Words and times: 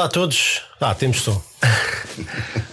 Olá 0.00 0.06
a 0.06 0.12
todos. 0.12 0.62
Ah, 0.80 0.94
temos 0.94 1.20
som. 1.20 1.42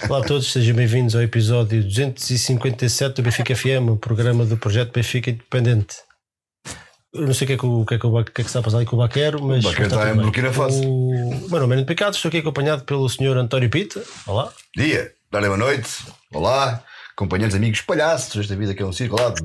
Olá 0.07 0.19
a 0.19 0.23
todos, 0.25 0.49
sejam 0.49 0.73
bem-vindos 0.73 1.13
ao 1.13 1.21
episódio 1.21 1.83
257 1.83 3.15
do 3.15 3.21
Benfica 3.21 3.53
FM, 3.53 3.91
o 3.91 3.97
programa 3.97 4.45
do 4.45 4.55
projeto 4.55 4.93
Benfica 4.93 5.31
Independente. 5.31 5.97
Eu 7.13 7.27
não 7.27 7.33
sei 7.33 7.43
o 7.43 7.47
que 7.47 7.53
é 7.53 7.57
que, 7.57 7.65
o, 7.65 7.85
que, 7.85 7.95
é 7.95 7.99
que, 7.99 8.07
o, 8.07 8.23
que, 8.23 8.31
é 8.31 8.33
que 8.33 8.41
está 8.43 8.59
a 8.59 8.63
passar 8.63 8.77
ali 8.77 8.85
com 8.85 8.95
o 8.95 8.99
Baquero, 8.99 9.43
mas. 9.43 9.65
O 9.65 9.67
Baquero 9.67 9.87
está 9.87 10.07
está 10.07 10.15
em. 10.15 10.23
Burkina 10.23 10.53
Faso. 10.53 10.81
O 10.81 11.49
meu 11.49 11.59
nome 11.59 11.73
é 11.73 11.75
Nuno 11.75 11.85
Picado, 11.85 12.15
estou 12.15 12.29
aqui 12.29 12.37
acompanhado 12.37 12.85
pelo 12.85 13.09
Sr. 13.09 13.35
António 13.35 13.69
Pita. 13.69 14.01
Olá. 14.25 14.49
Dia, 14.73 15.11
dá-lhe 15.29 15.47
boa 15.47 15.57
noite. 15.57 16.05
Olá, 16.33 16.81
companheiros, 17.17 17.55
amigos, 17.55 17.81
palhaços. 17.81 18.39
Esta 18.39 18.55
vida 18.55 18.73
que 18.73 18.81
é 18.81 18.85
um 18.85 18.93
circo 18.93 19.21
lá 19.21 19.31
de 19.31 19.41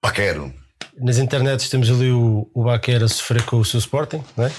paquero. 0.00 0.52
Nas 0.98 1.18
internets 1.18 1.68
temos 1.68 1.88
ali 1.88 2.10
o, 2.10 2.50
o 2.52 2.64
Baquero 2.64 3.04
a 3.04 3.08
sofrer 3.08 3.44
com 3.44 3.60
o 3.60 3.64
seu 3.64 3.78
Sporting, 3.78 4.24
não 4.36 4.46
é? 4.46 4.52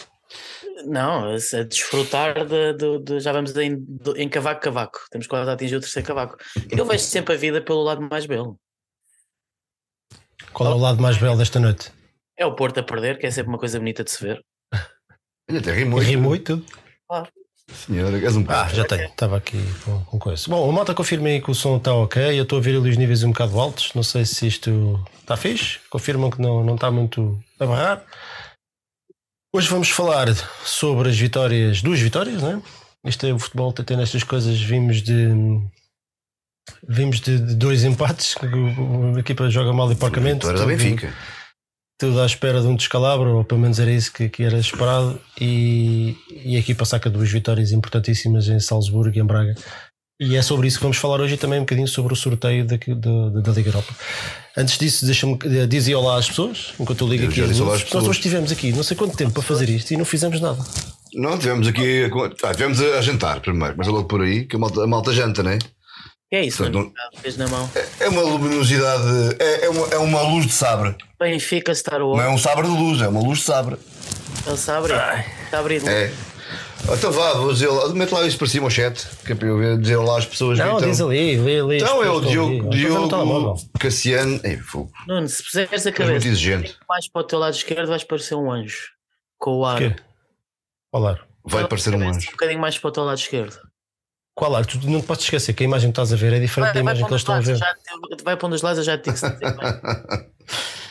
Não, 0.86 1.26
a 1.26 1.36
a 1.36 1.64
desfrutar 1.64 2.46
de, 2.46 2.74
de- 2.74 3.00
de- 3.00 3.20
já 3.20 3.32
vamos 3.32 3.56
em, 3.58 3.78
de- 3.84 4.22
em 4.22 4.28
cavaco 4.30 4.62
cavaco. 4.62 5.00
Temos 5.12 5.28
quase 5.28 5.50
a 5.50 5.54
atingir 5.54 5.76
o 5.76 5.80
terceiro 5.80 6.08
cavaco. 6.08 6.38
Eu 6.72 6.86
vejo 6.86 7.04
sempre 7.04 7.36
a 7.36 7.38
vida 7.38 7.62
pelo 7.62 7.82
lado 7.84 8.02
mais 8.02 8.26
belo. 8.26 8.60
Qual 10.52 10.72
é 10.72 10.74
o 10.74 10.78
lado 10.78 11.02
mais 11.02 11.18
belo 11.18 11.38
desta 11.38 11.60
noite? 11.60 11.92
É 12.38 12.46
o 12.46 12.56
Porto 12.56 12.80
a 12.80 12.84
perder, 12.84 13.18
que 13.18 13.26
é 13.26 13.32
sempre 13.32 13.50
uma 13.50 13.58
coisa 13.60 13.80
bonita 13.80 14.04
de 14.04 14.12
se 14.12 14.24
ver. 14.24 14.44
Olha, 15.50 15.60
até 15.60 15.72
ri 15.74 15.86
muito. 15.86 16.06
Ri 16.08 16.18
muito. 16.18 16.66
Senhor, 17.72 18.14
és 18.14 18.36
um 18.36 18.46
Ah, 18.50 18.68
já 18.68 18.84
tenho, 18.86 19.06
estava 19.06 19.38
aqui 19.38 19.58
com, 19.86 20.04
com 20.06 20.20
coisa. 20.20 20.44
Bom, 20.50 20.70
a 20.70 20.72
malta 20.74 20.94
confirma 20.94 21.30
aí 21.30 21.42
que 21.42 21.50
o 21.50 21.56
som 21.56 21.78
está 21.78 21.94
ok. 21.94 22.38
Eu 22.38 22.44
estou 22.44 22.60
a 22.60 22.62
ver 22.62 22.76
ali 22.78 22.90
os 22.90 22.98
níveis 22.98 23.24
um 23.24 23.30
bocado 23.32 23.60
altos. 23.60 23.94
Não 23.94 24.04
sei 24.04 24.26
se 24.26 24.46
isto 24.48 25.00
está 25.22 25.38
fixe. 25.38 25.80
Confirmam 25.90 26.30
que 26.30 26.42
não, 26.42 26.64
não 26.64 26.76
está 26.76 26.92
muito 26.92 27.42
a 27.60 27.66
barrar. 27.66 28.04
Hoje 29.56 29.68
vamos 29.70 29.90
falar 29.90 30.28
sobre 30.66 31.10
as 31.10 31.18
vitórias, 31.18 31.82
duas 31.82 32.00
vitórias, 32.00 32.42
não 32.42 32.52
é? 32.58 32.62
Isto 33.10 33.26
é 33.28 33.34
o 33.34 33.40
futebol, 33.40 33.72
tem 33.72 33.98
nestas 33.98 34.24
coisas. 34.24 34.60
Vimos 34.60 35.02
de. 35.02 35.28
Vimos 36.88 37.20
de, 37.20 37.38
de 37.38 37.56
dois 37.56 37.84
empates. 37.84 38.34
que 38.36 38.46
A 38.46 39.20
equipa 39.20 39.50
joga 39.50 39.74
mal 39.74 39.92
e 39.92 39.96
porcamente. 39.96 40.40
Tu 40.42 40.48
eras 40.48 40.62
a 40.62 40.64
Tudo- 40.64 40.76
Benfica. 40.76 41.14
tudo 42.00 42.22
à 42.22 42.26
espera 42.26 42.62
de 42.62 42.68
um 42.68 42.76
descalabro, 42.76 43.38
ou 43.38 43.44
pelo 43.44 43.62
menos 43.62 43.80
era 43.80 43.92
isso 43.92 44.12
que, 44.12 44.28
que 44.30 44.44
era 44.44 44.58
esperado, 44.58 45.22
e, 45.40 46.18
e 46.32 46.56
a 46.56 46.60
equipa 46.60 46.84
saca 46.86 47.10
duas 47.10 47.30
vitórias 47.30 47.72
importantíssimas 47.72 48.48
em 48.48 48.60
Salzburgo 48.60 49.16
e 49.16 49.20
em 49.22 49.26
Braga. 49.26 49.54
E 50.20 50.36
é 50.36 50.42
sobre 50.42 50.68
isso 50.68 50.78
que 50.78 50.84
vamos 50.84 50.98
falar 50.98 51.20
hoje 51.20 51.34
e 51.36 51.38
também 51.38 51.60
um 51.60 51.64
bocadinho 51.64 51.88
sobre 51.88 52.14
o 52.14 52.16
sorteio 52.16 52.66
da, 52.66 52.78
da, 52.78 53.42
da 53.42 53.52
Liga 53.52 53.70
Europa. 53.70 53.94
Antes 54.56 54.78
disso, 54.78 55.06
deixa-me 55.06 55.38
eh, 55.46 55.66
dizer 55.66 55.96
olá 55.96 56.18
às 56.20 56.28
pessoas, 56.28 56.74
enquanto 56.80 57.04
eu 57.04 57.08
ligo 57.10 57.24
Eu 57.24 57.30
aqui. 57.30 57.42
as 57.42 57.48
luzes. 57.48 57.60
Nós 57.66 57.84
pessoas. 57.84 58.04
hoje 58.04 58.20
estivemos 58.20 58.52
aqui 58.52 58.72
não 58.72 58.84
sei 58.84 58.96
quanto 58.96 59.18
tempo 59.18 59.32
para 59.32 59.42
fazer 59.42 59.68
isto 59.70 59.92
e 59.92 59.98
não 59.98 60.06
fizemos 60.06 60.40
nada. 60.40 60.64
Não, 61.16 61.38
tivemos 61.38 61.68
aqui. 61.68 62.10
Ah, 62.44 62.54
tivemos 62.54 62.80
a, 62.82 63.02
jantar 63.02 63.40
primeiro, 63.40 63.74
mas 63.78 63.88
é 63.88 63.92
logo 63.92 64.06
por 64.08 64.22
aí, 64.22 64.46
que 64.46 64.56
a 64.56 64.60
malta, 64.60 64.84
a 64.84 64.88
malta 64.88 65.12
janta, 65.14 65.42
né? 65.42 65.58
Que 66.30 66.38
é 66.38 66.46
isso, 66.46 66.58
Portanto, 66.58 66.78
mano? 66.78 66.94
Fez 67.22 67.38
na 67.38 67.48
mão. 67.48 67.70
É 68.00 68.10
uma 68.10 68.22
luminosidade, 68.22 69.36
é, 69.40 69.66
é, 69.66 69.70
uma, 69.70 69.88
é 69.88 69.98
uma 69.98 70.22
luz 70.22 70.46
de 70.48 70.54
sabre. 70.54 70.96
Benfica 71.20 71.74
Star 71.74 72.00
Não 72.00 72.20
é 72.20 72.26
Wars. 72.26 72.34
um 72.34 72.38
sabre 72.38 72.68
de 72.68 72.74
luz, 72.76 73.02
é 73.02 73.08
uma 73.08 73.22
luz 73.22 73.40
de 73.40 73.46
sabre. 73.46 73.78
Está 74.52 74.76
a 74.76 74.78
abrir. 74.80 74.94
Está 75.46 75.58
a 75.58 75.60
abrir. 75.60 75.88
É. 75.88 76.12
Então 76.92 77.12
vá, 77.12 77.34
vou 77.34 77.54
dizer, 77.54 77.70
mete 77.94 78.12
lá 78.12 78.26
isso 78.26 78.38
para 78.38 78.48
cima 78.48 78.66
ao 78.66 78.70
chat, 78.70 79.08
que 79.26 79.32
é 79.32 79.36
para 79.36 79.48
eu 79.48 79.58
ver, 79.58 79.78
dizer 79.78 79.98
lá 79.98 80.18
às 80.18 80.26
pessoas. 80.26 80.60
Não, 80.60 80.80
diz 80.80 81.00
ali, 81.00 81.38
lê, 81.38 81.62
lê. 81.64 81.78
as 81.78 81.84
então 81.84 82.04
é 82.04 82.10
o 82.10 82.18
ali. 82.18 82.28
Diogo. 82.28 82.70
Diogo 82.70 83.56
Cassiano. 83.80 84.40
Ei, 84.44 84.58
fogo. 84.58 84.92
Nuno, 85.08 85.28
se 85.28 85.44
puseres 85.44 85.88
a 85.88 85.92
cabeça 85.92 86.28
exigente. 86.28 86.78
mais 86.88 87.08
para 87.08 87.22
o 87.22 87.24
teu 87.24 87.40
lado 87.40 87.54
esquerdo, 87.54 87.88
vais 87.88 88.04
parecer 88.04 88.36
um 88.36 88.52
anjo. 88.52 88.90
Com 89.38 89.60
o 89.60 89.66
ar. 89.66 89.78
Quê? 89.78 89.96
Qual 90.92 91.08
ar? 91.08 91.28
Vai 91.46 91.68
parecer 91.68 91.96
um 91.96 92.08
anjo. 92.08 92.28
Um 92.30 92.32
bocadinho 92.32 92.60
mais 92.60 92.78
para 92.78 92.88
o 92.88 92.92
teu 92.92 93.04
lado 93.04 93.18
esquerdo. 93.18 93.58
Qual 94.36 94.56
ar? 94.56 94.66
Tu 94.66 94.80
não 94.90 95.00
te 95.00 95.06
podes 95.08 95.24
esquecer 95.26 95.54
que 95.54 95.64
a 95.64 95.66
imagem 95.66 95.90
que 95.92 96.00
estás 96.00 96.12
a 96.12 96.16
ver 96.16 96.34
é 96.34 96.40
diferente 96.40 96.74
da 96.74 96.80
imagem 96.80 97.06
que 97.06 97.12
eles 97.12 97.22
estão 97.22 97.36
a 97.36 97.40
ver. 97.40 97.56
Já 97.56 97.74
te- 98.18 98.24
vai 98.24 98.36
para 98.36 98.48
um 98.48 98.50
dos 98.50 98.62
lados, 98.64 98.80
eu 98.80 98.84
já 98.84 98.98
te 98.98 99.06
digo 99.06 99.18
se. 99.18 99.26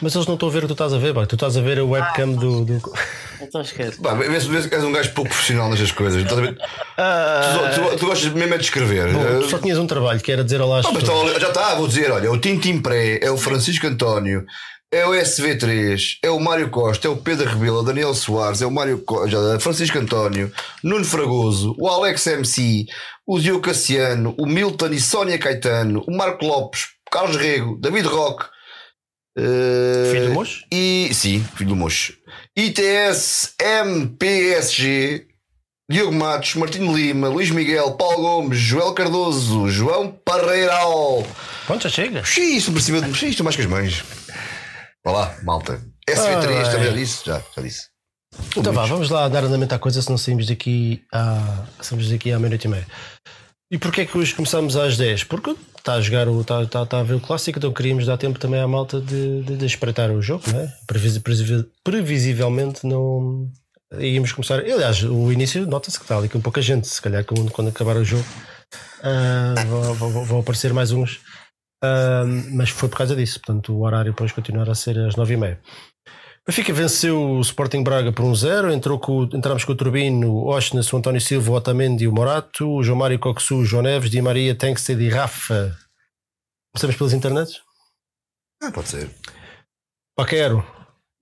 Mas 0.01 0.15
eles 0.17 0.27
não 0.27 0.35
estão 0.35 0.49
a 0.49 0.53
ver 0.53 0.59
o 0.59 0.63
que 0.63 0.67
tu 0.69 0.73
estás 0.73 0.93
a 0.93 0.99
ver, 0.99 1.15
pá. 1.15 1.27
tu 1.27 1.35
estás 1.37 1.57
a 1.57 1.61
ver 1.61 1.79
a 1.79 1.85
webcam 1.85 2.33
do. 2.33 2.65
do... 2.65 2.83
Então 3.41 3.61
esquece. 3.61 4.01
Pá, 4.01 4.15
vê 4.15 4.41
se 4.41 4.49
vê 4.49 4.63
se 4.63 4.73
és 4.75 4.83
um 4.85 4.93
gajo 4.93 5.13
pouco 5.13 5.31
profissional 5.31 5.69
nestas 5.71 5.93
coisas. 5.93 6.23
Estás 6.23 6.39
a 6.39 6.43
ver? 6.43 6.57
Tu, 6.57 7.81
tu- 7.91 7.97
tu 7.99 8.07
gostas 8.07 8.33
mesmo 8.33 8.55
é 8.55 8.59
de 8.59 8.65
escrever. 8.65 9.13
Bom, 9.13 9.21
Eh, 9.23 9.39
tu 9.41 9.49
só 9.51 9.59
tinhas 9.59 9.79
um 9.79 9.87
trabalho 9.87 10.21
que 10.21 10.31
era 10.33 10.43
dizer 10.45 10.61
olá 10.61 10.79
às 10.81 10.87
Ah, 10.87 10.91
mas 10.93 11.03
pessoas. 11.03 11.29
então, 11.29 11.41
já 11.41 11.49
está, 11.49 11.75
vou 11.75 11.87
dizer, 11.87 12.11
olha, 12.11 12.27
é 12.27 12.31
o 12.31 12.39
Tintim 12.39 12.81
Pré, 12.81 13.19
é 13.23 13.31
o 13.31 13.37
Francisco 13.37 13.87
António, 13.87 14.45
é 14.93 15.07
o 15.07 15.11
SV3, 15.13 16.19
é 16.23 16.31
o 16.31 16.39
Mário 16.39 16.69
Costa, 16.71 17.07
é 17.07 17.11
o 17.11 17.17
Pedro 17.17 17.49
Rebelo, 17.49 17.79
é 17.79 17.81
o 17.81 17.83
Daniel 17.83 18.15
Soares, 18.15 18.61
é 18.61 18.67
o 18.67 18.71
Mário 18.71 18.99
Co- 18.99 19.27
já, 19.27 19.39
Francisco 19.59 19.99
António, 19.99 20.53
Nuno 20.83 21.05
Fragoso, 21.05 21.75
o 21.79 21.89
Alex 21.89 22.27
MC, 22.27 22.87
o 23.27 23.39
Diogo 23.41 23.63
Cassiano, 23.63 24.35
o 24.39 24.47
Milton 24.47 24.89
e 24.89 25.01
Sónia 25.01 25.39
Caetano, 25.39 26.05
o 26.07 26.15
Marco 26.17 26.45
Lopes, 26.45 26.89
Carlos 27.11 27.37
Rego, 27.37 27.79
David 27.81 28.07
Roque, 28.07 28.45
eh, 29.39 30.11
Filho 30.13 30.27
do 30.29 30.35
Mocho? 30.35 30.65
e 30.71 31.11
sim, 31.15 31.45
filho 31.57 31.71
do 31.71 31.77
Mocho. 31.77 32.13
ITS 32.57 33.55
MPSG, 33.61 35.27
Diogo 35.91 36.13
Matos, 36.13 36.55
Martino 36.55 36.95
Lima, 36.95 37.29
Luís 37.29 37.51
Miguel, 37.51 37.93
Paulo 37.93 38.23
Gomes, 38.23 38.59
Joel 38.59 38.93
Cardoso, 38.93 39.69
João 39.69 40.15
Parreiral. 40.25 41.27
Pronto, 41.67 41.83
já 41.83 41.89
chega. 41.89 42.25
Xiii, 42.25 42.57
isto 42.57 42.73
por 42.73 42.81
cima 42.81 43.01
de 43.01 43.15
Xiii, 43.15 43.31
isto 43.31 43.45
mais 43.45 43.57
que 43.57 43.63
as 43.63 43.69
mães. 43.69 44.03
Vá 45.05 45.13
lá, 45.13 45.37
malta. 45.43 45.81
SV3, 46.09 46.19
Ah, 46.67 46.71
também 46.71 46.87
já 46.87 46.93
disse? 46.93 47.27
Já, 47.27 47.43
já 47.57 47.63
disse. 47.63 47.87
Então 48.57 48.73
vá, 48.73 48.87
vamos 48.87 49.11
lá 49.11 49.29
dar 49.29 49.45
andamento 49.45 49.75
à 49.75 49.79
coisa, 49.79 50.01
senão 50.01 50.17
saímos 50.17 50.47
daqui 50.47 51.05
à, 51.13 51.67
saímos 51.81 52.09
daqui 52.11 52.33
à 52.33 52.39
meia-noite 52.39 52.67
e 52.67 52.71
meia. 52.71 52.87
E 53.71 53.79
porquê 53.79 54.03
é 54.03 54.07
que 54.07 54.17
hoje 54.17 54.35
começamos 54.35 54.77
às 54.77 54.97
10? 54.97 55.25
Porque 55.25 55.55
está 55.79 55.95
a 55.95 56.01
jogar 56.01 56.29
o. 56.29 56.41
Está, 56.41 56.63
está, 56.63 56.83
está 56.83 57.01
a 57.01 57.03
ver 57.03 57.15
o 57.15 57.21
clássico, 57.21 57.59
então 57.59 57.73
queríamos 57.73 58.07
dar 58.07 58.17
tempo 58.17 58.39
também 58.39 58.61
à 58.61 58.69
malta 58.69 59.01
de, 59.01 59.43
de, 59.43 59.57
de 59.57 59.67
espreitar 59.67 60.11
o 60.11 60.23
jogo, 60.23 60.45
não 60.53 60.61
é? 60.61 60.73
Previsi- 60.87 61.21
previsi- 61.21 61.67
Previsivelmente 61.85 62.87
não. 62.87 63.51
Íamos 63.99 64.33
começar. 64.33 64.61
Aliás, 64.61 65.03
o 65.03 65.31
início 65.31 65.67
nota-se 65.67 65.99
que 65.99 66.05
está 66.05 66.17
ali 66.17 66.29
com 66.29 66.41
pouca 66.41 66.63
gente, 66.63 66.87
se 66.89 67.01
calhar 67.03 67.25
quando, 67.25 67.51
quando 67.51 67.69
acabar 67.69 67.97
o 67.97 68.05
jogo 68.05 68.25
ah, 69.03 69.55
vão, 69.67 69.95
vão- 69.95 70.25
vão 70.25 70.41
aparecer 70.41 70.73
mais 70.73 70.93
uns. 70.93 71.21
Mas 72.53 72.71
foi 72.71 72.89
por 72.89 72.99
causa 72.99 73.17
disso, 73.17 73.41
portanto 73.41 73.73
o 73.75 73.83
horário 73.83 74.13
depois 74.13 74.33
continuar 74.33 74.69
a 74.71 74.75
ser 74.75 74.99
às 74.99 75.15
9h30. 75.17 75.59
Benfica 76.47 76.73
venceu 76.73 77.21
o 77.21 77.41
Sporting 77.41 77.85
Braga 77.85 78.13
por 78.13 78.25
1-0. 78.25 78.73
Entrou 78.73 78.99
com, 78.99 79.25
entramos 79.33 79.65
com 79.65 79.73
o 79.73 79.77
Turbino, 79.77 80.33
o 80.33 80.49
Osnes, 80.49 80.93
o 80.93 80.97
António 80.97 81.21
Silva, 81.21 81.53
o 81.53 81.55
Otamendi 81.55 82.05
e 82.05 82.09
o 82.09 82.13
Morato, 82.13 82.69
o 82.69 82.83
João 82.83 82.99
Mário 82.99 83.19
Coxu, 83.19 83.59
o 83.59 83.65
João 83.65 83.85
Neves, 83.85 84.11
Di 84.11 84.21
Maria, 84.21 84.55
Tengsted 84.55 85.01
e 85.01 85.09
Rafa. 85.09 85.77
Começamos 86.75 86.97
pelas 86.97 87.13
internets? 87.13 87.61
Ah, 88.61 88.73
pode 88.73 88.89
ser. 88.89 89.11
Paquero. 90.17 90.67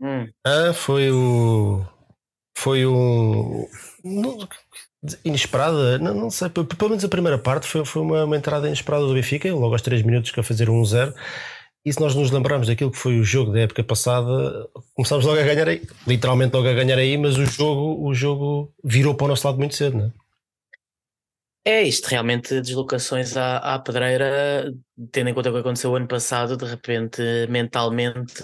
Hum. 0.00 0.26
Ah, 0.46 0.72
foi 0.72 1.10
o. 1.10 1.84
Foi 2.56 2.86
um. 2.86 3.66
Inesperada, 5.24 5.98
não, 5.98 6.14
não 6.14 6.30
sei, 6.30 6.50
pelo 6.50 6.90
menos 6.90 7.02
a 7.02 7.08
primeira 7.08 7.38
parte 7.38 7.66
foi, 7.66 7.84
foi 7.86 8.02
uma, 8.02 8.24
uma 8.24 8.36
entrada 8.36 8.66
inesperada 8.66 9.06
do 9.06 9.14
Benfica, 9.14 9.50
logo 9.54 9.72
aos 9.72 9.80
3 9.80 10.02
minutos 10.02 10.30
que 10.30 10.40
a 10.40 10.42
fazer 10.42 10.68
um 10.68 10.82
1-0. 10.82 11.14
E 11.84 11.92
se 11.92 11.98
nós 11.98 12.14
nos 12.14 12.30
lembrarmos 12.30 12.66
daquilo 12.66 12.90
que 12.90 12.98
foi 12.98 13.18
o 13.18 13.24
jogo 13.24 13.52
da 13.52 13.60
época 13.60 13.82
passada, 13.82 14.68
começámos 14.94 15.24
logo 15.24 15.40
a 15.40 15.42
ganhar 15.42 15.66
aí, 15.66 15.82
literalmente 16.06 16.54
logo 16.54 16.68
a 16.68 16.74
ganhar 16.74 16.98
aí, 16.98 17.16
mas 17.16 17.38
o 17.38 17.46
jogo, 17.46 18.06
o 18.06 18.12
jogo 18.12 18.74
virou 18.84 19.14
para 19.14 19.24
o 19.24 19.28
nosso 19.28 19.46
lado 19.46 19.58
muito 19.58 19.74
cedo, 19.74 19.96
não 19.96 20.06
é? 20.06 20.19
É 21.62 21.82
isto, 21.82 22.06
realmente, 22.08 22.58
deslocações 22.58 23.36
à, 23.36 23.58
à 23.58 23.78
pedreira, 23.78 24.72
tendo 25.12 25.28
em 25.28 25.34
conta 25.34 25.50
o 25.50 25.52
que 25.52 25.58
aconteceu 25.58 25.94
ano 25.94 26.08
passado, 26.08 26.56
de 26.56 26.64
repente, 26.64 27.20
mentalmente, 27.50 28.42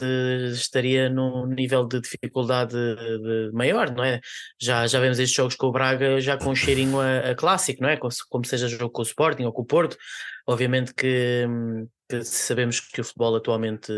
estaria 0.53 1.09
num 1.09 1.47
nível 1.47 1.87
de 1.87 1.99
dificuldade 2.03 2.73
de- 2.77 3.51
maior, 3.55 3.91
não 3.91 4.05
é? 4.05 4.21
Já, 4.61 4.87
já 4.87 5.01
vemos 5.01 5.19
estes 5.19 5.35
jogos 5.35 5.57
com 5.57 5.69
o 5.69 5.73
Braga 5.73 6.21
já 6.21 6.37
com 6.37 6.51
um 6.51 6.55
cheirinho 6.55 7.01
a, 7.01 7.31
a 7.31 7.35
clássico, 7.35 7.83
não 7.83 7.89
é? 7.89 7.97
Como, 7.97 8.13
como 8.29 8.45
seja 8.45 8.69
jogo 8.69 8.91
com 8.93 9.01
o 9.01 9.05
Sporting 9.05 9.45
ou 9.45 9.53
com 9.53 9.63
o 9.63 9.67
Porto. 9.67 9.97
Obviamente 10.47 10.93
que, 10.95 11.47
hum, 11.49 11.89
sabemos 12.23 12.81
que 12.81 13.00
o 13.00 13.05
futebol 13.05 13.37
atualmente 13.37 13.93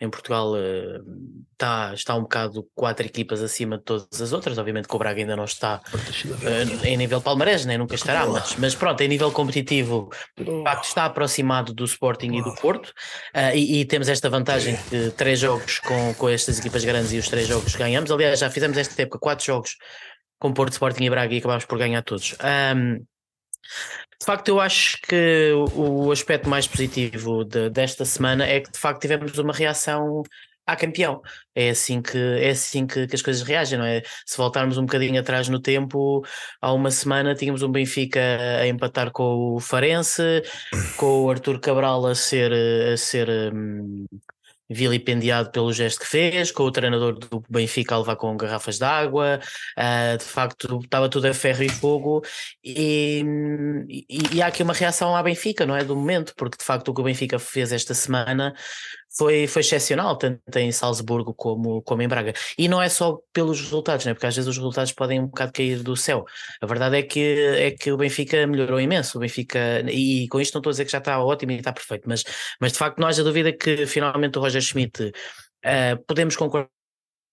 em 0.00 0.10
Portugal 0.10 0.56
eh, 0.56 1.00
está, 1.52 1.94
está 1.94 2.16
um 2.16 2.22
bocado 2.22 2.68
quatro 2.74 3.06
equipas 3.06 3.40
acima 3.40 3.78
de 3.78 3.84
todas 3.84 4.20
as 4.20 4.32
outras. 4.32 4.58
Obviamente 4.58 4.88
que 4.88 4.96
o 4.96 4.98
Braga 4.98 5.20
ainda 5.20 5.36
não 5.36 5.44
está 5.44 5.80
eh, 6.42 6.88
em 6.88 6.96
nível 6.96 7.20
palmarés, 7.20 7.64
nem 7.64 7.78
nunca 7.78 7.94
estará, 7.94 8.26
mas, 8.26 8.56
mas 8.56 8.74
pronto, 8.74 9.00
em 9.00 9.08
nível 9.08 9.30
competitivo, 9.30 10.10
de 10.36 10.62
facto 10.64 10.84
está 10.84 11.04
aproximado 11.04 11.72
do 11.72 11.84
Sporting 11.84 12.32
e 12.34 12.42
do 12.42 12.54
Porto, 12.56 12.92
ah, 13.32 13.54
e, 13.54 13.80
e 13.80 13.84
temos 13.84 14.08
esta 14.08 14.28
vantagem 14.28 14.76
que 14.90 15.10
três 15.10 15.38
jogos 15.38 15.78
com, 15.78 16.14
com 16.14 16.28
estas 16.28 16.58
equipas 16.58 16.84
grandes 16.84 17.12
e 17.12 17.18
os 17.18 17.28
três 17.28 17.46
jogos 17.46 17.76
ganhamos. 17.76 18.10
Aliás, 18.10 18.40
já 18.40 18.50
fizemos 18.50 18.76
esta 18.76 19.02
época 19.02 19.18
quatro 19.18 19.44
jogos 19.44 19.76
com 20.40 20.52
Porto, 20.52 20.72
Sporting 20.72 21.04
e 21.04 21.10
Braga 21.10 21.32
e 21.32 21.38
acabámos 21.38 21.64
por 21.64 21.78
ganhar 21.78 22.02
todos. 22.02 22.34
Ahm, 22.40 23.04
de 24.20 24.26
facto, 24.26 24.48
eu 24.48 24.60
acho 24.60 24.98
que 25.02 25.52
o, 25.76 26.10
aspecto 26.12 26.48
mais 26.48 26.66
positivo 26.66 27.44
de- 27.44 27.70
desta 27.70 28.04
semana 28.04 28.46
é 28.46 28.60
que 28.60 28.70
de 28.70 28.78
facto 28.78 29.00
tivemos 29.00 29.36
uma 29.38 29.52
reação 29.52 30.22
há 30.66 30.76
campeão. 30.76 31.20
É 31.54 31.70
assim 31.70 32.00
que, 32.00 32.16
é 32.16 32.50
assim 32.50 32.86
que, 32.86 33.06
que, 33.06 33.14
as 33.16 33.22
coisas 33.22 33.42
reagem, 33.42 33.78
não 33.78 33.84
é? 33.84 34.02
Se 34.24 34.36
voltarmos 34.36 34.78
um 34.78 34.82
bocadinho 34.82 35.20
atrás 35.20 35.48
no 35.48 35.60
tempo, 35.60 36.24
há 36.60 36.72
uma 36.72 36.90
semana 36.90 37.34
tínhamos 37.34 37.62
um 37.62 37.70
Benfica 37.72 38.20
a 38.60 38.66
empatar 38.68 39.10
com 39.10 39.54
o 39.56 39.60
Farense, 39.60 40.42
com 40.96 41.24
o 41.24 41.30
Arthur 41.30 41.60
Cabral 41.60 42.06
a 42.06 42.14
ser, 42.14 42.52
a 42.52 42.96
ser 42.96 43.28
um, 43.52 44.06
vilipendiado 44.72 45.50
pelo 45.50 45.72
gesto 45.72 46.00
que 46.00 46.06
fez, 46.06 46.50
com 46.50 46.64
o 46.64 46.70
treinador 46.70 47.18
do 47.18 47.42
Benfica 47.48 47.94
a 47.94 47.98
levar 47.98 48.16
com 48.16 48.36
garrafas 48.36 48.78
de 48.78 48.84
água, 48.84 49.40
uh, 49.78 50.18
de 50.18 50.24
facto 50.24 50.80
estava 50.82 51.08
tudo 51.08 51.26
a 51.26 51.34
ferro 51.34 51.62
e 51.62 51.68
fogo, 51.68 52.22
e, 52.64 53.24
e, 53.88 54.36
e, 54.36 54.42
há 54.42 54.46
aqui 54.46 54.62
uma 54.62 54.72
reação 54.72 55.14
à 55.14 55.22
Benfica, 55.22 55.66
não 55.66 55.76
é? 55.76 55.84
Do 55.84 55.96
momento, 55.96 56.34
porque 56.36 56.58
de 56.58 56.64
facto 56.64 56.88
o 56.88 56.94
que 56.94 57.00
o 57.00 57.04
Benfica 57.04 57.38
fez 57.38 57.72
esta 57.72 57.94
semana 57.94 58.54
foi, 59.16 59.46
foi 59.46 59.60
excepcional, 59.60 60.16
tanto 60.16 60.40
em 60.56 60.72
Salzburgo 60.72 61.34
como, 61.34 61.82
como 61.82 62.02
em 62.02 62.08
Braga. 62.08 62.32
E 62.56 62.68
não 62.68 62.80
é 62.80 62.88
só 62.88 63.18
pelos 63.32 63.60
resultados, 63.60 64.06
né? 64.06 64.14
porque 64.14 64.26
às 64.26 64.34
vezes 64.34 64.48
os 64.48 64.56
resultados 64.56 64.92
podem 64.92 65.20
um 65.20 65.26
bocado 65.26 65.52
cair 65.52 65.82
do 65.82 65.96
céu. 65.96 66.24
A 66.60 66.66
verdade 66.66 66.96
é 66.96 67.02
que, 67.02 67.20
é 67.20 67.70
que 67.70 67.92
o 67.92 67.96
Benfica 67.96 68.46
melhorou 68.46 68.80
imenso. 68.80 69.18
O 69.18 69.20
Benfica, 69.20 69.84
e 69.90 70.28
com 70.28 70.40
isto 70.40 70.54
não 70.54 70.60
estou 70.60 70.70
a 70.70 70.72
dizer 70.72 70.84
que 70.84 70.92
já 70.92 70.98
está 70.98 71.22
ótimo 71.22 71.52
e 71.52 71.56
está 71.56 71.72
perfeito, 71.72 72.08
mas, 72.08 72.24
mas 72.60 72.72
de 72.72 72.78
facto 72.78 72.98
não 72.98 73.08
haja 73.08 73.22
dúvida 73.22 73.52
que 73.52 73.86
finalmente 73.86 74.38
o 74.38 74.40
Roger 74.40 74.62
Schmidt 74.62 75.02
uh, 75.04 76.04
podemos 76.06 76.36
concordar 76.36 76.70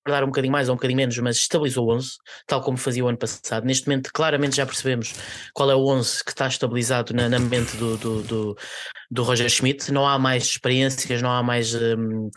dar 0.07 0.23
um 0.23 0.27
bocadinho 0.27 0.51
mais 0.51 0.69
ou 0.69 0.73
um 0.73 0.77
bocadinho 0.77 0.97
menos, 0.97 1.17
mas 1.19 1.37
estabilizou 1.37 1.87
o 1.87 1.93
11, 1.93 2.17
tal 2.47 2.61
como 2.61 2.77
fazia 2.77 3.03
o 3.03 3.07
ano 3.07 3.17
passado. 3.17 3.65
Neste 3.65 3.87
momento, 3.87 4.09
claramente 4.13 4.55
já 4.55 4.65
percebemos 4.65 5.13
qual 5.53 5.69
é 5.69 5.75
o 5.75 5.85
11 5.85 6.23
que 6.23 6.31
está 6.31 6.47
estabilizado 6.47 7.13
na, 7.13 7.29
na 7.29 7.39
mente 7.39 7.75
do, 7.77 7.97
do, 7.97 8.23
do, 8.23 8.57
do 9.09 9.23
Roger 9.23 9.49
Schmidt. 9.49 9.91
Não 9.91 10.07
há 10.07 10.19
mais 10.19 10.43
experiências, 10.43 11.21
não 11.21 11.31
há 11.31 11.41
mais 11.41 11.73
um, 11.73 12.29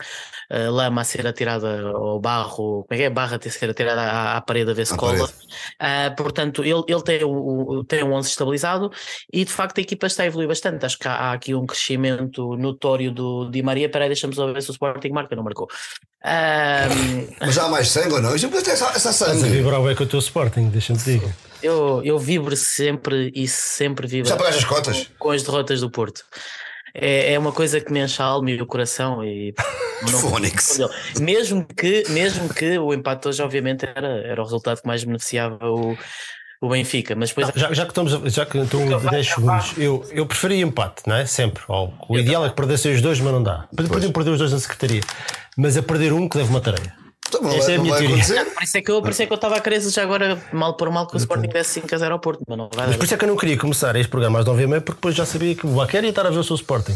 lama 0.49 1.01
a 1.01 1.03
ser 1.03 1.25
atirada 1.25 1.81
ao 1.81 2.19
barro, 2.19 2.83
como 2.83 2.87
é 2.91 2.95
que 2.95 3.03
é? 3.03 3.09
Barra 3.09 3.39
a 3.43 3.49
ser 3.49 3.69
atirada 3.69 4.01
à, 4.01 4.37
à 4.37 4.41
parede 4.41 4.71
a 4.71 4.73
ver 4.73 4.85
se 4.85 4.95
cola. 4.95 5.25
Uh, 5.25 6.15
portanto, 6.15 6.63
ele, 6.63 6.83
ele 6.87 7.01
tem, 7.01 7.23
o, 7.23 7.83
tem 7.83 8.03
um 8.03 8.13
11 8.13 8.29
estabilizado 8.29 8.91
e 9.31 9.45
de 9.45 9.51
facto 9.51 9.77
a 9.77 9.81
equipa 9.81 10.07
está 10.07 10.23
a 10.23 10.25
evoluir 10.25 10.47
bastante. 10.47 10.85
Acho 10.85 10.97
que 10.97 11.07
há, 11.07 11.13
há 11.13 11.33
aqui 11.33 11.53
um 11.55 11.65
crescimento 11.65 12.55
notório 12.57 13.11
do 13.11 13.49
Di 13.49 13.61
Maria. 13.61 13.89
Peraí, 13.89 14.07
deixamos 14.07 14.35
ver 14.35 14.61
se 14.61 14.69
o 14.69 14.73
Sporting 14.73 15.09
marca, 15.09 15.35
não 15.35 15.43
marcou. 15.43 15.67
Um... 16.25 17.27
Mas 17.45 17.57
há 17.57 17.67
mais 17.67 17.89
sangue 17.89 18.13
ou 18.13 18.21
não? 18.21 18.35
Isto 18.35 18.47
é 18.47 18.71
essa, 18.71 18.87
essa 18.89 19.13
sangue. 19.13 19.35
Estás 19.35 19.51
a 19.51 19.55
vibrar 19.55 19.81
bem 19.81 19.95
com 19.95 20.03
o 20.03 20.07
teu 20.07 20.19
Sporting, 20.19 20.69
deixa-me 20.69 20.99
te 20.99 21.05
dizer. 21.05 21.33
Eu, 21.61 22.01
eu 22.03 22.19
vibro 22.19 22.55
sempre 22.57 23.31
e 23.33 23.47
sempre 23.47 24.05
vibro. 24.05 24.29
Já 24.29 24.35
pagaste 24.35 24.59
as 24.59 24.65
cotas? 24.65 25.03
Com, 25.03 25.13
com 25.19 25.31
as 25.31 25.43
derrotas 25.43 25.79
do 25.79 25.89
Porto. 25.89 26.25
É, 26.93 27.33
é 27.33 27.39
uma 27.39 27.51
coisa 27.51 27.81
que 27.81 27.91
me 27.91 28.03
enche 28.03 28.21
a 28.21 28.25
alma 28.25 28.51
e 28.51 28.61
o 28.61 28.65
coração 28.67 29.23
e 29.23 29.53
não, 30.11 31.21
mesmo 31.21 31.65
que 31.65 32.03
mesmo 32.09 32.53
que 32.53 32.77
o 32.77 32.93
empate 32.93 33.27
hoje 33.27 33.41
obviamente 33.41 33.83
era, 33.85 34.07
era 34.07 34.39
o 34.39 34.43
resultado 34.43 34.79
que 34.79 34.87
mais 34.87 35.03
beneficiava 35.03 35.57
o, 35.67 35.97
o 36.61 36.69
Benfica, 36.69 37.15
mas 37.15 37.29
depois... 37.29 37.47
já, 37.55 37.73
já, 37.73 37.83
que 37.83 37.91
estamos 37.91 38.11
já 38.33 38.45
que 38.45 38.57
estão 38.59 38.85
10 38.85 39.27
segundos, 39.27 39.73
eu, 39.77 40.05
eu 40.11 40.25
preferia 40.25 40.61
empate, 40.61 41.01
não 41.07 41.15
é? 41.15 41.25
Sempre. 41.25 41.63
o 41.67 42.17
ideal 42.17 42.45
é 42.45 42.49
que 42.49 42.55
perdessem 42.55 42.93
os 42.93 43.01
dois, 43.01 43.19
mas 43.19 43.33
não 43.33 43.41
dá. 43.43 43.67
Podiam 43.75 44.11
perder 44.11 44.29
os 44.29 44.37
dois 44.37 44.51
na 44.51 44.59
secretaria, 44.59 45.01
mas 45.57 45.75
a 45.75 45.83
perder 45.83 46.13
um 46.13 46.29
que 46.29 46.37
leva 46.37 46.49
uma 46.49 46.61
tarefa. 46.61 47.02
Então, 47.37 47.57
Essa 47.57 47.71
é 47.71 47.75
a 47.75 47.79
minha 47.79 47.95
teoria. 47.95 48.45
Por 48.45 48.63
isso 48.63 48.77
é 48.77 48.81
que 48.81 48.91
eu, 48.91 49.01
por 49.01 49.11
isso 49.11 49.21
é 49.21 49.25
que 49.25 49.33
eu 49.33 49.35
estava 49.35 49.55
a 49.55 49.59
querer 49.59 49.81
já 49.81 50.03
agora, 50.03 50.41
mal 50.51 50.75
por 50.75 50.89
mal, 50.89 51.07
que 51.07 51.15
o 51.15 51.17
Sporting 51.17 51.49
desse 51.49 51.81
5 51.81 51.93
a 51.93 51.97
0 51.97 52.13
ao 52.13 52.19
Porto. 52.19 52.41
Mas, 52.47 52.57
não 52.57 52.69
vai 52.73 52.87
mas 52.87 52.95
por 52.95 53.05
isso 53.05 53.13
é 53.13 53.17
que 53.17 53.25
eu 53.25 53.29
não 53.29 53.37
queria 53.37 53.57
começar 53.57 53.95
este 53.95 54.09
programa 54.09 54.39
às 54.39 54.45
9 54.45 54.63
porque 54.81 54.93
depois 54.93 55.15
já 55.15 55.25
sabia 55.25 55.55
que 55.55 55.65
o 55.65 55.69
Baquer 55.69 56.03
ia 56.03 56.09
estar 56.09 56.25
a 56.25 56.29
ver 56.29 56.39
o 56.39 56.43
seu 56.43 56.55
Sporting. 56.55 56.95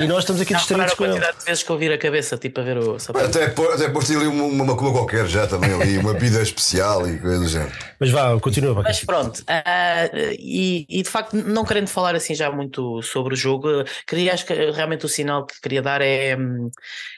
e 0.00 0.06
nós 0.06 0.20
estamos 0.20 0.40
aqui 0.40 0.54
distraídos 0.54 0.94
com 0.94 1.04
ele. 1.04 1.12
a 1.12 1.16
quantidade 1.16 1.38
de 1.38 1.44
vezes 1.44 1.62
que 1.62 1.70
eu 1.70 1.78
vir 1.78 1.92
a 1.92 1.98
cabeça, 1.98 2.36
tipo 2.36 2.60
a 2.60 2.64
ver 2.64 2.78
o. 2.78 2.96
Até, 2.96 3.44
até 3.44 3.88
por 3.88 4.04
ali 4.04 4.26
uma, 4.26 4.44
uma 4.44 4.64
macumba 4.64 4.92
qualquer 4.92 5.26
já 5.26 5.46
também 5.46 5.72
ali, 5.72 5.98
uma 5.98 6.14
vida 6.14 6.40
especial 6.42 7.06
e 7.08 7.18
coisa 7.18 7.38
do 7.38 7.48
género. 7.48 7.72
Mas 7.98 8.10
vá, 8.10 8.38
continua. 8.40 8.74
Baquer. 8.74 8.90
Mas 8.90 9.04
pronto, 9.04 9.38
uh, 9.40 10.34
e, 10.38 10.86
e, 10.88 11.02
de 11.02 11.08
facto, 11.08 11.36
não 11.36 11.64
querendo 11.64 11.88
falar 11.88 12.14
assim 12.14 12.34
já 12.34 12.50
muito 12.50 13.02
sobre 13.02 13.34
o 13.34 13.36
jogo, 13.36 13.84
queria, 14.06 14.32
acho 14.32 14.46
que 14.46 14.54
realmente 14.70 15.04
o 15.04 15.08
sinal 15.08 15.46
que 15.46 15.60
queria 15.60 15.82
dar 15.82 16.00
é, 16.00 16.36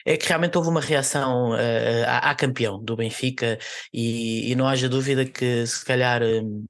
é 0.04 0.16
que 0.16 0.26
realmente 0.26 0.56
houve 0.56 0.68
uma 0.68 0.80
reação 0.80 1.52
uh, 1.52 2.04
à, 2.06 2.21
à 2.22 2.34
campeão 2.34 2.82
do 2.82 2.96
Benfica 2.96 3.58
e, 3.92 4.50
e, 4.50 4.54
não 4.54 4.66
haja 4.66 4.88
dúvida 4.88 5.24
que 5.24 5.66
se 5.66 5.84
calhar 5.84 6.22
hum, 6.22 6.64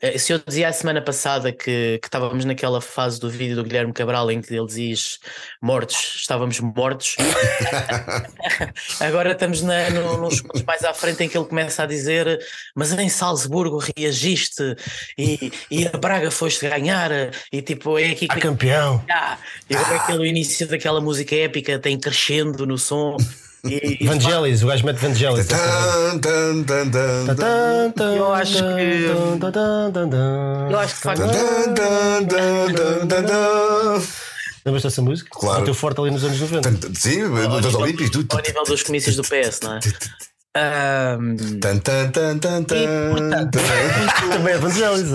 eh, 0.00 0.18
se 0.18 0.32
eu 0.32 0.40
dizia 0.46 0.68
a 0.68 0.72
semana 0.72 1.02
passada 1.02 1.52
que, 1.52 1.98
que, 1.98 2.06
estávamos 2.06 2.44
naquela 2.44 2.80
fase 2.80 3.18
do 3.18 3.30
vídeo 3.30 3.56
do 3.56 3.64
Guilherme 3.64 3.92
Cabral 3.92 4.30
em 4.30 4.40
que 4.40 4.54
ele 4.54 4.66
diz 4.66 5.18
mortos, 5.62 6.16
estávamos 6.20 6.60
mortos, 6.60 7.16
agora 9.00 9.32
estamos 9.32 9.62
na, 9.62 9.90
no, 9.90 10.18
nos 10.18 10.40
pontos 10.40 10.62
mais 10.62 10.84
à 10.84 10.94
frente 10.94 11.24
em 11.24 11.28
que 11.28 11.36
ele 11.36 11.46
começa 11.46 11.82
a 11.82 11.86
dizer: 11.86 12.38
Mas 12.74 12.92
em 12.92 13.08
Salzburgo 13.08 13.82
reagiste 13.96 14.76
e, 15.18 15.52
e 15.70 15.86
a 15.86 15.96
Braga 15.96 16.30
foste 16.30 16.68
ganhar, 16.68 17.10
e 17.52 17.62
tipo, 17.62 17.98
é 17.98 18.10
aqui 18.10 18.28
que. 18.28 18.38
A 18.38 18.40
campeão! 18.40 19.04
Ah, 19.10 19.38
e 19.68 19.74
agora 19.74 19.96
aquele 19.96 20.28
início 20.28 20.66
daquela 20.68 21.00
música 21.00 21.34
épica 21.34 21.78
tem 21.78 21.98
crescendo 21.98 22.66
no 22.66 22.78
som. 22.78 23.16
Vangelis, 24.02 24.62
o 24.62 24.66
gajo 24.66 24.84
mete 24.84 24.98
Vangelis. 24.98 25.48
Eu 27.98 28.32
acho 28.34 28.58
que. 28.58 29.06
Eu 30.70 30.78
acho 30.78 30.94
que 30.94 31.00
faz. 31.00 31.20
Lembras 34.66 34.82
dessa 34.82 35.02
música? 35.02 35.28
Claro. 35.30 35.60
Bateu 35.60 35.74
forte 35.74 36.00
ali 36.00 36.10
nos 36.10 36.24
anos 36.24 36.40
90. 36.40 36.94
Sim, 36.94 37.22
nos 37.22 37.74
Olímpicos. 37.74 38.24
Ao 38.30 38.40
nível 38.40 38.64
dos 38.64 38.82
comícios 38.82 39.16
do 39.16 39.22
PS, 39.22 39.60
não 39.62 39.76
é? 39.76 39.80
Um, 40.56 41.34
tan, 41.58 41.78
tan, 41.78 42.10
tan, 42.12 42.38
tan, 42.38 42.62
tan, 42.62 43.50
Também 44.30 44.54
evangelho. 44.54 45.12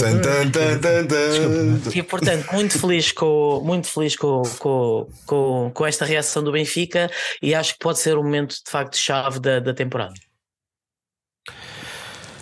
E 1.93 2.03
portanto, 2.03 2.51
muito 2.51 2.77
feliz, 2.77 3.11
com, 3.13 3.61
muito 3.63 3.87
feliz 3.87 4.17
com, 4.17 4.43
com, 4.59 5.07
com, 5.25 5.71
com 5.73 5.85
esta 5.85 6.03
reação 6.03 6.43
do 6.43 6.51
Benfica 6.51 7.09
e 7.41 7.55
acho 7.55 7.73
que 7.73 7.79
pode 7.79 7.99
ser 7.99 8.17
um 8.17 8.23
momento 8.23 8.55
de 8.55 8.69
facto 8.69 8.97
chave 8.97 9.39
da, 9.39 9.61
da 9.61 9.73
temporada. 9.73 10.13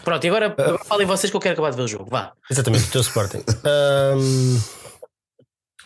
Pronto, 0.04 0.24
e 0.24 0.30
agora, 0.30 0.56
agora 0.58 0.84
falem 0.86 1.06
vocês 1.06 1.30
que 1.30 1.36
eu 1.36 1.42
quero 1.42 1.54
acabar 1.54 1.70
de 1.70 1.75
ver 1.75 1.84
o 1.84 1.88
jogo. 1.88 2.10
Vá. 2.10 2.32
Exatamente, 2.50 2.86
o 2.86 2.92
teu 2.92 3.01
Sporting. 3.01 3.44
Um, 4.18 4.60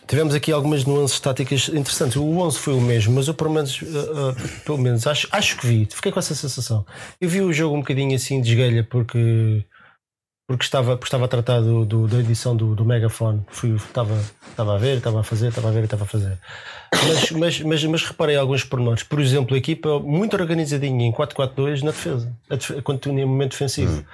Tivemos 0.06 0.34
aqui 0.34 0.52
algumas 0.52 0.84
nuances 0.84 1.18
táticas 1.20 1.68
interessantes. 1.68 2.16
O 2.16 2.24
11 2.24 2.58
foi 2.58 2.74
o 2.74 2.80
mesmo, 2.80 3.14
mas 3.14 3.28
eu 3.28 3.34
pelo 3.34 3.50
menos, 3.50 3.80
uh, 3.82 3.84
uh, 3.84 4.64
pelo 4.64 4.78
menos 4.78 5.06
acho, 5.06 5.28
acho 5.30 5.56
que 5.58 5.66
vi, 5.66 5.88
fiquei 5.90 6.10
com 6.10 6.18
essa 6.18 6.34
sensação. 6.34 6.84
Eu 7.20 7.28
vi 7.28 7.40
o 7.40 7.52
jogo 7.52 7.76
um 7.76 7.80
bocadinho 7.80 8.14
assim 8.14 8.40
de 8.40 8.50
esguelha 8.50 8.84
porque, 8.84 9.64
porque, 10.46 10.64
estava, 10.64 10.96
porque 10.96 11.06
estava 11.06 11.24
a 11.26 11.28
tratar 11.28 11.60
do, 11.60 11.84
do, 11.84 12.08
da 12.08 12.18
edição 12.18 12.56
do, 12.56 12.74
do 12.74 12.84
Megafone. 12.84 13.44
Fui, 13.48 13.74
estava, 13.76 14.18
estava 14.50 14.74
a 14.74 14.78
ver, 14.78 14.98
estava 14.98 15.20
a 15.20 15.22
fazer, 15.22 15.48
estava 15.48 15.68
a 15.68 15.72
ver 15.72 15.84
estava 15.84 16.04
a 16.04 16.06
fazer. 16.06 16.38
Mas, 16.92 17.30
mas, 17.32 17.60
mas, 17.60 17.84
mas 17.84 18.02
reparei 18.04 18.36
alguns 18.36 18.64
pormenores. 18.64 19.04
Por 19.04 19.20
exemplo, 19.20 19.54
a 19.54 19.58
equipa 19.58 20.00
muito 20.00 20.36
organizadinha 20.36 21.06
em 21.06 21.12
4-4-2 21.12 21.82
na 21.82 21.92
defesa, 21.92 22.36
quando 22.82 23.00
tinha 23.00 23.26
momento 23.26 23.52
defensivo. 23.52 24.00
Hum. 24.00 24.04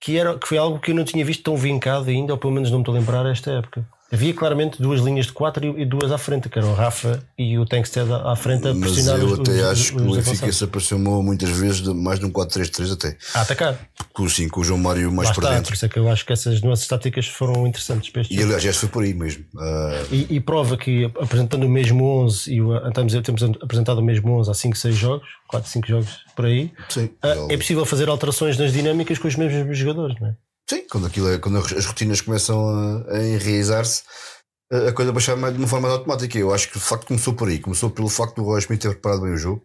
Que, 0.00 0.16
era, 0.18 0.38
que 0.38 0.46
foi 0.46 0.56
algo 0.56 0.78
que 0.78 0.92
eu 0.92 0.94
não 0.94 1.04
tinha 1.04 1.24
visto 1.24 1.42
tão 1.42 1.56
vincado 1.56 2.10
ainda, 2.10 2.32
ou 2.32 2.38
pelo 2.38 2.52
menos 2.52 2.70
não 2.70 2.78
me 2.78 2.82
estou 2.82 2.94
a 2.94 2.98
lembrar 2.98 3.26
esta 3.26 3.50
época. 3.50 3.84
Havia 4.12 4.32
claramente 4.32 4.80
duas 4.80 5.00
linhas 5.00 5.26
de 5.26 5.32
quatro 5.32 5.78
e 5.78 5.84
duas 5.84 6.12
à 6.12 6.18
frente, 6.18 6.48
que 6.48 6.56
eram 6.58 6.70
o 6.70 6.74
Rafa 6.74 7.22
e 7.36 7.58
o 7.58 7.66
Tankstead 7.66 8.08
à 8.12 8.36
frente 8.36 8.68
a 8.68 8.74
pressionar 8.74 9.18
Mas 9.18 9.22
eu 9.22 9.32
os, 9.32 9.40
até 9.40 9.52
os, 9.52 9.64
acho 9.64 9.96
que 9.96 10.00
o 10.00 10.14
Benfica 10.14 10.52
se 10.52 10.64
aproximou 10.64 11.22
muitas 11.22 11.50
vezes 11.50 11.80
de 11.82 11.92
mais 11.92 12.20
de 12.20 12.24
um 12.26 12.30
4-3-3 12.30 12.92
até. 12.92 13.16
A 13.34 13.40
atacar. 13.40 13.76
Com, 14.12 14.28
sim, 14.28 14.48
com 14.48 14.60
o 14.60 14.64
João 14.64 14.78
Mário 14.78 15.10
mais 15.12 15.30
para 15.32 15.50
dentro. 15.50 15.66
Por 15.66 15.74
isso 15.74 15.86
é 15.86 15.88
que 15.88 15.98
eu 15.98 16.08
acho 16.08 16.24
que 16.24 16.32
essas 16.32 16.62
nuances 16.62 16.86
táticas 16.86 17.26
foram 17.26 17.66
interessantes 17.66 18.10
para 18.10 18.22
este 18.22 18.34
E 18.34 18.42
aliás, 18.42 18.62
já 18.62 18.72
foi 18.72 18.88
por 18.88 19.02
aí 19.02 19.12
mesmo. 19.12 19.44
Uh... 19.54 20.14
E, 20.14 20.36
e, 20.36 20.40
prova 20.40 20.76
que 20.76 21.04
apresentando 21.20 21.64
o 21.64 21.68
mesmo 21.68 22.04
11 22.22 22.52
e 22.52 22.62
o, 22.62 22.78
temos, 22.92 23.12
temos 23.12 23.42
apresentado 23.42 23.98
o 23.98 24.02
mesmo 24.04 24.38
11 24.38 24.50
há 24.50 24.54
5, 24.54 24.76
6 24.76 24.94
jogos, 24.94 25.26
4, 25.48 25.68
5 25.68 25.88
jogos 25.88 26.18
por 26.36 26.44
aí, 26.44 26.70
sim, 26.88 27.06
uh, 27.24 27.50
é 27.50 27.56
possível 27.56 27.84
fazer 27.84 28.08
alterações 28.08 28.56
nas 28.56 28.72
dinâmicas 28.72 29.18
com 29.18 29.26
os 29.26 29.34
mesmos 29.34 29.76
jogadores, 29.76 30.16
não 30.20 30.28
é? 30.28 30.34
Sim, 30.68 30.86
quando, 30.88 31.06
aquilo 31.06 31.28
é, 31.28 31.38
quando 31.38 31.58
as 31.58 31.86
rotinas 31.86 32.20
começam 32.20 32.68
a, 32.68 33.12
a 33.12 33.24
enraizar-se 33.24 34.02
a 34.70 34.92
coisa 34.92 35.12
baixar 35.12 35.36
de 35.36 35.58
uma 35.58 35.68
forma 35.68 35.88
automática. 35.88 36.38
Eu 36.38 36.52
acho 36.52 36.70
que 36.70 36.76
o 36.76 36.80
facto 36.80 37.06
começou 37.06 37.34
por 37.34 37.48
aí, 37.48 37.60
começou 37.60 37.90
pelo 37.90 38.08
facto 38.08 38.36
do 38.36 38.44
Roy 38.44 38.58
Smith 38.60 38.80
ter 38.80 38.90
preparado 38.90 39.22
bem 39.22 39.32
o 39.32 39.36
jogo. 39.36 39.64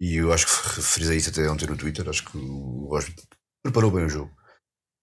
E 0.00 0.16
eu 0.16 0.32
acho 0.32 0.46
que 0.46 0.52
frisei 0.82 1.16
isso 1.16 1.30
até 1.30 1.50
ontem 1.50 1.66
no 1.66 1.76
Twitter. 1.76 2.08
Acho 2.08 2.24
que 2.24 2.36
o 2.36 2.88
Roy 2.90 3.00
Smith 3.00 3.26
preparou 3.62 3.90
bem 3.90 4.04
o 4.04 4.08
jogo 4.08 4.30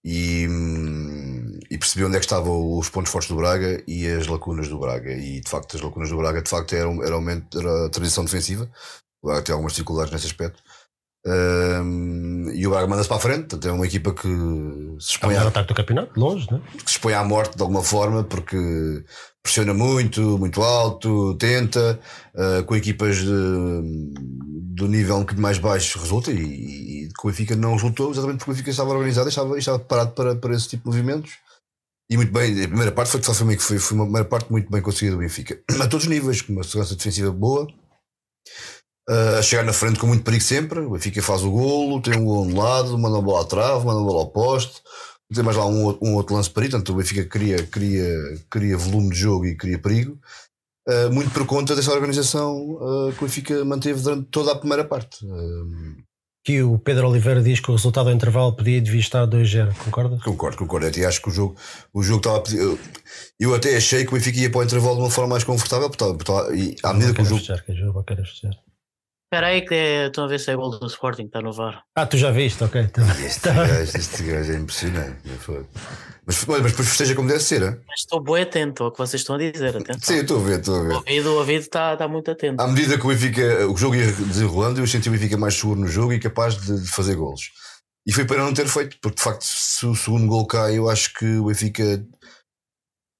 e, 0.05 0.48
hum, 0.48 1.60
e 1.70 1.77
percebeu 1.77 2.08
onde 2.08 2.17
é 2.17 2.20
que 2.20 2.25
estavam 2.25 2.77
os 2.77 2.89
pontos 2.89 3.12
fortes 3.12 3.29
do 3.29 3.38
Braga 3.38 3.84
e 3.88 4.08
as 4.08 4.27
lacunas 4.27 4.67
do 4.67 4.79
Braga. 4.79 5.12
E 5.12 5.41
de 5.41 5.50
facto, 5.50 5.75
as 5.75 5.82
lacunas 5.82 6.10
do 6.10 6.17
Braga 6.17 6.41
de 6.41 6.50
facto 6.50 6.74
eram, 6.74 7.03
era, 7.03 7.15
era 7.55 7.86
a 7.88 7.89
tradição 7.89 8.24
defensiva. 8.24 8.72
O 9.24 9.27
Braga 9.27 9.41
tem 9.41 9.53
algumas 9.53 9.74
dificuldades 9.74 10.13
nesse 10.13 10.27
aspecto. 10.27 10.62
Um, 11.27 12.51
e 12.53 12.67
o 12.67 12.70
Braga 12.70 12.86
manda-se 12.86 13.08
para 13.08 13.17
a 13.17 13.20
frente, 13.20 13.41
portanto 13.41 13.67
é 13.67 13.72
uma 13.72 13.86
equipa 13.88 14.13
que 14.13 14.27
se 15.00 15.13
É 15.13 15.13
expõe, 15.13 15.29
melhor 15.29 15.46
à, 15.46 15.50
ataque 15.50 15.70
do 15.70 15.74
campeonato, 15.74 16.20
longe, 16.20 16.48
né? 16.51 16.62
que 16.72 16.91
se 16.91 16.98
expõe 16.98 17.13
à 17.13 17.24
morte 17.24 17.58
de 17.58 17.63
alguma 17.63 17.82
forma, 17.82 18.24
porque 18.24 19.03
pressiona 19.41 19.74
muito, 19.74 20.38
muito 20.38 20.62
alto, 20.62 21.36
tenta, 21.36 22.00
uh, 22.36 22.63
com 22.65 22.75
equipas 22.75 23.17
de, 23.17 24.12
do 24.75 24.88
nível 24.88 25.15
um 25.15 25.20
bocadinho 25.22 25.41
mais 25.41 25.58
baixo 25.58 25.98
resulta 25.98 26.32
e, 26.32 27.05
e 27.05 27.10
com 27.17 27.27
o 27.27 27.32
Benfica 27.32 27.55
não 27.55 27.74
resultou, 27.74 28.12
exatamente 28.12 28.38
porque 28.38 28.51
o 28.51 28.53
Benfica 28.53 28.70
estava 28.70 28.91
organizado 28.91 29.27
e 29.27 29.29
estava, 29.29 29.58
estava 29.58 29.79
preparado 29.79 30.13
para, 30.13 30.36
para 30.36 30.55
esse 30.55 30.70
tipo 30.70 30.84
de 30.84 30.98
movimentos. 30.98 31.34
E 32.08 32.17
muito 32.17 32.32
bem, 32.32 32.51
a 32.63 32.67
primeira 32.67 32.91
parte 32.91 33.10
foi, 33.10 33.22
foi, 33.22 33.58
foi, 33.58 33.79
foi 33.79 33.98
uma 33.98 34.05
primeira 34.05 34.27
parte 34.27 34.51
muito 34.51 34.72
bem 34.72 34.79
conseguida 34.79 35.15
do 35.15 35.20
Benfica, 35.20 35.60
a 35.82 35.88
todos 35.88 36.05
os 36.05 36.08
níveis, 36.08 36.41
com 36.41 36.53
uma 36.53 36.63
segurança 36.63 36.96
defensiva 36.96 37.32
boa, 37.32 37.67
Uh, 39.08 39.38
a 39.38 39.42
chegar 39.44 39.64
na 39.64 39.74
frente 39.74 40.00
com 40.00 40.08
muito 40.08 40.24
perigo 40.24 40.44
sempre. 40.44 40.80
O 40.80 40.92
Benfica 40.92 41.22
faz 41.22 41.44
o 41.44 41.52
golo, 41.52 42.02
tem 42.02 42.18
um 42.18 42.26
golo 42.26 42.48
de 42.48 42.56
lado, 42.56 42.98
manda 42.98 43.18
a 43.18 43.22
bola 43.22 43.42
à 43.42 43.46
trave, 43.46 43.86
manda 43.86 44.00
a 44.00 44.04
bola 44.04 44.22
ao 44.22 44.30
poste. 44.30 44.82
Tem 45.34 45.44
mais 45.44 45.58
lá 45.58 45.66
um, 45.66 45.98
um 46.02 46.16
outro 46.16 46.36
lance 46.36 46.50
perigo. 46.50 46.72
Portanto, 46.72 46.92
o 46.92 46.96
Benfica 46.96 47.26
cria, 47.26 47.64
cria, 47.68 48.08
cria 48.50 48.78
volume 48.78 49.10
de 49.10 49.16
jogo 49.16 49.46
e 49.46 49.56
cria 49.56 49.78
perigo. 49.78 50.20
Uh, 50.88 51.12
muito 51.12 51.32
por 51.32 51.46
conta 51.46 51.76
dessa 51.76 51.92
organização 51.92 52.58
uh, 52.58 53.12
que 53.12 53.24
o 53.24 53.28
Benfica 53.28 53.66
manteve 53.66 54.02
durante 54.02 54.28
toda 54.30 54.52
a 54.52 54.56
primeira 54.56 54.84
parte. 54.84 55.26
Que 56.44 56.62
o 56.62 56.78
Pedro 56.78 57.10
Oliveira 57.10 57.42
diz 57.42 57.60
que 57.60 57.72
o 57.72 57.76
resultado 57.76 58.10
ao 58.10 58.16
intervalo 58.16 58.56
podia 58.56 58.80
devia 58.80 59.00
estar 59.00 59.26
2-0, 59.26 59.76
concorda? 59.84 60.20
Concordo, 60.24 60.58
concordo. 60.58 60.86
Até 60.86 61.04
acho 61.04 61.22
que 61.22 61.30
o 61.30 61.32
jogo, 61.32 61.56
o 61.92 62.04
jogo 62.04 62.20
estava 62.20 62.38
a 62.38 62.42
pedir. 62.42 62.60
Eu, 62.60 62.80
eu 63.40 63.56
até 63.56 63.76
achei 63.76 64.04
que 64.04 64.12
o 64.12 64.14
Benfica 64.14 64.40
ia 64.40 64.52
para 64.52 64.62
o 64.62 64.64
intervalo 64.64 64.96
de 64.96 65.02
uma 65.02 65.10
forma 65.10 65.32
mais 65.32 65.44
confortável, 65.44 65.90
porque 65.90 66.04
estava, 66.04 66.46
estava, 66.46 66.56
e 66.56 66.76
à 66.84 66.94
medida 66.94 67.16
que 67.16 67.22
o 67.24 67.26
jogo. 67.26 67.38
Festejar, 67.38 67.66
que 67.66 67.74
jogo 67.74 68.04
festejar. 68.08 68.66
Espera 69.36 69.48
aí 69.48 69.63
que 69.63 69.75
é, 69.75 70.06
estão 70.08 70.24
a 70.24 70.27
ver 70.27 70.39
se 70.39 70.50
é 70.50 70.56
gol 70.56 70.80
do 70.80 70.88
Sporting, 70.88 71.24
está 71.24 71.42
no 71.42 71.51
VAR. 71.51 71.84
Ah, 71.94 72.06
tu 72.06 72.15
já 72.15 72.32
viste, 72.32 72.63
ok. 72.63 72.89
Este 73.25 73.51
gajo, 73.51 73.98
este 73.98 74.24
gajo 74.24 74.54
é 74.54 74.56
impressionante. 74.56 75.18
Mas, 76.25 76.46
mas 76.46 76.62
depois 76.62 76.88
festeja 76.88 77.13
como 77.15 77.27
deve 77.27 77.42
ser. 77.42 77.62
Hein? 77.62 77.77
Mas 77.86 78.00
estou 78.00 78.24
bem 78.24 78.44
atento 78.44 78.86
ao 78.86 78.94
que 78.94 78.98
vocês 78.98 79.22
estão 79.22 79.36
a 79.36 79.38
dizer. 79.38 79.75
Atenção. 79.75 80.00
Sim, 80.01 80.22
estou 80.22 80.39
a 80.39 80.42
ver, 80.42 80.60
estou 80.60 80.80
a 80.80 80.84
ver. 80.84 80.94
O 80.94 80.96
ouvido, 80.96 81.30
o 81.32 81.38
ouvido 81.39 81.60
está, 81.60 81.92
está 81.92 82.08
muito 82.08 82.32
atento. 82.32 82.63
À 82.63 82.65
medida 82.65 82.98
que 82.98 83.06
o 83.06 83.10
Benfica, 83.10 83.68
o 83.68 83.75
jogo 83.75 83.96
ia 83.96 84.10
desenrolando, 84.10 84.80
eu 84.80 84.88
senti 84.88 85.10
o 85.10 85.12
Benfica 85.12 85.36
mais 85.36 85.56
seguro 85.56 85.82
no 85.82 85.88
jogo 85.89 86.13
e 86.13 86.20
capaz 86.20 86.56
de, 86.58 86.84
de 86.84 86.88
fazer 86.88 87.15
golos. 87.15 87.51
E 88.08 88.13
foi 88.13 88.24
para 88.24 88.38
não 88.38 88.54
ter 88.54 88.70
feito, 88.70 88.98
porque 89.01 89.18
de 89.18 89.22
facto, 89.22 89.44
se 89.44 89.86
o 89.86 89.94
segundo 89.96 90.27
gol 90.27 90.48
cai, 90.48 90.77
eu 90.77 90.89
acho 90.89 91.13
que 91.13 91.25
o 91.39 91.48
Benfica 91.48 92.08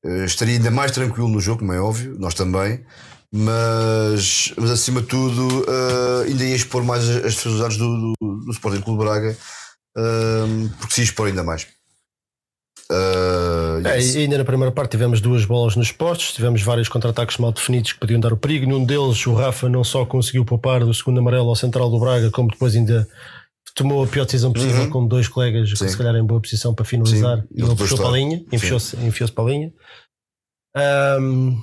uh, 0.06 0.24
estaria 0.24 0.56
ainda 0.56 0.72
mais 0.72 0.94
tranquilo 0.94 1.28
no 1.28 1.42
jogo, 1.42 1.60
como 1.60 1.74
é 1.74 1.82
óbvio, 1.82 2.16
nós 2.18 2.34
também 2.34 2.86
mas, 3.34 4.54
mas 4.58 4.72
acima 4.72 5.02
de 5.02 5.08
tudo 5.08 5.62
uh, 5.62 6.24
ainda 6.26 6.44
ia 6.44 6.56
expor 6.56 6.84
mais 6.84 7.08
as 7.10 7.34
dificuldades 7.34 7.78
do, 7.78 8.14
do, 8.22 8.36
do 8.46 8.52
Sporting 8.52 8.82
Clube 8.82 9.04
Braga 9.04 9.38
uh, 9.98 10.70
porque 10.80 10.94
se 10.94 11.02
ia 11.02 11.06
expor 11.06 11.28
ainda 11.28 11.44
mais 11.44 11.68
uh, 12.92 13.86
é, 13.86 14.02
e 14.02 14.18
ainda 14.20 14.38
na 14.38 14.46
primeira 14.46 14.72
parte 14.72 14.92
tivemos 14.92 15.20
duas 15.20 15.44
bolas 15.44 15.76
nos 15.76 15.92
postos 15.92 16.34
tivemos 16.34 16.62
vários 16.62 16.88
contra-ataques 16.88 17.38
mal 17.38 17.52
definidos 17.52 17.94
que 17.94 18.00
podiam 18.00 18.20
dar 18.20 18.32
o 18.32 18.38
perigo 18.38 18.70
num 18.70 18.86
deles 18.86 19.26
o 19.28 19.34
Rafa 19.34 19.68
não 19.68 19.84
só 19.84 20.06
conseguiu 20.06 20.46
poupar 20.46 20.86
do 20.86 20.94
segundo 20.94 21.20
amarelo 21.20 21.50
ao 21.50 21.56
central 21.56 21.90
do 21.90 22.00
Braga 22.00 22.32
como 22.32 22.50
depois 22.50 22.76
ainda 22.76 23.08
tomou 23.76 24.04
a 24.04 24.08
pior 24.08 24.24
decisão 24.24 24.54
possível 24.54 24.84
uhum. 24.84 24.90
com 24.90 25.08
dois 25.08 25.28
colegas 25.28 25.70
Sim. 25.78 25.90
se 25.90 25.98
calhar 25.98 26.16
em 26.16 26.24
boa 26.24 26.40
posição 26.40 26.74
para 26.74 26.86
finalizar 26.86 27.40
Sim. 27.40 27.48
e 27.54 27.62
ele 27.62 27.76
puxou 27.76 27.98
para 27.98 28.08
a 28.08 28.12
linha 28.12 28.46
enfiou-se 28.52 28.96
enfiou 28.98 29.30
para 29.30 29.44
a 29.44 29.48
linha 29.48 29.74
um, 31.20 31.62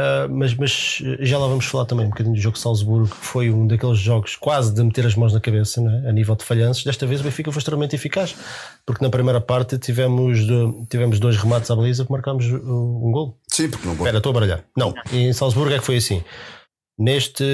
Uh, 0.00 0.28
mas, 0.30 0.54
mas 0.54 1.02
já 1.20 1.38
lá 1.38 1.46
vamos 1.46 1.66
falar 1.66 1.84
também 1.84 2.06
um 2.06 2.08
bocadinho 2.08 2.34
do 2.34 2.40
jogo 2.40 2.54
de 2.54 2.62
Salzburgo, 2.62 3.08
que 3.08 3.26
foi 3.26 3.50
um 3.50 3.66
daqueles 3.66 3.98
jogos 3.98 4.34
quase 4.34 4.72
de 4.72 4.82
meter 4.82 5.04
as 5.04 5.14
mãos 5.14 5.34
na 5.34 5.40
cabeça 5.40 5.82
é? 5.82 6.08
a 6.08 6.12
nível 6.12 6.34
de 6.34 6.44
falhanços. 6.44 6.84
Desta 6.84 7.06
vez 7.06 7.20
o 7.20 7.24
Benfica 7.24 7.52
foi 7.52 7.58
extremamente 7.60 7.96
eficaz, 7.96 8.34
porque 8.86 9.04
na 9.04 9.10
primeira 9.10 9.40
parte 9.40 9.78
tivemos, 9.78 10.46
de, 10.46 10.86
tivemos 10.88 11.20
dois 11.20 11.36
remates 11.36 11.70
à 11.70 11.76
baliza 11.76 12.06
que 12.06 12.10
marcámos 12.10 12.46
um 12.46 13.10
gol. 13.12 13.38
Sim, 13.48 13.68
porque 13.68 13.86
não 13.86 13.94
Espera, 13.94 14.16
estou 14.16 14.30
a 14.30 14.32
baralhar. 14.32 14.64
Não, 14.74 14.94
em 15.12 15.32
Salzburgo 15.32 15.74
é 15.74 15.78
que 15.78 15.84
foi 15.84 15.96
assim. 15.96 16.22
Neste 16.98 17.44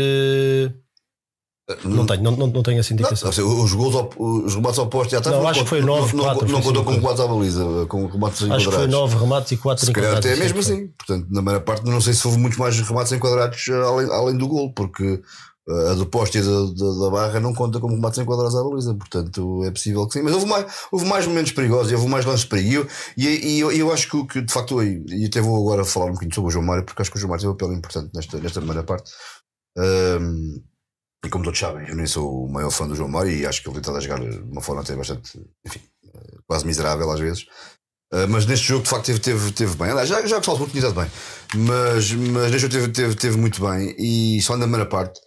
não, 1.85 2.07
tenho, 2.07 2.23
não, 2.23 2.37
não, 2.37 2.63
tenho 2.63 2.79
essa 2.79 2.93
indicação. 2.93 3.31
Não, 3.31 3.65
os, 3.65 3.73
gols, 3.73 4.09
os 4.17 4.55
remates 4.55 4.79
opostos 4.79 5.13
já 5.13 5.19
estavam. 5.19 5.43
Não, 5.43 5.49
acho 5.49 5.65
que 5.65 5.69
foi 5.69 5.81
9 5.81 6.17
Não, 6.17 6.25
4, 6.25 6.49
não, 6.49 6.63
contou 6.63 6.85
com 6.85 7.01
4 7.01 7.23
à 7.25 7.27
baliza, 7.27 7.65
com 7.89 8.07
remates 8.07 8.43
enquadrados. 8.43 8.67
Acho 8.67 8.71
que 8.71 8.77
foi 8.77 8.87
9 8.87 9.17
remates 9.17 9.53
e 9.53 9.57
4 9.57 9.87
Se 9.87 9.93
calhar 9.93 10.17
até 10.17 10.37
mesmo 10.37 10.61
assim. 10.61 10.89
Portanto, 10.89 11.27
na 11.29 11.43
maior 11.43 11.61
parte, 11.61 11.85
não 11.85 12.01
sei 12.01 12.15
se 12.15 12.25
houve 12.27 12.39
muitos 12.39 12.59
mais 12.59 12.79
remates 12.79 13.13
enquadrados 13.13 13.65
além, 13.69 14.09
além 14.13 14.37
do 14.39 14.47
gol, 14.47 14.73
porque 14.73 15.21
a 15.69 15.95
do 15.95 16.07
poste 16.07 16.39
e 16.39 16.43
da, 16.43 16.49
da, 16.49 17.01
da, 17.01 17.11
barra 17.11 17.41
não 17.41 17.53
conta 17.53 17.81
como 17.81 17.97
remates 17.97 18.21
enquadrados 18.21 18.55
à 18.55 18.63
baliza. 18.63 18.95
Portanto, 18.95 19.65
é 19.65 19.71
possível 19.73 20.07
que 20.07 20.13
sim. 20.13 20.23
Mas 20.23 20.35
houve 20.35 20.47
mais, 20.47 20.67
houve 20.93 21.05
mais 21.05 21.27
momentos 21.27 21.51
perigosos, 21.51 21.93
houve 21.93 22.07
mais 22.07 22.25
lances 22.25 22.45
para 22.45 22.61
E 22.61 22.75
eu, 22.75 22.87
e, 23.17 23.59
eu, 23.59 23.73
eu 23.73 23.93
acho 23.93 24.09
que, 24.09 24.25
que 24.27 24.43
de 24.43 24.53
facto, 24.53 24.81
e 24.81 25.27
até 25.27 25.41
vou 25.41 25.61
agora 25.67 25.85
falar 25.85 26.07
um 26.07 26.13
bocadinho 26.13 26.35
sobre 26.35 26.49
o 26.49 26.53
João 26.53 26.65
Mário, 26.65 26.85
porque 26.85 27.03
acho 27.03 27.11
que 27.11 27.17
o 27.17 27.21
João 27.21 27.31
Mário 27.31 27.43
tem 27.43 27.51
um 27.51 27.57
papel 27.57 27.77
importante 27.77 28.11
nesta, 28.15 28.39
nesta 28.39 28.61
primeira 28.61 28.85
parte. 28.85 29.11
Um, 29.77 30.63
e 31.27 31.29
como 31.29 31.45
todos 31.45 31.59
sabem, 31.59 31.89
eu 31.89 31.97
nem 31.97 32.07
sou 32.07 32.47
o 32.47 32.53
maior 32.53 32.71
fã 32.71 32.87
do 32.87 32.95
João 32.95 33.09
Mário 33.09 33.33
e 33.33 33.47
acho 33.47 33.63
que 33.63 33.69
ele 33.69 33.79
está 33.79 33.93
a 33.93 34.01
jogar 34.01 34.21
de 34.21 34.39
uma 34.39 34.63
forma 34.63 34.83
até 34.83 34.95
bastante, 34.95 35.41
enfim, 35.67 35.81
quase 36.47 36.67
miserável 36.67 37.11
às 37.11 37.21
vezes. 37.21 37.43
Uh, 38.13 38.29
mas 38.29 38.47
neste 38.47 38.69
jogo 38.69 38.85
de 38.85 38.89
facto 38.89 39.07
teve, 39.07 39.19
teve, 39.19 39.53
teve 39.53 39.75
bem. 39.77 39.91
Aliás, 39.91 40.09
já, 40.09 40.25
já 40.25 40.41
que 40.41 40.49
o 40.49 40.67
tinha 40.69 40.91
bem, 40.93 41.11
mas, 41.57 42.13
mas 42.13 42.53
neste 42.53 42.61
jogo 42.61 42.73
teve, 42.73 42.93
teve, 42.93 43.15
teve 43.17 43.37
muito 43.37 43.61
bem. 43.61 43.95
E 43.99 44.41
só 44.43 44.57
na 44.57 44.63
primeira 44.63 44.87
parte, 44.87 45.21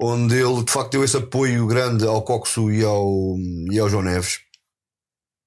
onde 0.00 0.34
ele 0.34 0.64
de 0.64 0.72
facto 0.72 0.90
deu 0.90 1.04
esse 1.04 1.16
apoio 1.16 1.66
grande 1.66 2.04
ao 2.04 2.22
Coxo 2.22 2.70
e 2.70 2.84
ao, 2.84 3.36
e 3.70 3.78
ao 3.78 3.88
João 3.88 4.02
Neves, 4.02 4.38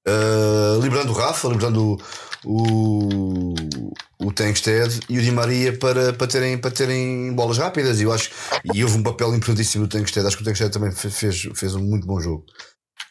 uh, 0.08 0.82
liberando 0.82 1.12
o 1.12 1.16
Rafa, 1.16 1.50
liberando 1.50 1.94
o, 1.94 1.98
o 2.46 4.34
Tankstead 4.34 5.00
e 5.10 5.18
o 5.18 5.22
Di 5.22 5.32
Maria 5.32 5.78
para, 5.78 6.14
para, 6.14 6.28
terem, 6.28 6.58
para 6.58 6.72
terem 6.72 7.34
bolas 7.34 7.58
rápidas. 7.58 8.00
E 8.00 8.04
eu 8.04 8.14
acho 8.14 8.30
e 8.74 8.84
houve 8.84 8.98
um 8.98 9.04
papel 9.04 9.36
importantíssimo 9.36 9.86
do 9.86 9.90
Tankstead. 9.90 10.26
Acho 10.26 10.38
que 10.38 10.44
o 10.44 10.46
Tankstead 10.46 10.72
também 10.72 10.92
fez, 10.92 11.50
fez 11.56 11.76
um 11.76 11.82
muito 11.82 12.08
bom 12.08 12.20
jogo 12.20 12.46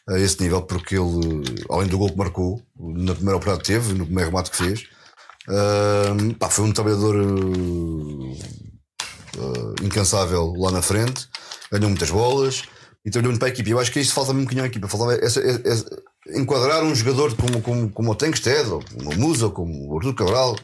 a 0.07 0.17
esse 0.17 0.41
nível, 0.41 0.63
porque 0.63 0.95
ele, 0.95 1.43
além 1.69 1.87
do 1.87 1.97
gol 1.97 2.09
que 2.09 2.17
marcou, 2.17 2.61
na 2.79 3.13
primeira 3.13 3.39
que 3.39 3.63
teve, 3.63 3.93
no 3.93 4.05
primeiro 4.05 4.31
remate 4.31 4.49
que 4.49 4.57
fez, 4.57 4.87
uh, 5.47 6.33
pá, 6.35 6.49
foi 6.49 6.65
um 6.65 6.71
trabalhador 6.71 7.15
uh, 7.15 8.35
incansável 9.83 10.53
lá 10.57 10.71
na 10.71 10.81
frente, 10.81 11.27
ganhou 11.71 11.89
muitas 11.89 12.09
bolas 12.09 12.63
e 13.05 13.09
trabalhou 13.09 13.31
muito 13.31 13.39
para 13.39 13.49
a 13.49 13.51
equipe. 13.51 13.69
Eu 13.69 13.79
acho 13.79 13.91
que 13.91 13.99
isso 13.99 14.13
falta 14.13 14.31
um 14.31 14.41
bocadinho 14.41 14.63
à 14.63 14.67
equipa. 14.67 14.87
Faltava 14.87 15.13
essa, 15.13 15.39
essa, 15.39 15.85
enquadrar 16.35 16.83
um 16.83 16.93
jogador 16.93 17.35
como, 17.35 17.61
como, 17.61 17.89
como 17.89 18.11
o 18.11 18.15
Tankstead, 18.15 18.69
ou 18.69 18.83
como 18.83 19.11
o 19.11 19.19
Musa, 19.19 19.45
ou 19.45 19.51
como 19.51 19.87
o 19.87 19.97
Artur 19.97 20.15
Cabral 20.15 20.55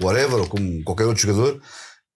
whatever, 0.00 0.40
ou 0.40 0.46
como 0.46 0.82
qualquer 0.84 1.04
outro 1.04 1.22
jogador, 1.22 1.60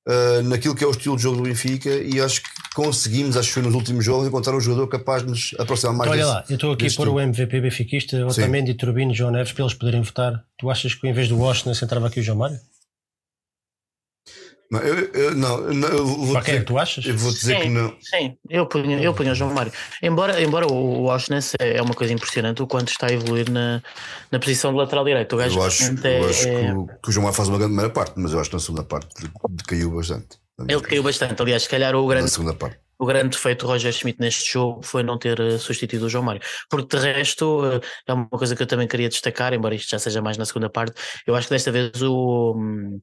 uh, 0.08 0.42
naquilo 0.44 0.75
que 0.75 0.85
é 0.85 0.87
o 0.87 0.90
estilo 0.90 1.16
de 1.16 1.23
jogo 1.23 1.37
do 1.37 1.42
Benfica 1.42 1.90
e 1.90 2.20
acho 2.20 2.42
que 2.42 2.49
conseguimos, 2.75 3.37
acho 3.37 3.49
que 3.49 3.54
foi 3.54 3.62
nos 3.62 3.75
últimos 3.75 4.04
jogos, 4.04 4.26
encontrar 4.26 4.54
um 4.54 4.61
jogador 4.61 4.87
capaz 4.88 5.23
de 5.23 5.30
nos 5.30 5.54
aproximar 5.58 5.94
mais 5.94 6.11
Olha 6.11 6.20
desse, 6.20 6.35
lá, 6.35 6.44
eu 6.49 6.54
estou 6.54 6.73
aqui 6.73 6.92
por 6.94 7.08
o 7.08 7.20
MVP 7.20 7.61
benfiquista, 7.61 8.26
Otamendi, 8.26 8.75
Turbino, 8.75 9.14
João 9.14 9.30
Neves, 9.30 9.52
para 9.52 9.64
eles 9.64 9.75
poderem 9.75 10.02
votar. 10.02 10.44
Tu 10.58 10.70
achas 10.70 10.94
que 10.94 11.06
em 11.08 11.12
vez 11.12 11.28
do 11.28 11.38
Washington 11.38 11.73
entrava 11.82 12.06
aqui 12.06 12.20
o 12.20 12.23
João 12.23 12.38
Mário? 12.38 12.58
Não, 14.70 14.80
eu, 14.80 15.10
eu, 15.14 15.34
não, 15.34 15.60
não 15.72 15.88
eu 15.88 16.06
vou 16.06 16.32
Para 16.32 16.42
quem 16.42 16.54
é 16.56 16.58
que 16.58 16.64
tu 16.64 16.78
achas? 16.78 17.04
Eu 17.06 17.16
vou 17.16 17.32
dizer 17.32 17.56
sim, 17.56 17.62
que 17.62 17.68
não. 17.70 17.96
Sim, 18.00 18.37
eu 18.50 18.66
ponho, 18.66 19.00
eu 19.00 19.14
ponho 19.14 19.32
o 19.32 19.34
João 19.34 19.54
Mário. 19.54 19.72
Embora, 20.02 20.42
embora 20.42 20.66
o 20.70 21.04
Washington 21.04 21.38
é 21.58 21.80
uma 21.80 21.94
coisa 21.94 22.12
impressionante 22.12 22.62
o 22.62 22.66
quanto 22.66 22.88
está 22.88 23.06
a 23.06 23.12
evoluir 23.12 23.50
na, 23.50 23.82
na 24.30 24.38
posição 24.38 24.70
de 24.70 24.76
lateral 24.76 25.04
direito. 25.04 25.34
O 25.34 25.38
gajo 25.38 25.58
eu 25.58 25.64
acho, 25.64 25.84
é, 26.04 26.20
eu 26.20 26.28
acho 26.28 26.44
que, 26.44 26.70
o, 26.72 26.87
que 26.87 27.08
o 27.08 27.12
João 27.12 27.25
Mário 27.25 27.37
faz 27.37 27.48
uma 27.48 27.56
grande 27.56 27.72
primeira 27.72 27.92
parte, 27.92 28.12
mas 28.16 28.32
eu 28.32 28.40
acho 28.40 28.50
que 28.50 28.56
na 28.56 28.60
segunda 28.60 28.84
parte 28.84 29.08
caiu 29.66 29.90
bastante. 29.90 30.38
Ele 30.68 30.80
caiu 30.80 31.02
bastante, 31.02 31.40
aliás, 31.40 31.62
se 31.62 31.68
calhar 31.68 31.94
o 31.94 32.06
grande. 32.06 32.25
Na 32.25 32.28
segunda 32.28 32.52
parte 32.52 32.78
o 32.99 33.07
grande 33.07 33.31
defeito 33.31 33.64
do 33.64 33.71
Roger 33.71 33.93
Schmidt 33.93 34.19
neste 34.21 34.52
jogo 34.52 34.83
foi 34.83 35.02
não 35.02 35.17
ter 35.17 35.38
uh, 35.38 35.59
substituído 35.59 36.07
o 36.07 36.09
João 36.09 36.25
Mário. 36.25 36.40
Porque 36.69 36.97
de 36.97 37.02
resto, 37.02 37.64
uh, 37.64 37.81
é 38.07 38.12
uma 38.12 38.28
coisa 38.28 38.57
que 38.57 38.62
eu 38.62 38.67
também 38.67 38.88
queria 38.88 39.09
destacar, 39.09 39.55
embora 39.55 39.75
isto 39.75 39.90
já 39.90 39.99
seja 39.99 40.21
mais 40.21 40.37
na 40.37 40.45
segunda 40.45 40.69
parte. 40.69 41.00
Eu 41.26 41.37
acho 41.37 41.47
que 41.47 41.55
desta 41.55 41.71
vez 41.71 42.02
o, 42.02 42.55
um, 42.57 43.00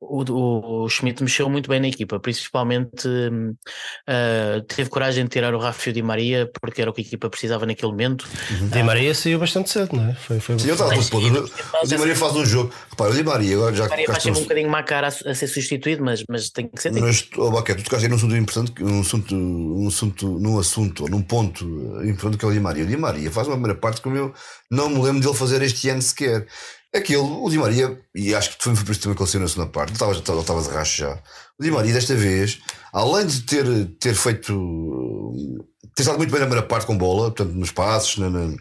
o, 0.00 0.84
o, 0.84 0.88
Schmidt 0.88 1.22
mexeu 1.22 1.48
muito 1.48 1.68
bem 1.68 1.80
na 1.80 1.88
equipa, 1.88 2.20
principalmente 2.20 3.08
uh, 3.08 4.62
teve 4.68 4.90
coragem 4.90 5.24
de 5.24 5.30
tirar 5.30 5.54
o 5.54 5.58
Rafa 5.58 5.92
Di 5.92 6.02
Maria, 6.02 6.50
porque 6.60 6.82
era 6.82 6.90
o 6.90 6.94
que 6.94 7.00
a 7.00 7.04
equipa 7.04 7.30
precisava 7.30 7.64
naquele 7.64 7.92
momento. 7.92 8.28
Uhum. 8.50 8.68
Di 8.68 8.82
Maria 8.82 9.14
saiu 9.14 9.38
bastante 9.38 9.70
cedo, 9.70 9.96
não 9.96 10.10
é? 10.10 10.14
Foi, 10.14 10.40
foi 10.40 10.58
Sim, 10.58 10.68
eu 10.68 10.74
estava 10.74 10.92
O 10.94 11.86
Di 11.86 11.96
Maria 11.96 12.16
faz 12.16 12.36
um 12.36 12.44
jogo. 12.44 12.72
Repara, 12.90 13.10
o 13.10 13.14
Di 13.14 13.22
Maria 13.22 13.56
agora 13.56 13.74
já. 13.74 13.84
Di 13.84 13.90
Maria 13.90 14.06
faz 14.06 14.26
um 14.26 14.32
bocadinho 14.32 14.68
má 14.68 14.82
cara 14.82 15.08
a, 15.08 15.30
a, 15.30 15.34
ser 15.34 15.46
substituído, 15.46 16.04
mas, 16.04 16.22
mas 16.28 16.50
tem 16.50 16.68
que 16.68 16.82
ser. 16.82 16.92
Mas, 16.92 17.26
oh, 17.38 17.50
Baquete, 17.50 17.82
tu 17.82 17.84
tocaste 17.84 18.08
num 18.08 18.16
assunto 18.16 18.36
importante, 18.36 18.84
um 18.84 19.00
assunto 19.00 19.37
num 19.38 19.88
assunto, 19.88 20.38
num 20.38 20.58
assunto, 20.58 21.06
num 21.08 21.22
ponto 21.22 21.64
importante 22.04 22.36
que 22.36 22.44
é 22.44 22.48
o 22.48 22.52
Di 22.52 22.60
Maria. 22.60 22.84
O 22.84 22.86
Di 22.86 22.96
Maria 22.96 23.30
faz 23.30 23.46
uma 23.46 23.56
primeira 23.56 23.78
parte 23.78 24.00
como 24.00 24.16
eu 24.16 24.34
não 24.70 24.88
me 24.88 25.00
lembro 25.02 25.20
dele 25.20 25.34
fazer 25.34 25.62
este 25.62 25.88
ano 25.88 26.02
sequer. 26.02 26.46
Aquele, 26.94 27.18
o 27.18 27.48
Di 27.50 27.58
Maria, 27.58 27.98
e 28.14 28.34
acho 28.34 28.56
que 28.56 28.64
foi 28.64 28.74
por 28.74 28.90
isso 28.90 29.02
também 29.02 29.16
que 29.16 29.22
ele 29.22 29.30
saiu 29.30 29.42
na 29.42 29.48
segunda 29.48 29.70
parte, 29.70 29.92
estava, 29.92 30.12
estava, 30.12 30.40
estava 30.40 30.62
de 30.62 30.68
racho 30.68 30.98
já. 30.98 31.22
O 31.58 31.62
Di 31.62 31.70
Maria, 31.70 31.92
desta 31.92 32.14
vez, 32.14 32.60
além 32.92 33.26
de 33.26 33.42
ter, 33.42 33.64
ter 34.00 34.14
feito. 34.14 35.34
ter 35.94 36.02
estado 36.02 36.16
muito 36.16 36.30
bem 36.30 36.40
na 36.40 36.46
primeira 36.46 36.66
parte 36.66 36.86
com 36.86 36.96
bola, 36.96 37.30
portanto, 37.30 37.54
nos 37.54 37.70
passos, 37.70 38.16
na, 38.16 38.30
na, 38.30 38.56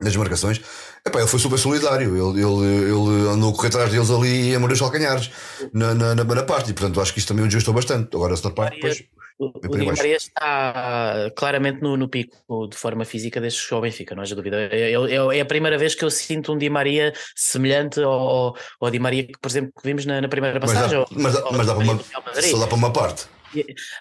nas 0.00 0.14
marcações, 0.14 0.60
epá, 1.04 1.18
ele 1.18 1.28
foi 1.28 1.40
super 1.40 1.58
solidário. 1.58 2.14
Ele, 2.16 2.40
ele, 2.40 2.66
ele 2.84 3.28
andou 3.28 3.50
a 3.50 3.56
correr 3.56 3.68
atrás 3.68 3.90
deles 3.90 4.10
ali 4.10 4.50
e 4.50 4.54
a 4.54 4.60
morrer 4.60 4.74
os 4.74 4.80
calcanhares 4.80 5.30
na, 5.72 5.94
na, 5.94 6.14
na 6.14 6.24
primeira 6.24 6.44
parte, 6.44 6.70
e 6.70 6.74
portanto, 6.74 7.00
acho 7.00 7.12
que 7.12 7.18
isso 7.18 7.28
também 7.28 7.44
o 7.44 7.48
ajustou 7.48 7.74
bastante. 7.74 8.14
Agora, 8.14 8.34
a 8.34 8.36
segunda 8.36 8.54
parte, 8.54 8.76
depois. 8.76 9.02
O, 9.38 9.46
o 9.48 9.76
Di 9.76 9.84
Maria 9.84 10.16
está 10.16 11.30
claramente 11.36 11.82
no, 11.82 11.96
no, 11.96 12.08
pico 12.08 12.66
de 12.68 12.76
forma 12.76 13.04
física 13.04 13.38
desde 13.38 13.58
que 13.58 13.64
chegou 13.64 13.76
ao 13.76 13.82
Benfica, 13.82 14.14
não 14.14 14.22
haja 14.22 14.34
dúvida. 14.34 14.56
É, 14.72 14.92
é, 14.92 15.38
é, 15.38 15.40
a 15.40 15.44
primeira 15.44 15.76
vez 15.76 15.94
que 15.94 16.04
eu 16.04 16.10
sinto 16.10 16.52
um 16.52 16.58
Di 16.58 16.70
Maria 16.70 17.12
semelhante 17.34 18.00
ao, 18.00 18.56
ao 18.80 18.90
Di 18.90 18.98
Maria 18.98 19.24
que, 19.24 19.38
por 19.38 19.48
exemplo, 19.48 19.72
que 19.76 19.86
vimos 19.86 20.06
na, 20.06 20.22
na 20.22 20.28
primeira 20.28 20.58
passagem. 20.58 21.04
Mas 21.10 21.34
dá, 21.34 21.42
mas 21.42 21.44
dá, 21.44 21.50
mas 21.52 21.66
dá 21.66 21.74
para 21.74 21.84
uma, 21.84 22.02
só 22.40 22.58
dá 22.58 22.66
para 22.66 22.76
uma 22.76 22.92
parte. 22.92 23.35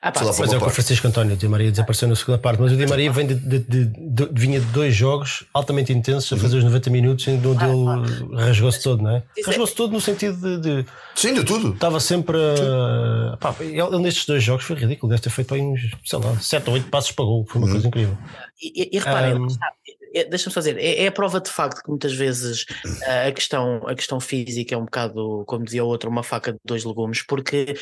Ah, 0.01 0.11
pá, 0.11 0.21
mas 0.23 0.53
é 0.53 0.57
o 0.57 0.59
que 0.59 0.67
o 0.67 0.69
Francisco 0.69 1.07
António, 1.07 1.33
o 1.33 1.37
Di 1.37 1.47
Maria 1.47 1.69
desapareceu 1.69 2.07
na 2.07 2.15
segunda 2.15 2.37
parte, 2.37 2.61
mas 2.61 2.71
o 2.71 2.77
Di 2.77 2.85
Maria 2.87 3.11
vem 3.11 3.27
de, 3.27 3.35
de, 3.35 3.59
de, 3.59 3.85
de 3.85 4.29
vinha 4.33 4.59
de 4.59 4.65
dois 4.67 4.95
jogos 4.95 5.45
altamente 5.53 5.93
intensos 5.93 6.31
a 6.33 6.41
fazer 6.41 6.57
os 6.57 6.63
90 6.63 6.89
minutos, 6.89 7.27
onde 7.27 7.63
ah, 7.63 7.67
ele 7.67 8.35
rasgou-se 8.43 8.81
todo, 8.81 9.03
não 9.03 9.17
é? 9.17 9.23
Rasgou-se 9.45 9.75
todo 9.75 9.91
no 9.91 10.01
sentido 10.01 10.59
de, 10.59 10.85
Sim, 11.15 11.33
de 11.33 11.43
tudo. 11.43 11.73
Estava 11.73 11.99
sempre 11.99 12.37
a. 12.37 13.37
Pá, 13.37 13.55
ele, 13.59 13.79
ele, 13.79 13.99
nestes 13.99 14.25
dois 14.25 14.43
jogos 14.43 14.65
foi 14.65 14.75
ridículo, 14.75 15.09
deve 15.09 15.21
ter 15.21 15.29
feito 15.29 15.53
aí 15.53 15.61
uns, 15.61 15.81
sei 16.03 16.19
lá, 16.19 16.37
7 16.39 16.67
ou 16.67 16.73
8 16.73 16.89
passos 16.89 17.11
para 17.11 17.25
gol, 17.25 17.45
foi 17.47 17.59
uma 17.59 17.67
uhum. 17.67 17.73
coisa 17.73 17.87
incrível. 17.87 18.17
E, 18.61 18.89
e, 18.95 18.99
reparem, 18.99 19.35
um, 19.35 19.47
é, 20.15 20.23
deixa-me 20.23 20.55
dizer, 20.55 20.77
é, 20.77 21.03
é, 21.03 21.07
a 21.07 21.11
prova 21.11 21.41
de 21.41 21.49
facto 21.49 21.83
que 21.83 21.89
muitas 21.89 22.13
vezes 22.13 22.65
a 23.27 23.31
questão, 23.33 23.85
a 23.85 23.93
questão 23.93 24.17
física 24.21 24.73
é 24.73 24.77
um 24.77 24.85
bocado, 24.85 25.43
como 25.45 25.65
dizia 25.65 25.83
o 25.83 25.87
outro, 25.87 26.09
uma 26.09 26.23
faca 26.23 26.53
de 26.53 26.59
dois 26.63 26.85
legumes, 26.85 27.21
porque 27.21 27.75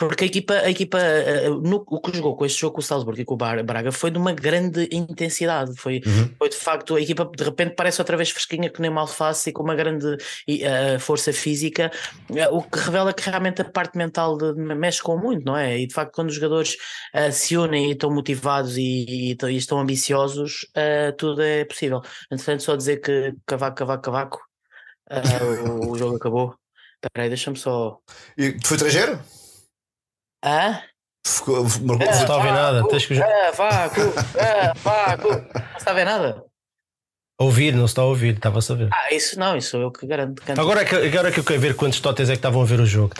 porque 0.00 0.24
a 0.24 0.26
equipa, 0.26 0.54
a 0.54 0.70
equipa 0.70 0.98
eh, 0.98 1.44
eh, 1.44 1.48
no, 1.50 1.84
o 1.86 2.00
que 2.00 2.16
jogou 2.16 2.34
com 2.34 2.46
este 2.46 2.58
jogo 2.58 2.76
com 2.76 2.80
o 2.80 2.82
Salzburgo 2.82 3.20
e 3.20 3.24
com 3.26 3.34
o 3.34 3.36
Braga 3.36 3.92
foi 3.92 4.10
de 4.10 4.16
uma 4.16 4.32
grande 4.32 4.88
intensidade. 4.90 5.76
Foi, 5.76 6.00
uhum. 6.06 6.34
foi 6.38 6.48
de 6.48 6.56
facto, 6.56 6.96
a 6.96 7.00
equipa 7.02 7.30
de 7.36 7.44
repente 7.44 7.74
parece 7.76 8.00
outra 8.00 8.16
vez 8.16 8.30
fresquinha 8.30 8.70
que 8.70 8.80
nem 8.80 8.90
uma 8.90 9.02
alface 9.02 9.50
e 9.50 9.52
com 9.52 9.62
uma 9.62 9.74
grande 9.74 10.06
uh, 10.06 10.98
força 10.98 11.34
física, 11.34 11.90
uh, 12.30 12.56
o 12.56 12.62
que 12.62 12.78
revela 12.78 13.12
que 13.12 13.28
realmente 13.28 13.60
a 13.60 13.64
parte 13.66 13.98
mental 13.98 14.38
de, 14.38 14.54
mexe 14.54 15.02
com 15.02 15.18
muito, 15.18 15.44
não 15.44 15.54
é? 15.54 15.78
E 15.78 15.86
de 15.86 15.92
facto, 15.92 16.14
quando 16.14 16.30
os 16.30 16.34
jogadores 16.34 16.76
uh, 17.14 17.30
se 17.30 17.58
unem 17.58 17.90
e 17.90 17.92
estão 17.92 18.10
motivados 18.10 18.78
e, 18.78 19.04
e, 19.06 19.36
e 19.38 19.56
estão 19.56 19.78
ambiciosos, 19.78 20.66
tudo 21.18 21.42
é 21.42 21.66
possível. 21.66 22.00
Entretanto, 22.32 22.62
só 22.62 22.74
dizer 22.74 23.02
que 23.02 23.34
cavaco, 23.44 23.76
cavaco, 23.76 24.02
cavaco, 24.02 24.40
o, 25.68 25.90
o 25.90 25.98
jogo 25.98 26.16
acabou. 26.16 26.54
Espera 26.94 27.24
aí, 27.24 27.28
deixa-me 27.28 27.58
só. 27.58 27.98
E 28.38 28.56
foi 28.64 28.76
estrangeiro? 28.76 29.20
Hã? 30.44 30.82
Ficou, 31.26 31.62
marcou, 31.62 31.86
não 31.86 32.10
está 32.10 32.34
a 32.34 32.42
ver 32.42 32.52
nada. 32.52 32.88
Tens 32.88 33.06
que... 33.06 33.14
É, 33.14 33.52
vaco, 33.52 34.00
é, 34.36 34.72
vaco. 34.74 35.28
Não 35.28 35.76
está 35.76 35.90
a 35.90 35.94
ver 35.94 36.04
nada? 36.04 36.44
Ouvir, 37.38 37.72
não 37.72 37.86
se 37.86 37.92
está 37.92 38.02
a 38.02 38.04
ouvir, 38.04 38.34
estava 38.34 38.58
a 38.58 38.62
saber. 38.62 38.88
Ah, 38.92 39.14
isso 39.14 39.38
não, 39.38 39.56
isso 39.56 39.76
eu 39.78 39.90
que 39.90 40.06
garanto. 40.06 40.42
Agora 40.58 40.82
é 40.82 40.84
que, 40.84 40.94
agora 40.94 41.28
é 41.28 41.32
que 41.32 41.40
eu 41.40 41.44
quero 41.44 41.60
ver 41.60 41.74
quantos 41.74 41.98
totes 41.98 42.28
é 42.28 42.32
que 42.32 42.38
estavam 42.38 42.60
a 42.60 42.66
ver 42.66 42.80
o 42.80 42.86
jogo. 42.86 43.14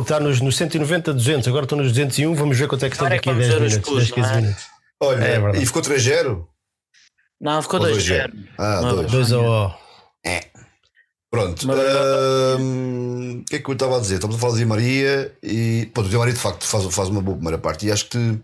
Está 0.00 0.20
nos, 0.20 0.40
nos 0.40 0.56
190, 0.56 1.12
200, 1.12 1.48
agora 1.48 1.64
estão 1.64 1.78
nos 1.78 1.88
201. 1.88 2.32
Vamos 2.34 2.56
ver 2.56 2.68
quanto 2.68 2.84
é 2.84 2.88
que 2.88 2.94
estão 2.94 3.08
daqui 3.08 3.28
a 3.28 3.32
10 3.32 3.54
minutos, 3.54 3.94
10, 3.96 4.10
15 4.12 4.30
é? 4.30 4.36
minutos. 4.36 4.66
Olha, 5.02 5.24
é, 5.24 5.60
e 5.60 5.66
ficou 5.66 5.82
3-0? 5.82 6.46
Não, 7.40 7.60
ficou 7.60 7.80
2-0. 7.80 8.32
Ah, 8.56 8.80
2. 8.80 9.10
2 9.10 9.32
ao. 9.32 9.80
É. 10.24 10.40
Pronto. 11.36 11.66
O 11.68 13.44
que 13.44 13.56
é 13.56 13.58
que 13.58 13.68
eu 13.68 13.74
estava 13.74 13.98
a 13.98 14.00
dizer? 14.00 14.14
Estamos 14.14 14.36
a 14.36 14.38
falar 14.38 14.56
de 14.56 14.64
Maria 14.64 15.36
e 15.42 15.90
pô, 15.92 16.00
o 16.00 16.08
Di 16.08 16.16
Maria 16.16 16.32
de 16.32 16.40
facto 16.40 16.64
faz, 16.64 16.82
faz 16.94 17.10
uma 17.10 17.20
boa 17.20 17.36
primeira 17.36 17.58
parte 17.58 17.86
e 17.86 17.92
acho 17.92 18.08
que 18.08 18.40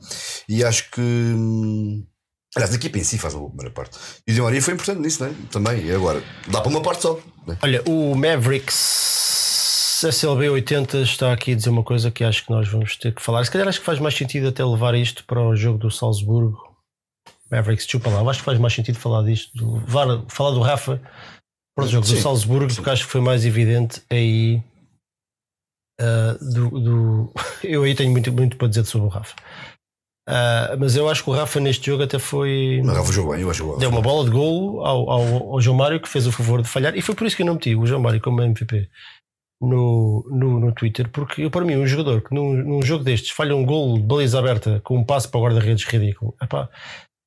e 0.46 0.62
acho 0.62 0.90
que 0.90 1.00
hum, 1.00 2.04
aliás 2.54 2.70
a 2.70 2.76
equipa 2.76 2.98
em 2.98 3.04
si 3.04 3.16
faz 3.16 3.32
uma 3.32 3.40
boa 3.40 3.52
primeira 3.52 3.74
parte 3.74 3.98
e 4.26 4.32
o 4.32 4.34
Di 4.34 4.42
Maria 4.42 4.60
foi 4.60 4.74
importante 4.74 5.00
nisso, 5.00 5.24
né? 5.24 5.34
também 5.50 5.86
e 5.86 5.90
agora 5.90 6.22
dá 6.48 6.60
para 6.60 6.68
uma 6.68 6.82
parte 6.82 7.00
só 7.00 7.18
né? 7.46 7.56
Olha, 7.62 7.82
o 7.88 8.14
Mavericks 8.14 10.04
SLB 10.04 10.50
80 10.50 10.98
está 10.98 11.32
aqui 11.32 11.52
a 11.52 11.54
dizer 11.54 11.70
uma 11.70 11.82
coisa 11.82 12.10
que 12.10 12.22
acho 12.22 12.44
que 12.44 12.50
nós 12.50 12.68
vamos 12.68 12.98
ter 12.98 13.14
que 13.14 13.22
falar 13.22 13.42
se 13.42 13.50
calhar 13.50 13.66
acho 13.66 13.80
que 13.80 13.86
faz 13.86 13.98
mais 13.98 14.14
sentido 14.14 14.48
até 14.48 14.62
levar 14.62 14.94
isto 14.94 15.24
para 15.24 15.40
o 15.40 15.56
jogo 15.56 15.78
do 15.78 15.90
Salzburgo 15.90 16.58
Mavericks, 17.50 17.86
chupa 17.86 18.10
lá, 18.10 18.20
acho 18.30 18.40
que 18.40 18.44
faz 18.44 18.58
mais 18.58 18.74
sentido 18.74 18.98
falar 18.98 19.22
disto, 19.22 19.50
do, 19.54 19.82
falar 20.28 20.50
do 20.52 20.60
Rafa 20.60 21.00
para 21.74 21.84
o 21.84 21.88
jogo 21.88 22.06
do 22.06 22.16
Salzburgo, 22.16 22.70
sim. 22.70 22.76
porque 22.76 22.90
acho 22.90 23.06
que 23.06 23.12
foi 23.12 23.20
mais 23.20 23.44
evidente 23.44 24.02
aí. 24.10 24.62
Uh, 26.00 26.52
do, 26.52 26.80
do... 26.80 27.34
eu 27.62 27.82
aí 27.84 27.94
tenho 27.94 28.10
muito, 28.10 28.32
muito 28.32 28.56
para 28.56 28.68
dizer 28.68 28.84
sobre 28.84 29.06
o 29.06 29.10
Rafa. 29.10 29.34
Uh, 30.28 30.78
mas 30.78 30.94
eu 30.94 31.08
acho 31.08 31.24
que 31.24 31.30
o 31.30 31.32
Rafa 31.32 31.58
neste 31.58 31.86
jogo 31.86 32.04
até 32.04 32.18
foi. 32.18 32.80
O 32.80 32.86
Rafa 32.86 33.12
jogou 33.12 33.32
bem, 33.32 33.42
eu 33.42 33.50
acho 33.50 33.72
que 33.72 33.80
Deu 33.80 33.90
uma 33.90 34.00
bola 34.00 34.24
de 34.24 34.30
golo 34.30 34.84
ao, 34.84 35.10
ao, 35.10 35.52
ao, 35.54 35.60
João 35.60 35.76
Mário 35.76 36.00
que 36.00 36.08
fez 36.08 36.26
o 36.26 36.32
favor 36.32 36.62
de 36.62 36.68
falhar, 36.68 36.96
e 36.96 37.02
foi 37.02 37.14
por 37.14 37.26
isso 37.26 37.34
que 37.34 37.42
eu 37.42 37.46
não 37.46 37.54
meti 37.54 37.74
o 37.74 37.86
João 37.86 38.00
Mário 38.00 38.20
como 38.20 38.40
MVP 38.40 38.88
no, 39.60 40.24
no, 40.30 40.60
no 40.60 40.72
Twitter, 40.72 41.08
porque 41.08 41.42
eu, 41.42 41.50
para 41.50 41.64
mim, 41.64 41.76
um 41.76 41.86
jogador 41.86 42.22
que 42.22 42.34
num, 42.34 42.52
num 42.54 42.82
jogo 42.82 43.02
destes 43.02 43.30
falha 43.30 43.56
um 43.56 43.64
golo 43.64 43.98
de 43.98 44.04
baliza 44.04 44.38
aberta 44.38 44.80
com 44.84 44.98
um 44.98 45.04
passo 45.04 45.28
para 45.28 45.40
o 45.40 45.44
guarda-redes 45.44 45.84
ridículo, 45.84 46.34
epá, 46.40 46.68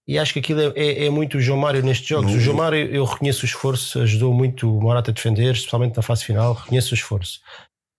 e 0.08 0.20
acho 0.20 0.34
que 0.34 0.40
aquilo 0.40 0.62
é, 0.62 0.74
é, 0.76 1.06
é, 1.06 1.10
muito 1.10 1.38
o 1.38 1.42
João 1.42 1.60
Mário 1.60 1.84
nestes 1.84 2.08
jogos. 2.08 2.34
O 2.34 2.40
João 2.40 2.58
Mário, 2.58 2.78
eu 2.94 3.04
reconheço 3.04 3.44
o 3.44 3.46
esforço, 3.46 4.00
ajudou 4.02 4.34
muito 4.34 4.72
o 4.72 4.82
Morata 4.82 5.10
a 5.10 5.14
defender, 5.14 5.54
especialmente 5.54 5.98
na 5.98 6.04
fase 6.04 6.24
final, 6.24 6.54
reconheço 6.54 6.94
o 6.94 6.96
esforço. 6.96 7.42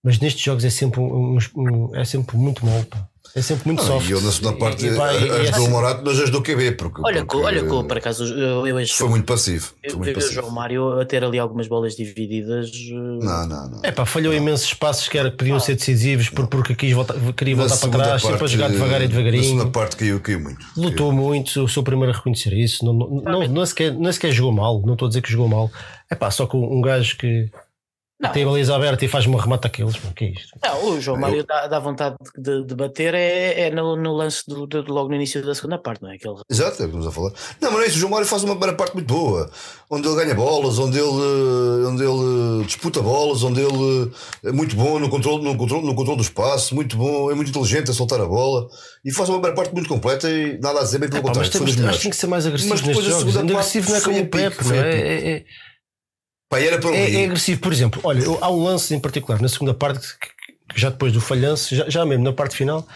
Mas 0.03 0.19
nestes 0.19 0.41
jogos 0.41 0.63
é 0.63 0.69
sempre, 0.69 1.01
um, 1.01 1.37
um, 1.55 1.95
é 1.95 2.05
sempre 2.05 2.37
muito 2.37 2.65
mal. 2.65 2.81
Pá. 2.85 3.09
É 3.35 3.41
sempre 3.41 3.67
muito 3.67 3.79
não, 3.79 3.87
soft. 3.87 4.09
E 4.09 4.11
eu 4.11 4.21
na 4.21 4.31
segunda 4.31 4.57
parte 4.57 4.85
e, 4.85 4.89
e, 4.89 4.99
ajudou 4.99 5.49
assim, 5.49 5.67
o 5.67 5.69
Morato, 5.69 6.01
mas 6.05 6.19
ajudou 6.19 6.41
o 6.41 6.43
QB. 6.43 6.71
Porque, 6.71 7.01
olha, 7.03 7.25
porque, 7.25 7.43
olha 7.43 7.61
que 7.61 7.69
por 7.69 7.97
acaso 7.97 8.23
eu, 8.25 8.67
eu 8.67 8.87
Foi 8.87 9.09
muito 9.09 9.25
passivo. 9.25 9.73
Eu 9.83 9.99
vi 9.99 10.11
o 10.11 10.21
João 10.21 10.49
Mário 10.49 10.99
a 10.99 11.05
ter 11.05 11.23
ali 11.23 11.37
algumas 11.37 11.67
bolas 11.67 11.95
divididas. 11.95 12.71
Eh, 12.71 12.93
não, 12.93 13.47
não, 13.47 13.69
não. 13.69 13.79
É 13.83 13.91
pá, 13.91 14.05
falhou 14.05 14.33
não. 14.33 14.41
imensos 14.41 14.67
espaços 14.67 15.07
que, 15.07 15.17
era, 15.17 15.29
que 15.29 15.37
podiam 15.37 15.57
ah, 15.57 15.59
ser 15.59 15.75
decisivos 15.75 16.29
por, 16.29 16.47
porque 16.47 16.75
quis 16.75 16.93
voltar, 16.93 17.15
queria 17.35 17.55
na 17.55 17.67
voltar 17.67 17.87
para 17.87 18.03
trás, 18.03 18.21
parte, 18.21 18.33
sempre 18.33 18.45
a 18.45 18.47
jogar 18.47 18.69
devagar 18.69 19.01
e 19.01 19.07
devagarinho. 19.07 19.43
Na 19.43 19.49
segunda 19.49 19.71
parte 19.71 19.97
caiu, 19.97 20.19
caiu 20.19 20.39
muito. 20.39 20.65
Lutou 20.75 21.09
caiu. 21.09 21.21
muito, 21.21 21.67
sou 21.67 21.81
o 21.81 21.83
primeiro 21.83 22.13
a 22.13 22.15
reconhecer 22.15 22.53
isso. 22.53 22.85
Não, 22.85 22.93
não, 22.93 23.21
não, 23.21 23.47
não, 23.47 23.65
sequer, 23.65 23.93
não 23.93 24.11
sequer 24.11 24.31
jogou 24.31 24.51
mal, 24.51 24.81
não 24.85 24.93
estou 24.93 25.05
a 25.05 25.09
dizer 25.09 25.21
que 25.21 25.31
jogou 25.31 25.47
mal. 25.47 25.71
É 26.09 26.15
pá, 26.15 26.31
só 26.31 26.47
com 26.47 26.59
um 26.59 26.81
gajo 26.81 27.17
que 27.17 27.49
não. 28.19 28.31
Tem 28.31 28.43
a 28.43 28.47
baliza 28.47 28.75
aberta 28.75 29.05
e 29.05 29.07
faz-me 29.07 29.35
um 29.35 29.37
remate 29.37 29.67
aqueles. 29.67 29.93
O 29.95 30.11
que 30.11 30.25
é 30.25 30.29
isto? 30.29 30.57
Não, 30.63 30.89
o 30.89 30.99
João 30.99 31.19
Mário 31.19 31.45
dá, 31.45 31.67
dá 31.67 31.77
vontade 31.77 32.15
de, 32.35 32.63
de, 32.63 32.75
bater 32.75 33.13
é, 33.13 33.67
é 33.67 33.69
no, 33.69 33.95
no 33.95 34.11
lance 34.11 34.43
do, 34.47 34.65
do, 34.65 34.91
logo 34.91 35.09
no 35.09 35.15
início 35.15 35.45
da 35.45 35.53
segunda 35.53 35.77
parte, 35.77 36.01
não 36.01 36.09
é? 36.09 36.15
Aquele... 36.15 36.35
Exato, 36.49 36.81
é 36.81 36.85
o 36.85 36.89
que 36.89 36.97
estamos 36.97 37.07
a 37.07 37.11
falar. 37.11 37.31
Não, 37.61 37.71
mas 37.71 37.83
é 37.83 37.87
isso, 37.87 37.97
o 37.97 37.99
João 37.99 38.11
Mário 38.11 38.25
faz 38.25 38.43
uma 38.43 38.55
primeira 38.55 38.75
parte 38.75 38.95
muito 38.95 39.13
boa, 39.13 39.51
onde 39.87 40.07
ele 40.07 40.15
ganha 40.15 40.33
bolas, 40.33 40.79
onde 40.79 40.97
ele, 40.97 41.85
onde 41.85 42.03
ele 42.03 42.65
disputa 42.65 43.03
bolas, 43.03 43.43
onde 43.43 43.61
ele 43.61 44.11
é 44.43 44.51
muito 44.51 44.75
bom 44.75 44.97
no 44.97 45.09
controle, 45.09 45.43
no 45.43 45.55
controle, 45.55 45.85
no 45.85 45.93
controle 45.93 46.17
do 46.17 46.23
espaço, 46.23 46.73
muito 46.73 46.97
bom, 46.97 47.29
é 47.29 47.35
muito 47.35 47.49
inteligente 47.49 47.91
a 47.91 47.93
soltar 47.93 48.19
a 48.19 48.25
bola 48.25 48.67
e 49.05 49.13
faz 49.13 49.29
uma 49.29 49.35
primeira 49.35 49.55
parte 49.55 49.73
muito 49.75 49.87
completa 49.87 50.27
e 50.27 50.57
nada 50.59 50.79
a 50.79 50.83
dizer 50.83 50.97
bem 50.97 51.07
pelo 51.07 51.19
é, 51.19 51.23
contrário. 51.23 51.51
Mas 51.51 51.75
temos, 51.75 51.99
tem 51.99 52.09
que 52.09 52.17
ser 52.17 52.27
mais 52.27 52.47
agressivo 52.47 52.71
mas 52.71 52.81
nestes 52.81 53.05
jogos. 53.05 53.37
Agressivo 53.37 53.91
não 53.91 53.95
é 53.95 54.01
como 54.01 54.19
o 54.19 54.27
Pepe, 54.27 54.65
não 54.65 54.73
é? 54.73 55.45
Pá, 56.49 56.59
era 56.59 56.79
para 56.79 56.95
é, 56.95 57.23
é, 57.23 57.25
agressivo, 57.25 57.59
por 57.59 57.73
exemplo. 57.73 58.01
Olha, 58.03 58.23
há 58.41 58.49
um 58.49 58.63
lance 58.63 58.93
em 58.95 58.99
particular 58.99 59.41
na 59.41 59.49
segunda 59.49 59.73
parte, 59.73 60.07
que, 60.17 60.79
já 60.79 60.89
depois 60.89 61.11
do 61.11 61.19
falhanço, 61.19 61.75
já, 61.75 61.89
já 61.89 62.05
mesmo 62.05 62.23
na 62.23 62.31
parte 62.31 62.55
final, 62.55 62.87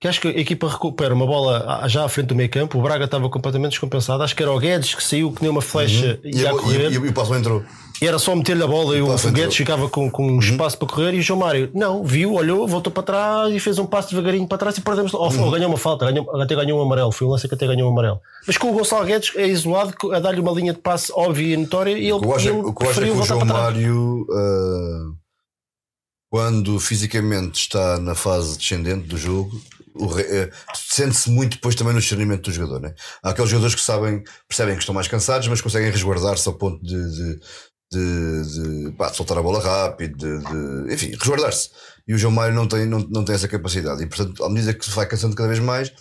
que 0.00 0.08
acho 0.08 0.20
que 0.20 0.28
a 0.28 0.30
equipa 0.30 0.68
recupera 0.68 1.14
uma 1.14 1.26
bola 1.26 1.86
já 1.88 2.04
à 2.04 2.08
frente 2.08 2.28
do 2.28 2.34
meio 2.34 2.48
campo. 2.48 2.78
O 2.78 2.82
Braga 2.82 3.04
estava 3.04 3.28
completamente 3.28 3.72
descompensado. 3.72 4.22
Acho 4.22 4.36
que 4.36 4.42
era 4.42 4.52
o 4.52 4.58
Guedes 4.58 4.94
que 4.94 5.02
saiu 5.02 5.32
que 5.32 5.42
nem 5.42 5.50
uma 5.50 5.62
flecha 5.62 6.20
uhum. 6.22 6.30
e, 6.30 6.40
ia 6.40 6.50
a 6.50 6.52
correr. 6.52 6.90
E, 6.90 6.94
e, 6.94 6.94
e 6.94 6.98
o 6.98 7.12
passo 7.12 7.34
entrou. 7.34 7.64
E 8.00 8.06
era 8.06 8.18
só 8.18 8.34
meter-lhe 8.34 8.62
a 8.62 8.66
bola 8.66 8.96
e 8.96 9.00
o, 9.00 9.08
o 9.08 9.32
Guedes 9.32 9.56
ficava 9.56 9.88
com, 9.88 10.10
com 10.10 10.26
um 10.26 10.32
uhum. 10.32 10.38
espaço 10.38 10.76
para 10.76 10.88
correr. 10.88 11.14
E 11.14 11.18
o 11.18 11.22
João 11.22 11.40
Mário 11.40 11.70
não, 11.74 12.04
viu, 12.04 12.34
olhou, 12.34 12.66
voltou 12.68 12.92
para 12.92 13.02
trás 13.02 13.54
e 13.54 13.58
fez 13.58 13.78
um 13.78 13.86
passo 13.86 14.10
devagarinho 14.10 14.46
para 14.46 14.58
trás 14.58 14.76
e 14.76 14.80
perdemos. 14.80 15.14
Oh, 15.14 15.28
uhum. 15.28 15.50
ganhou 15.50 15.68
uma 15.68 15.78
falta, 15.78 16.10
ganhou, 16.10 16.40
até 16.40 16.54
ganhou 16.54 16.78
um 16.78 16.82
amarelo. 16.82 17.10
Foi 17.10 17.26
um 17.26 17.30
lance 17.30 17.48
que 17.48 17.54
até 17.54 17.66
ganhou 17.66 17.88
um 17.88 17.92
amarelo. 17.92 18.20
Mas 18.46 18.58
com 18.58 18.70
o 18.70 18.72
Gonçalo 18.72 19.06
Guedes 19.06 19.32
é 19.36 19.46
isolado 19.46 19.94
a 20.12 20.18
dar-lhe 20.18 20.40
uma 20.40 20.52
linha 20.52 20.72
de 20.72 20.80
passe 20.80 21.10
óbvia 21.12 21.54
e 21.54 21.56
notória. 21.56 21.92
E 21.92 22.04
ele, 22.04 22.12
o 22.12 22.20
que 22.20 22.26
eu 22.26 22.34
acho, 22.34 22.48
ele 22.48 22.72
que 22.72 22.84
eu 22.84 22.90
acho 22.90 23.00
é 23.00 23.04
que 23.04 23.10
o 23.10 23.22
João 23.22 23.44
Mário. 23.44 24.26
Uh, 24.28 25.26
quando 26.28 26.78
fisicamente 26.80 27.60
está 27.60 27.98
na 27.98 28.14
fase 28.14 28.58
descendente 28.58 29.06
do 29.06 29.16
jogo, 29.16 29.50
eh, 30.18 30.50
sente-se 30.74 31.30
muito 31.30 31.54
depois 31.54 31.74
também 31.74 31.94
no 31.94 32.00
discernimento 32.00 32.42
do 32.42 32.52
jogador. 32.52 32.80
Né? 32.80 32.94
Há 33.22 33.30
aqueles 33.30 33.50
jogadores 33.50 33.74
que 33.74 33.80
sabem, 33.80 34.22
percebem 34.48 34.74
que 34.74 34.82
estão 34.82 34.94
mais 34.94 35.08
cansados, 35.08 35.48
mas 35.48 35.60
conseguem 35.60 35.90
resguardar-se 35.90 36.46
ao 36.48 36.54
ponto 36.54 36.82
de, 36.84 36.94
de, 36.94 37.40
de, 37.92 38.88
de, 38.88 38.92
pá, 38.92 39.10
de 39.10 39.16
soltar 39.16 39.38
a 39.38 39.42
bola 39.42 39.62
rápido, 39.62 40.16
de, 40.16 40.92
enfim, 40.92 41.10
resguardar-se. 41.10 41.70
E 42.06 42.14
o 42.14 42.18
João 42.18 42.32
Mário 42.32 42.54
não 42.54 42.66
tem, 42.66 42.86
não, 42.86 42.98
não 43.00 43.24
tem 43.24 43.34
essa 43.34 43.48
capacidade. 43.48 44.02
E 44.02 44.06
portanto, 44.06 44.44
à 44.44 44.48
medida 44.48 44.74
que 44.74 44.84
se 44.84 44.90
vai 44.90 45.06
cansando 45.06 45.36
cada 45.36 45.48
vez 45.48 45.60
mais, 45.60 45.92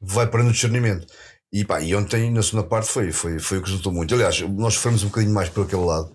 vai 0.00 0.26
perdendo 0.26 0.50
o 0.50 0.52
discernimento. 0.52 1.06
E, 1.52 1.64
pá, 1.64 1.80
e 1.80 1.94
ontem, 1.94 2.30
na 2.30 2.42
segunda 2.42 2.66
parte, 2.66 2.90
foi, 2.90 3.12
foi, 3.12 3.38
foi 3.38 3.58
o 3.58 3.62
que 3.62 3.68
resultou 3.68 3.92
muito. 3.92 4.14
Aliás, 4.14 4.40
nós 4.40 4.74
sofremos 4.74 5.02
um 5.02 5.08
bocadinho 5.08 5.32
mais 5.34 5.48
por 5.48 5.64
aquele 5.64 5.84
lado. 5.84 6.14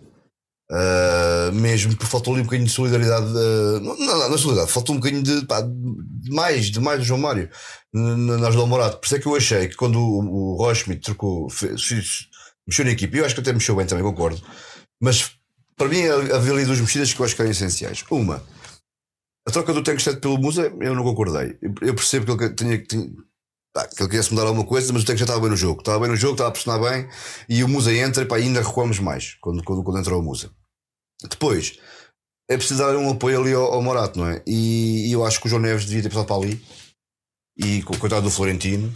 Uh, 0.71 1.51
mesmo 1.53 1.97
por 1.97 2.07
faltou 2.07 2.34
ali 2.34 2.41
um 2.41 2.45
bocadinho 2.45 2.67
de 2.67 2.73
solidariedade. 2.73 3.25
Uh, 3.25 3.79
não, 3.81 3.97
não, 3.97 4.29
não, 4.29 4.36
é 4.36 4.38
solidariedade, 4.38 4.71
faltou 4.71 4.95
um 4.95 4.99
bocadinho 4.99 5.23
de, 5.23 5.45
pá, 5.45 5.62
de 5.62 6.31
mais, 6.31 6.67
de 6.67 6.79
mais 6.79 6.99
do 6.99 7.05
João 7.05 7.19
Mário 7.19 7.49
na 7.93 8.47
ajuda 8.47 8.62
ao 8.62 8.67
Morato. 8.67 8.97
Por 8.97 9.05
isso 9.05 9.15
é 9.15 9.19
que 9.19 9.25
eu 9.25 9.36
achei 9.36 9.67
que 9.67 9.75
quando 9.75 9.99
o, 9.99 10.53
o 10.53 10.55
Rochmit 10.55 11.01
trocou, 11.01 11.49
fez, 11.49 11.84
fez, 11.84 12.27
mexeu 12.65 12.86
na 12.86 12.91
equipe, 12.91 13.17
eu 13.17 13.25
acho 13.25 13.36
que 13.36 13.41
até 13.41 13.51
mexeu 13.51 13.75
bem 13.75 13.86
também, 13.86 14.03
concordo. 14.03 14.41
Mas 15.02 15.36
para 15.76 15.90
mim 15.90 16.04
havia 16.06 16.54
ali 16.54 16.66
duas 16.66 16.80
mexidas 16.80 17.12
que 17.14 17.20
eu 17.20 17.26
acho 17.26 17.36
que 17.36 17.42
eram 17.42 17.52
essenciais. 17.52 18.06
Uma, 18.12 18.44
a 19.48 19.52
troca 19.52 19.74
do 19.74 19.84
Tankstead 19.84 20.20
pelo 20.20 20.38
Musa, 20.38 20.72
eu 20.80 20.94
não 20.94 21.04
concordei. 21.04 21.58
Eu 21.82 21.96
percebo 21.96 22.38
que 22.38 22.44
ele 22.44 22.54
tinha 22.54 22.78
que. 22.78 22.86
que 22.86 24.04
ele 24.04 24.10
quisesse 24.10 24.32
mudar 24.32 24.48
alguma 24.48 24.66
coisa, 24.66 24.94
mas 24.94 25.02
o 25.02 25.06
Tankstead 25.06 25.24
estava 25.24 25.40
bem 25.40 25.50
no 25.50 25.58
jogo. 25.58 25.80
Estava 25.80 26.00
bem 26.00 26.10
no 26.10 26.16
jogo, 26.16 26.34
estava 26.34 26.50
a 26.50 26.52
pressionar 26.52 26.80
bem 26.80 27.10
e 27.50 27.64
o 27.64 27.68
Musa 27.68 27.92
entra 27.92 28.24
e 28.24 28.28
pá, 28.28 28.36
ainda 28.36 28.62
recuamos 28.62 29.00
mais 29.00 29.36
quando, 29.42 29.64
quando, 29.64 29.84
quando 29.84 30.00
entrou 30.00 30.20
o 30.20 30.24
Musa. 30.24 30.52
Depois, 31.28 31.80
é 32.50 32.58
preciso 32.58 32.80
dar 32.80 32.96
um 32.96 33.10
apoio 33.10 33.42
ali 33.42 33.54
ao, 33.54 33.74
ao 33.74 33.82
Morato, 33.82 34.20
não 34.20 34.28
é? 34.28 34.44
E, 34.46 35.10
e, 35.10 35.12
eu 35.12 35.26
acho 35.26 35.40
que 35.40 35.48
o 35.48 35.50
João 35.50 35.62
Neves 35.62 35.86
devia 35.86 36.04
ter 36.04 36.10
passado 36.10 36.28
para 36.28 36.36
ali. 36.36 36.62
E 37.58 37.82
coitado 37.82 38.24
do 38.24 38.32
Florentino. 38.32 38.94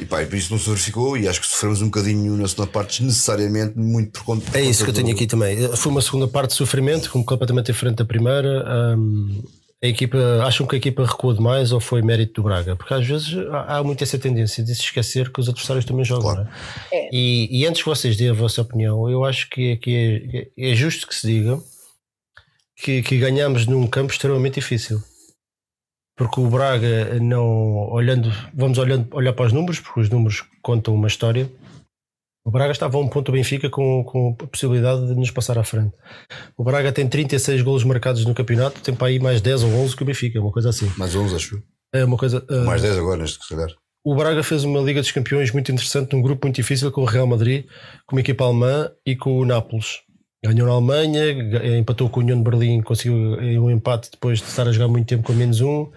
E 0.00 0.04
pá, 0.04 0.22
e 0.22 0.36
isso 0.36 0.52
não 0.52 0.58
se 0.58 0.68
verificou. 0.68 1.16
E 1.16 1.28
acho 1.28 1.40
que 1.40 1.46
sofremos 1.46 1.82
um 1.82 1.86
bocadinho 1.86 2.36
na 2.36 2.48
segunda 2.48 2.70
parte, 2.70 3.02
necessariamente, 3.02 3.78
muito 3.78 4.12
por 4.12 4.24
conta. 4.24 4.58
É 4.58 4.62
isso 4.62 4.84
que 4.84 4.90
eu 4.90 4.94
tenho 4.94 5.10
aqui 5.10 5.26
também. 5.26 5.68
Foi 5.76 5.92
uma 5.92 6.02
segunda 6.02 6.28
parte 6.28 6.50
de 6.50 6.56
sofrimento, 6.56 7.10
como 7.10 7.24
completamente 7.24 7.66
diferente 7.66 7.96
da 7.96 8.04
primeira. 8.04 8.64
Um, 8.96 9.42
a 9.84 9.86
equipa, 9.86 10.18
acham 10.44 10.66
que 10.66 10.76
a 10.76 10.78
equipa 10.78 11.04
recuou 11.04 11.34
demais 11.34 11.70
ou 11.70 11.78
foi 11.78 12.00
mérito 12.00 12.40
do 12.40 12.44
Braga? 12.44 12.74
Porque 12.74 12.94
às 12.94 13.06
vezes 13.06 13.36
há, 13.52 13.76
há 13.76 13.84
muito 13.84 14.02
essa 14.02 14.18
tendência 14.18 14.64
de 14.64 14.74
se 14.74 14.80
esquecer 14.80 15.30
que 15.30 15.38
os 15.38 15.48
adversários 15.48 15.84
também 15.84 16.06
jogam. 16.06 16.34
Claro. 16.34 16.48
É? 16.90 17.10
E, 17.12 17.60
e, 17.60 17.66
antes 17.66 17.82
que 17.82 17.88
vocês 17.88 18.16
dêem 18.16 18.30
a 18.30 18.34
vossa 18.34 18.62
opinião, 18.62 19.10
eu 19.10 19.24
acho 19.26 19.50
que, 19.50 19.72
é, 19.72 19.76
que 19.76 20.50
é, 20.56 20.70
é 20.70 20.74
justo 20.74 21.06
que 21.06 21.14
se 21.14 21.26
diga 21.26 21.60
que, 22.76 23.02
que 23.02 23.18
ganhamos 23.18 23.66
num 23.66 23.86
campo 23.86 24.10
extremamente 24.10 24.54
difícil. 24.54 25.02
Porque 26.16 26.40
o 26.40 26.48
Braga 26.48 27.18
não 27.20 27.90
olhando, 27.90 28.30
vamos 28.54 28.78
olhando 28.78 29.08
olhar 29.12 29.32
para 29.32 29.46
os 29.46 29.52
números, 29.52 29.80
porque 29.80 30.00
os 30.00 30.08
números 30.08 30.44
contam 30.62 30.94
uma 30.94 31.08
história. 31.08 31.50
O 32.46 32.50
Braga 32.50 32.72
estava 32.72 32.98
a 32.98 33.00
um 33.00 33.08
ponto 33.08 33.32
do 33.32 33.36
Benfica 33.36 33.70
com, 33.70 34.04
com 34.04 34.36
a 34.40 34.46
possibilidade 34.46 35.06
de 35.06 35.14
nos 35.14 35.30
passar 35.30 35.58
à 35.58 35.64
frente. 35.64 35.94
O 36.56 36.62
Braga 36.62 36.92
tem 36.92 37.08
36 37.08 37.62
golos 37.62 37.84
marcados 37.84 38.24
no 38.24 38.34
campeonato, 38.34 38.80
tem 38.80 38.94
para 38.94 39.08
aí 39.08 39.18
mais 39.18 39.40
10 39.40 39.64
ou 39.64 39.70
11 39.70 39.96
que 39.96 40.02
o 40.02 40.06
Benfica, 40.06 40.40
uma 40.40 40.52
coisa 40.52 40.68
assim. 40.68 40.92
Mais 40.98 41.16
11, 41.16 41.34
acho. 41.34 41.62
É 41.92 42.04
uma 42.04 42.18
coisa. 42.18 42.44
Uh, 42.50 42.64
mais 42.64 42.82
10 42.82 42.98
agora, 42.98 43.22
neste 43.22 43.48
calhar. 43.48 43.70
O 44.04 44.14
Braga 44.14 44.42
fez 44.42 44.62
uma 44.62 44.80
Liga 44.80 45.00
dos 45.00 45.10
Campeões 45.10 45.50
muito 45.50 45.72
interessante, 45.72 46.12
num 46.12 46.20
grupo 46.20 46.46
muito 46.46 46.56
difícil 46.56 46.92
com 46.92 47.00
o 47.00 47.06
Real 47.06 47.26
Madrid, 47.26 47.64
com 48.06 48.14
uma 48.14 48.20
equipa 48.20 48.44
alemã 48.44 48.90
e 49.06 49.16
com 49.16 49.38
o 49.38 49.46
Nápoles. 49.46 50.03
Ganhou 50.44 50.66
na 50.66 50.74
Alemanha, 50.74 51.78
empatou 51.78 52.10
com 52.10 52.20
o 52.20 52.22
União 52.22 52.36
de 52.36 52.44
Berlim, 52.44 52.82
conseguiu 52.82 53.16
um 53.62 53.70
empate 53.70 54.10
depois 54.10 54.40
de 54.40 54.44
estar 54.44 54.68
a 54.68 54.72
jogar 54.72 54.88
muito 54.88 55.06
tempo 55.06 55.22
com 55.22 55.32
menos 55.32 55.62
um. 55.62 55.90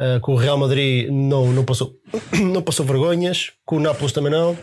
Uh, 0.00 0.20
com 0.22 0.34
o 0.34 0.36
Real 0.36 0.56
Madrid 0.56 1.10
não, 1.10 1.52
não, 1.52 1.64
passou, 1.64 1.96
não 2.40 2.62
passou 2.62 2.86
vergonhas, 2.86 3.50
com 3.66 3.76
o 3.76 3.80
Nápoles 3.80 4.12
também 4.12 4.30
não. 4.30 4.56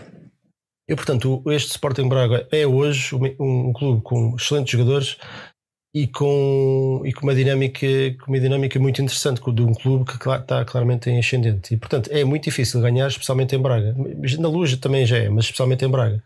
E 0.90 0.96
portanto, 0.96 1.44
este 1.48 1.72
Sporting 1.72 2.08
Braga 2.08 2.48
é 2.50 2.66
hoje 2.66 3.14
um, 3.14 3.68
um 3.70 3.74
clube 3.74 4.02
com 4.04 4.36
excelentes 4.38 4.72
jogadores 4.72 5.18
e 5.94 6.08
com, 6.08 7.02
e 7.04 7.12
com, 7.12 7.24
uma, 7.24 7.36
dinâmica, 7.36 7.86
com 8.24 8.32
uma 8.32 8.40
dinâmica 8.40 8.80
muito 8.80 9.02
interessante 9.02 9.42
de 9.42 9.62
um 9.62 9.74
clube 9.74 10.06
que 10.06 10.30
está 10.30 10.64
claramente 10.64 11.10
em 11.10 11.20
ascendente. 11.20 11.74
E 11.74 11.78
portanto, 11.78 12.10
é 12.10 12.24
muito 12.24 12.44
difícil 12.46 12.80
ganhar, 12.80 13.08
especialmente 13.08 13.54
em 13.54 13.60
Braga. 13.60 13.94
Na 14.40 14.48
Luz 14.48 14.78
também 14.78 15.06
já 15.06 15.18
é, 15.18 15.28
mas 15.28 15.46
especialmente 15.46 15.84
em 15.84 15.90
Braga. 15.90 16.24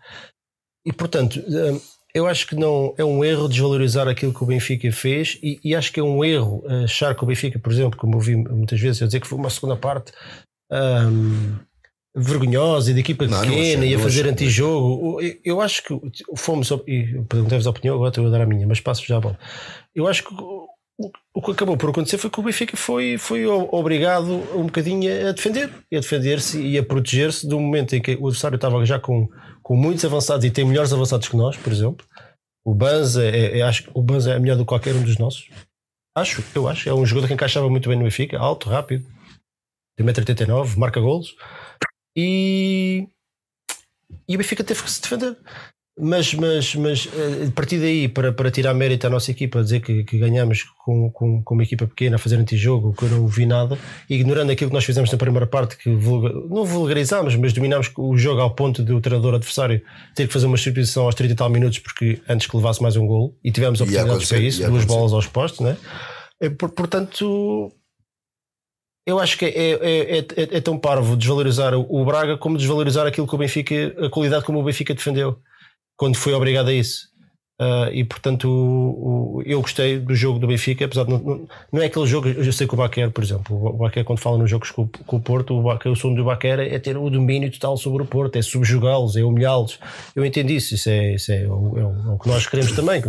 E 0.86 0.93
portanto. 0.93 1.39
Uh, 1.39 1.99
eu 2.13 2.28
acho 2.28 2.48
que 2.48 2.56
não 2.56 2.93
é 2.98 3.04
um 3.04 3.24
erro 3.24 3.48
desvalorizar 3.48 4.08
aquilo 4.08 4.34
que 4.34 4.43
o 4.43 4.48
Benfica 4.48 4.91
fez 4.91 5.38
e, 5.43 5.60
e, 5.63 5.76
acho 5.76 5.91
que 5.93 6.00
é 6.00 6.04
um 6.04 6.24
erro 6.24 6.63
achar 6.84 7.13
que 7.15 7.24
o 7.24 7.28
Benfica, 7.28 7.60
por 7.60 7.72
exemplo, 7.72 7.98
como 7.98 8.15
eu 8.15 8.19
vi 8.19 8.36
muitas 8.36 8.80
vezes, 8.80 9.02
eu 9.02 9.08
dizer 9.08 9.19
que 9.19 9.28
foi 9.28 9.38
uma 9.38 9.50
segunda 9.50 9.76
parte 9.76 10.12
vergonhosa 12.15 12.91
e 12.91 12.93
de 12.93 13.00
equipa 13.00 13.28
não, 13.28 13.41
pequena 13.41 13.86
e 13.86 13.93
a 13.93 14.00
fazer 14.00 14.28
antijogo. 14.28 15.22
Eu, 15.22 15.38
eu 15.43 15.62
acho 15.62 15.84
que 15.84 16.00
fomos, 16.36 16.72
e 16.88 17.22
perguntei-vos 17.30 17.67
a 17.67 17.69
opinião, 17.69 17.95
agora 17.95 18.10
estou 18.10 18.28
a 18.28 18.30
dar 18.30 18.41
a 18.41 18.45
minha, 18.45 18.67
mas 18.67 18.80
passo 18.80 19.06
já 19.06 19.17
a 19.17 19.22
bola. 19.22 19.39
Eu 19.95 20.08
acho 20.08 20.24
que 20.24 20.34
o 21.34 21.41
que 21.41 21.52
acabou 21.52 21.78
por 21.78 21.91
acontecer 21.91 22.17
foi 22.17 22.30
que 22.30 22.39
o 22.39 22.43
Benfica 22.43 22.76
foi, 22.76 23.17
foi 23.17 23.45
obrigado 23.45 24.32
um 24.54 24.63
bocadinho 24.63 25.30
a 25.30 25.32
defender, 25.32 25.69
a 25.93 26.00
defender-se 26.00 26.62
e 26.62 26.78
a 26.78 26.84
proteger-se 26.84 27.48
do 27.48 27.60
momento 27.60 27.95
em 27.95 28.02
que 28.02 28.15
o 28.15 28.28
adversário 28.28 28.56
estava 28.56 28.86
já 28.86 29.00
com 29.00 29.30
com 29.70 29.76
muitos 29.76 30.04
avançados 30.04 30.44
e 30.44 30.50
tem 30.50 30.66
melhores 30.66 30.92
avançados 30.92 31.28
que 31.28 31.38
nós, 31.38 31.56
por 31.56 31.72
exemplo. 31.72 32.04
O 32.66 32.74
Banza, 32.74 33.24
é, 33.24 33.60
é, 33.60 33.62
acho 33.62 33.84
que 33.84 33.92
o 33.94 34.02
Banza 34.02 34.34
é 34.34 34.40
melhor 34.40 34.58
do 34.58 34.64
que 34.64 34.70
qualquer 34.70 34.96
um 34.96 35.04
dos 35.04 35.20
nossos. 35.20 35.48
Acho, 36.18 36.44
eu 36.56 36.68
acho. 36.68 36.90
É 36.90 36.94
um 36.94 37.06
jogador 37.06 37.28
que 37.28 37.36
encaixava 37.36 37.70
muito 37.70 37.88
bem 37.88 37.96
no 37.96 38.04
Benfica, 38.04 38.40
alto, 38.40 38.68
rápido, 38.68 39.06
tem 39.96 40.04
1,89m, 40.08 40.76
marca 40.76 41.00
golos. 41.00 41.36
E, 42.18 43.08
e 44.28 44.34
o 44.34 44.40
Benfica 44.40 44.64
teve 44.64 44.82
que 44.82 44.90
se 44.90 45.04
defender. 45.04 45.38
Mas, 46.02 46.34
mas, 46.34 46.76
mas 46.76 47.10
eh, 47.14 47.48
a 47.48 47.52
partir 47.52 47.78
daí, 47.78 48.08
para, 48.08 48.32
para 48.32 48.50
tirar 48.50 48.74
mérito 48.74 49.06
à 49.06 49.10
nossa 49.10 49.32
equipa, 49.32 49.62
dizer 49.62 49.82
que, 49.82 50.06
que 50.06 50.18
ganhamos 50.18 50.64
com, 50.78 51.12
com, 51.12 51.44
com, 51.44 51.54
uma 51.54 51.64
equipa 51.64 51.86
pequena, 51.86 52.16
a 52.16 52.20
fazer 52.20 52.38
antijogo, 52.38 52.94
que 52.94 53.04
eu 53.04 53.10
não 53.10 53.28
vi 53.28 53.46
nada, 53.46 53.78
ignorando 54.10 54.50
aquilo 54.50 54.70
que 54.70 54.74
nós 54.74 54.86
fizemos 54.86 55.12
na 55.12 55.18
primeira 55.18 55.46
parte, 55.46 55.76
que 55.76 55.94
vulgar, 55.94 56.32
não 56.34 56.64
vulgarizámos, 56.64 57.36
mas 57.36 57.52
dominámos 57.52 57.92
o 57.98 58.18
jogo 58.18 58.40
ao 58.40 58.52
ponto 58.52 58.82
de 58.82 58.94
o 58.94 59.02
treinador 59.02 59.36
adversário 59.36 59.82
ter 60.16 60.26
que 60.26 60.32
fazer 60.32 60.46
uma 60.46 60.56
substituição 60.56 61.04
aos 61.04 61.16
30 61.16 61.34
e 61.34 61.36
tal 61.36 61.50
minutos, 61.50 61.80
porque 61.80 62.22
antes 62.30 62.48
que 62.48 62.56
levasse 62.56 62.82
mais 62.82 62.96
um 62.96 63.06
gol, 63.06 63.38
e 63.44 63.52
tivemos 63.52 63.82
oportunidades 63.82 64.30
para 64.30 64.40
isso, 64.40 64.66
duas 64.70 64.86
bolas 64.86 65.12
aos 65.12 65.28
postos, 65.28 65.60
né? 65.60 65.76
Portanto, 66.58 67.74
eu 69.06 69.20
acho 69.20 69.38
que 69.38 69.44
é, 69.44 69.72
é, 69.72 70.20
é, 70.20 70.26
é, 70.38 70.62
tão 70.62 70.78
parvo 70.78 71.18
desvalorizar 71.18 71.74
o 71.74 72.06
Braga 72.06 72.38
como 72.38 72.58
desvalorizar 72.58 73.06
aquilo 73.06 73.28
que 73.28 73.36
o 73.36 73.38
Benfica, 73.38 73.76
a 74.06 74.10
qualidade 74.10 74.46
como 74.46 74.60
o 74.60 74.64
Benfica 74.64 74.94
defendeu 74.94 75.38
quando 76.00 76.16
foi 76.16 76.34
obrigado 76.34 76.70
a 76.70 76.74
isso. 76.74 77.10
Uh, 77.62 77.92
e 77.92 78.06
portanto 78.06 78.48
o, 78.48 79.40
o, 79.40 79.44
eu 79.46 79.60
gostei 79.60 80.00
do 80.00 80.16
jogo 80.16 80.40
do 80.40 80.48
Benfica, 80.48 80.86
apesar 80.86 81.04
de 81.04 81.12
não, 81.12 81.46
não, 81.74 81.82
é 81.82 81.88
aquele 81.88 82.08
jogo, 82.08 82.30
eu 82.30 82.54
sei 82.54 82.66
que 82.66 82.74
o 82.74 82.78
Baquer, 82.78 83.12
por 83.12 83.22
exemplo, 83.22 83.54
o 83.54 83.74
Baquer 83.80 84.06
quando 84.06 84.20
fala 84.20 84.38
nos 84.38 84.50
jogos 84.50 84.72
com, 84.72 84.88
com 84.88 85.18
o 85.18 85.22
Porto, 85.22 85.60
o, 85.60 85.64
Baquer, 85.64 85.92
o 85.92 85.96
som 85.96 86.14
do 86.14 86.24
Baquer 86.24 86.58
é 86.58 86.80
ter 86.80 86.96
o 86.96 87.10
domínio 87.10 87.52
total 87.52 87.76
sobre 87.76 88.02
o 88.02 88.06
Porto, 88.06 88.38
é 88.38 88.42
subjugá-los, 88.42 89.18
é 89.18 89.26
humilhá-los. 89.26 89.78
Eu 90.16 90.24
entendo 90.24 90.52
isso, 90.52 90.74
isso 90.74 90.90
é, 90.90 91.16
isso 91.16 91.34
é, 91.34 91.46
o, 91.50 91.78
é 91.78 92.14
o, 92.14 92.18
que 92.18 92.30
nós 92.30 92.48
queremos 92.48 92.72
também, 92.72 93.04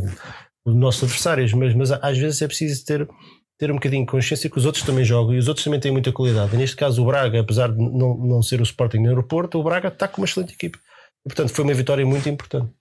os 0.66 0.74
nossos 0.74 1.04
adversários, 1.04 1.52
mas, 1.52 1.72
mas 1.72 1.92
às 1.92 2.18
vezes 2.18 2.42
é 2.42 2.48
preciso 2.48 2.84
ter, 2.84 3.08
ter 3.56 3.70
um 3.70 3.74
bocadinho 3.74 4.04
de 4.04 4.10
consciência 4.10 4.50
que 4.50 4.58
os 4.58 4.66
outros 4.66 4.82
também 4.82 5.04
jogam 5.04 5.32
e 5.32 5.38
os 5.38 5.46
outros 5.46 5.62
também 5.62 5.78
têm 5.78 5.92
muita 5.92 6.10
qualidade. 6.10 6.56
E 6.56 6.58
neste 6.58 6.74
caso, 6.74 7.00
o 7.00 7.06
Braga, 7.06 7.38
apesar 7.38 7.70
de 7.70 7.78
não, 7.78 8.16
não 8.16 8.42
ser 8.42 8.58
o 8.58 8.64
Sporting 8.64 8.98
no 8.98 9.10
aeroporto, 9.10 9.60
o 9.60 9.62
Braga 9.62 9.86
está 9.86 10.08
com 10.08 10.22
uma 10.22 10.24
excelente 10.24 10.54
equipe. 10.54 10.76
E, 11.24 11.28
portanto, 11.28 11.50
foi 11.50 11.62
uma 11.62 11.74
vitória 11.74 12.04
muito 12.04 12.28
importante. 12.28 12.79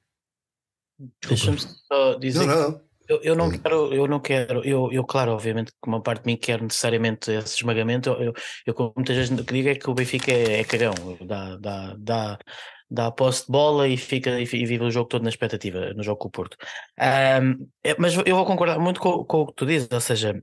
Deixa-me 1.28 1.60
só 1.60 2.16
dizer. 2.16 2.46
Não, 2.46 2.72
não. 2.72 2.90
Eu, 3.08 3.20
eu, 3.24 3.36
não 3.36 3.50
quero, 3.50 3.92
eu 3.92 4.08
não 4.08 4.20
quero, 4.20 4.64
eu, 4.64 4.92
eu 4.92 5.04
claro, 5.04 5.32
obviamente 5.32 5.72
que 5.72 5.90
uma 5.90 6.00
parte 6.00 6.22
de 6.24 6.28
mim 6.28 6.38
quer 6.38 6.62
necessariamente 6.62 7.32
esse 7.32 7.56
esmagamento. 7.56 8.12
Eu, 8.12 8.34
eu 8.68 8.74
como 8.74 8.94
muitas 8.96 9.16
vezes 9.16 9.32
o 9.32 9.44
que 9.44 9.54
digo 9.54 9.70
é 9.70 9.74
que 9.74 9.90
o 9.90 9.96
Benfica 9.96 10.32
é, 10.32 10.60
é 10.60 10.64
cagão, 10.64 10.94
dá, 11.26 11.56
dá, 11.58 11.96
dá, 11.98 12.40
dá 12.88 13.08
a 13.08 13.12
posse 13.12 13.48
de 13.48 13.52
bola 13.52 13.88
e 13.88 13.98
fica 13.98 14.40
e 14.40 14.46
vive 14.46 14.84
o 14.84 14.92
jogo 14.92 15.10
todo 15.10 15.24
na 15.24 15.30
expectativa, 15.30 15.92
no 15.96 16.04
jogo 16.04 16.20
com 16.20 16.28
o 16.28 16.32
Porto. 16.32 16.56
Um, 17.00 17.68
é, 17.84 17.96
mas 17.98 18.16
eu 18.16 18.36
vou 18.36 18.46
concordar 18.46 18.78
muito 18.78 19.00
com, 19.00 19.26
com 19.26 19.42
o 19.42 19.48
que 19.48 19.56
tu 19.56 19.66
dizes, 19.66 19.90
ou 19.92 20.02
seja, 20.02 20.40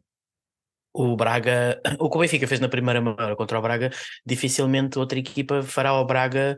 o 0.93 1.15
Braga, 1.15 1.81
o 2.01 2.11
que 2.11 2.17
o 2.17 2.21
Benfica 2.21 2.49
fez 2.49 2.59
na 2.59 2.69
primeira 2.69 3.01
meia 3.01 3.37
contra 3.37 3.59
o 3.59 3.63
Braga, 3.63 3.91
dificilmente 4.25 4.99
outra 4.99 5.19
equipa 5.19 5.63
fará 5.63 5.91
ao 5.91 6.05
Braga 6.05 6.57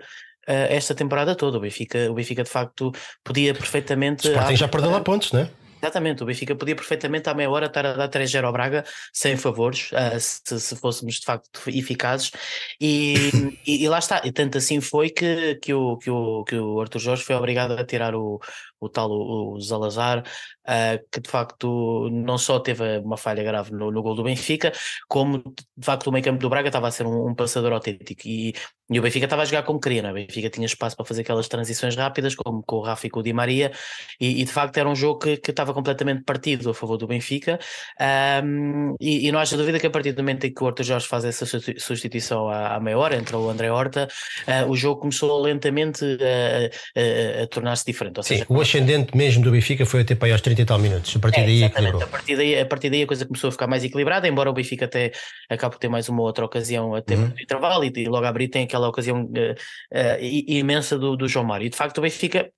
esta 0.49 0.95
temporada 0.95 1.35
toda. 1.35 1.59
O 1.59 1.61
Benfica, 1.61 2.11
o 2.11 2.15
Benfica 2.15 2.43
de 2.43 2.51
facto 2.51 2.93
podia 3.23 3.55
perfeitamente. 3.55 4.29
O 4.29 4.31
Sporting 4.31 4.57
já 4.57 4.69
perdeu 4.69 4.91
lá 4.91 5.01
pontos, 5.01 5.33
não 5.33 5.41
é? 5.41 5.51
Exatamente, 5.81 6.23
o 6.23 6.27
Benfica 6.27 6.57
podia 6.57 6.75
perfeitamente 6.75 7.29
à 7.29 7.35
meia 7.35 7.49
hora 7.49 7.67
estar 7.67 7.87
a 7.87 7.93
dar 7.93 8.09
3-0 8.09 8.45
ao 8.45 8.53
Braga 8.53 8.85
sem 9.13 9.37
favores, 9.37 9.93
uh, 9.93 10.19
se, 10.19 10.61
se, 10.61 10.77
fôssemos 10.77 11.15
de 11.17 11.25
facto 11.25 11.61
eficazes, 11.69 12.33
e, 12.81 13.15
e, 13.67 13.85
e, 13.85 13.89
lá 13.89 13.99
está, 13.99 14.21
e 14.25 14.33
tanto 14.33 14.59
assim 14.59 14.81
foi 14.81 15.09
que, 15.09 15.55
que, 15.57 15.73
o, 15.73 15.97
que, 15.97 16.11
o, 16.11 16.45
que 16.45 16.57
o 16.57 16.81
Arthur 16.81 16.99
Jorge 16.99 17.23
foi 17.23 17.37
obrigado 17.37 17.73
a 17.73 17.85
tirar 17.85 18.15
o, 18.15 18.41
o 18.81 18.89
tal 18.89 19.11
o, 19.11 19.55
o 19.55 19.61
Zalazar, 19.61 20.25
uh, 20.69 21.05
que 21.11 21.21
de 21.21 21.31
facto 21.31 22.09
não 22.11 22.37
só 22.37 22.61
teve 22.61 22.99
uma 22.99 23.17
falha 23.17 23.43
grave 23.43 23.73
no, 23.73 23.91
no 23.91 24.03
gol 24.03 24.15
do 24.15 24.23
Benfica, 24.23 24.73
como 25.09 25.39
de 25.77 25.85
facto 25.85 26.09
o 26.09 26.13
meio 26.13 26.25
campo 26.25 26.41
do 26.41 26.51
Braga 26.51 26.69
estava 26.69 26.89
a 26.89 26.91
ser 26.91 27.07
um, 27.07 27.29
um 27.29 27.35
passador 27.35 27.73
autêntico, 27.73 28.23
e, 28.27 28.55
E 28.91 28.99
o 28.99 29.03
Benfica 29.03 29.27
estava 29.27 29.43
a 29.43 29.45
jogar 29.45 29.63
como 29.63 29.81
queria, 29.81 30.03
não 30.03 30.11
é? 30.11 30.13
O 30.13 30.15
Benfica 30.15 30.51
tinha 30.51 30.67
espaço 30.67 30.97
para 30.97 31.05
fazer 31.05 31.23
aquelas 31.23 31.49
transições 31.49 31.97
rápidas, 31.97 32.35
como 32.35 32.63
com 32.63 32.77
o 32.77 32.83
Rafa 32.83 33.07
e 33.07 33.11
com 33.11 33.21
o 33.21 33.23
Di 33.23 33.33
Maria, 33.33 33.73
e, 34.21 34.41
e 34.41 34.45
de 34.45 34.53
facto 34.53 34.77
era 34.77 34.89
um 34.89 34.95
jogo 34.95 35.19
que, 35.21 35.37
que, 35.37 35.51
estava 35.51 35.73
completamente 35.75 36.23
partido 36.25 36.71
a 36.71 36.75
favor 36.75 36.97
do 36.97 37.07
Benfica. 37.07 37.59
Um, 38.45 38.95
e, 39.01 39.29
e, 39.29 39.33
não 39.33 39.39
haja 39.41 39.57
dúvida 39.57 39.79
que 39.79 39.87
a 39.87 39.91
partir 39.91 40.13
do 40.13 40.23
momento 40.23 40.45
em 40.47 40.53
que 40.53 40.63
o 40.63 40.67
Horta 40.67 40.83
Jorge 40.83 41.07
faz 41.07 41.25
essa 41.25 41.45
substituição 41.47 42.49
à, 42.49 42.77
à 42.77 42.81
meia 42.81 42.99
hora, 42.99 43.17
entre 43.17 43.37
o 43.37 43.49
André 43.49 43.71
Horta, 43.71 44.09
uh, 44.47 44.71
o 44.71 44.77
jogo 44.77 45.01
começou 45.01 45.41
lentamente 45.41 46.05
a, 46.05 47.41
a, 47.41 47.43
a 47.43 47.47
tornar-se 47.47 47.85
diferente. 47.85 48.19
Ou 48.19 48.23
Sim, 48.23 48.35
seja, 48.35 48.47
o 48.49 48.61
ascendente 48.61 49.17
mesmo 49.17 49.43
do 49.45 49.51
Benfica 49.51 49.85
foi 49.87 50.01
até 50.03 50.15
para 50.15 50.29
aí 50.29 50.33
aos 50.33 50.41
30 50.41 50.58
e 50.63 50.65
tal 50.65 50.79
minutos. 50.79 51.15
A 51.15 51.19
partir 51.19 51.41
é, 51.41 51.45
daí 51.45 51.65
A 51.65 52.07
partir 52.07 52.37
daí, 52.37 52.59
a 52.59 52.67
partir 52.67 52.91
daí 52.91 53.03
a 53.03 53.07
coisa 53.07 53.27
começou 53.27 53.49
a 53.49 53.53
ficar 53.53 53.67
mais 53.67 53.85
equilibrada, 53.85 54.27
embora 54.27 54.49
o 54.49 54.53
Benfica 54.55 54.87
até 54.87 55.13
acabe 55.49 55.75
por 55.75 55.79
ter 55.79 55.89
mais 55.89 56.09
uma 56.09 56.23
outra 56.23 56.45
ocasião 56.45 56.95
a 56.95 57.03
tempo 57.03 57.23
uhum. 57.23 57.35
intervalo 57.39 57.85
e, 57.85 58.05
logo 58.07 58.25
a 58.25 58.29
abrir 58.29 58.49
tem 58.49 58.65
aquela 58.65 58.79
aquela 58.79 58.89
ocasião 58.89 59.25
uh, 59.25 59.53
uh, 59.93 60.19
imensa 60.23 60.99
do, 60.99 61.17
do 61.17 61.29
João 61.29 61.45
Mário. 61.45 61.67
E 61.67 61.71
de 61.71 61.77
facto 61.77 61.99
o 61.99 62.01
Benfica 62.01 62.51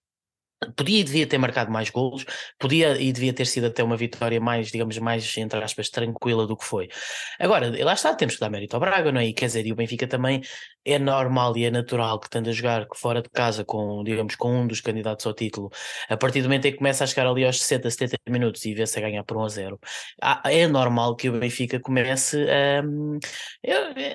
Podia 0.76 1.00
e 1.00 1.04
devia 1.04 1.26
ter 1.26 1.38
marcado 1.38 1.70
mais 1.70 1.88
golos, 1.88 2.26
podia 2.58 3.00
e 3.00 3.10
devia 3.12 3.32
ter 3.32 3.46
sido 3.46 3.66
até 3.66 3.82
uma 3.82 3.96
vitória 3.96 4.38
mais, 4.40 4.70
digamos, 4.70 4.98
mais, 4.98 5.36
entre 5.38 5.62
aspas, 5.62 5.88
tranquila 5.88 6.46
do 6.46 6.56
que 6.56 6.64
foi. 6.64 6.88
Agora, 7.38 7.72
lá 7.82 7.94
está, 7.94 8.14
temos 8.14 8.34
que 8.34 8.40
dar 8.40 8.50
mérito 8.50 8.76
ao 8.76 8.80
Braga, 8.80 9.10
não 9.10 9.20
é? 9.20 9.26
E 9.26 9.32
quer 9.32 9.46
dizer, 9.46 9.66
e 9.66 9.72
o 9.72 9.74
Benfica 9.74 10.06
também 10.06 10.42
é 10.84 10.98
normal 10.98 11.56
e 11.56 11.64
é 11.64 11.70
natural 11.70 12.18
que 12.18 12.28
tendo 12.28 12.48
a 12.48 12.52
jogar 12.52 12.86
fora 12.94 13.20
de 13.20 13.28
casa 13.28 13.64
com, 13.64 14.02
digamos, 14.02 14.34
com 14.34 14.62
um 14.62 14.66
dos 14.66 14.80
candidatos 14.80 15.26
ao 15.26 15.34
título, 15.34 15.70
a 16.08 16.16
partir 16.16 16.40
do 16.40 16.44
momento 16.44 16.66
em 16.66 16.72
que 16.72 16.78
começa 16.78 17.04
a 17.04 17.06
chegar 17.06 17.26
ali 17.26 17.44
aos 17.44 17.60
60, 17.60 17.90
70 17.90 18.18
minutos 18.28 18.64
e 18.64 18.74
vê-se 18.74 18.98
a 18.98 19.02
ganhar 19.02 19.24
por 19.24 19.36
1 19.36 19.44
a 19.44 19.48
0, 19.48 19.80
é 20.44 20.66
normal 20.66 21.16
que 21.16 21.28
o 21.28 21.38
Benfica 21.38 21.78
comece 21.78 22.46
a, 22.48 22.82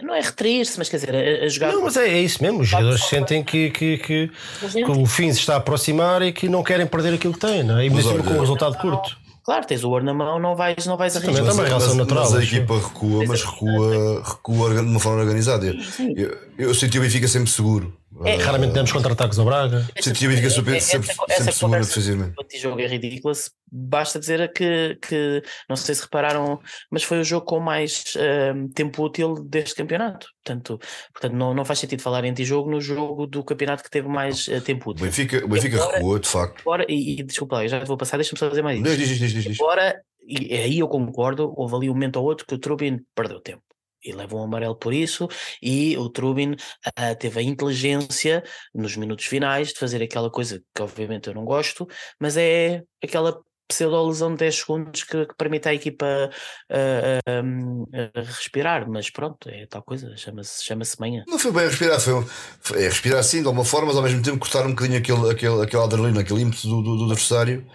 não 0.01 0.15
é 0.15 0.21
retrair-se, 0.21 0.77
mas 0.77 0.89
quer 0.89 0.97
dizer, 0.97 1.15
a, 1.15 1.45
a, 1.45 1.47
jogar. 1.47 1.73
Não, 1.73 1.83
mas 1.83 1.97
é, 1.97 2.07
é 2.07 2.21
isso 2.21 2.41
mesmo, 2.41 2.61
os 2.61 2.67
jogadores 2.67 3.03
sentem 3.05 3.43
que, 3.43 3.69
que, 3.69 3.97
que, 3.97 4.31
que 4.71 4.91
o 4.91 5.05
fim 5.05 5.31
se 5.31 5.39
está 5.39 5.53
a 5.55 5.57
aproximar 5.57 6.21
e 6.23 6.33
que 6.35 6.49
não 6.49 6.61
querem 6.61 6.85
perder 6.85 7.15
aquilo 7.15 7.33
que 7.33 7.39
têm, 7.39 7.63
não 7.63 7.77
é? 7.77 7.85
E 7.85 7.89
mesmo 7.89 8.23
com 8.23 8.33
um 8.33 8.39
resultado 8.39 8.77
curto. 8.77 9.17
Claro, 9.45 9.65
tens 9.67 9.83
o 9.83 9.91
ouro 9.91 10.03
na 10.03 10.11
mão, 10.11 10.39
não 10.39 10.55
vais, 10.55 10.87
não 10.87 10.97
vais 10.97 11.15
arriscar. 11.15 11.35
Também, 11.35 11.51
também 11.51 11.71
mas, 11.71 11.95
natural. 11.95 12.23
Mas 12.23 12.35
a 12.35 12.43
equipa 12.43 12.73
recua, 12.79 13.25
mas 13.27 13.43
recua, 13.43 14.23
recua 14.25 14.73
de 14.73 14.79
uma 14.79 14.99
forma 14.99 15.21
organizada. 15.21 15.67
Eu, 16.15 16.37
eu 16.57 16.73
senti 16.73 16.97
o 16.97 17.01
Benfica 17.01 17.27
sempre 17.27 17.51
seguro. 17.51 17.93
É, 18.23 18.35
Raramente 18.37 18.73
demos 18.73 18.91
contra-ataques 18.91 19.37
ao 19.37 19.45
Braga. 19.45 19.85
Senti 19.99 20.25
o 20.25 20.29
Benfica 20.29 20.49
sempre, 20.49 20.79
sempre, 20.79 21.09
sempre 21.35 21.51
seguro 21.51 21.79
defensivamente. 21.81 22.33
O 22.39 22.57
jogo 22.57 22.79
é 22.79 22.87
ridículo. 22.87 23.33
Basta 23.69 24.19
dizer 24.19 24.53
que, 24.53 24.97
que, 25.01 25.43
não 25.67 25.75
sei 25.75 25.95
se 25.95 26.03
repararam, 26.03 26.59
mas 26.89 27.03
foi 27.03 27.19
o 27.19 27.23
jogo 27.23 27.45
com 27.45 27.59
mais 27.59 28.03
uh, 28.15 28.69
tempo 28.73 29.03
útil 29.03 29.35
deste 29.43 29.75
campeonato. 29.75 30.27
Portanto, 30.43 30.79
portanto 31.11 31.33
não, 31.33 31.53
não 31.53 31.65
faz 31.65 31.79
sentido 31.79 32.01
falar 32.01 32.23
em 32.23 32.29
antijogo 32.29 32.69
no 32.71 32.79
jogo 32.79 33.27
do 33.27 33.43
campeonato 33.43 33.83
que 33.83 33.89
teve 33.89 34.07
mais 34.07 34.47
uh, 34.47 34.61
tempo 34.61 34.91
útil. 34.91 35.03
O 35.03 35.05
Benfica, 35.07 35.43
o 35.43 35.47
Benfica 35.49 35.75
embora, 35.75 35.95
recuou, 35.95 36.19
de 36.19 36.27
facto. 36.27 36.61
Embora, 36.61 36.85
e, 36.87 37.19
e 37.19 37.23
desculpa, 37.23 37.63
eu 37.63 37.67
já 37.67 37.83
vou 37.83 37.97
passar, 37.97 38.17
deixa-me 38.17 38.39
só 38.39 38.47
fazer 38.47 38.61
mais 38.61 38.79
isso. 38.79 38.95
Diz, 38.95 39.09
diz, 39.09 39.19
diz, 39.19 39.43
diz. 39.43 39.59
Embora, 39.59 39.99
e 40.25 40.53
aí 40.53 40.79
eu 40.79 40.87
concordo, 40.87 41.53
houve 41.57 41.75
ali 41.75 41.89
um 41.89 41.93
momento 41.93 42.17
ou 42.17 42.25
outro 42.25 42.45
que 42.45 42.55
o 42.55 42.59
Trubin 42.59 42.99
perdeu 43.13 43.41
tempo 43.41 43.74
e 44.05 44.11
leva 44.11 44.35
um 44.35 44.43
amarelo 44.43 44.75
por 44.75 44.93
isso, 44.93 45.27
e 45.61 45.97
o 45.97 46.09
Trubin 46.09 46.51
uh, 46.53 47.15
teve 47.19 47.39
a 47.39 47.43
inteligência 47.43 48.43
nos 48.73 48.95
minutos 48.95 49.25
finais 49.25 49.69
de 49.73 49.79
fazer 49.79 50.01
aquela 50.01 50.29
coisa 50.29 50.61
que 50.73 50.81
obviamente 50.81 51.27
eu 51.27 51.33
não 51.33 51.45
gosto, 51.45 51.87
mas 52.19 52.37
é 52.37 52.83
aquela 53.03 53.41
pseudo-lesão 53.67 54.31
de 54.31 54.37
10 54.37 54.55
segundos 54.55 55.03
que, 55.03 55.25
que, 55.25 55.35
permite 55.35 55.67
à 55.67 55.73
equipa 55.73 56.29
uh, 56.71 57.43
uh, 57.43 58.09
respirar, 58.13 58.89
mas 58.89 59.09
pronto, 59.09 59.49
é 59.49 59.65
tal 59.65 59.81
coisa, 59.81 60.15
chama-se 60.15 60.63
chama 60.63 60.83
manhã. 60.99 61.23
Não 61.27 61.39
foi 61.39 61.51
bem 61.51 61.67
respirar, 61.67 61.99
foi, 61.99 62.25
foi 62.59 62.83
é 62.83 62.87
respirar 62.87 63.23
sim, 63.23 63.41
de 63.41 63.47
alguma 63.47 63.65
forma, 63.65 63.87
mas 63.87 63.97
ao 63.97 64.03
mesmo 64.03 64.21
tempo 64.21 64.37
cortar 64.37 64.65
um 64.65 64.69
bocadinho 64.69 64.99
aquele, 64.99 65.31
aquele, 65.31 65.61
aquele 65.61 65.83
adrenalina, 65.83 66.21
aquele 66.21 66.41
ímpeto 66.41 66.67
do, 66.67 66.81
do, 66.81 66.97
do 66.97 67.03
adversário. 67.05 67.65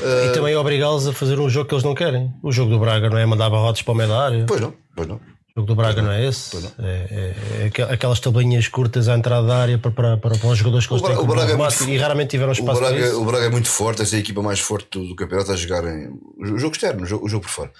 Uh... 0.00 0.30
E 0.30 0.32
também 0.32 0.54
obrigá-los 0.56 1.06
a 1.06 1.12
fazer 1.12 1.38
um 1.38 1.48
jogo 1.48 1.68
que 1.68 1.74
eles 1.74 1.84
não 1.84 1.94
querem. 1.94 2.32
O 2.42 2.52
jogo 2.52 2.70
do 2.70 2.78
Braga 2.78 3.10
não 3.10 3.18
é 3.18 3.26
mandar 3.26 3.50
barrotes 3.50 3.82
para 3.82 3.92
o 3.92 3.96
meio 3.96 4.08
da 4.08 4.24
área. 4.24 4.46
Pois 4.46 4.60
não, 4.60 4.74
pois 4.94 5.08
não. 5.08 5.20
O 5.54 5.60
jogo 5.60 5.66
do 5.66 5.74
Braga 5.74 6.00
não 6.00 6.10
é 6.10 6.26
esse? 6.26 6.56
É, 6.56 6.70
é, 6.80 7.70
é, 7.80 7.92
aquelas 7.92 8.18
tabelinhas 8.20 8.68
curtas 8.68 9.06
à 9.06 9.14
entrada 9.14 9.46
da 9.46 9.56
área 9.58 9.78
para, 9.78 9.90
para, 9.90 10.16
para, 10.16 10.38
para 10.38 10.48
os 10.48 10.58
jogadores 10.58 10.86
que 10.86 10.94
eles 10.94 11.02
têm 11.02 11.16
o 11.16 11.26
Braga 11.26 11.52
é 11.52 11.56
muito, 11.56 11.84
e 11.90 11.98
raramente 11.98 12.30
tiveram 12.30 12.52
espaço 12.52 12.78
o 12.78 12.80
Braga, 12.80 13.18
o 13.18 13.24
Braga 13.24 13.44
é 13.44 13.50
muito 13.50 13.68
forte, 13.68 14.00
essa 14.00 14.16
é 14.16 14.18
a 14.18 14.20
equipa 14.20 14.40
mais 14.40 14.60
forte 14.60 14.88
do, 14.98 15.08
do 15.08 15.14
campeonato 15.14 15.52
a 15.52 15.56
jogar 15.56 15.84
em, 15.84 16.08
o 16.38 16.58
jogo 16.58 16.74
externo, 16.74 17.02
o 17.02 17.06
jogo, 17.06 17.26
o 17.26 17.28
jogo 17.28 17.44
por 17.44 17.50
fora. 17.50 17.72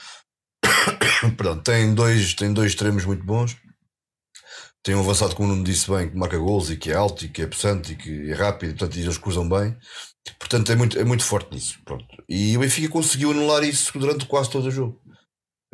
Perdão, 1.37 1.59
tem 1.59 1.95
dois, 1.95 2.35
tem 2.35 2.53
dois 2.53 2.73
extremos 2.73 3.07
muito 3.07 3.25
bons. 3.25 3.57
Tem 4.83 4.97
um 4.97 5.01
avançado, 5.01 5.35
como 5.37 5.49
o 5.49 5.53
Nuno 5.53 5.65
disse 5.65 5.89
bem, 5.89 6.11
que 6.11 6.17
marca 6.17 6.37
gols 6.37 6.69
e 6.69 6.77
que 6.77 6.91
é 6.91 6.95
alto 6.95 7.25
e 7.25 7.29
que 7.29 7.41
é 7.41 7.47
possante 7.47 7.93
e 7.93 7.97
que 7.97 8.31
é 8.31 8.35
rápido, 8.35 8.71
portanto, 8.71 8.97
e 8.97 9.03
eles 9.03 9.17
cruzam 9.17 9.49
bem. 9.49 9.77
Portanto, 10.39 10.73
é 10.73 10.77
muito, 10.77 10.99
é 10.99 11.05
muito 11.05 11.25
forte 11.25 11.55
nisso. 11.55 11.79
Pronto. 11.85 12.05
E 12.29 12.57
o 12.57 12.61
Benfica 12.61 12.89
conseguiu 12.89 13.31
anular 13.31 13.63
isso 13.63 13.97
durante 13.97 14.27
quase 14.27 14.51
todo 14.51 14.67
o 14.67 14.71
jogo. 14.71 15.01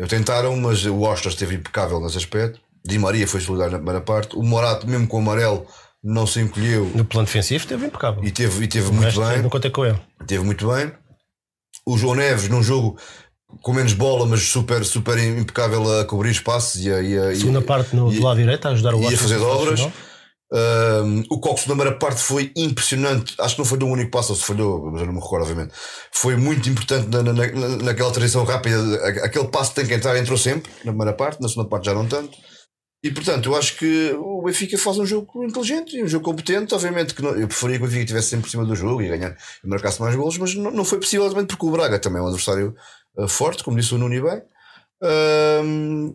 Tentaram, 0.06 0.56
mas 0.56 0.84
o 0.84 1.00
Oscar 1.00 1.32
esteve 1.32 1.56
impecável 1.56 2.00
nesse 2.00 2.18
aspecto. 2.18 2.60
Di 2.84 2.98
Maria 2.98 3.26
foi 3.26 3.40
solidário 3.40 3.72
na 3.72 3.78
primeira 3.78 4.00
parte. 4.00 4.36
O 4.36 4.42
Morato, 4.42 4.86
mesmo 4.86 5.08
com 5.08 5.16
o 5.16 5.20
amarelo, 5.20 5.66
não 6.02 6.26
se 6.26 6.40
encolheu. 6.40 6.90
No 6.94 7.04
plano 7.04 7.26
defensivo, 7.26 7.64
esteve 7.64 7.86
impecável. 7.86 8.22
E 8.22 8.30
teve, 8.30 8.64
e 8.64 8.68
teve 8.68 8.92
muito 8.92 9.20
bem. 9.20 9.42
Não 9.42 9.50
contei 9.50 9.70
com 9.70 9.84
ele. 9.84 10.00
Teve 10.26 10.44
muito 10.44 10.68
bem. 10.68 10.92
O 11.84 11.98
João 11.98 12.14
Neves, 12.14 12.48
num 12.48 12.62
jogo 12.62 12.96
com 13.62 13.72
menos 13.72 13.92
bola, 13.92 14.26
mas 14.26 14.42
super, 14.42 14.84
super 14.84 15.18
impecável 15.18 16.00
a 16.00 16.04
cobrir 16.04 16.30
espaços 16.30 16.84
e 16.84 16.92
a. 16.92 17.00
E 17.00 17.18
a 17.18 17.34
Segunda 17.34 17.60
e, 17.60 17.64
parte 17.64 17.96
no, 17.96 18.12
e, 18.12 18.16
do 18.16 18.24
lado 18.24 18.36
direito, 18.36 18.68
a 18.68 18.70
ajudar 18.70 18.94
o 18.94 19.02
E 19.02 19.14
a 19.14 19.18
fazer 19.18 19.38
obras. 19.38 19.88
Um, 20.50 21.24
o 21.30 21.38
Cox 21.40 21.66
na 21.66 21.74
primeira 21.74 21.98
parte 21.98 22.22
foi 22.22 22.50
impressionante. 22.56 23.34
Acho 23.38 23.54
que 23.54 23.60
não 23.60 23.66
foi 23.66 23.78
do 23.78 23.86
único 23.86 24.10
passo, 24.10 24.34
se 24.34 24.42
falhou, 24.42 24.90
mas 24.90 25.00
eu 25.00 25.06
não 25.06 25.14
me 25.14 25.20
recordo, 25.20 25.42
obviamente. 25.42 25.74
Foi 26.12 26.36
muito 26.36 26.68
importante 26.68 27.08
na, 27.08 27.22
na, 27.22 27.32
naquela 27.82 28.10
transição 28.10 28.44
rápida. 28.44 28.76
Aquele 29.24 29.48
passo 29.48 29.70
que 29.70 29.76
tem 29.76 29.86
que 29.86 29.94
entrar 29.94 30.16
entrou 30.18 30.38
sempre, 30.38 30.70
na 30.84 30.92
primeira 30.92 31.12
parte, 31.12 31.40
na 31.40 31.48
segunda 31.48 31.68
parte 31.68 31.86
já 31.86 31.94
não 31.94 32.06
tanto. 32.06 32.36
E 33.04 33.12
portanto, 33.12 33.50
eu 33.50 33.56
acho 33.56 33.76
que 33.76 34.12
o 34.18 34.42
Benfica 34.42 34.76
faz 34.76 34.98
um 34.98 35.06
jogo 35.06 35.44
inteligente 35.44 35.96
e 35.96 36.02
um 36.02 36.08
jogo 36.08 36.24
competente. 36.24 36.74
Obviamente 36.74 37.14
que 37.14 37.22
não, 37.22 37.30
eu 37.30 37.46
preferia 37.46 37.76
que 37.76 37.84
o 37.84 37.86
Benfica 37.86 38.02
estivesse 38.02 38.28
sempre 38.28 38.44
por 38.44 38.50
cima 38.50 38.64
do 38.64 38.74
jogo 38.74 39.02
e 39.02 39.08
ganhar 39.08 39.36
e 39.62 39.68
marcasse 39.68 40.00
mais 40.00 40.16
golos, 40.16 40.36
mas 40.38 40.54
não, 40.54 40.70
não 40.70 40.84
foi 40.84 40.98
possível, 40.98 41.24
obviamente, 41.26 41.50
porque 41.50 41.66
o 41.66 41.70
Braga 41.70 41.98
também 41.98 42.20
é 42.20 42.24
um 42.24 42.26
adversário 42.26 42.74
uh, 43.16 43.28
forte, 43.28 43.62
como 43.62 43.76
disse 43.76 43.94
o 43.94 43.98
Nuno 43.98 44.20
bem. 44.20 44.42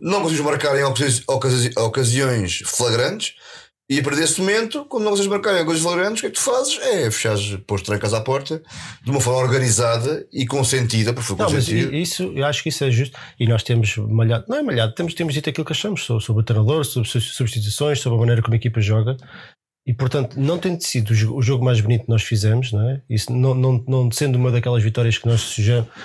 Não 0.02 0.20
conseguimos 0.20 0.50
marcar 0.50 0.76
em 0.76 0.84
ocasi 0.84 1.22
ocasi 1.26 1.70
ocasiões 1.74 2.62
flagrantes. 2.66 3.34
E 3.88 3.98
a 3.98 4.02
partir 4.02 4.20
desse 4.20 4.40
momento, 4.40 4.86
quando 4.86 5.04
não 5.04 5.10
vocês 5.10 5.26
marcarem 5.26 5.62
coisas 5.62 5.82
flagrantes, 5.82 6.18
o 6.18 6.20
que 6.22 6.26
é 6.28 6.30
que 6.30 6.36
tu 6.36 6.42
fazes? 6.42 6.78
É 6.80 7.10
fechar, 7.10 7.36
pôr 7.66 7.80
trancas 7.82 8.14
à 8.14 8.20
porta 8.22 8.62
de 9.02 9.10
uma 9.10 9.20
forma 9.20 9.40
organizada 9.40 10.26
e 10.32 10.46
consentida, 10.46 11.12
porque 11.12 11.26
foi 11.28 11.36
consentido. 11.36 11.94
Isso, 11.94 12.22
eu 12.34 12.46
acho 12.46 12.62
que 12.62 12.70
isso 12.70 12.82
é 12.82 12.90
justo. 12.90 13.18
E 13.38 13.46
nós 13.46 13.62
temos 13.62 13.94
malhado, 13.98 14.46
não 14.48 14.56
é 14.56 14.62
malhado, 14.62 14.94
temos, 14.94 15.12
temos 15.12 15.34
dito 15.34 15.50
aquilo 15.50 15.66
que 15.66 15.72
achamos 15.72 16.02
sobre, 16.02 16.24
sobre 16.24 16.40
o 16.40 16.44
treinador, 16.44 16.82
sobre 16.86 17.08
substituições, 17.08 18.00
sobre 18.00 18.16
a 18.16 18.20
maneira 18.20 18.40
como 18.40 18.54
a 18.54 18.56
equipa 18.56 18.80
joga. 18.80 19.18
E 19.86 19.92
portanto, 19.92 20.40
não 20.40 20.58
tem 20.58 20.80
sido 20.80 21.10
o 21.10 21.42
jogo 21.42 21.62
mais 21.62 21.78
bonito 21.78 22.04
que 22.04 22.10
nós 22.10 22.22
fizemos, 22.22 22.72
não 22.72 22.88
é? 22.88 23.02
Isso 23.08 23.30
não, 23.30 23.54
não, 23.54 23.84
não 23.86 24.10
sendo 24.10 24.36
uma 24.36 24.50
daquelas 24.50 24.82
vitórias 24.82 25.18
que 25.18 25.26
nós 25.26 25.54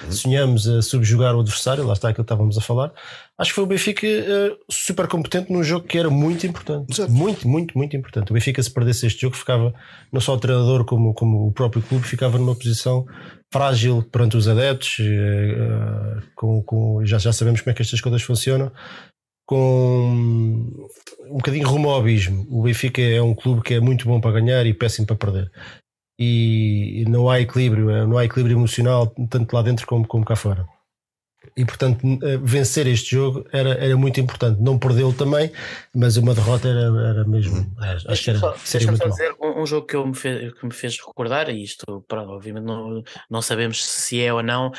sonhamos 0.09 0.67
a 0.67 0.81
subjugar 0.81 1.33
o 1.33 1.39
adversário, 1.39 1.85
lá 1.85 1.93
está 1.93 2.09
aquilo 2.09 2.25
que 2.25 2.33
estávamos 2.33 2.57
a 2.57 2.61
falar. 2.61 2.91
Acho 3.37 3.51
que 3.51 3.55
foi 3.55 3.63
o 3.63 3.67
Benfica 3.67 4.05
uh, 4.05 4.57
super 4.69 5.07
competente 5.07 5.49
num 5.49 5.63
jogo 5.63 5.87
que 5.87 5.97
era 5.97 6.09
muito 6.09 6.45
importante. 6.45 6.91
Exato. 6.91 7.09
Muito, 7.09 7.47
muito, 7.47 7.77
muito 7.77 7.95
importante. 7.95 8.31
O 8.31 8.33
Benfica, 8.33 8.61
se 8.61 8.69
perdesse 8.69 9.07
este 9.07 9.21
jogo, 9.21 9.37
ficava, 9.37 9.73
não 10.11 10.19
só 10.19 10.33
o 10.33 10.37
treinador 10.37 10.83
como, 10.83 11.13
como 11.13 11.47
o 11.47 11.53
próprio 11.53 11.81
clube, 11.81 12.05
ficava 12.05 12.37
numa 12.37 12.55
posição 12.55 13.05
frágil 13.49 14.03
perante 14.11 14.35
os 14.35 14.45
adeptos. 14.49 14.99
Uh, 14.99 16.21
com, 16.35 16.61
com, 16.63 17.05
já, 17.05 17.17
já 17.17 17.31
sabemos 17.31 17.61
como 17.61 17.71
é 17.71 17.73
que 17.73 17.81
estas 17.81 18.01
coisas 18.01 18.21
funcionam 18.21 18.73
com 19.49 20.11
um 21.27 21.37
bocadinho 21.37 21.67
rumo 21.67 21.89
ao 21.89 21.99
abismo. 21.99 22.45
O 22.51 22.61
Benfica 22.61 23.01
é 23.01 23.19
um 23.19 23.33
clube 23.33 23.63
que 23.63 23.73
é 23.73 23.79
muito 23.79 24.05
bom 24.05 24.21
para 24.21 24.39
ganhar 24.39 24.63
e 24.67 24.75
péssimo 24.75 25.07
para 25.07 25.15
perder. 25.15 25.51
E 26.19 27.03
não 27.07 27.27
há 27.27 27.41
equilíbrio, 27.41 27.89
é, 27.89 28.05
não 28.05 28.19
há 28.19 28.25
equilíbrio 28.25 28.55
emocional, 28.55 29.07
tanto 29.27 29.51
lá 29.55 29.63
dentro 29.63 29.87
como, 29.87 30.07
como 30.07 30.23
cá 30.23 30.35
fora. 30.35 30.67
E 31.57 31.65
portanto, 31.65 32.05
eh, 32.21 32.37
vencer 32.37 32.85
este 32.85 33.15
jogo 33.15 33.45
era, 33.51 33.71
era 33.71 33.97
muito 33.97 34.19
importante. 34.19 34.61
Não 34.61 34.77
perdeu 34.77 35.11
também, 35.13 35.51
mas 35.95 36.15
uma 36.17 36.35
derrota 36.35 36.67
era, 36.67 36.81
era 36.81 37.25
mesmo. 37.25 37.57
Uhum. 37.57 37.75
Acho 38.07 38.23
que 38.23 38.29
era, 38.29 38.39
só, 38.39 38.55
seria 38.57 38.87
muito 38.87 39.01
só 39.01 39.09
dizer 39.09 39.35
um, 39.41 39.61
um, 39.61 39.65
jogo 39.65 39.87
que, 39.87 39.95
eu 39.95 40.05
me 40.05 40.13
fez, 40.13 40.53
que 40.53 40.65
me 40.65 40.73
fez 40.73 40.99
recordar, 40.99 41.49
e 41.49 41.63
isto, 41.63 42.05
pronto, 42.07 42.31
obviamente 42.31 42.65
não, 42.65 43.03
não 43.29 43.41
sabemos 43.41 43.83
se 43.83 44.21
é 44.21 44.33
ou 44.33 44.43
não, 44.43 44.71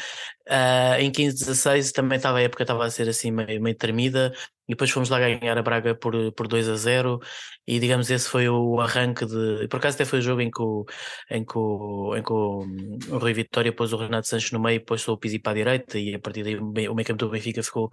Uh, 0.51 0.99
em 0.99 1.13
15-16 1.13 1.93
também 1.93 2.17
estava 2.17 2.39
a 2.39 2.43
época 2.43 2.65
estava 2.65 2.85
a 2.85 2.91
ser 2.91 3.09
assim 3.09 3.31
meio, 3.31 3.63
meio 3.63 3.77
tremida 3.77 4.33
e 4.71 4.73
depois 4.73 4.91
fomos 4.91 5.09
lá 5.09 5.19
ganhar 5.19 5.59
a 5.59 5.63
Braga 5.63 5.97
por, 5.97 6.33
por 6.33 6.47
2 6.47 6.69
a 6.69 6.77
0 6.77 7.21
e 7.67 7.81
digamos 7.81 8.09
esse 8.09 8.29
foi 8.29 8.49
o 8.49 8.81
arranque 8.81 9.27
de 9.27 9.67
por 9.69 9.79
acaso 9.79 9.97
até 9.97 10.05
foi 10.05 10.21
o 10.21 10.23
jogo 10.23 10.41
em 10.41 10.51
que 10.51 10.63
o, 10.63 10.87
em 11.29 11.45
que 11.45 11.59
o, 11.59 12.17
em 12.17 12.23
que 12.23 12.33
o, 12.33 12.65
o 13.11 13.19
Rui 13.19 13.33
Vitória 13.33 13.73
pôs 13.73 13.93
o 13.93 13.97
Renato 13.97 14.29
Sanches 14.29 14.53
no 14.53 14.61
meio 14.61 14.77
e 14.77 14.81
pôs 14.81 15.07
o 15.09 15.17
Pizzi 15.17 15.41
para 15.41 15.53
a 15.53 15.55
direita 15.57 15.99
e 15.99 16.15
a 16.15 16.21
partir 16.21 16.45
daí 16.45 16.57
o 16.57 16.95
meio 16.95 17.05
campo 17.05 17.19
do 17.19 17.31
Benfica 17.31 17.63
ficou, 17.65 17.91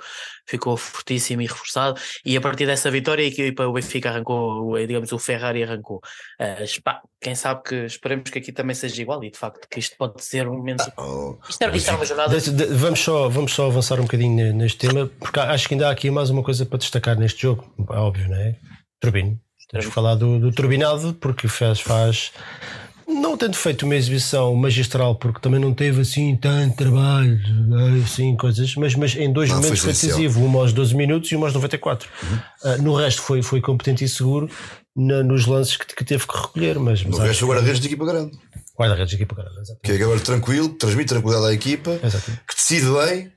ficou 0.47 0.77
fortíssimo 0.77 1.41
e 1.41 1.47
reforçado 1.47 1.99
e 2.23 2.37
a 2.37 2.41
partir 2.41 2.67
dessa 2.67 2.91
vitória 2.91 3.23
a 3.23 3.27
equipa, 3.27 3.65
o 3.65 3.73
Benfica 3.73 4.09
arrancou 4.09 4.77
digamos 4.77 5.11
o 5.11 5.17
Ferrari 5.17 5.63
arrancou. 5.63 5.97
Uh, 6.39 6.81
pá, 6.83 7.01
quem 7.19 7.33
sabe 7.33 7.63
que 7.63 7.75
esperemos 7.85 8.29
que 8.29 8.37
aqui 8.37 8.51
também 8.51 8.75
seja 8.75 9.01
igual 9.01 9.23
e 9.23 9.31
de 9.31 9.37
facto 9.37 9.67
que 9.67 9.79
isto 9.79 9.97
pode 9.97 10.23
ser 10.23 10.47
um 10.47 10.57
momento 10.57 10.83
Ah, 10.95 11.03
oh, 11.03 11.39
isto 11.49 11.61
era, 11.63 11.75
isto 11.75 11.87
era 11.87 11.97
uma 11.97 12.05
jornada 12.05 12.39
Vamos, 12.51 12.99
só, 12.99 13.29
vamos 13.29 13.53
só 13.53 13.67
avançar 13.67 13.99
um 13.99 14.03
bocadinho 14.03 14.53
neste 14.53 14.77
tema, 14.77 15.09
porque 15.19 15.39
acho 15.39 15.67
que 15.67 15.73
ainda 15.73 15.87
há 15.87 15.91
aqui 15.91 16.09
mais 16.11 16.29
uma 16.29 16.43
coisa 16.43 16.65
para 16.65 16.77
destacar 16.77 17.17
neste 17.17 17.41
jogo, 17.41 17.65
é 17.89 17.95
óbvio, 17.97 18.27
não 18.29 18.35
é? 18.37 18.55
Turbino. 18.99 19.39
Temos 19.69 19.87
que 19.87 19.91
falar 19.93 20.15
do, 20.15 20.39
do 20.39 20.51
turbinado, 20.51 21.13
porque 21.15 21.47
faz, 21.49 21.81
faz, 21.81 22.31
não 23.05 23.35
tendo 23.37 23.55
feito 23.57 23.83
uma 23.83 23.95
exibição 23.95 24.55
magistral, 24.55 25.15
porque 25.15 25.41
também 25.41 25.59
não 25.59 25.73
teve 25.73 26.01
assim 26.01 26.35
tanto 26.37 26.77
trabalho, 26.77 27.37
assim, 28.03 28.35
coisas, 28.37 28.75
mas, 28.75 28.95
mas 28.95 29.15
em 29.15 29.31
dois 29.31 29.49
Não, 29.49 29.57
momentos 29.57 29.79
foi 29.79 29.91
decisivo, 29.91 30.43
uma 30.45 30.59
aos 30.59 30.71
12 30.71 30.95
minutos 30.95 31.29
e 31.31 31.35
uma 31.35 31.47
aos 31.47 31.53
94. 31.53 32.07
Ah, 32.63 32.77
no 32.77 32.93
resto 32.95 33.21
foi, 33.21 33.41
foi 33.41 33.59
competente 33.59 34.03
e 34.05 34.07
seguro 34.09 34.49
na- 34.95 35.21
nos 35.21 35.45
lances 35.45 35.75
que, 35.75 35.85
que 35.93 36.03
teve 36.05 36.25
que 36.25 36.37
recolher, 36.37 36.79
mas, 36.79 37.03
mas 37.03 37.11
No 37.11 37.17
resto, 37.17 37.31
acho 37.31 37.45
o 37.45 37.49
guarda-redes 37.49 37.81
de 37.81 37.87
equipa 37.87 38.05
grande. 38.05 38.37
Guarda-redes 38.77 39.13
aqui 39.15 39.25
para 39.25 39.37
caralho, 39.37 39.55
exatamente. 39.59 39.81
Que 39.83 39.91
é 39.91 40.03
agora 40.05 40.19
tranquilo, 40.19 40.69
que 40.69 40.75
transmite 40.77 41.09
tranquilidade 41.09 41.47
à 41.47 41.53
equipa, 41.53 41.91
Exatamente. 42.03 42.41
que 42.47 42.55
decide 42.55 42.85
bem 42.91 43.31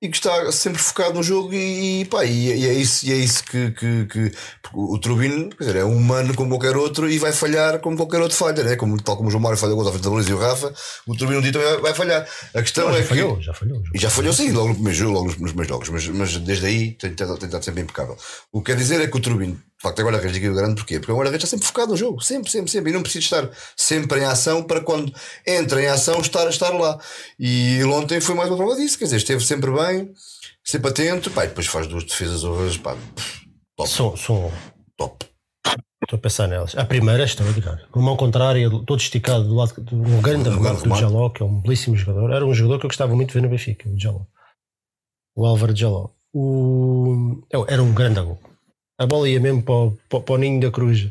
e 0.00 0.08
que 0.08 0.16
está 0.16 0.52
sempre 0.52 0.80
focado 0.80 1.14
no 1.14 1.24
jogo 1.24 1.52
e, 1.52 2.02
e, 2.02 2.04
pá, 2.04 2.24
e, 2.24 2.54
e 2.56 2.68
é 2.68 2.72
isso, 2.72 3.04
e 3.04 3.10
é 3.12 3.16
isso 3.16 3.42
que, 3.42 3.72
que, 3.72 4.06
que- 4.06 4.32
o 4.72 4.96
Turbino 5.00 5.48
quer 5.50 5.64
dizer, 5.64 5.76
é 5.80 5.84
um 5.84 5.96
humano 5.96 6.32
como 6.36 6.50
qualquer 6.50 6.76
outro 6.76 7.10
e 7.10 7.18
vai 7.18 7.32
falhar 7.32 7.80
como 7.80 7.96
qualquer 7.96 8.20
outro 8.20 8.36
falha, 8.36 8.62
né? 8.62 8.76
como, 8.76 8.96
tal 9.02 9.16
como 9.16 9.28
o 9.28 9.32
João 9.32 9.42
Mário 9.42 9.58
falhou 9.58 9.74
contra 9.76 9.90
a 9.90 9.92
frente 9.94 10.04
da 10.04 10.10
Baliza 10.10 10.30
e 10.30 10.34
o 10.34 10.38
Rafa, 10.38 10.72
o 11.04 11.16
Turbino 11.16 11.40
um 11.40 11.42
dia 11.42 11.50
também 11.52 11.66
vai, 11.68 11.80
vai 11.80 11.94
falhar. 11.94 12.28
A 12.54 12.62
questão 12.62 12.88
Não, 12.88 12.94
é 12.94 12.98
já 12.98 13.02
que. 13.02 13.08
falhou, 13.08 13.42
já 13.42 13.52
falhou. 13.54 13.82
E 13.92 13.98
já 13.98 14.08
falhou 14.10 14.32
sim, 14.32 14.52
logo 14.52 14.68
no 14.68 14.74
primeiro 14.74 14.96
jogo, 14.96 15.12
logo 15.14 15.24
nos, 15.26 15.36
nos 15.36 15.50
primeiros 15.50 15.68
jogos, 15.68 15.88
mas, 15.88 16.06
mas 16.06 16.36
desde 16.36 16.66
aí 16.66 16.92
tem 16.92 17.12
tentado, 17.14 17.64
sempre 17.64 17.82
impecável. 17.82 18.16
O 18.52 18.60
que 18.62 18.70
quer 18.70 18.78
dizer 18.78 19.00
é 19.00 19.08
que 19.08 19.16
o 19.16 19.20
Turbino, 19.20 19.60
de 19.78 19.82
facto, 19.82 20.00
é 20.00 20.02
guarda-redes 20.02 20.32
de 20.32 20.38
equipa 20.38 20.60
grande, 20.60 20.74
porquê? 20.74 20.98
Porque 20.98 21.12
o 21.12 21.14
guarda-redes 21.14 21.44
está 21.44 21.56
sempre 21.56 21.68
focado 21.68 21.92
no 21.92 21.96
jogo, 21.96 22.20
sempre, 22.20 22.50
sempre, 22.50 22.68
sempre, 22.68 22.90
e 22.90 22.92
não 22.92 23.00
precisa 23.00 23.24
estar 23.24 23.50
sempre 23.76 24.18
em 24.18 24.24
ação 24.24 24.64
para 24.64 24.80
quando 24.80 25.12
entra 25.46 25.80
em 25.80 25.86
ação 25.86 26.20
estar, 26.20 26.48
estar 26.48 26.70
lá. 26.70 26.98
E 27.38 27.80
ontem 27.84 28.20
foi 28.20 28.34
mais 28.34 28.50
uma 28.50 28.56
prova 28.56 28.74
disso, 28.74 28.98
quer 28.98 29.04
dizer, 29.04 29.18
esteve 29.18 29.44
sempre 29.44 29.70
bem, 29.70 30.12
sempre 30.64 30.90
atento, 30.90 31.30
pá, 31.30 31.44
e 31.44 31.48
depois 31.48 31.68
faz 31.68 31.86
duas 31.86 32.02
defesas 32.02 32.42
hoje, 32.42 32.76
pá, 32.80 32.96
top, 33.76 33.88
São, 33.88 34.16
são, 34.16 34.52
top. 34.96 35.24
Estou 36.02 36.16
a 36.16 36.22
pensar 36.22 36.48
nelas. 36.48 36.76
A 36.76 36.84
primeira 36.84 37.22
é 37.22 37.26
extraordinária. 37.26 37.86
Com 37.92 38.00
a 38.00 38.02
mão 38.02 38.16
contrária, 38.16 38.68
todo 38.70 38.98
esticado 38.98 39.44
do 39.44 39.54
lado 39.54 39.80
de 39.80 39.94
um 39.94 40.20
grande 40.20 40.48
remate 40.48 40.88
do. 40.88 40.94
Jaló, 40.96 41.28
que 41.28 41.42
é 41.42 41.46
um 41.46 41.60
belíssimo 41.60 41.96
jogador. 41.96 42.32
Era 42.32 42.46
um 42.46 42.54
jogador 42.54 42.80
que 42.80 42.86
eu 42.86 42.88
gostava 42.88 43.14
muito 43.14 43.28
de 43.28 43.34
ver 43.34 43.42
no 43.42 43.48
Benfica, 43.48 43.88
o 43.88 43.98
Jaló. 43.98 44.22
O 45.36 45.46
Álvaro 45.46 45.76
Jaló. 45.76 46.08
O... 46.32 47.42
é, 47.52 47.72
Era 47.74 47.82
um 47.82 47.92
grande 47.92 48.20
gol. 48.20 48.38
A 48.98 49.06
bola 49.06 49.28
ia 49.28 49.38
mesmo 49.40 49.62
para 49.62 49.74
o, 49.74 49.98
para 50.08 50.20
para 50.20 50.34
o 50.34 50.38
ninho 50.38 50.60
da 50.60 50.70
cruz. 50.70 51.06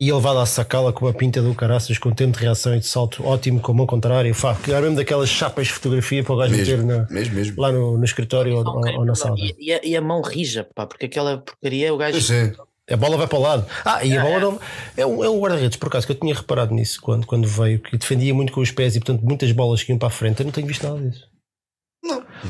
E 0.00 0.08
ele 0.10 0.20
vai 0.20 0.32
lá 0.32 0.46
sacá-la 0.46 0.92
com 0.92 1.06
uma 1.06 1.12
pinta 1.12 1.42
do 1.42 1.52
caraças, 1.56 1.98
com 1.98 2.12
tempo 2.12 2.38
de 2.38 2.44
reação 2.44 2.72
e 2.76 2.78
de 2.78 2.86
salto 2.86 3.26
ótimo, 3.26 3.58
com 3.58 3.72
a 3.72 3.74
mão 3.74 3.86
contrária. 3.86 4.32
Fá, 4.32 4.54
que 4.54 4.70
era 4.70 4.80
mesmo 4.82 4.94
daquelas 4.94 5.28
chapas 5.28 5.66
de 5.66 5.72
fotografia 5.72 6.22
para 6.22 6.32
o 6.34 6.36
gajo 6.36 6.54
meter 6.56 6.76
Mesmo, 6.78 6.86
na- 6.92 7.06
mesmo, 7.10 7.34
mesmo. 7.34 7.60
lá 7.60 7.72
no, 7.72 7.98
no 7.98 8.04
escritório 8.04 8.56
ou, 8.56 8.64
ou- 8.64 8.98
ou 8.98 9.04
na 9.04 9.16
sala. 9.16 9.34
E, 9.36 9.56
e 9.58 9.72
a, 9.72 9.80
e 9.82 9.96
a 9.96 10.00
mão 10.00 10.22
rija, 10.22 10.68
pá, 10.72 10.86
porque 10.86 11.06
aquela 11.06 11.38
porcaria 11.38 11.92
o 11.92 11.96
gajo. 11.96 12.20
Sim, 12.20 12.52
sim. 12.52 12.56
A 12.90 12.96
bola 12.96 13.16
vai 13.16 13.26
para 13.26 13.38
o 13.38 13.42
lado. 13.42 13.66
Ah, 13.84 14.02
e 14.04 14.16
a 14.16 14.22
bola 14.22 14.38
não. 14.38 14.60
É 14.96 15.04
um, 15.04 15.22
é 15.24 15.28
um 15.28 15.40
guarda-redes, 15.40 15.76
por 15.76 15.88
acaso, 15.88 16.06
que 16.06 16.12
eu 16.12 16.16
tinha 16.20 16.34
reparado 16.34 16.72
nisso 16.72 17.00
quando, 17.02 17.26
quando 17.26 17.46
veio, 17.48 17.80
que 17.80 17.98
defendia 17.98 18.32
muito 18.32 18.52
com 18.52 18.60
os 18.60 18.70
pés 18.70 18.94
e, 18.94 19.00
portanto, 19.00 19.22
muitas 19.26 19.50
bolas 19.52 19.82
que 19.82 19.90
iam 19.92 19.98
para 19.98 20.08
a 20.08 20.10
frente. 20.12 20.40
Eu 20.40 20.46
não 20.46 20.52
tenho 20.52 20.66
visto 20.68 20.86
nada 20.88 21.00
disso. 21.00 21.26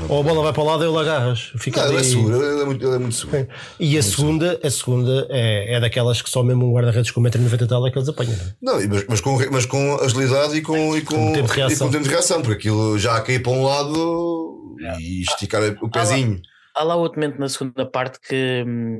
Ou 0.08 0.20
a 0.20 0.22
bola 0.22 0.42
vai 0.42 0.52
para 0.52 0.62
o 0.62 0.66
lado 0.66 0.84
e 0.84 0.88
ele 0.88 0.98
agarras. 0.98 1.52
Fica 1.56 1.82
Não, 1.82 1.88
ele 1.88 2.00
é 2.00 2.02
seguro, 2.02 2.42
ele 2.42 2.62
é 2.62 2.64
muito, 2.64 2.86
ele 2.86 2.94
é 2.94 2.98
muito 2.98 3.14
seguro. 3.16 3.48
E 3.78 3.98
a 3.98 4.02
segunda, 4.02 4.60
a 4.62 4.70
segunda 4.70 5.26
é, 5.30 5.74
é 5.74 5.80
daquelas 5.80 6.22
que 6.22 6.30
só 6.30 6.42
mesmo 6.42 6.66
um 6.68 6.72
guarda-redes 6.72 7.10
com 7.10 7.20
1,90m 7.22 7.66
tal 7.66 7.86
é 7.86 7.90
que 7.90 7.98
eles 7.98 8.08
apanham. 8.08 8.36
não 8.60 8.74
é? 8.74 8.86
Não, 8.86 8.88
mas, 8.88 9.04
mas, 9.08 9.20
com, 9.20 9.38
mas 9.50 9.66
com 9.66 9.96
agilidade 9.96 10.56
e 10.56 10.62
com, 10.62 10.96
e 10.96 11.02
com, 11.02 11.14
Com 11.14 11.32
tempo 11.32 11.48
de 11.48 11.52
e 11.52 11.56
reação. 11.56 11.86
com 11.86 11.92
tempo 11.92 12.04
de 12.04 12.10
reação, 12.10 12.42
porque 12.42 12.68
aquilo 12.68 12.98
já 12.98 13.16
a 13.16 13.20
cair 13.20 13.42
para 13.42 13.52
um 13.52 13.64
lado 13.64 14.76
e 15.00 15.22
esticar 15.22 15.62
o 15.82 15.90
pezinho. 15.90 16.40
Há 16.74 16.84
lá 16.84 16.94
outro 16.94 17.20
momento 17.20 17.38
na 17.40 17.48
segunda 17.48 17.84
parte 17.84 18.20
que 18.20 18.64
hum, 18.66 18.98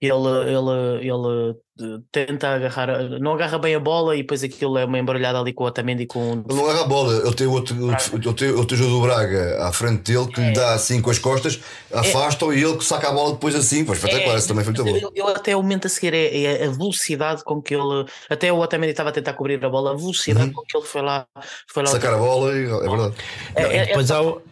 ele, 0.00 0.12
ele, 0.12 1.08
ele 1.08 1.56
eh, 1.80 1.98
tenta 2.12 2.48
agarrar, 2.48 3.08
não 3.20 3.32
agarra 3.32 3.58
bem 3.58 3.74
a 3.74 3.80
bola 3.80 4.14
e 4.14 4.18
depois 4.18 4.44
aquilo 4.44 4.76
é 4.76 4.84
uma 4.84 4.98
embaralhada 4.98 5.38
ali 5.40 5.52
com 5.52 5.64
o 5.64 5.66
Otamendi 5.66 6.04
com 6.06 6.44
Ele 6.48 6.54
não 6.58 6.66
agarra 6.68 6.84
a 6.84 6.86
bola, 6.86 7.14
ele 7.24 7.34
tem 7.34 7.46
outro, 7.46 7.74
ele 8.12 8.34
tem 8.34 8.50
outro 8.50 8.76
jogo 8.76 8.90
do 8.90 9.00
Braga 9.00 9.64
à 9.64 9.72
frente 9.72 10.12
dele 10.12 10.26
que 10.30 10.40
lhe 10.40 10.52
dá 10.52 10.74
assim 10.74 11.00
com 11.00 11.10
as 11.10 11.18
costas, 11.18 11.58
afasta-o 11.92 12.52
e 12.52 12.62
ele 12.62 12.76
que 12.76 12.84
saca 12.84 13.08
a 13.08 13.12
bola 13.12 13.32
depois 13.32 13.54
assim. 13.54 13.84
Foi 13.86 13.96
espetacular, 13.96 14.36
esse 14.36 14.46
também 14.48 14.64
foi 14.64 14.74
muito 14.74 14.84
bom. 14.84 14.96
eu, 14.98 15.12
eu 15.14 15.28
até 15.34 15.56
o 15.56 15.62
momento 15.62 15.86
a 15.86 15.90
seguir 15.90 16.12
é, 16.12 16.42
é 16.42 16.66
a 16.66 16.70
velocidade 16.70 17.42
com 17.42 17.62
que 17.62 17.74
ele 17.74 18.04
até 18.28 18.52
o 18.52 18.58
Otamendi 18.58 18.90
estava 18.90 19.08
a 19.08 19.12
tentar 19.12 19.32
cobrir 19.32 19.64
a 19.64 19.68
bola, 19.70 19.92
a 19.92 19.96
velocidade 19.96 20.50
com 20.50 20.62
que 20.62 20.76
ele 20.76 20.86
foi 20.86 21.02
lá 21.02 21.26
foi 21.66 21.82
lá 21.82 21.88
Sacar 21.88 22.14
a 22.14 22.18
bola, 22.18 22.52
e- 22.52 22.64
é 22.64 22.88
verdade. 22.88 23.14
É- 23.54 23.62
Não, 23.62 23.72
e 23.72 23.76
é- 23.76 23.86
depois 23.86 24.10
é- 24.10 24.14
há, 24.14 24.20
o- 24.22 24.42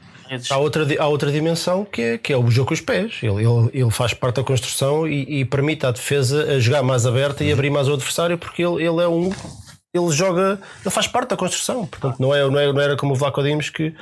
há 0.50 0.56
outra, 0.58 0.86
há 0.98 1.06
outra 1.06 1.30
dimensão 1.32 1.84
que 1.84 2.02
é, 2.02 2.18
que 2.18 2.32
é 2.32 2.36
o 2.36 2.50
jogo 2.50 2.68
com 2.68 2.74
os 2.74 2.80
pés. 2.80 3.18
Ele, 3.22 3.44
ele, 3.44 3.70
ele 3.72 3.90
faz 3.90 4.14
parte 4.14 4.36
da 4.36 4.44
construção 4.44 5.06
e, 5.06 5.40
e 5.40 5.44
permite 5.44 5.86
à 5.86 5.90
defesa 5.90 6.54
a 6.54 6.58
jogar 6.60 6.82
mais 6.82 7.06
aberta 7.06 7.42
e 7.44 7.52
abrir 7.52 7.70
mais 7.70 7.88
o 7.88 7.94
adversário 7.94 8.38
porque 8.38 8.62
ele, 8.62 8.76
ele 8.76 9.00
é 9.02 9.08
um. 9.08 9.30
Ele 9.94 10.10
joga, 10.10 10.58
ele 10.80 10.90
faz 10.90 11.06
parte 11.06 11.30
da 11.30 11.36
construção. 11.36 11.86
Portanto, 11.86 12.16
não, 12.18 12.34
é, 12.34 12.48
não, 12.48 12.58
é, 12.58 12.72
não 12.72 12.80
era 12.80 12.96
como 12.96 13.12
o 13.12 13.16
Vlaco 13.16 13.42
Dimos 13.42 13.68
que, 13.68 13.94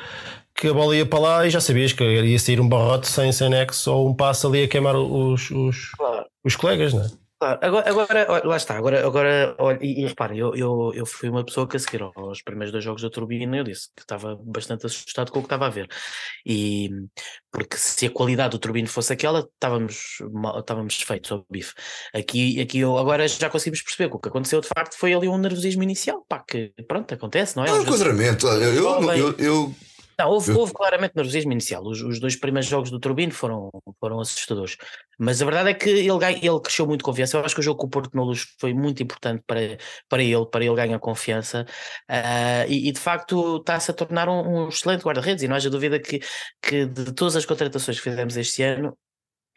que 0.54 0.68
a 0.68 0.72
bola 0.72 0.94
ia 0.94 1.04
para 1.04 1.18
lá 1.18 1.46
e 1.46 1.50
já 1.50 1.60
sabias 1.60 1.92
que 1.92 2.04
ia 2.04 2.38
sair 2.38 2.60
um 2.60 2.68
barrote 2.68 3.08
sem, 3.08 3.32
sem 3.32 3.48
nexo 3.50 3.92
ou 3.92 4.08
um 4.08 4.14
passo 4.14 4.46
ali 4.46 4.62
a 4.62 4.68
queimar 4.68 4.94
os, 4.94 5.50
os, 5.50 5.90
Claro. 5.96 6.26
os 6.44 6.54
colegas, 6.54 6.94
não 6.94 7.02
é? 7.02 7.10
Claro, 7.40 7.58
agora, 7.62 7.90
agora 7.90 8.42
lá 8.46 8.56
está, 8.58 8.76
agora, 8.76 9.06
agora 9.06 9.54
olha, 9.58 9.78
e, 9.80 10.02
e 10.02 10.06
reparem, 10.06 10.38
eu, 10.38 10.54
eu, 10.54 10.92
eu 10.94 11.06
fui 11.06 11.30
uma 11.30 11.42
pessoa 11.42 11.66
que 11.66 11.74
a 11.74 11.80
seguir 11.80 12.02
aos 12.02 12.42
primeiros 12.42 12.70
dois 12.70 12.84
jogos 12.84 13.00
da 13.00 13.08
Turbina 13.08 13.56
eu 13.56 13.64
disse 13.64 13.88
que 13.96 14.02
estava 14.02 14.38
bastante 14.44 14.84
assustado 14.84 15.32
com 15.32 15.38
o 15.38 15.42
que 15.42 15.46
estava 15.46 15.66
a 15.66 15.70
ver. 15.70 15.88
E 16.44 16.90
porque 17.50 17.78
se 17.78 18.04
a 18.04 18.10
qualidade 18.10 18.50
do 18.50 18.58
Turbino 18.58 18.86
fosse 18.88 19.14
aquela, 19.14 19.40
estávamos, 19.54 20.18
mal- 20.30 20.60
estávamos 20.60 21.00
feitos 21.00 21.32
ao 21.32 21.46
bife. 21.50 21.72
Aqui, 22.14 22.60
aqui 22.60 22.80
eu, 22.80 22.98
agora 22.98 23.26
já 23.26 23.48
conseguimos 23.48 23.80
perceber 23.80 24.10
que 24.10 24.16
o 24.16 24.20
que 24.20 24.28
aconteceu 24.28 24.60
de 24.60 24.68
facto 24.68 24.94
foi 24.98 25.14
ali 25.14 25.26
um 25.26 25.38
nervosismo 25.38 25.82
inicial, 25.82 26.22
pá, 26.28 26.44
que 26.46 26.74
pronto, 26.86 27.14
acontece, 27.14 27.56
não 27.56 27.64
é? 27.64 27.70
Os 27.72 27.78
jogadores- 27.78 28.00
enquadramento. 28.02 28.46
Eu, 28.48 28.74
eu, 28.74 29.12
eu, 29.14 29.34
eu, 29.38 29.74
Não, 30.20 30.28
houve, 30.28 30.52
houve 30.52 30.72
claramente 30.74 31.16
nervosismo 31.16 31.50
inicial. 31.50 31.82
Os, 31.82 32.02
os 32.02 32.20
dois 32.20 32.36
primeiros 32.36 32.68
jogos 32.68 32.90
do 32.90 33.00
Turbino 33.00 33.32
foram, 33.32 33.70
foram 33.98 34.20
assustadores. 34.20 34.76
Mas 35.18 35.40
a 35.40 35.46
verdade 35.46 35.70
é 35.70 35.74
que 35.74 35.88
ele, 35.88 36.10
ele 36.42 36.60
cresceu 36.60 36.86
muito 36.86 37.02
confiança. 37.02 37.38
Eu 37.38 37.44
acho 37.44 37.54
que 37.54 37.60
o 37.60 37.64
jogo 37.64 37.80
com 37.80 37.86
o 37.86 37.90
Porto 37.90 38.14
na 38.14 38.22
Luz 38.22 38.46
foi 38.60 38.74
muito 38.74 39.02
importante 39.02 39.42
para, 39.46 39.78
para 40.10 40.22
ele, 40.22 40.44
para 40.46 40.62
ele 40.62 40.74
ganhar 40.74 40.98
confiança. 40.98 41.64
Ah, 42.06 42.66
e, 42.68 42.88
e, 42.88 42.92
de 42.92 43.00
facto 43.00 43.56
está-se 43.56 43.90
a 43.90 43.94
tornar 43.94 44.28
um, 44.28 44.64
um 44.64 44.68
excelente 44.68 45.02
guarda-redes. 45.02 45.42
E 45.42 45.48
não 45.48 45.56
haja 45.56 45.70
dúvida 45.70 45.98
que, 45.98 46.20
que 46.60 46.84
de 46.84 47.12
todas 47.14 47.36
as 47.36 47.46
contratações 47.46 47.96
que 47.98 48.10
fizemos 48.10 48.36
este 48.36 48.62
ano, 48.62 48.96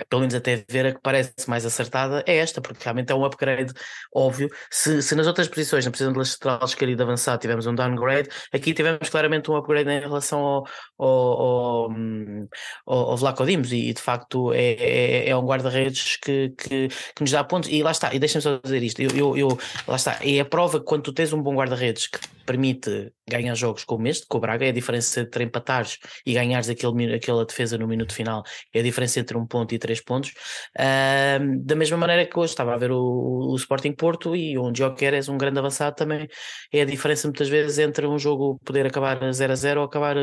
pelo 0.09 0.21
menos 0.21 0.35
até 0.35 0.63
ver 0.69 0.87
a 0.87 0.93
que 0.93 0.99
parece 1.01 1.33
mais 1.47 1.65
acertada, 1.65 2.23
é 2.27 2.37
esta, 2.37 2.61
porque 2.61 2.83
realmente 2.83 3.11
é 3.11 3.15
um 3.15 3.25
upgrade 3.25 3.73
óbvio. 4.13 4.49
Se, 4.71 5.01
se 5.01 5.15
nas 5.15 5.27
outras 5.27 5.47
posições, 5.47 5.85
na 5.85 5.91
posição 5.91 6.11
de 6.11 6.19
lateral 6.19 6.65
esquerdo 6.65 7.01
avançado, 7.01 7.41
tivemos 7.41 7.65
um 7.67 7.75
downgrade, 7.75 8.29
aqui 8.51 8.73
tivemos 8.73 9.09
claramente 9.09 9.49
um 9.51 9.55
upgrade 9.55 9.89
em 9.89 9.99
relação 9.99 10.39
ao, 10.39 10.67
ao, 10.97 11.91
ao, 11.91 13.11
ao, 13.11 13.17
Vlaco 13.17 13.45
Dimos, 13.45 13.71
e, 13.71 13.93
de 13.93 14.01
facto 14.01 14.51
é, 14.53 14.73
é, 14.73 15.29
é 15.29 15.37
um 15.37 15.45
guarda-redes 15.45 16.17
que, 16.17 16.49
que, 16.57 16.87
que 16.87 17.21
nos 17.21 17.31
dá 17.31 17.43
pontos. 17.43 17.69
E 17.69 17.83
lá 17.83 17.91
está, 17.91 18.13
e 18.13 18.19
deixa-me 18.19 18.41
só 18.41 18.59
dizer 18.63 18.81
isto: 18.83 19.01
eu, 19.01 19.09
eu, 19.15 19.37
eu- 19.37 19.59
lá 19.87 19.95
está, 19.95 20.17
é 20.21 20.39
a 20.39 20.45
prova 20.45 20.79
que 20.79 20.85
quando 20.85 21.03
tu 21.03 21.13
tens 21.13 21.33
um 21.33 21.41
bom 21.41 21.55
guarda-redes 21.55 22.07
que 22.07 22.19
te 22.19 22.29
permite 22.45 23.11
ganhar 23.29 23.55
jogos 23.55 23.83
como 23.83 24.07
este, 24.07 24.25
com 24.27 24.37
o 24.37 24.41
Braga, 24.41 24.65
é 24.65 24.69
a 24.69 24.73
diferença 24.73 25.21
entre 25.21 25.43
empatares 25.43 25.97
e 26.25 26.33
ganhares 26.33 26.69
aquele, 26.69 27.13
aquela 27.15 27.45
defesa 27.45 27.77
no 27.77 27.87
minuto 27.87 28.13
final, 28.13 28.43
é 28.73 28.79
a 28.79 28.83
diferença 28.83 29.19
entre 29.19 29.37
um 29.37 29.45
ponto 29.45 29.73
e 29.73 29.79
três 29.79 30.01
pontos. 30.01 30.33
Ahm, 30.77 31.59
da 31.63 31.75
mesma 31.75 31.97
maneira 31.97 32.25
que 32.25 32.37
hoje 32.37 32.51
estava 32.53 32.73
a 32.73 32.77
ver 32.77 32.91
o, 32.91 33.51
o 33.51 33.55
Sporting 33.55 33.93
Porto 33.93 34.35
e 34.35 34.57
onde 34.57 34.79
Jokeres, 34.79 35.29
um 35.29 35.37
grande 35.37 35.59
avançado, 35.59 35.95
também 35.95 36.27
é 36.71 36.81
a 36.81 36.85
diferença 36.85 37.27
muitas 37.27 37.49
vezes 37.49 37.79
entre 37.79 38.05
um 38.05 38.17
jogo 38.17 38.59
poder 38.65 38.85
acabar 38.85 39.19
0 39.31 39.53
a 39.53 39.55
0 39.55 39.79
ou 39.81 39.85
acabar, 39.85 40.15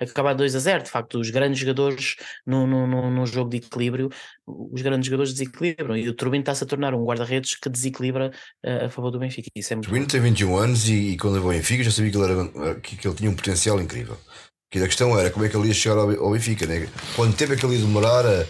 acabar 0.00 0.34
2 0.34 0.54
a 0.54 0.58
0. 0.58 0.82
De 0.84 0.90
facto, 0.90 1.18
os 1.18 1.30
grandes 1.30 1.58
jogadores 1.60 2.16
num, 2.46 2.66
num, 2.66 3.10
num- 3.10 3.26
jogo 3.26 3.50
de 3.50 3.56
equilíbrio, 3.56 4.08
os 4.46 4.80
grandes 4.82 5.06
jogadores 5.06 5.32
desequilibram 5.32 5.96
e 5.96 6.08
o 6.08 6.14
Turbino 6.14 6.42
está-se 6.42 6.62
a 6.62 6.66
tornar 6.66 6.94
um 6.94 7.04
guarda-redes 7.04 7.56
que 7.56 7.68
desequilibra 7.68 8.30
eh, 8.62 8.84
a 8.84 8.88
favor 8.88 9.10
do 9.10 9.18
Benfica. 9.18 9.48
Isso 9.54 9.72
é 9.72 9.76
muito 9.76 9.88
o 9.88 9.90
Bruno 9.90 10.06
tem 10.06 10.20
21 10.20 10.56
anos 10.56 10.88
e, 10.88 11.12
e 11.12 11.16
quando 11.16 11.34
levou 11.34 11.52
em 11.52 11.56
Benfica 11.56 11.82
já 11.82 11.90
sabia 11.90 12.10
que 12.12 12.16
ele, 12.16 12.24
era, 12.24 12.35
que, 12.82 12.96
que 12.96 13.06
ele 13.08 13.14
tinha 13.16 13.30
um 13.30 13.34
potencial 13.34 13.80
incrível. 13.80 14.16
Que 14.70 14.78
a 14.80 14.86
questão 14.86 15.18
era 15.18 15.30
como 15.30 15.44
é 15.44 15.48
que 15.48 15.56
ele 15.56 15.68
ia 15.68 15.74
chegar 15.74 15.96
ao, 15.96 16.30
Benfica, 16.32 16.66
né? 16.66 16.88
quanto 17.14 17.36
tempo 17.36 17.52
é 17.52 17.56
que 17.56 17.64
ele 17.64 17.74
ia 17.76 17.80
demorar 17.80 18.26
a, 18.26 18.46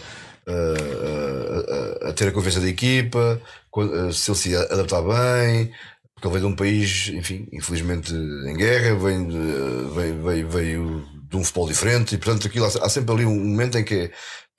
a, 0.47 2.05
a, 2.05 2.09
a 2.09 2.13
ter 2.13 2.27
a 2.27 2.31
confiança 2.31 2.59
da 2.59 2.67
equipa, 2.67 3.41
quando- 3.71 4.11
se 4.13 4.29
ele 4.31 4.37
se 4.37 4.49
ia 4.49 4.61
adaptar 4.61 5.01
bem, 5.01 5.71
porque 6.15 6.27
ele 6.27 6.33
veio 6.33 6.39
de 6.47 6.53
um 6.53 6.55
país, 6.55 7.09
enfim, 7.09 7.47
infelizmente 7.53 8.13
em 8.13 8.55
guerra, 8.57 8.95
vem 8.95 9.27
de- 9.27 9.93
veio, 9.95 10.23
veio, 10.23 10.49
veio 10.49 11.05
de 11.29 11.37
um 11.37 11.43
futebol 11.43 11.67
diferente 11.67 12.15
e 12.15 12.17
portanto 12.17 12.47
aquilo, 12.47 12.65
há, 12.65 12.89
sempre 12.89 13.13
ali 13.13 13.25
um 13.25 13.35
momento 13.35 13.77
em 13.77 13.83
que 13.83 13.93
é 13.95 14.11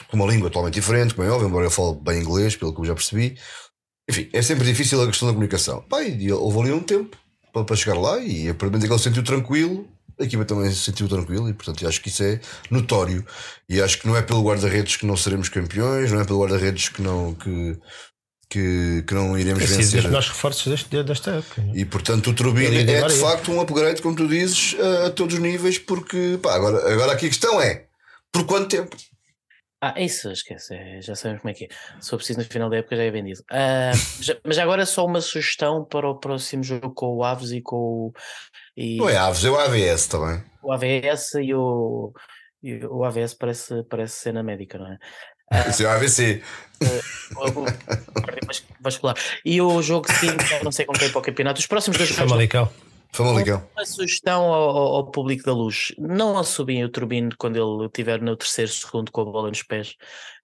com 0.09 0.16
uma 0.16 0.26
língua 0.33 0.49
totalmente 0.49 0.74
diferente, 0.74 1.14
como 1.14 1.26
é 1.26 1.31
óbvio, 1.31 1.49
embora 1.49 1.66
eu 1.66 1.70
fale 1.70 1.97
bem 2.01 2.20
inglês, 2.20 2.55
pelo 2.55 2.72
que 2.72 2.81
eu 2.81 2.85
já 2.85 2.95
percebi. 2.95 3.37
Enfim, 4.09 4.29
é 4.33 4.41
sempre 4.41 4.64
difícil 4.64 5.03
a 5.03 5.07
questão 5.07 5.26
da 5.29 5.35
comunicação. 5.35 5.85
E 6.18 6.33
houve 6.33 6.61
ali 6.61 6.72
um 6.72 6.81
tempo 6.83 7.16
para, 7.64 7.76
chegar 7.76 7.98
lá 7.98 8.18
e 8.18 8.52
momento 8.52 8.84
em 8.84 8.86
que 8.86 8.92
ele 8.92 8.98
se 8.98 9.04
sentiu 9.04 9.22
tranquilo, 9.22 9.88
a 10.18 10.24
equipa 10.24 10.44
também 10.44 10.70
se 10.70 10.78
sentiu 10.78 11.09
tranquilo 11.09 11.48
e 11.48 11.52
portanto 11.52 11.86
acho 11.86 12.00
que 12.00 12.09
isso 12.09 12.22
é 12.22 12.40
notório. 12.70 13.24
E 13.68 13.80
acho 13.80 13.98
que 13.98 14.06
não 14.06 14.16
é 14.16 14.22
pelo 14.22 14.42
guarda-redes 14.42 14.96
que 14.96 15.06
não 15.06 15.16
seremos 15.16 15.48
campeões, 15.48 16.11
não 16.11 16.20
é 16.20 16.24
pelo 16.24 16.40
guarda-redes 16.40 16.88
que 16.88 17.00
não, 17.00 17.34
que, 17.34 17.78
que, 18.50 19.04
que 19.06 19.14
não 19.14 19.38
iremos 19.38 19.62
dos 19.62 19.76
vencer. 19.76 20.02
melhores 20.04 20.28
reforços 20.28 20.66
deste, 20.66 21.02
desta 21.02 21.30
época. 21.32 21.62
não 21.62 21.74
é? 21.74 21.78
E 21.78 21.84
portanto 21.84 22.30
o 22.30 22.34
Turbine 22.34 22.90
é 22.90 23.06
de 23.06 23.14
facto 23.14 23.52
um 23.52 23.61
upgrade, 23.61 24.02
como 24.02 24.16
tu 24.16 24.26
dizes, 24.26 24.74
a, 24.80 25.06
a 25.06 25.11
todos 25.11 25.34
os 25.34 25.40
níveis, 25.40 25.78
porque 25.78 26.38
pá, 26.42 26.54
agora, 26.54 26.92
agora 26.92 27.12
aqui 27.12 27.26
a 27.26 27.28
questão 27.28 27.61
é 27.61 27.84
por 28.32 28.44
quanto 28.44 28.68
tempo? 28.68 28.96
Ah, 29.81 29.95
isso, 30.01 30.31
esquece, 30.33 30.74
é, 30.74 31.01
já 31.01 31.14
sabemos 31.14 31.41
como 31.43 31.51
é 31.53 31.55
que 31.55 31.64
é. 31.66 31.68
Se 32.01 32.11
for 32.11 32.16
preciso 32.16 32.41
no 32.41 32.45
final 32.45 32.68
da 32.68 32.79
época 32.79 32.97
já 32.97 33.05
é 33.05 33.11
vendido. 33.12 33.43
Ah, 33.51 33.93
já- 34.20 34.37
mas 34.45 34.59
agora 34.59 34.85
só 34.85 35.05
uma 35.07 35.20
sugestão 35.20 35.85
para 35.85 36.09
o 36.09 36.16
próximo 36.18 36.64
jogo 36.64 36.93
com 36.93 37.14
o 37.16 37.22
Aves 37.22 37.53
e 37.53 37.61
com 37.61 37.76
o, 37.76 38.12
e 38.76 38.97
Não 38.97 39.09
é 39.09 39.16
Aves, 39.16 39.45
é 39.45 39.51
o 39.51 39.57
AVS 39.59 40.09
também. 40.09 40.43
o 40.62 40.72
AVS 40.72 41.35
e 41.35 41.55
o, 41.55 42.12
e 42.62 42.85
o 42.87 43.05
AVS 43.05 43.35
parece, 43.35 43.85
parece 43.85 44.16
cena 44.16 44.43
médica, 44.43 44.79
não 44.79 44.87
é? 44.93 44.99
Isso 45.70 45.85
é 45.85 45.87
o 45.87 45.91
AVC. 45.91 46.43
O- 47.37 47.61
o- 47.61 47.64
vas- 48.47 48.64
vascular. 48.81 49.16
E 49.45 49.61
o 49.62 49.81
jogo 49.81 50.11
seguinte, 50.12 50.45
não 50.64 50.72
sei 50.72 50.85
com 50.87 50.93
quem 50.93 51.09
para 51.11 51.18
o 51.20 51.22
campeonato. 51.22 51.61
Os 51.61 51.66
próximos 51.66 51.97
dois 51.99 52.11
jogos 52.11 52.29
Famalicão. 52.29 52.68
Famalicão. 53.12 53.62
Uma 53.76 53.86
sugestão 53.86 54.42
ao, 54.52 54.76
ao- 54.96 55.11
público 55.11 55.44
da 55.44 55.52
luz: 55.52 55.92
não 55.98 56.38
assobiem 56.38 56.84
o 56.84 56.88
turbino 56.88 57.30
quando 57.38 57.56
ele 57.56 57.86
estiver 57.86 58.20
no 58.20 58.36
terceiro 58.36 58.70
segundo 58.70 59.11
com 59.11 59.22
a 59.22 59.24
bola 59.24 59.48
nos 59.48 59.62
pés. 59.62 59.94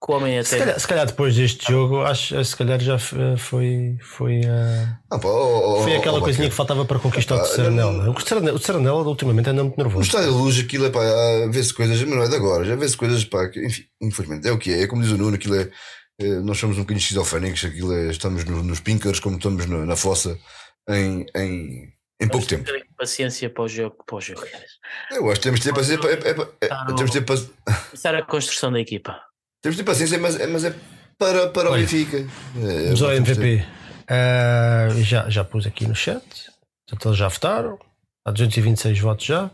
Que 0.05 0.13
o 0.13 0.17
homem 0.17 0.43
Se 0.43 0.55
até. 0.57 0.65
calhar, 0.65 0.81
se 0.81 0.89
calhar 0.89 1.07
depois 1.07 1.35
deste 1.37 1.71
jogo, 1.71 2.03
acho 2.03 2.43
se 2.45 2.57
calhar 2.57 2.81
já 2.81 2.99
f- 2.99 3.17
foi, 3.39 3.97
foi, 4.03 4.41
ah, 4.47 4.99
Ah, 5.11 5.19
pá, 5.19 5.29
oh, 5.29 5.79
oh, 5.79 5.83
foi 5.83 5.95
oh, 5.95 5.99
aquela 5.99 6.19
oh, 6.19 6.23
coisinha 6.23 6.49
que 6.49 6.55
faltava 6.55 6.85
para 6.85 6.99
conquistar 6.99 7.37
o 7.37 7.71
não 7.71 7.83
é? 7.83 7.87
O 7.87 7.91
anel- 8.01 8.11
o 8.11 8.59
terceiro 8.59 8.81
anel 8.81 8.97
ultimamente 8.97 9.49
anda 9.51 9.63
muito 9.63 9.79
No 9.79 9.85
nervoso. 9.85 10.07
estádio 10.07 10.31
de 10.33 10.37
luz, 10.39 10.59
aquilo 10.59 10.87
é 10.87 10.91
pá, 10.91 11.01
ah, 11.01 11.49
vê-se 11.51 11.73
coisas, 11.73 12.03
mas 12.03 12.17
não 12.17 12.23
é 12.23 12.29
de 12.29 12.37
agora, 12.37 12.65
já 12.65 12.77
vê-se 12.77 12.97
coisas, 12.97 13.25
pá, 13.25 13.49
que, 13.49 13.65
enfim, 13.65 13.85
infelizmente, 14.03 14.47
é 14.49 14.53
o 14.53 14.59
que 14.59 14.73
é, 14.73 14.83
é 14.83 14.87
como 14.87 15.01
diz 15.03 15.11
o 15.13 15.17
Nuno, 15.17 15.37
aquilo 15.37 15.55
é, 15.55 15.71
é, 16.21 16.27
nós 16.41 16.59
somos 16.59 16.77
um 16.77 16.81
bocadinho 16.81 17.03
esquizofrénicos, 17.03 17.65
aquilo 17.65 17.93
é, 17.95 18.11
estamos 18.11 18.45
no- 18.45 18.63
nos 18.63 18.81
pinkers 18.81 19.21
como 19.21 19.37
estamos 19.37 19.65
no- 19.67 19.87
na 19.87 19.97
fossa 19.97 20.37
em, 20.91 21.25
em, 21.35 21.94
em 22.25 22.29
pouco 22.29 22.47
tempo. 22.47 22.65
terem 22.65 22.85
Paciência 22.97 23.51
para 23.51 23.63
o 23.65 23.69
jogo. 23.69 23.97
Para 24.07 24.17
o 24.17 24.21
jogo. 24.21 24.43
Eu 25.11 25.27
acho 25.31 25.35
que 25.41 25.43
temos 25.45 25.61
de 25.61 25.67
ter 25.67 25.75
paciência, 25.75 26.09
é, 26.09 26.13
é, 26.13 26.49
é, 26.63 26.69
Tá 26.69 26.85
no- 26.85 26.95
temos 26.97 27.11
de 27.11 27.21
ter, 27.21 27.27
paci- 27.27 27.51
Começar 27.91 28.15
a 28.15 28.23
construção 28.23 28.73
da 28.73 28.81
equipa. 28.81 29.21
temos 29.63 29.77
de 29.77 29.83
ter 29.83 29.87
paciência, 29.91 30.19
mas, 30.19 30.39
é- 30.39 30.47
mas 30.47 30.65
é 30.65 30.75
para, 31.19 31.49
para 31.49 31.69
o 31.69 31.73
Olha, 31.73 31.83
Benfica. 31.83 32.19
É, 32.19 32.85
Vamos 32.85 33.03
ao 33.03 33.11
temos 33.11 33.29
de 33.29 33.35
ter- 33.35 33.41
MVP. 33.41 33.67
Ah, 34.09 34.89
já, 35.03 35.29
já 35.31 35.45
pus 35.45 35.67
aqui 35.67 35.87
no 35.87 35.95
chat. 35.95 36.23
Portanto, 36.89 37.09
eles 37.09 37.19
já 37.19 37.29
votaram. 37.29 37.79
Há 38.27 38.31
226 38.31 38.99
votos 39.01 39.27
já. 39.27 39.51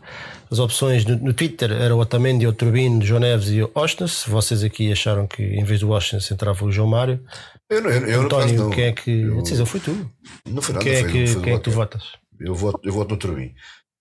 As 0.49 0.57
opções 0.59 1.03
no, 1.05 1.17
no 1.17 1.33
Twitter 1.33 1.71
eram 1.73 1.97
o 1.97 1.99
Otamendi, 1.99 2.47
o 2.47 2.53
Turbino, 2.53 2.99
o 2.99 3.05
João 3.05 3.19
Neves 3.19 3.49
e 3.49 3.61
o 3.61 3.69
Osnes. 3.75 4.23
Vocês 4.25 4.63
aqui 4.63 4.91
acharam 4.91 5.27
que 5.27 5.43
em 5.43 5.63
vez 5.65 5.81
do 5.81 5.89
Osnes 5.89 6.29
entrava 6.31 6.63
o 6.63 6.71
João 6.71 6.87
Mário. 6.87 7.21
Eu, 7.69 7.81
não, 7.81 7.89
eu, 7.89 8.07
eu 8.07 8.21
António, 8.21 8.55
não. 8.63 8.69
quem 8.69 8.85
é 8.85 8.91
que. 8.93 9.11
Eu- 9.23 9.39
A 9.39 9.41
decisão 9.41 9.65
foi 9.65 9.79
tu. 9.81 10.09
Não 10.47 10.61
foi 10.61 10.73
nada, 10.75 10.85
Quem 10.85 10.93
é 10.95 10.99
foi, 11.01 11.11
que, 11.11 11.27
foi 11.27 11.41
quem 11.41 11.53
é 11.53 11.57
que 11.57 11.63
tu 11.63 11.71
votas? 11.71 12.03
Eu 12.43 12.55
voto, 12.55 12.79
eu 12.83 12.93
voto 12.93 13.11
no 13.11 13.17
Turbin. 13.17 13.53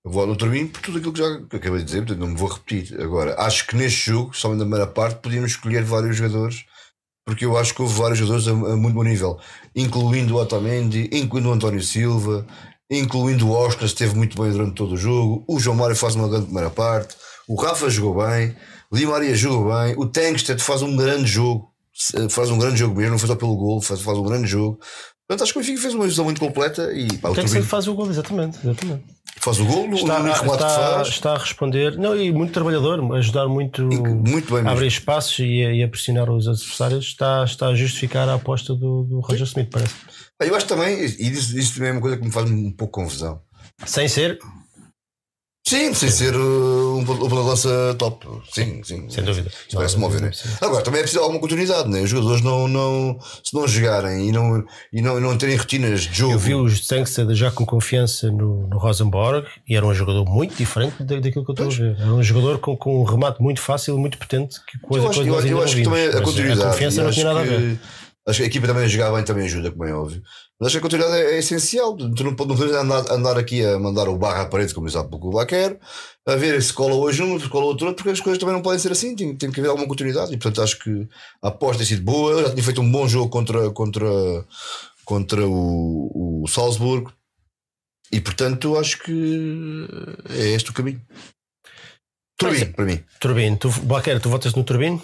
Eu 0.04 0.10
voto 0.10 0.28
no 0.28 0.36
Turbin 0.36 0.66
por 0.66 0.80
tudo 0.80 0.98
aquilo 0.98 1.12
que 1.12 1.18
já 1.18 1.46
que 1.46 1.56
acabei 1.56 1.78
de 1.80 1.84
dizer, 1.84 1.98
portanto 1.98 2.20
não 2.20 2.28
me 2.28 2.36
vou 2.36 2.48
repetir. 2.48 3.00
Agora, 3.00 3.34
acho 3.38 3.66
que 3.66 3.76
neste 3.76 4.10
jogo, 4.10 4.34
só 4.34 4.48
na 4.50 4.60
primeira 4.60 4.86
parte, 4.86 5.20
podíamos 5.20 5.50
escolher 5.52 5.84
vários 5.84 6.16
jogadores, 6.16 6.64
porque 7.24 7.44
eu 7.44 7.56
acho 7.56 7.74
que 7.74 7.82
houve 7.82 7.94
vários 7.94 8.18
jogadores 8.18 8.48
a, 8.48 8.52
a 8.52 8.76
muito 8.76 8.94
bom 8.94 9.04
nível, 9.04 9.38
incluindo 9.76 10.36
o 10.36 10.40
Otamendi, 10.40 11.08
incluindo 11.12 11.50
o 11.50 11.52
António 11.52 11.82
Silva, 11.82 12.46
incluindo 12.90 13.48
o 13.48 13.52
Oscar, 13.52 13.84
esteve 13.84 14.16
muito 14.16 14.40
bem 14.40 14.50
durante 14.50 14.74
todo 14.74 14.94
o 14.94 14.96
jogo. 14.96 15.44
O 15.46 15.60
João 15.60 15.76
Mário 15.76 15.94
faz 15.94 16.14
uma 16.14 16.28
grande 16.28 16.46
primeira 16.46 16.70
parte, 16.70 17.14
o 17.46 17.54
Rafa 17.54 17.88
jogou 17.90 18.26
bem, 18.26 18.56
o 18.90 18.96
Di 18.96 19.06
Maria 19.06 19.34
jogou 19.36 19.72
bem, 19.72 19.94
o 19.96 20.06
Tankstead 20.06 20.62
faz 20.62 20.82
um 20.82 20.96
grande 20.96 21.26
jogo, 21.26 21.72
faz 22.30 22.50
um 22.50 22.58
grande 22.58 22.78
jogo 22.78 22.96
mesmo, 22.96 23.12
não 23.12 23.18
foi 23.18 23.28
só 23.28 23.36
pelo 23.36 23.54
gol, 23.54 23.80
faz, 23.80 24.00
faz 24.00 24.18
um 24.18 24.24
grande 24.24 24.48
jogo. 24.48 24.80
Portanto, 25.30 25.44
acho 25.44 25.52
que 25.52 25.58
o 25.60 25.62
Benfica 25.62 25.80
fez 25.82 25.94
uma 25.94 26.06
visão 26.08 26.24
muito 26.24 26.40
completa 26.40 26.92
e 26.92 27.06
pá, 27.18 27.28
o 27.30 27.34
Tem 27.34 27.44
que 27.44 27.50
ser 27.50 27.54
Turbin 27.58 27.62
que 27.62 27.70
faz 27.70 27.86
o 27.86 27.94
gol, 27.94 28.10
exatamente. 28.10 28.58
exatamente. 28.64 29.04
faz 29.36 29.60
o 29.60 29.64
gol, 29.64 29.88
Está, 29.94 30.18
no 30.18 30.24
remate 30.24 30.40
que 30.40 30.50
está, 30.50 30.68
faz. 30.68 31.08
está 31.08 31.32
a 31.34 31.38
responder. 31.38 31.96
Não, 31.96 32.20
e 32.20 32.32
muito 32.32 32.52
trabalhador, 32.52 33.14
ajudar 33.14 33.46
muito. 33.46 33.80
Muito 33.82 34.48
bem 34.48 34.58
a 34.58 34.62
mesmo. 34.62 34.70
abrir 34.70 34.88
espaços 34.88 35.38
e 35.38 35.64
a, 35.64 35.72
e 35.72 35.84
a 35.84 35.88
pressionar 35.88 36.28
os 36.28 36.48
adversários. 36.48 37.04
Está, 37.04 37.44
está 37.44 37.68
a 37.68 37.74
justificar 37.76 38.28
a 38.28 38.34
aposta 38.34 38.74
do, 38.74 39.04
do 39.04 39.20
Roger 39.20 39.44
Smith, 39.46 39.68
parece. 39.70 39.94
Eu 40.40 40.52
acho 40.56 40.66
também, 40.66 40.98
e 40.98 41.04
isso, 41.30 41.56
isso 41.56 41.74
também 41.74 41.90
é 41.90 41.92
uma 41.92 42.00
coisa 42.00 42.16
que 42.16 42.24
me 42.24 42.32
faz 42.32 42.50
um 42.50 42.72
pouco 42.72 43.00
confusão. 43.00 43.40
Sem 43.86 44.08
ser, 44.08 44.36
Sim, 45.68 45.94
sem 45.94 46.10
ser 46.10 46.34
uh, 46.34 46.96
um 46.96 47.00
um 47.00 47.28
de 47.28 47.34
lança 47.34 47.94
top. 47.96 48.26
Sim, 48.52 48.82
sim. 48.82 49.08
sem 49.08 49.22
dúvida. 49.22 49.48
Isso 49.68 49.76
parece-me 49.76 50.04
óbvio, 50.04 50.20
né? 50.22 50.30
Agora, 50.60 50.82
também 50.82 50.98
é 51.00 51.02
preciso 51.02 51.22
alguma 51.22 51.38
continuidade, 51.40 51.88
né? 51.88 52.00
Os 52.00 52.10
jogadores 52.10 52.42
não, 52.42 52.66
não, 52.66 53.18
se 53.44 53.54
não 53.54 53.68
jogarem 53.68 54.28
e 54.28 54.32
não, 54.32 54.64
e 54.92 55.00
não, 55.00 55.18
e 55.18 55.20
não 55.20 55.36
terem 55.38 55.56
rotinas 55.56 56.00
de 56.02 56.12
jogo. 56.18 56.32
Eu 56.32 56.38
vi 56.38 56.54
os 56.56 56.88
Tankstead 56.88 57.32
já 57.36 57.52
com 57.52 57.64
confiança 57.64 58.32
no, 58.32 58.66
no 58.66 58.78
Rosenborg 58.78 59.46
e 59.68 59.76
era 59.76 59.86
um 59.86 59.94
jogador 59.94 60.24
muito 60.24 60.56
diferente 60.56 61.00
da- 61.04 61.20
daquilo 61.20 61.44
que 61.44 61.50
eu 61.50 61.54
estou 61.54 61.66
a 61.66 61.70
ver. 61.70 61.96
Era 62.00 62.14
um 62.14 62.22
jogador 62.22 62.58
com, 62.58 62.76
com 62.76 63.00
um 63.02 63.04
remate 63.04 63.40
muito 63.40 63.60
fácil, 63.60 63.96
muito 63.96 64.18
potente, 64.18 64.56
que 64.66 64.78
coisa, 64.80 65.06
eu 65.06 65.10
acho, 65.10 65.24
coisa 65.24 65.48
eu, 65.48 65.58
eu 65.58 65.62
acho 65.62 65.76
que 65.76 65.82
também 65.84 66.08
a 66.08 66.20
continuidade. 66.22 66.62
A 66.62 66.70
confiança 66.70 67.02
não 67.04 67.10
tinha 67.12 67.26
nada 67.26 67.40
a 67.40 67.44
ver. 67.44 67.78
Acho 68.26 68.38
que 68.38 68.42
a 68.42 68.46
equipa 68.46 68.66
também 68.66 68.84
a 68.84 68.88
jogar 68.88 69.12
bem 69.12 69.24
também 69.24 69.44
ajuda, 69.44 69.70
como 69.70 69.84
é 69.84 69.94
óbvio. 69.94 70.22
Mas 70.60 70.66
acho 70.66 70.74
que 70.74 70.78
a 70.78 70.82
continuidade 70.82 71.22
é, 71.22 71.36
é 71.36 71.38
essencial. 71.38 71.96
Tu 71.96 72.06
não, 72.06 72.30
não 72.30 72.36
podemos 72.36 72.60
andar, 72.60 73.10
andar 73.10 73.38
aqui 73.38 73.64
a 73.64 73.78
mandar 73.78 74.08
o 74.10 74.18
barra 74.18 74.42
à 74.42 74.46
parede, 74.46 74.74
como 74.74 74.86
disse 74.86 74.98
há 74.98 75.02
pouco 75.02 75.28
o 75.28 75.32
Baquer, 75.32 75.80
a 76.26 76.36
ver 76.36 76.62
se 76.62 76.70
cola 76.70 76.94
hoje 76.94 77.22
um, 77.22 77.40
se 77.40 77.48
cola 77.48 77.64
outro, 77.64 77.94
porque 77.94 78.10
as 78.10 78.20
coisas 78.20 78.38
também 78.38 78.54
não 78.54 78.60
podem 78.60 78.78
ser 78.78 78.92
assim. 78.92 79.16
Tem, 79.16 79.34
tem 79.34 79.50
que 79.50 79.58
haver 79.58 79.70
alguma 79.70 79.88
continuidade. 79.88 80.34
E 80.34 80.36
portanto 80.36 80.62
acho 80.62 80.78
que 80.78 81.08
a 81.42 81.48
aposta 81.48 81.78
tem 81.78 81.86
sido 81.86 82.02
boa. 82.02 82.42
Já 82.42 82.50
tinha 82.50 82.62
feito 82.62 82.82
um 82.82 82.92
bom 82.92 83.08
jogo 83.08 83.30
contra, 83.30 83.70
contra, 83.70 84.46
contra 85.06 85.46
o, 85.46 86.42
o 86.44 86.46
Salzburgo. 86.46 87.10
E 88.12 88.20
portanto 88.20 88.76
acho 88.76 88.98
que 88.98 89.86
é 90.28 90.48
este 90.48 90.70
o 90.70 90.74
caminho. 90.74 91.00
Turbino, 92.36 92.72
para 92.72 92.84
mim. 92.84 93.04
Turbino, 93.18 93.56
tu, 93.56 93.70
Baquer, 93.82 94.20
tu 94.20 94.28
votas 94.28 94.54
no 94.54 94.64
Turbino? 94.64 95.02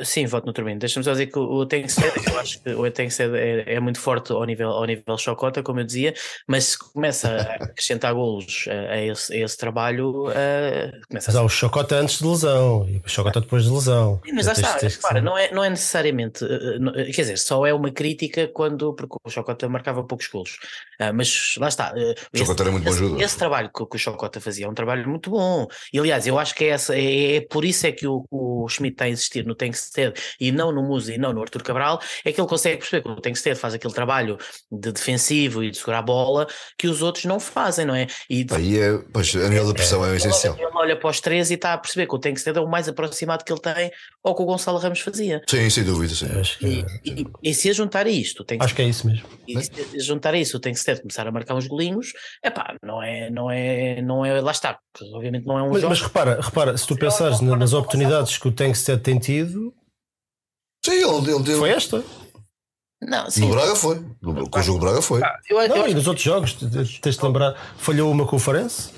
Uh, 0.00 0.04
Sim, 0.04 0.26
voto 0.26 0.46
no 0.46 0.52
Turbino. 0.52 0.78
Deixa-me 0.78 1.04
só 1.04 1.12
dizer 1.12 1.26
que 1.26 1.38
o 1.38 1.64
Tengsted, 1.66 2.12
eu 2.30 2.38
acho 2.38 2.60
que 2.62 2.70
o 2.70 2.90
Tengsted 2.90 3.34
é, 3.36 3.74
é 3.74 3.80
muito 3.80 4.00
forte 4.00 4.32
ao 4.32 4.44
nível, 4.44 4.70
ao 4.70 4.84
nível 4.84 5.16
chocota, 5.18 5.62
como 5.62 5.80
eu 5.80 5.84
dizia, 5.84 6.14
mas 6.46 6.64
se 6.64 6.78
começa 6.78 7.28
a 7.30 7.54
acrescentar 7.64 8.12
golos 8.14 8.66
uh, 8.66 8.70
a, 8.90 9.00
esse, 9.02 9.32
a 9.34 9.44
esse 9.44 9.56
trabalho, 9.56 10.28
uh, 10.28 10.90
começa 11.08 11.30
Mas 11.30 11.36
a 11.36 11.40
há 11.40 11.42
o 11.42 11.48
Chocota 11.48 11.96
antes 11.96 12.18
de 12.18 12.26
lesão 12.26 12.88
e 12.88 12.96
o 12.98 13.08
Chocota 13.08 13.40
depois 13.40 13.64
de 13.64 13.70
lesão. 13.70 14.20
Sim, 14.24 14.32
mas 14.32 14.46
lá 14.46 14.52
está, 14.52 14.74
tens 14.78 14.96
que 14.96 15.02
repara, 15.02 15.20
ser- 15.20 15.24
não 15.24 15.38
é, 15.38 15.50
não 15.52 15.62
é 15.64 15.70
necessariamente, 15.70 16.44
eh, 16.44 16.78
não- 16.78 16.92
eh, 16.94 17.04
quer 17.06 17.22
dizer, 17.22 17.36
só 17.38 17.64
é 17.66 17.72
uma 17.74 17.90
crítica 17.90 18.48
quando, 18.48 18.94
porque 18.94 19.16
o 19.24 19.30
Chocota 19.30 19.68
marcava 19.68 20.02
poucos 20.04 20.26
golos, 20.28 20.58
Ah, 20.98 21.12
mas 21.12 21.54
lá 21.58 21.68
está. 21.68 21.92
eh, 21.96 22.14
O 22.34 22.38
Chocota 22.38 22.62
era 22.62 22.72
muito 22.72 22.84
bom 22.84 22.90
esse, 22.90 22.98
jogador. 22.98 23.22
esse 23.22 23.36
trabalho 23.38 23.70
que, 23.74 23.86
que 23.86 23.96
o 23.96 23.98
Chocota 23.98 24.40
fazia 24.40 24.66
é 24.66 24.68
um 24.68 24.74
trabalho 24.74 25.08
muito 25.08 25.30
bom, 25.30 25.66
e 25.92 25.98
aliás, 25.98 26.26
eu 26.26 26.38
acho 26.38 26.54
que 26.54 26.64
é, 26.64 26.68
essa, 26.68 26.96
é, 26.96 27.36
é 27.36 27.40
por 27.42 27.64
isso 27.64 27.86
é 27.86 27.92
que 27.92 28.06
o, 28.06 28.24
o 28.30 28.66
Schmidt 28.68 28.94
está 28.94 29.04
a 29.04 29.08
insistir 29.08 29.44
no 29.44 29.54
Tengsted 29.76 30.14
e 30.40 30.50
não 30.52 30.72
no 30.72 30.82
Musa 30.82 31.12
e 31.14 31.18
não 31.18 31.32
no 31.32 31.40
Arthur 31.42 31.62
Cabral, 31.62 32.00
é 32.24 32.32
que 32.32 32.40
ele 32.40 32.48
consegue 32.48 32.78
perceber 32.78 33.02
que 33.02 33.08
o 33.08 33.16
Tengsted 33.20 33.56
faz 33.58 33.74
aquele 33.74 33.92
trabalho 33.94 34.38
de 34.70 34.92
defensivo 34.92 35.62
e 35.62 35.70
de 35.70 35.76
segurar 35.78 35.98
a 35.98 36.02
bola 36.02 36.46
que 36.78 36.86
os 36.88 37.02
outros 37.02 37.24
não 37.24 37.38
fazem, 37.38 37.84
não 37.84 37.94
é? 37.94 38.06
E 38.30 38.46
Aí 38.50 38.78
é, 38.80 38.98
pois, 39.12 39.34
a 39.36 39.48
nível 39.48 39.66
da 39.68 39.74
pressão 39.74 40.04
é, 40.04 40.10
o 40.10 40.14
essencial. 40.14 40.54
ele 40.56 40.66
olha 40.74 40.96
para 40.98 41.10
os 41.10 41.20
três 41.20 41.50
e 41.50 41.54
está 41.54 41.72
a 41.74 41.78
perceber 41.78 42.06
que 42.06 42.14
o 42.14 42.18
Tengsted 42.18 42.56
é 42.58 42.60
o 42.60 42.68
mais 42.68 42.88
aproximado 42.88 43.44
que 43.44 43.52
ele 43.52 43.60
tem 43.60 43.90
ao 44.24 44.34
que 44.34 44.42
o 44.42 44.46
Gonçalo 44.46 44.78
Ramos 44.78 45.00
fazia. 45.00 45.42
Sim, 45.48 45.68
sem 45.70 45.84
dúvida. 45.84 46.14
Sim. 46.14 46.26
Acho 46.38 46.58
que, 46.58 46.66
E, 47.04 47.10
e- 47.22 47.26
e 47.42 47.54
se 47.54 47.70
a 47.70 47.72
juntar 47.72 48.06
a 48.06 48.10
isto, 48.10 48.44
tem 48.44 48.58
que, 48.58 48.64
acho 48.64 48.74
que 48.74 48.82
é 48.82 48.86
isso 48.86 49.06
mesmo. 49.06 49.26
e 49.46 49.62
se 49.62 49.70
a 49.96 49.98
juntar 50.02 50.34
a 50.34 50.38
isso, 50.38 50.58
tem 50.58 50.72
que 50.72 50.80
ser 50.80 51.00
começar 51.00 51.26
a 51.26 51.30
marcar 51.32 51.54
uns 51.54 51.66
golinhos, 51.66 52.12
epá, 52.44 52.74
não 52.82 53.02
é, 53.02 53.30
não 53.30 53.50
é, 53.50 54.00
não 54.02 54.24
é, 54.24 54.40
lá 54.40 54.50
está, 54.52 54.78
porque 54.92 55.08
obviamente 55.14 55.46
não 55.46 55.58
é 55.58 55.62
um 55.62 55.70
Mas, 55.70 55.80
jogo. 55.82 55.90
mas 55.90 56.00
repara, 56.02 56.40
repara, 56.40 56.76
se 56.76 56.86
tu 56.86 56.96
pensares 56.96 57.40
na- 57.40 57.56
nas 57.56 57.72
oportunidades 57.72 58.36
que 58.38 58.48
o 58.48 58.52
Tankstead 58.52 59.00
tem 59.02 59.18
tido, 59.18 59.65
Sim, 60.86 60.92
ele, 61.02 61.30
ele 61.34 61.42
deu. 61.42 61.58
foi 61.58 61.70
esta. 61.70 62.02
não, 63.02 63.30
sim, 63.30 63.40
No 63.40 63.50
Braga 63.50 63.74
foi. 63.76 64.02
No- 64.22 64.48
Com 64.48 64.58
o 64.58 64.62
jogo 64.62 64.78
do 64.78 64.84
Braga 64.84 65.02
foi. 65.02 65.20
eu, 65.50 65.60
eu 65.60 65.68
Não, 65.68 65.76
acho 65.82 65.88
e 65.90 65.94
nos 65.94 66.06
outros 66.06 66.24
jogos, 66.24 66.52
te- 66.54 66.68
te- 66.70 67.00
tens 67.00 67.16
de 67.16 67.24
lembrar, 67.24 67.54
falhou 67.76 68.10
uma 68.10 68.26
conferência, 68.26 68.92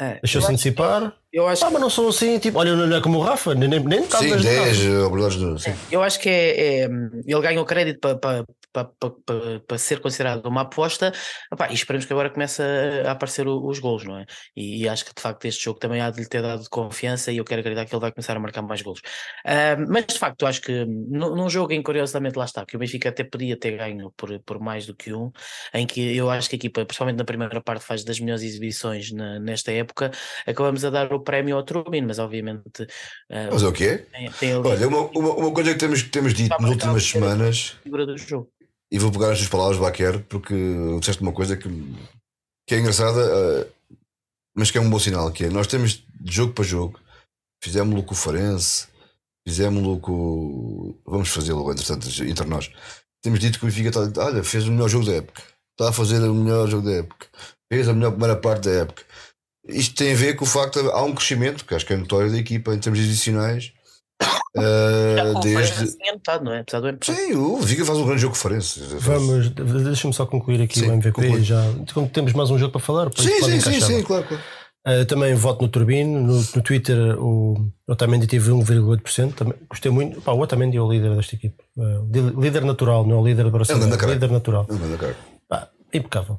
é, 0.00 0.18
deixou-se 0.20 0.48
antecipar. 0.50 1.14
Eu 1.32 1.46
acho 1.48 1.64
Ah, 1.64 1.70
mas 1.70 1.80
não 1.80 1.88
são 1.90 2.08
assim, 2.08 2.38
tipo, 2.38 2.58
olha, 2.58 2.74
não 2.74 2.96
é 2.96 3.00
como 3.00 3.18
o 3.18 3.22
Rafa, 3.22 3.54
nem, 3.54 3.68
nem, 3.68 3.80
nem 3.80 4.00
Sim, 4.10 4.30
das 4.30 4.42
10 4.42 4.78
Rafa. 4.84 5.06
obrigados 5.06 5.36
de. 5.38 5.62
Sim. 5.62 5.74
Eu 5.90 6.02
acho 6.02 6.18
que 6.20 6.28
é, 6.28 6.80
é, 6.80 6.84
ele 6.84 7.40
ganha 7.40 7.60
o 7.60 7.64
crédito 7.64 8.00
para 8.00 8.16
pa, 8.16 8.44
pa, 8.72 8.84
pa, 8.84 9.10
pa, 9.10 9.34
pa 9.66 9.78
ser 9.78 10.00
considerado 10.00 10.46
uma 10.46 10.62
aposta 10.62 11.12
Epá, 11.52 11.68
e 11.70 11.74
esperemos 11.74 12.06
que 12.06 12.12
agora 12.12 12.30
comece 12.30 12.62
a, 12.62 13.10
aparecer 13.12 13.46
o- 13.46 13.66
os 13.66 13.78
gols, 13.78 14.04
não 14.04 14.18
é? 14.18 14.24
E, 14.56 14.82
e 14.82 14.88
acho 14.88 15.04
que 15.04 15.14
de 15.14 15.20
facto 15.20 15.44
este 15.44 15.64
jogo 15.64 15.78
também 15.78 16.00
há 16.00 16.10
de 16.10 16.20
lhe 16.20 16.28
ter 16.28 16.42
dado 16.42 16.64
confiança 16.70 17.30
e 17.32 17.36
eu 17.36 17.44
quero 17.44 17.60
acreditar 17.60 17.84
que 17.86 17.94
ele 17.94 18.00
vai 18.00 18.12
começar 18.12 18.36
a 18.36 18.40
marcar 18.40 18.62
mais 18.62 18.82
gols. 18.82 19.00
Ah, 19.44 19.76
mas 19.88 20.06
de 20.06 20.18
facto, 20.18 20.46
acho 20.46 20.60
que 20.60 20.84
num, 20.86 21.34
num 21.36 21.48
jogo 21.50 21.72
em 21.72 21.78
que 21.78 21.84
curiosamente 21.84 22.36
lá 22.38 22.44
está, 22.44 22.64
que 22.64 22.76
o 22.76 22.78
Benfica 22.78 23.08
até 23.10 23.24
podia 23.24 23.56
ter 23.58 23.76
ganho 23.76 24.12
por, 24.16 24.38
por 24.40 24.60
mais 24.60 24.86
do 24.86 24.94
que 24.94 25.12
um, 25.12 25.30
em 25.74 25.86
que 25.86 26.16
eu 26.16 26.30
acho 26.30 26.48
que 26.48 26.56
a 26.56 26.58
equipa, 26.58 26.84
principalmente 26.84 27.18
na 27.18 27.24
primeira 27.24 27.60
parte, 27.60 27.84
faz 27.84 28.04
das 28.04 28.18
melhores 28.20 28.42
exibições 28.42 29.12
na- 29.12 29.38
nesta 29.38 29.72
época, 29.72 30.10
acabamos 30.46 30.84
a 30.84 30.90
dar 30.90 31.12
o 31.12 31.20
prémio 31.20 31.56
ao 31.56 31.62
Trubin, 31.62 32.02
mas 32.02 32.18
obviamente 32.18 32.86
ah, 33.30 33.48
Mas 33.52 33.62
é 33.62 33.66
o 33.66 33.72
quê? 33.72 34.06
tem 34.38 34.52
ali 34.52 34.68
Olha, 34.68 34.88
uma, 34.88 35.00
uma, 35.10 35.34
uma 35.34 35.52
coisa 35.52 35.72
que 35.72 35.78
temos, 35.78 36.02
temos 36.04 36.34
dito 36.34 36.54
nas 36.60 36.70
últimas 36.70 37.04
semanas, 37.04 37.76
a 37.78 37.82
figura 37.82 38.06
do 38.06 38.16
jogo. 38.16 38.50
E 38.92 38.98
vou 38.98 39.10
pegar 39.10 39.32
as 39.32 39.38
tuas 39.38 39.48
palavras, 39.48 39.78
Baquer, 39.78 40.22
porque 40.24 40.54
disseste 41.00 41.22
uma 41.22 41.32
coisa 41.32 41.56
que, 41.56 41.66
que 42.68 42.74
é 42.74 42.78
engraçada, 42.78 43.22
eh, 43.22 43.66
mas 44.54 44.70
que 44.70 44.76
é 44.76 44.80
um 44.82 44.90
bom 44.90 44.98
sinal, 44.98 45.32
que 45.32 45.46
é 45.46 45.48
nós 45.48 45.66
temos 45.66 46.04
de 46.20 46.30
jogo 46.30 46.52
para 46.52 46.62
jogo, 46.62 47.00
fizemos-lo 47.64 48.02
com 48.02 48.12
o 48.12 48.16
Farense, 48.16 48.88
fizemos-lo 49.48 49.98
com. 49.98 50.94
Vamos 51.06 51.30
fazê-lo, 51.30 51.72
entretanto, 51.72 52.06
entre 52.22 52.46
nós. 52.46 52.70
Temos 53.22 53.40
dito 53.40 53.58
que 53.58 53.64
o 53.64 53.68
Benfica 53.68 53.88
está, 53.88 54.26
olha, 54.26 54.44
fez 54.44 54.68
o 54.68 54.70
melhor 54.72 54.90
jogo 54.90 55.06
da 55.06 55.14
época, 55.14 55.42
está 55.70 55.88
a 55.88 55.92
fazer 55.92 56.20
o 56.22 56.34
melhor 56.34 56.68
jogo 56.68 56.86
da 56.86 56.96
época, 56.96 57.28
fez 57.72 57.88
a 57.88 57.94
melhor 57.94 58.10
primeira 58.10 58.36
parte 58.36 58.68
da 58.68 58.72
época. 58.82 59.04
Isto 59.68 59.94
tem 59.94 60.12
a 60.12 60.16
ver 60.16 60.36
com 60.36 60.44
o 60.44 60.48
facto 60.48 60.82
de 60.82 60.90
há 60.90 61.02
um 61.02 61.14
crescimento, 61.14 61.64
que 61.64 61.74
acho 61.74 61.86
que 61.86 61.94
é 61.94 61.96
notório 61.96 62.30
da 62.30 62.36
equipa 62.36 62.74
em 62.74 62.78
termos 62.78 63.00
adicionais. 63.00 63.72
Farense 64.54 65.40
desde. 65.78 65.96
tinha 65.96 66.12
notado, 66.12 66.44
não 66.44 66.52
é? 66.52 66.62
Do 66.62 66.88
empate. 66.88 67.12
Sim, 67.12 67.34
o 67.34 67.58
Benfica 67.58 67.84
faz 67.84 67.98
um 67.98 68.04
grande 68.06 68.20
jogo 68.22 68.34
com 68.34 68.38
o 68.38 68.42
Farense. 68.42 68.80
Vamos, 68.98 69.48
deixa-me 69.50 70.12
só 70.12 70.26
concluir 70.26 70.62
aqui 70.62 70.78
Sim, 70.78 70.90
o 70.90 70.92
MVP. 70.92 71.12
conclui. 71.12 71.42
Já 71.42 71.62
como 71.94 72.08
temos 72.08 72.32
mais 72.32 72.50
um 72.50 72.58
jogo 72.58 72.72
para 72.72 72.80
falar. 72.80 73.10
Sim, 73.16 73.42
sim, 73.42 73.60
sim, 73.60 73.80
sim, 73.80 74.02
claro, 74.02 74.24
claro. 74.24 74.42
Uh, 74.86 75.04
também 75.06 75.32
voto 75.34 75.62
no 75.62 75.68
Turbino. 75.68 76.20
No, 76.26 76.34
no 76.34 76.62
Twitter, 76.62 77.16
o 77.18 77.70
Otamendi 77.88 78.26
teve 78.26 78.50
1,8%. 78.50 79.32
Também, 79.32 79.54
gostei 79.70 79.92
muito. 79.92 80.20
Pá, 80.20 80.32
o 80.32 80.40
Otamendi 80.40 80.76
é 80.76 80.80
o 80.80 80.90
líder 80.90 81.14
desta 81.14 81.36
equipe. 81.36 81.56
Uh, 81.76 82.40
líder 82.40 82.64
natural, 82.64 83.06
não 83.06 83.16
é 83.16 83.20
o 83.20 83.24
líder. 83.24 83.46
Ele 83.46 83.56
anda 83.84 83.96
caralho. 83.96 84.14
líder 84.14 84.30
natural. 84.32 84.66
Pá, 85.48 85.68
impecável. 85.94 86.38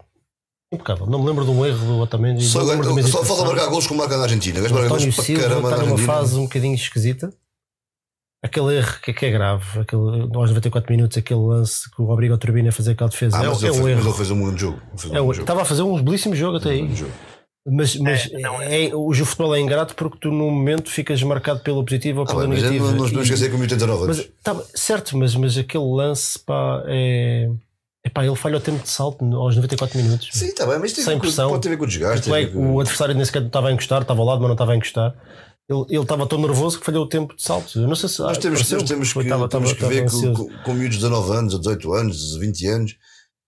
Impecável. 0.73 1.05
Não 1.05 1.19
me 1.19 1.27
lembro 1.27 1.45
de 1.45 1.51
um 1.51 1.65
erro 1.65 1.85
do 1.85 1.99
Otamendi. 1.99 2.43
Só, 2.43 2.65
só 3.07 3.23
falta 3.23 3.45
marcar 3.45 3.67
gols 3.67 3.87
como 3.87 3.99
marca 4.01 4.17
na 4.17 4.23
Argentina. 4.23 4.59
O 4.59 4.63
marca 4.63 4.89
gols 4.89 5.03
António 5.03 5.13
para 5.13 5.23
Silva 5.23 5.41
caramba 5.41 5.69
está 5.69 5.81
numa 5.81 5.91
Argentina. 5.91 6.13
fase 6.13 6.35
um 6.35 6.43
bocadinho 6.43 6.75
esquisita. 6.75 7.33
Aquele 8.43 8.75
erro 8.75 8.99
que 9.01 9.11
é, 9.11 9.13
que 9.13 9.25
é 9.25 9.31
grave, 9.31 9.79
aquele, 9.79 10.01
aos 10.35 10.49
94 10.49 10.91
minutos, 10.91 11.17
aquele 11.17 11.39
lance 11.39 11.89
que 11.89 12.01
o 12.01 12.09
obriga 12.09 12.33
o 12.33 12.37
Turbino 12.37 12.67
a 12.67 12.71
fazer 12.73 12.91
aquela 12.91 13.09
defesa. 13.09 13.37
Ah, 13.37 13.43
é, 13.45 13.47
mas, 13.47 13.63
é 13.63 13.67
ele 13.67 13.71
um 13.71 13.83
fez, 13.83 13.85
mas 13.85 13.97
erro. 13.99 14.09
ele 14.09 14.17
fez 14.17 14.31
um 14.31 14.43
grande 14.43 14.61
jogo. 14.61 14.81
É 15.13 15.21
um- 15.21 15.33
jogo. 15.33 15.41
Estava 15.41 15.61
a 15.61 15.65
fazer 15.65 15.81
um 15.83 16.01
belíssimo 16.03 16.35
jogo 16.35 16.57
até 16.57 16.69
Um 16.69 16.71
aí. 16.73 16.95
jogo. 16.95 17.11
Mas, 17.65 17.95
mas 17.95 18.29
não, 18.33 18.61
é, 18.61 18.93
o 18.93 19.07
o 19.09 19.13
futebol 19.25 19.55
é 19.55 19.59
ingrato 19.61 19.95
porque 19.95 20.17
tu 20.19 20.29
no 20.29 20.51
momento 20.51 20.91
ficas 20.91 21.23
marcado 21.23 21.61
pelo 21.61 21.81
positivo 21.85 22.19
ou 22.19 22.27
Ah, 22.29 22.33
mas 22.35 22.49
negativa. 22.49 22.85
não 22.87 22.91
nos 22.91 23.03
podemos 23.03 23.29
E- 23.29 23.33
esquecer 23.33 23.49
que 23.49 23.55
o 23.55 23.59
89 23.61 24.07
mas, 24.07 24.29
tá, 24.43 24.61
certo, 24.75 25.17
mas, 25.17 25.33
mas 25.35 25.57
aquele 25.57 25.85
lance 25.85 26.37
pá, 26.39 26.83
é. 26.87 27.49
Epá, 28.05 28.25
ele 28.25 28.35
falha 28.35 28.57
o 28.57 28.59
tempo 28.59 28.83
de 28.83 28.89
salto 28.89 29.23
aos 29.37 29.55
94 29.55 29.97
minutos. 29.97 30.27
Sim, 30.33 30.47
está 30.47 30.65
bem, 30.65 30.77
mas 30.77 30.91
tem 30.91 31.05
Sem 31.05 31.17
pressão. 31.17 31.47
pode 31.51 31.61
ter 31.61 31.69
a 31.69 31.71
ver 31.71 31.77
com 31.77 31.85
o 31.85 31.87
desgaste. 31.87 32.29
O, 32.29 32.51
com- 32.51 32.73
o 32.73 32.79
adversário 32.81 33.15
nem 33.15 33.23
sequer 33.23 33.43
estava 33.43 33.69
a 33.69 33.71
encostar, 33.71 34.01
estava 34.01 34.19
ao 34.19 34.25
lado, 34.27 34.39
mas 34.41 34.49
não 34.49 34.55
estava 34.55 34.73
a 34.73 34.75
encostar. 34.75 35.15
Ele 35.69 36.01
estava 36.01 36.27
tão 36.27 36.39
nervoso 36.41 36.77
que 36.79 36.85
falhou 36.85 37.05
o 37.05 37.09
tempo 37.09 37.35
de 37.35 37.41
salto. 37.41 37.79
Eu 37.79 37.87
não 37.87 37.95
sei 37.95 38.09
se. 38.09 38.19
Nós 38.19 38.37
temos, 38.37 38.59
pareceu 38.59 38.79
nós 38.79 38.89
temos 38.89 39.13
que, 39.13 39.19
estava- 39.19 39.47
temos 39.47 39.71
estava- 39.71 39.89
que 39.91 39.95
ver 39.97 40.05
estava 40.05 40.21
que 40.21 40.27
ansioso. 40.27 40.51
com, 40.57 40.63
com 40.63 40.73
miúdos 40.73 40.97
de 40.97 41.03
19 41.03 41.31
anos, 41.37 41.57
18 41.59 41.93
anos, 41.93 42.35
20 42.35 42.67
anos, 42.67 42.95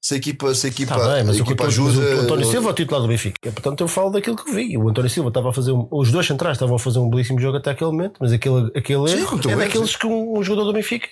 se 0.02 0.14
a 0.14 0.18
equipa, 0.18 0.56
se 0.56 0.68
a 0.68 0.70
equipa, 0.70 0.96
Está 0.96 1.14
bem, 1.16 1.24
mas, 1.26 1.38
o, 1.38 1.42
equipa 1.42 1.64
mas 1.66 1.74
ajuda. 1.74 2.00
o 2.16 2.20
António 2.22 2.46
Silva 2.46 2.70
é 2.70 2.72
o 2.72 2.76
titular 2.76 3.02
do 3.02 3.08
Benfica. 3.10 3.52
Portanto, 3.52 3.82
eu 3.82 3.88
falo 3.90 4.12
daquilo 4.12 4.38
que 4.38 4.50
vi. 4.52 4.78
O 4.78 4.88
António 4.88 5.10
Silva 5.10 5.30
estava 5.30 5.50
a 5.50 5.54
fazer. 5.54 5.72
Um, 5.74 5.88
os 5.92 6.10
dois 6.12 6.26
centrais 6.26 6.56
estavam 6.56 6.76
a 6.78 6.80
fazer 6.80 7.00
um 7.00 7.10
belíssimo 7.10 7.40
jogo 7.40 7.58
até 7.58 7.72
aquele 7.72 7.92
momento, 7.92 8.18
mas 8.22 8.32
aquele, 8.32 8.72
aquele 8.76 9.08
Sim, 9.10 9.18
erro 9.18 9.38
é 9.40 9.48
bem, 9.48 9.58
daqueles 9.58 9.96
que 9.98 10.08
um, 10.08 10.38
um 10.38 10.42
jogador 10.44 10.68
do 10.68 10.74
Benfica. 10.74 11.10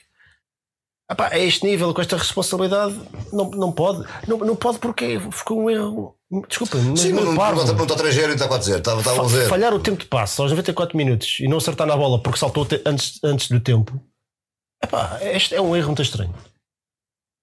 Epá, 1.12 1.28
a 1.28 1.38
este 1.38 1.66
nível, 1.66 1.93
com 1.93 1.99
esta 2.01 2.16
responsabilidade, 2.16 2.95
não, 3.32 3.49
não 3.51 3.72
pode. 3.74 4.08
Não, 4.26 4.38
não 4.38 4.56
pode 4.56 4.80
porque 4.80 5.20
ficou 5.32 5.64
um 5.64 5.70
erro. 5.70 6.16
Desculpa, 6.47 6.77
mas 6.77 6.99
Sim, 6.99 7.13
mas 7.13 7.25
não, 7.25 7.36
parvo. 7.36 7.63
não, 7.65 7.73
não 7.75 7.84
está 7.86 7.95
3-0 7.95 8.29
e 8.29 8.34
está 8.34 8.47
4-0. 8.49 8.77
Estava, 8.77 8.99
estava 9.01 9.15
Fa- 9.29 9.36
1-0. 9.38 9.47
falhar 9.49 9.73
o 9.73 9.79
tempo 9.79 9.99
de 9.99 10.05
passe 10.05 10.39
aos 10.41 10.49
94 10.51 10.97
minutos 10.97 11.38
e 11.39 11.47
não 11.47 11.57
acertar 11.57 11.86
na 11.86 11.95
bola 11.95 12.21
porque 12.21 12.39
saltou 12.39 12.65
te- 12.65 12.81
antes, 12.86 13.19
antes 13.23 13.49
do 13.49 13.59
tempo. 13.59 13.99
Epá, 14.84 15.19
este 15.21 15.53
é 15.55 15.61
um 15.61 15.75
erro 15.75 15.88
muito 15.88 16.01
estranho. 16.01 16.34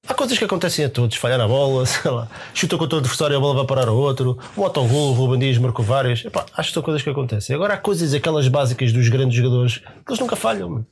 Há 0.09 0.15
coisas 0.15 0.37
que 0.39 0.45
acontecem 0.45 0.85
a 0.85 0.89
todos, 0.91 1.17
falhar 1.17 1.39
na 1.39 1.47
bola, 1.47 1.85
sei 1.87 2.11
lá, 2.11 2.27
chuta 2.55 2.77
contra 2.79 2.97
o 2.97 2.99
adversário 3.01 3.35
e 3.35 3.37
a 3.37 3.41
bola 3.41 3.55
vai 3.55 3.67
parar 3.67 3.87
ao 3.89 3.97
outro, 3.97 4.39
um 4.57 4.65
autogol, 4.65 5.11
o 5.11 5.13
Ruben 5.13 5.39
Dias 5.39 5.59
marcou 5.59 5.85
vários. 5.85 6.25
Epá, 6.25 6.47
acho 6.57 6.71
que 6.71 6.75
são 6.75 6.83
coisas 6.83 7.03
que 7.03 7.11
acontecem. 7.11 7.55
Agora 7.55 7.75
há 7.75 7.79
coisas, 7.79 8.13
aquelas 8.15 8.49
básicas 8.49 8.93
dos 8.93 9.09
grandes 9.09 9.37
jogadores, 9.37 9.79
que 9.79 9.85
eles 10.11 10.19
nunca 10.21 10.37
falham. 10.37 10.85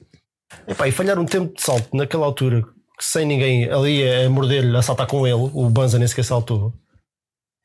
Epá, 0.66 0.86
e 0.86 0.92
falhar 0.92 1.18
um 1.18 1.24
tempo 1.26 1.54
de 1.54 1.62
salto 1.62 1.88
naquela 1.96 2.26
altura, 2.26 2.62
sem 3.00 3.26
ninguém 3.26 3.70
ali 3.70 4.08
a 4.08 4.28
morder-lhe, 4.30 4.76
a 4.76 4.82
saltar 4.82 5.06
com 5.06 5.26
ele, 5.26 5.34
o 5.54 5.68
Banza 5.70 5.98
nem 5.98 6.06
sequer 6.06 6.24
saltou. 6.24 6.72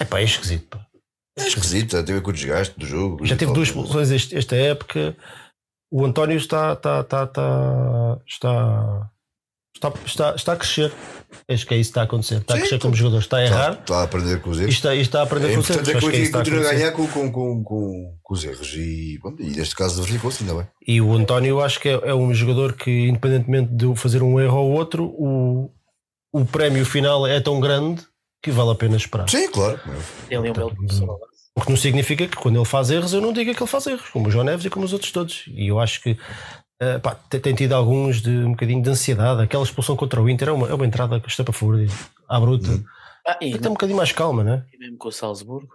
Epá, 0.04 0.20
é 0.20 0.24
esquisito. 0.24 0.78
Pá. 0.78 0.86
É 1.38 1.48
esquisito, 1.48 1.92
tem 1.92 2.00
a 2.16 2.18
ver 2.18 2.22
com 2.22 2.30
o 2.30 2.34
desgaste 2.34 2.80
do 2.80 2.86
jogo. 2.86 3.26
Já 3.26 3.34
e 3.34 3.38
teve 3.38 3.54
duas 3.54 3.68
expulsões 3.70 4.12
este- 4.12 4.36
esta 4.38 4.56
época. 4.56 5.16
O 5.92 6.06
António 6.06 6.38
está, 6.38 6.74
está, 6.74 7.02
está, 7.02 7.24
está, 7.24 8.20
está, 8.28 9.10
está, 9.76 9.94
está, 10.06 10.36
está 10.36 10.54
a 10.54 10.56
crescer. 10.56 10.92
Acho 11.50 11.66
que 11.66 11.74
é 11.74 11.78
isso 11.78 11.90
que 11.90 11.92
está 11.92 12.02
a 12.02 12.04
acontecer. 12.04 12.36
Está 12.38 12.54
a 12.54 12.58
Sim, 12.58 12.62
crescer 12.62 12.76
então. 12.76 12.90
como 12.92 12.96
jogador. 12.96 13.20
Está 13.20 13.38
a 13.38 13.44
Está, 13.44 13.56
errar 13.58 13.74
está 13.80 13.98
a 14.00 14.04
aprender 14.04 14.42
com 14.42 14.50
os 14.52 14.60
e 14.60 14.62
erros. 14.64 14.74
está, 14.76 14.96
e 14.96 15.02
está 15.02 15.20
a 15.20 15.24
aprender 15.24 15.50
É 15.52 15.54
com 15.56 15.60
os 15.62 15.70
erros. 15.70 15.88
é 15.90 15.92
que 15.92 15.98
é 15.98 16.12
que 16.12 16.18
está 16.20 16.38
a 16.40 16.42
a 16.42 16.46
ganhar 16.74 16.92
com, 16.92 17.08
com, 17.08 17.32
com, 17.32 17.64
com, 17.64 18.18
com 18.22 18.34
os 18.34 18.44
erros. 18.44 18.74
E, 18.76 19.20
bom, 19.22 19.36
e 19.40 19.50
neste 19.50 19.76
caso 19.76 20.02
verificou-se, 20.04 20.44
ainda 20.44 20.56
bem. 20.56 20.68
E 20.88 21.02
o 21.02 21.14
António 21.14 21.60
acho 21.62 21.80
que 21.80 21.90
é, 21.90 21.94
é 21.94 22.14
um 22.14 22.32
jogador 22.34 22.74
que, 22.74 23.08
independentemente 23.08 23.74
de 23.74 23.96
fazer 23.96 24.22
um 24.22 24.40
erro 24.40 24.58
ou 24.58 24.72
outro, 24.74 25.06
o, 25.18 25.72
o 26.32 26.46
prémio 26.46 26.86
final 26.86 27.26
é 27.26 27.40
tão 27.40 27.60
grande 27.60 28.04
que 28.44 28.52
vale 28.52 28.72
a 28.72 28.76
pena 28.76 28.98
esperar. 28.98 29.30
Sim, 29.30 29.50
claro. 29.50 29.80
Tem 30.28 30.38
ali 30.38 30.50
um 30.50 30.54
belo 30.54 30.76
professor. 30.76 31.18
O 31.56 31.62
que 31.62 31.70
não 31.70 31.78
significa 31.78 32.28
que 32.28 32.36
quando 32.36 32.58
ele 32.58 32.66
faz 32.66 32.92
erros, 32.92 33.14
eu 33.14 33.22
não 33.22 33.32
diga 33.32 33.54
que 33.54 33.64
ele 33.64 33.70
faz 33.70 33.88
erros, 33.88 34.10
como 34.10 34.28
o 34.28 34.32
João 34.32 34.44
Neves 34.44 34.66
e 34.66 34.70
como 34.70 34.86
os 34.86 34.92
outros 34.92 35.12
todos. 35.12 35.46
E 35.48 35.68
eu 35.68 35.80
acho 35.80 36.02
que 36.02 36.18
eh, 36.80 37.00
pá, 37.00 37.16
tem, 37.30 37.40
tem 37.40 37.56
tido 37.56 37.74
alguns 37.74 38.22
de 38.22 38.30
um 38.30 38.52
bocadinho 38.52 38.84
de 38.84 38.90
ansiedade. 38.90 39.42
Aquela 39.42 39.64
expulsão 39.64 39.96
contra 39.96 40.22
o 40.22 40.30
Inter 40.30 40.50
é 40.50 40.52
uma, 40.52 40.68
é 40.68 40.74
uma 40.74 40.86
entrada 40.86 41.20
que 41.20 41.30
está 41.30 41.44
para 41.44 41.54
fora, 41.54 41.86
à 42.28 42.40
bruta. 42.40 42.70
Uhum. 42.70 42.84
Ah, 43.26 43.38
e, 43.40 43.58
Tem 43.58 43.70
um 43.70 43.74
bocadinho 43.74 43.98
mais 43.98 44.12
calma, 44.12 44.44
né? 44.44 44.66
e 44.74 44.78
mesmo 44.78 44.98
com 44.98 45.08
o 45.08 45.12
Salzburgo. 45.12 45.70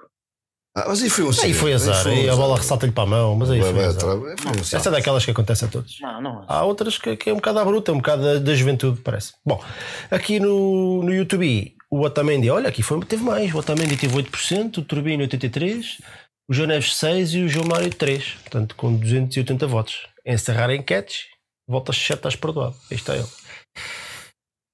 Ah, 0.77 0.85
mas 0.89 1.03
aí 1.03 1.09
foi 1.09 1.25
um 1.25 1.31
Aí 1.43 1.55
foi 1.55 1.73
azar, 1.73 2.07
aí 2.07 2.29
a 2.29 2.37
bola 2.37 2.57
ressalta-lhe 2.57 2.93
para 2.93 3.05
a 3.05 3.07
mão, 3.07 3.35
mas 3.35 3.51
aí 3.51 3.61
foi 3.61 3.73
vai 3.73 3.85
azar. 3.87 4.01
Foi 4.01 4.19
um 4.19 4.61
azar. 4.61 4.81
Essa 4.81 4.89
é 4.91 4.93
daquelas 4.93 5.25
que 5.25 5.31
acontece 5.31 5.65
a 5.65 5.69
todos. 5.69 5.99
Não, 6.01 6.21
não. 6.21 6.45
Há 6.47 6.65
outras 6.65 6.99
que, 6.99 7.17
que 7.17 7.31
é 7.31 7.33
um 7.33 7.37
bocado 7.37 7.59
à 7.61 7.65
bruta, 7.65 7.93
um 7.93 7.97
bocado 7.97 8.23
da, 8.23 8.39
da 8.39 8.55
juventude, 8.55 9.01
parece. 9.01 9.33
Bom, 9.45 9.63
aqui 10.11 10.39
no, 10.39 11.03
no 11.03 11.15
YouTube, 11.15 11.75
o 11.91 12.01
Otamendi, 12.03 12.51
olha, 12.51 12.69
aqui 12.69 12.83
foi, 12.83 13.01
teve 13.05 13.23
mais. 13.23 13.53
O 13.55 13.59
Otamendi 13.59 13.97
teve 13.97 14.17
8%, 14.17 14.79
o 14.79 14.83
Turbino 14.83 15.27
83%, 15.27 16.01
o 16.49 16.55
João 16.55 16.69
Neves 16.69 16.95
6% 16.95 17.33
e 17.35 17.43
o 17.45 17.49
João 17.49 17.67
Mário 17.67 17.91
3%. 17.91 18.41
Portanto, 18.43 18.77
com 18.77 18.95
280 18.95 19.67
votos. 19.67 20.07
Encerrar 20.25 20.71
a 20.71 20.75
enquete, 20.75 21.29
volta 21.69 21.93
7, 21.93 22.15
estás 22.15 22.37
perdoado. 22.37 22.77
Aí 22.91 22.97
está 22.97 23.17
ele. 23.17 23.27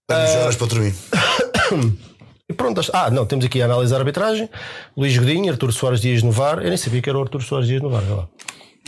Temos 0.08 0.30
horas 0.30 0.56
para 0.56 0.66
dormir. 0.66 0.94
E 2.46 2.52
pronto, 2.52 2.78
ah, 2.92 3.10
não, 3.10 3.24
temos 3.24 3.46
aqui 3.46 3.62
a 3.62 3.64
análise 3.64 3.90
da 3.90 3.98
arbitragem. 3.98 4.50
Luís 4.94 5.16
Godinho, 5.16 5.50
Artur 5.50 5.72
Soares 5.72 5.98
Dias 6.02 6.22
no 6.22 6.30
VAR. 6.30 6.58
Eu 6.58 6.68
nem 6.68 6.76
sabia 6.76 7.00
que 7.00 7.08
era 7.08 7.18
o 7.18 7.22
Artur 7.22 7.42
Soares 7.42 7.66
Dias 7.66 7.80
no 7.80 7.88
VAR. 7.88 8.02
olha 8.02 8.16
lá. 8.16 8.28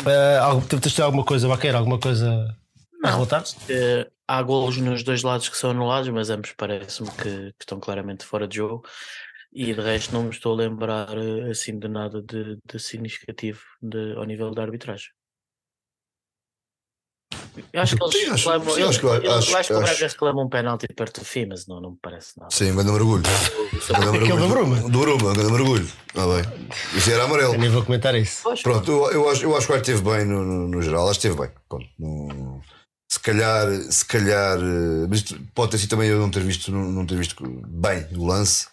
Ah, 0.05 0.45
algo, 0.45 0.66
alguma 1.03 1.24
coisa, 1.24 1.49
Baqueira, 1.49 1.79
alguma 1.79 1.99
coisa 1.99 2.55
a 3.03 3.11
relatar? 3.11 3.45
Eh, 3.68 4.07
há 4.29 4.43
golos 4.43 4.77
nos 4.79 5.03
dois 5.03 5.22
lados 5.22 5.49
que 5.49 5.57
são 5.57 5.70
anulados, 5.70 6.09
mas 6.11 6.31
ambos 6.31 6.53
parece-me 6.57 7.11
que, 7.12 7.22
que 7.53 7.55
estão 7.61 7.79
claramente 7.81 8.24
fora 8.24 8.47
de 8.49 8.57
jogo. 8.57 8.85
E 9.53 9.72
de 9.72 9.81
resto 9.81 10.12
não 10.12 10.24
me 10.24 10.31
estou 10.31 10.53
a 10.53 10.57
lembrar 10.57 11.09
eh, 11.16 11.51
assim 11.51 11.79
de 11.79 11.89
nada 11.89 12.20
de, 12.20 12.59
de 12.70 12.79
significativo 12.79 13.61
de, 13.81 14.12
ao 14.16 14.24
nível 14.24 14.51
da 14.53 14.62
arbitragem. 14.62 15.09
Eu 17.72 17.81
acho 17.81 17.97
que 17.97 18.03
eles 18.05 18.14
Sim, 18.14 18.27
acho- 18.31 18.51
reclamam, 18.51 18.74
sim, 18.74 18.81
eles- 18.83 18.91
acho 18.91 19.01
que- 19.01 19.07
eles- 19.07 19.29
acho- 19.31 19.51
eu 19.53 19.57
acho 19.59 19.68
que 19.68 19.72
o 19.72 19.79
acho- 19.79 19.87
Braga 19.87 20.09
reclama 20.12 20.43
um 20.45 20.49
penalti 20.49 20.87
perto 20.95 21.20
do 21.20 21.24
fim, 21.27 21.47
mas 21.47 21.66
não, 21.66 21.81
não 21.81 21.91
me 21.93 21.99
parece 22.03 22.39
nada. 22.39 22.51
Sim, 22.55 22.72
um 22.72 22.74
grande 22.74 22.93
mergulho. 22.93 23.22
Um 23.22 23.77
Aquele 24.22 24.39
do. 24.41 24.49
Bruma? 24.49 24.77
Do 24.91 24.99
Bruma, 25.01 25.31
um 25.31 25.35
grande 25.35 25.53
mergulho. 25.53 25.89
Ah, 26.14 26.27
bem. 26.27 26.68
Isso 26.95 27.11
era 27.11 27.24
amarelo. 27.24 27.55
Eu 27.55 27.59
nem 27.59 27.70
vou 27.70 27.83
comentar 27.83 28.14
isso. 28.14 28.41
Pois, 28.43 28.61
Pronto, 28.61 28.91
eu, 28.91 29.11
eu 29.12 29.31
acho, 29.31 29.43
eu 29.45 29.57
acho 29.57 29.66
que 29.66 29.72
o 29.72 29.77
esteve 29.77 30.03
bem 30.03 30.27
no, 30.27 30.45
no, 30.45 30.68
no 30.68 30.83
geral, 30.83 31.09
acho 31.09 31.18
que 31.18 31.27
esteve 31.29 31.41
bem. 31.49 31.57
Pronto, 31.68 31.87
não- 31.99 32.61
se 33.17 33.21
calhar, 33.21 33.69
se 33.91 34.05
calhar, 34.05 34.59
eh, 34.59 35.07
mas 35.09 35.21
isto 35.21 35.41
pode 35.55 35.71
ter 35.71 35.79
sido 35.79 35.91
também 35.91 36.11
eu 36.11 36.19
não 36.19 36.31
ter 36.31 36.43
visto, 36.43 36.71
não, 36.71 36.93
não 36.93 37.07
ter 37.07 37.17
visto 37.17 37.43
bem 37.67 38.07
o 38.14 38.27
lance, 38.27 38.69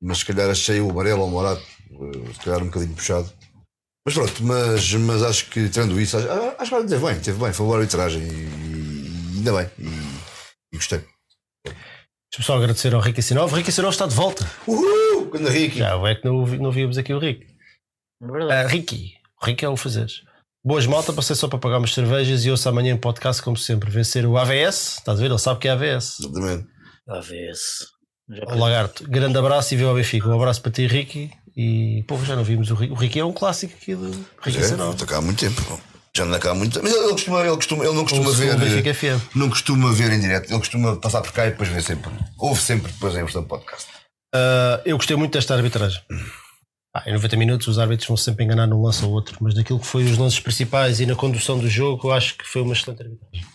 mas 0.00 0.18
se 0.18 0.26
calhar 0.26 0.50
achei 0.50 0.80
o 0.80 0.90
amarelo 0.90 1.22
ou 1.22 1.28
o 1.28 1.30
morado, 1.30 1.60
eh, 1.90 2.32
se 2.34 2.40
calhar 2.40 2.62
um 2.62 2.66
bocadinho 2.66 2.94
puxado. 2.94 3.32
Mas 4.06 4.14
pronto, 4.14 4.42
mas, 4.44 4.94
mas 4.94 5.22
acho 5.22 5.48
que 5.50 5.68
tendo 5.70 5.98
isso, 6.00 6.18
acho, 6.18 6.28
acho 6.28 6.70
que 6.70 6.88
teve 6.88 7.06
bem, 7.06 7.20
teve 7.20 7.38
bem, 7.38 7.52
foi 7.52 7.64
uma 7.64 7.70
boa 7.72 7.80
arbitragem 7.80 8.22
e, 8.22 9.34
e 9.34 9.38
ainda 9.38 9.52
bem. 9.52 9.70
E, 9.78 10.74
e 10.74 10.76
gostei. 10.76 10.98
Deixa-me 12.30 12.44
só 12.44 12.56
agradecer 12.56 12.94
ao 12.94 13.00
Ricky 13.00 13.22
Sinov. 13.22 13.54
Ricky 13.54 13.72
Sinov 13.72 13.92
está 13.92 14.06
de 14.06 14.14
volta. 14.14 14.46
Uhul! 14.66 15.30
Quando 15.30 15.48
Ricky. 15.48 15.78
Já 15.78 15.96
é 16.08 16.14
que 16.14 16.26
não, 16.26 16.46
não 16.46 16.70
víamos 16.70 16.98
aqui 16.98 17.14
o 17.14 17.18
Ricky. 17.18 17.46
Verdade. 18.20 18.52
Ah, 18.52 18.66
Ricky. 18.66 19.14
O 19.40 19.46
Ricky 19.46 19.64
é 19.64 19.68
o 19.68 19.76
fazeres. 19.76 20.22
Boas 20.68 20.84
malta, 20.84 21.14
passei 21.14 21.34
só 21.34 21.48
para 21.48 21.58
pagar 21.58 21.78
umas 21.78 21.94
cervejas 21.94 22.44
e 22.44 22.50
ouço 22.50 22.68
amanhã 22.68 22.92
em 22.92 22.96
podcast, 22.98 23.40
como 23.40 23.56
sempre. 23.56 23.90
Vencer 23.90 24.26
o 24.26 24.36
AVS. 24.36 24.98
Estás 24.98 25.18
a 25.18 25.22
ver? 25.22 25.30
Ele 25.30 25.38
sabe 25.38 25.60
que 25.60 25.66
é 25.66 25.70
AVS. 25.70 26.20
Exatamente. 26.20 26.66
A 27.08 27.20
ver 27.20 27.54
se. 27.54 27.86
Já 28.28 28.54
O 28.54 28.58
Lagarto. 28.58 29.08
Grande 29.08 29.38
abraço 29.38 29.72
e 29.72 29.78
viva 29.78 29.88
ao 29.88 29.96
Benfica. 29.96 30.28
Um 30.28 30.34
abraço 30.34 30.60
para 30.60 30.70
ti, 30.70 30.86
Ricky. 30.86 31.30
E, 31.56 32.04
pô, 32.06 32.18
já 32.22 32.36
não 32.36 32.44
vimos 32.44 32.70
o 32.70 32.74
Ricky. 32.74 32.92
O 32.92 32.96
Ricky 32.96 33.18
é 33.18 33.24
um 33.24 33.32
clássico 33.32 33.72
aqui 33.80 33.94
do 33.94 34.10
Ricky 34.42 34.58
É, 34.58 34.62
Sinov. 34.62 34.92
estou 34.92 35.08
cá 35.08 35.16
há 35.16 35.20
muito 35.22 35.38
tempo. 35.40 35.80
Já 36.14 36.24
anda 36.24 36.38
cá 36.38 36.50
há 36.50 36.54
muito 36.54 36.74
tempo. 36.74 36.84
Mas 36.84 36.94
ele, 36.94 37.02
ele 37.04 37.12
costuma, 37.14 37.40
ele, 37.40 37.56
costuma, 37.56 37.84
ele 37.86 37.94
não 37.94 38.02
costuma 38.02 38.28
O 38.28 38.32
ver. 38.34 38.56
Benfica 38.58 38.92
FM. 38.94 39.36
Não 39.36 39.48
costuma 39.48 39.90
ver 39.92 40.12
em 40.12 40.20
direto, 40.20 40.50
ele 40.50 40.58
costuma 40.58 40.96
passar 40.96 41.22
por 41.22 41.32
cá 41.32 41.46
e 41.46 41.50
depois 41.52 41.70
ver 41.70 41.82
sempre. 41.82 42.10
Ouve 42.38 42.60
sempre 42.60 42.92
depois 42.92 43.14
em 43.14 43.20
versão 43.24 43.42
podcast. 43.42 43.86
Ah, 44.34 44.82
eu 44.84 44.98
gostei 44.98 45.16
muito 45.16 45.32
desta 45.32 45.54
arbitragem. 45.54 46.02
Ah, 47.04 47.10
em 47.10 47.12
90 47.12 47.36
minutos 47.36 47.66
os 47.68 47.78
árbitros 47.78 48.08
vão 48.08 48.16
sempre 48.16 48.44
enganar 48.44 48.66
num 48.66 48.82
lance 48.82 49.04
ou 49.04 49.10
outro, 49.12 49.36
mas 49.40 49.54
naquilo 49.54 49.78
que 49.78 49.86
foi 49.86 50.04
os 50.04 50.16
lances 50.18 50.40
principais 50.40 51.00
e 51.00 51.06
na 51.06 51.14
condução 51.14 51.58
do 51.58 51.68
jogo, 51.68 52.08
eu 52.08 52.12
acho 52.12 52.36
que 52.36 52.44
foi 52.44 52.62
uma 52.62 52.72
excelente 52.72 53.02
arbitragem. 53.02 53.46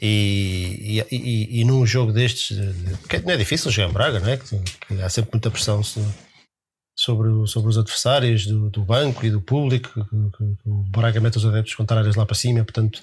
E, 0.00 1.02
e, 1.10 1.16
e, 1.16 1.60
e 1.60 1.64
num 1.64 1.84
jogo 1.84 2.12
destes, 2.12 2.56
porque 3.00 3.18
não 3.18 3.32
é 3.32 3.36
difícil 3.36 3.70
jogar 3.70 3.88
em 3.90 3.92
Braga, 3.92 4.20
não 4.20 4.28
é? 4.28 4.36
Que, 4.36 4.56
que 4.86 5.02
há 5.02 5.08
sempre 5.08 5.30
muita 5.32 5.50
pressão 5.50 5.82
so- 5.82 6.04
sobre, 6.96 7.28
sobre 7.48 7.68
os 7.70 7.78
adversários 7.78 8.46
do, 8.46 8.70
do 8.70 8.82
banco 8.84 9.24
e 9.26 9.30
do 9.30 9.40
público, 9.40 9.88
que, 9.92 10.00
que- 10.04 10.56
que 10.62 10.68
o 10.68 10.82
Braga 10.90 11.20
mete 11.20 11.36
os 11.36 11.44
adeptos 11.46 11.74
contrários 11.74 12.14
lá 12.16 12.24
para 12.24 12.34
cima, 12.36 12.62
portanto, 12.62 13.02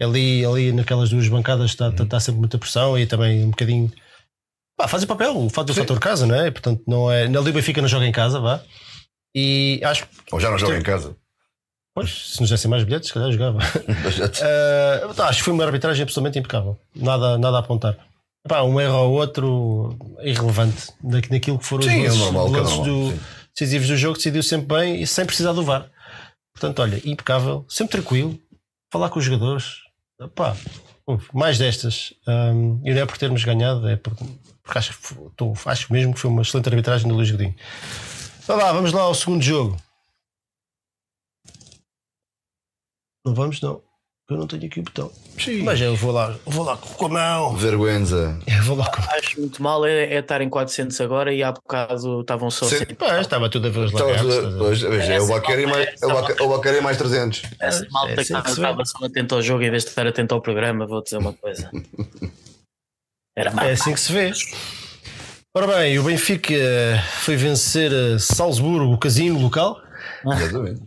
ali, 0.00 0.44
ali 0.44 0.72
naquelas 0.72 1.10
duas 1.10 1.28
bancadas 1.28 1.70
está, 1.70 1.90
está, 1.90 2.04
está 2.04 2.20
sempre 2.20 2.40
muita 2.40 2.58
pressão 2.58 2.98
e 2.98 3.06
também 3.06 3.44
um 3.44 3.50
bocadinho. 3.50 3.92
Pá, 4.78 4.88
faz 4.88 5.02
o 5.02 5.06
papel, 5.06 5.36
o 5.36 5.50
fato 5.50 5.66
do 5.66 5.74
fator 5.74 6.00
casa, 6.00 6.26
não 6.26 6.34
é? 6.34 6.50
Portanto, 6.50 6.82
não 6.86 7.10
é. 7.12 7.28
Na 7.28 7.40
Liga 7.40 7.52
Benfica 7.52 7.82
não 7.82 7.88
joga 7.88 8.06
em 8.06 8.12
casa, 8.12 8.40
vá. 8.40 8.62
E 9.34 9.80
acho 9.84 10.06
que, 10.06 10.08
Ou 10.32 10.40
já 10.40 10.50
não 10.50 10.58
joga 10.58 10.76
em 10.76 10.82
casa. 10.82 11.16
pois, 11.94 12.32
se 12.34 12.40
nos 12.40 12.50
dessem 12.50 12.70
mais 12.70 12.84
bilhetes, 12.84 13.08
se 13.08 13.14
calhar 13.14 13.30
jogava. 13.32 13.58
Tá, 15.16 15.28
acho 15.28 15.38
que 15.38 15.44
foi 15.44 15.52
uma 15.54 15.64
arbitragem 15.64 16.02
absolutamente 16.02 16.38
impecável. 16.38 16.78
Nada, 16.94 17.38
nada 17.38 17.56
a 17.56 17.60
apontar. 17.60 17.96
Pá, 18.48 18.62
um 18.62 18.80
erro 18.80 18.94
ou 18.96 19.12
outro 19.12 19.96
irrelevante 20.22 20.88
na- 21.02 21.20
naquilo 21.30 21.58
que 21.58 21.64
foram 21.64 21.82
Sim, 21.84 22.04
é 22.04 22.08
os 22.08 22.16
lances, 22.16 22.18
normal, 22.20 22.46
é 22.46 22.50
lances 22.60 22.76
normal, 22.78 22.84
do- 22.94 23.10
sim. 23.12 23.20
decisivos 23.54 23.88
do 23.88 23.96
jogo, 23.96 24.16
decidiu 24.16 24.42
sempre 24.42 24.66
bem 24.76 25.00
e 25.02 25.06
sem 25.06 25.24
precisar 25.24 25.52
do 25.52 25.62
VAR. 25.62 25.88
Portanto, 26.52 26.80
olha, 26.82 27.00
impecável, 27.04 27.64
sempre 27.68 27.92
tranquilo, 27.92 28.38
falar 28.92 29.08
com 29.10 29.18
os 29.20 29.24
jogadores. 29.24 29.76
Pá, 30.34 30.56
houve 31.06 31.24
mais 31.32 31.56
destas. 31.58 32.12
Ahm, 32.26 32.80
e 32.84 32.92
não 32.92 33.00
é 33.02 33.06
por 33.06 33.16
termos 33.16 33.44
ganhado, 33.44 33.88
é 33.88 33.96
porque, 33.96 34.24
porque 34.62 34.78
acho, 34.78 34.98
tô- 35.36 35.54
acho 35.66 35.92
mesmo 35.92 36.12
que 36.12 36.20
foi 36.20 36.30
uma 36.30 36.42
excelente 36.42 36.68
arbitragem 36.68 37.06
do 37.08 37.14
Luís 37.14 37.30
Godinho. 37.30 37.54
Então 38.42 38.56
vá, 38.56 38.72
vamos 38.72 38.92
lá 38.92 39.02
ao 39.02 39.14
segundo 39.14 39.42
jogo. 39.42 39.76
Não 43.24 43.34
vamos, 43.34 43.60
não. 43.60 43.80
Eu 44.30 44.36
não 44.38 44.46
tenho 44.46 44.64
aqui 44.64 44.80
o 44.80 44.82
botão. 44.82 45.12
Mas 45.62 45.80
eu 45.80 45.94
vou 45.94 46.10
lá, 46.10 46.30
eu 46.46 46.52
vou 46.52 46.64
lá 46.64 46.76
com 46.76 47.06
a 47.06 47.08
mão. 47.08 47.56
Vergüenza. 47.56 48.38
Eu 48.46 48.62
vou 48.62 48.76
lá 48.76 48.90
com 48.90 49.02
a 49.02 49.06
mão. 49.06 49.14
Acho 49.14 49.40
muito 49.40 49.62
mal 49.62 49.84
é, 49.84 50.04
é 50.14 50.18
estar 50.20 50.40
em 50.40 50.48
400 50.48 50.98
agora 51.02 51.32
e 51.34 51.42
há 51.42 51.52
bocado 51.52 52.20
estavam 52.22 52.50
só 52.50 52.66
Sim. 52.66 52.78
100. 52.78 52.94
Pá, 52.94 53.20
estava 53.20 53.50
tudo 53.50 53.66
a 53.68 53.70
ver 53.70 53.80
os 53.80 53.92
Então, 53.92 54.06
lagartos. 54.06 54.34
é 54.82 54.88
o 54.88 55.02
Essa 55.24 55.26
Bacari 55.34 55.66
malta- 55.66 55.78
mais, 55.78 56.66
é 56.66 56.76
é 56.76 56.80
mais 56.80 56.96
300. 56.96 57.42
Essa 57.60 57.86
malta 57.90 58.12
é 58.12 58.16
que 58.16 58.22
estava 58.22 58.84
só 58.86 59.04
atento 59.04 59.34
ao 59.34 59.42
jogo 59.42 59.62
em 59.62 59.70
vez 59.70 59.84
de 59.84 59.90
estar 59.90 60.06
atento 60.06 60.34
ao 60.34 60.40
programa, 60.40 60.86
vou 60.86 61.02
dizer 61.02 61.18
uma 61.18 61.32
coisa. 61.34 61.70
Era 63.36 63.50
É 63.50 63.54
mais. 63.54 63.80
assim 63.80 63.92
que 63.92 64.00
se 64.00 64.12
vê. 64.12 64.32
Ora 65.54 65.66
bem, 65.66 65.98
o 65.98 66.02
Benfica 66.04 66.54
foi 67.20 67.36
vencer 67.36 67.92
a 67.92 68.18
Salzburgo, 68.18 68.92
o 68.92 68.98
casino 68.98 69.38
local. 69.38 69.76
Exatamente. 70.24 70.80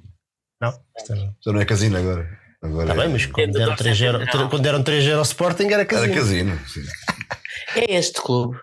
Não, 0.59 0.69
está 0.97 1.15
Já 1.15 1.51
não 1.51 1.61
é 1.61 1.65
casino 1.65 1.97
agora. 1.97 2.27
Agora 2.63 2.87
Tá 2.87 2.93
bem, 2.95 3.03
é- 3.03 3.07
mas 3.09 3.25
quando 3.27 3.49
É 3.55 3.59
deram 3.59 3.71
do 3.73 3.77
3 3.77 3.99
Dorset 3.99 4.19
Central. 4.25 4.49
quando 4.49 4.63
deram 4.63 4.83
3 4.83 5.13
ao 5.13 5.21
Sporting 5.21 5.65
era 5.65 5.73
Era 5.75 5.85
casino. 5.85 6.15
casino. 6.15 6.59
sim. 6.67 6.81
É 7.75 7.95
este 7.95 8.21
clube. 8.21 8.57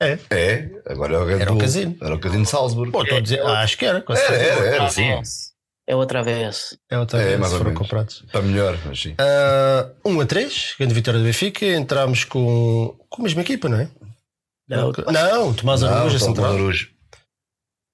É, 0.00 0.68
agora 0.86 1.14
é 1.14 1.18
o 1.18 1.30
Era 1.30 1.52
o 1.52 1.58
casino. 1.58 1.96
Era 2.00 2.14
o 2.14 2.18
casino 2.18 2.42
de 2.44 2.48
Salzburgo. 2.50 2.92
Pô, 2.92 3.02
estou 3.02 3.18
a 3.18 3.20
dizer, 3.20 3.40
ah, 3.42 3.60
acho 3.60 3.76
que 3.78 3.84
era. 3.86 4.00
com 4.02 4.12
Era, 4.14 4.26
certeza. 4.26 4.50
era, 4.60 4.76
era, 4.76 4.90
sim. 4.90 5.20
É 5.86 5.94
outra 5.94 6.22
vez. 6.22 6.76
É 6.90 6.98
outra 6.98 7.20
É, 7.20 7.24
vez, 7.24 7.40
mais 7.40 7.52
ou 7.52 7.58
foram 7.58 7.74
comprados. 7.74 8.22
Está 8.26 8.40
melhor, 8.42 8.78
mas 8.86 9.00
sim. 9.00 9.14
1 10.04 10.20
a 10.20 10.26
3, 10.26 10.74
grande 10.78 10.94
vitória 10.94 11.20
do 11.20 11.24
Benfica. 11.26 11.66
Entramos 11.66 12.24
com, 12.24 12.96
com 13.08 13.22
a 13.22 13.24
mesma 13.24 13.42
equipa, 13.42 13.68
não 13.68 13.78
é? 13.80 13.88
Não, 14.68 14.92
Não, 15.12 15.52
Tomás 15.54 15.82
Araújo, 15.82 16.18
Não, 16.18 16.26
central. 16.26 16.52
Araújo. 16.54 16.88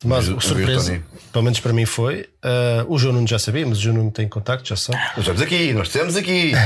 Tomás, 0.00 0.28
O- 0.28 0.36
o 0.36 0.40
surpresa. 0.40 1.02
Pelo 1.32 1.44
menos 1.44 1.60
para 1.60 1.72
mim 1.72 1.84
foi. 1.84 2.28
Ah, 2.42 2.84
o 2.88 2.98
João 2.98 3.14
Nuno 3.14 3.26
já 3.26 3.38
sabia, 3.38 3.66
mas 3.66 3.78
o 3.78 3.80
João 3.80 3.96
Nuno 3.96 4.10
tem 4.10 4.28
contacto, 4.28 4.68
já 4.68 4.76
sabe. 4.76 4.98
Nós 4.98 5.18
estamos 5.18 5.42
aqui, 5.42 5.72
nós 5.72 5.88
estamos 5.88 6.16
aqui. 6.16 6.52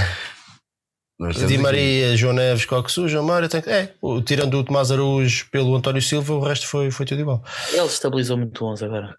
Nós 1.16 1.30
estamos 1.36 1.48
Di 1.48 1.54
aqui. 1.54 1.62
Maria, 1.62 2.16
João 2.16 2.32
Neves, 2.32 2.64
Coxu, 2.64 3.08
João 3.08 3.24
Mário. 3.24 3.48
Tem... 3.48 3.62
É, 3.72 3.94
o- 4.02 4.20
tirando 4.20 4.54
o 4.58 4.64
Tomás 4.64 4.90
Araújo 4.90 5.46
pelo 5.50 5.74
António 5.76 6.02
Silva, 6.02 6.34
o 6.34 6.40
resto 6.40 6.66
foi, 6.66 6.90
foi 6.90 7.06
tudo 7.06 7.20
igual. 7.20 7.40
Ele 7.72 7.86
estabilizou 7.86 8.36
muito 8.36 8.64
o 8.64 8.72
11 8.72 8.84
agora. 8.84 9.16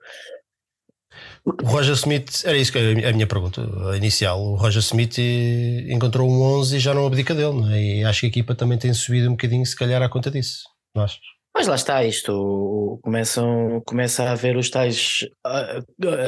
O 1.45 1.65
Roger 1.65 1.93
Smith, 1.93 2.43
era 2.43 2.57
isso 2.57 2.71
que 2.73 2.77
era 2.79 3.09
a 3.09 3.13
minha 3.13 3.25
pergunta 3.27 3.61
inicial. 3.95 4.41
O 4.43 4.55
Roger 4.55 4.81
Smith 4.81 5.17
eh, 5.19 5.85
encontrou 5.93 6.29
um 6.29 6.41
11 6.41 6.75
e 6.75 6.79
já 6.79 6.93
não 6.93 7.07
abdica 7.07 7.33
dele, 7.33 7.53
não 7.53 7.71
é? 7.71 7.81
E 7.81 8.03
acho 8.03 8.19
que 8.21 8.25
a 8.25 8.29
equipa 8.29 8.53
também 8.53 8.77
tem 8.77 8.93
subido 8.93 9.27
um 9.29 9.31
bocadinho, 9.31 9.65
se 9.65 9.75
calhar, 9.75 10.01
à 10.01 10.09
conta 10.09 10.29
disso. 10.29 10.63
Achas? 10.95 11.19
Mas 11.57 11.67
lá 11.67 11.75
está 11.75 12.03
isto, 12.03 12.99
começam, 13.01 13.81
começa 13.85 14.25
a 14.25 14.33
haver 14.33 14.57
os 14.57 14.69
tais, 14.69 15.19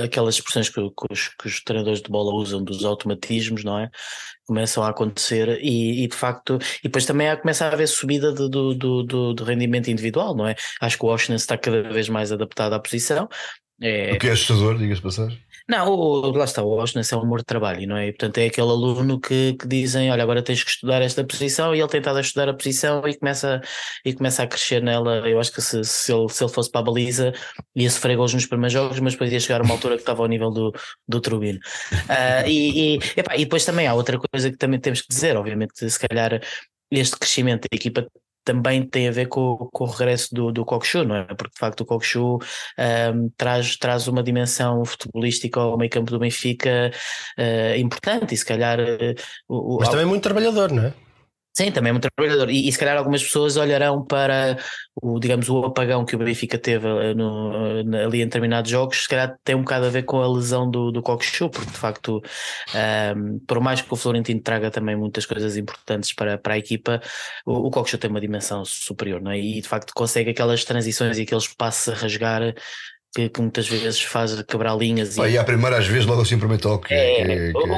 aquelas 0.01 0.36
expressões 0.36 0.70
que, 0.70 0.76
que 0.80 1.11
os, 1.11 1.28
que 1.28 1.47
os 1.47 1.61
treinadores 1.61 2.01
de 2.01 2.09
bola 2.09 2.34
usam 2.34 2.63
dos 2.63 2.86
automatismos, 2.86 3.61
não 3.65 3.78
é? 3.78 3.89
Começam 4.45 4.84
a 4.84 4.88
acontecer 4.88 5.59
e, 5.61 6.05
e, 6.05 6.07
de 6.07 6.15
facto, 6.15 6.57
e 6.80 6.84
depois 6.84 7.05
também 7.05 7.30
há, 7.30 7.36
começa 7.36 7.65
a 7.65 7.74
haver 7.74 7.88
subida 7.89 8.32
de- 8.32 8.49
do, 8.49 8.74
do, 8.74 9.34
do, 9.34 9.43
rendimento 9.43 9.89
individual, 9.89 10.34
não 10.34 10.47
é? 10.47 10.55
Acho 10.80 10.97
que 10.97 11.03
o 11.03 11.09
Washington 11.09 11.36
está 11.36 11.57
cada 11.57 11.84
vez 11.89 12.07
mais 12.07 12.32
adaptado 12.32 12.72
à 12.72 12.80
posição. 12.80 13.28
É, 13.82 14.13
O 14.13 14.20
que 14.20 14.30
é 14.30 14.32
assustador, 14.32 14.78
diga-se 14.78 15.01
de 15.01 15.07
passagem. 15.07 15.38
Não, 15.70 15.89
o, 15.89 16.32
lá 16.32 16.45
está, 16.45 16.63
o 16.63 16.70
Washington 16.70 17.15
é 17.15 17.18
um 17.18 17.24
amor 17.24 17.39
de 17.39 17.45
trabalho, 17.45 17.86
não 17.88 17.97
é? 17.97 18.07
E, 18.07 18.11
portanto, 18.11 18.38
é 18.38 18.45
aquele 18.45 18.70
aluno 18.70 19.20
que, 19.20 19.53
que 19.53 19.68
dizem, 19.68 20.09
olha, 20.09 20.24
agora 20.24 20.41
tens 20.41 20.63
que 20.63 20.70
estudar 20.70 21.01
esta 21.01 21.26
posição 21.26 21.76
e 21.76 21.80
ele 21.80 21.89
tem 21.89 21.99
estado 21.99 22.18
a 22.18 22.22
estudar 22.22 22.47
a 22.49 22.53
posição 22.53 23.05
e 23.07 23.18
começa, 23.18 23.61
e 24.05 24.13
começa 24.13 24.43
a 24.43 24.47
crescer 24.47 24.82
nela. 24.82 25.28
Eu 25.28 25.39
acho 25.39 25.51
que 25.51 25.61
se, 25.61 25.84
se, 25.84 26.13
ele, 26.13 26.30
se 26.30 26.43
ele 26.43 26.51
fosse 26.51 26.72
para 26.72 26.82
a 26.82 26.84
baliza 26.84 27.34
ia 27.76 27.89
sofrer 27.89 28.15
gols 28.15 28.34
nos 28.34 28.45
primeiros 28.45 28.74
jogos, 28.74 28.99
mas 28.99 29.13
depois 29.13 29.32
ia 29.32 29.39
chegar 29.39 29.61
a 29.61 29.63
uma 29.63 29.74
altura 29.74 29.95
que 29.95 30.01
estava 30.01 30.22
ao 30.22 30.28
nível 30.28 30.51
do, 30.51 30.74
do 31.07 31.20
Trubino. 31.20 31.59
Ah, 32.07 32.47
e, 32.47 32.95
e, 32.95 32.99
epá, 33.18 33.36
e 33.36 33.43
depois 33.43 33.65
também 33.65 33.88
há 33.88 33.93
outra 33.93 34.18
coisa 34.18 34.49
que 34.49 34.57
também 34.57 34.80
temos 34.80 35.01
que 35.01 35.09
dizer, 35.09 35.36
obviamente, 35.36 35.89
se 35.89 35.99
calhar 35.99 36.41
este 36.91 37.18
crescimento 37.18 37.68
da 37.70 37.76
equipa 37.76 38.07
também 38.48 38.82
tem 38.82 39.10
a 39.10 39.12
ver 39.12 39.26
com, 39.26 39.68
com 39.74 39.84
o 39.84 39.88
regresso 39.88 40.34
do, 40.34 40.54
do 40.54 40.64
Kokshu, 40.64 41.04
não 41.04 41.18
é? 41.18 41.26
Porque 41.26 41.54
de 41.54 41.60
facto 41.60 41.82
o 41.82 41.86
Kokshu 41.86 42.39
um, 43.14 43.30
traz, 43.36 43.76
traz 43.76 44.08
uma 44.08 44.24
dimensão 44.24 44.86
futebolística 44.86 45.60
ao 45.60 45.78
meio 45.78 45.91
campo 45.91 46.10
do 46.10 46.18
Benfica 46.18 46.89
uh, 47.38 47.78
importante 47.78 48.34
e 48.34 48.38
se 48.38 48.45
calhar 48.45 48.80
uh, 48.80 49.16
o, 49.50 49.80
Mas 49.82 49.89
também 49.89 50.06
é 50.06 50.08
muito 50.08 50.24
trabalhador, 50.24 50.72
não 50.72 50.86
é? 50.86 50.93
Sim, 51.58 51.72
também 51.72 51.89
é 51.89 51.93
muito 51.93 52.08
trabalhador. 52.16 52.51
E, 52.51 52.68
e 52.68 52.72
se 52.72 52.78
calhar 52.78 52.95
algumas 52.95 53.24
pessoas 53.24 53.58
olharão 53.58 54.05
para 54.05 54.60
o, 55.01 55.20
digamos, 55.20 55.49
o 55.49 55.66
apagão 55.66 56.05
que 56.05 56.16
o 56.16 56.20
Benfica 56.20 56.55
teve 56.55 56.86
uh, 56.86 57.16
no, 57.16 57.82
uh, 57.82 58.05
ali 58.05 58.22
em 58.22 58.26
determinados 58.26 58.70
jogos, 58.70 59.01
se 59.01 59.10
calhar 59.10 59.36
tem 59.43 59.55
um 59.55 59.62
bocado 59.62 59.88
a 59.88 59.89
ver 59.89 60.03
com 60.03 60.22
a 60.22 60.32
lesão 60.32 60.70
do, 60.70 60.91
do 60.91 61.01
Cockchu, 61.01 61.49
porque 61.49 61.72
de 61.72 61.78
facto, 61.78 62.22
um, 63.16 63.39
por 63.39 63.60
mais 63.60 63.82
que 63.82 63.91
o 63.91 63.95
Florentino 63.95 64.39
traga 64.39 64.70
também 64.70 64.95
muitas 64.95 65.26
coisas 65.26 65.58
importantes 65.58 66.14
para, 66.14 66.38
para 66.38 66.53
a 66.53 66.58
equipa, 66.60 67.01
o, 67.43 67.68
o 67.68 67.72
Cockchu 67.72 67.97
tem 67.97 68.12
uma 68.12 68.22
dimensão 68.22 68.64
superior, 68.64 69.20
não 69.20 69.32
é? 69.32 69.39
E 69.39 69.60
de 69.60 69.68
facto 69.68 69.93
consegue 69.95 70.30
aquelas 70.30 70.64
transições 70.64 71.18
e 71.18 71.24
aqueles 71.24 71.47
passos 71.47 71.91
a 71.91 71.97
rasgar 71.97 72.53
que, 73.18 73.30
que 73.30 73.41
muitas 73.41 73.68
vezes 73.68 73.99
faz 74.03 74.39
quebrar 74.43 74.78
linhas. 74.78 75.15
Pá, 75.15 75.28
e 75.28 75.38
à 75.39 75.43
primeira, 75.43 75.78
às 75.80 75.88
vezes, 75.88 76.05
logo 76.05 76.22
assim 76.22 76.38
para 76.38 76.47
mim 76.47 76.57
toque. 76.59 76.93
É, 76.93 77.15
que- 77.15 77.57
o, 77.57 77.61
que- 77.63 77.70
o, 77.70 77.74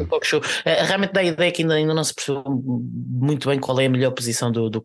o, 0.00 0.38
o. 0.38 0.42
Eh, 0.64 0.82
realmente 0.84 1.12
dá 1.12 1.20
a 1.20 1.24
ideia 1.24 1.52
que 1.52 1.60
ainda, 1.60 1.74
ainda 1.74 1.92
não 1.92 2.02
se 2.02 2.14
percebeu 2.14 2.42
muito 2.46 3.46
bem 3.46 3.58
qual 3.60 3.78
é 3.78 3.84
a 3.84 3.90
melhor 3.90 4.12
posição 4.12 4.50
do, 4.50 4.70
do 4.70 4.82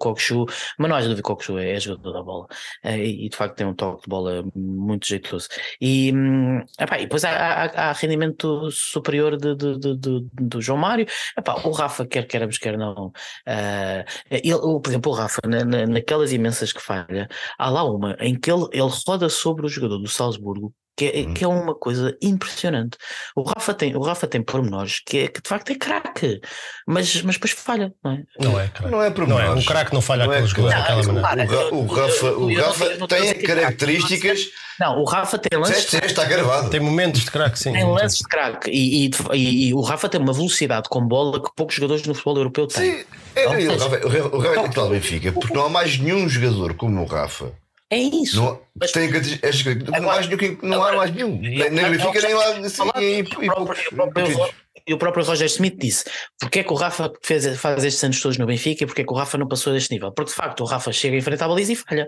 mas 0.77 0.89
não 0.89 0.95
há 0.95 1.01
dúvida 1.01 1.21
que 1.21 1.32
o 1.32 1.39
Show 1.39 1.57
é, 1.57 1.75
é 1.75 1.80
jogador 1.80 2.11
da 2.11 2.21
bola 2.23 2.47
e, 2.84 3.30
de 3.30 3.36
facto 3.38 3.55
tem 3.55 3.65
um 3.67 3.73
toque 3.73 4.03
de 4.03 4.09
bola 4.09 4.43
muito 4.53 5.07
jeitoso. 5.07 5.47
E, 5.80 6.11
hum, 6.13 6.61
epá, 6.77 6.97
e 6.97 7.03
depois 7.03 7.23
há, 7.23 7.30
há, 7.32 7.89
há 7.89 7.91
rendimento 7.93 8.69
superior 8.71 9.38
de, 9.38 9.55
de, 9.55 9.77
de, 9.80 9.95
de- 9.95 10.25
do 10.34 10.61
João 10.61 10.77
Mário. 10.77 11.05
Epá, 11.38 11.55
o 11.63 11.71
Rafa, 11.71 12.05
quer 12.05 12.27
queiramos, 12.27 12.57
quer 12.57 12.77
não, 12.77 13.11
eh, 13.45 14.03
ele, 14.30 14.53
o- 14.55 14.80
por 14.82 14.89
exemplo, 14.89 15.11
o 15.11 15.15
Rafa, 15.15 15.39
na, 15.47 15.63
na- 15.63 15.86
naquelas 15.88 16.34
imensas 16.34 16.73
que 16.73 16.82
falha, 16.82 17.30
há 17.57 17.69
lá 17.69 17.84
uma 17.84 18.15
em 18.19 18.38
que 18.38 18.51
ele, 18.51 18.65
ele 18.73 18.89
roda 19.07 19.30
sobre 19.30 19.68
o 19.70 19.74
jogador 19.74 19.97
do 19.97 20.07
Salzburgo 20.07 20.74
que 20.97 21.05
é, 21.05 21.34
que 21.34 21.45
é 21.45 21.47
uma 21.47 21.74
coisa 21.74 22.13
impressionante. 22.22 22.97
O 23.34 23.41
Rafa 23.43 23.74
tem, 23.74 23.95
o 23.95 24.01
Rafa 24.01 24.28
tem 24.28 24.41
pormenores 24.43 24.99
que, 25.05 25.20
é, 25.20 25.28
que 25.30 25.41
de 25.41 25.47
facto 25.47 25.70
é 25.72 25.76
craque, 25.76 26.41
mas, 26.86 27.22
mas 27.22 27.36
depois 27.36 27.51
falha, 27.53 27.93
não 28.03 28.11
é? 28.11 28.24
Não 28.38 28.59
é, 28.59 28.67
craque. 28.67 28.91
Não 28.91 29.01
é 29.01 29.09
por 29.09 29.26
Não 29.26 29.39
é. 29.39 29.49
O 29.49 29.63
craque 29.63 29.93
não 29.93 30.01
falha 30.01 30.26
Não 30.26 30.34
é 30.34 30.36
aqueles 30.39 30.51
gols 30.51 30.67
craque. 30.74 30.89
daquela 30.95 31.13
Não, 31.13 31.22
maneira. 31.22 31.53
O, 31.53 31.55
Ra- 31.55 31.70
o 31.74 31.86
Rafa, 31.88 32.32
o 32.34 32.53
Rafa 32.53 33.07
tem 33.07 33.30
é 33.30 33.34
craque, 33.34 33.47
características. 33.47 34.39
Não, 34.78 34.99
o 34.99 35.05
Rafa 35.05 35.38
tem 35.38 35.57
lances, 35.57 35.93
está 35.93 36.26
gravado. 36.26 36.70
Tem 36.70 36.82
momentos 36.82 37.22
de 37.22 37.32
craque, 37.32 37.57
sim. 37.59 37.72
tem 37.72 37.86
lances 37.86 38.17
de 38.17 38.24
craque 38.26 38.70
e, 38.70 39.05
e, 39.07 39.11
e- 39.34 39.67
e 39.70 39.74
o 39.74 39.80
Rafa 39.80 40.09
tem 40.09 40.20
uma 40.20 40.34
velocidade 40.34 40.89
com 40.89 41.01
bola 41.07 41.41
que 41.41 41.49
poucos 41.55 41.76
jogadores 41.76 42.05
no 42.05 42.13
futebol 42.13 42.38
europeu 42.38 42.67
têm. 42.67 42.97
Sim, 42.99 43.05
é, 43.36 43.47
Ou 43.47 43.53
o 43.53 43.55
seja, 43.55 43.72
Rafa, 43.89 44.05
o 44.05 44.09
Rafa- 44.09 44.36
o 44.36 44.39
Rafa 44.39 44.51
é 44.59 44.63
capital 44.63 44.89
Benfica, 44.89 45.32
porque 45.32 45.53
não 45.53 45.65
há 45.65 45.70
mais 45.70 45.97
nenhum 45.97 46.28
jogador 46.28 46.74
como 46.74 47.01
o 47.01 47.05
Rafa. 47.05 47.53
É 47.91 47.97
isso. 47.97 48.35
Não, 48.37 48.59
Mas- 48.79 48.91
tem 48.91 49.05
estas 49.05 49.61
características. 49.61 49.83
não, 49.89 49.95
há 49.95 50.01
mais 50.13 50.27
nenhum, 50.27 50.37
que- 50.37 50.57
não 50.65 50.83
há 50.83 50.93
mais 50.95 51.11
nenhum. 51.13 51.39
Nem 51.41 51.71
Benfica, 51.71 52.21
nem 52.21 52.33
lá. 52.35 52.45
Assim, 52.57 52.83
e, 52.99 53.19
e, 54.87 54.93
o 54.93 54.97
próprio- 54.97 55.25
Roger 55.25 55.47
Smith 55.47 55.75
disse: 55.77 56.05
porque 56.39 56.59
é 56.59 56.63
que 56.63 56.71
o 56.71 56.75
Rafa 56.75 57.11
fez, 57.23 57.59
faz 57.59 57.83
estes 57.83 58.03
anos 58.03 58.21
todos 58.21 58.37
no 58.37 58.45
Benfica 58.45 58.83
e 58.83 58.87
porque 58.87 59.01
é 59.01 59.05
que 59.05 59.11
o 59.11 59.15
Rafa 59.15 59.37
não 59.37 59.47
passou 59.47 59.73
deste 59.73 59.91
nível? 59.91 60.11
Porque 60.11 60.29
de 60.29 60.35
facto 60.35 60.61
o 60.61 60.65
Rafa 60.65 60.91
chega 60.91 61.15
em 61.17 61.21
frente 61.21 61.43
à 61.43 61.47
baliza 61.47 61.73
e 61.73 61.75
falha. 61.75 62.07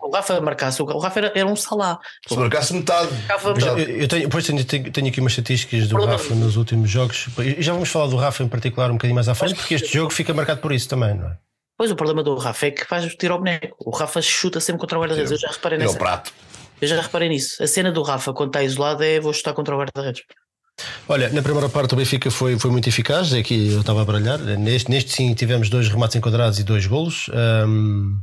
O 0.00 0.10
Rafa 0.10 0.40
marcasse, 0.40 0.82
o 0.82 0.98
Rafa 0.98 1.18
era, 1.20 1.32
era 1.34 1.46
um 1.46 1.54
salá. 1.54 1.98
Se 2.26 2.34
marcasse 2.36 2.72
metade. 2.72 3.10
Eu, 3.28 3.54
metade. 3.54 4.00
eu 4.00 4.08
tenho, 4.08 4.22
depois 4.22 4.46
tenho, 4.46 4.64
tenho, 4.64 4.90
tenho 4.90 5.08
aqui 5.08 5.20
umas 5.20 5.32
estatísticas 5.32 5.82
do 5.88 5.90
Problema- 5.96 6.12
Rafa 6.14 6.34
nos 6.34 6.56
últimos 6.56 6.88
jogos. 6.90 7.26
E 7.38 7.60
já 7.62 7.72
vamos 7.74 7.90
falar 7.90 8.06
do 8.06 8.16
Rafa 8.16 8.42
em 8.42 8.48
particular 8.48 8.90
um 8.90 8.94
bocadinho 8.94 9.14
mais 9.14 9.28
à 9.28 9.34
frente, 9.34 9.54
porque 9.54 9.74
este 9.74 9.92
jogo 9.92 10.10
fica 10.10 10.32
marcado 10.32 10.60
por 10.60 10.72
isso 10.72 10.88
também, 10.88 11.14
não 11.14 11.28
é? 11.28 11.36
Pois 11.82 11.90
o 11.90 11.96
problema 11.96 12.22
do 12.22 12.36
Rafa 12.36 12.66
é 12.66 12.70
que 12.70 12.84
faz 12.84 13.12
tiro 13.16 13.32
ao 13.32 13.40
boneco. 13.40 13.74
O 13.84 13.90
Rafa 13.90 14.22
chuta 14.22 14.60
sempre 14.60 14.78
contra 14.78 14.96
o 14.96 15.00
guarda-redes. 15.00 15.32
Eu 15.32 15.36
já 15.36 15.48
reparei 15.48 15.82
É 15.82 15.88
o 15.88 15.96
prato. 15.96 16.32
Eu 16.80 16.86
já 16.86 17.00
reparei 17.00 17.28
nisso. 17.28 17.60
A 17.60 17.66
cena 17.66 17.90
do 17.90 18.02
Rafa 18.02 18.32
quando 18.32 18.50
está 18.50 18.62
isolado 18.62 19.02
é 19.02 19.18
vou 19.18 19.32
chutar 19.32 19.52
contra 19.52 19.74
o 19.74 19.78
guarda-redes. 19.78 20.22
Olha, 21.08 21.28
na 21.30 21.42
primeira 21.42 21.68
parte 21.68 21.94
o 21.94 21.96
Benfica 21.96 22.30
foi, 22.30 22.56
foi 22.56 22.70
muito 22.70 22.88
eficaz. 22.88 23.32
Aqui 23.34 23.72
eu 23.72 23.80
estava 23.80 24.00
a 24.00 24.04
baralhar. 24.04 24.38
Neste, 24.38 24.92
neste 24.92 25.10
sim 25.10 25.34
tivemos 25.34 25.68
dois 25.68 25.88
remates 25.88 26.14
enquadrados 26.14 26.60
e 26.60 26.62
dois 26.62 26.86
golos. 26.86 27.28
Ahm, 27.34 28.20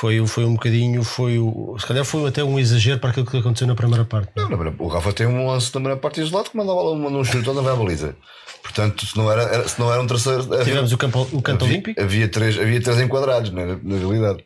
foi, 0.00 0.26
foi 0.26 0.44
um 0.44 0.54
bocadinho, 0.54 1.02
foi 1.04 1.38
o- 1.38 1.76
se 1.78 1.86
calhar 1.86 2.04
foi 2.04 2.26
até 2.26 2.42
um 2.42 2.58
exagero 2.58 2.98
para 2.98 3.10
aquilo 3.10 3.26
que 3.26 3.36
aconteceu 3.36 3.66
na 3.66 3.74
primeira 3.74 4.04
parte. 4.04 4.30
não 4.34 4.44
é? 4.46 4.48
Não, 4.48 4.64
na 4.64 4.72
o 4.78 4.88
Rafa 4.88 5.12
tem 5.12 5.26
um 5.26 5.46
lance 5.46 5.66
na 5.66 5.72
primeira 5.72 5.96
parte 5.98 6.20
isolado 6.20 6.50
que 6.50 6.56
manda 6.56 6.72
a 6.72 6.74
bola 6.74 6.96
manda 6.98 7.18
um 7.18 7.24
chute 7.24 7.48
onde 7.50 7.60
vai 7.60 7.72
a 7.72 7.76
baliza. 7.76 8.16
Portanto, 8.62 9.04
se 9.06 9.16
não 9.16 9.30
era, 9.30 9.42
era- 9.42 9.68
se 9.68 9.78
não 9.78 9.92
era 9.92 10.00
um 10.02 10.06
terceiro. 10.06 10.42
Tivemos 10.64 10.92
o, 10.92 10.98
campo, 10.98 11.28
o 11.32 11.42
canto 11.42 11.64
havia, 11.64 11.74
olímpico. 11.76 12.00
Havia 12.00 12.28
três, 12.28 12.58
havia 12.58 12.80
três 12.80 13.00
enquadrados, 13.00 13.50
na, 13.50 13.66
na 13.82 13.96
realidade. 13.98 14.44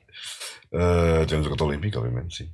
Uh, 0.72 1.24
temos 1.26 1.46
o 1.46 1.50
canto 1.50 1.64
olímpico, 1.66 1.98
obviamente, 1.98 2.36
sim. 2.36 2.48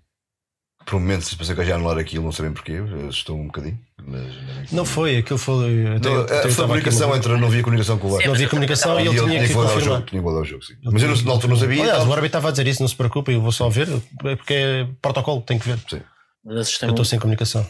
Por 0.90 0.96
um 0.96 1.00
momento, 1.00 1.22
se 1.24 1.36
pensei 1.36 1.54
que 1.54 1.64
já 1.64 1.76
anular 1.76 1.96
aquilo, 1.98 2.24
não 2.24 2.32
sabem 2.32 2.52
porquê, 2.52 2.82
estou 3.08 3.38
um 3.38 3.46
bocadinho. 3.46 3.78
Mas, 4.04 4.72
Não 4.72 4.84
foi, 4.84 5.18
aquilo 5.18 5.38
foi. 5.38 5.86
Até, 5.86 6.08
não, 6.10 6.22
até 6.22 6.46
eu 6.48 6.50
a 6.50 6.54
comunicação 6.56 7.14
entre. 7.16 7.36
Não 7.36 7.46
havia 7.46 7.62
comunicação 7.62 7.96
com 7.96 8.06
o 8.08 8.10
Não 8.10 8.16
árbitro. 8.16 8.34
havia 8.34 8.48
comunicação 8.48 8.98
e 8.98 9.04
E 9.04 9.06
ele 9.06 9.18
ele 9.18 9.28
tinha 9.28 9.46
que 9.46 9.54
confirmar. 9.54 9.80
jogo. 9.84 9.96
Tinha 10.06 10.20
que 10.20 10.20
guardar 10.20 10.42
o 10.42 10.44
jogo, 10.44 10.64
sim. 10.64 10.74
Mas 10.82 11.02
eu 11.02 11.08
não- 11.10 11.22
na 11.22 11.30
altura 11.30 11.52
não 11.52 11.60
sabia. 11.60 11.82
Aliás, 11.82 11.98
então- 12.00 12.08
o 12.10 12.12
árbitro 12.12 12.26
estava 12.26 12.48
a 12.48 12.50
dizer 12.50 12.66
isso, 12.66 12.82
não 12.82 12.88
se 12.88 12.96
preocupe, 12.96 13.32
eu 13.32 13.40
vou 13.40 13.52
só 13.52 13.68
ver, 13.68 13.88
é 14.24 14.34
porque 14.36 14.52
é 14.54 14.88
protocolo, 15.00 15.42
tem 15.42 15.60
que 15.60 15.68
ver. 15.68 15.78
Sim. 15.88 16.00
Eu 16.44 16.60
estou 16.60 17.04
sem 17.04 17.20
comunicação. 17.20 17.64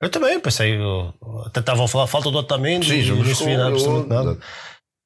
Eu 0.00 0.08
também 0.08 0.40
pensei, 0.40 0.74
eu, 0.80 1.12
até 1.44 1.60
estavam 1.60 1.84
a 1.84 1.88
falar 1.88 2.06
falta 2.06 2.30
do 2.30 2.38
Otamendi 2.38 2.88
Sim, 2.88 3.12
e 3.12 3.22
não 3.22 3.34
se 3.34 3.44
via 3.44 3.66
absolutamente 3.66 4.08
nada. 4.08 4.38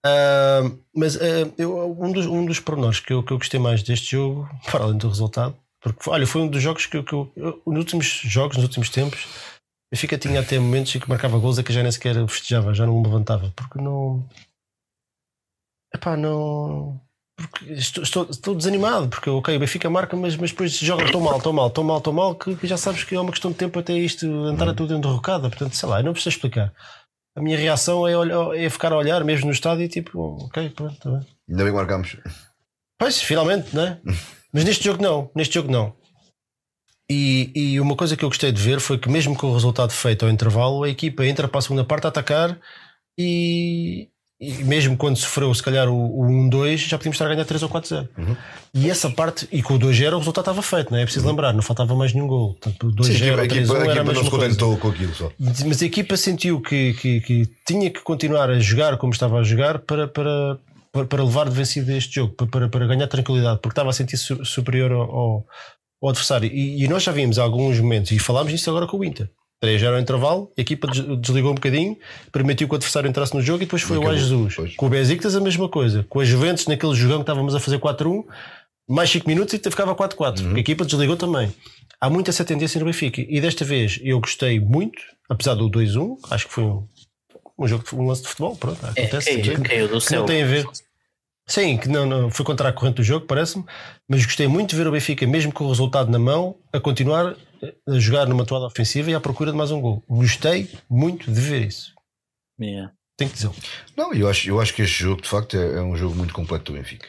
Ah, 0.04 0.70
mas 0.94 1.16
ah, 1.16 1.50
eu, 1.58 1.96
um, 2.00 2.12
dos, 2.12 2.26
um 2.26 2.46
dos 2.46 2.60
pormenores 2.60 3.00
que 3.00 3.12
eu, 3.12 3.22
que 3.24 3.32
eu 3.32 3.38
gostei 3.38 3.58
mais 3.58 3.82
deste 3.82 4.12
jogo, 4.12 4.48
para 4.70 4.84
além 4.84 4.96
do 4.98 5.08
resultado, 5.08 5.56
porque 5.92 6.10
olha, 6.10 6.26
foi 6.26 6.40
um 6.42 6.48
dos 6.48 6.62
jogos 6.62 6.86
que, 6.86 6.96
eu- 6.96 7.04
que 7.04 7.12
eu, 7.12 7.32
eu- 7.36 7.62
nos 7.66 7.78
últimos 7.78 8.06
jogos, 8.24 8.56
nos 8.56 8.64
últimos 8.64 8.88
tempos, 8.90 9.24
o 9.24 9.94
Benfica 9.94 10.18
tinha 10.18 10.40
até 10.40 10.58
momentos 10.58 10.94
em 10.94 10.98
que 11.00 11.08
marcava 11.08 11.38
gols 11.38 11.58
a 11.58 11.62
que 11.62 11.72
já 11.72 11.82
nem 11.82 11.92
sequer 11.92 12.14
festejava, 12.28 12.74
já 12.74 12.84
não 12.86 12.96
me 12.98 13.04
levantava, 13.04 13.52
porque 13.54 13.80
não. 13.80 14.28
Epá, 15.94 16.16
não. 16.16 17.00
Porque 17.38 17.72
estou, 17.74 18.02
estou, 18.02 18.30
estou 18.30 18.54
desanimado, 18.54 19.08
porque 19.08 19.28
ok, 19.28 19.56
o 19.56 19.60
Benfica 19.60 19.90
marca, 19.90 20.16
mas, 20.16 20.36
mas 20.36 20.50
depois 20.50 20.72
joga 20.72 21.10
tão 21.12 21.20
mal, 21.20 21.40
tão 21.40 21.52
mal, 21.52 21.70
tão 21.70 21.84
mal, 21.84 22.00
tão 22.00 22.12
mal, 22.12 22.34
que, 22.34 22.56
que 22.56 22.66
já 22.66 22.76
sabes 22.78 23.04
que 23.04 23.14
é 23.14 23.20
uma 23.20 23.30
questão 23.30 23.50
de 23.52 23.58
tempo 23.58 23.78
até 23.78 23.92
isto 23.92 24.26
a 24.60 24.74
tudo 24.74 24.94
enderrocada. 24.96 25.48
Portanto, 25.50 25.74
sei 25.76 25.88
lá, 25.88 26.00
eu 26.00 26.04
não 26.04 26.12
preciso 26.14 26.34
explicar. 26.36 26.72
A 27.36 27.42
minha 27.42 27.58
reação 27.58 28.08
é, 28.08 28.16
olhar, 28.16 28.56
é 28.56 28.70
ficar 28.70 28.92
a 28.92 28.96
olhar 28.96 29.22
mesmo 29.22 29.46
no 29.46 29.52
estádio 29.52 29.84
e 29.84 29.88
tipo, 29.88 30.18
ok, 30.46 30.70
pronto, 30.70 30.98
tá 30.98 31.10
bem. 31.10 31.26
Ainda 31.50 31.62
bem 31.64 31.72
que 31.72 31.78
marcámos. 31.78 32.16
Pois, 32.98 33.20
finalmente, 33.20 33.76
não 33.76 33.82
é? 33.86 34.00
Mas 34.56 34.64
neste 34.64 34.86
jogo 34.86 35.02
não, 35.02 35.30
neste 35.34 35.52
jogo 35.52 35.70
não. 35.70 35.92
E, 37.10 37.50
e 37.54 37.78
uma 37.78 37.94
coisa 37.94 38.16
que 38.16 38.24
eu 38.24 38.28
gostei 38.30 38.50
de 38.50 38.58
ver 38.58 38.80
foi 38.80 38.96
que 38.96 39.06
mesmo 39.06 39.36
com 39.36 39.48
o 39.48 39.52
resultado 39.52 39.92
feito 39.92 40.24
ao 40.24 40.30
intervalo, 40.30 40.82
a 40.82 40.88
equipa 40.88 41.26
entra 41.26 41.46
para 41.46 41.58
a 41.58 41.62
segunda 41.62 41.84
parte 41.84 42.06
a 42.06 42.08
atacar 42.08 42.58
e, 43.18 44.08
e 44.40 44.64
mesmo 44.64 44.96
quando 44.96 45.18
sofreu 45.18 45.54
se 45.54 45.62
calhar 45.62 45.90
o, 45.90 45.94
o 45.94 46.48
1-2, 46.48 46.88
já 46.88 46.96
podíamos 46.96 47.16
estar 47.16 47.26
a 47.26 47.28
ganhar 47.28 47.44
3 47.44 47.64
ou 47.64 47.68
4-0. 47.68 48.08
Uhum. 48.16 48.36
E 48.72 48.88
essa 48.88 49.10
parte, 49.10 49.46
e 49.52 49.62
com 49.62 49.74
o 49.74 49.78
2-0 49.78 50.14
o 50.14 50.18
resultado 50.20 50.44
estava 50.44 50.62
feito, 50.62 50.90
não 50.90 50.98
é? 50.98 51.02
É 51.02 51.04
preciso 51.04 51.26
lembrar, 51.28 51.52
não 51.52 51.60
faltava 51.60 51.94
mais 51.94 52.14
nenhum 52.14 52.26
gol. 52.26 52.54
Portanto, 52.54 52.86
o 52.98 53.04
Sim, 53.04 53.12
2-0 53.12 53.32
a 53.32 53.36
ou 53.36 53.44
equipa, 53.44 53.74
3-1 53.74 53.76
a 53.76 53.76
era 53.76 53.82
a 53.82 53.84
equipa 53.84 54.04
não 54.04 54.04
mesma 54.06 54.24
se 54.24 54.30
contentou 54.30 54.76
com 54.78 54.88
aquilo 54.88 55.14
só. 55.14 55.30
Mas 55.38 55.82
a 55.82 55.84
equipa 55.84 56.16
sentiu 56.16 56.62
que, 56.62 56.94
que, 56.94 57.20
que 57.20 57.50
tinha 57.66 57.90
que 57.90 58.00
continuar 58.00 58.48
a 58.48 58.58
jogar 58.58 58.96
como 58.96 59.12
estava 59.12 59.38
a 59.38 59.42
jogar 59.42 59.80
para, 59.80 60.08
para, 60.08 60.58
para, 60.96 61.06
para 61.06 61.24
levar 61.24 61.48
de 61.48 61.54
vencido 61.54 61.92
este 61.92 62.14
jogo, 62.16 62.34
para, 62.46 62.68
para, 62.68 62.86
ganhar 62.86 63.06
tranquilidade, 63.06 63.60
porque 63.60 63.72
estava 63.72 63.90
a 63.90 63.92
sentir 63.92 64.16
su- 64.16 64.44
superior 64.44 64.90
ao, 64.92 65.46
ao, 66.02 66.08
adversário. 66.08 66.50
E, 66.52 66.82
e 66.84 66.88
nós 66.88 67.02
já 67.02 67.12
vimos 67.12 67.38
alguns 67.38 67.78
momentos, 67.80 68.10
e 68.12 68.18
falámos 68.18 68.52
nisso 68.52 68.68
agora 68.70 68.86
com 68.86 68.96
o 68.98 69.04
Inter. 69.04 69.28
3 69.60 69.82
era 69.82 69.96
o 69.96 69.98
intervalo, 69.98 70.52
a 70.56 70.60
equipa 70.60 70.86
des- 70.86 71.18
desligou 71.20 71.50
um 71.52 71.54
bocadinho, 71.54 71.96
permitiu 72.30 72.68
que 72.68 72.74
o 72.74 72.76
adversário 72.76 73.08
entrasse 73.08 73.34
no 73.34 73.40
jogo 73.40 73.62
e 73.62 73.66
depois 73.66 73.82
foi 73.82 73.96
o 73.96 74.00
Acabou, 74.00 74.14
Ai 74.14 74.20
Jesus. 74.22 74.54
pois. 74.54 74.76
Com 74.76 74.86
o 74.86 74.88
Besiktas 74.90 75.34
a 75.34 75.40
mesma 75.40 75.68
coisa. 75.68 76.04
Com 76.08 76.20
a 76.20 76.24
Juventus 76.24 76.66
naquele 76.66 76.94
jogão 76.94 77.18
que 77.18 77.22
estávamos 77.22 77.54
a 77.54 77.60
fazer 77.60 77.78
4-1, 77.78 78.22
mais 78.88 79.08
5 79.10 79.26
minutos 79.26 79.54
e 79.54 79.58
ficava 79.58 79.94
4-4. 79.94 80.40
Uhum. 80.44 80.54
A 80.56 80.58
equipa 80.60 80.84
desligou 80.84 81.16
também. 81.16 81.52
Há 81.98 82.10
muito 82.10 82.28
essa 82.28 82.44
tendência 82.44 82.78
no 82.78 82.84
Benfica. 82.84 83.22
E 83.26 83.40
desta 83.40 83.64
vez 83.64 83.98
eu 84.02 84.20
gostei 84.20 84.60
muito, 84.60 85.00
apesar 85.28 85.54
do 85.54 85.70
2-1, 85.70 86.18
acho 86.30 86.46
que 86.46 86.52
foi 86.52 86.64
um, 86.64 86.86
um 87.58 87.66
jogo, 87.66 87.82
de- 87.82 87.94
um 87.96 88.06
lance 88.06 88.20
de 88.22 88.28
futebol. 88.28 88.54
Pronto, 88.56 88.78
É, 88.94 89.04
acontece. 89.04 89.38
caiu, 89.40 89.62
caiu 89.62 89.88
do 89.88 89.94
que 89.94 90.00
céu. 90.04 90.20
não 90.20 90.26
tem 90.26 90.42
a 90.42 90.46
ver. 90.46 90.66
Sim, 91.48 91.78
que 91.78 91.88
não, 91.88 92.04
não 92.04 92.30
foi 92.30 92.44
contra 92.44 92.68
a 92.68 92.72
corrente 92.72 92.96
do 92.96 93.04
jogo, 93.04 93.26
parece-me, 93.26 93.64
mas 94.08 94.24
gostei 94.24 94.48
muito 94.48 94.70
de 94.70 94.76
ver 94.76 94.88
o 94.88 94.92
Benfica, 94.92 95.26
mesmo 95.26 95.52
com 95.52 95.64
o 95.64 95.68
resultado 95.68 96.10
na 96.10 96.18
mão, 96.18 96.56
a 96.72 96.80
continuar 96.80 97.36
a 97.88 97.98
jogar 97.98 98.26
numa 98.26 98.44
toada 98.44 98.66
ofensiva 98.66 99.10
e 99.10 99.14
à 99.14 99.20
procura 99.20 99.52
de 99.52 99.56
mais 99.56 99.70
um 99.70 99.80
gol. 99.80 100.02
Gostei 100.08 100.68
muito 100.90 101.30
de 101.30 101.40
ver 101.40 101.62
isso. 101.62 101.94
Yeah. 102.60 102.92
Tenho 103.16 103.30
que 103.30 103.36
dizer. 103.36 103.50
Não, 103.96 104.12
eu 104.12 104.28
acho, 104.28 104.48
eu 104.48 104.60
acho 104.60 104.74
que 104.74 104.82
este 104.82 105.04
jogo, 105.04 105.22
de 105.22 105.28
facto, 105.28 105.56
é, 105.56 105.78
é 105.78 105.80
um 105.80 105.96
jogo 105.96 106.14
muito 106.14 106.34
completo 106.34 106.72
do 106.72 106.78
Benfica. 106.78 107.08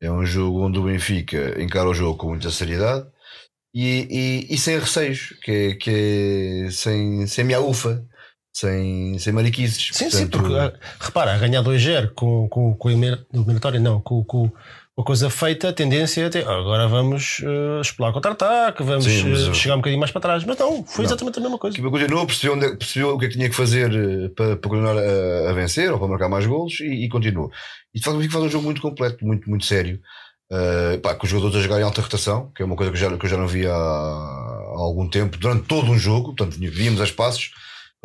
É 0.00 0.10
um 0.10 0.24
jogo 0.24 0.64
onde 0.64 0.78
o 0.78 0.84
Benfica 0.84 1.60
encara 1.60 1.88
o 1.88 1.94
jogo 1.94 2.16
com 2.16 2.28
muita 2.28 2.50
seriedade 2.50 3.06
e, 3.74 4.46
e, 4.48 4.54
e 4.54 4.58
sem 4.58 4.78
receios, 4.78 5.34
que 5.42 5.50
é, 5.50 5.74
que 5.74 5.90
é 6.66 6.70
sem, 6.70 7.26
sem 7.26 7.44
miaufa, 7.44 8.04
sem, 8.60 9.18
sem 9.18 9.32
mariquices. 9.32 9.90
Sim, 9.92 10.10
sim, 10.10 10.26
Portanto, 10.26 10.38
porque 10.38 10.54
ah, 10.58 10.72
repara, 11.00 11.34
a 11.34 11.38
ganhar 11.38 11.62
2-0 11.62 12.10
com, 12.14 12.48
com, 12.48 12.74
com 12.74 12.88
a 12.88 12.92
eliminatória, 12.92 13.78
não, 13.80 14.00
com, 14.00 14.24
com, 14.24 14.50
a 14.98 15.02
coisa 15.04 15.30
feita, 15.30 15.68
a 15.68 15.72
tendência 15.72 16.22
é 16.22 16.28
ter, 16.28 16.44
"Ah, 16.48 16.58
agora 16.58 16.88
vamos 16.88 17.38
uh, 17.40 17.80
explorar 17.80 18.12
contra-ataque, 18.12 18.82
vamos 18.82 19.04
Sim, 19.04 19.28
eu- 19.30 19.54
chegar 19.54 19.74
um 19.76 19.78
bocadinho 19.78 20.00
mais 20.00 20.10
para 20.10 20.20
trás. 20.20 20.44
Mas 20.44 20.58
não, 20.58 20.84
foi 20.84 21.04
Não. 21.04 21.08
exatamente 21.10 21.38
a 21.38 21.42
mesma 21.42 21.56
coisa. 21.56 21.76
A 21.76 21.78
equipa 21.78 21.90
continuou, 21.90 22.26
percebeu, 22.26 22.56
onde, 22.56 22.66
é- 22.66 22.74
percebeu 22.76 23.14
o 23.14 23.18
que 23.18 23.26
é 23.26 23.28
que 23.28 23.34
tinha 23.34 23.48
que 23.48 23.54
fazer 23.54 23.90
para, 24.34 24.56
para 24.56 24.68
continuar 24.70 24.96
a, 24.98 25.50
a 25.50 25.52
vencer 25.52 25.92
ou 25.92 25.98
para 26.00 26.08
marcar 26.08 26.28
mais 26.28 26.44
golos 26.46 26.80
e, 26.80 27.04
e 27.04 27.08
continuou. 27.08 27.48
E 27.94 27.98
de 28.00 28.04
facto 28.04 28.28
faz 28.30 28.44
um 28.44 28.48
jogo 28.50 28.64
muito 28.64 28.80
completo, 28.82 29.24
muito, 29.24 29.48
muito 29.48 29.64
sério. 29.64 30.00
Eh, 30.50 30.98
pá, 30.98 31.14
com 31.14 31.24
os 31.26 31.30
jogadores 31.30 31.56
a 31.56 31.60
jogarem 31.60 31.82
em 31.84 31.86
alta 31.86 32.00
rotação, 32.00 32.50
que 32.56 32.62
é 32.62 32.64
uma 32.64 32.74
coisa 32.74 32.90
que 32.90 32.96
eu 32.98 33.00
já, 33.10 33.16
que 33.16 33.24
eu 33.26 33.30
já 33.30 33.36
não 33.36 33.46
via 33.46 33.70
há, 33.70 33.74
há 33.76 34.78
algum 34.80 35.08
tempo, 35.08 35.36
durante 35.38 35.62
todo 35.66 35.90
um 35.92 35.98
jogo, 35.98 36.34
portanto 36.34 36.56
víamos 36.58 37.00
as 37.00 37.10
passos. 37.12 37.50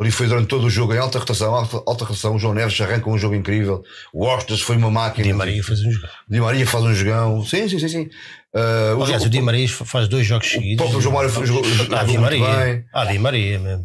Ali 0.00 0.10
foi 0.10 0.26
durante 0.26 0.48
todo 0.48 0.64
o 0.66 0.70
jogo 0.70 0.92
em 0.92 0.98
alta 0.98 1.20
rotação, 1.20 1.54
alta, 1.54 1.76
alta 1.86 2.04
rotação. 2.04 2.34
O 2.34 2.38
João 2.38 2.52
Neves 2.52 2.80
arranca 2.80 3.08
um 3.08 3.16
jogo 3.16 3.34
incrível. 3.36 3.84
O 4.12 4.24
Ostas 4.26 4.60
foi 4.60 4.76
uma 4.76 4.90
máquina. 4.90 5.24
Di 5.26 5.32
Maria 5.32 5.62
faz 5.62 5.80
um 5.84 5.90
jogo. 5.92 6.08
Di 6.28 6.40
Maria 6.40 6.66
faz 6.66 6.84
um 6.84 6.94
jogão. 6.94 7.44
Sim, 7.44 7.68
sim, 7.68 7.78
sim. 7.78 7.88
sim. 7.88 8.10
O 8.52 8.58
Aliás, 9.02 9.10
jogo- 9.22 9.26
o 9.26 9.28
Di 9.30 9.40
Maria 9.40 9.68
faz 9.68 10.08
dois 10.08 10.26
jogos 10.26 10.48
o 10.48 10.50
seguidos. 10.50 10.76
próprio 10.78 11.00
João 11.00 11.14
Mário 11.14 11.30
jogou, 11.30 11.62
jogou 11.64 11.96
Ah, 11.96 12.02
Di 12.04 12.18
Maria. 12.18 12.56
bem. 12.56 12.84
Ah, 12.92 13.04
Di 13.04 13.18
Maria 13.20 13.58
mesmo. 13.60 13.84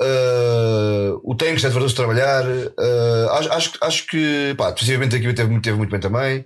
Uh, 0.00 1.20
o 1.22 1.34
Tengs 1.36 1.62
está 1.64 1.78
de 1.78 1.94
trabalhar. 1.94 2.44
Uh, 2.44 3.30
acho, 3.32 3.52
acho, 3.52 3.70
acho 3.80 4.06
que, 4.06 4.54
pá, 4.58 4.70
defensivamente 4.72 5.14
a 5.14 5.18
equipa 5.18 5.34
teve, 5.34 5.50
muito- 5.50 5.64
teve 5.64 5.76
muito 5.78 5.90
bem 5.90 6.00
também. 6.00 6.44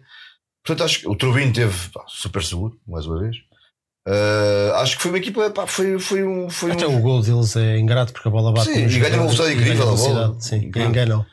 Portanto, 0.65 0.85
acho 0.85 1.01
que 1.01 1.09
o 1.09 1.17
Trubin 1.17 1.51
teve 1.51 1.75
pá, 1.93 2.05
super 2.07 2.45
seguro, 2.45 2.79
mais 2.87 3.07
uma 3.07 3.21
vez. 3.21 3.37
Uh, 4.09 4.75
acho 4.77 4.97
que 4.97 5.03
foi 5.03 5.11
uma 5.11 5.19
equipa, 5.19 5.51
pá, 5.51 5.67
foi, 5.67 5.99
foi 5.99 6.25
um. 6.25 6.49
Foi 6.49 6.73
Até 6.73 6.87
um 6.87 6.99
o 6.99 7.03
gol 7.03 7.21
deles 7.21 7.55
é 7.57 7.79
ingrato 7.79 8.11
porque 8.11 8.27
a 8.27 8.31
bola 8.31 8.53
bate. 8.55 8.73
Sim, 8.73 8.87
e 8.87 8.99
ganha 8.99 9.17
uma 9.17 9.25
velocidade 9.25 9.53
incrível 9.55 9.91
a 9.91 9.95
bola. 9.95 10.37
Sim, 10.41 10.57
Incrível. 10.57 10.89
enganam. 10.89 11.27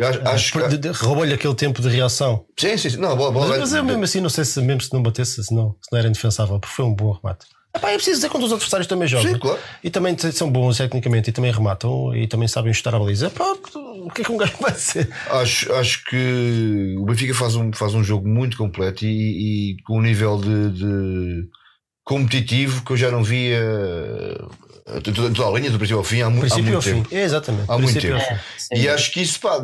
acho, 0.00 0.26
acho 0.26 0.52
que. 0.52 0.88
Roubou-lhe 1.04 1.34
aquele 1.34 1.54
tempo 1.54 1.82
de 1.82 1.90
reação. 1.90 2.46
Sim, 2.58 2.78
sim, 2.78 2.88
sim. 2.88 2.96
Não, 2.96 3.14
bola, 3.14 3.32
bola 3.32 3.48
Mas, 3.48 3.58
mas 3.58 3.74
eu 3.74 3.84
mesmo 3.84 4.04
assim 4.04 4.22
não 4.22 4.30
sei 4.30 4.46
se 4.46 4.58
mesmo 4.62 4.80
se 4.80 4.94
não 4.94 5.02
batesse, 5.02 5.44
se 5.44 5.54
não, 5.54 5.72
se 5.72 5.92
não 5.92 5.98
era 5.98 6.08
indefensável, 6.08 6.58
porque 6.58 6.74
foi 6.74 6.86
um 6.86 6.94
bom 6.94 7.12
remate. 7.12 7.44
Epá, 7.76 7.90
é 7.90 7.94
preciso 7.96 8.16
dizer 8.16 8.30
quando 8.30 8.44
os 8.44 8.52
adversários 8.52 8.86
também 8.86 9.06
jogam. 9.06 9.34
Sim, 9.34 9.38
claro. 9.38 9.58
E 9.84 9.90
também 9.90 10.16
são 10.32 10.50
bons 10.50 10.78
tecnicamente 10.78 11.28
e 11.28 11.32
também 11.34 11.52
rematam 11.52 12.16
e 12.16 12.26
também 12.26 12.48
sabem 12.48 12.72
chutar 12.72 12.94
a 12.94 12.98
baliza. 12.98 13.28
Pronto, 13.28 13.78
o 13.78 14.08
que 14.08 14.22
é 14.22 14.24
que 14.24 14.32
um 14.32 14.38
gajo 14.38 14.54
vai 14.58 14.72
ser? 14.72 15.10
Acho, 15.28 15.70
acho 15.74 16.02
que 16.06 16.96
o 16.98 17.04
Benfica 17.04 17.34
faz 17.34 17.54
um, 17.54 17.70
faz 17.74 17.92
um 17.92 18.02
jogo 18.02 18.26
muito 18.26 18.56
completo 18.56 19.04
e, 19.04 19.74
e 19.74 19.82
com 19.82 19.98
um 19.98 20.00
nível 20.00 20.40
de, 20.40 20.70
de 20.70 21.48
competitivo 22.06 22.84
que 22.84 22.92
eu 22.92 22.96
já 22.96 23.10
não 23.10 23.22
via 23.24 23.58
eh, 24.86 25.00
toda 25.02 25.48
a 25.48 25.50
linha 25.50 25.72
do 25.72 25.76
princípio 25.76 25.98
ao 25.98 26.04
fim 26.04 26.20
há, 26.22 26.30
mu- 26.30 26.36
há 26.48 26.58
muito 26.58 26.80
fim. 26.80 27.02
tempo. 27.02 27.08
É, 27.12 27.22
exatamente. 27.24 27.64
Há 27.68 27.76
muito 27.76 27.90
Princípio 27.92 28.16
tempo. 28.16 28.40
fim. 28.40 28.66
É. 28.70 28.78
E 28.78 28.88
acho 28.88 29.10
que 29.12 29.20
isso 29.20 29.40
pá, 29.40 29.58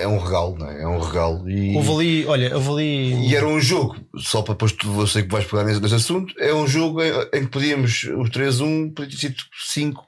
é 0.00 0.08
um 0.08 0.16
regalo, 0.18 0.56
não 0.58 0.70
é? 0.70 0.82
É 0.82 0.88
um 0.88 0.98
regalo. 0.98 1.48
E, 1.48 1.76
Houve 1.76 1.90
ali, 1.92 2.26
olha, 2.26 2.54
houve 2.56 2.70
ali. 2.70 3.28
e 3.28 3.36
era 3.36 3.46
um 3.46 3.60
jogo, 3.60 3.96
só 4.16 4.40
para 4.40 4.54
depois 4.54 4.72
tu, 4.72 4.90
você 4.92 5.22
que 5.22 5.28
vais 5.28 5.44
pegar 5.44 5.64
nesse, 5.64 5.80
nesse 5.80 5.94
assunto, 5.94 6.32
é 6.38 6.54
um 6.54 6.66
jogo 6.66 7.02
em, 7.02 7.12
em 7.34 7.44
que 7.44 7.48
podíamos, 7.50 8.04
os 8.16 8.30
3-1, 8.30 8.94
podia 8.94 9.10
ter 9.10 9.16
sido 9.18 9.36
5 9.68 10.04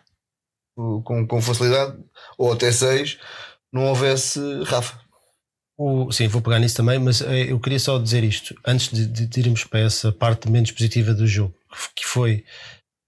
com, 1.05 1.27
com 1.27 1.43
facilidade, 1.43 1.95
ou 2.39 2.53
até 2.53 2.73
6, 2.73 3.19
não 3.71 3.85
houvesse 3.89 4.41
Rafa. 4.65 4.99
O- 5.79 6.11
sim, 6.11 6.27
vou 6.27 6.41
pegar 6.41 6.59
nisso 6.59 6.77
também, 6.77 6.99
mas 6.99 7.21
eh, 7.21 7.51
eu 7.53 7.61
queria 7.61 7.79
só 7.79 7.99
dizer 7.99 8.25
isto 8.25 8.55
antes 8.67 8.89
de, 8.91 9.07
de- 9.07 9.27
de 9.27 9.41
irmos 9.41 9.65
para 9.65 9.81
essa 9.81 10.11
parte 10.11 10.51
menos 10.51 10.71
positiva 10.71 11.13
do 11.13 11.27
jogo, 11.27 11.55
que 11.95 12.05
foi 12.07 12.45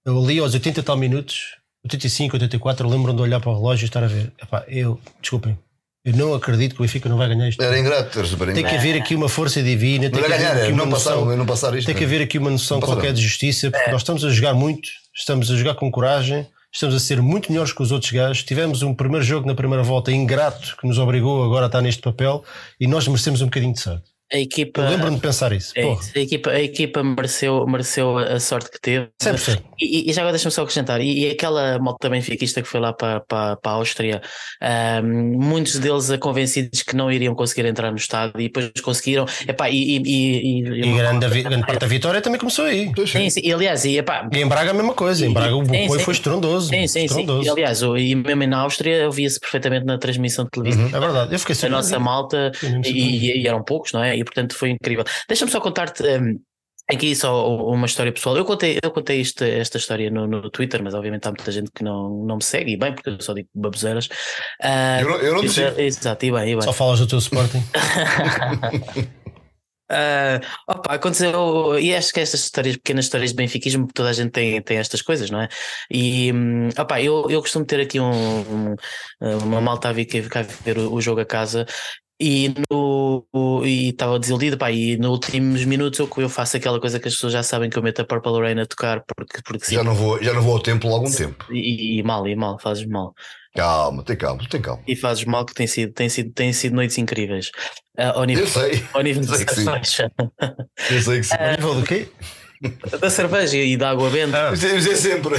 eu 0.04 0.18
ali 0.22 0.38
aos 0.38 0.52
80 0.54 0.80
e 0.80 0.82
tal 0.82 0.96
minutos, 0.96 1.56
85, 1.84 2.36
84, 2.36 2.86
eu 2.86 2.90
lembro-me 2.90 3.16
de 3.16 3.22
olhar 3.22 3.40
para 3.40 3.50
o 3.50 3.54
relógio 3.54 3.84
e 3.84 3.86
estar 3.86 4.02
a 4.04 4.06
ver. 4.06 4.32
Epá, 4.42 4.64
eu, 4.68 5.00
desculpem, 5.20 5.56
eu 6.04 6.14
não 6.14 6.34
acredito 6.34 6.74
que 6.74 6.80
o 6.80 6.84
Benfica 6.84 7.08
não 7.08 7.16
vai 7.16 7.28
ganhar 7.28 7.48
isto. 7.48 7.62
Era 7.62 7.78
ingrato, 7.78 8.18
era 8.18 8.28
super 8.28 8.52
Tem 8.52 8.64
que 8.64 8.74
haver 8.74 9.00
aqui 9.00 9.14
uma 9.14 9.28
força 9.28 9.62
divina, 9.62 10.10
tem 10.10 10.20
que 10.20 10.26
haver 10.26 10.38
ganhar, 10.38 10.52
aqui 10.56 10.60
é 10.66 10.68
uma 10.68 10.84
não 10.84 10.90
passar, 10.90 11.14
noção, 11.16 11.36
não 11.36 11.46
passar 11.46 11.74
isto. 11.76 11.86
tem 11.86 11.94
que 11.94 12.02
é? 12.04 12.06
haver 12.06 12.22
aqui 12.22 12.36
uma 12.38 12.50
noção 12.50 12.80
qualquer 12.80 13.12
de 13.14 13.22
justiça, 13.22 13.70
porque 13.70 13.90
nós 13.90 14.02
estamos 14.02 14.24
a 14.24 14.30
jogar 14.30 14.52
muito, 14.54 14.88
estamos 15.14 15.50
a 15.50 15.56
jogar 15.56 15.74
com 15.74 15.90
coragem, 15.90 16.46
estamos 16.78 16.94
a 16.94 17.00
ser 17.00 17.20
muito 17.20 17.50
melhores 17.50 17.72
que 17.72 17.82
os 17.82 17.90
outros 17.90 18.12
gajos. 18.12 18.44
Tivemos 18.44 18.82
um 18.82 18.94
primeiro 18.94 19.24
jogo 19.24 19.44
na 19.48 19.54
primeira 19.54 19.82
volta 19.82 20.12
ingrato 20.12 20.76
que 20.80 20.86
nos 20.86 20.96
obrigou 20.96 21.44
agora 21.44 21.64
a 21.64 21.66
estar 21.66 21.82
neste 21.82 22.00
papel 22.00 22.44
e 22.78 22.86
nós 22.86 23.08
merecemos 23.08 23.42
um 23.42 23.46
bocadinho 23.46 23.72
de 23.72 23.80
sorte. 23.80 24.17
A 24.32 24.38
equipa. 24.38 24.82
Eu 24.82 24.90
lembro-me 24.90 25.16
de 25.16 25.22
pensar 25.22 25.52
isso. 25.52 25.72
é 25.76 25.82
a 25.84 26.20
equipa, 26.20 26.50
a 26.50 26.60
equipa 26.60 27.02
mereceu, 27.02 27.66
mereceu 27.66 28.18
a 28.18 28.38
sorte 28.38 28.70
que 28.70 28.78
teve. 28.80 29.08
100%. 29.22 29.62
E, 29.80 30.10
e 30.10 30.12
já 30.12 30.20
agora 30.20 30.32
deixa-me 30.32 30.52
só 30.52 30.62
acrescentar, 30.62 31.00
e, 31.00 31.20
e 31.26 31.30
aquela 31.30 31.78
malta 31.78 32.10
benfiquista 32.10 32.60
que 32.60 32.68
foi 32.68 32.78
lá 32.80 32.92
para, 32.92 33.20
para, 33.20 33.56
para 33.56 33.72
a 33.72 33.74
Áustria, 33.76 34.20
ahm, 34.60 35.36
muitos 35.38 35.78
deles 35.78 36.10
a 36.10 36.18
convencidos 36.18 36.82
que 36.82 36.94
não 36.96 37.10
iriam 37.10 37.34
conseguir 37.34 37.64
entrar 37.66 37.90
no 37.90 37.96
estádio 37.96 38.38
e 38.40 38.44
depois 38.44 38.70
conseguiram. 38.82 39.24
Epá, 39.46 39.70
e, 39.70 39.96
e, 39.96 40.02
e, 40.04 40.62
e- 40.62 40.88
E 40.88 40.96
grande, 40.96 41.24
a 41.24 41.28
vi- 41.28 41.42
grande 41.42 41.64
parte 41.66 41.80
da 41.80 41.86
vitória 41.86 42.20
também 42.20 42.38
começou 42.38 42.66
aí. 42.66 42.92
Pois 42.94 43.10
sim. 43.10 43.18
Sim, 43.18 43.30
sim, 43.30 43.40
e 43.44 43.52
aliás, 43.52 43.84
e, 43.84 43.96
epá, 43.98 44.28
E 44.32 44.38
em 44.38 44.46
Braga 44.46 44.72
a 44.72 44.74
mesma 44.74 44.92
coisa. 44.94 45.24
Em 45.24 45.32
Braga 45.32 45.56
o 45.56 45.64
Sim, 45.64 45.84
apoio 45.84 45.98
sim. 46.00 46.04
foi 46.04 46.12
estrondoso. 46.14 46.68
sim, 46.68 46.86
sim, 46.86 47.00
sim. 47.00 47.04
estrondoso. 47.06 47.46
E, 47.46 47.50
aliás, 47.50 47.82
o- 47.82 47.96
e 47.96 48.14
mesmo 48.14 48.46
na 48.46 48.58
Áustria 48.58 49.08
via-se 49.10 49.40
perfeitamente 49.40 49.86
na 49.86 49.96
transmissão 49.96 50.44
de 50.44 50.50
televisão. 50.50 50.86
É 50.86 51.00
verdade. 51.00 51.34
Eu 51.34 51.38
fiquei 51.38 51.56
A 51.66 51.70
nossa 51.70 51.98
malta 51.98 52.52
Sim, 52.60 52.80
e, 52.84 53.42
e 53.42 53.46
eram 53.48 53.62
poucos, 53.62 53.92
não 53.92 54.02
é? 54.02 54.17
E 54.18 54.24
portanto 54.24 54.54
foi 54.54 54.70
incrível. 54.70 55.04
Deixa-me 55.28 55.50
só 55.50 55.60
contar-te 55.60 56.02
hum, 56.02 56.40
aqui 56.90 57.14
só 57.14 57.56
uma 57.66 57.86
história 57.86 58.10
pessoal. 58.12 58.36
Eu 58.36 58.44
contei, 58.44 58.78
eu 58.82 58.90
contei 58.90 59.20
isto- 59.20 59.44
esta 59.44 59.76
história 59.78 60.10
no, 60.10 60.26
no 60.26 60.50
Twitter, 60.50 60.82
mas 60.82 60.94
obviamente 60.94 61.26
há 61.26 61.30
muita 61.30 61.50
gente 61.52 61.70
que 61.74 61.84
não, 61.84 62.24
não 62.24 62.36
me 62.36 62.42
segue, 62.42 62.72
e 62.72 62.76
bem, 62.76 62.94
porque 62.94 63.10
eu 63.10 63.20
só 63.20 63.32
digo 63.34 63.48
baboseiras. 63.54 64.08
Ah, 64.62 65.00
Eu 65.00 65.08
não- 65.08 65.16
eu 65.18 65.34
não 65.34 65.40
te 65.40 65.46
isso- 65.46 65.54
sigo. 65.66 65.80
Exato, 65.80 66.24
e 66.26 66.32
bem, 66.32 66.50
e 66.50 66.54
bem. 66.54 66.62
Só 66.62 66.72
falas 66.72 66.98
do 67.00 67.06
teu 67.06 67.18
Sporting. 67.18 67.62
Ah, 69.90 70.38
opa, 70.68 70.94
aconteceu, 70.96 71.78
e 71.78 71.94
acho 71.96 72.12
que 72.12 72.20
estas 72.20 72.40
histórias, 72.44 72.76
pequenas 72.76 73.06
histórias 73.06 73.30
de 73.30 73.36
benfiquismo, 73.36 73.88
toda 73.94 74.10
a 74.10 74.12
gente 74.12 74.30
tem, 74.32 74.60
tem 74.60 74.76
estas 74.76 75.00
coisas, 75.00 75.30
não 75.30 75.40
é? 75.40 75.48
E 75.90 76.30
hum, 76.30 76.68
opa, 76.78 77.00
eu, 77.00 77.26
eu 77.30 77.40
costumo 77.40 77.64
ter 77.64 77.80
aqui 77.80 77.98
um, 77.98 78.10
um- 78.10 78.76
uma 79.44 79.62
malta 79.62 79.88
a 79.88 79.92
vir, 79.94 80.04
que 80.04 80.20
cá 80.28 80.42
ver 80.42 80.76
o, 80.76 80.92
o 80.92 81.00
jogo 81.00 81.22
a 81.22 81.24
casa. 81.24 81.64
E 82.20 82.52
no 82.68 83.24
e 83.64 83.90
estava 83.90 84.18
desiludido, 84.18 84.58
pá, 84.58 84.72
e 84.72 84.96
nos 84.96 85.10
últimos 85.10 85.64
minutos 85.64 86.00
eu, 86.00 86.10
eu 86.16 86.28
faço 86.28 86.56
aquela 86.56 86.80
coisa 86.80 86.98
que 86.98 87.06
as 87.06 87.14
pessoas 87.14 87.32
já 87.32 87.42
sabem 87.44 87.70
que 87.70 87.78
eu 87.78 87.82
meto 87.82 88.00
a 88.02 88.04
Purple 88.04 88.40
Rain 88.40 88.58
a 88.60 88.66
tocar 88.66 89.04
porque, 89.06 89.40
porque 89.44 89.64
sim, 89.66 89.76
Já 89.76 89.84
não, 89.84 89.94
vou, 89.94 90.20
já 90.22 90.32
não 90.32 90.42
vou 90.42 90.54
ao 90.54 90.60
templo 90.60 90.90
há 90.90 90.94
algum 90.94 91.10
tempo. 91.10 91.44
e, 91.52 91.98
e 91.98 92.02
mal, 92.02 92.26
e 92.26 92.34
mal, 92.34 92.58
fazes 92.58 92.84
mal. 92.86 93.14
Calma, 93.54 94.02
tem 94.02 94.16
calma, 94.16 94.42
tem 94.48 94.60
calma. 94.60 94.82
E 94.86 94.96
fazes 94.96 95.24
mal 95.24 95.44
que 95.44 95.54
tem 95.54 95.66
sido, 95.66 95.92
tem 95.92 96.08
sido, 96.08 96.32
tem 96.32 96.52
sido 96.52 96.74
noites 96.74 96.98
incríveis. 96.98 97.50
Ah, 97.96 98.10
ao 98.16 98.24
nível, 98.24 98.44
Eu 98.44 98.48
sei, 98.50 98.84
ao 98.92 99.02
nível 99.02 99.22
sei 99.24 99.44
que 99.44 99.54
sim. 99.54 99.64
eu 100.90 101.02
sei 101.02 101.20
que 101.20 101.26
sim. 101.26 101.34
A 101.38 101.52
nível 101.56 101.74
do 101.74 101.82
quê? 101.84 102.08
da 103.00 103.10
cerveja 103.10 103.56
e 103.56 103.76
da 103.76 103.90
água 103.90 104.10
benta. 104.10 104.50
Mas 104.50 104.64
é 104.64 104.76
é 104.76 104.94
sempre. 104.96 105.36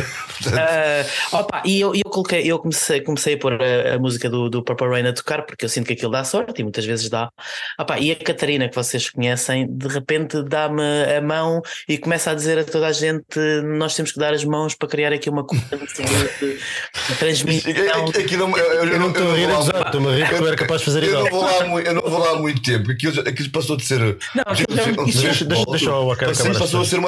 Ah, 0.54 1.38
opa, 1.38 1.62
e 1.66 1.80
eu, 1.82 1.94
eu 1.96 2.04
coloquei, 2.10 2.42
eu 2.50 2.60
comecei, 2.60 3.02
comecei 3.02 3.34
a 3.34 3.38
pôr 3.38 3.54
a, 3.62 3.96
a 3.96 4.00
música 4.00 4.30
do, 4.30 4.50
do 4.50 4.64
Purple 4.64 4.88
Rain 4.88 5.06
a 5.08 5.14
tocar 5.14 5.42
porque 5.46 5.66
eu 5.66 5.70
sinto 5.70 5.88
que 5.88 5.94
aquilo 5.94 6.12
dá 6.12 6.24
sorte 6.24 6.60
e 6.60 6.64
muitas 6.64 6.86
vezes 6.86 7.10
dá. 7.10 7.30
Opa, 7.80 8.00
e 8.00 8.12
a 8.12 8.16
Catarina, 8.16 8.70
que 8.70 8.76
vocês 8.76 9.10
conhecem, 9.10 9.68
de 9.70 9.88
repente 9.88 10.42
dá-me 10.44 10.82
a 11.18 11.22
mão 11.22 11.62
e 11.88 11.98
começa 11.98 12.32
a 12.32 12.34
dizer 12.34 12.58
a 12.60 12.64
toda 12.64 12.88
a 12.88 12.92
gente: 12.92 13.38
nós 13.78 13.96
temos 13.96 14.12
que 14.12 14.20
dar 14.20 14.34
as 14.34 14.44
mãos 14.46 14.76
para 14.76 14.88
criar 14.88 15.12
aqui 15.14 15.30
uma 15.30 15.44
corrente 15.46 15.70
de, 16.02 16.56
de 16.56 17.16
transmissão. 17.20 17.72
não- 18.38 18.58
eu, 18.58 18.66
eu 18.66 18.86
Eu 18.90 19.00
não 19.00 19.10
estou 19.10 19.32
a 19.32 19.36
rir, 19.36 19.50
exato. 19.50 19.78
Estou-me 19.88 20.08
a 20.08 20.12
rir 20.16 20.28
porque 20.28 20.42
eu 20.44 20.48
era 20.48 20.56
capaz 20.56 20.82
de 20.82 20.86
fazer 20.86 21.04
eu 21.04 21.10
igual. 21.10 21.24
não 21.24 21.32
vou 21.32 21.42
lá 21.44 21.82
eu 21.82 21.94
não 21.94 22.02
vou 22.02 22.20
lá 22.20 22.32
há 22.32 22.36
muito 22.36 22.62
tempo. 22.62 22.92
Aquilo, 22.92 23.20
aquilo 23.22 23.50
passou 23.50 23.76
de 23.78 23.86
ser. 23.86 24.00
Não, 24.00 24.44
aquilo 24.48 24.68
isso- 25.10 25.22
Deixa, 25.22 25.46
deixa, 25.46 25.66
deixa 25.72 25.92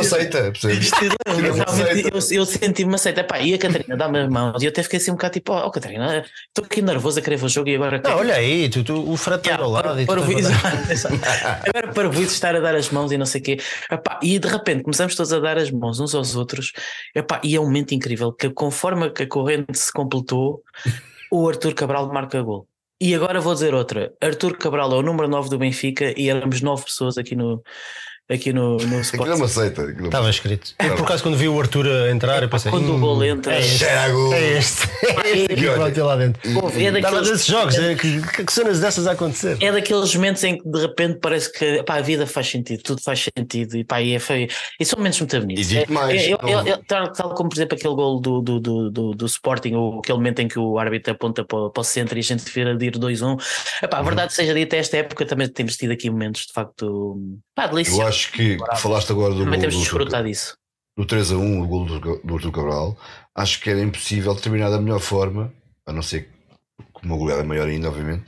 uma 0.02 0.10
seita. 0.10 0.52
percebes? 0.52 0.92
Eu, 2.12 2.40
eu 2.40 2.46
senti 2.46 2.84
uma 2.84 2.98
seita. 2.98 3.22
Epá, 3.22 3.40
e 3.40 3.54
a 3.54 3.58
Catarina 3.58 3.96
dá-me 3.96 4.20
as 4.20 4.30
mãos 4.30 4.62
e 4.62 4.66
eu 4.66 4.70
até 4.70 4.84
fiquei 4.84 4.98
assim 4.98 5.12
um 5.12 5.16
bocado 5.16 5.34
tipo: 5.34 5.54
Oh, 5.54 5.72
Catarina, 5.72 6.26
estou 6.48 6.66
aqui 6.66 6.82
nervoso 6.82 7.20
a 7.20 7.22
querer 7.22 7.38
ver 7.38 7.46
o 7.46 7.50
jogo 7.50 7.70
e 7.70 7.76
agora. 7.76 8.02
Não, 8.04 8.18
olha 8.18 8.36
aí, 8.36 8.70
tu, 8.70 8.84
tu, 8.84 9.10
o 9.10 9.16
está 9.16 9.40
Yeah, 9.44 9.64
ao 9.64 9.72
lado 9.72 9.84
para, 9.90 10.02
e 10.02 10.06
tu 10.06 10.08
para 10.08 10.22
dar-. 10.42 11.62
Agora 11.68 11.94
para 11.94 12.10
o 12.10 12.24
estar 12.24 12.56
a 12.56 12.60
dar 12.60 12.76
as 12.76 12.90
mãos 12.90 13.12
e 13.12 13.18
não 13.18 13.26
sei 13.26 13.42
o 13.42 13.44
quê. 13.44 13.60
Epá, 13.90 14.20
e 14.22 14.38
de 14.40 14.48
repente 14.48 14.84
começamos 14.84 15.16
todos 15.16 15.34
a 15.34 15.40
dar 15.40 15.58
as 15.58 15.72
mãos 15.72 16.00
uns 16.00 16.14
aos 16.14 16.36
outros. 16.36 16.72
Epá, 17.16 17.40
e 17.44 17.56
é 17.56 17.60
um 17.60 17.66
momento 17.66 17.94
incrível 17.94 18.32
que 18.32 18.50
conforme 18.50 19.06
a 19.08 19.28
corrente 19.28 19.78
se 19.78 19.92
completou, 19.92 20.62
o 21.32 21.48
Arthur 21.48 21.74
Cabral 21.74 22.12
marca 22.12 22.42
gol. 22.42 22.68
E 23.00 23.16
agora 23.16 23.42
vou 23.42 23.54
dizer 23.54 23.74
outra. 23.74 24.14
Arthur 24.22 24.58
Cabral 24.58 24.92
é 24.94 24.96
o 24.96 25.02
número 25.02 25.28
9 25.28 25.50
do 25.50 25.58
Benfica 25.58 26.14
e 26.16 26.30
éramos 26.30 26.62
9 26.62 26.86
pessoas 26.86 27.18
aqui 27.18 27.36
no, 27.36 27.64
aqui 28.32 28.54
no, 28.54 28.78
no 28.78 29.00
Aquilo 29.00 29.28
é 29.32 29.36
uma 29.36 29.48
seita. 29.48 29.82
aquilo- 29.84 30.06
Estava 30.06 30.30
escrito. 30.30 30.74
Eu, 30.80 30.96
por 30.96 31.04
acaso, 31.04 31.24
quando 31.24 31.38
vi 31.38 31.48
o 31.48 31.60
Arthur 31.60 31.88
a 31.88 32.12
entrar, 32.12 32.42
eu 32.44 32.50
pensei. 32.50 32.72
Quando 32.72 32.90
o 32.92 32.96
"Hum, 32.96 33.00
gol 33.00 33.24
entra, 33.24 33.54
É 33.56 33.60
este. 33.60 33.84
É 33.86 34.58
este. 34.58 34.88
É 35.24 35.30
este 35.32 35.56
que 35.56 35.66
vai 35.70 35.92
ter 35.92 36.04
lá 36.04 36.16
dentro. 36.16 36.42
É 36.44 36.50
Estava 36.50 36.92
daqueles- 36.92 37.30
desses 37.30 37.46
jogos, 37.48 37.78
é, 37.78 37.96
que, 37.96 38.22
que, 38.22 38.44
que 38.46 38.54
cenas 38.54 38.80
dessas 38.80 39.08
a 39.08 39.12
acontecer. 39.12 39.58
É 39.62 39.72
daqueles 39.72 40.14
momentos 40.16 40.44
em 40.44 40.58
que 40.58 40.68
de 40.70 40.80
repente 40.80 41.20
parece 41.22 41.52
que 41.52 41.84
pá, 41.84 41.96
a 41.96 42.02
vida 42.02 42.26
faz 42.26 42.48
sentido, 42.50 42.82
tudo 42.84 43.02
faz 43.02 43.26
sentido 43.38 43.76
e, 43.78 43.84
pá, 43.84 44.02
e, 44.02 44.14
é 44.16 44.20
feio. 44.20 44.48
e 44.80 44.86
são 44.86 44.98
momentos 44.98 45.20
muito 45.20 45.40
bonitos. 45.40 45.72
E 45.72 45.80
digo 45.80 45.92
É- 45.92 45.94
mais, 45.94 46.22
é- 46.22 46.34
eu- 46.34 46.40
não- 46.42 46.50
eu- 46.50 46.66
eu- 46.68 46.78
tal, 46.88 47.12
tal 47.12 47.34
como, 47.36 47.50
por 47.50 47.56
exemplo, 47.58 47.78
aquele 47.78 47.96
gol 47.96 48.20
do, 48.20 48.42
do, 48.42 48.60
do, 48.60 48.90
do, 48.92 49.12
do 49.14 49.26
Sporting, 49.26 49.74
ou 49.74 50.00
aquele 50.00 50.18
momento 50.18 50.40
em 50.40 50.48
que 50.48 50.60
o 50.60 50.78
árbitro 50.80 51.14
aponta 51.14 51.44
para, 51.46 51.70
para 51.70 51.82
o 51.82 51.84
centro 51.84 52.18
e 52.18 52.20
a 52.20 52.24
gente 52.24 52.44
vira 52.52 52.76
de 52.76 52.86
ir 52.86 52.98
2-1. 52.98 53.38
Epá, 53.84 53.98
Uhum. 53.98 54.02
A 54.02 54.06
verdade 54.06 54.34
seja 54.34 54.54
dita, 54.54 54.76
esta 54.76 54.98
época 54.98 55.26
também 55.26 55.48
temos 55.48 55.76
tido 55.78 55.92
aqui 55.92 56.10
momentos 56.10 56.46
de 56.48 56.54
facto 56.54 57.20
pá, 57.56 57.66
Eu 57.66 57.70
deliciosos. 57.70 58.21
Acho 58.22 58.32
que 58.32 58.58
falaste 58.78 59.12
agora 59.12 59.34
do 59.34 59.44
Também 59.44 59.60
gol 59.60 59.70
temos 59.70 59.76
de 59.76 59.80
do, 59.80 59.84
desfrutar 59.84 60.24
disso. 60.24 60.56
do 60.98 61.06
3 61.06 61.32
a 61.32 61.36
1, 61.38 61.62
o 61.62 61.68
gol 61.68 61.86
do, 61.86 62.00
do 62.24 62.36
Artur 62.36 62.52
Cabral. 62.52 62.98
Acho 63.36 63.60
que 63.62 63.70
era 63.70 63.82
impossível 63.82 64.36
terminar 64.36 64.70
da 64.70 64.80
melhor 64.80 65.00
forma, 65.00 65.54
a 65.86 65.94
não 65.94 66.02
ser 66.02 66.30
com 66.94 67.06
uma 67.06 67.16
goleada 67.18 67.44
maior 67.44 67.68
ainda, 67.68 67.88
obviamente. 67.90 68.24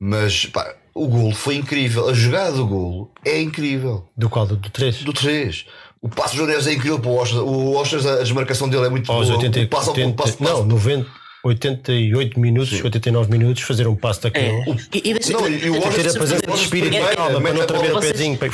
Mas 0.00 0.46
pá, 0.46 0.74
o 0.94 1.08
gol 1.08 1.32
foi 1.32 1.56
incrível. 1.56 2.08
A 2.08 2.14
jogada 2.14 2.52
do 2.52 2.66
gol 2.66 3.12
é 3.24 3.40
incrível. 3.40 4.08
Do 4.16 4.28
qual? 4.30 4.46
Do 4.46 4.56
3? 4.70 5.02
Do 5.02 5.12
3. 5.12 5.66
O 6.00 6.08
passo 6.08 6.36
do 6.36 6.46
Neves 6.46 6.66
é 6.66 6.72
incrível 6.74 7.00
para 7.00 7.10
o 7.10 7.16
Ostras. 7.16 7.40
O 7.40 7.72
Ostras, 7.76 8.06
a 8.06 8.16
desmarcação 8.18 8.68
dele 8.68 8.86
é 8.86 8.88
muito 8.90 9.10
Aos 9.10 9.26
boa. 9.28 9.38
80, 9.38 9.60
o 9.60 9.68
passo, 9.68 9.90
80 9.90 10.08
o 10.10 10.14
passo, 10.14 10.42
não, 10.42 10.62
90, 10.64 11.08
88 11.44 12.38
minutos, 12.40 12.70
Sim. 12.76 12.82
89 12.84 13.30
minutos, 13.30 13.62
fazer 13.62 13.86
um 13.86 13.96
passo 13.96 14.22
daquele. 14.22 14.46
É. 14.46 14.64
E, 14.94 15.10
e 15.10 15.14
deixa- 15.14 15.32
Não, 15.32 15.48
e- 15.48 15.52
e 15.52 15.70
o 15.70 15.72
deixa- 15.72 15.78
Ostras- 15.78 15.94
Ter 15.94 16.00
a 16.00 16.02
deixa- 16.04 16.18
presença 16.18 16.42
de 16.42 16.48
Ostras 16.48 16.60
espírito 16.60 16.90
primeiro, 16.90 17.16
calma, 17.16 17.30
para 17.32 17.40
mete 17.40 17.54
não 17.54 17.62
a 17.62 17.66
tremer 17.66 17.84
o 17.84 17.88
bola- 17.88 18.00
vocês- 18.02 18.12
pezinho. 18.12 18.38
para- 18.38 18.50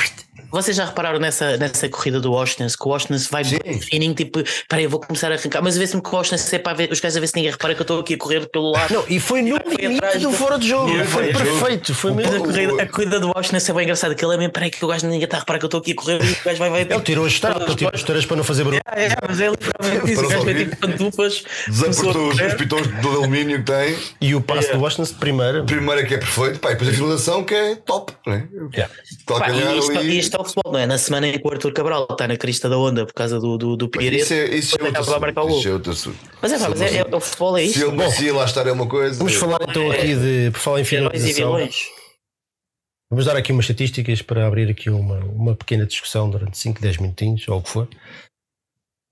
Vocês 0.51 0.77
já 0.77 0.85
repararam 0.85 1.19
nessa, 1.19 1.57
nessa 1.57 1.89
corrida 1.89 2.21
do 2.21 2.35
Austin, 2.35 2.67
que 2.67 2.89
o 2.89 2.93
Austin 2.93 3.17
vai 3.31 3.45
fininho, 3.45 4.15
tipo, 4.15 4.43
peraí, 4.69 4.85
eu 4.85 4.91
vou 4.91 5.01
começar 5.01 5.31
a 5.31 5.35
arrancar, 5.35 5.63
mas 5.63 5.77
vê-se-me 5.77 6.03
que 6.03 6.09
o 6.13 6.17
Austin 6.17 6.37
é 6.53 6.59
para 6.59 6.75
ver, 6.75 6.91
os 6.91 7.01
gajos 7.01 7.17
a 7.17 7.21
ver 7.21 7.27
se 7.29 7.37
ninguém 7.37 7.51
repara 7.51 7.75
que 7.75 7.81
eu 7.81 7.85
estou 7.85 8.01
aqui 8.01 8.15
a 8.15 8.19
correr 8.19 8.49
pelo 8.49 8.71
lado. 8.73 8.93
Não, 8.93 9.05
e 9.09 9.21
foi 9.21 9.43
no 9.43 9.57
Foi 9.63 9.77
limite 9.77 10.19
do 10.19 10.33
fora 10.33 10.59
de 10.59 10.69
jogo. 10.69 10.89
Yeah, 10.89 11.09
Foi 11.09 11.33
foi 11.33 11.45
jogo. 11.45 11.61
perfeito. 11.61 11.95
Foi 11.95 12.13
Mas 12.13 12.27
a 12.27 12.31
mesmo. 12.31 12.45
corrida, 12.47 12.83
a 12.83 12.87
corrida 12.87 13.21
do 13.21 13.33
Austin 13.35 13.57
é 13.57 13.73
bem 13.73 13.83
engraçada, 13.85 14.15
que 14.15 14.25
ele 14.25 14.35
é 14.35 14.39
mesmo, 14.39 14.53
peraí, 14.53 14.71
que 14.71 14.85
o 14.85 14.89
gajo 14.89 15.07
ninguém 15.07 15.25
está 15.25 15.37
a 15.37 15.41
reparar 15.41 15.59
que 15.59 15.65
eu 15.65 15.69
estou 15.69 15.81
aqui 15.81 15.93
a 15.93 15.95
correr 15.95 16.23
e 16.25 16.33
o 16.33 16.37
gajo 16.45 16.59
vai, 16.59 16.71
vai. 16.71 16.81
Ele 16.83 17.01
tirou 17.01 17.27
as 17.27 17.33
estrelas, 17.33 17.63
ele 17.63 17.77
tirou 17.77 17.91
as 17.95 18.01
estrelas 18.01 18.27
para 18.27 18.37
não 18.37 18.45
fazer 18.45 18.65
barulho. 18.65 18.81
É, 18.95 19.05
é, 19.05 19.17
mas 19.27 19.41
é 19.41 19.51
literalmente 19.51 20.13
isso, 20.13 20.25
o 20.25 20.29
gajo 20.29 20.45
vai 20.45 20.55
tipo 20.55 20.77
pantufas, 20.77 21.45
a 21.67 21.71
Desapertou 21.71 22.29
os, 22.29 22.41
os 22.41 22.55
pitões 22.55 22.87
de 22.89 23.09
alumínio 23.09 23.59
que 23.59 23.65
tem. 23.65 23.97
E 24.21 24.35
o 24.35 24.41
passo 24.41 24.73
do 24.73 24.81
Washington 24.81 25.05
de 25.05 25.15
primeira. 25.15 25.65
Primeiro 25.65 26.01
é 26.01 26.05
que 26.05 26.15
é 26.15 26.19
perfeito, 26.19 26.59
pá, 26.59 26.71
e 26.71 26.73
depois 26.73 26.91
a 26.91 26.93
finalização 26.93 27.45
que 27.45 27.55
é 27.55 27.77
top, 27.77 28.13
não 28.27 28.35
é? 28.35 28.49
Yeah. 28.75 28.95
Calcanhar 29.27 29.67
Pá, 29.67 29.75
e 29.75 29.79
isto, 29.79 29.99
ali. 29.99 30.19
Isto 30.41 30.59
é 30.59 30.61
o 30.61 30.63
futebol, 30.63 30.73
não 30.73 30.81
é? 30.81 30.87
Na 30.87 30.99
semana 30.99 31.29
em 31.29 31.39
que 31.39 31.47
o 31.47 31.51
Arthur 31.51 31.73
Cabral 31.73 32.07
está 32.11 32.27
na 32.27 32.37
crista 32.37 32.69
da 32.69 32.79
onda 32.79 33.07
por 33.07 33.15
causa 33.15 33.39
do, 33.39 33.57
do, 33.59 33.77
do 33.77 33.89
Piareto, 33.89 34.23
Isso 34.23 34.35
é, 34.35 34.45
isso 34.57 34.75
é 34.75 34.79
depois 34.79 34.97
outro 34.97 35.03
acaba 35.03 35.21
marcar 35.27 35.43
o 35.43 35.49
gol. 35.49 35.59
isso 35.59 35.69
é 35.69 35.73
outro 35.73 35.93
assunto. 35.93 36.19
Mas 36.41 36.53
é, 36.53 36.59
pá, 36.59 36.65
Se 36.65 36.71
mas 36.71 36.81
ele 36.81 36.97
é, 36.97 37.01
é, 37.01 37.17
o 37.17 37.21
futebol 37.21 37.57
é 37.59 37.61
Se 37.63 37.67
isto. 37.69 37.83
ele 37.83 37.97
merecia 37.97 38.35
lá 38.35 38.45
estar 38.45 38.67
é 38.67 38.73
uma 38.73 38.87
coisa. 38.89 39.19
Vamos 39.19 39.35
falar 39.35 39.59
então 39.69 39.91
aqui 39.91 40.15
de. 40.15 40.51
Por 40.53 40.61
falar 40.61 40.79
em 40.79 40.83
e 40.83 40.85
finalização. 40.85 41.69
Vamos 43.11 43.25
dar 43.25 43.37
aqui 43.37 43.53
umas 43.53 43.65
estatísticas 43.65 44.23
para 44.23 44.47
abrir 44.47 44.71
aqui 44.71 44.89
uma, 44.89 45.19
uma 45.19 45.57
pequena 45.57 45.85
discussão 45.85 46.31
durante 46.31 46.57
5, 46.57 46.81
10 46.81 46.99
minutinhos, 46.99 47.49
ou 47.49 47.59
o 47.59 47.63
que 47.63 47.69
for. 47.69 47.89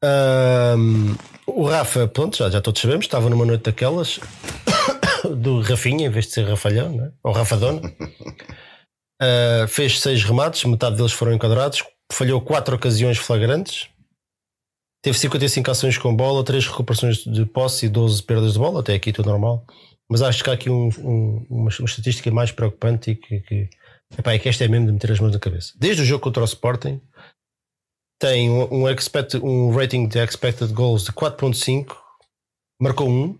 Ahm, 0.04 1.16
o 1.44 1.64
Rafa, 1.64 2.06
pronto, 2.06 2.36
já, 2.36 2.48
já 2.48 2.60
todos 2.60 2.80
sabemos, 2.80 3.06
estava 3.06 3.28
numa 3.28 3.44
noite 3.44 3.62
daquelas 3.62 4.20
do 5.36 5.60
Rafinha, 5.62 6.06
em 6.06 6.10
vez 6.10 6.26
de 6.26 6.32
ser 6.32 6.46
Rafalhão, 6.46 6.90
né? 6.90 7.10
ou 7.24 7.32
Rafadona. 7.32 7.80
Ah, 9.20 9.66
fez 9.68 10.00
seis 10.00 10.22
remates, 10.22 10.64
metade 10.64 10.96
deles 10.96 11.12
foram 11.12 11.32
enquadrados, 11.32 11.84
falhou 12.12 12.40
quatro 12.40 12.76
ocasiões 12.76 13.18
flagrantes, 13.18 13.88
teve 15.02 15.18
55 15.18 15.70
ações 15.70 15.98
com 15.98 16.14
bola, 16.14 16.44
3 16.44 16.66
recuperações 16.66 17.18
de 17.24 17.44
posse 17.44 17.86
e 17.86 17.88
12 17.88 18.22
perdas 18.22 18.52
de 18.52 18.58
bola, 18.58 18.80
até 18.80 18.94
aqui 18.94 19.12
tudo 19.12 19.28
normal. 19.30 19.64
Mas 20.10 20.22
acho 20.22 20.42
que 20.42 20.48
há 20.48 20.54
aqui 20.54 20.70
um- 20.70 20.88
um- 21.00 21.46
uma, 21.50 21.70
uma 21.78 21.86
estatística 21.88 22.30
mais 22.30 22.50
preocupante 22.50 23.10
e 23.10 23.14
que, 23.16 23.40
que, 23.40 23.68
epá, 24.16 24.32
é 24.32 24.38
que 24.38 24.48
esta 24.48 24.64
é 24.64 24.68
mesmo 24.68 24.86
de 24.86 24.92
meter 24.92 25.12
as 25.12 25.20
mãos 25.20 25.32
na 25.32 25.38
cabeça. 25.38 25.74
Desde 25.76 26.02
o 26.02 26.04
jogo 26.04 26.22
contra 26.24 26.42
o 26.42 26.46
Sporting, 26.46 26.98
tem 28.20 28.48
um, 28.50 28.72
um, 28.84 28.88
expect, 28.88 29.36
um 29.36 29.70
rating 29.74 30.08
de 30.08 30.18
expected 30.18 30.72
goals 30.72 31.04
de 31.04 31.12
4.5, 31.12 31.94
marcou 32.80 33.08
um 33.08 33.38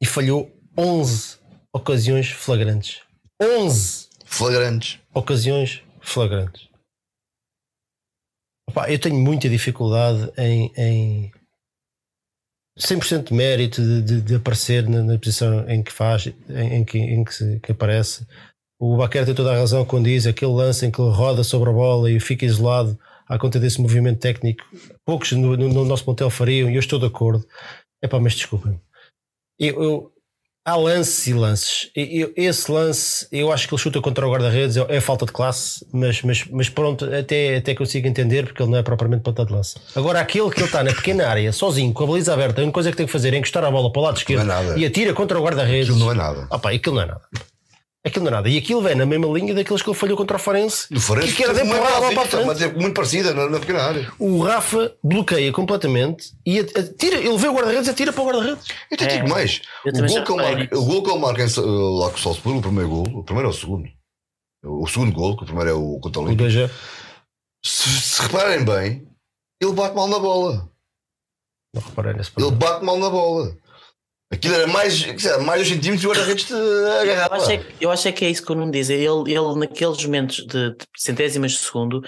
e 0.00 0.06
falhou 0.06 0.50
11 0.78 1.38
ocasiões 1.74 2.30
flagrantes. 2.30 3.00
11 3.42 4.09
Flagrantes. 4.30 4.98
ocasiões 5.12 5.82
flagrantes. 6.00 6.68
Opa, 8.68 8.90
eu 8.90 8.98
tenho 8.98 9.16
muita 9.16 9.48
dificuldade 9.48 10.30
em, 10.38 10.72
em 10.76 11.32
100% 12.78 13.24
de 13.28 13.34
mérito 13.34 13.82
de, 13.82 14.02
de- 14.02 14.20
de 14.20 14.34
aparecer 14.36 14.88
na, 14.88 15.02
na 15.02 15.18
posição 15.18 15.68
em 15.68 15.82
que 15.82 15.90
faz, 15.92 16.26
em, 16.48 16.76
em 16.76 16.84
que, 16.84 16.98
em 16.98 17.24
que, 17.24 17.34
se- 17.34 17.60
que 17.60 17.72
aparece. 17.72 18.26
O 18.78 18.96
Baquer 18.96 19.26
tem 19.26 19.34
toda 19.34 19.52
a 19.52 19.56
razão 19.58 19.84
quando 19.84 20.04
diz 20.04 20.26
aquele 20.26 20.52
lance 20.52 20.86
em 20.86 20.90
que 20.90 21.00
ele 21.00 21.10
roda 21.10 21.42
sobre 21.44 21.68
a 21.68 21.72
bola 21.72 22.10
e 22.10 22.18
fica 22.20 22.46
isolado 22.46 22.98
à 23.26 23.38
conta 23.38 23.58
desse 23.60 23.80
movimento 23.80 24.20
técnico. 24.20 24.64
Poucos 25.04 25.32
no, 25.32 25.56
no- 25.56 25.68
no 25.68 25.84
nosso 25.84 26.04
plantel 26.04 26.30
fariam 26.30 26.70
e 26.70 26.74
eu 26.76 26.80
estou 26.80 26.98
de 26.98 27.06
acordo. 27.06 27.44
É 28.02 28.06
pá, 28.08 28.18
mas 28.20 28.34
desculpem. 28.34 28.80
Eu, 29.58 29.82
eu- 29.82 30.12
há 30.64 30.76
lances 30.76 31.26
e 31.26 31.32
lances. 31.32 31.90
Eu- 31.94 32.32
esse 32.36 32.70
lance, 32.70 33.26
eu 33.32 33.52
acho 33.52 33.66
que 33.68 33.74
ele 33.74 33.80
chuta 33.82 34.00
contra 34.00 34.26
o 34.26 34.30
guarda-redes, 34.30 34.76
é, 34.76 34.86
é 34.88 35.00
falta 35.00 35.26
de 35.26 35.32
classe, 35.32 35.86
mas, 35.92 36.22
mas, 36.22 36.44
mas 36.50 36.68
pronto, 36.68 37.04
até, 37.04 37.56
até 37.56 37.74
consigo 37.74 38.06
entender 38.06 38.46
porque 38.46 38.62
ele 38.62 38.70
não 38.70 38.78
é 38.78 38.82
propriamente 38.82 39.22
ponta 39.22 39.44
de 39.44 39.52
lança. 39.52 39.80
Agora, 39.94 40.20
aquele 40.20 40.50
que 40.50 40.58
ele 40.60 40.66
está 40.66 40.82
na 40.84 40.92
pequena 40.92 41.26
área, 41.28 41.52
sozinho, 41.52 41.92
com 41.92 42.04
a 42.04 42.06
baliza 42.06 42.32
aberta, 42.32 42.60
a 42.60 42.62
única 42.62 42.74
coisa 42.74 42.90
que 42.90 42.96
tem 42.96 43.06
que 43.06 43.12
fazer 43.12 43.34
é 43.34 43.36
encostar 43.38 43.64
a 43.64 43.70
bola 43.70 43.90
para 43.92 44.00
o 44.00 44.04
lado 44.04 44.16
esquerdo 44.16 44.44
Não 44.44 44.54
é 44.74 44.78
e 44.78 44.84
atira 44.86 45.12
contra 45.12 45.38
o 45.38 45.42
guarda-redes. 45.42 45.88
Aquilo 45.90 46.04
não 46.04 46.12
é 46.12 46.14
nada. 46.14 46.46
Opa, 46.50 46.70
aquilo 46.70 46.96
não 46.96 47.02
é 47.02 47.06
nada. 47.06 47.22
Aquilo 48.04 48.24
não 48.24 48.30
é 48.32 48.34
nada. 48.36 48.48
E 48.48 48.56
aquilo 48.56 48.80
vem 48.80 48.94
na 48.94 49.04
mesma 49.04 49.26
linha 49.26 49.54
daqueles 49.54 49.82
que 49.82 49.90
ele 49.90 49.96
falhou 49.98 50.16
contra 50.16 50.36
o 50.36 50.40
Farense. 50.40 50.86
Do 50.90 50.98
Farense, 51.00 51.34
que 51.34 51.44
era 51.44 51.52
de 51.52 51.58
teve 51.60 51.70
uma 51.70 51.76
empurrar 51.78 51.96
a 51.96 52.00
bola 52.00 52.12
para 52.14 52.22
a 52.22 52.26
frente. 52.26 52.46
mas 52.46 52.62
é 52.62 52.72
muito 52.72 52.94
parecida 52.94 53.34
na, 53.34 53.48
na 53.50 53.60
pequena 53.60 53.82
área. 53.82 54.10
O 54.18 54.40
Rafa 54.42 54.94
bloqueia 55.04 55.52
completamente 55.52 56.32
e 56.46 56.60
atira, 56.60 57.16
ele 57.18 57.36
vê 57.36 57.48
o 57.48 57.52
guarda-redes 57.52 57.88
e 57.88 57.90
atira 57.90 58.10
para 58.12 58.22
o 58.22 58.26
guarda-redes. 58.26 58.66
Eu 58.90 58.96
te 58.96 59.04
É. 59.04 59.06
digo 59.08 59.28
mais. 59.28 59.60
Eu 59.84 59.92
O 59.92 60.06
gol, 60.06 60.24
que 60.24 60.32
ele 60.32 60.42
marca, 60.42 60.78
o 60.78 60.84
gol 60.86 61.02
que 61.02 61.10
ele 61.10 61.18
marca 61.18 61.42
em, 61.44 61.46
lá 61.98 62.10
com 62.10 62.16
o 62.16 62.18
Salzburgo, 62.18 62.58
o 62.58 62.62
primeiro 62.62 62.88
gol, 62.88 63.06
o 63.18 63.22
primeiro 63.22 63.48
ou 63.48 63.54
o 63.54 63.58
segundo? 63.58 63.88
O 64.64 64.86
segundo 64.86 65.12
gol, 65.12 65.36
que 65.36 65.42
o 65.42 65.46
primeiro 65.46 65.70
é 65.70 65.74
o 65.74 65.98
contra 66.00 66.20
o 66.20 66.24
O 66.24 66.26
Olímpico. 66.28 66.48
2 66.50 66.56
é. 66.56 66.70
Se, 67.62 67.88
se 67.90 68.22
repararem 68.22 68.64
bem, 68.64 69.06
ele 69.60 69.72
bate 69.72 69.94
mal 69.94 70.08
na 70.08 70.18
bola. 70.18 70.70
Não 71.74 71.82
reparei 71.82 72.14
nesse 72.14 72.30
Ele 72.30 72.46
problema. 72.46 72.56
bate 72.56 72.84
mal 72.84 72.98
na 72.98 73.10
bola. 73.10 73.54
Aquilo 74.32 74.54
era 74.54 74.66
mais, 74.68 75.04
mais 75.44 75.66
2 75.66 75.68
centímetros 75.68 76.02
e 76.02 76.06
o 76.06 76.10
guarda-redes 76.10 76.44
te 76.44 76.52
Eu 76.52 77.32
acho, 77.32 77.50
é, 77.50 77.64
eu 77.80 77.90
acho 77.90 78.08
é 78.08 78.12
que 78.12 78.24
é 78.24 78.30
isso 78.30 78.44
que 78.44 78.52
o 78.52 78.54
Nuno 78.54 78.70
diz. 78.70 78.88
Ele, 78.88 79.04
ele 79.04 79.54
naqueles 79.56 80.04
momentos 80.04 80.46
de, 80.46 80.70
de 80.70 80.76
centésimas 80.96 81.52
de 81.52 81.58
segundo, 81.58 82.00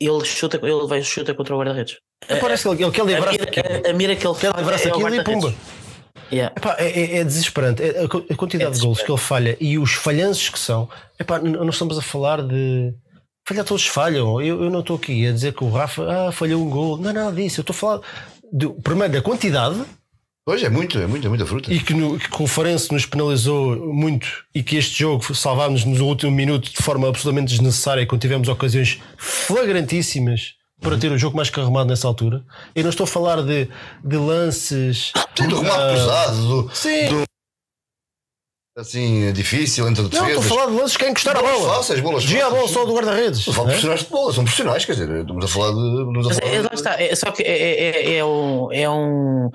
ele 0.00 0.24
chuta, 0.24 0.58
ele 0.60 0.86
vai 0.88 1.02
chuta 1.02 1.32
contra 1.34 1.54
o 1.54 1.58
guarda-redes. 1.58 1.98
Parece 2.40 2.64
que 2.64 2.68
ele, 2.70 2.82
ele 2.84 2.90
quer 2.90 3.02
A 3.02 3.04
livrar-se 3.04 3.38
mira, 3.38 3.44
daquilo. 3.46 3.86
a, 3.86 3.90
a 3.90 3.92
mira 3.94 4.16
que 4.16 4.26
ele 4.26 4.34
Quer 4.34 4.50
faz 4.50 4.58
livrar-se 4.58 4.88
é 4.88 4.92
o 4.92 4.98
daquilo 4.98 5.14
e 5.14 5.24
pumba. 5.24 5.54
Yeah. 6.32 6.52
Epá, 6.56 6.76
é, 6.78 6.88
é- 6.88 7.16
é 7.18 7.24
desesperante. 7.24 7.82
É- 7.82 8.00
a, 8.00 8.04
a 8.04 8.36
quantidade 8.36 8.72
É 8.72 8.74
de 8.74 8.80
gols 8.84 9.00
que 9.00 9.10
ele 9.10 9.18
falha 9.18 9.56
e 9.60 9.78
os 9.78 9.92
falhanços 9.94 10.50
que 10.50 10.58
são. 10.58 10.88
Epá, 11.18 11.38
não 11.38 11.68
estamos 11.70 11.96
a 11.96 12.02
falar 12.02 12.42
de. 12.42 12.92
Falhar 13.46 13.64
todos 13.64 13.86
falham. 13.86 14.42
Eu, 14.42 14.64
eu 14.64 14.68
não 14.70 14.80
estou 14.80 14.96
aqui 14.96 15.26
a 15.26 15.32
dizer 15.32 15.54
que 15.54 15.64
o 15.64 15.70
Rafa 15.70 16.02
ah, 16.28 16.32
falhou 16.32 16.60
um 16.60 16.68
gol. 16.68 16.98
Não 16.98 17.10
é 17.10 17.12
nada 17.14 17.32
disso. 17.32 17.60
Eu 17.60 17.62
estou 17.62 17.72
a 17.72 17.76
falar 17.78 18.00
do, 18.52 18.74
primeiro 18.74 19.12
da 19.12 19.22
quantidade 19.22 19.80
Pois 20.48 20.62
é 20.62 20.70
muito, 20.70 20.98
é 20.98 21.06
muito, 21.06 21.26
é 21.26 21.28
muita 21.28 21.44
fruta. 21.44 21.70
e 21.70 21.78
que, 21.78 21.92
no, 21.92 22.18
que 22.18 22.42
o 22.42 22.46
Farense 22.46 22.90
nos 22.90 23.04
penalizou 23.04 23.92
muito 23.92 24.26
e 24.54 24.62
que 24.62 24.76
este 24.78 25.00
jogo 25.00 25.34
salvámos 25.34 25.84
no 25.84 26.02
último 26.06 26.32
minuto 26.32 26.70
de 26.70 26.82
forma 26.82 27.06
absolutamente 27.06 27.50
desnecessária 27.50 28.06
quando 28.06 28.22
tivemos 28.22 28.48
ocasiões 28.48 28.98
flagrantíssimas 29.18 30.54
para 30.80 30.96
ter 30.96 31.12
o 31.12 31.18
jogo 31.18 31.36
mais 31.36 31.50
carregado 31.50 31.84
nessa 31.84 32.08
altura. 32.08 32.42
Eu 32.74 32.82
não 32.82 32.88
estou 32.88 33.04
a 33.04 33.06
falar 33.06 33.42
de, 33.42 33.68
de 34.02 34.16
lances. 34.16 35.12
Sim, 35.36 35.48
do 35.48 35.60
remate 35.60 35.82
ah, 35.82 35.90
cruzado, 35.90 36.36
do, 36.48 36.70
Sim, 36.74 37.24
assim, 38.74 39.32
difícil 39.34 39.86
entre 39.86 40.00
não, 40.04 40.08
estou 40.08 40.24
a 40.24 40.28
defesas. 40.28 40.46
falar 40.46 40.66
de 40.68 40.72
lances 40.72 40.96
que 40.96 41.04
é 41.04 41.10
encostar 41.10 41.36
a 41.36 41.42
Bolas 41.42 41.58
bola. 41.60 41.74
fáceis, 41.74 42.00
bolas 42.00 42.22
Desvia 42.22 42.46
a 42.46 42.50
bola 42.50 42.68
só 42.68 42.86
do 42.86 42.94
guarda-redes. 42.94 43.40
Estou 43.40 43.52
a 43.52 43.54
falar 43.54 43.74
de 43.76 43.84
não 43.84 43.92
é? 43.92 43.96
profissionais 43.96 44.00
de 44.02 44.08
bola, 44.08 44.32
são 44.32 44.44
profissionais, 44.44 44.84
quer 44.86 44.92
dizer, 44.92 45.10
estamos 45.20 45.44
a 45.44 45.48
falar 45.48 45.72
de. 45.72 45.98
Estamos 45.98 46.26
a 46.26 46.34
falar 46.34 46.46
é, 46.48 46.56
de- 46.56 46.62
lá 46.62 46.70
está, 46.72 47.02
é, 47.02 47.14
só 47.14 47.30
que 47.32 47.42
é, 47.42 47.58
é, 47.58 48.14
é, 48.14 48.16
é 48.16 48.24
um. 48.24 48.72
É 48.72 48.88
um 48.88 49.50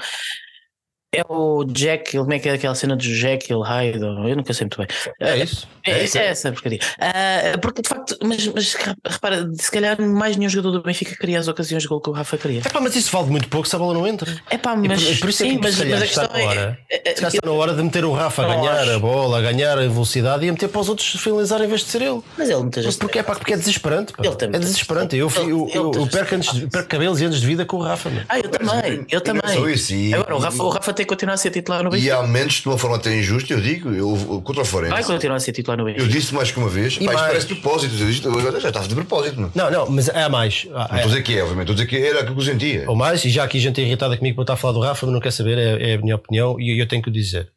é 1.14 1.24
o 1.30 1.66
Jekyll, 1.74 2.24
como 2.24 2.34
é 2.34 2.40
que 2.40 2.50
é 2.50 2.54
aquela 2.54 2.74
cena 2.74 2.96
do 2.96 3.04
Jekyll 3.04 3.62
Hyde? 3.62 4.00
Eu 4.00 4.36
nunca 4.36 4.54
sei 4.54 4.66
muito 4.66 4.78
bem. 4.78 4.88
É 5.20 5.38
isso. 5.38 5.68
É, 5.86 5.92
É 5.92 6.00
é, 6.00 6.04
isso. 6.06 6.18
essa 6.18 6.52
porcaria. 6.52 6.80
Ah, 7.00 7.58
porque 7.62 7.82
de 7.82 7.90
facto, 7.90 8.18
mas, 8.24 8.48
mas 8.48 8.76
repara, 9.06 9.50
se 9.54 9.70
calhar 9.72 10.00
mais 10.02 10.38
nenhum 10.38 10.50
jogador 10.50 10.72
do 10.80 10.84
Benfica 10.84 11.16
queria 11.16 11.40
as 11.40 11.48
ocasiões 11.48 11.84
de 11.84 11.90
gol 11.90 12.00
que 12.02 12.10
o 12.10 12.14
Rafa 12.14 12.38
queria. 12.38 12.60
Epá, 12.62 12.80
mas 12.80 12.96
isso 12.96 13.12
vale 13.12 13.30
muito 13.30 13.48
pouco 13.50 13.68
se 13.68 13.76
a 13.76 13.80
bola 13.80 13.94
não 13.94 14.08
entra. 14.08 14.34
É 14.50 14.58
pá, 14.58 14.74
E 14.76 14.88
mas 14.88 15.04
por, 15.04 15.20
por 15.22 15.30
isso 15.30 15.44
é 15.44 15.48
sim, 15.48 15.58
que 15.58 15.64
mas, 15.64 15.76
se 15.76 15.82
calhar 15.84 16.00
mas 16.00 16.18
a 16.18 16.22
está 16.24 16.34
na 16.34 16.40
é. 16.42 16.46
hora. 16.48 16.80
é- 16.90 16.98
Se 17.10 17.16
calhar 17.16 17.34
está 17.36 17.48
na 17.48 17.54
hora 17.54 17.74
de 17.74 17.84
meter 17.84 18.06
o 18.06 18.12
Rafa 18.14 18.44
a 18.44 18.48
ganhar 18.56 18.80
acho. 18.84 18.92
a 18.92 19.00
bola, 19.00 19.40
a 19.40 19.42
ganhar 19.42 19.78
a 19.78 19.82
velocidade 19.88 20.46
e 20.46 20.50
a 20.50 20.52
meter 20.52 20.68
para 20.70 20.82
os 20.82 20.90
outros 20.90 21.08
finalizar 21.22 21.62
em 21.62 21.68
vez 21.68 21.82
de 21.82 21.88
ser 21.88 22.02
ele. 22.02 22.22
Mas 22.38 22.50
ele 22.50 22.60
muitas 22.62 22.84
vezes. 22.86 23.00
Porque 23.00 23.20
é, 23.20 23.24
pá, 23.24 23.36
porque 23.36 23.54
é 23.54 23.58
desesperante. 23.58 24.14
pá. 24.14 24.24
Ele 24.26 24.36
tem 24.36 24.50
É 24.50 24.60
desesperante. 24.60 25.16
Eu, 25.18 25.30
eu, 25.36 25.42
Ele- 25.44 25.52
eu, 25.78 25.92
eu, 25.96 26.08
perco, 26.08 26.36
antes, 26.36 26.50
perco 26.70 26.90
cabelos 26.90 27.20
e 27.22 27.26
anos 27.26 27.40
de 27.42 27.48
vida 27.48 27.66
com 27.66 27.78
o 27.78 27.82
Rafa. 27.82 28.10
meu. 28.10 28.24
Ah, 28.30 28.40
eu 28.40 28.50
também, 28.50 28.94
eu 29.00 29.06
E 29.12 29.16
é 29.16 29.20
também. 29.20 29.54
só 29.54 29.68
isso, 29.70 29.94
e- 29.94 30.14
Agora, 30.14 30.36
o 30.36 30.40
Rafa, 30.40 30.64
o 30.64 30.70
Rafa 30.70 30.94
tem 30.94 31.06
que 31.06 31.10
continuar 31.10 31.34
a 31.36 31.38
ser 31.38 31.52
titular 31.52 31.84
no 31.84 31.90
E 31.90 31.94
Benfica. 31.94 32.18
há 32.18 32.22
momentos 32.22 32.56
de 32.62 32.68
uma 32.68 32.78
forma 32.78 32.96
até 32.98 33.16
injusta, 33.18 33.54
eu 33.54 33.62
digo, 33.62 33.90
eu, 33.92 34.42
contra 34.44 34.62
o 34.62 34.66
Vai 34.66 34.66
Forense. 34.66 35.04
continuar 35.08 35.36
a 35.36 35.40
ser 35.40 35.52
titular 35.52 35.73
no 35.78 35.84
Eu 35.90 35.94
Benfica. 35.96 36.08
disse 36.12 36.34
mais 36.34 36.52
que 36.52 36.60
uma 36.60 36.70
vez, 36.70 36.96
E 37.00 37.06
pá, 37.06 37.14
mais. 37.14 37.28
parece 37.28 37.48
de 37.48 37.56
propósito, 37.56 37.96
eu 38.00 38.08
disse, 38.08 38.26
eu 38.26 38.62
já 38.62 38.68
estava 38.70 38.88
de 38.88 38.96
propósito, 38.96 39.40
não. 39.42 39.52
Não, 39.56 39.72
não, 39.72 39.90
mas 39.90 40.10
há 40.10 40.30
mais. 40.30 40.68
Há- 40.74 40.74
Não 40.74 40.82
estou 40.84 40.96
a 40.98 41.00
é- 41.00 41.06
dizer 41.06 41.24
que 41.24 41.38
é, 41.38 41.42
obviamente, 41.44 41.70
estou 41.72 41.74
a 41.74 41.86
dizer 41.86 41.88
que 41.88 42.08
era 42.08 42.20
aquilo 42.22 42.36
que 42.36 42.42
eu 42.42 42.46
sentia. 42.46 42.90
ou 42.90 42.96
mais, 42.96 43.24
e 43.26 43.30
já 43.30 43.44
aqui 43.44 43.60
gente 43.60 43.80
irritada 43.82 44.18
comigo 44.18 44.36
para 44.36 44.44
estar 44.44 44.54
a 44.54 44.58
falar 44.58 44.74
do 44.74 44.80
Rafa, 44.82 45.06
mas 45.06 45.14
não 45.14 45.22
quer 45.22 45.32
saber, 45.32 45.58
é, 45.58 45.92
é 45.92 45.94
a 45.96 45.98
minha 45.98 46.16
opinião 46.16 46.60
e 46.60 46.80
eu 46.80 46.88
tenho 46.88 47.02
que 47.02 47.10
o 47.10 47.12
dizer. 47.12 47.50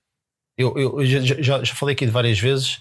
Eu, 0.58 0.72
eu- 0.76 1.00
eu 1.00 1.06
já, 1.06 1.20
já- 1.42 1.62
já 1.64 1.74
falei 1.74 1.94
aqui 1.94 2.06
de 2.06 2.12
várias 2.12 2.38
vezes 2.40 2.78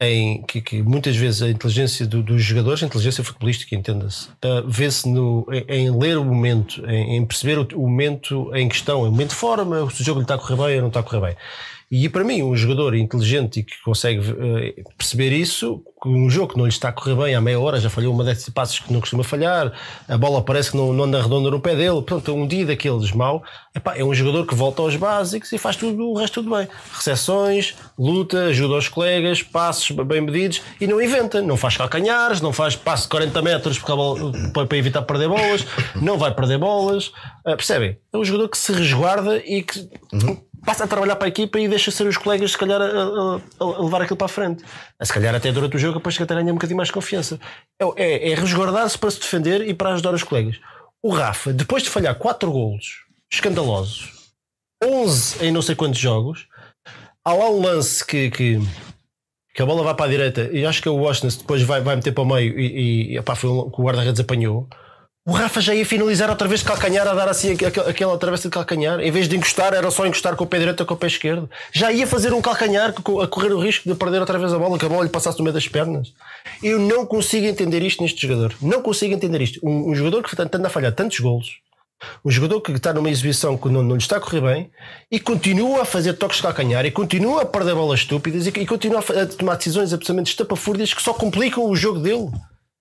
em 0.00 0.42
que, 0.42 0.60
que 0.60 0.82
muitas 0.82 1.14
vezes 1.14 1.42
a 1.42 1.48
inteligência 1.48 2.04
do- 2.06 2.22
dos 2.24 2.42
jogadores, 2.42 2.82
a 2.82 2.86
inteligência 2.86 3.22
futebolística, 3.22 3.76
entenda-se, 3.76 4.28
uh, 4.44 4.66
vê-se 4.66 5.08
no- 5.08 5.46
em, 5.52 5.64
em 5.86 5.96
ler 5.96 6.18
o 6.18 6.24
momento, 6.24 6.84
em, 6.90 7.16
em 7.18 7.24
perceber 7.24 7.58
o, 7.58 7.68
o 7.76 7.82
momento 7.88 8.50
em 8.56 8.68
questão, 8.68 9.02
o 9.02 9.04
momento 9.10 9.28
de 9.30 9.36
forma, 9.36 9.88
se 9.90 10.00
o 10.02 10.04
jogo 10.04 10.18
lhe 10.18 10.24
está 10.24 10.34
a 10.34 10.38
correr 10.38 10.56
bem 10.56 10.74
ou 10.76 10.80
não 10.82 10.88
está 10.88 11.00
a 11.00 11.02
correr 11.04 11.20
bem. 11.20 11.36
E 11.94 12.08
para 12.08 12.24
mim, 12.24 12.42
um 12.42 12.56
jogador 12.56 12.94
inteligente 12.94 13.60
e 13.60 13.62
que 13.62 13.74
consegue 13.84 14.22
eh, 14.40 14.82
perceber 14.96 15.30
isso, 15.30 15.84
um 16.06 16.30
jogo 16.30 16.54
que 16.54 16.56
não 16.58 16.64
lhe 16.64 16.70
está 16.72 16.88
a 16.88 16.92
correr 16.92 17.14
bem 17.14 17.34
há 17.34 17.40
meia 17.40 17.60
hora, 17.60 17.78
já 17.78 17.90
falhou 17.90 18.14
uma 18.14 18.24
dessas 18.24 18.48
passos 18.48 18.78
que 18.78 18.90
não 18.90 18.98
costuma 18.98 19.22
falhar, 19.22 19.70
a 20.08 20.16
bola 20.16 20.42
parece 20.42 20.70
que 20.70 20.76
não, 20.78 20.90
não 20.94 21.04
anda 21.04 21.20
redonda 21.20 21.50
no 21.50 21.60
pé 21.60 21.76
dele, 21.76 22.00
pronto, 22.00 22.32
um 22.32 22.46
dia 22.46 22.64
daqueles 22.64 23.12
mau, 23.12 23.42
epá, 23.76 23.94
é 23.94 24.02
um 24.02 24.14
jogador 24.14 24.46
que 24.46 24.54
volta 24.54 24.80
aos 24.80 24.96
básicos 24.96 25.52
e 25.52 25.58
faz 25.58 25.76
tudo, 25.76 26.08
o 26.08 26.16
resto 26.18 26.42
tudo 26.42 26.56
bem. 26.56 26.66
Recepções, 26.94 27.74
luta, 27.98 28.46
ajuda 28.46 28.74
aos 28.74 28.88
colegas, 28.88 29.42
passos 29.42 29.90
bem 29.90 30.22
medidos 30.22 30.62
e 30.80 30.86
não 30.86 30.98
inventa, 31.00 31.42
não 31.42 31.58
faz 31.58 31.76
calcanhares, 31.76 32.40
não 32.40 32.54
faz 32.54 32.74
passo 32.74 33.02
de 33.02 33.10
40 33.10 33.42
metros 33.42 33.78
bola- 33.78 34.32
para, 34.54 34.78
evitar 34.78 35.02
perder 35.02 35.28
bolas, 35.28 35.66
não 35.94 36.16
vai 36.16 36.34
perder 36.34 36.56
bolas, 36.56 37.12
Ah, 37.44 37.54
percebem? 37.56 37.98
É 38.12 38.16
um 38.16 38.24
jogador 38.24 38.48
que 38.48 38.56
se 38.56 38.72
resguarda 38.72 39.36
e 39.44 39.62
que 39.62 39.88
passa 40.64 40.84
a 40.84 40.86
trabalhar 40.86 41.16
para 41.16 41.26
a 41.26 41.28
equipa 41.28 41.58
e 41.58 41.68
deixa 41.68 41.90
ser 41.90 42.06
os 42.06 42.16
colegas, 42.16 42.52
se 42.52 42.58
calhar, 42.58 42.80
a, 42.80 42.84
a- 42.86 43.40
a 43.60 43.82
levar 43.82 44.02
aquilo 44.02 44.16
para 44.16 44.26
a 44.26 44.28
frente. 44.28 44.62
Se 45.02 45.12
calhar, 45.12 45.34
até 45.34 45.50
durante 45.52 45.76
o 45.76 45.78
jogo, 45.78 45.98
depois 45.98 46.16
que 46.16 46.22
até 46.22 46.34
ganha 46.34 46.50
um 46.52 46.54
bocadinho 46.56 46.76
mais 46.76 46.90
confiança. 46.90 47.38
É, 47.80 47.84
é, 47.96 48.30
é 48.30 48.34
resguardar-se 48.34 48.98
para 48.98 49.10
se 49.10 49.20
defender 49.20 49.66
e 49.68 49.74
para 49.74 49.92
ajudar 49.94 50.14
os 50.14 50.22
colegas. 50.22 50.58
O 51.02 51.10
Rafa, 51.10 51.52
depois 51.52 51.82
de 51.82 51.90
falhar 51.90 52.14
4 52.14 52.50
golos 52.50 53.04
escandalosos, 53.32 54.10
11 54.82 55.44
em 55.46 55.50
não 55.52 55.62
sei 55.62 55.74
quantos 55.74 55.98
jogos, 55.98 56.46
há 57.24 57.32
lá 57.32 57.48
um 57.50 57.60
lance 57.60 58.04
que, 58.04 58.30
que, 58.30 58.58
que 59.54 59.62
a 59.62 59.66
bola 59.66 59.82
vai 59.82 59.94
para 59.94 60.06
a 60.06 60.08
direita 60.08 60.48
e 60.52 60.64
acho 60.66 60.80
que 60.82 60.88
é 60.88 60.90
o 60.90 60.96
Washington 60.96 61.38
depois 61.38 61.62
vai, 61.62 61.80
vai 61.80 61.96
meter 61.96 62.12
para 62.12 62.22
o 62.22 62.26
meio 62.26 62.58
e, 62.58 63.16
e 63.16 63.22
foi 63.36 63.50
que 63.70 63.80
o 63.80 63.84
guarda-redes 63.84 64.20
apanhou. 64.20 64.68
O 65.24 65.30
Rafa 65.30 65.60
já 65.60 65.72
ia 65.72 65.86
finalizar 65.86 66.28
outra 66.28 66.48
vez 66.48 66.60
de 66.60 66.66
calcanhar, 66.66 67.06
a 67.06 67.14
dar 67.14 67.28
assim 67.28 67.52
aquela, 67.52 68.18
travessa 68.18 68.48
de 68.48 68.52
calcanhar. 68.52 68.98
Em 68.98 69.10
vez 69.12 69.28
de 69.28 69.36
encostar, 69.36 69.72
era 69.72 69.88
só 69.88 70.04
encostar 70.04 70.34
com 70.34 70.42
o 70.42 70.46
pé 70.48 70.58
direito 70.58 70.80
ou 70.80 70.86
com 70.86 70.94
o 70.94 70.96
pé 70.96 71.06
esquerdo. 71.06 71.48
Já 71.72 71.92
ia 71.92 72.08
fazer 72.08 72.32
um 72.32 72.42
calcanhar 72.42 72.92
a 73.22 73.26
correr 73.28 73.52
o 73.52 73.60
risco 73.60 73.88
de 73.88 73.94
perder 73.94 74.18
outra 74.18 74.36
vez 74.36 74.52
a 74.52 74.58
bola, 74.58 74.76
que 74.76 74.84
a 74.84 74.88
bola 74.88 75.04
lhe 75.04 75.10
passasse 75.10 75.38
no 75.38 75.44
meio 75.44 75.54
das 75.54 75.68
pernas. 75.68 76.12
Eu 76.60 76.80
não 76.80 77.06
consigo 77.06 77.46
entender 77.46 77.84
isto 77.84 78.02
neste 78.02 78.26
jogador. 78.26 78.52
Não 78.60 78.82
consigo 78.82 79.14
entender 79.14 79.40
isto. 79.40 79.60
Um, 79.62 79.90
um 79.90 79.94
jogador 79.94 80.24
que 80.24 80.42
anda 80.42 80.66
a 80.66 80.70
falhar 80.70 80.92
tantos 80.92 81.20
golos, 81.20 81.60
um 82.24 82.30
jogador 82.30 82.60
que 82.60 82.72
está 82.72 82.92
numa 82.92 83.08
exibição 83.08 83.56
que 83.56 83.68
não, 83.68 83.80
não 83.80 83.94
lhe 83.94 84.02
está 84.02 84.16
a 84.16 84.20
correr 84.20 84.40
bem 84.40 84.70
e 85.08 85.20
continua 85.20 85.82
a 85.82 85.84
fazer 85.84 86.14
toques 86.14 86.38
de 86.38 86.42
calcanhar 86.42 86.84
e 86.84 86.90
continua 86.90 87.42
a 87.42 87.46
perder 87.46 87.76
bolas 87.76 88.00
estúpidas 88.00 88.44
e, 88.48 88.50
e 88.50 88.66
continua 88.66 88.98
a, 88.98 89.22
a 89.22 89.26
tomar 89.26 89.54
decisões 89.54 89.92
absolutamente 89.92 90.32
estapafúrdias 90.32 90.92
que 90.92 91.00
só 91.00 91.14
complicam 91.14 91.64
o 91.64 91.76
jogo 91.76 92.00
dele. 92.00 92.28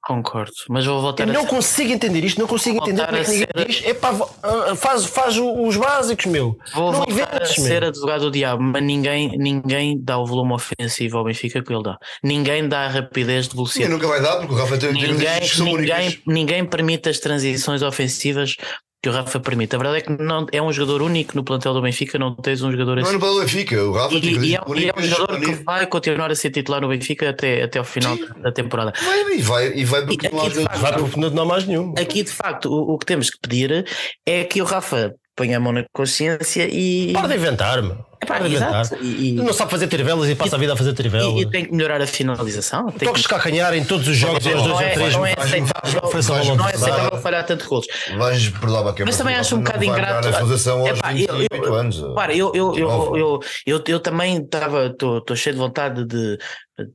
Concordo, 0.04 0.52
mas 0.68 0.84
vou 0.86 1.00
voltar 1.00 1.26
Eu 1.26 1.30
a 1.30 1.34
não 1.34 1.46
consigo 1.46 1.92
entender 1.92 2.24
isto, 2.26 2.40
não 2.40 2.48
consigo 2.48 2.80
Vou 2.80 2.88
entender 2.88 3.06
como 3.06 3.18
é 3.18 3.22
ninguém 3.24 3.48
ser- 3.56 3.66
diz. 3.68 3.86
Epá, 3.86 4.12
vo- 4.12 4.30
faz, 4.76 5.06
faz 5.06 5.38
os 5.38 5.78
básicos, 5.78 6.26
meu. 6.26 6.58
Vou 6.74 6.92
não 6.92 7.06
voltar 7.06 7.44
a 7.44 7.46
ser 7.46 7.82
meu. 7.82 7.90
advogado 7.90 8.22
do 8.22 8.32
diabo, 8.32 8.64
mas 8.64 8.82
ninguém, 8.84 9.30
ninguém 9.38 10.02
dá 10.04 10.18
o 10.18 10.26
volume 10.26 10.54
ofensivo 10.54 11.20
ao 11.20 11.24
Benfica 11.26 11.62
que 11.64 11.72
ele 11.72 11.84
dá. 11.84 11.98
Ninguém 12.24 12.68
dá 12.68 12.86
a 12.86 12.88
rapidez 12.88 13.46
de 13.48 13.54
E 13.54 13.56
velocidade. 13.56 13.92
nunca 13.92 14.08
vai 14.08 14.22
dar, 14.22 14.38
porque 14.38 14.54
o 14.54 14.58
Rafa 14.58 14.78
tem 14.78 14.92
Ninguém, 14.92 15.40
ninguém, 15.60 16.22
ninguém 16.26 16.66
permite 16.66 17.08
as 17.08 17.20
transições 17.20 17.84
ofensivas 17.84 18.56
que 19.04 19.10
o 19.10 19.12
Rafa 19.12 19.40
permite. 19.40 19.76
A 19.76 19.80
verdade 19.80 19.98
é 19.98 20.02
que 20.02 20.24
não, 20.24 20.46
é 20.52 20.62
um 20.62 20.72
jogador 20.72 21.02
único 21.02 21.36
no 21.36 21.44
plantel 21.44 21.74
do 21.74 21.82
Benfica, 21.82 22.20
não 22.20 22.36
tens 22.36 22.62
um 22.62 22.72
jogador 22.72 22.98
Não 22.98 23.00
é 23.02 23.06
assim. 23.06 23.14
no 23.14 23.20
Paulo 23.20 23.40
Benfica, 23.40 23.84
o 23.84 23.92
Rafa 23.94 24.14
E, 24.14 24.20
e 24.20 24.56
é, 24.56 24.60
e 24.76 24.90
é 24.90 24.94
um 24.96 25.02
jogador 25.04 25.40
que 25.40 25.52
vai 25.64 25.88
continuar 25.88 26.30
a 26.30 26.36
ser 26.36 26.52
titular 26.52 26.82
no 26.82 26.88
Benfica 26.90 27.30
até, 27.30 27.64
até 27.64 27.80
ao 27.80 27.86
final 27.86 28.16
da 28.42 28.52
temporada. 28.52 28.94
Vai, 29.04 29.38
e 29.38 29.42
vai, 29.42 29.74
e 29.74 29.86
vai 29.86 30.06
porque 30.06 30.28
E 30.28 30.32
não 30.32 30.40
aqui, 30.42 30.50
de 30.50 30.56
jogadores- 30.62 30.82
Vai 30.82 30.94
porque 31.00 31.20
não 31.20 31.30
não 31.32 31.44
há 31.44 31.46
mais 31.48 31.66
nenhum. 31.66 31.94
Aqui, 31.98 32.22
de 32.24 32.32
facto, 32.32 32.66
o, 32.72 32.94
o 32.94 32.98
que 33.00 33.06
temos 33.08 33.30
que 33.32 33.40
pedir 33.42 33.86
é 34.26 34.44
que 34.44 34.62
o 34.62 34.66
Rafa 34.66 35.14
ponha 35.36 35.58
a 35.58 35.60
mão 35.60 35.74
na 35.74 35.84
consciência 35.92 36.68
e. 36.72 37.12
Para 37.14 37.30
de 37.30 37.36
inventar, 37.36 37.82
meu. 37.82 38.11
Epá, 38.24 38.40
exato. 38.48 38.96
E, 39.04 39.36
Tu 39.36 39.44
não 39.44 39.52
sabe 39.54 39.72
fazer 39.72 39.88
trivelas 39.88 40.30
e 40.30 40.36
passa 40.36 40.56
a 40.56 40.60
vida 40.60 40.74
a 40.74 40.76
fazer 40.76 40.94
trivelas. 40.94 41.34
e, 41.34 41.42
e 41.42 41.50
tem 41.50 41.66
que 41.66 41.72
melhorar 41.74 42.02
a 42.02 42.06
finalização. 42.08 42.86
Tem 42.92 43.08
Toques 43.08 43.24
que... 43.24 43.30
calcanhar 43.30 43.74
em 43.74 43.84
todos 43.84 44.08
os 44.08 44.16
jogos, 44.16 44.46
Não 44.46 44.74
ou 44.74 44.82
é, 44.82 44.90
três. 44.92 45.14
não 45.14 45.26
é 45.26 45.34
aceitável, 45.38 46.56
não 46.56 46.68
é 46.70 46.74
aceitável 46.76 47.20
falhar 47.22 47.46
tanto 47.46 47.68
golos. 47.68 47.88
Vais 48.18 48.50
perdoar 48.50 48.82
a 48.88 48.92
quebra. 48.94 49.06
Mas 49.06 49.18
também 49.18 49.36
acho 49.36 49.56
um 49.56 49.58
Não 49.58 49.64
bocado 49.66 49.84
ingrato. 49.84 50.22
dar 50.22 50.28
a 50.28 50.32
realização 50.38 50.80
aos 50.82 50.90
Epá, 51.00 51.12
28 51.12 51.74
anos. 51.74 52.02
Para, 52.16 52.36
eu, 52.36 52.52
eu, 52.54 52.78
eu, 52.78 53.40
eu, 53.66 53.84
eu 53.88 54.00
também 54.00 54.38
estava, 54.38 54.88
estou 54.88 55.36
cheio 55.36 55.56
de 55.56 55.60
vontade 55.62 56.06
de. 56.06 56.38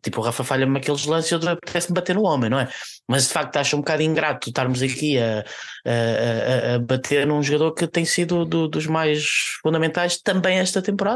Tipo, 0.03 0.21
o 0.21 0.25
Rafa 0.25 0.43
falha-me 0.43 0.79
aqueles 0.79 1.05
lances 1.07 1.31
e 1.31 1.35
eu 1.35 1.49
apetece-me 1.49 1.95
bater 1.95 2.17
no 2.17 2.25
homem, 2.25 2.51
não 2.51 2.59
é? 2.59 2.67
Mas 3.09 3.29
de 3.29 3.33
facto 3.33 3.57
acho 3.57 3.77
um 3.77 3.81
bocado 3.81 4.03
ingrato 4.03 4.49
estarmos 4.49 4.83
aqui 4.83 5.17
a, 5.17 5.45
a, 5.87 6.73
a- 6.73 6.75
a 6.75 6.79
bater 6.81 7.25
num 7.25 7.41
jogador 7.41 7.73
que 7.73 7.87
tem 7.87 8.05
sido 8.05 8.45
do- 8.45 8.67
dos 8.67 8.87
mais 8.87 9.25
fundamentais 9.63 10.17
também 10.21 10.59
esta 10.59 10.83
temporada. 10.83 11.16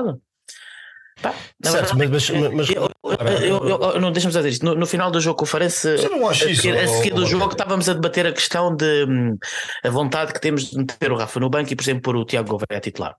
Pá, 1.22 1.34
na 1.62 1.70
Certo, 1.70 1.96
verdade 1.96 2.10
mas- 2.12 2.30
é 2.30 2.32
que 2.32 2.38
mas- 2.40 2.54
mas- 2.54 2.70
eu, 2.70 2.90
eu, 3.04 3.68
eu- 3.68 3.80
eu- 3.94 4.00
não 4.00 4.10
deixa-me 4.10 4.32
dizer 4.32 4.48
isto. 4.48 4.64
No, 4.64 4.74
no 4.74 4.86
final 4.86 5.10
do 5.10 5.20
jogo 5.20 5.36
com 5.38 5.44
o 5.44 5.46
Farense, 5.46 5.86
Mas 5.88 6.04
não 6.10 6.28
a 6.28 6.32
isso, 6.32 6.44
seguir, 6.56 6.78
a 6.78 6.82
ó, 6.84 6.86
seguir 6.86 7.14
do 7.14 7.26
jogo 7.26 7.50
estávamos 7.52 7.88
a 7.88 7.92
debater 7.94 8.26
a 8.26 8.32
questão 8.32 8.74
de 8.74 9.04
hum, 9.08 9.36
a 9.84 9.90
vontade 9.90 10.32
que 10.32 10.40
temos 10.40 10.70
de 10.70 10.78
meter 10.78 11.12
o 11.12 11.16
Rafa 11.16 11.38
no 11.38 11.50
banco 11.50 11.70
e, 11.72 11.76
por 11.76 11.82
exemplo, 11.82 12.02
pôr 12.02 12.16
o 12.16 12.24
Tiago 12.24 12.48
Gouveia 12.48 12.78
a 12.78 12.80
titular. 12.80 13.14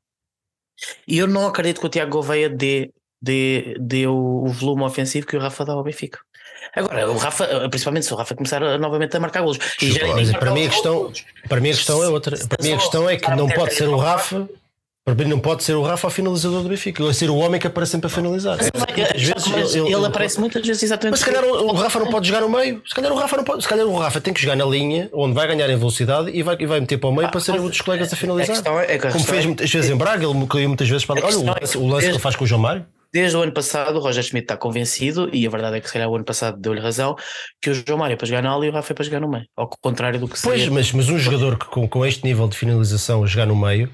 E 1.08 1.20
eu 1.20 1.28
não 1.28 1.46
acredito 1.46 1.80
que 1.80 1.86
o 1.86 1.90
Tiago 1.90 2.12
Gouveia 2.12 2.50
dê, 2.50 2.90
dê, 3.22 3.76
dê 3.80 4.08
o, 4.08 4.44
o 4.46 4.48
volume 4.48 4.84
ofensivo 4.84 5.28
que 5.28 5.38
o 5.38 5.40
Rafa 5.40 5.64
dá 5.64 5.74
ao 5.74 5.84
Benfica. 5.84 6.20
Agora, 6.76 7.10
o 7.12 7.18
Rafa, 7.18 7.68
principalmente 7.70 8.06
se 8.06 8.14
o 8.14 8.18
Rafa 8.18 8.34
começar 8.36 8.64
a- 8.64 8.78
novamente 8.78 9.16
a 9.16 9.20
marcar 9.20 9.42
golos. 9.42 9.60
E 9.82 9.92
já 9.92 10.08
Mas 10.08 10.32
para 10.32 10.52
mim 10.52 10.66
a 10.66 10.70
questão, 10.70 11.12
para 11.50 11.60
mim 11.62 11.70
a 11.70 11.74
questão 11.74 12.04
é 12.04 12.08
outra. 12.08 12.38
Para 12.48 12.64
mim 12.64 12.74
a 12.74 12.78
questão 12.78 13.10
é 13.10 13.18
que 13.18 13.30
não 13.32 13.48
pode 13.50 13.74
ser 13.76 13.88
o 13.88 13.98
Rafa. 13.98 14.48
Para 15.04 15.16
mim 15.16 15.26
não 15.26 15.40
pode 15.40 15.64
ser 15.64 15.74
o 15.74 15.82
Rafa 15.82 16.08
o 16.08 16.12
finalizador 16.12 16.62
do 16.62 16.70
Benfica. 16.70 17.04
Vai 17.04 17.14
ser 17.14 17.28
o 17.32 17.36
homem 17.38 17.60
que 17.60 17.66
aparece 17.66 17.94
sempre 17.94 18.06
a 18.06 18.10
finalizar. 18.10 18.58
Mas, 18.58 18.70
Muitas 18.72 19.48
mas 19.48 19.48
vezes 19.48 19.76
ele, 19.76 19.92
ele- 19.94 20.06
aparece 20.06 20.40
muitas 20.40 20.66
vezes 20.66 20.84
exatamente. 20.84 21.14
Mas 21.14 21.20
se 21.22 21.26
calhar 21.26 21.44
o, 21.44 21.70
o 21.70 21.74
Rafa 21.74 22.00
não 22.00 22.08
pode 22.12 22.28
jogar 22.28 22.42
no 22.42 22.50
meio. 22.50 22.84
Se 22.88 22.94
calhar 22.94 23.12
o 23.12 23.16
Rafa 23.16 23.36
não 23.38 23.44
pode. 23.44 23.64
Se 23.64 23.68
calhar 23.68 23.86
o 23.88 23.98
Rafa 23.98 24.22
tem 24.22 24.32
que 24.32 24.40
jogar 24.40 24.56
na 24.56 24.66
linha 24.66 25.10
onde 25.12 25.34
vai 25.34 25.48
ganhar 25.48 25.68
em 25.72 25.76
velocidade 25.76 26.30
e 26.32 26.44
vai, 26.44 26.56
e 26.60 26.66
vai 26.68 26.80
meter 26.80 27.00
para 27.00 27.10
o 27.10 27.16
meio 27.16 27.32
para 27.32 27.40
serem 27.40 27.62
outros 27.62 27.82
colegas 27.82 28.14
a 28.14 28.16
finalizar. 28.16 28.62
é- 28.88 28.94
é 28.96 28.98
Como 29.00 29.24
fez 29.24 29.44
é- 29.44 29.48
muitas 29.48 29.72
vezes 29.72 29.90
em 29.90 29.96
Braga, 29.96 30.24
ele 30.24 30.46
caiu 30.46 30.68
muitas 30.68 30.88
vezes 30.88 31.04
para. 31.04 31.26
Olha 31.26 31.36
o 31.38 31.42
é 31.42 31.46
lance, 31.60 31.72
que 31.72 31.78
o 31.80 31.88
lance 31.88 32.06
que 32.06 32.12
ele 32.12 32.20
faz 32.20 32.36
com 32.36 32.44
o 32.44 32.48
João 32.48 32.62
Mário. 32.62 32.86
Desde 33.14 33.36
o 33.36 33.42
ano 33.42 33.52
passado, 33.52 33.98
o 33.98 34.00
Roger 34.00 34.24
Schmidt 34.24 34.46
está 34.46 34.56
convencido, 34.56 35.30
e 35.34 35.46
a 35.46 35.50
verdade 35.50 35.76
é 35.76 35.82
que 35.82 35.88
se 35.88 35.92
calhar 35.94 36.08
o 36.08 36.16
ano 36.16 36.24
passado 36.24 36.58
deu-lhe 36.58 36.80
razão, 36.80 37.14
que 37.62 37.70
o 37.70 37.74
João 37.74 37.98
Mário 38.00 38.14
é 38.14 38.16
para 38.16 38.26
jogar 38.26 38.42
na 38.42 38.52
ala 38.52 38.66
e 38.66 38.70
o 38.70 38.72
Rafa 38.72 38.94
é 38.94 38.96
para 38.96 39.04
jogar 39.04 39.20
no 39.20 39.28
meio. 39.30 39.44
Ao 39.58 39.68
contrário 39.82 40.18
do 40.18 40.28
que 40.30 40.40
Pois, 40.42 40.60
seria. 40.62 40.72
mas, 40.74 40.94
mas 40.94 41.10
um 41.10 41.18
jogador 41.18 41.58
que 41.60 41.66
com, 41.66 41.86
com 41.90 42.06
este 42.06 42.24
nível 42.24 42.48
de 42.48 42.56
finalização 42.56 43.22
a 43.22 43.28
jogar 43.28 43.48
no 43.48 43.56
meio 43.56 43.90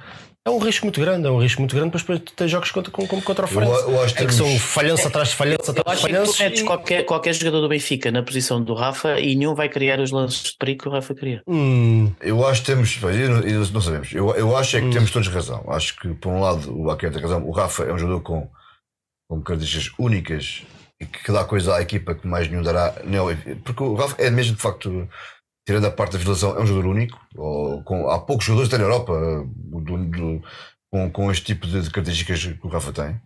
é 0.47 0.49
um 0.49 0.57
risco 0.59 0.85
muito 0.85 0.99
grande. 1.01 1.27
É 1.27 1.29
um 1.31 1.39
risco 1.41 1.61
muito 1.61 1.75
grande, 1.75 1.91
mas 1.93 2.01
depois 2.01 2.19
tu 2.21 2.33
tens 2.33 2.49
jogos 2.49 2.71
contra, 2.71 2.91
como, 2.91 3.07
como 3.07 3.21
contra 3.21 3.45
o 3.45 3.47
Farense. 3.47 3.73
Eu- 3.83 3.89
eu 3.91 4.01
acho 4.03 4.15
que 4.15 4.23
é 4.23 4.25
que 4.25 4.35
temos- 4.35 4.51
são 4.51 4.59
falhança 4.59 5.07
atrás 5.07 5.29
de 5.29 5.35
falhança 5.35 5.71
Eu 5.71 5.71
atrás 5.71 5.87
acho 5.99 6.07
de 6.07 6.07
que 6.07 6.13
tu 6.13 6.17
falhança. 6.25 6.43
metes 6.43 6.63
qualquer, 6.63 7.03
qualquer 7.05 7.33
jogador 7.33 7.61
do 7.61 7.69
Benfica 7.69 8.11
na 8.11 8.23
posição 8.23 8.61
do 8.63 8.73
Rafa 8.73 9.19
e 9.19 9.35
nenhum 9.35 9.53
vai 9.53 9.69
criar 9.69 9.99
os 9.99 10.11
lances 10.11 10.43
de 10.43 10.57
perigo 10.57 10.83
que 10.83 10.89
o 10.89 10.91
Rafa 10.91 11.13
cria. 11.13 11.41
Hum, 11.47 12.11
Eu 12.21 12.47
acho 12.47 12.61
que 12.61 12.67
temos, 12.67 12.99
não, 13.01 13.41
não 13.71 13.81
sabemos. 13.81 14.11
Eu, 14.13 14.33
eu 14.35 14.55
acho 14.57 14.77
é 14.77 14.79
que 14.81 14.87
Hum. 14.87 14.91
temos 14.91 15.11
todos 15.11 15.27
razão. 15.27 15.63
Acho 15.69 15.95
que, 15.99 16.13
por 16.15 16.29
um 16.29 16.39
lado, 16.39 16.71
o 16.71 16.85
Baquete 16.85 17.13
tem 17.13 17.21
razão. 17.21 17.45
O 17.47 17.51
Rafa 17.51 17.83
é 17.83 17.93
um 17.93 17.97
jogador 17.97 18.21
com, 18.21 18.49
com 19.29 19.41
características 19.41 19.93
únicas 19.99 20.63
e 20.99 21.05
que 21.05 21.31
dá 21.31 21.43
coisa 21.43 21.75
à 21.75 21.81
equipa 21.81 22.15
que 22.15 22.25
mais 22.27 22.47
nenhum 22.49 22.63
dará. 22.63 22.93
Não, 23.03 23.27
porque 23.63 23.83
o 23.83 23.93
Rafa 23.95 24.15
é 24.21 24.29
mesmo, 24.31 24.55
de 24.55 24.61
facto, 24.61 25.07
tirando 25.67 25.85
a 25.85 25.91
parte 25.91 26.13
da 26.13 26.17
violação, 26.19 26.57
é 26.57 26.61
um 26.61 26.65
jogador 26.65 26.89
único. 26.89 27.19
Ou, 27.35 27.83
com, 27.83 28.09
há 28.09 28.19
poucos 28.19 28.45
jogadores 28.45 28.73
até 28.73 28.77
na 28.81 28.85
Europa 28.89 29.11
uh, 29.13 29.81
do- 29.81 30.05
do- 30.05 30.43
com, 30.91 31.11
com 31.11 31.29
este 31.31 31.45
tipo 31.45 31.67
de, 31.67 31.81
características 31.91 32.43
que 32.45 32.65
o 32.65 32.69
Rafa 32.69 32.93
tem. 32.93 33.21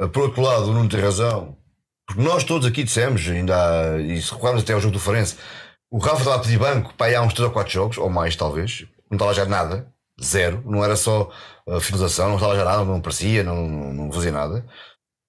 Uh, 0.00 0.08
Por 0.08 0.22
outro 0.24 0.40
lado, 0.42 0.70
o 0.70 0.72
Nuno 0.72 0.88
tem 0.88 1.00
razão. 1.00 1.56
Porque 2.08 2.22
nós 2.22 2.42
todos 2.44 2.66
aqui 2.66 2.82
dissemos, 2.84 3.26
ainda 3.28 3.54
há, 3.54 3.98
e 4.00 4.20
se 4.20 4.32
recuarmos 4.32 4.62
até 4.62 4.72
ao 4.72 4.80
jogo 4.80 4.94
do 4.94 4.98
Farense, 5.00 5.36
o 5.90 5.98
Rafa 5.98 6.18
estava 6.18 6.36
a 6.36 6.38
pedir 6.40 6.58
banco 6.58 6.92
para 6.94 7.18
há 7.18 7.22
uns 7.22 7.32
3 7.34 7.46
ou 7.48 7.52
4 7.52 7.72
jogos, 7.72 7.98
ou 7.98 8.10
mais 8.10 8.34
talvez, 8.34 8.86
não 9.10 9.16
estava 9.16 9.32
já 9.34 9.44
nada, 9.46 9.90
zero, 10.22 10.62
não 10.66 10.82
era 10.84 10.96
só 10.96 11.30
a 11.68 11.80
finalização, 11.80 12.28
não 12.28 12.34
estava 12.36 12.56
já 12.56 12.64
nada, 12.64 12.84
não 12.84 12.96
aparecia, 12.96 13.42
não, 13.42 13.68
não, 13.68 13.92
não 13.94 14.12
fazia 14.12 14.32
nada. 14.32 14.66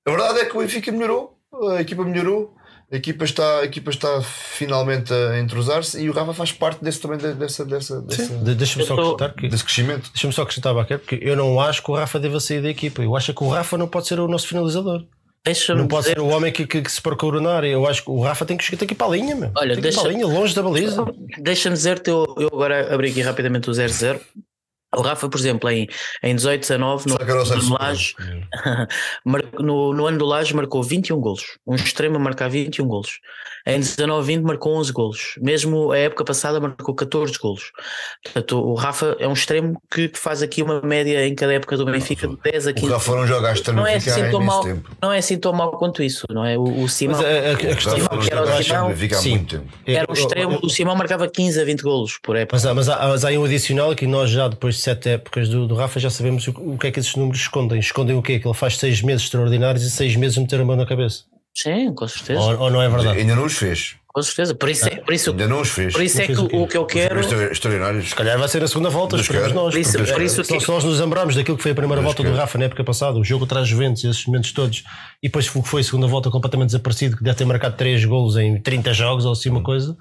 A 0.08 0.12
verdade 0.12 0.40
é 0.40 0.46
que 0.46 0.56
o 0.56 0.60
Benfica 0.60 0.92
melhorou, 0.92 1.38
a 1.78 1.82
equipa 1.82 2.04
melhorou, 2.04 2.56
a 2.92 2.96
equipa 2.96 3.26
está, 3.26 3.60
a 3.60 3.66
equipa 3.66 3.90
está 3.90 4.22
finalmente 4.22 5.12
a 5.14 5.40
entrosar-se 5.40 6.00
e 6.02 6.10
o 6.10 6.14
Rafa 6.14 6.34
faz 6.34 6.52
parte 6.52 6.84
desse 6.84 7.00
também 7.02 7.18
de- 7.18 7.34
dessa, 7.34 7.66
dessa, 7.66 8.02
dessa- 8.02 8.36
de- 8.38 8.56
Deixa-me 8.56 8.86
só 8.86 8.94
acrescentar 8.94 9.34
que. 9.34 9.48
desse 9.50 9.64
crescimento. 9.64 10.10
Deixa-me 10.14 10.34
só 10.34 10.42
acrescentar, 10.44 10.74
Baquer, 10.74 11.00
porque 11.00 11.20
eu 11.22 11.36
não 11.36 11.60
acho 11.60 11.82
que 11.84 11.92
o 11.92 11.96
Rafa 11.96 12.20
deva 12.20 12.40
sair 12.40 12.62
da 12.62 12.70
equipa. 12.70 13.02
Eu 13.02 13.16
acho 13.16 13.34
que 13.34 13.44
o 13.44 13.50
Rafa 13.50 13.78
não 13.78 13.88
pode 13.88 14.08
ser 14.08 14.20
o 14.20 14.28
nosso 14.28 14.48
finalizador. 14.48 15.04
Não 15.76 15.88
pode 15.88 16.04
dizer- 16.06 16.16
ser 16.16 16.22
o 16.22 16.28
homem 16.28 16.52
que, 16.52 16.66
que, 16.66 16.82
que 16.82 16.92
se 16.92 17.00
procura 17.02 17.40
na 17.40 17.52
área. 17.54 17.68
Eu 17.68 17.86
acho 17.88 18.04
que 18.04 18.10
o 18.10 18.20
Rafa 18.20 18.46
tem 18.46 18.58
que, 18.58 18.76
que 18.76 18.94
ir 18.94 18.96
para 18.96 19.08
a 19.08 19.10
linha, 19.12 19.36
meu. 19.36 19.52
Olha, 19.56 19.74
tem 19.76 19.82
que 19.84 19.90
ir 19.90 19.94
para 19.94 20.02
a 20.02 20.04
deixa- 20.06 20.18
linha, 20.18 20.26
longe 20.40 20.56
da 20.56 20.64
baliza. 20.64 21.06
Deixa-me 21.40 21.76
dizer-te, 21.76 22.10
eu, 22.10 22.26
eu 22.40 22.48
agora 22.48 22.92
abri 22.94 23.12
aqui 23.12 23.22
rapidamente 23.22 23.70
o 23.70 23.74
0-0. 23.74 24.20
O 24.96 25.02
Rafa, 25.02 25.30
por 25.30 25.40
exemplo, 25.40 25.70
em, 25.70 25.88
em 26.24 26.36
18, 26.36 26.62
19, 26.62 27.08
no, 27.08 27.14
Será 27.14 27.26
que 27.26 27.32
era 27.32 27.42
o 27.42 27.46
Sérgio 27.46 27.70
no, 27.70 27.78
Laje, 27.80 28.16
no, 29.60 29.94
no 29.94 30.08
ano 30.08 30.18
do 30.18 30.26
Laje 30.26 30.56
marcou 30.56 30.82
21 30.82 31.20
golos. 31.20 31.58
Um 31.66 31.76
extremo 31.76 32.16
a 32.16 32.20
marcar 32.20 32.50
21 32.50 32.88
golos. 32.88 33.20
Em 33.68 33.80
19, 33.80 34.28
20 34.28 34.44
marcou 34.44 34.76
11 34.76 34.92
golos. 34.92 35.36
Mesmo 35.42 35.92
a 35.92 35.98
época 35.98 36.24
passada 36.24 36.60
marcou 36.60 36.94
14 36.94 37.34
golos. 37.40 37.72
Portanto, 38.24 38.60
o 38.60 38.76
Rafa 38.76 39.16
é 39.20 39.28
um 39.28 39.34
extremo 39.34 39.82
que 39.90 40.12
faz 40.14 40.44
aqui 40.44 40.62
uma 40.62 40.82
média 40.82 41.26
em 41.28 41.34
cada 41.34 41.52
época 41.54 41.76
do 41.76 41.84
Benfica 41.86 42.28
de 42.28 42.38
10 42.44 42.68
a 42.68 42.72
O 42.72 42.74
15. 42.76 42.92
Rafa 42.92 43.12
não 43.16 43.26
joga 43.28 43.50
a 43.52 43.74
Não 43.74 43.88
é, 43.88 43.96
assim 43.96 44.30
tão 44.30 44.40
mal, 44.42 44.62
tempo. 44.62 44.92
não 45.02 45.12
é 45.12 45.18
assim 45.18 45.38
tão 45.40 45.52
mal 45.52 45.72
quanto 45.72 46.04
isso, 46.04 46.28
não 46.30 46.46
é? 46.46 46.56
O, 46.58 46.84
o 46.84 46.88
Simão, 46.88 47.18
Mas 47.18 47.26
a, 47.26 47.30
a- 47.30 47.50
a 47.50 47.54
O 47.54 47.58
questão 47.58 47.98
não 47.98 48.08
que 48.20 48.32
era 48.32 48.44
o 48.44 48.64
Simão, 48.64 48.96
sim. 49.16 49.48
era 49.86 50.06
um 50.10 50.14
extremo, 50.14 50.60
o 50.62 50.70
Simão 50.70 50.96
marcava 50.96 51.28
15 51.28 51.60
a 51.60 51.66
20 51.66 51.82
golos 51.82 52.20
por 52.22 52.36
época. 52.36 52.56
Mas, 52.56 52.66
há, 52.68 52.74
mas, 52.74 52.88
há, 52.88 53.08
mas 53.08 53.26
há 53.26 53.30
um 53.32 53.46
adicional 53.46 53.96
que 53.96 54.06
nós 54.06 54.30
já 54.30 54.48
depois 54.48 54.76
de 54.76 54.82
sete 54.82 55.10
épocas 55.10 55.50
do, 55.50 55.68
do 55.68 55.74
Rafa 55.76 56.00
já 56.00 56.10
sabemos 56.12 56.48
o, 56.48 56.52
o 56.52 56.78
que 56.78 56.88
é 56.88 56.92
que 56.92 57.00
esses 57.00 57.16
números 57.16 57.42
escondem. 57.42 57.80
Escondem 57.80 58.16
o 58.16 58.22
quê? 58.22 58.40
Que 58.40 58.48
ele 58.48 58.54
faz 58.56 58.78
seis 58.78 59.02
meses 59.02 59.24
extraordinários 59.24 59.84
e 59.84 59.90
seis 59.90 60.16
meses 60.16 60.38
meter 60.38 60.62
a 60.62 60.66
mão 60.66 60.76
na 60.76 60.86
cabeça. 60.86 61.24
Sim, 61.56 61.94
com 61.94 62.08
certeza. 62.08 62.40
Ou, 62.40 62.60
ou 62.60 62.70
não 62.70 62.82
é 62.82 62.90
verdade? 62.90 63.20
Ainda 63.20 63.36
não 63.36 63.46
os 63.46 63.54
fez. 63.58 63.96
Com 64.08 64.22
certeza. 64.22 64.56
Por 64.56 64.70
isso, 64.70 64.88
é, 64.88 64.96
por 64.98 65.14
isso, 65.14 65.32
Ainda 65.32 65.48
não 65.48 65.60
os 65.62 65.70
fez. 65.70 65.92
por 65.94 66.02
isso 66.02 66.22
é 66.22 66.26
que 66.26 66.34
o 66.34 66.46
o 66.64 66.68
que 66.68 66.78
eu 66.78 66.86
quero. 66.86 67.20
Extra- 67.20 67.52
Extraordinários. 67.52 68.10
Se 68.10 68.16
calhar 68.16 68.38
vai 68.40 68.48
ser 68.48 68.64
a 68.64 68.68
segunda 68.68 68.90
volta, 68.90 69.18
esperamos 69.18 69.52
nós. 69.52 69.74
Por 69.74 69.80
isso- 69.80 69.98
por 69.98 70.48
que- 70.48 70.60
se 70.62 70.68
nós 70.70 70.84
nos 70.86 71.00
lembrarmos 71.02 71.36
daquilo 71.36 71.58
que 71.58 71.64
foi 71.64 71.72
a 71.74 71.76
primeira 71.76 72.02
volta 72.02 72.24
do. 72.24 72.34
Rafa 72.34 72.58
na 72.58 72.66
época 72.66 72.84
passada, 72.84 73.18
o 73.18 73.24
jogo 73.26 73.44
atrás 73.46 73.68
Juventus, 73.68 74.04
esses 74.06 74.26
momentos 74.26 74.52
todos, 74.54 74.84
e 75.22 75.28
depois 75.28 75.54
o 75.54 75.62
que 75.62 75.68
foi 75.68 75.82
a 75.82 75.84
segunda 75.84 76.08
volta 76.08 76.30
completamente 76.30 76.68
desaparecido, 76.68 77.18
que 77.18 77.24
deve 77.24 77.38
ter 77.38 77.46
marcado 77.46 77.76
3 77.76 78.04
golos 78.06 78.38
em 78.38 78.60
30 78.62 78.94
jogos 78.94 79.26
ou 79.26 79.34
assim 79.34 79.50
uma 79.50 79.62
coisa. 79.64 79.98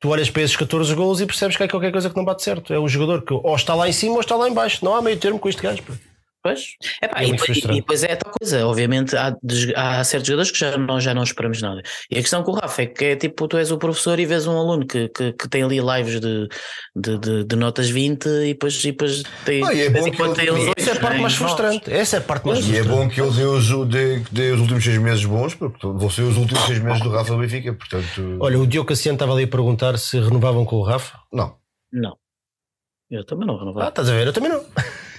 Tu 0.00 0.08
olhas 0.08 0.28
para 0.28 0.42
esses 0.42 0.56
14 0.56 0.92
golos 0.96 1.20
e 1.20 1.26
percebes 1.26 1.56
que 1.56 1.62
há 1.62 1.68
qualquer 1.68 1.92
coisa 1.92 2.10
que 2.10 2.16
não 2.16 2.24
bate 2.24 2.42
certo. 2.42 2.72
É 2.74 2.80
um 2.80 2.88
jogador 2.88 3.22
que 3.24 3.32
ou 3.32 3.54
está 3.54 3.74
lá 3.76 3.88
em 3.88 3.92
cima 3.92 4.14
ou 4.14 4.20
está 4.20 4.34
lá 4.34 4.48
em 4.48 4.52
baixo. 4.52 4.84
Não 4.84 4.96
há 4.96 5.00
meio 5.02 5.16
termo 5.16 5.38
com 5.38 5.48
este 5.48 5.62
gajo. 5.62 5.82
pá. 5.84 5.94
Pois. 6.44 6.60
Epá, 7.00 7.22
É 7.22 7.28
e, 7.28 7.30
depois- 7.32 7.58
e 7.58 7.60
depois 7.76 8.02
é 8.02 8.12
a 8.12 8.16
tal 8.16 8.32
coisa, 8.36 8.66
obviamente 8.66 9.14
há, 9.16 9.32
há 9.76 10.02
certos 10.02 10.26
jogadores 10.26 10.50
que 10.50 10.58
já 10.58 10.76
não, 10.76 11.00
já 11.00 11.14
não 11.14 11.22
esperamos 11.22 11.62
nada. 11.62 11.80
E 12.10 12.18
a 12.18 12.20
questão 12.20 12.42
com 12.42 12.50
o 12.50 12.54
Rafa 12.56 12.82
é 12.82 12.86
que 12.86 13.04
é 13.04 13.16
tipo, 13.16 13.46
tu 13.46 13.56
és 13.56 13.70
o 13.70 13.78
professor 13.78 14.18
e 14.18 14.26
vês 14.26 14.46
um 14.48 14.58
aluno 14.58 14.84
que, 14.84 15.08
que, 15.10 15.32
que 15.34 15.48
tem 15.48 15.62
ali 15.62 15.78
lives 15.78 16.20
de, 16.20 16.48
de, 16.96 17.18
de, 17.18 17.44
de 17.44 17.56
notas 17.56 17.88
20 17.88 18.26
e 18.26 18.48
depois, 18.54 18.82
e 18.82 18.90
depois 18.90 19.22
tem, 19.44 19.64
Ah, 19.64 19.72
e 19.72 19.82
é 19.82 19.90
bom 19.90 20.10
que 20.10 20.20
ele- 20.20 20.34
tem 20.34 20.50
uns 20.50 20.62
e 20.62 20.64
dois, 20.64 20.72
Essa 20.78 20.90
é 20.90 20.96
a 20.96 21.00
parte 21.00 21.20
mais 21.20 21.20
novos. 21.20 21.36
frustrante. 21.36 21.92
Essa 21.92 22.16
é 22.16 22.18
a 22.18 22.22
parte 22.22 22.46
mais 22.48 22.58
E 22.58 22.62
é 22.62 22.64
frustrante. 22.82 22.88
bom 22.88 23.08
que 23.08 23.20
ele 23.20 23.30
dê 23.30 23.44
os, 23.44 23.88
dê, 23.88 24.18
dê 24.32 24.50
os 24.50 24.60
últimos 24.60 24.84
seis 24.84 24.98
meses 24.98 25.24
bons, 25.24 25.54
porque 25.54 25.86
vão 25.86 26.10
ser 26.10 26.22
os 26.22 26.36
últimos 26.36 26.64
seis 26.64 26.80
meses 26.80 27.00
do 27.02 27.10
Rafa 27.10 27.36
Benfica, 27.36 27.72
portanto. 27.72 28.38
Olha, 28.40 28.58
o 28.58 28.66
Diogo 28.66 28.88
Cassiano 28.88 29.14
estava 29.14 29.32
ali 29.32 29.44
a 29.44 29.48
perguntar 29.48 29.96
se 29.96 30.18
renovavam 30.18 30.64
com 30.64 30.74
o 30.76 30.82
Rafa. 30.82 31.18
Não. 31.32 31.56
Não. 31.92 32.16
Eu 33.10 33.24
também 33.26 33.46
não 33.46 33.54
Ah, 33.56 33.58
renovava. 33.60 33.88
estás 33.90 34.08
a 34.08 34.12
ver? 34.12 34.26
Eu 34.26 34.32
também 34.32 34.50
não. 34.50 34.64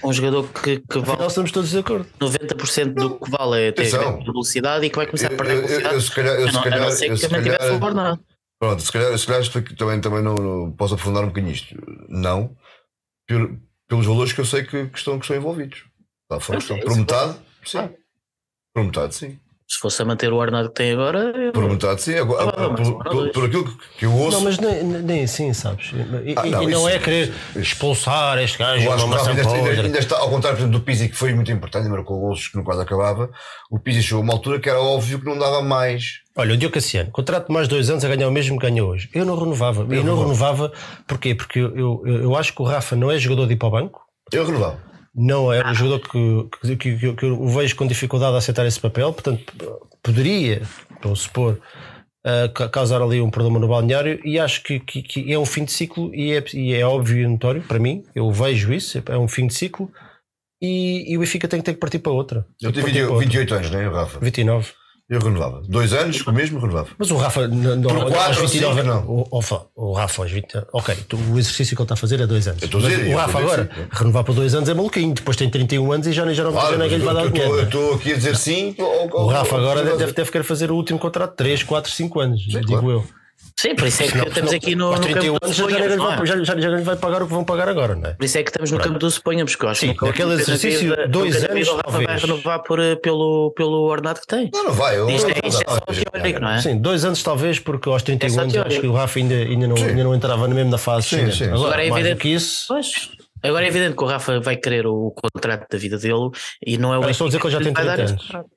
Um 0.04 0.12
jogador 0.12 0.46
que, 0.52 0.80
que 0.80 0.98
Afinal, 0.98 1.16
vale 1.16 1.26
estamos 1.28 1.50
todos 1.50 1.70
de 1.70 1.78
acordo. 1.78 2.06
90% 2.20 2.92
do 2.94 3.18
que 3.18 3.30
vale 3.30 3.68
é 3.68 3.72
ter 3.72 3.84
velocidade 4.24 4.84
e 4.86 4.90
que 4.90 4.96
vai 4.96 5.06
começar 5.06 5.28
a 5.28 5.32
Eu, 5.32 5.36
perder 5.36 5.52
eu, 5.54 5.60
eu, 5.62 5.66
velocidade. 5.68 5.94
eu 5.94 6.00
se 6.00 6.10
calhar. 6.14 6.34
Eu, 6.34 6.44
A 6.46 6.48
se 6.48 6.54
não, 6.54 6.60
a 6.60 6.64
calhar, 6.64 6.80
não 6.80 6.90
ser 6.90 7.06
eu 7.06 7.10
que 7.10 7.16
se 7.16 7.28
também 7.28 7.42
tivesse 7.42 7.58
calhar- 7.58 7.76
o 7.76 7.80
Bernardo. 7.80 8.24
Pronto, 8.60 8.82
se 8.82 8.92
calhar, 8.92 9.18
se 9.18 9.26
calhar 9.26 9.42
explico- 9.42 9.74
também, 9.76 10.00
também 10.00 10.22
não, 10.22 10.34
não 10.34 10.72
posso 10.72 10.94
aprofundar 10.94 11.24
um 11.24 11.28
bocadinho 11.28 11.52
isto. 11.52 11.74
Não, 12.08 12.54
pel- 13.26 13.58
pelos 13.88 14.06
valores 14.06 14.32
que 14.32 14.40
eu 14.40 14.44
sei 14.44 14.62
que, 14.64 14.86
que 14.88 14.98
estão, 14.98 15.18
que 15.18 15.24
estão 15.24 15.36
envolvidos. 15.36 15.84
Lá 16.30 16.38
fora 16.40 16.58
estão. 16.58 16.78
Por 16.80 16.96
metade, 16.96 17.36
sim. 17.64 17.78
Ah. 17.78 17.90
Por 18.74 18.84
metade, 18.84 19.14
sim. 19.14 19.38
Se 19.66 19.78
fosse 19.78 20.02
a 20.02 20.04
manter 20.04 20.30
o 20.30 20.40
Arnaldo 20.42 20.68
que 20.68 20.74
tem 20.74 20.92
agora, 20.92 21.32
eu- 21.36 21.52
Por 21.52 21.66
metade, 21.68 22.02
sim. 22.02 22.14
Agora, 22.18 22.50
Ah, 22.50 22.52
por, 22.52 22.80
um 22.86 22.98
por- 22.98 23.04
dois. 23.14 23.32
por 23.32 23.44
aquilo 23.46 23.64
que- 23.98 24.04
eu 24.04 24.12
ouço. 24.12 24.36
Não, 24.36 24.44
mas 24.44 24.58
nem, 24.58 24.84
nem 24.84 25.24
assim, 25.24 25.54
sabes? 25.54 25.90
E, 25.92 26.34
Ah, 26.36 26.46
e- 26.46 26.50
não, 26.50 26.62
e 26.62 26.66
não 26.66 26.80
isso- 26.80 26.88
é 26.90 26.98
querer 26.98 27.32
expulsar 27.56 28.38
este 28.38 28.58
gajo, 28.58 28.84
Eu 28.84 28.92
acho 28.92 29.06
que 29.08 29.14
ainda, 29.30 29.48
ainda, 29.50 29.82
ainda 29.82 29.98
está, 29.98 30.18
ao 30.18 30.28
contrário 30.28 30.58
por 30.58 30.64
exemplo, 30.64 30.78
do 30.78 30.84
Pizzi, 30.84 31.08
que 31.08 31.16
foi 31.16 31.32
muito 31.32 31.50
importante, 31.50 31.88
marcou 31.88 32.20
gols 32.20 32.48
que 32.48 32.56
no 32.58 32.62
quase 32.62 32.82
acabava. 32.82 33.30
O 33.70 33.78
Pizzi 33.78 34.02
chegou 34.02 34.20
a 34.20 34.22
uma 34.22 34.34
altura 34.34 34.60
que 34.60 34.68
era 34.68 34.80
óbvio 34.80 35.18
que 35.18 35.24
não 35.24 35.38
dava 35.38 35.62
mais. 35.62 36.20
Olha, 36.36 36.52
o 36.54 36.56
Diogo 36.58 36.74
Cassiano, 36.74 37.10
contrato 37.10 37.46
de 37.48 37.54
mais 37.54 37.66
dois 37.66 37.88
anos 37.88 38.04
a 38.04 38.08
ganhar 38.08 38.28
o 38.28 38.32
mesmo 38.32 38.58
que 38.58 38.66
ganha 38.66 38.84
hoje. 38.84 39.08
Eu 39.14 39.24
não 39.24 39.34
renovava. 39.38 39.80
Eu, 39.82 39.86
não 40.04 40.16
renovava. 40.18 40.22
renovava, 40.24 40.72
porquê? 41.06 41.34
Porque 41.34 41.58
eu, 41.60 41.74
eu, 41.74 42.02
eu 42.22 42.36
acho 42.36 42.52
que 42.52 42.60
o 42.60 42.64
Rafa 42.66 42.94
não 42.94 43.10
é 43.10 43.18
jogador 43.18 43.46
de 43.46 43.54
ir 43.54 43.56
para 43.56 43.68
o 43.68 43.70
banco. 43.70 44.02
Eu 44.30 44.44
renovava. 44.44 44.78
Não 45.14 45.52
é 45.52 45.64
um 45.64 45.74
jogador 45.74 46.00
que, 46.08 46.76
que, 46.76 46.76
que, 46.98 47.14
que- 47.14 47.26
eu 47.26 47.46
vejo 47.48 47.76
com 47.76 47.86
dificuldade 47.86 48.34
a 48.34 48.38
aceitar 48.38 48.66
esse 48.66 48.80
papel, 48.80 49.12
portanto, 49.12 49.52
poderia, 50.02 50.62
vou 51.02 51.14
supor, 51.14 51.60
ca- 52.54 52.68
causar 52.68 53.00
ali 53.00 53.20
um 53.20 53.30
problema 53.30 53.58
no 53.58 53.68
balneário. 53.68 54.20
E 54.24 54.38
acho 54.40 54.62
que, 54.62 54.80
que, 54.80 55.32
é 55.32 55.38
um 55.38 55.46
fim 55.46 55.64
de 55.64 55.72
ciclo 55.72 56.12
e 56.14 56.32
é, 56.32 56.44
e 56.54 56.74
é 56.74 56.84
óbvio 56.84 57.18
e 57.22 57.26
notório 57.28 57.62
para 57.62 57.78
mim. 57.78 58.02
Eu 58.14 58.30
vejo 58.32 58.72
isso, 58.72 59.00
é 59.06 59.16
um 59.18 59.28
fim 59.28 59.46
de 59.46 59.54
ciclo 59.54 59.90
e, 60.60 61.12
e 61.12 61.16
o 61.16 61.20
Benfica 61.20 61.46
tem 61.46 61.60
que 61.60 61.66
ter 61.66 61.74
que 61.74 61.80
partir 61.80 61.98
para 62.00 62.12
outra. 62.12 62.46
Eu 62.60 62.72
tenho 62.72 62.84
partir 62.84 62.98
20 63.00 63.06
para 63.06 63.14
outra. 63.14 63.26
28 63.28 63.54
anos, 63.54 63.70
não 63.70 63.80
é, 63.80 63.88
Rafa? 63.88 64.18
29. 64.20 64.72
Eu 65.08 65.20
renovava. 65.20 65.60
Dois 65.68 65.92
anos, 65.92 66.22
com 66.22 66.30
o 66.30 66.34
mesmo, 66.34 66.58
renovava. 66.58 66.88
Mas 66.98 67.10
o 67.10 67.16
Rafa, 67.18 67.46
não, 67.46 67.76
não, 67.76 67.82
Por 67.82 68.10
quatro 68.10 68.28
aos 68.28 68.38
ou 68.40 68.48
cinco, 68.48 68.82
não. 68.82 69.04
O, 69.06 69.28
o, 69.30 69.90
o 69.90 69.92
Rafa 69.92 70.22
aos 70.22 70.30
20 70.32 70.62
Ok, 70.72 70.96
tu- 71.06 71.18
o 71.18 71.38
exercício 71.38 71.76
que 71.76 71.82
ele 71.82 71.84
está 71.84 71.92
a 71.92 71.96
fazer 71.96 72.20
é 72.20 72.26
dois 72.26 72.48
anos. 72.48 72.62
Eu 72.62 72.66
estou 72.66 72.80
a 72.84 72.88
dizer, 72.88 73.14
o 73.14 73.16
Rafa 73.18 73.32
dizer, 73.38 73.44
agora, 73.52 73.70
sim. 73.74 73.82
renovar 73.92 74.24
para 74.24 74.34
dois 74.34 74.54
anos 74.54 74.68
é 74.68 74.72
maluquinho. 74.74 75.12
Depois 75.12 75.36
tem 75.36 75.50
31 75.50 75.92
anos 75.92 76.06
e 76.06 76.12
já, 76.12 76.32
já 76.32 76.42
não 76.44 76.52
vai 76.52 76.60
Claro, 76.62 76.76
dizer 76.76 76.82
ninguém 76.84 76.98
lhe 76.98 77.04
vai 77.04 77.14
dar 77.14 77.30
dinheiro. 77.30 77.54
eu 77.54 77.62
estou 77.64 77.94
aqui 77.94 78.12
a 78.12 78.16
dizer 78.16 78.36
sim. 78.36 78.74
O 78.78 79.26
Rafa 79.26 79.56
agora 79.56 79.82
deve, 79.82 80.12
deve 80.12 80.30
querer 80.30 80.44
fazer 80.44 80.70
o 80.70 80.74
último 80.76 80.98
contrato 80.98 81.32
de 81.32 81.36
3, 81.36 81.62
4, 81.64 81.90
5 81.92 82.20
anos, 82.20 82.40
digo 82.40 82.66
claro. 82.66 82.90
eu. 82.90 83.04
Sim, 83.58 83.76
por 83.76 83.86
isso 83.86 84.02
é 84.02 84.06
que 84.06 84.12
Senão- 84.12 84.26
estamos 84.26 84.50
senão, 84.50 84.62
aqui 84.62 84.74
no, 84.74 84.90
no 84.90 84.98
31 85.00 85.14
campo 85.14 85.38
do 85.40 85.44
anos 85.46 85.56
já, 85.56 85.68
já, 85.88 85.96
vai, 86.16 86.26
já, 86.26 86.44
já, 86.44 86.60
já 86.60 86.80
vai 86.82 86.96
pagar 86.96 87.22
o 87.22 87.26
que 87.26 87.32
vão 87.32 87.44
pagar 87.44 87.68
agora, 87.68 87.94
não 87.94 88.10
é? 88.10 88.14
Por 88.14 88.24
isso 88.24 88.36
é 88.36 88.42
que 88.42 88.50
estamos 88.50 88.70
no 88.72 88.78
campo 88.80 88.98
do 88.98 89.10
Suponhamos, 89.10 89.52
porque 89.52 89.64
eu 89.64 89.70
acho 89.70 89.80
Sim, 89.80 89.94
que 89.94 90.04
naquele 90.04 90.32
exercício, 90.34 90.90
vida- 90.90 91.08
dois 91.08 91.44
anos, 91.44 91.68
o 91.68 91.76
Rafa 91.76 91.90
vai 91.90 92.04
talvez. 92.04 92.22
renovar 92.22 92.62
por, 92.64 92.80
eh, 92.80 92.96
pelo, 92.96 93.52
pelo 93.56 93.82
ordenado 93.84 94.20
que 94.20 94.26
tem. 94.26 94.50
Não, 94.52 94.64
não 94.64 94.72
vai. 94.72 94.98
Eu, 94.98 95.08
Isto 95.08 95.30
é, 95.30 95.34
eu- 95.42 95.48
isto 95.48 95.62
é 95.62 95.70
só 95.70 95.78
eu- 95.86 96.10
teórico, 96.12 96.40
não 96.40 96.50
é? 96.50 96.60
Sim, 96.60 96.78
dois 96.78 97.04
anos 97.04 97.22
talvez, 97.22 97.58
porque 97.60 97.88
aos 97.88 98.02
31 98.02 98.38
É 98.38 98.42
anos 98.42 98.56
acho 98.56 98.80
que 98.80 98.86
o 98.88 98.92
Rafa 98.92 99.18
ainda, 99.20 99.34
ainda, 99.34 99.66
não, 99.68 99.76
Sim. 99.76 99.84
ainda 99.86 100.04
não 100.04 100.14
entrava 100.14 100.48
mesmo 100.48 100.70
na 100.70 100.78
fase. 100.78 101.08
Sim, 101.08 101.30
sim. 101.30 101.44
Agora, 101.44 101.58
Agora 101.60 101.86
é 101.86 101.90
mais 101.90 102.02
do 102.02 102.08
evidente- 102.10 102.20
que 102.22 102.28
isso. 102.34 102.64
Pois. 102.68 103.10
Agora 103.42 103.64
é 103.64 103.68
evidente 103.68 103.96
que 103.96 104.02
o 104.02 104.06
Rafa 104.06 104.40
vai 104.40 104.56
querer 104.56 104.86
o 104.86 105.10
contrato 105.12 105.66
da 105.70 105.78
vida 105.78 105.96
dele 105.96 106.30
e 106.66 106.76
não 106.76 106.92
é 106.92 106.98
o 106.98 107.02
Olha, 107.02 107.10
estou 107.12 107.26
a 107.26 107.28
dizer 107.28 107.40
que 107.40 107.46
ele 107.46 107.52
já 107.52 107.58
lhe 107.60 107.64
tem 107.66 107.72
vai 107.74 107.84
dar 107.84 107.92
30 107.94 108.04
esse 108.04 108.12
anos. 108.14 108.24
contrato. 108.26 108.48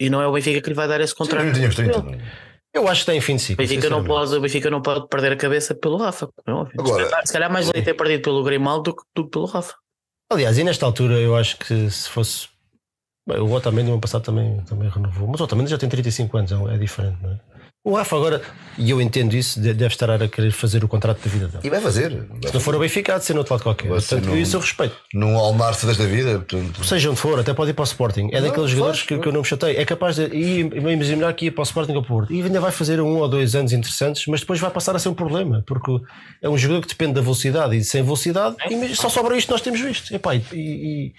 E 0.00 0.10
não 0.10 0.20
é 0.22 0.26
o 0.26 0.32
Benfica 0.32 0.60
que 0.60 0.68
lhe 0.70 0.74
vai 0.74 0.88
dar 0.88 1.00
esse 1.00 1.12
Sim, 1.12 1.18
contrato. 1.18 1.46
eu 1.46 1.52
tinha 1.52 1.68
os 1.68 1.74
30. 1.76 1.98
Ele. 1.98 2.20
Eu 2.72 2.86
acho 2.88 3.00
que 3.04 3.10
tem 3.10 3.20
fim 3.20 3.36
de 3.36 3.42
O 3.42 3.46
ciclo. 3.46 3.66
Benfica, 3.66 3.90
não 3.90 4.04
pode, 4.04 4.34
o 4.36 4.40
Benfica 4.40 4.70
não 4.70 4.80
pode 4.82 5.08
perder 5.08 5.32
a 5.32 5.36
cabeça 5.36 5.74
pelo 5.74 5.96
Rafa. 5.96 6.28
como 6.28 6.56
é 6.56 6.60
óbvio. 6.60 6.80
Agora- 6.80 7.26
se, 7.26 7.32
calhar, 7.32 7.50
mais 7.52 7.66
valia 7.66 7.82
ter 7.84 7.94
perdido 7.94 8.22
pelo 8.22 8.42
Grimaldo 8.44 8.82
do 8.92 8.96
que, 8.96 9.02
do 9.14 9.24
que 9.24 9.30
pelo 9.30 9.46
Rafa. 9.46 9.74
Aliás, 10.32 10.56
e 10.58 10.62
nesta 10.64 10.86
altura 10.86 11.14
eu 11.18 11.34
acho 11.36 11.56
que 11.58 11.90
se 11.90 12.08
fosse. 12.08 12.48
Bem, 13.28 13.38
o 13.40 13.50
Otamendi 13.52 13.88
no 13.88 13.92
ano 13.94 14.00
passado 14.00 14.22
também, 14.22 14.60
também 14.64 14.88
renovou, 14.88 15.26
mas 15.28 15.40
o 15.40 15.44
Otamendi 15.44 15.70
já 15.70 15.78
tem 15.78 15.88
35 15.88 16.36
anos, 16.38 16.52
é- 16.52 16.74
é 16.74 16.78
diferente, 16.78 17.18
não 17.22 17.30
é? 17.32 17.40
O 17.82 17.94
Rafa 17.96 18.14
agora, 18.14 18.42
e 18.76 18.90
eu 18.90 19.00
entendo 19.00 19.32
isso, 19.34 19.58
de- 19.58 19.72
deve 19.72 19.94
estar 19.94 20.10
a 20.10 20.28
querer 20.28 20.50
fazer 20.52 20.84
o 20.84 20.88
contrato 20.88 21.18
da 21.24 21.30
vida 21.30 21.48
dele. 21.48 21.62
E 21.66 21.70
vai 21.70 21.80
fazer. 21.80 22.10
Se 22.46 22.52
não 22.52 22.60
for 22.60 22.74
o 22.74 22.78
Benfica, 22.78 23.14
há 23.14 23.18
de 23.18 23.24
ser 23.24 23.32
no 23.32 23.38
outro 23.38 23.54
lado 23.54 23.62
qualquer. 23.62 23.88
Vai 23.88 23.98
Portanto, 24.00 24.26
num- 24.26 24.36
isso 24.36 24.54
eu 24.56 24.60
respeito. 24.60 24.94
Num 25.14 25.34
Almarce 25.38 25.86
desta 25.86 26.06
vida. 26.06 26.40
Portanto, 26.40 26.84
Seja 26.84 27.08
onde 27.10 27.18
for, 27.18 27.40
até 27.40 27.54
pode 27.54 27.70
ir 27.70 27.74
para 27.74 27.80
o 27.82 27.86
Sporting. 27.86 28.28
É 28.32 28.40
Não, 28.40 28.48
daqueles 28.48 28.70
jogadores 28.70 29.02
que, 29.02 29.18
que 29.18 29.26
eu 29.26 29.32
não 29.32 29.40
me 29.40 29.46
chatei. 29.46 29.76
É 29.78 29.84
capaz 29.86 30.16
de 30.16 30.24
ir, 30.26 30.76
imaginar 30.76 31.32
que 31.32 31.46
ia 31.46 31.52
para 31.52 31.62
o 31.62 31.64
Sporting 31.64 31.92
ou 31.94 32.02
para 32.02 32.12
o 32.12 32.16
Porto. 32.18 32.34
E 32.34 32.42
ainda 32.42 32.60
vai 32.60 32.70
fazer 32.70 33.00
um 33.00 33.16
ou 33.16 33.26
dois 33.26 33.54
anos 33.54 33.72
interessantes, 33.72 34.26
mas 34.26 34.40
depois 34.40 34.60
vai 34.60 34.70
passar 34.70 34.94
a 34.94 34.98
ser 34.98 35.08
um 35.08 35.14
problema, 35.14 35.64
porque 35.66 35.90
é 36.42 36.50
um 36.50 36.58
jogador 36.58 36.82
que 36.82 36.88
depende 36.88 37.14
da 37.14 37.22
velocidade 37.22 37.74
e 37.78 37.82
sem 37.82 38.02
velocidade, 38.02 38.56
e 38.70 38.94
só 38.94 39.08
sobra 39.08 39.34
isto 39.38 39.46
que 39.46 39.52
nós 39.52 39.62
temos 39.62 39.80
visto. 39.80 40.14
Epá, 40.14 40.34
e, 40.34 40.42
e, 40.52 41.14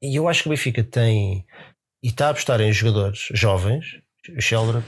e 0.00 0.14
eu 0.14 0.28
acho 0.28 0.42
que 0.44 0.48
o 0.48 0.50
Benfica 0.50 0.84
tem 0.84 1.44
e 2.04 2.08
está 2.08 2.28
a 2.28 2.30
apostar 2.30 2.60
em 2.60 2.72
jogadores 2.72 3.26
jovens, 3.32 3.84
o 4.36 4.40
Sheldon, 4.40 4.80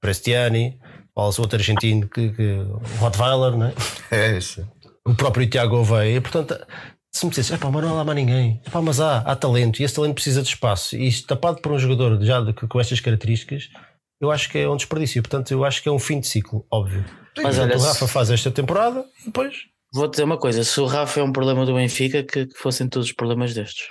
Prestiani, 0.00 0.78
fala-se 1.14 1.40
outro 1.40 1.56
argentino, 1.58 2.08
que, 2.08 2.30
que, 2.30 2.42
o 2.42 2.78
Rottweiler, 2.98 3.56
né? 3.56 3.72
é 4.10 4.36
isso. 4.36 4.66
o 5.06 5.14
próprio 5.14 5.48
Tiago 5.48 5.76
Oveia. 5.76 6.16
E, 6.16 6.20
portanto, 6.20 6.56
se 7.12 7.24
me 7.24 7.30
dissesse, 7.30 7.54
"Epá, 7.54 7.70
mas 7.70 7.82
não 7.82 7.90
há 7.90 7.94
lá 7.94 8.04
mais 8.04 8.16
ninguém, 8.16 8.60
Epá, 8.66 8.80
mas 8.80 9.00
há, 9.00 9.18
há 9.18 9.34
talento 9.34 9.80
e 9.80 9.84
esse 9.84 9.94
talento 9.94 10.14
precisa 10.14 10.42
de 10.42 10.48
espaço. 10.48 10.96
E 10.96 11.06
isto 11.08 11.26
tapado 11.26 11.60
por 11.60 11.72
um 11.72 11.78
jogador 11.78 12.22
já 12.22 12.40
de- 12.40 12.52
com 12.52 12.80
estas 12.80 13.00
características, 13.00 13.68
eu 14.20 14.30
acho 14.30 14.48
que 14.50 14.58
é 14.58 14.68
um 14.68 14.76
desperdício. 14.76 15.22
Portanto, 15.22 15.50
eu 15.52 15.64
acho 15.64 15.82
que 15.82 15.88
é 15.88 15.92
um 15.92 15.98
fim 15.98 16.20
de 16.20 16.26
ciclo, 16.26 16.66
óbvio. 16.70 17.04
Mas 17.36 17.56
Portanto, 17.56 17.72
olha, 17.72 17.76
o 17.76 17.80
Rafa 17.86 18.08
faz 18.08 18.30
esta 18.30 18.50
temporada 18.50 19.04
e 19.22 19.26
depois. 19.26 19.54
Vou 19.94 20.06
dizer 20.08 20.24
uma 20.24 20.36
coisa: 20.36 20.62
se 20.64 20.80
o 20.80 20.86
Rafa 20.86 21.20
é 21.20 21.22
um 21.22 21.32
problema 21.32 21.64
do 21.64 21.74
Benfica, 21.74 22.22
que, 22.22 22.46
que 22.46 22.58
fossem 22.58 22.88
todos 22.88 23.08
os 23.08 23.14
problemas 23.14 23.54
destes. 23.54 23.86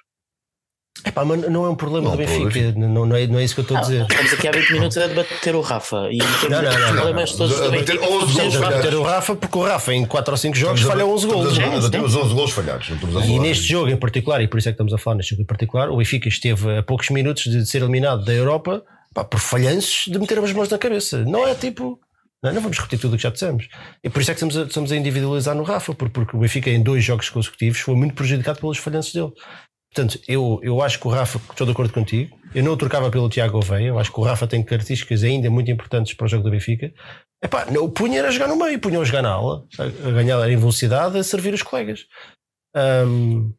Epá, 1.06 1.24
mas 1.26 1.42
não 1.50 1.66
é 1.66 1.70
um 1.70 1.76
problema 1.76 2.06
Não, 2.10 2.12
do 2.12 2.18
Benfica, 2.18 2.74
não, 2.78 3.06
não, 3.06 3.16
é, 3.16 3.28
não 3.28 3.40
é 3.40 3.44
isso 3.44 3.54
que 3.54 3.62
eu 3.62 3.64
estou 3.64 3.78
a 3.78 3.82
dizer. 3.82 4.06
Estamos 4.10 4.34
aqui 4.34 4.48
há 4.48 4.52
20 4.52 4.74
minutos 4.74 4.98
a 4.98 5.08
debater 5.08 5.56
o 5.56 5.62
Rafa 5.62 6.08
e 6.12 6.18
temos 6.18 6.42
Não, 6.50 6.62
não, 6.62 6.72
não, 6.72 6.80
não, 6.80 6.88
problemas 6.96 7.32
todos 7.34 7.56
do 7.58 7.64
A 7.64 7.70
bater 7.72 7.86
Benfica. 7.98 8.06
11 8.06 8.10
todos 8.10 8.10
gols, 8.10 8.36
temos 8.36 8.54
Estamos 8.54 8.56
a 8.56 8.60
falhados. 8.60 8.86
bater 8.86 8.96
o 8.98 9.04
Rafa 9.04 9.36
porque 9.36 9.58
o 9.58 9.64
Rafa 9.64 9.94
em 9.94 10.06
4 10.06 10.32
ou 10.34 10.38
5 10.38 10.56
jogos 10.58 10.82
falha 10.82 11.06
11 11.06 11.28
gols. 11.28 11.52
Estamos 11.54 11.86
a 11.86 11.90
ter 11.90 12.02
os 12.04 12.16
11 12.16 12.34
gols 12.34 12.52
falhados. 12.52 12.90
E 13.28 13.40
neste 13.40 13.64
jogo 13.66 13.90
em 13.90 13.98
particular, 13.98 14.42
e 14.42 14.48
por 14.48 14.58
isso 14.60 14.70
é 14.70 14.72
que 14.72 14.76
estamos 14.76 14.94
a 14.94 14.98
falar 14.98 15.18
neste 15.18 15.32
jogo 15.32 15.44
em 15.44 15.46
particular, 15.46 15.90
o 15.90 15.98
Benfica 15.98 16.28
esteve 16.28 16.78
a 16.78 16.84
poucos 16.84 17.10
minutos 17.10 17.44
de 17.44 17.66
ser 17.66 17.82
eliminado 17.82 18.24
da 18.26 18.34
Europa 18.34 18.84
pá, 19.14 19.24
por 19.24 19.40
falhanços 19.40 20.04
de 20.12 20.18
meter 20.20 20.40
as 20.40 20.52
mãos 20.54 20.70
na 20.70 20.78
cabeça. 20.78 21.24
Não 21.26 21.48
é 21.48 21.54
tipo. 21.56 22.00
Não, 22.44 22.54
não 22.54 22.62
vamos 22.62 22.78
repetir 22.78 23.00
tudo 23.00 23.16
o 23.16 23.18
que 23.18 23.24
já 23.24 23.32
dissemos. 23.32 23.68
E 24.04 24.10
por 24.12 24.22
isso 24.22 24.30
é 24.30 24.34
que 24.36 24.38
estamos 24.38 24.56
a, 24.56 24.64
estamos 24.68 24.92
a 24.92 24.96
individualizar 24.96 25.56
no 25.56 25.64
Rafa, 25.64 25.96
por- 25.96 26.10
porque 26.12 26.38
o 26.38 26.40
Benfica 26.40 26.70
em 26.70 26.84
dois 26.84 27.04
jogos 27.04 27.30
consecutivos 27.30 27.80
foi 27.80 27.96
muito 27.96 28.14
prejudicado 28.14 28.60
pelos 28.60 28.78
falhanços 28.78 29.12
dele. 29.12 29.32
Portanto, 29.94 30.20
eu, 30.28 30.60
eu 30.62 30.82
acho 30.82 31.00
que 31.00 31.08
o 31.08 31.12
Rafa, 31.12 31.40
estou 31.50 31.66
de 31.66 31.72
acordo 31.72 31.94
contigo, 31.94 32.38
eu 32.54 32.64
não 32.64 32.74
o 32.74 32.78
trocava 32.78 33.10
pelo 33.10 33.30
Tiago 33.30 33.58
Oveia, 33.58 33.88
eu 33.88 34.00
acho 34.00 34.12
que 34.12 34.20
o 34.20 34.24
Rafa 34.24 34.46
tem 34.48 34.64
características 34.64 35.24
ainda 35.24 35.50
muito 35.50 35.72
importantes 35.72 36.14
para 36.14 36.26
o 36.26 36.28
jogo 36.28 36.44
do 36.44 36.52
Benfica. 36.52 36.94
Epá, 37.44 37.66
não, 37.72 37.84
o 37.84 37.90
punha 37.90 38.20
era 38.20 38.32
jogar 38.32 38.48
no 38.48 38.56
meio, 38.56 38.80
punha 38.80 39.00
a 39.00 39.04
jogar 39.04 39.22
na 39.22 39.30
aula, 39.30 39.66
a, 39.80 40.12
ganhar 40.12 40.50
em 40.50 40.58
velocidade, 40.58 41.18
a 41.18 41.24
servir 41.24 41.54
os 41.54 41.62
colegas. 41.62 42.06
Ahm, 42.76 43.52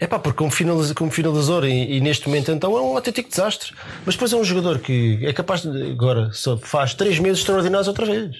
epá, 0.00 0.18
porque 0.18 0.38
como, 0.38 0.50
finaliza, 0.50 0.94
como 0.94 1.10
finalizador 1.10 1.64
e, 1.64 1.96
e 1.96 2.00
neste 2.00 2.26
momento 2.28 2.50
então 2.50 2.76
é 2.76 2.80
um 2.80 2.96
autêntico 2.96 3.28
desastre. 3.28 3.74
Mas 4.04 4.14
depois 4.14 4.32
é 4.32 4.36
um 4.36 4.44
jogador 4.44 4.78
que 4.78 5.18
é 5.22 5.32
capaz 5.32 5.62
de 5.62 5.90
agora 5.90 6.30
só 6.32 6.56
faz 6.58 6.94
três 6.94 7.18
meses 7.18 7.40
extraordinários 7.40 7.88
outra 7.88 8.06
vez. 8.06 8.30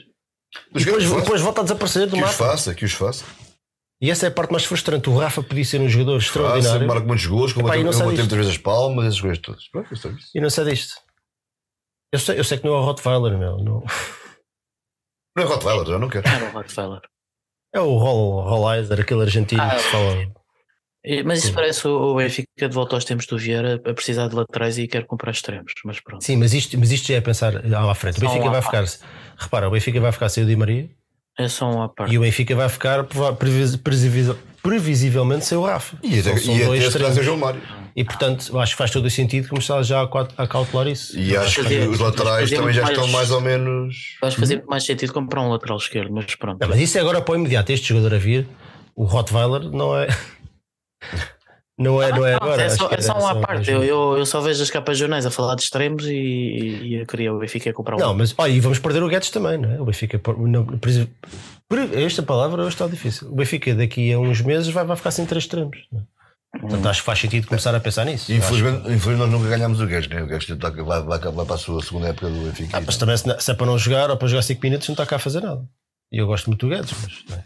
Os 0.74 0.82
E 0.82 0.84
depois, 0.84 1.04
que 1.04 1.10
os 1.10 1.22
depois 1.22 1.40
volta 1.40 1.60
a 1.60 1.64
desaparecer 1.64 2.06
do 2.06 2.16
Que 2.16 2.22
os 2.22 2.30
mapa. 2.30 2.32
faça, 2.32 2.74
que 2.74 2.84
os 2.84 2.92
faça. 2.92 3.24
E 4.02 4.10
essa 4.10 4.26
é 4.26 4.28
a 4.28 4.32
parte 4.32 4.50
mais 4.50 4.64
frustrante. 4.64 5.08
O 5.08 5.16
Rafa 5.16 5.42
podia 5.44 5.64
ser 5.64 5.80
um 5.80 5.88
jogador 5.88 6.16
extraordinário 6.18 6.86
marca 6.88 7.06
muitos 7.06 7.24
gols, 7.26 7.52
como 7.52 7.68
Epá, 7.68 7.76
e 7.76 7.84
não 7.84 7.86
eu 7.86 7.92
disto. 7.92 8.04
muitas 8.04 8.26
vezes 8.26 8.50
as 8.52 8.58
palmas, 8.58 9.06
essas 9.06 9.20
coisas 9.20 9.38
todas. 9.38 9.68
Pronto, 9.68 9.94
é 9.94 10.10
e 10.34 10.40
não 10.40 10.50
sei 10.50 10.64
disto. 10.64 10.94
Eu 12.12 12.18
sei, 12.18 12.38
eu 12.38 12.44
sei 12.44 12.58
que 12.58 12.64
não 12.66 12.74
é 12.74 12.78
o 12.78 12.84
Rottweiler, 12.84 13.38
meu. 13.38 13.58
Não. 13.58 13.84
Não 15.36 15.44
é 15.44 15.46
Rottweiler, 15.46 15.86
já 15.86 15.98
não 15.98 16.08
quero. 16.08 16.28
Era 16.28 16.44
o 16.46 16.52
Rockefeller. 16.52 17.00
É 17.74 17.80
o 17.80 17.96
Roll, 17.96 18.42
Rollizer, 18.42 19.00
aquele 19.00 19.22
argentino 19.22 19.62
Ah, 19.62 19.70
que 19.76 19.80
se 19.82 19.88
fala. 19.90 20.32
E- 21.04 21.22
Mas 21.22 21.38
isso 21.38 21.48
Sim. 21.48 21.54
parece 21.54 21.88
o 21.88 22.14
Benfica 22.16 22.68
de 22.68 22.74
volta 22.74 22.96
aos 22.96 23.04
tempos 23.04 23.24
do 23.26 23.38
Vieira 23.38 23.76
a 23.86 23.94
precisar 23.94 24.28
de 24.28 24.34
laterais 24.34 24.76
e 24.78 24.86
quer 24.86 25.06
comprar 25.06 25.30
extremos. 25.30 25.72
Mas 25.84 26.00
pronto. 26.00 26.22
Sim, 26.22 26.36
mas 26.36 26.52
isto, 26.52 26.76
mas 26.78 26.90
isto 26.92 27.06
já 27.08 27.14
é 27.14 27.20
pensar 27.20 27.52
lá 27.66 27.90
à 27.90 27.94
frente. 27.94 28.18
O 28.18 28.20
Benfica 28.20 28.50
vai 28.50 28.60
ficar. 28.62 28.84
Repara, 29.38 29.68
o 29.68 29.70
Benfica 29.70 30.00
vai 30.00 30.12
ficar 30.12 30.28
sem 30.28 30.44
o 30.44 30.46
Di 30.46 30.54
Maria. 30.56 30.90
É 31.38 31.48
só 31.48 31.66
um 31.70 31.82
à 31.82 31.88
parte. 31.88 32.12
E 32.14 32.18
o 32.18 32.20
Benfica 32.20 32.54
vai 32.54 32.68
ficar 32.68 33.04
previs- 33.38 33.76
previsivelmente 34.62 35.44
sem 35.46 35.56
o 35.58 35.62
Rafa. 35.64 35.96
E 36.02 36.18
até, 36.20 36.30
São- 36.36 36.38
são 36.38 36.54
e 36.54 36.56
até 36.58 36.66
dois 36.66 36.92
traz 36.92 37.16
o 37.18 37.22
João 37.22 37.36
Mário. 37.38 37.60
E 37.96 38.04
portanto, 38.04 38.58
acho 38.58 38.72
que 38.72 38.78
faz 38.78 38.90
todo 38.90 39.04
o 39.06 39.10
sentido 39.10 39.48
começar 39.48 39.82
já 39.82 40.00
a, 40.02 40.42
a 40.42 40.46
cautelar 40.46 40.86
isso. 40.86 41.18
E 41.18 41.36
acho 41.36 41.62
que 41.64 41.74
os 41.80 41.98
laterais 41.98 42.50
também 42.50 42.72
já 42.72 42.84
estão 42.84 43.06
mais- 43.08 43.30
ou 43.30 43.40
menos. 43.40 44.16
Acho 44.22 44.36
que 44.36 44.40
fazia 44.40 44.56
muito 44.56 44.68
mais 44.68 44.84
sentido 44.84 45.12
comprar 45.12 45.42
um 45.42 45.48
lateral 45.50 45.76
esquerdo, 45.78 46.12
mas 46.12 46.34
pronto. 46.34 46.58
Não, 46.60 46.68
mas 46.68 46.78
isso 46.80 46.96
é 46.96 47.00
agora 47.00 47.20
para 47.20 47.32
o 47.32 47.36
imediato. 47.36 47.70
Este 47.72 47.88
jogador 47.88 48.14
a 48.14 48.18
vir, 48.18 48.46
o 48.94 49.04
Rottweiler, 49.04 49.62
não 49.70 49.96
é. 49.98 50.08
Não 51.82 52.02
é, 52.02 52.10
não 52.10 52.24
é 52.26 52.34
agora. 52.34 52.62
é 52.62 52.68
só, 52.68 52.88
é 52.90 53.00
só 53.00 53.16
um 53.16 53.20
só 53.20 53.34
parte. 53.40 53.70
Eu, 53.70 53.82
eu, 53.84 54.18
eu 54.18 54.26
só 54.26 54.40
vejo 54.40 54.62
as 54.62 54.70
capas 54.70 54.96
jornais 54.98 55.26
a 55.26 55.30
falar 55.30 55.54
de 55.56 55.62
extremos 55.62 56.04
e, 56.06 56.12
e 56.14 56.94
eu 57.00 57.06
queria 57.06 57.32
o 57.32 57.38
Benfica 57.38 57.72
comprar 57.72 57.96
um. 57.96 58.00
Não, 58.00 58.14
mas 58.14 58.34
olha, 58.38 58.50
e 58.50 58.60
vamos 58.60 58.78
perder 58.78 59.02
o 59.02 59.08
Guedes 59.08 59.30
também, 59.30 59.58
não 59.58 59.70
é? 59.70 59.80
O 59.80 59.84
Benfica. 59.84 60.18
por- 60.18 60.38
não, 60.38 60.66
esta 61.94 62.22
palavra 62.22 62.60
hoje 62.62 62.74
está 62.74 62.86
difícil. 62.86 63.28
O 63.30 63.34
Benfica 63.34 63.74
daqui 63.74 64.12
a 64.12 64.18
uns 64.18 64.40
meses 64.40 64.68
vai, 64.68 64.84
vai 64.84 64.96
ficar 64.96 65.10
sem 65.10 65.24
três 65.26 65.44
extremos. 65.44 65.76
não 65.90 66.00
é? 66.00 66.02
Portanto, 66.60 66.86
acho 66.86 67.00
que 67.00 67.06
faz 67.06 67.18
sentido 67.18 67.46
começar 67.46 67.74
a 67.74 67.80
pensar 67.80 68.04
nisso. 68.04 68.30
Infelizmente, 68.30 68.80
infelizmente 68.92 69.18
nós 69.18 69.30
nunca 69.30 69.48
ganhámos 69.48 69.80
o 69.80 69.86
Guedes, 69.86 70.08
né? 70.10 70.22
O 70.22 70.26
Guedes 70.26 70.46
tá- 70.58 70.68
vai, 70.68 71.02
vai, 71.02 71.18
vai 71.18 71.46
para 71.46 71.54
a 71.54 71.58
sua 71.58 71.82
segunda 71.82 72.08
época 72.08 72.28
do 72.28 72.44
Benfica. 72.44 72.76
Ah, 72.76 72.82
mas 72.84 72.98
também 72.98 73.16
se, 73.16 73.24
se 73.40 73.50
é 73.50 73.54
para 73.54 73.66
não 73.66 73.78
jogar 73.78 74.10
ou 74.10 74.18
para 74.18 74.28
jogar 74.28 74.42
5 74.42 74.60
minutos, 74.62 74.86
não 74.86 74.92
está 74.92 75.06
cá 75.06 75.16
a 75.16 75.18
fazer 75.18 75.40
nada. 75.40 75.66
E 76.12 76.18
eu 76.18 76.26
gosto 76.26 76.48
muito 76.48 76.66
do 76.68 76.74
Guedes, 76.76 76.92
mas. 77.02 77.24
Não 77.30 77.36
é? 77.38 77.44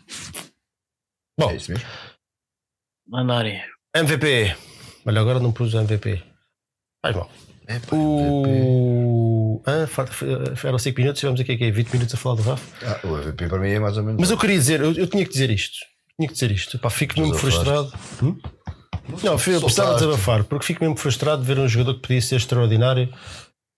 Bom, 1.39 1.51
é 1.53 1.55
isso 1.57 1.71
mesmo. 1.71 1.87
Mandarem. 3.09 3.61
MVP. 3.99 4.57
Olha, 5.07 5.21
agora 5.21 5.41
não 5.41 5.53
pus 5.53 5.75
MVP. 5.75 6.23
Faz 7.05 7.17
mal. 7.17 7.31
É, 7.67 7.79
pá, 7.81 7.97
O. 7.97 9.63
Ah, 9.67 9.87
eram 10.65 10.79
5 10.79 11.01
minutos, 11.01 11.21
tivemos 11.21 11.41
aqui, 11.41 11.53
aqui 11.53 11.71
20 11.71 11.93
minutos 11.93 12.15
a 12.15 12.17
falar 12.17 12.37
do 12.37 12.43
Rafa. 12.43 12.87
Ah, 12.87 13.07
o 13.07 13.17
MVP 13.19 13.49
para 13.49 13.59
mim 13.59 13.71
é 13.71 13.79
mais 13.79 13.97
ou 13.97 14.05
menos. 14.05 14.21
Mas 14.21 14.31
eu 14.31 14.39
queria 14.39 14.57
dizer, 14.57 14.81
eu, 14.81 14.93
eu 14.93 15.07
tinha 15.07 15.25
que 15.25 15.33
dizer 15.33 15.51
isto. 15.51 15.79
Tinha 16.19 16.29
que 16.29 16.35
dizer 16.35 16.51
isto. 16.51 16.79
Pá, 16.79 16.91
fico 16.91 17.19
mesmo 17.19 17.35
frustrado. 17.35 17.93
Hum? 18.23 18.39
Não, 19.23 19.33
eu 19.33 19.39
precisava 19.39 19.95
desabafar, 19.95 20.45
porque 20.45 20.67
fico 20.67 20.83
mesmo 20.83 20.97
frustrado 20.97 21.43
de 21.43 21.47
ver 21.47 21.59
um 21.59 21.69
jogador 21.69 21.95
que 21.95 22.01
podia 22.01 22.21
ser 22.21 22.37
extraordinário 22.37 23.13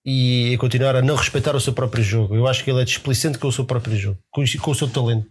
e 0.04 0.56
continuar 0.58 0.96
a 0.96 1.02
não 1.02 1.16
respeitar 1.16 1.54
o 1.54 1.60
seu 1.60 1.72
próprio 1.72 2.02
jogo. 2.02 2.34
Eu 2.34 2.46
acho 2.46 2.64
que 2.64 2.70
ele 2.70 2.80
é 2.80 2.84
displicente 2.84 3.38
com 3.38 3.48
o 3.48 3.52
seu 3.52 3.64
próprio 3.64 3.96
jogo, 3.96 4.18
com 4.30 4.70
o 4.70 4.74
seu 4.74 4.88
talento. 4.88 5.28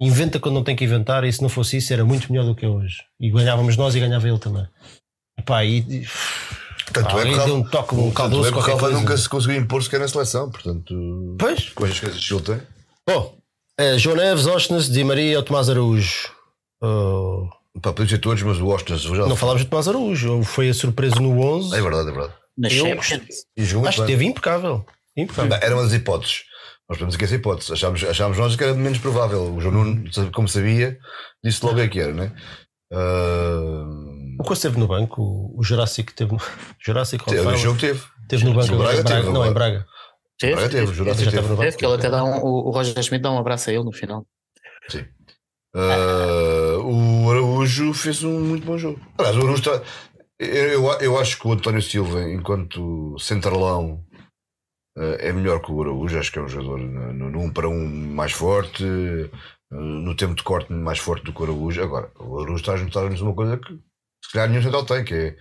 Inventa 0.00 0.40
quando 0.40 0.54
não 0.54 0.64
tem 0.64 0.74
que 0.74 0.84
inventar, 0.84 1.24
e 1.24 1.32
se 1.32 1.42
não 1.42 1.48
fosse 1.48 1.76
isso, 1.76 1.92
era 1.92 2.04
muito 2.04 2.32
melhor 2.32 2.44
do 2.46 2.54
que 2.54 2.64
é 2.64 2.68
hoje. 2.68 2.96
E 3.20 3.30
ganhávamos 3.30 3.76
nós 3.76 3.94
e 3.94 4.00
ganhava 4.00 4.26
ele 4.28 4.38
também. 4.38 4.66
E 5.38 5.42
pá, 5.42 5.64
e, 5.64 5.78
e- 5.80 6.06
Tanto 6.92 7.08
pá, 7.10 7.20
é 7.20 7.24
que 7.24 7.44
deu 7.44 7.56
um 7.56 7.60
Rafa- 7.62 7.70
toque, 7.70 7.94
um 7.94 8.10
caldoso, 8.10 8.48
é 8.48 8.52
que 8.52 8.70
o 8.84 8.90
nunca 8.90 9.16
se 9.16 9.28
conseguiu 9.28 9.60
impor 9.60 9.82
sequer 9.82 10.00
na 10.00 10.08
seleção, 10.08 10.50
portanto. 10.50 10.94
Pois, 11.38 11.68
Coisas 11.70 12.00
que 12.00 12.06
ele 12.34 12.42
tem. 12.42 12.60
bom, 13.06 13.36
é, 13.78 13.96
João 13.98 14.16
Neves, 14.16 14.46
Osnes, 14.46 14.88
Di 14.90 15.04
Maria 15.04 15.36
ou 15.36 15.42
Tomás 15.44 15.68
Araújo. 15.68 16.30
Oh, 16.82 17.48
Pá, 17.80 17.92
podemos 17.92 18.08
dizer 18.08 18.18
todos, 18.20 18.42
mas 18.42 18.58
o 18.58 18.66
Ostras 18.68 19.02
já. 19.02 19.26
não 19.26 19.36
falámos 19.36 19.62
de 19.62 19.68
Tomás 19.68 19.86
Araújo, 19.86 20.42
foi 20.42 20.70
a 20.70 20.74
surpresa 20.74 21.16
no 21.20 21.38
11. 21.40 21.76
É 21.76 21.80
verdade, 21.80 22.08
é 22.08 22.12
verdade. 22.12 22.32
Na 22.58 22.68
Eu- 22.68 23.00
Champions. 23.02 23.44
E 23.56 23.64
jogou 23.64 23.88
Acho 23.88 24.00
que 24.00 24.06
teve 24.08 24.24
impecável. 24.24 24.84
impecável. 25.16 25.50
Não, 25.50 25.56
Era 25.58 25.74
uma 25.76 25.84
das 25.84 25.92
hipóteses. 25.92 26.42
Nós 26.90 26.98
podemos 26.98 27.14
aqui 27.14 27.24
essa 27.24 27.36
hipótese. 27.36 27.72
Achámos, 27.72 28.02
achámos 28.02 28.36
nós 28.36 28.56
que 28.56 28.64
era 28.64 28.74
menos 28.74 28.98
provável. 28.98 29.54
O 29.54 29.60
João 29.60 29.74
Nuno, 29.74 30.04
como 30.34 30.48
sabia, 30.48 30.98
disse 31.42 31.64
logo 31.64 31.78
é 31.78 31.86
que 31.88 32.00
era, 32.00 32.12
né? 32.12 32.32
Ah, 32.92 33.84
O 34.40 34.42
Costa 34.42 34.66
esteve 34.66 34.78
no 34.80 34.88
banco, 34.88 35.22
o- 35.56 35.62
Jurássico 35.62 36.12
teve 36.12 36.32
no. 36.32 36.38
Jurássico 36.84 37.24
teve, 37.30 37.46
o 37.46 37.56
jogo 37.56 37.78
teve. 37.78 38.02
teve 38.28 38.44
no 38.44 38.54
banco 38.54 38.74
O 38.74 38.78
Braga 38.78 38.98
em 38.98 39.02
Braga. 39.04 39.20
teve, 39.20 39.32
não, 39.32 39.46
em. 39.46 39.52
Braga. 39.52 39.86
Teve, 40.38 40.54
Braga 40.54 40.68
teve, 40.70 40.86
teve. 40.92 41.02
estava 41.22 41.48
no 41.48 41.56
Teve, 41.56 41.66
banco. 41.68 41.78
que 41.78 41.84
ele 41.86 41.94
até 41.94 42.10
dá 42.10 42.24
um, 42.24 42.38
o, 42.42 42.68
o 42.68 42.70
Roger 42.72 43.00
Schmidt 43.02 43.22
dá 43.22 43.30
um 43.30 43.38
abraço 43.38 43.70
a 43.70 43.72
ele 43.72 43.84
no 43.84 43.92
final. 43.92 44.26
Sim. 44.88 45.04
Ah, 45.76 46.76
o 46.82 47.30
Araújo 47.30 47.94
fez 47.94 48.24
um 48.24 48.40
muito 48.40 48.66
bom 48.66 48.76
jogo. 48.76 48.98
Aliás, 49.18 49.36
o 49.36 49.40
Araújo 49.40 49.60
está. 49.62 49.82
Eu, 50.40 50.48
eu, 50.84 50.92
eu 51.00 51.18
acho 51.18 51.38
que 51.38 51.46
o 51.46 51.52
António 51.52 51.82
Silva, 51.82 52.22
enquanto 52.28 53.14
centralão, 53.20 54.02
é 54.96 55.32
melhor 55.32 55.60
que 55.60 55.70
o 55.72 55.80
Araújo. 55.82 56.18
Acho 56.18 56.32
que 56.32 56.38
é 56.38 56.42
um 56.42 56.48
jogador 56.48 56.78
no, 56.78 57.12
no, 57.12 57.30
no 57.30 57.40
um 57.40 57.52
para 57.52 57.68
um 57.68 57.86
mais 58.14 58.32
forte, 58.32 58.84
ah, 59.72 59.76
no 59.76 60.14
tempo 60.16 60.34
de 60.34 60.42
corte 60.42 60.72
mais 60.72 60.98
forte 60.98 61.24
do 61.24 61.32
que 61.32 61.40
o 61.40 61.44
Araújo. 61.44 61.82
Agora, 61.82 62.10
o 62.18 62.38
Araújo 62.40 62.56
está 62.60 62.72
a 62.72 62.76
juntar-nos 62.76 63.20
uma 63.20 63.34
coisa 63.34 63.56
que 63.56 63.72
se 64.24 64.32
calhar 64.32 64.48
nenhum 64.48 64.62
central 64.62 64.84
tem, 64.84 65.04
que 65.04 65.14
é 65.14 65.36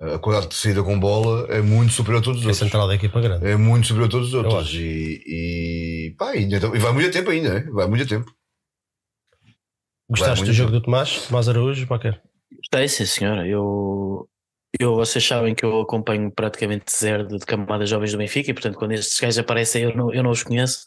a 0.00 0.18
qualidade 0.18 0.48
de 0.50 0.56
saída 0.56 0.82
com 0.82 0.98
bola 0.98 1.46
é 1.50 1.62
muito 1.62 1.92
superior 1.92 2.20
a 2.20 2.24
todos 2.24 2.40
os 2.40 2.44
É 2.44 2.48
outros. 2.48 2.58
central 2.66 2.88
da 2.88 2.94
equipa 2.96 3.20
grande. 3.20 3.46
É 3.46 3.56
muito 3.56 3.86
superior 3.86 4.08
a 4.08 4.10
todos 4.10 4.28
os 4.28 4.34
outros. 4.34 4.74
E, 4.74 5.22
e, 5.26 6.14
pá, 6.18 6.34
e, 6.36 6.44
então- 6.44 6.74
e 6.74 6.78
vai 6.78 6.92
muito 6.92 7.10
tempo 7.12 7.30
ainda, 7.30 7.54
né? 7.60 7.70
vai 7.70 7.86
muito 7.86 8.06
tempo. 8.06 8.30
Gostaste 10.10 10.40
muito 10.40 10.50
do 10.50 10.52
jogo 10.54 10.70
bem. 10.72 10.80
do 10.80 10.84
Tomás? 10.84 11.26
Tomás 11.28 11.48
Araújo? 11.48 11.86
Qualquer. 11.86 12.20
Gostei, 12.56 12.88
sim, 12.88 13.06
senhora. 13.06 13.46
Eu, 13.48 14.28
eu, 14.78 14.94
vocês 14.96 15.24
sabem 15.24 15.54
que 15.54 15.64
eu 15.64 15.80
acompanho 15.80 16.30
praticamente 16.30 16.84
zero 16.96 17.26
de, 17.26 17.38
camadas 17.40 17.88
jovens 17.88 18.12
do 18.12 18.18
Benfica 18.18 18.50
e, 18.50 18.54
portanto, 18.54 18.78
quando 18.78 18.92
estes 18.92 19.18
gajos 19.20 19.38
aparecem, 19.38 19.84
eu 19.84 19.96
não, 19.96 20.12
eu 20.12 20.22
não 20.22 20.30
os 20.30 20.42
conheço. 20.42 20.84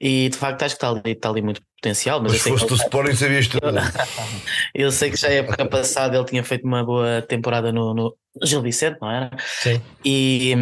E 0.00 0.28
de 0.28 0.36
facto, 0.36 0.62
acho 0.62 0.76
que 0.76 0.84
está 0.84 0.90
ali, 0.90 1.12
está 1.12 1.28
ali 1.30 1.42
muito 1.42 1.62
potencial. 1.84 2.20
Mas, 2.22 2.32
Mas 2.32 2.46
eu, 2.46 2.54
que 2.56 2.66
do 2.66 2.74
ele- 2.74 2.82
Sporting, 2.82 3.14
sabias 3.14 3.48
tudo. 3.48 3.66
eu 4.74 4.90
sei 4.90 5.10
que 5.10 5.16
já 5.16 5.28
a 5.28 5.32
época 5.32 5.66
passada 5.66 6.16
ele 6.16 6.24
tinha 6.24 6.42
feito 6.42 6.64
uma 6.66 6.84
boa 6.84 7.20
temporada 7.22 7.70
no, 7.70 7.94
no 7.94 8.16
Gil 8.42 8.62
Vicente, 8.62 8.98
não 9.00 9.10
era? 9.10 9.30
Sim. 9.62 9.80
E, 10.04 10.52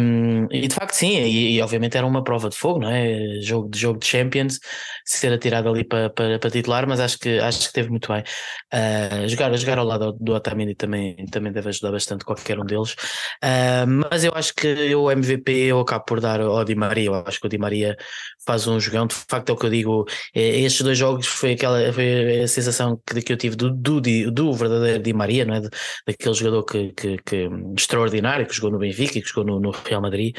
e 0.51 0.67
de 0.67 0.73
facto, 0.75 0.93
sim, 0.93 1.17
e, 1.19 1.55
e 1.55 1.61
obviamente 1.61 1.97
era 1.97 2.05
uma 2.05 2.23
prova 2.23 2.49
de 2.49 2.55
fogo, 2.55 2.79
não 2.79 2.89
é? 2.89 3.41
Jogo 3.41 3.69
de 3.69 3.79
jogo 3.79 3.99
de 3.99 4.05
Champions, 4.05 4.59
ser 5.05 5.33
atirado 5.33 5.67
ali 5.69 5.83
para, 5.83 6.09
para, 6.09 6.39
para 6.39 6.49
titular, 6.49 6.87
mas 6.87 6.99
acho 6.99 7.17
que, 7.19 7.39
acho 7.39 7.67
que 7.67 7.73
teve 7.73 7.89
muito 7.89 8.07
bem. 8.11 8.23
Ah, 8.71 9.27
jogar, 9.27 9.55
jogar 9.57 9.79
ao 9.79 9.85
lado 9.85 10.13
do 10.19 10.33
Otamendi 10.33 10.75
também, 10.75 11.15
também 11.31 11.51
deve 11.51 11.69
ajudar 11.69 11.91
bastante 11.91 12.23
qualquer 12.23 12.59
um 12.59 12.65
deles. 12.65 12.95
Ah, 13.41 13.85
mas 13.87 14.23
eu 14.23 14.31
acho 14.35 14.53
que 14.53 14.67
eu, 14.67 15.03
o 15.03 15.11
MVP, 15.11 15.51
eu 15.51 15.79
acabo 15.79 16.05
por 16.05 16.21
dar 16.21 16.39
ao 16.39 16.63
Di 16.63 16.75
Maria. 16.75 17.07
Eu 17.07 17.15
acho 17.25 17.39
que 17.39 17.47
o 17.47 17.49
Di 17.49 17.57
Maria 17.57 17.97
faz 18.45 18.65
um 18.67 18.79
jogão. 18.79 19.07
De 19.07 19.15
facto, 19.15 19.49
é 19.49 19.53
o 19.53 19.57
que 19.57 19.65
eu 19.65 19.69
digo. 19.69 20.05
eh, 20.35 20.61
Estes 20.61 20.83
dois 20.83 20.97
jogos 20.97 21.12
foi 21.21 21.53
aquela 21.53 21.91
foi 21.93 22.41
a 22.41 22.47
sensação 22.47 23.01
que, 23.05 23.21
que 23.21 23.33
eu 23.33 23.37
tive 23.37 23.55
do, 23.55 23.69
do, 23.71 24.01
do 24.01 24.53
verdadeiro 24.53 25.01
Di 25.01 25.13
Maria, 25.13 25.45
não 25.45 25.55
é? 25.55 25.61
Daquele 26.07 26.33
jogador 26.35 26.63
que, 26.63 26.93
que, 26.93 27.17
que 27.17 27.49
extraordinário 27.77 28.47
que 28.47 28.55
jogou 28.55 28.71
no 28.71 28.79
Benfica 28.79 29.17
e 29.17 29.21
que 29.21 29.27
jogou 29.27 29.45
no, 29.45 29.59
no 29.59 29.71
Real 29.71 30.01
Madrid. 30.01 30.35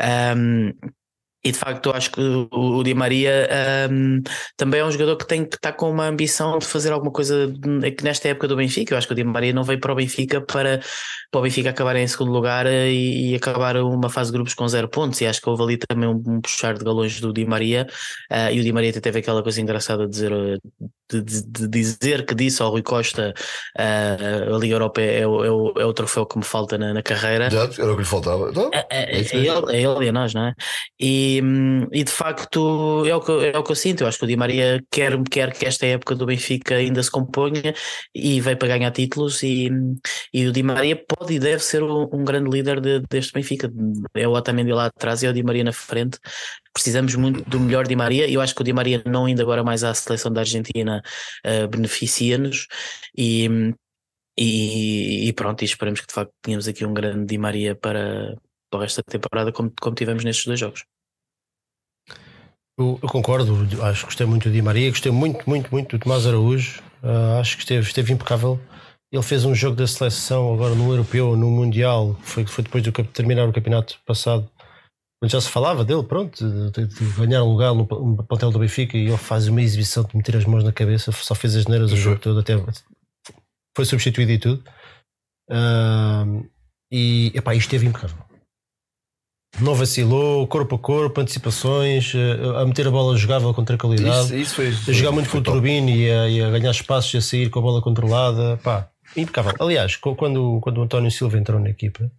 Ahm, 0.00 0.72
e 1.48 1.52
de 1.52 1.58
facto, 1.58 1.86
eu 1.88 1.94
acho 1.94 2.10
que 2.12 2.20
o, 2.20 2.48
o 2.52 2.82
Di 2.84 2.94
Maria 2.94 3.48
ahm, 3.50 4.20
também 4.56 4.80
é 4.80 4.84
um 4.84 4.90
jogador 4.90 5.16
que 5.16 5.26
tem 5.26 5.44
que 5.44 5.56
estar 5.56 5.72
com 5.72 5.90
uma 5.90 6.06
ambição 6.06 6.58
de 6.58 6.66
fazer 6.66 6.92
alguma 6.92 7.10
coisa 7.12 7.52
é 7.82 7.90
que 7.90 8.04
nesta 8.04 8.28
época 8.28 8.48
do 8.48 8.56
Benfica. 8.56 8.94
Eu 8.94 8.98
acho 8.98 9.06
que 9.06 9.12
o 9.12 9.16
Di 9.16 9.24
Maria 9.24 9.52
não 9.52 9.64
veio 9.64 9.80
para 9.80 9.92
o 9.92 9.94
Benfica 9.94 10.40
para, 10.40 10.80
para 11.30 11.38
o 11.40 11.42
Benfica 11.42 11.70
acabar 11.70 11.96
em 11.96 12.06
segundo 12.06 12.30
lugar 12.32 12.66
eh, 12.66 12.90
e, 12.90 13.32
e 13.32 13.34
acabar 13.36 13.76
uma 13.78 14.10
fase 14.10 14.30
de 14.30 14.36
grupos 14.36 14.54
com 14.54 14.66
zero 14.68 14.88
pontos. 14.88 15.20
E 15.20 15.26
acho 15.26 15.40
que 15.40 15.48
houve 15.48 15.62
ali 15.62 15.76
também 15.78 16.08
um, 16.08 16.22
um 16.26 16.40
puxar 16.40 16.74
de 16.76 16.84
galões 16.84 17.20
do 17.20 17.32
Di 17.32 17.44
Maria. 17.46 17.86
ah, 18.30 18.52
e 18.52 18.60
o 18.60 18.62
Di 18.62 18.72
Maria 18.72 18.90
até 18.90 19.00
teve 19.00 19.18
aquela 19.20 19.42
coisa 19.42 19.60
engraçada 19.60 20.04
de 20.04 20.10
dizer, 20.10 20.32
eh, 20.32 20.56
de, 21.10 21.22
de- 21.22 21.42
de 21.46 21.68
dizer 21.68 22.26
que 22.26 22.34
disse 22.34 22.62
ao 22.62 22.70
Rui 22.70 22.82
Costa 22.82 23.32
ah, 23.78 24.16
a 24.54 24.58
Liga 24.58 24.74
Europa 24.74 25.00
é, 25.00 25.26
o- 25.26 25.44
é 25.44 25.50
o, 25.50 25.72
é 25.78 25.84
o 25.86 25.92
troféu 25.92 26.26
que 26.26 26.36
me 26.38 26.44
falta 26.44 26.76
na, 26.76 26.92
na 26.92 27.02
carreira. 27.02 27.46
Exato, 27.46 27.80
era 27.80 27.92
o 27.92 27.94
que 27.96 28.02
lhe 28.02 28.08
faltava. 28.08 28.50
Então, 28.50 28.70
É, 28.72 28.86
é- 28.90 29.18
É 29.18 29.20
é 29.20 29.36
ele, 29.36 29.76
é 29.76 29.82
ele 29.82 30.04
e 30.06 30.08
a 30.08 30.12
nós, 30.12 30.34
não 30.34 30.46
é? 30.46 30.52
E, 31.00 31.37
hum, 31.42 31.86
e 31.92 32.04
de 32.04 32.10
facto 32.10 33.04
é 33.06 33.14
o, 33.14 33.20
que, 33.20 33.32
é 33.54 33.58
o 33.58 33.62
que 33.62 33.70
eu 33.72 33.76
sinto. 33.76 34.02
Eu 34.02 34.06
acho 34.08 34.18
que 34.18 34.24
o 34.24 34.28
Di 34.28 34.36
Maria 34.36 34.82
quer, 34.90 35.20
quer 35.30 35.52
que 35.52 35.66
esta 35.66 35.86
época 35.86 36.14
do 36.14 36.26
Benfica 36.26 36.74
ainda 36.76 37.02
se 37.02 37.10
componha 37.10 37.74
e 38.14 38.40
veio 38.40 38.56
para 38.56 38.68
ganhar 38.68 38.90
títulos. 38.90 39.42
E, 39.42 39.70
e 40.32 40.46
o 40.46 40.52
Di 40.52 40.62
Maria 40.62 40.96
pode 40.96 41.34
e 41.34 41.38
deve 41.38 41.62
ser 41.62 41.82
um, 41.82 42.08
um 42.12 42.24
grande 42.24 42.50
líder 42.50 42.80
de- 42.80 43.00
deste 43.08 43.32
Benfica. 43.32 43.70
É 44.14 44.26
o 44.28 44.32
Otamendi 44.32 44.72
lá 44.72 44.86
atrás 44.86 45.22
e 45.22 45.26
é 45.26 45.30
o 45.30 45.32
Di 45.32 45.42
Maria 45.42 45.64
na 45.64 45.72
frente. 45.72 46.18
Precisamos 46.72 47.14
muito 47.14 47.42
do 47.48 47.58
melhor 47.58 47.86
Di 47.86 47.96
Maria. 47.96 48.30
Eu 48.30 48.40
acho 48.40 48.54
que 48.54 48.60
o 48.60 48.64
Di 48.64 48.72
Maria, 48.72 49.02
não 49.06 49.28
indo 49.28 49.42
agora 49.42 49.64
mais 49.64 49.82
à 49.84 49.92
seleção 49.94 50.32
da 50.32 50.40
Argentina, 50.42 51.02
eh, 51.44 51.66
beneficia-nos. 51.66 52.66
E, 53.16 53.48
e, 54.38 55.28
e 55.28 55.32
pronto, 55.32 55.62
e 55.62 55.64
esperamos 55.64 56.00
que 56.00 56.06
de 56.06 56.14
facto 56.14 56.32
tenhamos 56.42 56.68
aqui 56.68 56.84
um 56.86 56.94
grande 56.94 57.26
Di 57.26 57.38
Maria 57.38 57.74
para, 57.74 58.36
para 58.70 58.78
o 58.78 58.82
resto 58.82 58.98
da 58.98 59.12
temporada, 59.12 59.52
como, 59.52 59.72
como 59.80 59.96
tivemos 59.96 60.24
nestes 60.24 60.46
dois 60.46 60.60
jogos. 60.60 60.84
Eu, 62.78 62.98
eu 63.02 63.08
concordo, 63.08 63.66
acho 63.82 64.00
que 64.00 64.06
gostei 64.06 64.24
muito 64.26 64.48
do 64.48 64.52
Di 64.52 64.62
Maria, 64.62 64.88
gostei 64.90 65.10
muito, 65.10 65.48
muito, 65.50 65.68
muito 65.70 65.98
do 65.98 66.02
Tomás 66.02 66.26
Araújo. 66.26 66.80
Ah, 67.02 67.40
acho 67.40 67.56
que 67.56 67.62
esteve, 67.64 67.84
esteve 67.84 68.12
impecável. 68.12 68.60
Ele 69.10 69.22
fez 69.22 69.44
um 69.44 69.54
jogo 69.54 69.74
da 69.74 69.86
seleção 69.86 70.52
agora 70.54 70.74
no 70.74 70.90
Europeu, 70.92 71.34
no 71.34 71.50
Mundial, 71.50 72.16
foi, 72.22 72.46
foi 72.46 72.62
depois 72.62 72.84
de 72.84 72.92
terminar 72.92 73.48
o 73.48 73.52
campeonato 73.52 73.98
passado. 74.06 74.48
Quando 75.20 75.32
já 75.32 75.40
se 75.40 75.48
falava 75.48 75.84
dele, 75.84 76.04
pronto, 76.04 76.70
de, 76.70 76.86
de- 76.86 77.04
ganhar 77.16 77.42
um 77.42 77.50
lugar 77.50 77.74
no, 77.74 77.84
no 77.84 78.22
plantel 78.22 78.52
do 78.52 78.60
Benfica 78.60 78.96
e 78.96 79.06
ele 79.06 79.16
faz 79.16 79.48
uma 79.48 79.60
exibição 79.60 80.04
de 80.04 80.16
meter 80.16 80.36
as 80.36 80.44
mãos 80.44 80.62
na 80.62 80.72
cabeça, 80.72 81.10
só 81.10 81.34
fez 81.34 81.56
as 81.56 81.66
neiras 81.66 81.90
o 81.90 81.96
jogo 81.96 82.20
todo, 82.20 82.38
até 82.38 82.54
foi 83.76 83.84
substituído 83.84 84.30
e 84.30 84.38
tudo. 84.38 84.62
Ah, 85.50 86.24
e 86.92 87.32
epá, 87.34 87.54
isto 87.54 87.66
esteve 87.66 87.86
impecável. 87.86 88.27
Não 89.60 89.74
vacilou, 89.74 90.46
corpo 90.46 90.76
a 90.76 90.78
corpo, 90.78 91.20
antecipações, 91.20 92.12
eh, 92.14 92.60
a 92.60 92.64
meter 92.66 92.86
a 92.86 92.90
bola 92.90 93.16
jogável 93.16 93.52
com 93.54 93.64
tranquilidade. 93.64 94.26
Isso, 94.26 94.36
isso 94.36 94.54
foi. 94.54 94.68
a 94.68 94.96
jogar 94.96 95.12
muito 95.12 95.28
com 95.30 95.38
o 95.38 95.42
Turbino 95.42 95.88
e 95.90 96.10
a, 96.10 96.28
e 96.28 96.42
a 96.42 96.50
ganhar 96.50 96.70
espaços 96.70 97.12
e 97.14 97.16
a 97.16 97.20
sair 97.20 97.50
com 97.50 97.58
a 97.58 97.62
bola 97.62 97.80
controlada. 97.82 98.58
Pá, 98.62 98.88
impecável. 99.16 99.54
Aliás, 99.60 99.96
quando, 99.96 100.58
quando 100.62 100.78
o 100.78 100.82
António 100.82 101.10
Silva 101.10 101.38
entrou 101.38 101.58
na 101.60 101.70
equipa, 101.70 102.10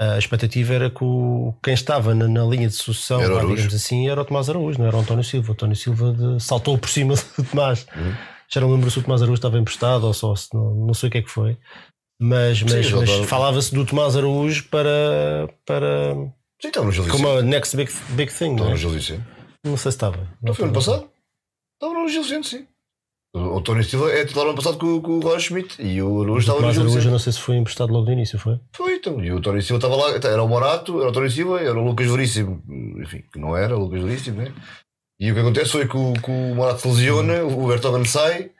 a 0.00 0.18
expectativa 0.18 0.74
era 0.74 0.90
que 0.90 1.02
o, 1.02 1.54
quem 1.62 1.72
estava 1.72 2.14
na, 2.14 2.28
na 2.28 2.44
linha 2.44 2.68
de 2.68 2.74
sucessão, 2.74 3.20
Araújo. 3.20 3.48
digamos 3.54 3.74
assim, 3.74 4.08
era 4.08 4.20
o 4.20 4.24
Tomás 4.24 4.48
Araújo, 4.50 4.78
não 4.78 4.86
era 4.86 4.96
o 4.96 5.00
António 5.00 5.24
Silva. 5.24 5.50
O 5.50 5.52
António 5.52 5.76
Silva 5.76 6.12
de- 6.12 6.42
saltou 6.42 6.76
por 6.76 6.88
cima 6.90 7.14
do 7.38 7.44
Tomás. 7.44 7.86
Uhum. 7.96 8.12
Já 8.52 8.60
não 8.60 8.72
lembro 8.72 8.90
se 8.90 8.98
o 8.98 9.02
Tomás 9.02 9.22
Araújo 9.22 9.38
estava 9.38 9.58
emprestado 9.58 10.06
ou 10.06 10.12
só, 10.12 10.34
se 10.36 10.48
não, 10.54 10.74
não 10.74 10.94
sei 10.94 11.08
o 11.08 11.12
que 11.12 11.18
é 11.18 11.22
que 11.22 11.30
foi. 11.30 11.56
Mas, 12.20 12.62
mas, 12.62 12.90
mas 12.92 13.10
falava-se 13.26 13.74
do 13.74 13.84
Tomás 13.84 14.16
Araújo 14.16 14.64
para, 14.70 15.48
para 15.66 16.14
Sim, 16.60 16.68
estava 16.68 16.86
no 16.86 16.92
Gil 16.92 17.08
como 17.08 17.28
a 17.28 17.42
next 17.42 17.76
big, 17.76 17.92
big 18.10 18.32
thing. 18.32 18.52
Estava 18.52 18.70
no 18.70 18.76
é? 18.76 18.78
Gil 18.78 18.90
Vicente. 18.90 19.24
não 19.64 19.76
sei 19.76 19.92
se 19.92 19.96
estava. 19.96 20.28
Não 20.42 20.54
foi 20.54 20.64
ano 20.64 20.74
passado? 20.74 21.10
Estava 21.74 22.00
no 22.00 22.08
Gil 22.08 22.22
Vicente, 22.22 22.48
sim. 22.48 22.66
O 23.34 23.60
Tony 23.60 23.84
Silva 23.84 24.10
é 24.10 24.24
titular 24.24 24.46
ano 24.46 24.56
passado 24.56 24.78
com, 24.78 24.98
com 25.02 25.18
o 25.18 25.20
Roger 25.20 25.40
Schmidt 25.40 25.82
e 25.82 26.00
o 26.00 26.22
Araújo 26.22 26.38
estava 26.38 26.62
no 26.62 26.72
Gil 26.72 26.84
Vicente. 26.84 27.08
não 27.08 27.18
sei 27.18 27.34
se 27.34 27.40
foi 27.40 27.56
emprestado 27.56 27.92
logo 27.92 28.06
no 28.06 28.12
início, 28.12 28.38
foi? 28.38 28.58
Foi 28.74 28.94
então. 28.94 29.22
E 29.22 29.30
o 29.30 29.40
Tony 29.42 29.60
Silva 29.60 29.86
estava 29.86 29.94
lá, 29.94 30.16
era 30.16 30.42
o 30.42 30.48
Morato, 30.48 31.00
era 31.00 31.10
o 31.10 31.12
Tony 31.12 31.30
Silva, 31.30 31.60
era 31.60 31.78
o 31.78 31.84
Lucas 31.84 32.06
Veríssimo, 32.06 32.62
enfim, 32.98 33.22
que 33.30 33.38
não 33.38 33.54
era 33.54 33.76
o 33.76 33.80
Lucas 33.80 34.02
Veríssimo, 34.02 34.38
né? 34.38 34.54
E 35.20 35.30
o 35.30 35.34
que 35.34 35.40
acontece 35.40 35.70
foi 35.70 35.86
que 35.86 35.96
o, 35.96 36.14
que 36.14 36.30
o 36.30 36.54
Morato 36.54 36.80
se 36.80 36.88
lesiona, 36.88 37.44
o 37.44 37.66
Vertogen 37.66 38.06
sai, 38.06 38.52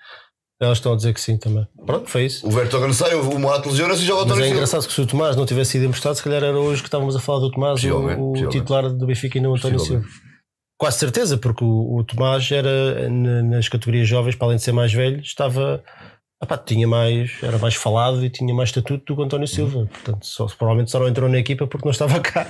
Elas 0.61 0.79
estão 0.79 0.93
a 0.95 0.97
dizer 0.97 1.13
que 1.13 1.21
sim 1.21 1.37
também. 1.37 1.67
Pronto, 1.85 2.09
foi 2.09 2.25
isso. 2.25 2.47
o 2.47 2.51
Vertogen 2.51 2.93
sai, 2.95 3.15
o 3.15 3.39
Morato 3.39 3.69
lesiona-se 3.69 4.03
e 4.03 4.07
joga 4.07 4.23
o 4.23 4.29
Mas 4.29 4.41
é 4.41 4.49
engraçado 4.49 4.87
que 4.87 4.93
se 4.93 5.01
o 5.03 5.07
Tomás 5.07 5.37
não 5.37 5.45
tivesse 5.45 5.73
sido 5.73 5.85
emprestado, 5.85 6.15
se 6.15 6.23
calhar 6.23 6.43
era 6.43 6.59
hoje 6.59 6.81
que 6.81 6.89
estávamos 6.89 7.15
a 7.15 7.21
falar 7.21 7.41
do 7.41 7.51
Tomás, 7.51 7.73
o, 7.73 7.83
Possivelmente, 7.89 8.21
o 8.21 8.25
possivelmente. 8.29 8.59
titular 8.59 8.91
do 8.91 9.07
Benfica 9.07 9.37
e 9.37 9.41
não 9.43 9.51
o 9.53 9.57
António 9.57 9.79
Silva. 9.79 10.05
Quase 10.79 10.99
certeza, 10.99 11.37
porque 11.37 11.63
o, 11.65 11.97
o 11.99 12.05
Tomás 12.05 12.51
era 12.51 13.09
na- 13.11 13.43
nas 13.43 13.69
categorias 13.69 14.09
jovens, 14.09 14.35
para 14.35 14.47
além 14.49 14.57
de 14.57 14.63
ser 14.63 14.73
mais 14.73 14.93
velho, 14.93 15.21
estava. 15.21 15.83
epá, 16.43 16.57
tinha 16.57 16.89
mais, 16.89 17.33
era 17.43 17.59
mais 17.59 17.75
falado 17.75 18.25
e 18.25 18.31
tinha 18.31 18.55
mais 18.55 18.71
estatuto 18.71 19.05
do 19.05 19.15
que 19.15 19.21
o 19.21 19.25
António 19.25 19.47
Silva. 19.49 19.87
Portanto, 19.93 20.25
só, 20.27 20.47
provavelmente 20.47 20.91
só 20.91 20.99
não 20.99 21.09
entrou 21.09 21.29
na 21.29 21.39
equipa 21.39 21.67
porque 21.67 21.85
não 21.87 21.93
estava 21.93 22.19
cá. 22.21 22.47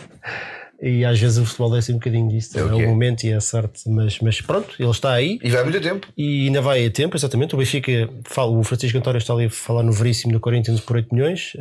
E 0.80 1.04
às 1.04 1.18
vezes 1.18 1.38
o 1.38 1.44
futebol 1.44 1.74
é 1.74 1.78
assim 1.78 1.92
um 1.92 1.96
bocadinho 1.96 2.28
disso. 2.28 2.58
É 2.58 2.60
É, 2.60 2.64
o 2.64 2.80
é. 2.80 2.86
momento 2.86 3.24
e 3.24 3.30
é 3.30 3.36
a 3.36 3.40
sorte. 3.40 3.88
Mas, 3.88 4.18
mas 4.20 4.40
pronto, 4.40 4.74
ele 4.78 4.90
está 4.90 5.12
aí. 5.12 5.38
E 5.42 5.50
vai 5.50 5.62
muito 5.62 5.80
tempo. 5.80 6.06
E 6.16 6.46
ainda 6.46 6.60
vai 6.60 6.86
a 6.86 6.90
tempo, 6.90 7.16
exatamente. 7.16 7.54
O 7.54 7.58
Benfica, 7.58 8.08
fala, 8.24 8.50
o 8.50 8.62
Francisco 8.62 8.98
António 8.98 9.18
está 9.18 9.32
ali 9.32 9.46
a 9.46 9.50
falar 9.50 9.82
no 9.82 9.92
Veríssimo 9.92 10.32
do 10.32 10.40
Corinthians 10.40 10.80
por 10.80 10.96
8 10.96 11.14
milhões. 11.14 11.52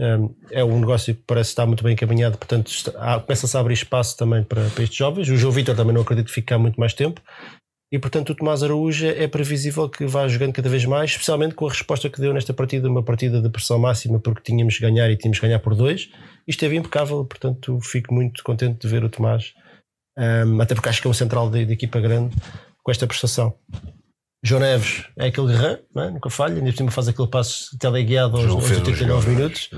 É 0.52 0.64
um 0.64 0.80
negócio 0.80 1.14
que 1.14 1.22
parece 1.26 1.50
estar 1.50 1.66
muito 1.66 1.84
bem 1.84 1.94
encaminhado, 1.94 2.38
portanto, 2.38 2.72
começa-se 3.26 3.56
a 3.56 3.60
abrir 3.60 3.74
espaço 3.74 4.18
também 4.18 4.44
para, 4.44 4.70
para 4.70 4.84
estes 4.84 4.98
jovens. 4.98 5.30
O 5.30 5.38
João 5.38 5.52
Vitor 5.52 5.76
também 5.76 5.94
não 5.94 6.02
acredito 6.02 6.28
que 6.28 6.34
fique 6.34 6.48
cá 6.48 6.58
muito 6.58 6.80
mais 6.80 6.94
tempo. 6.94 7.22
E 7.96 7.98
portanto, 7.98 8.32
o 8.32 8.36
Tomás 8.36 8.62
Araújo 8.62 9.06
é 9.08 9.26
previsível 9.26 9.88
que 9.88 10.06
vá 10.06 10.28
jogando 10.28 10.52
cada 10.52 10.68
vez 10.68 10.84
mais, 10.84 11.12
especialmente 11.12 11.56
com 11.56 11.66
a 11.66 11.70
resposta 11.70 12.10
que 12.10 12.20
deu 12.20 12.34
nesta 12.34 12.54
partida, 12.54 12.90
uma 12.90 13.02
partida 13.02 13.42
de 13.42 13.50
pressão 13.50 13.80
máxima, 13.80 14.20
porque 14.20 14.42
tínhamos 14.42 14.76
que 14.76 14.82
ganhar 14.82 15.10
e 15.10 15.16
tínhamos 15.16 15.40
que 15.40 15.48
ganhar 15.48 15.60
por 15.60 15.74
dois. 15.76 16.10
E 16.46 16.52
esteve 16.52 16.76
impecável, 16.76 17.24
portanto, 17.24 17.80
fico 17.80 18.14
muito 18.14 18.44
contente 18.44 18.82
de 18.82 18.88
ver 18.90 19.06
o 19.06 19.10
Tomás. 19.10 19.54
Um, 20.18 20.60
até 20.60 20.76
porque 20.76 20.90
acho 20.90 21.02
que 21.02 21.08
é 21.08 21.10
um 21.10 21.14
central 21.14 21.50
de, 21.50 21.64
de 21.64 21.72
equipa 21.72 22.02
grande 22.02 22.36
com 22.84 22.92
esta 22.92 23.08
prestação. 23.08 23.54
João 24.44 24.60
Neves 24.60 25.06
é 25.18 25.28
aquele 25.28 25.48
guerreiro, 25.48 25.84
não 25.96 26.04
é? 26.04 26.12
nunca 26.12 26.30
falha, 26.30 26.56
ainda 26.56 26.72
por 26.72 26.76
cima 26.76 26.92
faz 26.92 27.08
aquele 27.08 27.30
passo 27.30 27.78
teleguiado 27.80 28.36
aos, 28.36 28.44
João 28.44 28.56
aos 28.58 28.68
fez 28.68 28.80
um 28.80 28.82
89 28.82 29.22
jogão, 29.22 29.36
minutos. 29.38 29.70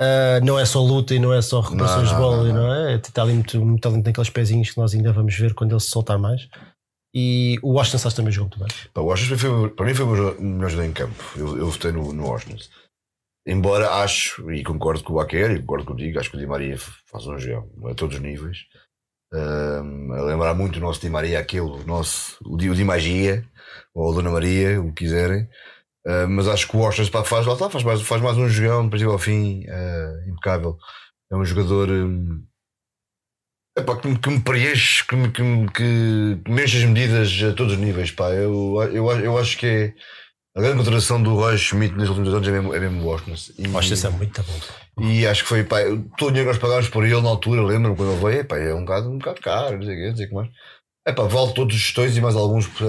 Uh, 0.00 0.38
não 0.44 0.56
é 0.56 0.64
só 0.64 0.80
luta 0.80 1.16
e 1.16 1.18
não 1.18 1.34
é 1.34 1.42
só 1.42 1.58
recuperações 1.60 2.12
Não, 2.12 2.14
de 2.14 2.22
bola, 2.22 2.36
não, 2.44 2.54
não, 2.54 2.62
não, 2.62 2.74
é? 2.90 2.94
Está 2.94 3.22
ali 3.22 3.32
muito, 3.32 3.60
muito 3.60 3.80
talento 3.80 4.06
naqueles 4.06 4.30
pezinhos 4.30 4.70
que 4.70 4.78
nós 4.78 4.94
ainda 4.94 5.12
vamos 5.12 5.34
ver 5.34 5.52
quando 5.52 5.72
ele 5.72 5.80
se 5.80 5.90
soltar 5.90 6.16
mais. 6.16 6.48
E 7.14 7.58
o 7.62 7.72
Washington 7.72 7.98
Sass 7.98 8.14
também 8.14 8.32
jogou 8.32 8.50
muito 8.50 8.58
bem. 8.58 9.02
O 9.02 9.06
Washington 9.06 9.38
foi, 9.38 9.70
para 9.70 9.86
mim 9.86 9.94
foi 9.94 10.04
o 10.04 10.40
melhor 10.40 10.68
jogador 10.68 10.88
em 10.88 10.92
campo. 10.92 11.24
Eu, 11.36 11.58
eu 11.58 11.70
votei 11.70 11.92
no, 11.92 12.12
no 12.12 12.26
Washington. 12.26 12.64
Embora 13.46 13.90
acho, 14.02 14.50
e 14.52 14.62
concordo 14.62 15.02
com 15.02 15.14
o 15.14 15.16
Baquer, 15.16 15.52
e 15.52 15.60
concordo 15.60 15.86
contigo, 15.86 16.18
acho 16.18 16.30
que 16.30 16.36
o 16.36 16.38
Di 16.38 16.46
Maria 16.46 16.76
faz 16.78 17.26
um 17.26 17.38
jogão 17.38 17.70
a 17.88 17.94
todos 17.94 18.16
os 18.16 18.22
níveis. 18.22 18.66
Um, 19.32 20.12
a 20.12 20.22
lembrar 20.22 20.54
muito 20.54 20.76
o 20.76 20.80
nosso 20.80 21.00
Di 21.00 21.08
Maria, 21.08 21.38
aquele, 21.38 21.62
o 21.62 21.82
nosso, 21.84 22.36
o 22.44 22.58
Di, 22.58 22.68
o 22.68 22.74
Di 22.74 22.84
Magia, 22.84 23.42
ou 23.94 24.12
a 24.12 24.14
Dona 24.14 24.30
Maria, 24.30 24.78
o 24.80 24.92
que 24.92 25.04
quiserem. 25.04 25.48
Uh, 26.06 26.28
mas 26.28 26.46
acho 26.46 26.68
que 26.68 26.76
o 26.76 26.80
Washington 26.80 27.10
pá, 27.10 27.24
faz, 27.24 27.46
lá 27.46 27.54
está, 27.54 27.70
faz, 27.70 27.84
mais, 27.84 28.02
faz 28.02 28.22
mais 28.22 28.36
um 28.36 28.48
jogão, 28.48 28.84
do 28.84 28.90
princípio 28.90 29.12
ao 29.12 29.18
fim, 29.18 29.64
uh, 29.64 30.30
impecável. 30.30 30.76
É 31.32 31.36
um 31.36 31.44
jogador 31.44 31.88
um, 31.88 32.44
epá, 33.78 33.96
que, 33.96 34.08
me- 34.08 34.18
que 34.18 34.30
me 34.30 34.40
preenche, 34.40 35.04
que 35.06 35.16
me, 35.16 35.30
que, 35.30 35.42
me- 35.42 35.68
que 35.70 36.40
me 36.50 36.62
as 36.62 36.74
medidas 36.74 37.30
a 37.42 37.52
todos 37.54 37.74
os 37.74 37.78
níveis. 37.78 38.10
Pá. 38.10 38.30
Eu, 38.30 38.76
eu, 38.92 39.10
acho- 39.10 39.20
eu 39.22 39.38
acho 39.38 39.58
que 39.58 39.66
é 39.66 39.94
a 40.56 40.60
grande 40.60 40.78
contratação 40.78 41.22
do 41.22 41.34
Roy 41.34 41.56
Schmidt 41.56 41.94
nos 41.94 42.08
últimos 42.08 42.34
anos 42.34 42.48
é 42.48 42.50
mesmo, 42.50 42.74
é 42.74 42.80
mesmo 42.80 43.04
Washington. 43.06 43.52
E, 43.58 43.68
Washington 43.68 44.08
é 44.08 44.10
muito 44.10 44.42
bom. 44.42 45.04
e 45.04 45.26
acho 45.26 45.42
que 45.44 45.48
foi, 45.48 45.62
pá, 45.64 45.78
todo 46.16 46.28
o 46.28 46.32
dinheiro 46.32 46.50
que 46.50 46.56
nós 46.56 46.58
pagámos 46.58 46.88
por 46.88 47.04
ele 47.04 47.20
na 47.20 47.28
altura, 47.28 47.62
lembro-me 47.62 47.96
quando 47.96 48.12
ele 48.12 48.20
veio, 48.32 48.44
pá, 48.44 48.58
é 48.58 48.74
um 48.74 48.80
bocado, 48.80 49.08
um 49.10 49.18
bocado 49.18 49.40
caro, 49.40 49.76
não 49.76 49.84
sei 49.84 49.94
o 49.94 49.98
quê, 49.98 50.08
não 50.10 50.16
sei 50.16 50.26
o 50.26 50.28
que 50.28 50.34
mais. 50.34 50.48
É 51.08 51.12
pá, 51.12 51.22
vale 51.22 51.54
todos 51.54 51.74
os 51.74 51.80
gestões 51.80 52.14
e 52.18 52.20
mais 52.20 52.36
alguns 52.36 52.66
que 52.66 52.84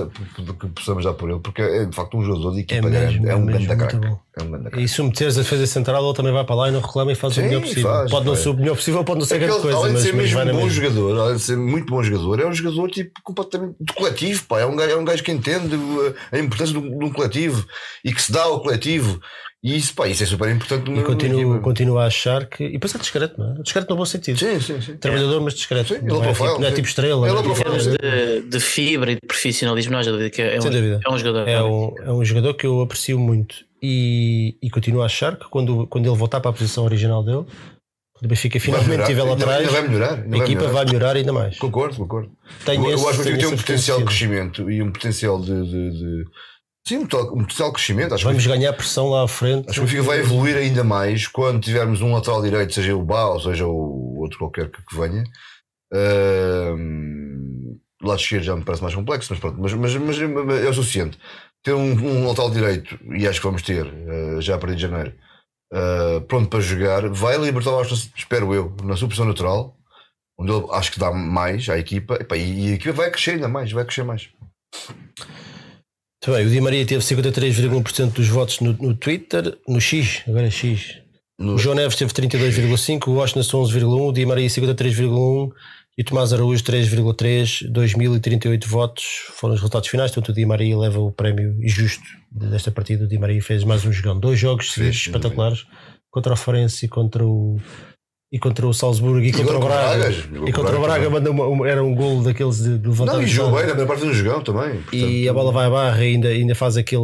possamos 0.75 1.05
dar 1.05 1.13
por 1.13 1.29
ele, 1.29 1.39
porque 1.39 1.61
é 1.61 1.85
de 1.85 1.95
facto 1.95 2.17
um 2.17 2.23
jogador 2.25 2.51
de 2.51 2.57
É 2.57 2.61
equipa 2.63 2.89
grande, 2.89 3.13
mesmo, 3.13 3.27
é 3.27 3.31
é 3.31 3.35
um 3.35 3.45
grande 3.45 3.65
craque. 3.65 3.95
É 3.95 4.43
um 4.43 4.51
grande 4.51 4.69
craque. 4.69 4.83
E 4.83 4.87
se 4.89 5.01
o 5.01 5.05
meteres 5.05 5.37
a 5.37 5.41
defesa 5.41 5.65
central, 5.65 6.03
ele 6.03 6.13
também 6.13 6.33
vai 6.33 6.43
para 6.43 6.55
lá 6.55 6.67
e 6.67 6.71
não 6.73 6.81
reclama 6.81 7.13
e 7.13 7.15
faz 7.15 7.35
Sim, 7.35 7.39
o 7.39 7.43
melhor 7.45 7.61
possível. 7.61 7.83
faz, 7.83 8.11
pode 8.11 8.25
não 8.25 8.35
ser 8.35 8.49
o 8.49 8.53
melhor 8.55 8.75
possível, 8.75 9.03
pode 9.05 9.19
não 9.19 9.25
ser 9.25 9.37
grande 9.37 9.53
Aquele, 9.53 9.73
coisa, 9.73 9.77
além 9.77 9.87
de 9.87 9.93
mas, 9.93 10.03
ser 10.03 10.13
mas 10.13 10.25
mesmo 10.25 10.43
na 10.43 10.51
um 10.51 10.59
bom 10.59 10.69
jogador, 10.69 11.19
além 11.21 11.35
de 11.37 11.41
ser 11.41 11.57
muito 11.57 11.85
bom 11.85 12.03
jogador, 12.03 12.39
é 12.41 12.45
um 12.45 12.53
jogador 12.53 12.91
tipo 12.91 13.11
completamente 13.23 13.75
do 13.79 13.93
coletivo, 13.93 14.43
pá. 14.43 14.59
É 14.59 14.65
um 14.65 14.75
gajo, 14.75 14.91
é 14.91 14.97
um 14.97 15.05
gajo 15.05 15.23
que 15.23 15.31
entende 15.31 15.75
uh, 15.77 16.15
a 16.29 16.39
importância 16.39 16.73
de 16.73 16.79
um, 16.79 16.99
de 16.99 17.05
um 17.05 17.13
coletivo 17.13 17.65
e 18.03 18.13
que 18.13 18.21
se 18.21 18.33
dá 18.33 18.43
ao 18.43 18.59
coletivo. 18.61 19.21
E 19.61 19.75
isso, 19.75 19.93
pá, 19.93 20.07
isso 20.07 20.23
é 20.23 20.25
super 20.25 20.49
importante 20.49 20.89
no 20.89 21.01
E 21.01 21.03
continuo, 21.03 21.59
continuo 21.59 21.97
a 21.97 22.05
achar 22.05 22.45
que. 22.45 22.63
E 22.63 22.71
depois 22.73 22.95
é 22.95 22.97
discreto, 22.97 23.37
não 23.37 23.51
é? 23.57 23.61
Discreto 23.61 23.89
no 23.89 23.97
bom 23.97 24.05
sentido. 24.05 24.39
Sim, 24.39 24.57
sim, 24.61 24.79
sim. 24.79 24.95
Trabalhador, 24.95 25.41
mas 25.41 25.53
discreto. 25.53 25.95
Sim, 25.95 26.01
não, 26.03 26.23
é 26.23 26.27
profile, 26.27 26.49
tipo, 26.49 26.61
não 26.61 26.67
é 26.67 26.71
tipo 26.71 26.87
estrela. 26.87 27.27
É 27.27 27.31
low 27.33 27.43
tipo- 27.43 27.55
profile, 27.61 27.97
de, 27.97 28.41
de 28.49 28.59
fibra 28.61 29.11
e 29.11 29.15
de 29.15 29.21
profissionalismo, 29.27 29.91
não 29.91 29.99
há 29.99 30.03
dúvida 30.03 30.29
que 30.29 30.41
é 30.41 30.57
um, 30.57 30.61
Sem 30.61 30.71
dúvida. 30.71 31.01
é 31.05 31.11
um 31.11 31.17
jogador. 31.17 31.47
É 31.49 31.61
um, 31.61 31.93
é 32.05 32.11
um 32.13 32.23
jogador 32.23 32.53
que 32.53 32.65
eu 32.65 32.79
aprecio 32.79 33.19
muito 33.19 33.55
e, 33.83 34.55
e 34.63 34.69
continuo 34.69 35.01
a 35.01 35.05
achar 35.07 35.35
que 35.35 35.49
quando, 35.49 35.85
quando 35.87 36.07
ele 36.07 36.15
voltar 36.17 36.39
para 36.39 36.51
a 36.51 36.53
posição 36.53 36.85
original 36.85 37.21
dele, 37.21 37.43
quando 38.13 38.25
o 38.25 38.27
Benfica 38.29 38.61
finalmente 38.61 39.01
estiver 39.01 39.23
lá 39.23 39.33
atrás, 39.33 39.69
vai 39.69 39.85
melhorar, 39.85 40.13
a 40.13 40.15
vai 40.15 40.39
equipa 40.39 40.47
melhorar. 40.61 40.71
vai 40.71 40.85
melhorar 40.85 41.15
ainda 41.17 41.33
mais. 41.33 41.57
Concordo, 41.57 41.97
concordo. 41.97 42.31
Tenho 42.63 42.85
eu, 42.85 42.91
eu 42.91 42.95
esse- 42.95 43.07
acho 43.09 43.23
que 43.23 43.37
tem 43.37 43.45
um 43.47 43.57
potencial 43.57 43.97
de 43.99 44.05
crescimento 44.05 44.71
e 44.71 44.81
um 44.81 44.89
potencial 44.89 45.37
de. 45.41 45.47
de, 45.65 45.89
de- 45.91 46.25
sim, 46.89 46.97
um 46.97 47.39
um 47.39 47.43
de 47.43 47.55
crescimento. 47.71 48.13
Acho 48.13 48.23
que 48.23 48.29
Vamos 48.29 48.47
ganhar 48.47 48.73
pressão 48.73 49.09
lá 49.09 49.23
à 49.23 49.27
frente. 49.27 49.69
Acho 49.69 49.79
que 49.79 49.79
o 49.79 49.83
Benfica 49.83 50.03
vai 50.03 50.19
evoluir 50.19 50.57
ainda 50.57 50.83
mais 50.83 51.27
quando 51.27 51.61
tivermos 51.61 52.01
um 52.01 52.13
lateral 52.13 52.41
direito, 52.41 52.73
seja 52.73 52.95
o 52.95 53.03
Bá 53.03 53.25
ou 53.25 53.39
seja 53.39 53.67
o 53.67 54.19
outro 54.19 54.39
qualquer 54.39 54.69
que, 54.69 54.81
que 54.83 54.95
venha. 54.95 55.23
O 58.01 58.07
lado 58.07 58.19
esquerdo 58.19 58.43
já 58.43 58.55
me 58.55 58.63
parece 58.63 58.81
mais 58.81 58.95
complexo, 58.95 59.27
mas 59.31 59.39
pronto, 59.39 59.59
mas, 59.59 59.73
mas, 59.73 59.95
mas 59.95 60.19
é 60.19 60.69
o 60.69 60.73
suficiente. 60.73 61.17
Ter 61.61 61.73
um, 61.73 61.91
um 61.91 62.27
lateral 62.27 62.49
direito, 62.49 62.97
e 63.13 63.27
acho 63.27 63.39
que 63.39 63.45
vamos 63.45 63.61
ter 63.61 63.85
ah, 63.85 64.39
já 64.39 64.55
a 64.55 64.57
partir 64.57 64.77
de 64.77 64.81
janeiro, 64.83 65.13
ah, 65.73 66.23
pronto 66.27 66.49
para 66.49 66.61
jogar, 66.61 67.09
vai 67.09 67.37
libertar 67.37 67.71
o 67.71 67.81
espero 67.81 68.53
eu, 68.53 68.73
na 68.83 68.95
sua 68.95 69.09
posição 69.09 69.25
natural, 69.25 69.75
onde 70.39 70.51
ele 70.53 70.65
acho 70.71 70.93
que 70.93 70.99
dá 70.99 71.11
mais 71.11 71.67
à 71.67 71.77
equipa, 71.77 72.17
e, 72.37 72.67
e 72.67 72.71
a 72.71 72.75
equipa 72.75 72.93
vai 72.93 73.11
crescer 73.11 73.31
ainda 73.31 73.49
mais, 73.49 73.69
vai 73.71 73.83
crescer 73.83 74.03
mais. 74.03 74.29
Muito 76.25 76.37
bem, 76.37 76.45
o 76.45 76.49
Di 76.49 76.59
Maria 76.61 76.85
teve 76.85 77.01
53,1% 77.03 78.11
dos 78.11 78.27
votos 78.27 78.59
no, 78.59 78.73
no 78.73 78.93
Twitter, 78.95 79.57
no 79.67 79.79
X, 79.79 80.21
agora 80.27 80.47
é 80.47 80.51
X. 80.51 80.97
No- 81.39 81.53
O 81.53 81.57
João 81.57 81.75
Neves 81.75 81.95
teve 81.95 82.11
32,5%, 82.13 83.07
o 83.07 83.13
Washington 83.13 83.63
11,1%, 83.63 84.09
o 84.09 84.11
Di 84.11 84.25
Maria 84.25 84.47
53,1% 84.47 85.51
e 85.97 86.01
o 86.01 86.05
Tomás 86.05 86.33
Araújo 86.33 86.61
3,3%, 86.63 87.71
2.038 87.71 88.65
votos 88.67 89.03
foram 89.33 89.53
os 89.53 89.61
resultados 89.61 89.87
finais. 89.89 90.11
Portanto, 90.11 90.29
o 90.29 90.35
Di 90.35 90.45
Maria 90.45 90.77
leva 90.77 90.99
o 90.99 91.11
prémio 91.11 91.55
justo 91.63 92.03
desta 92.31 92.69
partida. 92.71 93.05
O 93.05 93.07
Di 93.07 93.17
Maria 93.17 93.41
fez 93.41 93.63
mais 93.63 93.85
um 93.85 93.91
jogão, 93.91 94.19
dois 94.19 94.37
jogos 94.37 94.73
sem 94.73 94.89
espetaculares 94.89 95.65
contra 96.11 96.33
o 96.33 96.37
Forense 96.37 96.85
e 96.85 96.89
contra 96.89 97.25
o. 97.25 97.59
E 98.31 98.37
contra 98.37 98.67
o 98.67 98.73
Salzburgo 98.73 99.19
e, 99.25 99.31
contra 99.31 99.57
o 99.57 99.59
Braga. 99.59 99.97
Braga, 99.97 100.47
E 100.47 100.51
contra 100.53 100.77
o 100.77 100.81
Braga 100.83 101.09
Braga 101.09 101.31
uma- 101.31 101.67
era 101.67 101.83
um 101.83 101.95
golo 101.95 102.23
daqueles 102.23 102.57
de, 102.57 102.77
de 102.77 102.87
levantar 102.87 103.13
Não, 103.13 103.23
e 103.23 103.27
jogou 103.27 103.53
bem, 103.53 103.61
na 103.61 103.67
primeira 103.69 103.87
parte 103.87 104.05
do 104.05 104.13
jogão 104.13 104.41
também. 104.43 104.75
E 104.93 104.99
portanto- 105.01 105.29
a 105.29 105.33
bola 105.33 105.51
vai 105.51 105.65
à 105.65 105.69
barra 105.71 106.05
e 106.05 106.13
ainda, 106.13 106.27
ainda 106.27 106.53
faz 106.53 106.77
aquele 106.77 107.01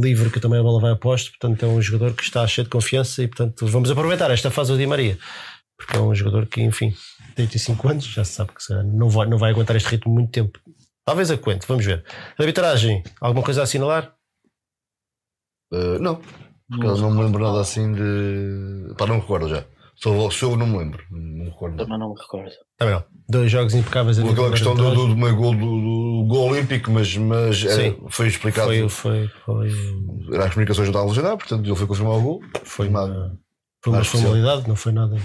livre 0.00 0.30
que 0.30 0.38
também 0.38 0.60
a 0.60 0.62
bola 0.62 0.80
vai 0.80 0.92
a 0.92 0.96
posto. 0.96 1.30
Portanto, 1.32 1.64
é 1.64 1.68
um 1.68 1.82
jogador 1.82 2.14
que 2.14 2.22
está 2.22 2.46
cheio 2.46 2.64
de 2.66 2.70
confiança 2.70 3.20
e, 3.20 3.26
portanto, 3.26 3.66
vamos 3.66 3.90
aproveitar 3.90 4.30
esta 4.30 4.48
fase 4.48 4.70
do 4.70 4.78
Di 4.78 4.86
Maria. 4.86 5.18
Porque 5.76 5.96
é 5.96 6.00
um 6.00 6.14
jogador 6.14 6.46
que, 6.46 6.60
enfim, 6.62 6.90
tem 7.34 7.46
35 7.48 7.88
anos, 7.88 8.04
já 8.04 8.22
se 8.22 8.32
sabe 8.34 8.52
que 8.54 8.62
se 8.62 8.68
calhar 8.68 8.86
não 8.86 9.08
vai, 9.10 9.26
não 9.26 9.38
vai 9.38 9.50
aguentar 9.50 9.74
este 9.76 9.88
ritmo 9.88 10.12
muito 10.12 10.30
tempo. 10.30 10.56
Talvez 11.04 11.32
aguente, 11.32 11.66
vamos 11.66 11.84
ver. 11.84 12.04
Arbitragem, 12.38 13.02
alguma 13.20 13.42
coisa 13.44 13.62
a 13.62 13.64
assinalar? 13.64 14.14
Uh, 15.72 15.98
não, 15.98 16.20
porque 16.68 16.86
eu 16.86 16.96
não 16.96 17.10
me 17.10 17.22
lembro 17.24 17.42
nada 17.42 17.60
assim 17.60 17.92
de. 17.92 18.94
Pá, 18.96 19.06
não 19.06 19.16
me 19.16 19.20
recordo 19.20 19.48
já. 19.48 19.64
Sou, 20.02 20.30
sou 20.30 20.52
eu 20.52 20.56
não 20.56 20.66
me 20.66 20.78
lembro. 20.78 21.04
Não 21.10 21.20
me 21.20 21.44
recordo. 21.50 21.76
Também 21.76 21.98
não 21.98 22.14
me 22.14 22.20
recordo. 22.20 22.50
Também 22.78 22.94
não. 22.94 23.04
Dois 23.28 23.50
jogos 23.50 23.74
impecáveis 23.74 24.18
a 24.18 24.22
aquela 24.28 24.50
questão 24.50 24.74
do, 24.74 24.94
do, 24.94 25.08
do 25.08 25.16
meu 25.16 25.36
gol, 25.36 25.52
do, 25.54 25.60
do 25.60 26.24
gol 26.26 26.50
olímpico, 26.50 26.90
mas, 26.90 27.14
mas 27.16 27.62
era- 27.64 27.74
Sim. 27.76 27.98
foi 28.08 28.28
explicado. 28.28 28.68
Foi, 28.88 28.88
foi, 28.88 29.28
foi, 29.44 30.34
Era 30.34 30.46
as 30.46 30.54
comunicações 30.54 30.88
não 30.88 30.92
estavam 30.92 31.08
a 31.08 31.10
legendar, 31.10 31.36
portanto 31.36 31.66
ele 31.66 31.76
foi 31.76 31.86
confirmar 31.86 32.14
o 32.16 32.22
gol. 32.22 32.40
foi 32.64 32.88
Nada. 32.88 33.06
uma, 33.12 33.38
foi 33.82 33.92
uma 33.92 34.04
formalidade, 34.04 34.68
não 34.68 34.76
foi 34.76 34.92
nada. 34.92 35.16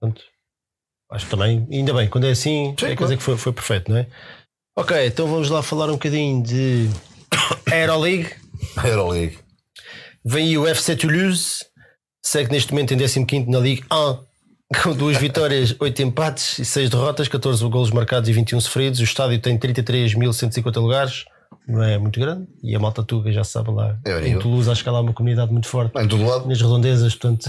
Portanto, 0.00 0.22
acho 1.12 1.24
que 1.26 1.30
também, 1.30 1.68
ainda 1.70 1.92
bem, 1.92 2.08
quando 2.08 2.26
é 2.26 2.30
assim, 2.30 2.74
Sim, 2.78 2.86
é 2.86 2.96
claro. 2.96 3.16
que 3.18 3.22
foi, 3.22 3.36
foi 3.36 3.52
perfeito, 3.52 3.90
não 3.90 3.98
é? 3.98 4.06
Ok, 4.78 5.06
então 5.06 5.26
vamos 5.26 5.50
lá 5.50 5.62
falar 5.62 5.88
um 5.88 5.92
bocadinho 5.92 6.42
de 6.42 6.88
Aeroleague. 7.70 8.30
Euroleague. 8.82 9.38
Vem 10.24 10.46
aí 10.48 10.58
o 10.58 10.66
FC 10.66 10.96
Toulouse, 10.96 11.64
segue 12.26 12.50
neste 12.50 12.72
momento 12.72 12.92
em 12.92 12.98
15 12.98 13.48
na 13.48 13.60
Ligue 13.60 13.84
1, 13.92 14.18
com 14.82 14.92
duas 14.96 15.16
vitórias, 15.16 15.76
8 15.78 16.02
empates 16.02 16.58
e 16.58 16.64
6 16.64 16.90
derrotas, 16.90 17.28
14 17.28 17.64
golos 17.68 17.92
marcados 17.92 18.28
e 18.28 18.32
21 18.32 18.60
sofridos. 18.60 18.98
O 18.98 19.04
estádio 19.04 19.38
tem 19.40 19.56
33.150 19.56 20.80
lugares, 20.80 21.24
não 21.68 21.84
é 21.84 21.96
muito 21.98 22.18
grande, 22.18 22.48
e 22.64 22.74
a 22.74 22.80
Malta 22.80 23.04
Tuga 23.04 23.30
já 23.30 23.44
sabe 23.44 23.70
lá. 23.70 23.96
É 24.04 24.10
em 24.10 24.14
horrível. 24.16 24.40
Toulouse, 24.40 24.68
acho 24.68 24.82
que 24.82 24.88
há 24.88 24.92
lá 24.92 25.00
uma 25.02 25.12
comunidade 25.12 25.52
muito 25.52 25.68
forte, 25.68 25.92
Bem, 25.94 26.04
em 26.04 26.08
todo 26.08 26.26
lado. 26.26 26.48
nas 26.48 26.60
redondezas, 26.60 27.14
portanto. 27.14 27.48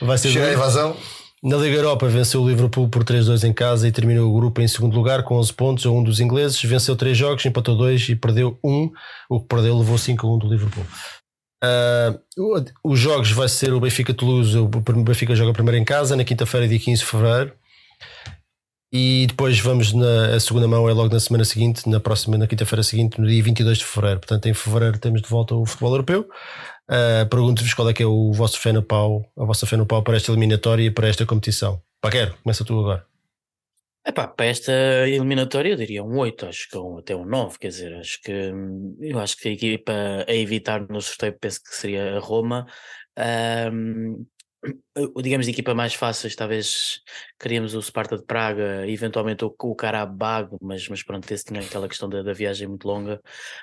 Vai 0.00 0.16
ser 0.18 0.28
Chega 0.30 0.44
a 0.44 0.48
duro. 0.50 0.60
evasão. 0.60 0.96
Na 1.42 1.56
Liga 1.56 1.76
Europa 1.76 2.08
venceu 2.08 2.42
o 2.42 2.48
Liverpool 2.48 2.88
por 2.88 3.02
3-2 3.02 3.42
em 3.44 3.52
casa 3.52 3.86
e 3.86 3.92
terminou 3.92 4.30
o 4.30 4.34
grupo 4.34 4.60
em 4.60 4.68
segundo 4.68 4.94
lugar 4.94 5.24
com 5.24 5.36
11 5.36 5.52
pontos 5.52 5.86
a 5.86 5.90
um 5.90 6.02
dos 6.02 6.20
ingleses. 6.20 6.62
Venceu 6.62 6.94
3 6.96 7.16
jogos, 7.16 7.44
empatou 7.44 7.76
2 7.76 8.08
e 8.08 8.16
perdeu 8.16 8.58
1. 8.62 8.90
O 9.28 9.40
que 9.40 9.46
perdeu 9.46 9.76
levou 9.78 9.96
5 9.98 10.26
a 10.26 10.34
1 10.34 10.38
do 10.38 10.48
Liverpool. 10.48 10.84
O- 12.36 12.92
os 12.92 12.98
jogos 12.98 13.30
vai 13.32 13.48
ser 13.48 13.72
o 13.72 13.80
Benfica 13.80 14.14
Toulouse. 14.14 14.56
O 14.56 14.68
Benfica 14.68 15.34
joga 15.34 15.52
primeiro 15.52 15.76
em 15.78 15.84
casa 15.84 16.14
na 16.16 16.24
quinta-feira, 16.24 16.68
dia 16.68 16.78
15 16.78 17.00
de 17.02 17.06
fevereiro. 17.06 17.52
E 18.92 19.26
depois 19.28 19.58
vamos 19.60 19.92
na 19.92 20.34
a 20.34 20.40
segunda 20.40 20.66
mão, 20.66 20.88
é 20.88 20.92
logo 20.94 21.12
na 21.12 21.20
semana 21.20 21.44
seguinte, 21.44 21.86
na 21.88 22.00
próxima, 22.00 22.38
na 22.38 22.46
quinta-feira 22.46 22.82
seguinte, 22.82 23.20
no 23.20 23.26
dia 23.28 23.42
22 23.42 23.78
de 23.78 23.84
fevereiro. 23.84 24.20
Portanto, 24.20 24.46
em 24.46 24.54
fevereiro 24.54 24.98
temos 24.98 25.20
de 25.20 25.28
volta 25.28 25.54
o 25.54 25.66
futebol 25.66 25.92
europeu. 25.92 26.26
Uh, 26.90 27.28
Pergunto-vos 27.28 27.74
qual 27.74 27.90
é 27.90 27.92
que 27.92 28.02
é 28.02 28.06
o 28.06 28.32
vosso 28.32 28.58
fé 28.58 28.72
no 28.72 28.82
pau, 28.82 29.30
a 29.38 29.44
vossa 29.44 29.66
fé 29.66 29.76
no 29.76 29.84
pau 29.84 30.02
para 30.02 30.16
esta 30.16 30.32
eliminatória 30.32 30.84
e 30.84 30.90
para 30.90 31.06
esta 31.06 31.26
competição. 31.26 31.82
Paquero, 32.00 32.34
começa 32.42 32.64
tu 32.64 32.78
agora. 32.80 33.04
Epá, 34.08 34.26
para 34.26 34.46
esta 34.46 34.72
eliminatória 35.06 35.70
eu 35.70 35.76
diria 35.76 36.02
um 36.02 36.16
8, 36.18 36.46
acho 36.46 36.66
que 36.70 36.78
um, 36.78 36.98
até 36.98 37.14
um 37.14 37.26
9, 37.26 37.58
quer 37.58 37.68
dizer, 37.68 37.94
acho 37.96 38.18
que 38.22 38.32
eu 39.00 39.18
acho 39.18 39.36
que 39.36 39.48
a 39.48 39.52
equipa 39.52 39.92
a 40.26 40.34
evitar 40.34 40.88
no 40.88 41.00
sorteio 41.02 41.38
penso 41.38 41.62
que 41.62 41.74
seria 41.74 42.16
a 42.16 42.18
Roma. 42.18 42.66
O- 44.96 45.22
digamos 45.22 45.46
de 45.46 45.52
equipa 45.52 45.72
mais 45.74 45.94
fáceis, 45.94 46.34
talvez 46.34 47.00
queríamos 47.38 47.74
o 47.74 47.80
Sparta 47.82 48.16
de 48.18 48.24
Praga, 48.24 48.84
eventualmente 48.88 49.44
o, 49.44 49.54
o 49.62 49.74
Karabag, 49.76 50.48
mas, 50.60 50.88
mas 50.88 51.02
pronto, 51.02 51.30
esse 51.32 51.44
tinha 51.44 51.60
aquela 51.60 51.88
questão 51.88 52.08
da, 52.08 52.22
da 52.22 52.32
viagem 52.32 52.66
muito 52.66 52.86
longa. 52.86 53.20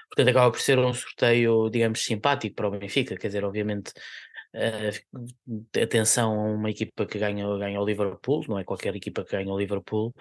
Portanto, 0.09 0.29
acaba 0.29 0.51
por 0.51 0.61
ser 0.61 0.79
um 0.79 0.93
sorteio, 0.93 1.69
digamos, 1.69 2.03
simpático 2.03 2.55
para 2.55 2.67
o 2.67 2.71
Benfica, 2.71 3.17
quer 3.17 3.27
dizer, 3.27 3.43
obviamente. 3.43 3.91
Eh, 4.55 5.81
atenção 5.83 6.31
a 6.33 6.43
uma 6.53 6.69
equipa 6.69 7.05
que 7.05 7.19
ganha, 7.19 7.45
ganha 7.57 7.79
o 7.79 7.85
Liverpool, 7.85 8.45
não 8.47 8.57
é 8.57 8.63
qualquer 8.63 8.95
equipa 8.95 9.23
que 9.23 9.31
ganha 9.31 9.51
o 9.51 9.59
Liverpool, 9.59 10.13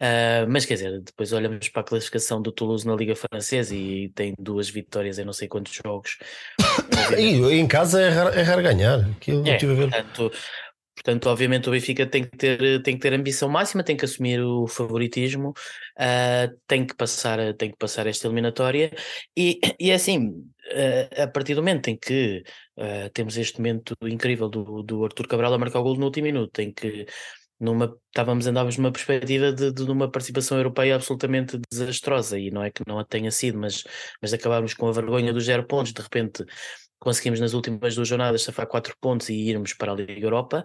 Uh, 0.00 0.46
mas 0.48 0.64
quer 0.64 0.74
dizer, 0.74 1.00
depois 1.00 1.32
olhamos 1.32 1.68
para 1.68 1.82
a 1.82 1.84
classificação 1.84 2.42
do 2.42 2.50
Toulouse 2.50 2.86
na 2.86 2.94
Liga 2.94 3.14
Francesa 3.14 3.74
e 3.74 4.08
tem 4.10 4.34
duas 4.38 4.68
vitórias 4.68 5.18
em 5.18 5.24
não 5.24 5.32
sei 5.32 5.48
quantos 5.48 5.72
jogos. 5.72 6.18
E 7.16 7.36
em 7.54 7.66
casa 7.66 8.00
é 8.00 8.08
raro, 8.08 8.30
é 8.30 8.42
raro 8.42 8.62
ganhar. 8.62 9.00
Aquilo 9.10 9.46
é, 9.46 9.56
ver. 9.56 9.90
portanto, 9.90 10.32
portanto, 10.94 11.26
obviamente 11.28 11.68
o 11.68 11.72
Benfica 11.72 12.06
tem 12.06 12.24
que 12.24 12.36
ter, 12.36 12.82
tem 12.82 12.96
que 12.96 13.00
ter 13.00 13.12
ambição 13.12 13.48
máxima, 13.48 13.84
tem 13.84 13.96
que 13.96 14.04
assumir 14.04 14.40
o 14.40 14.66
favoritismo, 14.66 15.50
uh, 15.50 16.56
tem, 16.66 16.84
que 16.84 16.94
passar, 16.94 17.54
tem 17.54 17.70
que 17.70 17.76
passar 17.76 18.06
esta 18.06 18.26
eliminatória 18.26 18.92
e, 19.36 19.60
e 19.78 19.90
é 19.90 19.94
assim, 19.94 20.28
uh, 20.28 20.53
a 21.22 21.26
partir 21.26 21.54
do 21.54 21.62
momento 21.62 21.88
em 21.88 21.96
que 21.96 22.42
uh, 22.76 23.10
temos 23.12 23.36
este 23.36 23.58
momento 23.58 23.94
incrível 24.02 24.48
do, 24.48 24.82
do 24.82 25.04
Arthur 25.04 25.28
Cabral 25.28 25.54
a 25.54 25.58
marcar 25.58 25.80
o 25.80 25.82
gol 25.82 25.96
no 25.96 26.06
último 26.06 26.24
minuto, 26.24 26.58
em 26.60 26.72
que 26.72 27.06
numa, 27.60 27.96
estávamos 28.08 28.46
andávamos 28.46 28.76
numa 28.76 28.92
perspectiva 28.92 29.52
de, 29.52 29.72
de, 29.72 29.84
de 29.84 29.90
uma 29.90 30.10
participação 30.10 30.58
europeia 30.58 30.96
absolutamente 30.96 31.58
desastrosa 31.70 32.38
e 32.38 32.50
não 32.50 32.62
é 32.62 32.70
que 32.70 32.82
não 32.86 32.98
a 32.98 33.04
tenha 33.04 33.30
sido, 33.30 33.58
mas, 33.58 33.84
mas 34.20 34.32
acabámos 34.32 34.74
com 34.74 34.88
a 34.88 34.92
vergonha 34.92 35.32
dos 35.32 35.44
zero 35.44 35.66
pontos, 35.66 35.92
de 35.92 36.02
repente 36.02 36.44
conseguimos 36.98 37.40
nas 37.40 37.52
últimas 37.52 37.94
duas 37.94 38.08
jornadas 38.08 38.42
safar 38.42 38.66
quatro 38.66 38.94
pontos 39.00 39.28
e 39.28 39.34
irmos 39.34 39.74
para 39.74 39.92
a 39.92 39.94
Liga 39.94 40.26
Europa. 40.26 40.64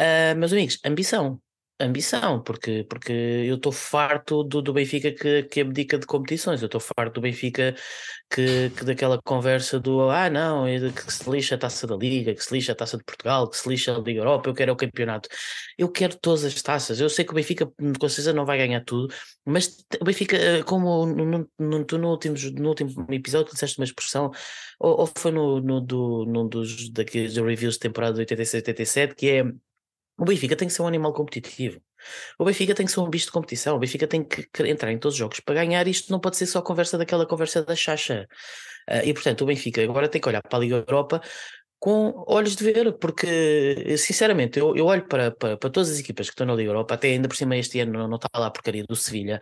Uh, 0.00 0.36
meus 0.36 0.52
amigos, 0.52 0.78
ambição. 0.84 1.40
Ambição, 1.80 2.40
porque, 2.40 2.86
porque 2.88 3.12
eu 3.12 3.56
estou 3.56 3.72
farto 3.72 4.44
do, 4.44 4.62
do 4.62 4.72
Benfica 4.72 5.10
que, 5.10 5.42
que 5.42 5.60
abdica 5.60 5.98
de 5.98 6.06
competições, 6.06 6.62
eu 6.62 6.66
estou 6.66 6.80
farto 6.80 7.14
do 7.14 7.20
Benfica 7.20 7.74
que, 8.30 8.70
que 8.70 8.84
daquela 8.84 9.20
conversa 9.20 9.80
do 9.80 10.08
ah 10.08 10.30
não, 10.30 10.66
que 10.66 11.12
se 11.12 11.28
lixa 11.28 11.56
a 11.56 11.58
taça 11.58 11.84
da 11.84 11.96
Liga, 11.96 12.32
que 12.32 12.44
se 12.44 12.54
lixa 12.54 12.70
a 12.70 12.74
taça 12.76 12.96
de 12.96 13.02
Portugal, 13.02 13.50
que 13.50 13.56
se 13.56 13.68
lixa 13.68 13.92
a 13.92 13.98
Liga 13.98 14.20
Europa, 14.20 14.48
eu 14.48 14.54
quero 14.54 14.72
o 14.72 14.76
campeonato. 14.76 15.28
Eu 15.76 15.88
quero 15.90 16.16
todas 16.16 16.44
as 16.44 16.62
taças, 16.62 17.00
eu 17.00 17.10
sei 17.10 17.24
que 17.24 17.32
o 17.32 17.34
Benfica 17.34 17.66
com 17.66 18.08
certeza 18.08 18.32
não 18.32 18.46
vai 18.46 18.56
ganhar 18.58 18.84
tudo, 18.84 19.12
mas 19.44 19.84
o 20.00 20.04
Benfica, 20.04 20.62
como 20.64 21.06
no, 21.06 21.24
no, 21.24 21.50
no, 21.58 21.86
no, 21.98 22.08
último, 22.08 22.36
no 22.56 22.68
último 22.68 23.06
episódio 23.10 23.48
tu 23.48 23.54
disseste 23.54 23.78
uma 23.80 23.84
expressão, 23.84 24.30
ou, 24.78 25.00
ou 25.00 25.10
foi 25.18 25.32
no, 25.32 25.60
no, 25.60 25.80
do, 25.80 26.24
num 26.26 26.46
dos 26.48 26.88
daqueles 26.90 27.36
reviews 27.36 27.74
de 27.74 27.80
temporada 27.80 28.24
de 28.24 28.34
86-87, 28.34 29.14
que 29.16 29.28
é 29.28 29.44
o 30.16 30.24
Benfica 30.24 30.54
tem 30.54 30.68
que 30.68 30.74
ser 30.74 30.82
um 30.82 30.86
animal 30.86 31.12
competitivo. 31.12 31.80
O 32.38 32.44
Benfica 32.44 32.74
tem 32.74 32.86
que 32.86 32.92
ser 32.92 33.00
um 33.00 33.08
bicho 33.08 33.26
de 33.26 33.32
competição. 33.32 33.76
O 33.76 33.78
Benfica 33.78 34.06
tem 34.06 34.22
que 34.22 34.48
entrar 34.64 34.92
em 34.92 34.98
todos 34.98 35.14
os 35.14 35.18
jogos 35.18 35.40
para 35.40 35.54
ganhar. 35.56 35.86
Isto 35.88 36.12
não 36.12 36.20
pode 36.20 36.36
ser 36.36 36.46
só 36.46 36.62
conversa 36.62 36.96
daquela 36.96 37.26
conversa 37.26 37.64
da 37.64 37.74
chacha. 37.74 38.28
Uh, 38.88 39.04
e 39.04 39.14
portanto, 39.14 39.42
o 39.42 39.46
Benfica 39.46 39.82
agora 39.82 40.08
tem 40.08 40.20
que 40.20 40.28
olhar 40.28 40.42
para 40.42 40.58
a 40.58 40.60
Liga 40.60 40.76
Europa 40.76 41.20
com 41.84 42.24
olhos 42.26 42.56
de 42.56 42.64
ver, 42.64 42.94
porque 42.94 43.94
sinceramente 43.98 44.58
eu, 44.58 44.74
eu 44.74 44.86
olho 44.86 45.06
para, 45.06 45.30
para, 45.30 45.58
para, 45.58 45.68
todas 45.68 45.90
as 45.90 45.98
equipas 45.98 46.28
que 46.28 46.32
estão 46.32 46.46
na 46.46 46.54
Liga 46.54 46.70
Europa, 46.70 46.94
até 46.94 47.08
ainda 47.08 47.28
por 47.28 47.36
cima 47.36 47.58
este 47.58 47.78
ano 47.78 47.92
não, 47.92 48.08
não 48.08 48.16
está 48.16 48.26
lá 48.34 48.46
a 48.46 48.50
porcaria 48.50 48.84
do 48.84 48.96
Sevilha, 48.96 49.38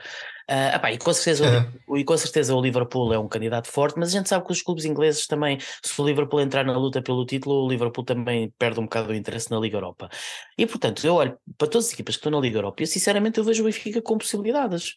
uh, 0.50 0.88
e, 0.88 0.98
com 0.98 1.12
certeza, 1.12 1.46
é. 1.46 1.68
o, 1.86 1.96
e 1.96 2.02
com 2.02 2.16
certeza 2.16 2.52
o 2.52 2.60
Liverpool 2.60 3.14
é 3.14 3.18
um 3.20 3.28
candidato 3.28 3.68
forte, 3.68 3.96
mas 3.96 4.08
a 4.08 4.18
gente 4.18 4.28
sabe 4.28 4.44
que 4.44 4.50
os 4.50 4.60
clubes 4.60 4.84
ingleses 4.84 5.28
também, 5.28 5.56
se 5.60 6.00
o 6.00 6.04
Liverpool 6.04 6.40
entrar 6.40 6.64
na 6.64 6.76
luta 6.76 7.00
pelo 7.00 7.24
título, 7.24 7.64
o 7.64 7.68
Liverpool 7.68 8.02
também 8.02 8.52
perde 8.58 8.80
um 8.80 8.86
bocado 8.86 9.12
o 9.12 9.14
interesse 9.14 9.48
na 9.48 9.60
Liga 9.60 9.76
Europa. 9.76 10.08
E 10.58 10.66
portanto, 10.66 11.06
eu 11.06 11.14
olho 11.14 11.38
para 11.56 11.68
todas 11.68 11.86
as 11.86 11.92
equipas 11.92 12.16
que 12.16 12.22
estão 12.22 12.32
na 12.32 12.40
Liga 12.40 12.58
Europa 12.58 12.82
e 12.82 12.88
sinceramente 12.88 13.38
eu 13.38 13.44
vejo 13.44 13.62
o 13.62 13.66
Benfica 13.66 14.02
com 14.02 14.18
possibilidades. 14.18 14.96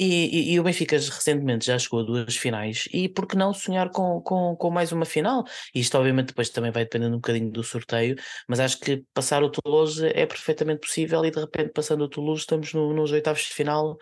E, 0.00 0.50
e, 0.50 0.52
e, 0.52 0.60
o 0.60 0.62
Benfica 0.62 0.96
recentemente 0.96 1.66
já 1.66 1.76
chegou 1.76 2.00
a 2.00 2.02
duas 2.04 2.36
finais 2.36 2.88
e 2.92 3.08
por 3.08 3.26
que 3.26 3.36
não 3.36 3.52
sonhar 3.52 3.90
com, 3.90 4.20
com, 4.20 4.54
com 4.54 4.70
mais 4.70 4.92
uma 4.92 5.04
final? 5.04 5.44
Isto 5.74 5.98
obviamente 5.98 6.28
depois 6.28 6.50
também 6.50 6.70
vai 6.70 6.84
dependendo 6.84 7.16
um 7.16 7.18
bocadinho 7.18 7.50
do 7.50 7.64
sorteio, 7.64 8.14
mas 8.46 8.60
acho 8.60 8.78
que 8.78 9.04
passar 9.12 9.42
o 9.42 9.50
Toulouse 9.50 10.06
é 10.06 10.24
perfeitamente 10.24 10.82
possível 10.82 11.24
e 11.24 11.32
de 11.32 11.40
repente 11.40 11.72
passando 11.72 12.02
o 12.04 12.08
Toulouse 12.08 12.42
estamos 12.42 12.72
no, 12.72 12.94
nos 12.94 13.10
oitavos 13.10 13.42
de 13.42 13.52
final 13.52 13.98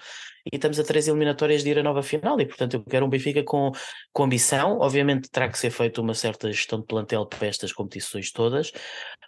e 0.52 0.56
estamos 0.56 0.78
a 0.78 0.84
três 0.84 1.08
eliminatórias 1.08 1.64
de 1.64 1.70
ir 1.70 1.78
à 1.78 1.82
nova 1.82 2.02
final 2.02 2.38
e 2.38 2.44
portanto 2.44 2.74
eu 2.74 2.84
quero 2.84 3.06
um 3.06 3.08
Benfica 3.08 3.42
com, 3.42 3.72
com 4.12 4.24
ambição, 4.24 4.78
obviamente 4.80 5.30
terá 5.30 5.48
que 5.48 5.58
ser 5.58 5.70
feita 5.70 6.02
uma 6.02 6.12
certa 6.12 6.52
gestão 6.52 6.78
de 6.78 6.86
plantel 6.86 7.24
para 7.24 7.46
estas 7.46 7.72
competições 7.72 8.30
todas, 8.30 8.70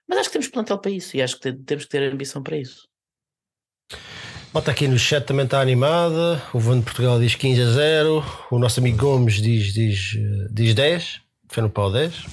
mas 0.07 0.19
acho 0.19 0.29
que 0.29 0.35
temos 0.35 0.49
plantel 0.49 0.79
para 0.79 0.91
isso 0.91 1.17
e 1.17 1.23
acho 1.23 1.41
que 1.41 1.51
temos 1.51 1.85
que 1.85 1.91
ter 1.91 2.13
ambição 2.13 2.43
para 2.43 2.59
isso. 2.59 2.87
Bota 4.53 4.71
aqui 4.71 4.89
no 4.89 4.99
chat 4.99 5.27
também 5.27 5.45
está 5.45 5.61
animada. 5.61 6.43
O 6.55 6.59
Vando 6.59 6.81
de 6.81 6.85
Portugal 6.87 7.21
diz 7.21 7.35
15 7.35 7.61
a 7.61 7.71
0. 7.71 8.25
O 8.51 8.59
nosso 8.59 8.81
amigo 8.81 8.97
Gomes 8.97 9.35
diz, 9.35 9.75
diz, 9.75 10.17
diz 10.51 10.75
10. 10.75 11.21
Foi 11.49 11.63
no 11.63 11.71
pau 11.71 11.93
10. 11.93 12.25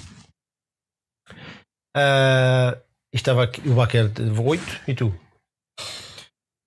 Uh, 1.96 2.78
estava 3.14 3.44
aqui 3.44 3.62
o 3.68 3.76
Baquer 3.76 4.06
8 4.06 4.82
e 4.88 4.96
tu? 4.96 5.08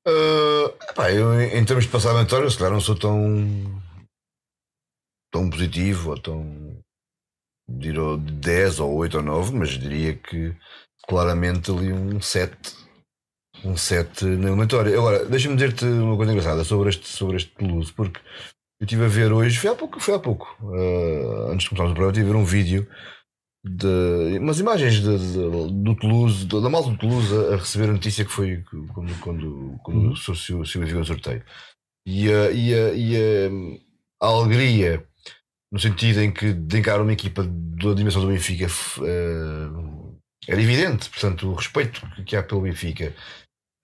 Uh, 0.06 0.94
pá, 0.94 1.10
eu, 1.12 1.40
em 1.40 1.64
termos 1.64 1.84
de 1.84 1.90
passar 1.90 2.16
a 2.16 2.50
se 2.50 2.56
calhar 2.56 2.72
não 2.72 2.80
sou 2.80 2.94
tão 2.94 3.82
tão 5.30 5.50
positivo 5.50 6.10
ou 6.10 6.18
tão 6.18 6.78
dirou 7.68 8.16
10 8.16 8.80
ou 8.80 8.94
8 8.96 9.18
ou 9.18 9.22
9, 9.22 9.54
mas 9.54 9.70
diria 9.70 10.14
que 10.14 10.54
claramente 11.06 11.70
ali 11.70 11.92
um 11.92 12.20
7 12.20 12.87
um 13.64 13.76
7 13.76 14.24
na 14.24 14.48
eliminatória. 14.48 14.96
Agora, 14.96 15.24
deixa-me 15.24 15.54
dizer-te 15.54 15.84
uma 15.84 16.16
coisa 16.16 16.32
engraçada 16.32 16.64
sobre 16.64 16.90
este, 16.90 17.06
sobre 17.06 17.36
este 17.36 17.50
Toulouse, 17.52 17.92
porque 17.92 18.20
eu 18.80 18.84
estive 18.84 19.04
a 19.04 19.08
ver 19.08 19.32
hoje, 19.32 19.58
foi 19.58 19.70
há 19.70 19.74
pouco, 19.74 20.00
foi 20.00 20.14
há 20.14 20.18
pouco, 20.18 20.56
uh, 20.62 21.50
antes 21.50 21.64
de 21.64 21.70
começarmos 21.70 21.92
o 21.92 21.94
programa, 21.94 22.12
estive 22.12 22.30
a 22.30 22.32
ver 22.32 22.38
um 22.38 22.44
vídeo 22.44 22.88
de 23.64 24.38
umas 24.38 24.60
imagens 24.60 24.94
de, 24.94 25.18
de, 25.18 25.82
do 25.82 25.96
Toulouse, 25.96 26.46
de, 26.46 26.62
da 26.62 26.70
malta 26.70 26.90
do 26.90 26.96
Toulouse 26.96 27.34
a, 27.34 27.54
a, 27.54 27.56
receber 27.56 27.88
a 27.88 27.92
notícia 27.92 28.24
que 28.24 28.30
foi 28.30 28.62
quando, 28.94 29.20
quando, 29.20 29.80
quando 29.82 30.00
uhum. 30.00 30.12
o 30.12 30.16
Silvio 30.64 30.86
viu 30.86 31.00
o 31.00 31.04
sorteio. 31.04 31.42
E, 32.06 32.32
a, 32.32 32.50
e, 32.50 32.74
a, 32.74 32.94
e 32.94 33.16
a, 33.16 34.26
a, 34.26 34.28
alegria, 34.28 35.04
no 35.72 35.78
sentido 35.78 36.20
em 36.20 36.32
que 36.32 36.52
de 36.52 36.78
encarar 36.78 37.02
uma 37.02 37.12
equipa 37.12 37.44
da 37.44 37.94
dimensão 37.94 38.22
do 38.22 38.28
Benfica 38.28 38.66
uh, 38.66 40.18
era 40.46 40.62
evidente, 40.62 41.10
portanto, 41.10 41.50
o 41.50 41.54
respeito 41.54 42.00
que 42.24 42.36
há 42.36 42.42
pelo 42.42 42.62
Benfica 42.62 43.14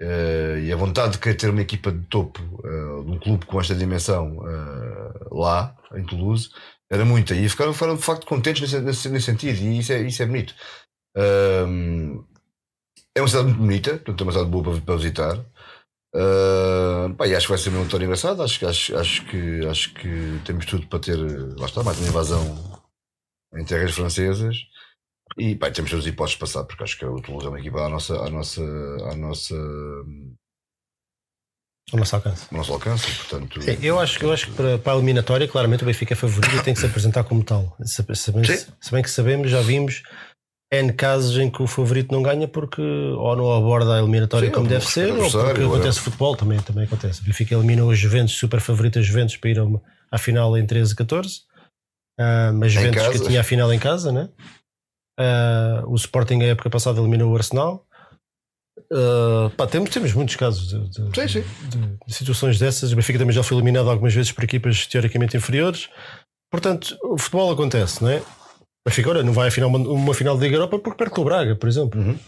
eh, 0.01 0.61
e 0.65 0.73
a 0.73 0.77
vontade 0.77 1.13
de 1.15 1.19
querer 1.19 1.37
ter 1.37 1.51
uma 1.51 1.63
equipa 1.63 1.93
de 1.93 2.05
topo 2.07 2.41
eh, 2.65 3.05
de 3.05 3.11
um 3.11 3.19
clube 3.19 3.47
com 3.47 3.61
esta 3.61 3.75
dimensão 3.75 4.43
eh, 4.49 5.29
lá, 5.31 5.77
em 5.95 6.05
Toulouse, 6.05 6.51
era 6.91 7.05
muita. 7.05 7.35
E 7.35 7.49
ficaram, 7.49 7.73
foram 7.73 7.97
de 7.97 8.03
facto 8.03 8.27
contentes 8.27 8.63
nesse, 8.63 8.81
nesse, 8.81 9.09
nesse 9.09 9.27
sentido, 9.27 9.59
e 9.59 9.79
isso 9.79 9.93
é, 9.93 10.03
isso 10.03 10.23
é 10.23 10.27
bonito. 10.27 10.55
Ahm, 11.17 12.25
é 13.15 13.21
uma 13.21 13.29
cidade 13.29 13.47
muito 13.47 13.61
bonita, 13.61 13.91
portanto, 13.93 14.21
é 14.21 14.25
uma 14.25 14.33
cidade 14.33 14.51
boa 14.51 14.65
para, 14.65 14.81
para 14.81 14.97
visitar. 14.97 15.45
Ah, 16.15 17.13
pá, 17.17 17.27
e 17.27 17.35
acho 17.35 17.47
que 17.47 17.53
vai 17.53 17.59
ser 17.59 17.71
uma 17.71 17.83
vitória 17.83 18.05
engraçada. 18.05 18.45
Acho, 18.45 18.67
acho, 18.67 18.97
acho, 18.97 19.25
que, 19.27 19.67
acho 19.67 19.95
que 19.95 20.41
temos 20.45 20.65
tudo 20.67 20.87
para 20.87 21.01
ter, 21.01 21.19
lá 21.59 21.67
está, 21.67 21.83
mais 21.83 21.99
uma 21.99 22.09
invasão 22.09 22.83
em 23.57 23.65
terras 23.65 23.93
francesas. 23.93 24.57
E 25.37 25.57
pá, 25.57 25.71
temos 25.71 25.91
todas 25.91 26.05
as 26.07 26.13
hipóteses 26.13 26.35
de 26.35 26.41
passar, 26.41 26.65
porque 26.65 26.85
acho 26.85 26.99
que 26.99 27.05
o 27.05 27.21
Toulouse 27.21 27.47
é 27.47 27.49
uma 27.51 27.59
equipa 27.59 27.81
à 27.85 27.89
nossa, 27.89 28.15
à 28.17 28.31
nossa, 28.31 28.63
à 29.11 29.15
nossa, 29.17 29.55
Ao 31.93 31.99
nosso 31.99 32.17
alcance. 32.17 32.47
ao 32.51 32.59
nosso 32.59 32.73
alcance. 32.73 33.07
Portanto, 33.17 33.61
Sim, 33.63 33.79
eu 33.83 34.01
acho, 34.01 34.19
que- 34.19 34.25
eu 34.25 34.33
acho 34.33 34.47
que 34.47 34.53
para, 34.53 34.79
para 34.79 34.93
a 34.93 34.97
eliminatória, 34.97 35.47
claramente 35.49 35.83
o 35.83 35.87
Benfica 35.87 36.15
é 36.15 36.17
favorito 36.17 36.55
e 36.57 36.63
tem 36.63 36.73
que 36.75 36.81
se 36.81 36.87
apresentar 36.87 37.25
como 37.25 37.43
tal. 37.45 37.77
Se, 37.85 38.05
se 38.15 38.33
bem, 38.33 38.45
Sim. 38.45 38.67
se 38.81 38.91
bem 38.93 39.03
que 39.03 39.11
sabemos, 39.11 39.51
já 39.51 39.61
vimos 39.61 40.03
N 40.73 40.93
casos 40.93 41.37
em 41.39 41.51
que 41.51 41.63
o 41.63 41.67
favorito 41.67 42.11
não 42.13 42.23
ganha 42.23 42.49
porque 42.49 42.81
ou 42.83 43.37
não 43.37 43.53
aborda 43.53 43.95
a 43.97 43.99
eliminatória 43.99 44.49
Sim, 44.49 44.55
como 44.55 44.67
deve 44.67 44.85
não 44.85 44.91
ser, 44.91 45.07
ou 45.07 45.13
o 45.13 45.21
porque 45.21 45.37
adversário, 45.37 45.67
acontece 45.67 46.01
futebol, 46.01 46.37
também, 46.37 46.59
também 46.61 46.85
acontece. 46.85 47.21
O 47.21 47.25
Benfica 47.25 47.55
eliminou 47.55 47.91
os 47.91 47.99
Juventus, 47.99 48.35
super 48.35 48.61
favoritas 48.61 49.05
Juventus, 49.07 49.37
para 49.37 49.51
ir 49.51 49.59
a 49.59 49.65
uma- 49.65 49.83
à 50.11 50.19
final 50.19 50.57
em 50.57 50.67
13 50.67 50.95
14. 50.97 51.43
Ah, 52.19 52.51
mas 52.55 52.73
Juventus 52.73 53.09
que 53.09 53.27
tinha 53.27 53.41
a 53.41 53.45
final 53.45 53.73
em 53.73 53.79
casa, 53.79 54.11
né? 54.11 54.29
Ah, 55.19 55.83
o 55.87 55.95
Sporting 55.97 56.41
a 56.43 56.47
época 56.47 56.69
passada 56.71 57.01
eliminou 57.01 57.33
o 57.33 57.37
Arsenal. 57.37 57.87
Ah, 58.93 59.51
pá, 59.57 59.67
temos, 59.67 59.91
temos 59.91 60.13
muitos 60.13 60.37
casos 60.37 60.69
de, 60.69 60.89
de- 61.11 61.15
Sim, 61.29 61.29
sim. 61.43 61.69
de- 61.69 61.97
de 62.07 62.15
situações 62.15 62.59
dessas. 62.59 62.93
O 62.93 62.97
Benfica 62.97 63.19
também 63.19 63.35
já 63.35 63.43
foi 63.43 63.57
eliminado 63.57 63.89
algumas 63.91 64.15
vezes 64.15 64.33
por 64.33 64.45
equipas 64.45 64.87
teoricamente 64.87 65.37
inferiores. 65.37 65.89
Portanto, 66.51 66.97
o 67.03 67.19
futebol 67.19 67.53
acontece, 67.53 68.03
não 68.03 68.11
é? 68.11 68.19
O 68.19 68.89
Benfica 68.89 69.11
agora 69.11 69.25
não 69.25 69.33
vai 69.33 69.49
a 69.49 69.51
final, 69.51 69.69
uma, 69.71 69.79
uma 69.79 70.15
final 70.15 70.37
da 70.37 70.43
Liga 70.45 70.57
Europa 70.57 70.79
porque 70.79 70.99
perde 70.99 71.15
com 71.15 71.23
o 71.23 71.25
Braga, 71.25 71.57
por 71.57 71.69
exemplo. 71.69 72.01
Uhum. 72.01 72.19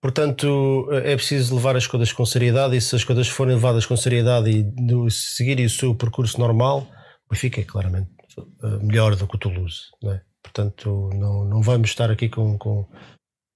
Portanto, 0.00 0.88
é 0.92 1.16
preciso 1.16 1.54
levar 1.54 1.76
as 1.76 1.86
coisas 1.86 2.12
com 2.12 2.26
seriedade 2.26 2.76
e 2.76 2.80
se 2.80 2.94
as 2.94 3.02
coisas 3.04 3.26
forem 3.26 3.54
levadas 3.54 3.86
com 3.86 3.96
seriedade 3.96 4.50
e 4.50 4.62
do- 4.62 5.10
seguirem 5.10 5.64
o 5.64 5.70
seu 5.70 5.94
percurso 5.94 6.38
normal, 6.38 6.86
o 7.26 7.30
Benfica 7.32 7.60
é 7.60 7.64
claramente 7.64 8.10
eh, 8.38 8.78
melhor 8.82 9.16
do 9.16 9.26
que 9.26 9.36
o 9.36 9.38
Toulouse. 9.38 9.84
Não 10.02 10.12
é? 10.12 10.22
Portanto, 10.44 11.10
não, 11.14 11.44
não 11.44 11.62
vamos 11.62 11.88
estar 11.88 12.10
aqui 12.10 12.28
com, 12.28 12.58
com, 12.58 12.86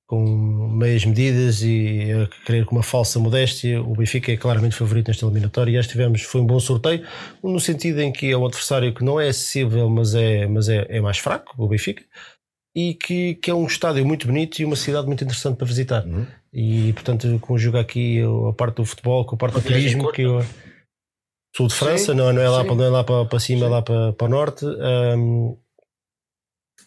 com 0.09 0.71
meias 0.73 1.05
medidas 1.05 1.63
e 1.63 2.11
a 2.11 2.45
querer 2.47 2.65
com 2.65 2.75
uma 2.75 2.83
falsa 2.83 3.21
modéstia. 3.21 3.81
O 3.83 3.95
Benfica 3.95 4.33
é 4.33 4.37
claramente 4.39 4.75
favorito 4.75 5.09
nesta 5.09 5.27
eliminatória 5.27 5.71
e 5.71 5.75
já 5.75 5.81
estivemos, 5.81 6.23
foi 6.23 6.41
um 6.41 6.47
bom 6.47 6.59
sorteio, 6.59 7.07
no 7.45 7.61
sentido 7.61 8.01
em 8.01 8.11
que 8.11 8.31
é 8.31 8.37
um 8.37 8.47
adversário 8.47 8.93
que 8.95 9.05
não 9.05 9.21
é 9.21 9.29
acessível, 9.29 9.89
mas 9.91 10.15
é, 10.15 10.47
mas 10.47 10.69
é, 10.71 10.87
é 10.89 11.01
mais 11.01 11.19
fraco, 11.19 11.55
o 11.63 11.69
Benfica, 11.69 12.03
e 12.75 12.95
que, 12.95 13.35
que 13.35 13.51
é 13.51 13.55
um 13.55 13.67
estádio 13.67 14.05
muito 14.07 14.27
bonito 14.27 14.59
e 14.59 14.65
uma 14.65 14.77
cidade 14.77 15.07
muito 15.07 15.23
interessante 15.23 15.59
para 15.59 15.67
visitar. 15.67 16.07
Uhum. 16.07 16.27
E 16.53 16.95
portanto 16.95 17.39
conjuga 17.41 17.79
aqui 17.79 18.21
a 18.49 18.53
parte 18.55 18.77
do 18.77 18.87
futebol 18.87 19.27
com 19.27 19.35
a 19.35 19.39
parte 19.39 19.55
do 19.55 19.63
turismo, 19.63 20.11
que 20.11 20.23
eu, 20.23 20.43
sul 21.55 21.69
de 21.69 21.75
França, 21.75 22.13
Sim, 22.13 22.15
não, 22.15 22.33
não, 22.33 22.41
é 22.41 22.49
lá, 22.49 22.63
sim. 22.63 22.75
não 22.75 22.85
é 22.85 22.89
lá 22.89 23.05
para, 23.05 23.25
para 23.27 23.41
cima, 23.41 23.67
é 23.67 23.69
Sim. 23.69 23.73
lá 23.73 23.83
para, 23.83 24.13
para 24.15 24.27
o 24.27 24.31
norte. 24.31 24.65
Ahm, 24.65 25.57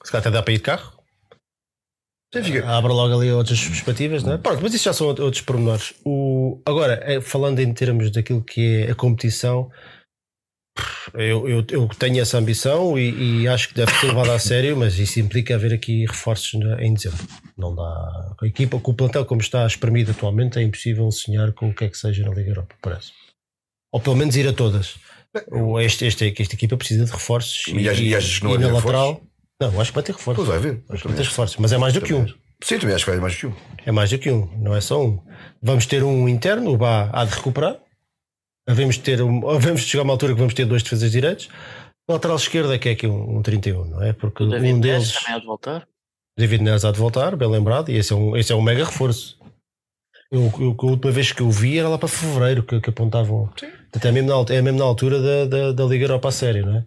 se 0.04 0.12
calhar 0.12 0.22
até 0.28 0.32
dá 0.32 0.42
para 0.44 0.54
ir 0.54 0.58
de 0.58 0.64
carro. 0.64 1.00
Sim, 2.34 2.44
fica- 2.44 2.68
Abre 2.70 2.94
logo 2.94 3.14
ali 3.20 3.30
outras 3.32 3.62
perspectivas, 3.62 4.24
não 4.24 4.34
é? 4.34 4.38
Pronto, 4.38 4.62
mas 4.64 4.74
isso 4.74 4.86
já 4.86 4.94
são 4.94 5.08
outros 5.08 5.42
pormenores. 5.42 5.94
O, 6.06 6.62
agora, 6.66 6.94
eh, 7.04 7.20
falando 7.20 7.60
em 7.60 7.74
termos 7.74 8.10
daquilo 8.10 8.42
que 8.44 8.86
é 8.88 8.92
a 8.92 8.96
competição, 8.96 9.70
eu, 11.14 11.48
eu, 11.50 11.66
eu 11.70 11.88
tenho 11.90 12.22
essa 12.22 12.38
ambição 12.38 12.98
e, 12.98 13.42
e 13.42 13.48
acho 13.50 13.68
que 13.68 13.74
deve 13.76 13.92
ser 14.00 14.08
levada 14.08 14.34
a 14.34 14.40
sério, 14.40 14.78
mas 14.78 14.98
isso 14.98 15.20
implica 15.20 15.56
haver 15.56 15.74
aqui 15.74 16.06
reforços 16.06 16.54
na- 16.58 16.82
em 16.82 16.94
dezembro. 16.94 17.28
Não 17.58 17.76
dá. 17.76 18.34
Com 18.40 18.46
a 18.46 18.48
equipa, 18.48 18.80
com 18.80 18.92
o 18.92 18.96
plantel 18.96 19.26
como 19.26 19.42
está 19.42 19.68
espremido 19.68 20.12
atualmente, 20.12 20.58
é 20.58 20.62
impossível 20.62 21.12
sonhar 21.12 21.52
com 21.52 21.70
o 21.70 21.76
que 21.76 21.84
é 21.84 21.90
que 21.90 21.98
seja 21.98 22.24
na 22.24 22.34
Liga 22.34 22.52
Europa, 22.52 22.76
parece. 22.82 23.12
Ou 23.94 24.00
pelo 24.00 24.16
menos 24.16 24.38
ir 24.38 24.48
a 24.48 24.54
todas. 24.54 24.96
Este, 25.82 26.06
este, 26.06 26.34
esta 26.42 26.56
equipa 26.56 26.78
precisa 26.78 27.04
de 27.04 27.12
reforços. 27.12 27.68
E 27.68 27.72
e 27.72 28.44
não 28.44 28.50
vai 28.52 28.58
na 28.60 28.68
ter 28.68 28.74
lateral. 28.74 29.22
Não, 29.62 29.80
acho 29.80 29.92
que 29.92 29.96
vai 29.96 30.04
ter 30.04 30.12
reforços. 30.14 30.36
Pois 30.46 30.48
vai 30.48 30.60
ver. 30.60 30.84
Acho 30.90 31.02
que 31.04 31.08
vai 31.08 31.18
ter 31.18 31.24
reforços. 31.24 31.58
Mas 31.58 31.72
é 31.72 31.78
mais 31.78 31.94
do 31.94 32.02
que 32.02 32.14
um. 32.14 32.26
Sim, 32.64 32.78
também 32.80 32.96
acho 32.96 33.06
que 33.06 33.12
vai 33.12 33.20
mais 33.20 33.36
que 33.36 33.48
um. 33.48 33.54
É 33.86 33.92
mais 33.92 34.10
do 34.10 34.18
que 34.20 34.30
um, 34.32 34.48
não 34.62 34.76
é 34.76 34.82
só 34.82 35.04
um. 35.04 35.20
Vamos 35.62 35.86
ter 35.86 36.04
um 36.04 36.28
interno, 36.28 36.72
o 36.74 36.78
Bá 36.78 37.10
há 37.14 37.26
de 37.26 37.34
recuperar. 37.36 37.78
Havemos 38.68 38.96
de, 38.96 39.02
ter 39.02 39.22
um, 39.22 39.50
havemos 39.50 39.82
de 39.82 39.88
chegar 39.88 40.02
a 40.02 40.06
uma 40.06 40.14
altura 40.14 40.34
que 40.34 40.40
vamos 40.40 40.54
ter 40.54 40.66
dois 40.66 40.84
defesas 40.84 41.12
direitos. 41.12 41.50
Lateral 42.10 42.36
esquerdo 42.38 42.74
é 42.74 42.78
que 42.78 42.90
é 42.90 42.92
aqui 42.92 43.08
um, 43.08 43.38
um 43.38 43.42
31, 43.42 43.86
não 43.86 44.04
é? 44.04 44.14
Porque 44.14 44.44
O 44.44 44.50
David 44.50 44.74
um 44.74 44.80
deles, 44.80 45.14
também 45.14 45.34
há 45.36 45.40
de 45.40 45.46
voltar. 45.46 45.88
David 46.38 46.64
Neres, 46.64 46.86
há 46.86 46.92
de 46.92 47.00
voltar, 47.00 47.36
bem 47.36 47.50
lembrado, 47.50 47.90
e 47.90 47.98
esse 47.98 48.14
é 48.14 48.16
um, 48.16 48.36
esse 48.38 48.52
é 48.52 48.56
um 48.56 48.62
mega 48.62 48.86
reforço. 48.86 49.38
Eu, 50.32 50.52
eu- 50.60 50.76
a 50.80 50.86
última 50.86 51.12
vez 51.12 51.32
que 51.32 51.42
eu 51.42 51.50
vi 51.52 51.78
era 51.78 51.90
lá 51.90 51.98
para 51.98 52.08
fevereiro 52.08 52.64
que, 52.64 52.80
que 52.80 52.90
apontavam. 52.90 53.50
Até 53.94 54.12
mesmo 54.12 54.30
na, 54.30 54.54
é 54.56 54.62
mesmo 54.62 54.80
na 54.80 54.86
altura 54.86 55.22
da, 55.22 55.46
da, 55.46 55.72
da 55.74 55.86
Liga 55.86 56.06
Europa 56.06 56.30
a 56.30 56.32
sério, 56.32 56.66
não 56.66 56.78
é? 56.78 56.86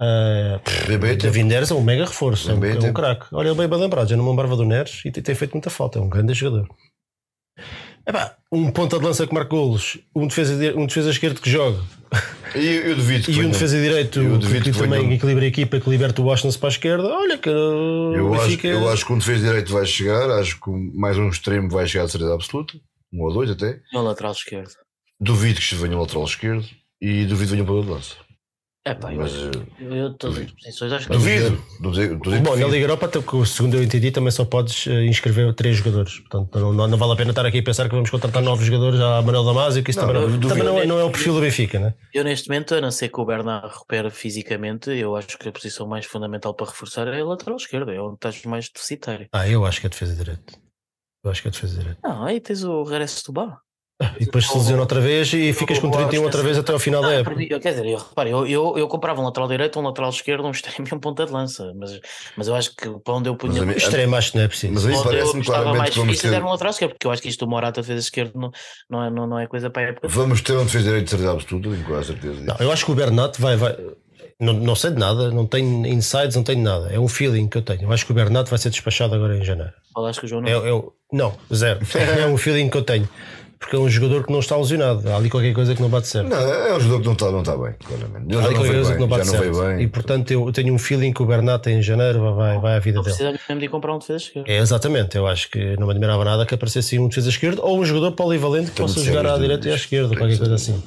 Bem, 0.00 1.16
David 1.16 1.44
Neres 1.44 1.70
é 1.70 1.74
um 1.74 1.82
mega 1.82 2.04
reforço, 2.04 2.50
é 2.50 2.54
um, 2.54 2.64
é 2.64 2.90
um 2.90 2.92
craque. 2.92 3.26
Olha, 3.32 3.48
ele 3.48 3.56
bem 3.58 3.68
bem 3.68 3.78
lembrado, 3.78 4.08
já 4.08 4.16
não 4.16 4.24
me 4.24 4.30
lembrava 4.30 4.56
do 4.56 4.64
Neres 4.64 5.02
e 5.04 5.10
tem, 5.10 5.34
feito 5.34 5.52
muita 5.52 5.70
falta, 5.70 5.98
é 5.98 6.02
um 6.02 6.08
grande 6.08 6.34
jogador. 6.34 6.68
Epá, 8.06 8.36
um 8.52 8.70
ponta 8.70 8.98
de 8.98 9.04
lança 9.04 9.26
que 9.26 9.32
marca 9.32 9.48
golos, 9.50 9.96
um 10.14 10.26
defesa, 10.26 10.56
di- 10.58 10.76
um 10.78 10.84
defesa 10.86 11.08
esquerdo 11.10 11.40
que 11.40 11.48
joga 11.48 11.78
E 12.54 12.58
eu, 12.66 12.82
eu 12.90 12.96
duvido 12.96 13.24
que 13.24 13.32
e 13.32 13.44
um 13.46 13.50
defesa 13.50 13.80
direito 13.80 14.20
eu 14.20 14.38
que, 14.38 14.46
que 14.46 14.72
que 14.72 14.78
também 14.78 15.00
venham- 15.00 15.12
equilibra 15.14 15.44
a 15.44 15.48
equipa, 15.48 15.80
que 15.80 15.88
liberta 15.88 16.20
o 16.20 16.26
Washington 16.26 16.58
para 16.58 16.68
a 16.68 16.72
esquerda. 16.72 17.08
Olha 17.08 17.38
que 17.38 17.48
Eu 17.48 18.34
acho, 18.34 18.42
Benfica- 18.44 18.68
eu 18.68 18.90
acho 18.90 19.06
que 19.06 19.12
um 19.12 19.18
defesa 19.18 19.46
direito 19.46 19.72
vai 19.72 19.86
chegar, 19.86 20.28
acho 20.32 20.60
que 20.60 20.68
um- 20.68 20.92
mais 20.94 21.16
um 21.16 21.28
extremo 21.30 21.70
vai 21.70 21.86
chegar 21.86 22.04
de 22.04 22.10
certeza 22.12 22.34
absoluta, 22.34 22.74
um 23.12 23.22
ou 23.22 23.32
dois 23.32 23.50
até. 23.50 23.80
E 23.92 23.96
o 23.96 24.02
lateral 24.02 24.32
esquerdo. 24.32 24.72
Duvido 25.18 25.58
que 25.60 25.74
venha 25.74 25.96
um 25.96 26.00
lateral 26.00 26.24
esquerdo 26.24 26.66
e 27.00 27.24
duvido 27.24 27.52
que 27.52 27.56
venha 27.56 27.62
um 27.62 27.66
ponta 27.66 27.86
de 27.86 27.90
lança. 27.92 28.16
É 28.86 28.92
pá, 28.92 29.14
eu, 29.14 29.20
Mas 29.20 29.32
eu 29.80 30.12
todas 30.12 30.36
as 30.36 30.42
duvido. 30.44 30.56
posições 30.62 30.92
acho 30.92 31.06
que 31.06 31.12
duvido. 31.14 31.64
Duvido. 31.80 32.16
duvido 32.18 32.42
Bom, 32.42 32.54
na. 32.54 32.66
Liga 32.66 32.84
Europa, 32.84 33.06
até 33.06 33.18
que, 33.22 33.46
segundo 33.46 33.76
eu 33.78 33.82
entendi, 33.82 34.10
também 34.10 34.30
só 34.30 34.44
podes 34.44 34.86
eh, 34.86 35.06
inscrever 35.06 35.54
três 35.54 35.78
jogadores. 35.78 36.18
Portanto, 36.20 36.58
não, 36.60 36.70
não, 36.70 36.86
não 36.88 36.98
vale 36.98 37.12
a 37.14 37.16
pena 37.16 37.30
estar 37.30 37.46
aqui 37.46 37.60
a 37.60 37.62
pensar 37.62 37.88
que 37.88 37.94
vamos 37.94 38.10
contratar 38.10 38.42
novos 38.42 38.66
jogadores 38.66 39.00
à 39.00 39.22
Manuel 39.22 39.42
Damasio, 39.44 39.82
que 39.82 39.90
isso 39.90 40.00
Não, 40.00 40.06
também, 40.08 40.22
não, 40.28 40.48
também 40.48 40.64
não, 40.64 40.78
é, 40.78 40.86
não 40.86 40.98
é 40.98 41.04
o 41.04 41.10
perfil 41.10 41.32
do 41.32 41.40
Benfica, 41.40 41.78
né? 41.78 41.94
Eu 42.12 42.24
neste 42.24 42.46
momento, 42.50 42.74
a 42.74 42.80
não 42.82 42.90
ser 42.90 43.08
que 43.08 43.18
o 43.18 43.24
Bernard 43.24 43.66
recupere 43.68 44.10
fisicamente, 44.10 44.90
eu 44.90 45.16
acho 45.16 45.38
que 45.38 45.48
a 45.48 45.52
posição 45.52 45.86
mais 45.86 46.04
fundamental 46.04 46.52
para 46.52 46.66
reforçar 46.66 47.08
é 47.08 47.20
a 47.22 47.24
lateral 47.24 47.56
esquerda, 47.56 47.90
é 47.90 47.98
onde 47.98 48.16
estás 48.16 48.42
mais 48.44 48.68
deficitário. 48.68 49.28
Ah, 49.32 49.48
eu 49.48 49.64
acho 49.64 49.80
que 49.80 49.86
é 49.86 49.90
defesa 49.90 50.14
direita. 50.14 50.52
Eu 51.24 51.30
acho 51.30 51.40
que 51.40 51.48
é 51.48 51.50
defesa 51.50 51.78
direita. 51.78 52.00
Não, 52.04 52.22
aí 52.22 52.38
tens 52.38 52.62
o 52.64 52.82
regresso 52.82 53.24
do 53.24 53.32
Bar. 53.32 53.63
E 54.18 54.24
depois 54.24 54.44
se 54.46 54.56
lesiona 54.58 54.82
outra 54.82 55.00
vez 55.00 55.32
e 55.32 55.52
ficas 55.52 55.78
com 55.78 55.88
31 55.88 56.24
outra 56.24 56.42
vez 56.42 56.58
até 56.58 56.72
ao 56.72 56.80
final 56.80 57.00
da 57.00 57.08
Não, 57.08 57.14
época. 57.14 57.30
para 57.30 57.38
mim, 57.38 57.46
quer 57.46 57.70
dizer, 57.70 57.86
eu, 57.86 57.98
repare, 57.98 58.30
eu, 58.30 58.44
eu, 58.44 58.76
eu 58.76 58.88
comprava 58.88 59.20
um 59.20 59.24
lateral 59.24 59.48
direito, 59.48 59.78
um 59.78 59.82
lateral 59.82 60.10
esquerdo, 60.10 60.44
um 60.44 60.50
extremo 60.50 60.88
e 60.90 60.94
um 60.94 60.98
ponta 60.98 61.24
de 61.24 61.30
lança, 61.30 61.72
mas, 61.76 62.00
mas 62.36 62.48
eu 62.48 62.56
acho 62.56 62.74
que 62.74 62.90
para 63.04 63.14
onde 63.14 63.28
eu 63.28 63.36
punha. 63.36 63.64
Mas 63.64 63.76
a 63.76 63.78
Extremo 63.78 64.16
acho 64.16 64.32
que 64.32 64.38
não 64.38 64.44
é 64.44 64.48
preciso. 64.48 64.72
Mas 64.74 64.86
a 64.86 64.90
eu 64.90 65.02
parece-me 65.04 65.44
claramente 65.44 65.98
mais 66.00 66.16
que 66.16 66.22
ter, 66.22 66.34
era 66.34 66.44
um 66.44 66.50
lateral 66.50 66.72
esquerdo, 66.72 66.92
porque 66.92 67.06
eu 67.06 67.12
acho 67.12 67.22
que 67.22 67.28
isto 67.28 67.44
do 67.44 67.48
Morata 67.48 67.82
defesa 67.82 68.00
esquerdo 68.00 68.32
não, 68.34 68.50
não, 68.90 69.04
é, 69.04 69.10
não, 69.10 69.26
não 69.28 69.38
é 69.38 69.46
coisa 69.46 69.70
para 69.70 69.82
a 69.82 69.88
época. 69.90 70.08
vamos 70.08 70.40
ter 70.40 70.56
um 70.56 70.64
defesa 70.64 70.84
direito 70.86 71.04
de 71.04 71.10
certeza 71.10 71.32
absoluta, 71.32 71.70
tenho 71.70 71.84
quase 71.84 72.06
certeza. 72.08 72.40
Não, 72.40 72.56
eu 72.58 72.72
acho 72.72 72.84
que 72.84 72.90
o 72.90 72.94
Bernat 72.96 73.40
vai. 73.40 73.56
vai 73.56 73.76
não, 74.40 74.52
não 74.54 74.74
sei 74.74 74.90
de 74.90 74.98
nada, 74.98 75.30
não 75.30 75.46
tenho 75.46 75.86
insights, 75.86 76.34
não 76.34 76.42
tenho 76.42 76.60
nada. 76.62 76.92
É 76.92 76.98
um 76.98 77.06
feeling 77.06 77.46
que 77.46 77.56
eu 77.56 77.62
tenho. 77.62 77.82
Eu 77.82 77.92
acho 77.92 78.04
que 78.04 78.10
o 78.10 78.14
Bernat 78.14 78.50
vai 78.50 78.58
ser 78.58 78.70
despachado 78.70 79.14
agora 79.14 79.36
em 79.38 79.44
janeiro. 79.44 79.72
Falaste 79.94 80.18
que 80.18 80.26
o 80.26 80.28
João 80.28 80.42
não. 80.42 80.48
É, 80.48 80.68
é 80.68 80.72
o- 80.72 80.92
não, 81.12 81.34
zero. 81.54 81.78
é 82.20 82.26
um 82.26 82.36
feeling 82.36 82.68
que 82.68 82.76
eu 82.76 82.82
tenho. 82.82 83.08
Porque 83.64 83.76
é 83.76 83.78
um 83.78 83.88
jogador 83.88 84.26
que 84.26 84.30
não 84.30 84.40
está 84.40 84.58
lesionado. 84.58 85.08
Há 85.10 85.16
ali 85.16 85.30
qualquer 85.30 85.54
coisa 85.54 85.74
que 85.74 85.80
não 85.80 85.88
bate 85.88 86.06
certo. 86.06 86.28
Não, 86.28 86.36
é 86.38 86.76
um 86.76 86.80
jogador 86.80 87.00
que 87.00 87.06
não 87.06 87.12
está, 87.14 87.30
não 87.30 87.40
está 87.40 87.56
bem, 87.56 87.74
claramente. 87.82 88.36
Há 88.36 88.44
ali 88.44 88.54
qualquer 88.54 88.72
coisa 88.74 88.92
que 88.92 89.00
não 89.00 89.08
bem, 89.08 89.18
bate 89.18 89.26
já 89.30 89.32
não 89.32 89.42
certo. 89.54 89.66
bem. 89.66 89.80
E 89.80 89.88
portanto 89.88 90.30
eu 90.30 90.52
tenho 90.52 90.74
um 90.74 90.78
feeling 90.78 91.12
que 91.14 91.22
o 91.22 91.26
Bernat 91.26 91.66
em 91.70 91.80
janeiro 91.82 92.20
vai, 92.20 92.34
vai, 92.34 92.58
vai 92.60 92.76
à 92.76 92.78
vida 92.78 92.96
Não 92.96 93.02
dele. 93.02 93.16
precisa 93.16 93.32
mesmo 93.48 93.60
de 93.60 93.64
ir 93.64 93.68
comprar 93.70 93.94
um 93.94 93.98
defesa 93.98 94.18
esquerdo. 94.18 94.50
É, 94.50 94.58
exatamente, 94.58 95.16
eu 95.16 95.26
acho 95.26 95.50
que 95.50 95.76
não 95.78 95.86
me 95.86 95.92
admirava 95.94 96.22
nada 96.26 96.44
que 96.44 96.54
aparecesse 96.54 96.98
um 96.98 97.08
defesa 97.08 97.30
esquerdo 97.30 97.60
ou 97.62 97.78
um 97.80 97.84
jogador 97.86 98.12
polivalente 98.12 98.70
que 98.70 98.76
Tenho 98.76 98.86
possa 98.86 99.00
jogar 99.02 99.26
à 99.26 99.38
direita 99.38 99.66
e 99.66 99.72
à 99.72 99.76
esquerda, 99.76 100.14
qualquer 100.14 100.36
coisa 100.36 100.54
assim. 100.54 100.82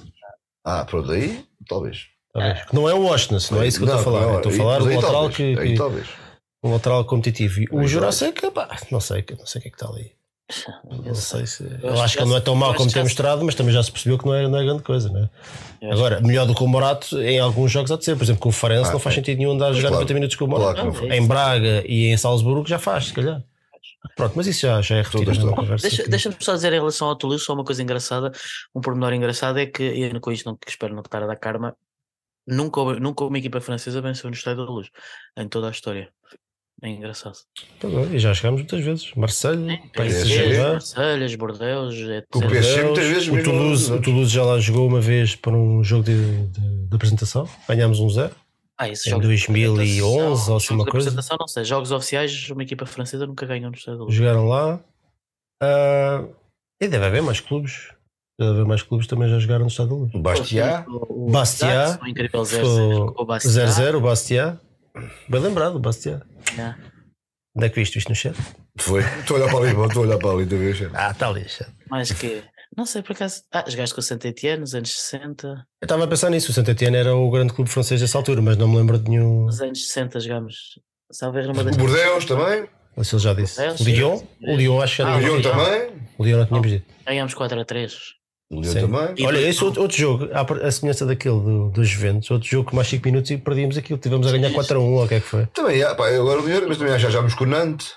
Ah, 0.64 0.86
pronto, 0.86 1.12
aí 1.12 1.44
talvez. 1.68 2.06
Talvez. 2.32 2.62
Não 2.72 2.88
é 2.88 2.94
o 2.94 3.02
Washington, 3.02 3.56
não 3.56 3.62
é 3.64 3.68
isso 3.68 3.80
que 3.80 3.86
eu 3.86 3.88
estou 3.88 4.00
a 4.00 4.04
falar. 4.04 4.22
não, 4.28 4.38
estou 4.38 4.52
a 4.52 4.56
falar 4.56 4.80
do 4.80 4.86
lateral 4.86 5.12
talvez, 5.14 5.36
que, 5.36 5.44
aí 5.60 5.72
que- 5.72 5.78
talvez. 5.78 6.08
um 6.64 6.72
lateral 6.74 7.06
competitivo. 7.06 7.62
E 7.62 7.66
o 7.72 8.52
pá, 8.52 8.78
não 8.92 9.00
sei, 9.00 9.26
não 9.40 9.46
sei 9.48 9.60
o 9.60 9.62
que 9.64 9.68
é 9.70 9.72
que 9.72 9.76
está 9.76 9.88
ali. 9.88 10.17
Não 11.06 11.14
sei 11.16 11.46
se. 11.46 11.64
Eu 11.84 11.94
acho 11.94 12.02
acho 12.04 12.14
que 12.14 12.18
que 12.20 12.24
ele 12.24 12.30
não 12.32 12.38
é 12.38 12.42
tão 12.42 12.54
eu 12.54 12.60
mau 12.60 12.74
como 12.74 12.92
tem 12.92 13.04
mostrado, 13.04 13.44
mas 13.44 13.54
também 13.56 13.74
já 13.74 13.84
se 13.84 13.92
percebeu 13.92 14.18
que 14.18 14.26
não 14.26 14.34
é, 14.34 14.48
não 14.48 14.58
é 14.58 14.64
grande 14.64 14.82
coisa, 14.84 15.10
né? 15.12 15.30
Eu 15.82 15.92
Agora, 15.92 16.22
melhor 16.22 16.46
do 16.48 16.56
que 16.56 16.64
o 16.64 16.68
Morato 16.68 17.20
em 17.22 17.38
alguns 17.40 17.72
jogos 17.72 17.92
há 17.92 17.98
de 17.98 18.06
ser. 18.06 18.16
Por 18.16 18.24
exemplo, 18.24 18.42
com 18.42 18.50
o 18.50 18.52
Farense 18.54 18.90
Ah, 18.90 18.94
não 18.94 19.00
faz 19.00 19.16
é. 19.16 19.18
sentido 19.18 19.38
nenhum 19.40 19.52
andar 19.52 19.68
a 19.68 19.74
jogar 19.74 19.90
claro. 19.90 19.96
90 20.04 20.14
minutos 20.14 20.36
com 20.38 20.46
o 20.46 20.48
Claro 20.48 20.64
Morato. 20.64 20.86
não 20.86 20.94
faz. 20.94 21.12
em 21.12 21.28
Braga 21.28 21.84
e 21.86 22.06
em 22.08 22.18
Salzburgo 22.18 22.68
já 22.68 22.80
faz, 22.80 23.08
se 23.08 23.14
calhar. 23.14 23.44
Pronto, 24.16 24.34
mas 24.36 24.48
isso 24.48 24.62
já, 24.62 24.82
já 24.82 24.96
é 24.96 25.02
repetido 25.02 25.26
na 25.32 25.32
estão. 25.38 25.54
conversa. 25.54 25.88
Deixa- 25.88 26.08
Deixa-me 26.08 26.36
só 26.40 26.54
dizer 26.54 26.72
em 26.72 26.78
relação 26.80 27.10
ao 27.10 27.16
Toulouse 27.16 27.44
só 27.44 27.54
uma 27.54 27.64
coisa 27.66 27.84
engraçada, 27.84 28.32
um 28.74 28.80
pormenor 28.80 29.14
engraçado 29.14 29.60
é 29.60 29.66
que, 29.66 29.84
e 29.84 30.20
com 30.20 30.32
isto 30.32 30.46
não 30.46 30.56
que 30.56 30.70
espero 30.70 30.94
não 30.94 31.02
estar 31.02 31.22
a 31.24 31.28
dar 31.28 31.36
karma, 31.36 31.76
nunca, 32.48 32.82
nunca 33.00 33.26
uma 33.26 33.38
equipa 33.38 33.60
francesa 33.60 34.02
venceu 34.02 34.30
no 34.30 34.36
Estádio 34.36 34.66
da 34.66 34.72
Luz, 34.72 34.88
em 35.38 35.48
toda 35.50 35.68
a 35.68 35.72
história. 35.72 36.10
É 36.84 36.90
engraçado. 36.90 37.36
É, 37.84 38.16
E 38.16 38.20
já 38.20 38.34
chegámos 38.36 38.62
muitas 38.62 38.84
vezes. 38.84 39.12
Marselha, 39.16 39.80
PSG, 39.94 40.38
PSG. 40.38 40.62
Marselhas, 40.74 41.36
Bordeaux, 41.36 41.96
etc. 41.96 42.26
O 42.36 42.40
PSG 42.48 42.84
muitas 42.84 43.06
vezes 43.08 43.28
o 43.30 43.44
Toulouse, 43.44 43.92
o 43.92 44.02
Toulouse 44.02 44.32
já 44.32 44.44
lá 44.44 44.60
jogou 44.60 44.88
uma 44.88 45.02
vez 45.02 45.36
para 45.36 45.54
um 45.54 45.84
jogo 45.84 46.04
de, 46.04 46.46
de- 46.48 46.88
de 46.88 46.96
apresentação. 46.96 47.50
Ganhámos 47.68 48.00
um 48.00 48.10
zero. 48.10 48.36
Ah, 48.80 48.88
esses 48.90 49.08
Em 49.08 49.10
jogos 49.10 49.24
de 49.26 49.28
2011 49.66 50.02
ou 50.52 50.58
assim 50.58 50.68
jogos 50.68 50.70
uma 50.70 50.86
de 50.86 50.92
coisa. 50.92 51.10
apresentação, 51.10 51.38
não 51.40 51.48
sei. 51.48 51.64
Jogos 51.66 51.92
oficiais, 51.92 52.50
uma 52.52 52.62
equipa 52.62 52.86
francesa 52.86 53.26
nunca 53.26 53.44
ganhou 53.48 53.72
no 53.72 53.76
Estádio. 53.76 54.06
Jogaram 54.12 54.48
lá. 54.48 54.80
Ah, 55.62 56.26
e 56.80 56.88
deve 56.88 57.04
haver 57.06 57.24
mais 57.24 57.40
clubes. 57.40 57.92
Deve 58.40 58.52
haver 58.52 58.66
mais 58.66 58.84
clubes 58.84 59.08
que 59.08 59.16
também 59.16 59.28
já 59.30 59.40
jogaram 59.40 59.62
no 59.62 59.68
Estado 59.72 59.90
da 59.90 59.96
Luz. 59.96 60.12
Bastia. 60.14 60.86
Bastia. 61.32 61.68
Dax, 61.68 62.08
incrível 62.08 62.42
0-0 62.44 62.62
Foi 62.62 63.14
com 63.16 63.24
o 63.24 63.26
Bastia. 63.26 63.52
0-0, 63.66 63.96
o 63.96 64.02
Bastia. 64.02 64.62
Bem 65.30 65.42
lembrado, 65.42 65.76
o 65.76 65.80
Bastia. 65.80 66.22
Yeah. 66.54 66.78
Onde 67.56 67.66
é 67.66 67.70
que 67.70 67.76
viste 67.80 67.98
isto 67.98 68.10
no 68.10 68.16
chat? 68.16 68.36
Foi. 68.78 69.02
Estou 69.20 69.38
a 69.38 69.40
olhar 69.40 69.50
para 69.52 69.60
ali, 69.60 69.88
estou 69.88 70.04
a 70.04 70.08
olhar 70.08 70.18
para 70.18 70.30
ali, 70.32 70.44
estou 70.44 70.58
a 70.58 70.62
ver. 70.62 70.92
Ah, 70.94 71.12
está 71.12 71.28
ali. 71.28 71.50
chat. 71.50 71.70
Mais 71.90 72.12
que. 72.12 72.44
Não 72.76 72.86
sei, 72.86 73.02
por 73.02 73.14
acaso. 73.14 73.42
Ah, 73.52 73.64
jogaste 73.68 73.96
com 73.96 74.02
o 74.02 74.04
Saint 74.04 74.24
Etienne 74.26 74.60
nos 74.60 74.76
anos 74.76 74.92
60. 74.92 75.48
Eu 75.48 75.56
estava 75.82 76.04
a 76.04 76.08
pensar 76.08 76.30
nisso. 76.30 76.52
O 76.52 76.54
Saint 76.54 76.68
Etienne 76.68 76.98
era 76.98 77.16
o 77.16 77.30
grande 77.32 77.54
clube 77.54 77.70
francês 77.70 78.00
dessa 78.02 78.18
altura, 78.18 78.42
mas 78.42 78.58
não 78.58 78.68
me 78.68 78.78
lembro 78.78 79.00
de 79.00 79.10
nenhum. 79.10 79.46
Nos 79.46 79.62
anos 79.62 79.88
60 79.88 80.20
jogámos. 80.20 80.56
Talvez 81.20 81.48
numa 81.48 81.64
das. 81.64 81.76
O 81.76 81.80
Bordeaux 81.80 82.26
também. 82.26 82.68
Ou 82.96 83.04
se 83.04 83.16
ele 83.16 83.22
já 83.24 83.34
disse. 83.34 83.62
O 83.68 83.78
sim. 83.78 83.84
Lyon? 83.86 84.22
O 84.42 84.56
Lyon 84.56 84.82
acho 84.82 84.96
que 84.98 85.04
já 85.04 85.10
Ah, 85.10 85.16
O 85.16 85.20
Lyon 85.20 85.42
também. 85.42 85.92
O 86.18 86.24
Lyon 86.26 86.38
não 86.40 86.46
tínhamos 86.46 86.70
dito. 86.72 86.86
Ganhámos 87.06 87.34
4 87.34 87.60
a 87.60 87.66
3. 87.66 87.94
O 88.50 88.62
Lyon 88.62 88.72
Sim. 88.72 88.80
também. 88.82 89.26
Olha, 89.28 89.40
esse 89.40 89.62
outro, 89.64 89.82
outro 89.82 89.98
jogo, 89.98 90.30
a 90.34 90.72
semelhança 90.72 91.06
daquele 91.06 91.40
do, 91.40 91.70
dos 91.70 91.88
Juventus, 91.90 92.32
outro 92.32 92.48
jogo 92.48 92.70
com 92.70 92.76
mais 92.78 92.88
5 92.88 93.06
minutos 93.06 93.30
e 93.32 93.38
perdíamos 93.38 93.78
aquilo. 93.78 94.00
Tivemos 94.00 94.26
a 94.28 94.32
ganhar 94.32 94.54
4 94.54 94.78
a 94.78 94.82
1 94.82 94.84
ou 94.94 95.04
o 95.04 95.08
que 95.08 95.16
é 95.16 95.20
que 95.20 95.26
foi? 95.28 95.46
Também, 95.48 95.84
ah, 95.84 95.94
pá, 95.94 96.08
agora 96.10 96.40
o 96.40 96.44
dinheiro, 96.44 96.66
mas 96.68 96.78
também 96.78 96.98
já 96.98 97.10
jámos 97.10 97.34
com 97.34 97.44
o 97.44 97.48
Nantes. 97.48 97.96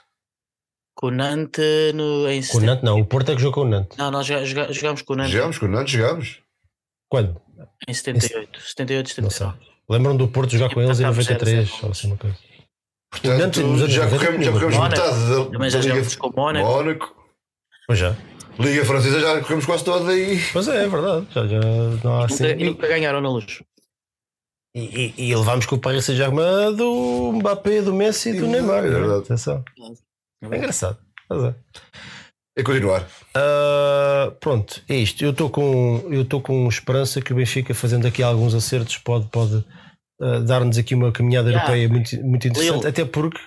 Com 0.96 1.06
o 1.06 1.10
Nantes 1.12 1.94
no, 1.94 2.28
em 2.28 2.42
Com 2.42 2.58
o 2.58 2.60
Nantes 2.62 2.84
não, 2.84 2.98
o 3.00 3.04
Porto 3.06 3.30
é 3.30 3.36
que 3.36 3.40
jogou 3.40 3.62
com 3.62 3.68
o 3.68 3.70
Nantes. 3.70 3.96
Não, 3.96 4.10
nós 4.10 4.26
joga- 4.26 4.44
joga- 4.44 4.72
jogámos 4.72 5.02
com 5.02 5.12
o 5.12 5.16
Nantes 5.16 5.32
Jogámos 5.32 5.58
com 5.58 5.66
o 5.66 5.68
Nantes, 5.68 5.92
jogámos. 5.94 6.38
Quando? 7.08 7.40
em 7.88 7.94
78. 7.94 8.60
78, 8.60 9.22
Não 9.22 9.30
sei. 9.30 9.46
79. 9.46 9.70
Lembram 9.88 10.16
do 10.16 10.28
Porto 10.28 10.50
jogar 10.52 10.74
com 10.74 10.80
eles 10.82 10.98
em 10.98 11.02
Empatamos 11.04 11.26
93 11.28 11.68
0-0. 11.70 11.84
ou 11.84 11.90
assim 11.92 12.06
uma 12.08 12.16
coisa. 12.16 12.36
Portanto, 13.10 13.38
Nantes 13.38 13.62
já 13.94 14.04
90 14.04 14.18
corremos, 14.26 14.44
já 14.74 14.82
metade 14.82 15.28
da, 15.28 15.44
Também 15.44 15.58
da 15.60 15.68
já 15.70 15.80
jogámos 15.80 16.16
com 16.16 16.26
o 16.28 16.32
Mónaco. 16.36 16.66
Mónaco. 16.66 17.16
Pois 17.86 17.98
já. 17.98 18.16
Liga 18.60 18.84
Francesa 18.84 19.20
já 19.20 19.40
corremos 19.40 19.66
quase 19.66 19.84
toda 19.84 20.10
aí. 20.12 20.38
Pois 20.52 20.68
é, 20.68 20.84
é 20.84 20.88
verdade. 20.88 21.26
Já, 21.34 21.46
já 21.46 21.60
não 22.04 22.20
há 22.20 22.24
assim. 22.26 22.44
E 22.44 22.62
E, 22.62 22.64
nunca 22.64 22.86
ganharam 22.88 23.20
na 23.20 23.28
luz. 23.30 23.62
e, 24.74 25.14
e 25.16 25.34
levámos 25.34 25.66
com 25.66 25.76
o 25.76 25.78
Paris 25.80 26.04
Saint-Germain 26.04 26.74
do 26.76 27.32
Mbappé, 27.34 27.82
do 27.82 27.94
Messi 27.94 28.30
e 28.30 28.40
do 28.40 28.46
Neymar. 28.46 28.84
é 28.84 28.88
é? 28.88 28.90
verdade. 28.90 29.20
Atenção. 29.24 29.64
É 30.42 30.56
engraçado. 30.56 30.98
Pois 31.28 31.44
é. 31.44 31.54
É 32.56 32.62
continuar. 32.62 33.06
Ah, 33.34 34.32
pronto, 34.40 34.82
é 34.88 34.96
isto. 34.96 35.24
Eu 35.24 35.30
estou 35.30 35.48
com, 35.48 36.04
eu 36.10 36.22
estou 36.22 36.40
com 36.40 36.68
esperança 36.68 37.20
que 37.22 37.32
o 37.32 37.36
Benfica, 37.36 37.72
fazendo 37.74 38.06
aqui 38.06 38.22
alguns 38.22 38.54
acertos, 38.54 38.98
pode, 38.98 39.26
pode 39.28 39.64
ah, 40.20 40.40
dar-nos 40.40 40.76
aqui 40.76 40.94
uma 40.94 41.12
caminhada 41.12 41.48
Yeah. 41.48 41.64
europeia 41.68 41.88
muito, 41.88 42.16
muito 42.26 42.48
interessante. 42.48 42.76
Lille. 42.78 42.88
Até 42.88 43.04
porque 43.04 43.38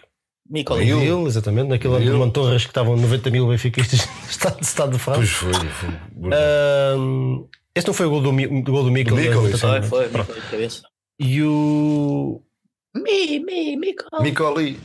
Nicolai. 0.50 0.84
Lille. 0.86 1.00
Lille, 1.06 1.26
exatamente, 1.26 1.70
naquele 1.70 1.96
ano 1.96 2.06
de. 2.06 2.12
Montorras 2.12 2.64
que 2.64 2.70
estavam 2.70 2.96
90 2.98 3.30
mil 3.32 3.48
benfiquistas 3.48 4.08
estado, 4.30 4.62
estado 4.62 4.98
de 4.98 5.04
Pois 5.04 5.30
fase. 5.30 5.52
foi. 5.52 5.54
foi. 5.70 5.90
Ah, 6.34 6.96
esse 7.76 7.88
não 7.88 7.94
foi 7.94 8.06
o 8.06 8.10
gol 8.10 8.22
do, 8.22 8.32
do 8.32 8.72
gol 8.72 8.84
do 8.84 8.92
Mikkel. 8.92 9.16
Do 9.16 9.22
Mikkel, 9.22 9.42
né? 9.44 9.50
isso. 9.52 9.68
Foi, 9.90 10.10
foi, 10.10 10.26
de 10.42 10.42
cabeça. 10.52 10.84
E 11.20 11.42
o. 11.44 12.42
Mi, 12.96 13.40
mi. 13.40 13.78
Micoli. 14.22 14.80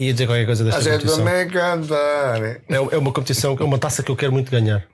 Ia 0.00 0.12
dizer 0.12 0.26
qualquer 0.26 0.46
coisa 0.46 0.62
A 0.62 0.66
desta 0.66 0.82
gente 0.82 0.92
competição. 1.06 1.24
também 1.24 1.48
cantar. 1.48 2.42
É, 2.44 2.60
é 2.68 2.98
uma 2.98 3.12
competição, 3.12 3.56
é 3.58 3.64
uma 3.64 3.78
taça 3.78 4.02
que 4.02 4.10
eu 4.12 4.16
quero 4.16 4.30
muito 4.32 4.48
ganhar. 4.50 4.86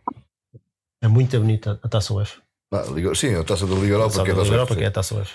É 1.03 1.09
muito 1.09 1.39
bonita 1.39 1.79
a 1.83 1.89
taça. 1.89 2.15
Ah, 2.73 2.85
Liga- 2.91 3.15
Sim, 3.15 3.35
a 3.35 3.45
taça 3.45 3.67
da 3.67 3.75
Liga 3.75 3.95
Europa. 3.95 4.25
Que 4.25 4.31
é 4.31 4.33
a 4.33 4.37
taça 4.37 4.77
que 4.77 4.83
é 4.83 4.87
a 4.87 4.91
taça 4.91 5.15
UF. 5.21 5.31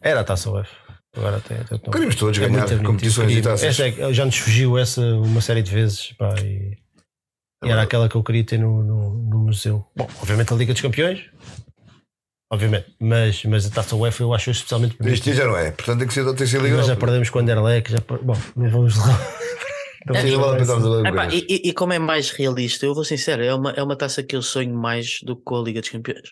Era 0.00 0.20
a 0.20 0.24
taça 0.24 0.50
UF. 0.50 0.68
Agora 1.16 1.40
tem, 1.40 1.56
tem 1.64 1.78
Queremos 1.78 2.16
todos 2.16 2.38
é 2.38 2.48
ganhar 2.48 2.82
competições 2.82 3.32
e 3.32 3.40
taças. 3.42 3.80
essa 3.80 3.88
é- 3.88 4.12
já 4.12 4.24
nos 4.24 4.36
fugiu 4.38 4.76
essa 4.78 5.00
uma 5.00 5.40
série 5.40 5.62
de 5.62 5.70
vezes. 5.70 6.12
Pá, 6.18 6.34
e, 6.40 6.76
e 7.64 7.68
era 7.70 7.82
aquela 7.82 8.08
que 8.08 8.16
eu 8.16 8.22
queria 8.24 8.44
ter 8.44 8.58
no, 8.58 8.82
no, 8.82 9.10
no 9.30 9.38
museu. 9.38 9.86
Bom, 9.96 10.08
obviamente 10.20 10.52
a 10.52 10.56
Liga 10.56 10.72
dos 10.72 10.82
Campeões. 10.82 11.20
Obviamente. 12.52 12.94
Mas, 13.00 13.44
mas 13.44 13.66
a 13.66 13.70
taça 13.70 13.96
UF 13.96 14.20
eu 14.20 14.34
acho 14.34 14.50
especialmente 14.50 14.96
bonita. 14.96 15.14
Este 15.14 15.32
já 15.32 15.46
não 15.46 15.56
é. 15.56 15.70
Portanto 15.70 15.98
tem 16.00 16.08
que 16.08 16.14
ser, 16.14 16.24
tem 16.24 16.34
que 16.34 16.46
ser 16.46 16.60
Liga 16.62 16.76
Nós 16.76 16.86
já 16.86 16.96
perdemos 16.96 17.30
com 17.30 17.38
o 17.38 17.42
Anderlecht. 17.42 17.90
Já, 17.92 18.00
per- 18.00 18.22
bom, 18.22 18.36
não 18.56 18.70
vamos 18.70 18.96
lá. 18.96 19.18
E 21.68 21.72
como 21.72 21.92
é 21.94 21.98
mais 21.98 22.30
realista, 22.30 22.84
eu 22.84 22.94
vou 22.94 23.04
sincero, 23.04 23.42
é 23.42 23.54
uma, 23.54 23.70
é 23.70 23.82
uma 23.82 23.96
taça 23.96 24.22
que 24.22 24.36
eu 24.36 24.42
sonho 24.42 24.74
mais 24.74 25.18
do 25.22 25.34
que 25.36 25.42
com 25.42 25.56
a 25.58 25.62
Liga 25.62 25.80
dos 25.80 25.88
Campeões. 25.90 26.28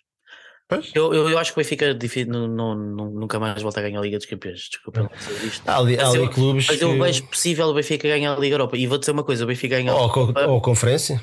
Eu, 0.95 1.13
eu, 1.13 1.29
eu 1.29 1.39
acho 1.39 1.53
que 1.53 1.61
o 1.61 1.63
Benfica 1.63 1.95
não, 2.27 2.49
não, 2.49 2.75
nunca 3.11 3.39
mais 3.39 3.61
volta 3.63 3.81
a 3.81 3.83
ganhar 3.83 3.99
a 3.99 4.03
Liga 4.03 4.17
dos 4.17 4.27
Campeões. 4.27 4.59
Desculpa 4.71 5.01
não 5.03 5.11
dizer 5.19 5.47
isto. 5.47 5.69
Há 5.69 5.77
ali, 5.77 5.99
há 5.99 6.03
Mas 6.05 6.15
ali 6.15 6.25
eu- 6.25 6.31
clubes. 6.31 6.67
Mas 6.69 6.81
eu 6.81 6.99
vejo 6.99 7.27
possível 7.27 7.67
o 7.69 7.75
Benfica 7.75 8.09
ganhar 8.09 8.35
a 8.35 8.41
Liga 8.41 8.55
Europa. 8.55 8.77
E 8.77 8.87
vou 8.87 8.97
dizer 8.99 9.13
uma 9.13 9.25
coisa: 9.25 9.45
o 9.45 9.47
Benfica 9.47 9.77
ganha 9.77 9.95
Ou, 9.95 10.11
co- 10.11 10.33
ou 10.49 10.61
conferência. 10.63 11.21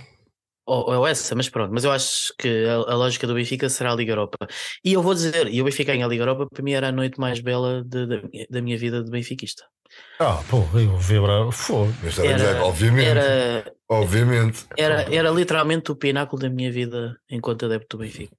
ou, 0.67 0.91
ou 0.93 1.07
essa, 1.07 1.33
mas 1.35 1.49
pronto. 1.49 1.73
Mas 1.73 1.83
eu 1.83 1.91
acho 1.91 2.31
que 2.37 2.47
a, 2.65 2.75
a 2.91 2.95
lógica 2.95 3.25
do 3.25 3.33
Benfica 3.33 3.67
será 3.69 3.91
a 3.91 3.95
Liga 3.95 4.11
Europa. 4.11 4.37
E 4.85 4.93
eu 4.93 5.01
vou 5.01 5.15
dizer: 5.15 5.47
e 5.47 5.59
o 5.61 5.65
Benfica 5.65 5.93
ganha 5.93 6.05
a 6.05 6.09
Liga 6.09 6.21
Europa, 6.23 6.45
para 6.53 6.63
mim 6.63 6.73
era 6.73 6.89
a 6.89 6.91
noite 6.91 7.19
mais 7.19 7.39
bela 7.39 7.83
de- 7.83 8.05
da 8.05 8.21
minha- 8.21 8.47
da 8.51 8.61
minha 8.61 8.77
vida 8.77 9.03
de 9.03 9.09
benfiquista. 9.09 9.63
Ah, 10.19 10.43
pô, 10.47 10.57
eu 10.77 10.95
vibrar. 10.97 11.51
Fogo. 11.51 11.91
A 12.21 12.25
Era- 12.25 12.63
obviamente. 12.63 13.07
Era, 13.07 13.73
Obviamente. 13.89 14.65
era, 14.77 15.01
era 15.11 15.31
literalmente 15.31 15.91
o 15.91 15.95
pináculo 15.95 16.39
da 16.39 16.49
minha 16.49 16.71
vida 16.71 17.15
enquanto 17.31 17.65
adepto 17.65 17.97
do 17.97 18.01
Benfica. 18.03 18.35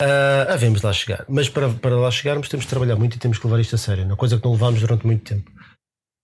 Ah, 0.00 0.46
havemos 0.52 0.80
de 0.80 0.86
lá 0.86 0.92
chegar. 0.92 1.24
Mas 1.28 1.48
para, 1.48 1.68
para 1.70 1.96
lá 1.96 2.10
chegarmos 2.10 2.48
temos 2.48 2.64
de 2.64 2.70
trabalhar 2.70 2.96
muito 2.96 3.16
e 3.16 3.18
temos 3.18 3.38
que 3.38 3.46
levar 3.46 3.60
isto 3.60 3.74
a 3.74 3.78
sério. 3.78 4.04
Uma 4.04 4.16
coisa 4.16 4.38
que 4.38 4.44
não 4.44 4.52
levámos 4.52 4.80
durante 4.80 5.06
muito 5.06 5.24
tempo. 5.24 5.50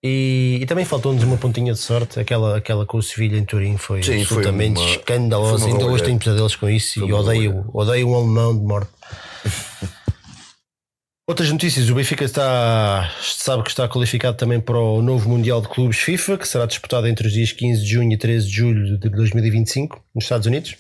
E, 0.07 0.59
e 0.61 0.67
também 0.67 0.85
faltou-nos 0.85 1.23
uma 1.25 1.37
pontinha 1.39 1.73
de 1.73 1.79
sorte. 1.79 2.21
Aquela, 2.21 2.59
aquela 2.59 2.85
com 2.85 2.99
o 2.99 3.03
Sevilha 3.03 3.39
em 3.39 3.45
Turim 3.45 3.77
foi 3.79 4.03
Sim, 4.03 4.13
foi 4.13 4.21
absolutamente 4.21 4.81
uma- 4.81 4.91
escandalosa. 4.91 5.59
foi 5.65 5.73
Ainda 5.73 5.87
hoje 5.87 6.05
tenho 6.05 6.19
pesadelos 6.19 6.55
com 6.57 6.69
isso 6.69 7.01
Foi 7.01 7.09
e 7.09 7.13
odeio, 7.13 7.65
odeio 7.73 8.09
um 8.09 8.15
alemão 8.15 8.57
de 8.57 8.65
morte. 8.65 8.91
Outras 11.27 11.51
notícias, 11.51 11.89
o 11.89 11.95
Benfica 11.95 12.23
está, 12.23 13.11
sabe 13.23 13.63
que 13.63 13.71
está 13.71 13.89
qualificado 13.89 14.37
também 14.37 14.61
para 14.61 14.79
o 14.79 15.01
novo 15.01 15.27
Mundial 15.27 15.63
de 15.63 15.69
Clubes 15.69 15.97
FIFA, 15.99 16.37
que 16.37 16.47
será 16.47 16.67
disputado 16.67 17.07
entre 17.09 17.27
os 17.27 17.33
dias 17.33 17.51
15 17.51 17.81
de 17.83 17.89
junho 17.89 18.13
e 18.13 18.19
13 18.19 18.47
de 18.47 18.53
julho 18.55 18.99
de 18.99 19.09
2025, 19.09 20.05
nos 20.15 20.25
Estados 20.27 20.47
Unidos. 20.47 20.77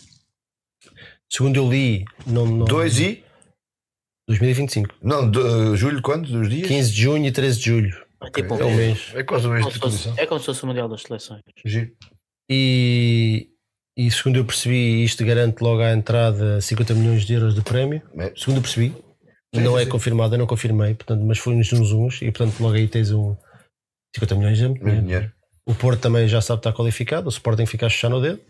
Segundo 1.33 1.57
eu 1.57 1.71
li, 1.71 2.05
não, 2.27 2.47
não, 2.47 2.65
2 2.65 3.01
e. 3.01 3.25
2025. 4.29 4.95
Não, 5.03 5.31
de, 5.31 5.39
uh, 5.39 5.77
julho, 5.77 6.01
quanto? 6.01 6.31
Dos 6.31 6.49
dias? 6.49 6.67
15 6.67 6.93
de 6.93 7.03
junho 7.03 7.27
e 7.27 7.33
13 7.33 7.59
de 7.59 7.65
julho. 7.65 8.05
É 8.23 8.31
tipo 8.31 8.55
um 8.55 8.59
É 8.59 8.65
um 8.65 8.75
mês. 8.75 9.13
É 9.15 9.23
quase 9.23 9.47
o 9.47 9.51
mês 9.51 9.63
como 9.63 9.75
de 9.75 9.81
competição. 9.81 10.15
é 10.17 10.27
como 10.27 10.41
se 10.41 10.47
fosse 10.47 10.65
o 10.65 10.67
Mundial 10.67 10.89
das 10.89 11.03
Seleções. 11.03 11.43
Giro. 11.65 11.93
E, 12.51 13.49
e 13.97 14.11
segundo 14.11 14.37
eu 14.37 14.45
percebi, 14.45 15.05
isto 15.05 15.25
garante 15.25 15.63
logo 15.63 15.83
à 15.83 15.93
entrada 15.93 16.61
50 16.61 16.95
milhões 16.95 17.25
de 17.25 17.35
euros 17.35 17.55
de 17.55 17.63
prémio. 17.63 18.03
É. 18.19 18.33
Segundo 18.37 18.59
eu 18.59 18.63
percebi. 18.63 18.95
Sim, 19.55 19.61
não 19.63 19.75
sim, 19.75 19.83
é 19.83 19.85
sim. 19.85 19.91
confirmado, 19.91 20.35
eu 20.35 20.39
não 20.39 20.47
confirmei, 20.47 20.95
portanto, 20.95 21.23
mas 21.25 21.39
foi 21.39 21.55
uns 21.55 21.73
uns 21.73 21.93
uns 21.93 22.23
e 22.23 22.33
portanto 22.33 22.61
logo 22.61 22.75
aí 22.75 22.89
tens 22.89 23.13
um 23.13 23.37
50 24.17 24.35
milhões 24.35 24.59
de 24.59 24.69
dinheiro. 24.69 25.33
O 25.67 25.75
Porto 25.75 26.01
também 26.01 26.27
já 26.27 26.41
sabe 26.41 26.59
estar 26.59 26.73
qualificado, 26.73 27.27
o 27.27 27.31
Sporting 27.31 27.65
fica 27.65 27.87
a 27.87 27.89
chuchar 27.89 28.11
no 28.11 28.21
dedo. 28.21 28.41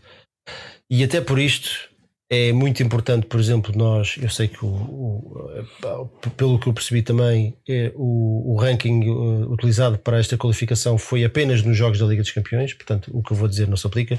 E 0.91 1.05
até 1.05 1.21
por 1.21 1.39
isto 1.39 1.91
é 2.31 2.53
muito 2.53 2.83
importante, 2.83 3.27
por 3.27 3.39
exemplo, 3.39 3.73
nós, 3.77 4.17
eu 4.21 4.29
sei 4.31 4.49
que 4.49 4.65
o, 4.65 4.69
o- 4.69 6.07
pelo 6.37 6.59
que 6.59 6.67
eu 6.69 6.73
percebi 6.73 7.03
também, 7.03 7.57
é, 7.69 7.93
o, 7.95 8.55
o 8.55 8.57
ranking 8.57 9.03
eh, 9.05 9.47
utilizado 9.47 9.99
para 9.99 10.19
esta 10.19 10.37
qualificação 10.37 10.97
foi 10.99 11.25
apenas 11.25 11.63
nos 11.63 11.77
jogos 11.77 11.99
da 11.99 12.07
Liga 12.07 12.23
dos 12.23 12.31
Campeões, 12.33 12.73
portanto 12.75 13.11
o 13.13 13.23
que 13.23 13.33
eu 13.33 13.37
vou 13.37 13.49
dizer 13.49 13.69
não 13.69 13.77
se 13.77 13.87
aplica. 13.87 14.19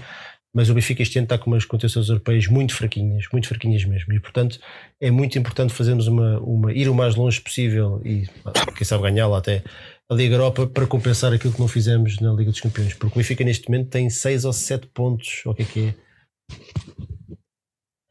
Mas 0.53 0.69
o 0.69 0.73
Benfica 0.73 1.01
este 1.01 1.17
ano 1.19 1.25
está 1.25 1.37
com 1.37 1.51
umas 1.51 1.65
contenções 1.65 2.07
europeias 2.07 2.47
muito 2.47 2.73
fraquinhas, 2.73 3.25
muito 3.33 3.45
fraquinhas 3.49 3.83
mesmo. 3.83 4.13
E 4.13 4.19
portanto 4.21 4.57
é 5.01 5.11
muito 5.11 5.37
importante 5.37 5.73
fazermos 5.73 6.07
uma, 6.07 6.39
uma 6.39 6.71
ir 6.71 6.87
o 6.87 6.95
mais 6.95 7.15
longe 7.15 7.41
possível 7.41 8.01
e 8.05 8.25
quem 8.77 8.85
sabe 8.85 9.03
ganhá 9.03 9.27
lá 9.27 9.39
até 9.39 9.61
a 10.09 10.15
Liga 10.15 10.35
Europa 10.35 10.65
para 10.67 10.87
compensar 10.87 11.33
aquilo 11.33 11.51
que 11.51 11.59
não 11.59 11.67
fizemos 11.67 12.19
na 12.21 12.31
Liga 12.31 12.51
dos 12.51 12.61
Campeões. 12.61 12.93
Porque 12.93 13.15
o 13.15 13.17
Benfica 13.17 13.43
neste 13.43 13.67
momento 13.69 13.89
tem 13.89 14.09
6 14.09 14.45
ou 14.45 14.53
7 14.53 14.87
pontos, 14.93 15.41
ou 15.45 15.51
o 15.51 15.55
que 15.55 15.63
é 15.63 15.65
que 15.65 15.79
é? 15.87 15.93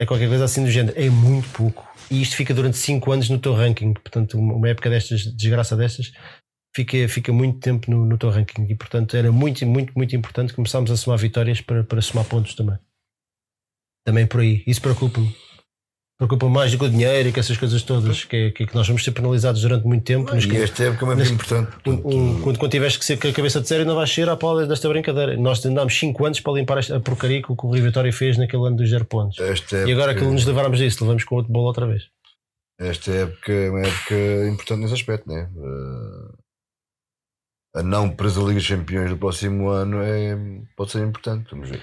É 0.04 0.06
qualquer 0.06 0.28
coisa 0.28 0.44
assim 0.44 0.62
do 0.62 0.70
género. 0.70 1.00
É 1.00 1.08
muito 1.08 1.48
pouco. 1.48 1.90
E 2.10 2.20
isto 2.20 2.36
fica 2.36 2.52
durante 2.52 2.76
5 2.76 3.10
anos 3.10 3.30
no 3.30 3.38
teu 3.38 3.54
ranking. 3.54 3.94
Portanto, 3.94 4.38
uma 4.38 4.68
época 4.68 4.90
destas, 4.90 5.24
desgraça 5.34 5.74
destas, 5.74 6.12
fica, 6.76 7.08
fica 7.08 7.32
muito 7.32 7.58
tempo 7.58 7.90
no, 7.90 8.04
no 8.04 8.18
teu 8.18 8.28
ranking 8.28 8.66
e, 8.68 8.74
portanto, 8.74 9.16
era 9.16 9.32
muito, 9.32 9.64
muito, 9.64 9.94
muito 9.96 10.14
importante 10.14 10.52
começarmos 10.52 10.90
a 10.90 10.96
somar 10.98 11.18
vitórias 11.18 11.62
para, 11.62 11.82
para 11.82 12.02
somar 12.02 12.26
pontos 12.26 12.54
também. 12.54 12.78
Também 14.06 14.26
por 14.26 14.40
aí. 14.40 14.62
Isso 14.66 14.82
preocupa-me. 14.82 15.34
Preocupa 16.26 16.48
mais 16.48 16.72
do 16.72 16.78
que 16.78 16.84
o 16.84 16.88
dinheiro 16.88 17.28
e 17.28 17.32
que 17.32 17.38
essas 17.40 17.56
coisas 17.58 17.82
todas, 17.82 18.24
que, 18.24 18.34
é, 18.36 18.50
que, 18.50 18.66
que 18.66 18.74
nós 18.74 18.86
vamos 18.86 19.04
ser 19.04 19.12
penalizados 19.12 19.60
durante 19.60 19.86
muito 19.86 20.02
tempo. 20.04 20.34
nos 20.34 20.44
E 20.44 20.48
que- 20.48 20.56
esta 20.56 20.84
época 20.84 21.04
é 21.04 21.14
muito 21.14 21.32
importante. 21.32 21.70
um- 21.86 21.92
um- 21.92 22.40
quando, 22.40 22.58
quando 22.58 22.70
tiveres 22.70 22.96
que 22.96 23.04
ser 23.04 23.18
com 23.18 23.28
a 23.28 23.32
cabeça 23.32 23.60
de 23.60 23.68
sério, 23.68 23.84
não 23.84 23.94
vais 23.94 24.10
ser 24.12 24.28
à 24.28 24.36
pala 24.36 24.66
desta 24.66 24.88
brincadeira. 24.88 25.36
Nós 25.36 25.64
andámos 25.66 25.98
5 25.98 26.24
anos 26.24 26.40
para 26.40 26.52
limpar 26.54 26.78
esta, 26.78 26.96
a 26.96 27.00
porcaria 27.00 27.42
que 27.42 27.52
o 27.52 27.56
que 27.56 27.66
o 27.66 27.70
Rio 27.70 27.84
Vitória 27.84 28.12
fez 28.12 28.38
naquele 28.38 28.66
ano 28.66 28.76
dos 28.76 28.88
0 28.88 29.04
pontos. 29.04 29.38
Esta 29.38 29.86
E 29.88 29.92
agora 29.92 30.14
que 30.14 30.22
nos 30.24 30.44
levarmos 30.46 30.80
a 30.80 30.84
isso, 30.86 31.02
levamos 31.04 31.24
com 31.24 31.34
outro 31.36 31.52
bolo 31.52 31.66
outra 31.66 31.86
vez. 31.86 32.04
esta 32.80 33.10
época 33.12 33.52
é 33.52 33.70
uma 33.70 33.80
época 33.80 34.14
importante 34.50 34.80
nesse 34.80 34.94
aspecto, 34.94 35.28
né? 35.28 35.48
Eh, 35.56 36.34
a 37.76 37.82
não 37.82 38.08
presa 38.08 38.40
Liga 38.40 38.54
dos 38.54 38.68
Campeões 38.68 39.10
do 39.10 39.16
próximo 39.16 39.68
ano 39.68 40.02
é, 40.02 40.36
pode 40.76 40.90
ser 40.92 41.06
importante. 41.06 41.48
Vamos 41.50 41.68
ver. 41.70 41.80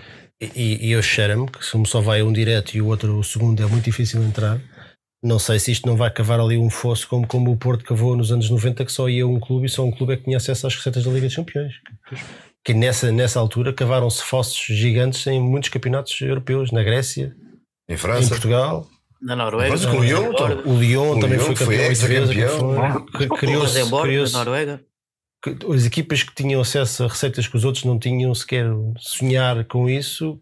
E, 0.55 0.87
e 0.87 0.91
eu 0.91 1.03
cheiro-me 1.03 1.47
que 1.47 1.63
se 1.63 1.77
um 1.77 1.85
só 1.85 2.01
vai 2.01 2.23
um 2.23 2.33
direto 2.33 2.73
e 2.75 2.81
o 2.81 2.87
outro, 2.87 3.19
o 3.19 3.23
segundo, 3.23 3.61
é 3.61 3.65
muito 3.67 3.85
difícil 3.85 4.23
entrar. 4.23 4.59
Não 5.23 5.37
sei 5.37 5.59
se 5.59 5.71
isto 5.71 5.87
não 5.87 5.95
vai 5.95 6.09
cavar 6.09 6.39
ali 6.39 6.57
um 6.57 6.69
fosso 6.69 7.07
como, 7.07 7.27
como 7.27 7.51
o 7.51 7.57
Porto 7.57 7.85
cavou 7.85 8.17
nos 8.17 8.31
anos 8.31 8.49
90, 8.49 8.83
que 8.83 8.91
só 8.91 9.07
ia 9.07 9.27
um 9.27 9.39
clube 9.39 9.67
e 9.67 9.69
só 9.69 9.85
um 9.85 9.91
clube 9.91 10.13
é 10.13 10.17
que 10.17 10.23
tinha 10.23 10.37
acesso 10.37 10.65
às 10.65 10.75
receitas 10.75 11.03
da 11.03 11.11
Liga 11.11 11.27
dos 11.27 11.35
Campeões. 11.35 11.73
Que 12.65 12.73
nessa, 12.73 13.11
nessa 13.11 13.39
altura 13.39 13.71
cavaram-se 13.71 14.23
fossos 14.23 14.57
gigantes 14.65 15.25
em 15.27 15.39
muitos 15.39 15.69
campeonatos 15.69 16.19
europeus, 16.21 16.71
na 16.71 16.81
Grécia, 16.83 17.35
Em 17.87 17.93
em 17.93 17.97
França, 17.97 18.29
Portugal. 18.29 18.87
Na 19.21 19.35
Noruega. 19.35 19.69
Mas 19.69 19.85
com 19.85 19.97
o 19.97 20.03
Lyon, 20.03 20.31
então. 20.33 20.47
O 20.65 20.79
Lyon 20.79 21.11
O 21.11 21.19
também 21.19 21.37
Lyon 21.37 21.45
foi 21.45 21.55
foi 21.55 21.65
campeão 21.67 21.87
vezes. 21.87 22.51
foi- 23.11 23.37
Criou-se 23.37 23.77
Rosenborg, 23.79 24.07
criou-se- 24.09 24.33
na 24.33 24.39
Noruega. 24.39 24.81
As 25.73 25.85
equipas 25.85 26.23
que 26.23 26.35
tinham 26.35 26.61
acesso 26.61 27.03
a 27.03 27.07
receitas 27.07 27.47
que 27.47 27.55
os 27.57 27.65
outros 27.65 27.83
não 27.83 27.97
tinham 27.97 28.33
sequer 28.35 28.65
sonhar 28.97 29.65
com 29.65 29.89
isso 29.89 30.39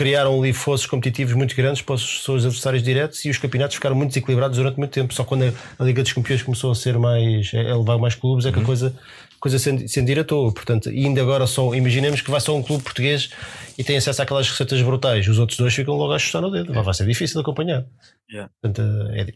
criaram 0.00 0.38
ali 0.38 0.52
fossos 0.54 0.86
competitivos 0.86 1.34
muito 1.34 1.54
grandes 1.54 1.82
para 1.82 1.94
os 1.94 2.24
seus 2.24 2.46
adversários 2.46 2.82
diretos 2.82 3.22
e 3.24 3.28
os 3.28 3.36
campeonatos 3.36 3.76
ficaram 3.76 3.94
muito 3.94 4.08
desequilibrados 4.08 4.56
durante 4.56 4.78
muito 4.78 4.92
tempo. 4.92 5.12
Só 5.12 5.24
quando 5.24 5.54
a, 5.78 5.84
Liga 5.84 6.02
dos 6.02 6.12
Campeões 6.14 6.42
começou 6.42 6.70
a 6.70 6.74
ser 6.74 6.98
mais 6.98 7.52
a 7.54 7.76
levar 7.76 7.98
mais 7.98 8.14
clubes 8.14 8.46
é 8.46 8.52
que 8.52 8.58
a 8.58 8.64
coisa 8.64 8.94
coisa 9.38 9.58
se 9.58 9.88
se 9.88 10.00
endireitou. 10.00 10.52
Portanto, 10.52 10.88
ainda 10.88 11.20
agora 11.20 11.46
só 11.46 11.74
imaginemos 11.74 12.22
que 12.22 12.30
vai 12.30 12.40
só 12.40 12.56
um 12.56 12.62
clube 12.62 12.82
português 12.82 13.30
e 13.76 13.84
tem 13.84 13.98
acesso 13.98 14.22
àquelas 14.22 14.48
receitas 14.48 14.80
brutais. 14.80 15.28
Os 15.28 15.38
outros 15.38 15.58
dois 15.58 15.74
ficam 15.74 15.94
logo 15.94 16.14
a 16.14 16.18
chutar 16.18 16.40
no 16.40 16.50
dedo. 16.50 16.72
Vai 16.72 16.94
ser 16.94 17.06
difícil 17.06 17.34
de 17.34 17.42
acompanhar. 17.42 17.84
Yeah. 18.30 18.50
Portanto, 18.62 18.82
é, 19.12 19.26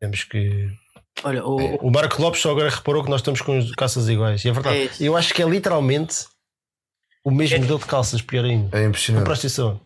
temos 0.00 0.24
que 0.24 0.70
Olha, 1.24 1.44
o, 1.44 1.76
o 1.76 1.90
Marco 1.90 2.20
Lopes 2.22 2.40
só 2.40 2.50
agora 2.52 2.70
reparou 2.70 3.02
que 3.02 3.10
nós 3.10 3.20
estamos 3.20 3.40
com 3.40 3.58
os 3.58 3.72
calças 3.72 4.08
iguais. 4.08 4.44
E 4.44 4.48
é 4.48 4.52
verdade. 4.52 4.76
É 4.76 4.90
eu 5.00 5.16
acho 5.16 5.34
que 5.34 5.42
é 5.42 5.48
literalmente 5.48 6.26
o 7.24 7.30
mesmo 7.30 7.58
modelo 7.60 7.78
de 7.78 7.86
calças, 7.86 8.22
pior 8.22 8.44
ainda. 8.44 8.76
é 8.76 8.82
Na 8.82 8.88
impressionante. 8.88 9.24
prostituição, 9.24 9.80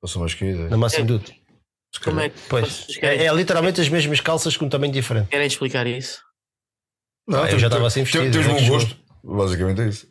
Passou 0.00 0.20
mais 0.20 0.32
que 0.32 0.44
na 0.44 0.76
Máximo 0.76 1.04
É. 1.04 1.06
Duty. 1.06 1.42
Se 1.94 2.00
como 2.00 2.20
é 2.20 2.28
que 2.28 2.40
Pois. 2.48 2.86
É, 3.02 3.26
é 3.26 3.34
literalmente 3.34 3.80
as 3.80 3.88
mesmas 3.88 4.20
calças 4.20 4.56
com 4.56 4.64
um 4.64 4.68
tamanho 4.68 4.92
diferente. 4.92 5.28
querem 5.28 5.46
explicar 5.46 5.86
isso? 5.86 6.22
Não, 7.28 7.46
eu 7.46 7.58
já 7.58 7.66
estava 7.66 7.86
assim 7.86 8.02
vestido, 8.02 8.30
Tens 8.30 8.44
já 8.44 8.52
bom 8.52 8.66
gosto. 8.68 8.96
Basicamente 9.22 9.80
é 9.82 9.88
isso. 9.88 10.08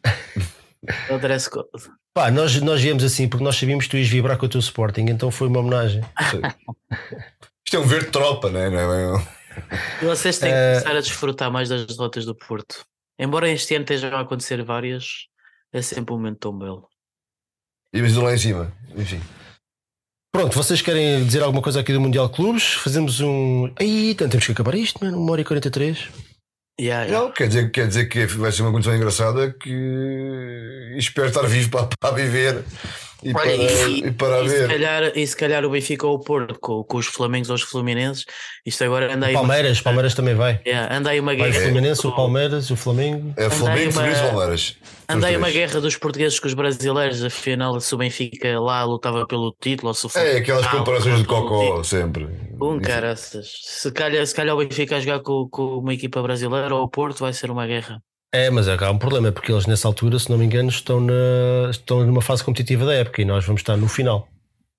O 1.09 1.17
dress 1.17 1.49
code. 1.49 1.67
Pá, 2.13 2.29
nós, 2.31 2.59
nós 2.61 2.81
viemos 2.81 3.03
assim 3.03 3.27
porque 3.27 3.43
nós 3.43 3.55
sabíamos 3.57 3.85
que 3.85 3.91
tu 3.91 3.97
ias 3.97 4.07
vibrar 4.07 4.37
com 4.37 4.45
o 4.45 4.49
teu 4.49 4.59
Sporting, 4.59 5.05
então 5.09 5.31
foi 5.31 5.47
uma 5.47 5.59
homenagem. 5.59 6.01
Isto 7.65 7.75
é 7.75 7.79
um 7.79 7.83
verde 7.87 8.11
tropa, 8.11 8.49
né? 8.49 8.69
não 8.69 8.93
é? 9.17 9.38
E 10.01 10.05
vocês 10.05 10.37
têm 10.37 10.49
que 10.49 10.55
Eh, 10.55 10.73
começar 10.73 10.97
a 10.97 11.01
desfrutar 11.01 11.51
mais 11.51 11.69
das 11.69 11.85
derrotas 11.85 12.25
do 12.25 12.35
Porto. 12.35 12.83
Embora 13.17 13.49
este 13.49 13.75
ano 13.75 13.83
estejam 13.83 14.15
a 14.15 14.21
acontecer 14.21 14.63
várias, 14.63 15.27
é 15.73 15.81
sempre 15.81 16.13
um 16.13 16.17
momento 16.17 16.39
tão 16.39 16.57
belo. 16.57 16.87
E 17.93 18.01
mas 18.01 18.15
lá 18.15 18.33
em 18.33 18.37
cima, 18.37 18.71
enfim. 18.95 19.21
Pronto, 20.31 20.55
vocês 20.55 20.81
querem 20.81 21.25
dizer 21.25 21.41
alguma 21.41 21.61
coisa 21.61 21.79
aqui 21.79 21.91
do 21.91 21.99
Mundial 21.99 22.27
de 22.29 22.35
Clubes? 22.35 22.73
Fazemos 22.75 23.19
um. 23.19 23.73
Aí, 23.79 24.11
então 24.11 24.29
temos 24.29 24.45
que 24.45 24.51
acabar 24.51 24.75
isto, 24.75 25.03
mano. 25.03 25.17
1 25.17 25.29
hora 25.31 25.41
e 25.41 25.43
43. 25.43 26.07
Yeah, 26.79 27.05
yeah. 27.05 27.25
Não, 27.25 27.31
quer 27.33 27.47
dizer, 27.47 27.71
quer 27.71 27.87
dizer 27.87 28.05
que 28.05 28.25
vai 28.25 28.51
ser 28.51 28.61
uma 28.61 28.71
condição 28.71 28.95
engraçada 28.95 29.51
que 29.51 30.95
espero 30.97 31.27
estar 31.27 31.41
vivo 31.45 31.69
para, 31.71 31.89
para 31.99 32.15
viver 32.15 32.63
e 33.23 33.33
para, 33.33 33.41
Olha, 33.49 33.53
e, 33.89 34.11
para 34.11 34.41
e 34.43 34.49
se 34.49 34.55
ver. 34.59 34.67
calhar, 34.69 35.11
e 35.15 35.27
se 35.27 35.35
calhar 35.35 35.65
o 35.65 35.69
Benfica 35.69 36.07
ou 36.07 36.15
o 36.15 36.19
Porto, 36.19 36.57
com, 36.59 36.83
com 36.83 36.97
os 36.97 37.05
Flamengos 37.07 37.49
ou 37.49 37.55
os 37.55 37.61
Fluminenses, 37.63 38.25
isto 38.65 38.83
agora 38.83 39.13
anda 39.13 39.25
aí, 39.27 39.33
uma, 39.35 39.41
Palmeiras, 39.41 39.81
Palmeiras 39.81 40.13
também 40.13 40.35
vai. 40.35 40.61
yeah, 40.65 40.95
anda 40.95 41.09
aí 41.09 41.19
uma 41.19 41.35
Vai 41.35 41.49
o 41.49 41.51
guerra. 41.51 41.65
Fluminense, 41.65 42.07
o 42.07 42.11
Palmeiras, 42.15 42.69
o 42.71 42.75
Flamengo. 42.75 43.33
É 43.37 43.49
Flamengo, 43.49 43.79
Andei 43.79 43.91
Fluminense 43.91 44.19
e 44.19 44.23
uma- 44.23 44.29
Palmeiras. 44.31 44.77
Anda 45.11 45.27
aí 45.27 45.33
Os 45.35 45.39
uma 45.41 45.49
guerra 45.49 45.81
dos 45.81 45.97
portugueses 45.97 46.39
com 46.39 46.47
os 46.47 46.53
brasileiros, 46.53 47.23
afinal, 47.23 47.79
se 47.81 47.95
o 47.95 47.97
Benfica 47.97 48.59
lá 48.59 48.83
lutava 48.83 49.25
pelo 49.25 49.55
título 49.59 49.87
ou 49.87 49.93
se 49.95 50.05
o 50.05 50.11
É 50.15 50.37
aquelas 50.37 50.63
lá 50.65 50.71
comparações 50.71 51.17
de 51.19 51.25
cocó, 51.25 51.81
sempre. 51.83 52.27
Um 52.61 52.79
caraças. 52.79 53.51
Se 53.63 53.91
calhar, 53.91 54.25
se 54.27 54.35
calhar 54.35 54.55
o 54.55 54.59
Benfica 54.59 54.97
a 54.97 54.99
jogar 54.99 55.19
com, 55.21 55.47
com 55.49 55.79
uma 55.79 55.93
equipa 55.93 56.21
brasileira 56.21 56.75
ou 56.75 56.83
o 56.83 56.89
Porto 56.89 57.19
vai 57.21 57.33
ser 57.33 57.49
uma 57.49 57.65
guerra. 57.65 57.99
É, 58.31 58.49
mas 58.49 58.67
é 58.67 58.77
que 58.77 58.83
há 58.83 58.91
um 58.91 58.97
problema, 58.97 59.31
porque 59.31 59.51
eles 59.51 59.65
nessa 59.65 59.87
altura, 59.87 60.19
se 60.19 60.29
não 60.29 60.37
me 60.37 60.45
engano, 60.45 60.69
estão, 60.69 60.99
na, 61.01 61.13
estão 61.71 62.05
numa 62.05 62.21
fase 62.21 62.43
competitiva 62.43 62.85
da 62.85 62.93
época 62.93 63.21
e 63.21 63.25
nós 63.25 63.43
vamos 63.45 63.61
estar 63.61 63.75
no 63.75 63.87
final. 63.87 64.27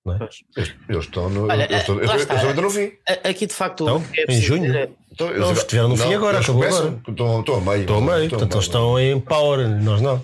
Pois. 0.04 0.18
Eles, 0.56 0.74
eles 0.88 1.04
estão 1.04 1.28
no. 1.28 1.44
Olha, 1.48 1.64
eles 1.64 1.80
estão, 1.80 1.96
lá 1.96 2.02
eles, 2.02 2.22
está. 2.22 2.34
eles 2.34 2.46
ainda 2.46 2.62
no 2.62 2.70
fim. 2.70 2.92
A- 3.08 3.28
Aqui 3.28 3.46
de 3.46 3.52
facto 3.52 3.82
Então, 3.84 4.04
é 4.16 4.32
em 4.32 4.40
junho? 4.40 4.62
dizer 4.62 4.76
é- 4.78 4.90
Então, 5.12 5.28
Eles 5.30 5.58
estiveram 5.58 5.88
no 5.88 5.96
fim 5.96 6.14
agora, 6.14 6.38
acabou 6.38 6.62
começam, 6.62 7.00
Estão, 7.06 7.40
estão 7.40 7.54
a 7.56 7.60
meio. 7.60 7.80
Estão 7.80 7.96
a 7.98 8.00
meio, 8.00 8.30
portanto 8.30 8.52
eles 8.54 8.64
estão 8.64 8.98
em 8.98 9.20
power, 9.20 9.68
nós 9.82 10.00
não. 10.00 10.22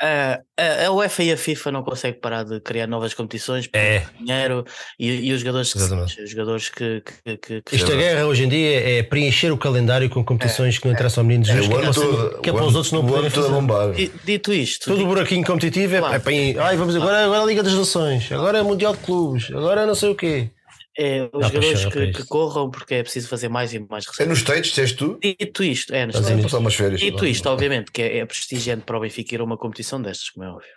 A, 0.00 0.40
a, 0.58 0.86
a 0.86 0.92
UEFA 0.92 1.22
e 1.22 1.32
a 1.32 1.36
FIFA 1.36 1.70
não 1.72 1.82
conseguem 1.82 2.18
parar 2.20 2.44
de 2.44 2.60
criar 2.60 2.86
novas 2.86 3.14
competições 3.14 3.66
por 3.66 3.78
É. 3.78 4.04
dinheiro 4.18 4.64
e, 4.98 5.28
e 5.28 5.32
os 5.32 5.40
jogadores 5.40 5.72
que, 5.72 5.78
Exatamente. 5.78 6.20
os 6.22 6.30
jogadores 6.30 6.68
que, 6.68 7.02
que, 7.24 7.36
que, 7.36 7.62
que- 7.62 7.76
Isto 7.76 7.92
a 7.92 7.96
guerra 7.96 8.26
hoje 8.26 8.44
em 8.44 8.48
dia 8.48 8.98
é 8.98 9.02
preencher 9.02 9.50
o 9.52 9.56
calendário 9.58 10.08
com 10.10 10.24
competições 10.24 10.78
que 10.78 10.86
não 10.86 10.92
interessam 10.92 11.22
ao 11.22 11.26
menino 11.28 11.44
É, 11.50 11.54
Jesus, 11.54 11.66
o 11.66 11.70
que 11.70 11.76
é 11.76 11.82
ano 11.84 11.94
para, 11.94 12.02
todo. 12.02 12.40
que 12.42 12.48
é 12.48 12.52
o 12.52 12.54
para 12.54 12.62
ano- 12.62 12.70
os 12.70 12.74
outros 12.76 12.92
não 12.92 13.04
poderem 13.06 13.26
a 13.28 13.30
fazer. 13.30 13.48
bombar. 13.50 13.88
Dito 14.24 14.52
isto, 14.52 14.86
Todo 14.90 15.04
o 15.04 15.06
buraquinho 15.06 15.44
competitivo 15.44 15.94
é, 15.96 15.98
Claro. 15.98 16.14
é 16.14 16.18
para 16.18 16.32
ir, 16.32 16.58
ai, 16.58 16.76
vamos 16.76 16.96
agora, 16.96 17.24
agora 17.24 17.42
a 17.42 17.46
Liga 17.46 17.62
das 17.62 17.74
Nações, 17.74 18.30
agora 18.32 18.58
é 18.58 18.62
Mundial 18.62 18.92
de 18.94 19.00
Clubes, 19.00 19.50
agora 19.50 19.86
não 19.86 19.94
sei 19.94 20.10
o 20.10 20.14
quê. 20.14 20.50
É, 20.98 21.22
os 21.32 21.46
jogadores 21.46 21.84
que, 21.86 22.04
isso. 22.04 22.12
que 22.22 22.26
corram 22.28 22.70
porque 22.70 22.94
é 22.96 23.02
preciso 23.02 23.28
fazer 23.28 23.48
mais 23.48 23.72
e 23.72 23.78
mais 23.78 24.04
É 24.06 24.10
receitas. 24.10 24.28
nos 24.28 24.38
States, 24.40 24.70
disseste 24.70 24.96
tu? 24.96 25.18
Dito 25.22 25.64
isto, 25.64 25.94
é, 25.94 26.06
nos 26.06 26.14
Estados 26.14 26.14
Vamos 26.14 26.30
Unidos. 26.30 26.44
passar 26.50 26.58
umas 26.60 26.74
férias. 26.74 27.00
Dito 27.00 27.26
isto, 27.26 27.46
obviamente, 27.48 27.90
que 27.90 28.02
é, 28.02 28.18
é 28.18 28.26
prestigiante 28.26 28.84
para 28.84 28.96
o 28.96 29.00
Benfica 29.00 29.34
ir 29.34 29.40
a 29.40 29.44
uma 29.44 29.56
competição 29.56 30.00
destas, 30.02 30.30
como 30.30 30.44
é 30.46 30.50
óbvio. 30.50 30.68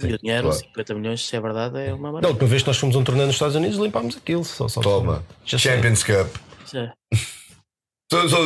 Sim, 0.00 0.08
e 0.10 0.14
o 0.14 0.18
dinheiro, 0.18 0.42
claro. 0.48 0.58
50 0.60 0.94
milhões, 0.94 1.26
se 1.26 1.34
é 1.36 1.40
verdade, 1.40 1.78
é 1.78 1.92
uma 1.92 2.08
Da 2.08 2.12
maravilha. 2.12 2.28
última 2.30 2.48
vez 2.48 2.62
que 2.62 2.68
nós 2.68 2.76
fomos 2.78 2.94
a 2.94 2.98
um 3.00 3.04
torneio 3.04 3.26
nos 3.26 3.34
Estados 3.36 3.56
Unidos, 3.56 3.78
limpámos 3.78 4.16
aquilo. 4.16 4.44
Só, 4.44 4.68
só 4.68 4.80
Toma. 4.80 5.24
Já 5.44 5.58
sei. 5.58 5.72
Champions 5.74 6.04
Cup. 6.04 6.36
É. 6.74 6.92
Só, 8.10 8.26
só, 8.26 8.38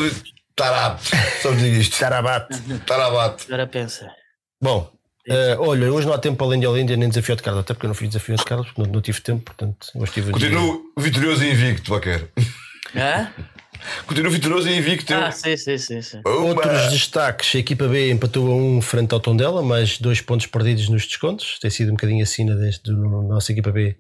tarap. 0.57 1.01
Só 1.41 1.53
digo 1.53 1.77
isto. 1.77 1.97
Tarabate. 1.99 2.59
Tarabate. 2.85 3.45
Agora 3.47 3.67
pensa. 3.69 4.13
Bom, 4.61 4.91
eh, 5.29 5.57
olha, 5.59 5.93
hoje 5.93 6.07
não 6.07 6.15
há 6.15 6.19
tempo 6.19 6.37
para 6.37 6.47
além 6.47 6.61
de 6.61 6.67
Olíndia 6.67 6.97
nem 6.97 7.09
desafio 7.09 7.37
de 7.37 7.43
Carlos, 7.43 7.61
até 7.63 7.75
porque 7.75 7.87
eu 7.87 7.89
não 7.89 7.95
fiz 7.95 8.09
desafio 8.09 8.37
de 8.37 8.45
Carlos, 8.45 8.67
porque 8.69 8.83
não, 8.83 8.91
não 8.95 9.01
tive 9.01 9.21
tempo, 9.21 9.43
portanto, 9.45 9.87
hoje 9.95 10.13
tive 10.13 10.31
o 10.33 10.39
dia- 10.39 10.49
Continuo 10.51 10.83
vitorioso 10.99 11.45
e 11.45 11.51
invicto, 11.53 11.91
Baquer. 11.91 12.29
Hã? 12.97 13.31
Continuo 14.07 14.31
vitorioso 14.31 14.69
e 14.69 14.77
invicto. 14.79 15.13
Ah, 15.13 15.33
sim, 15.33 15.57
sim, 15.57 15.77
sim. 15.77 16.01
sim. 16.03 16.21
Outros 16.25 16.93
destaques, 16.93 17.55
a 17.57 17.59
equipa 17.59 17.89
B 17.89 18.13
empatou 18.13 18.47
a 18.53 18.55
um 18.55 18.81
frente 18.81 19.13
ao 19.13 19.19
Tondela, 19.19 19.61
mais 19.63 19.99
dois 19.99 20.21
pontos 20.21 20.47
perdidos 20.47 20.89
nos 20.89 21.05
descontos. 21.05 21.59
Tem 21.59 21.69
sido 21.71 21.89
um 21.89 21.95
bocadinho 21.95 22.23
assim 22.23 22.45
na 22.45 22.55
deste, 22.55 22.85
do, 22.85 22.97
nossa 23.23 23.51
equipa 23.51 23.73
B, 23.73 23.97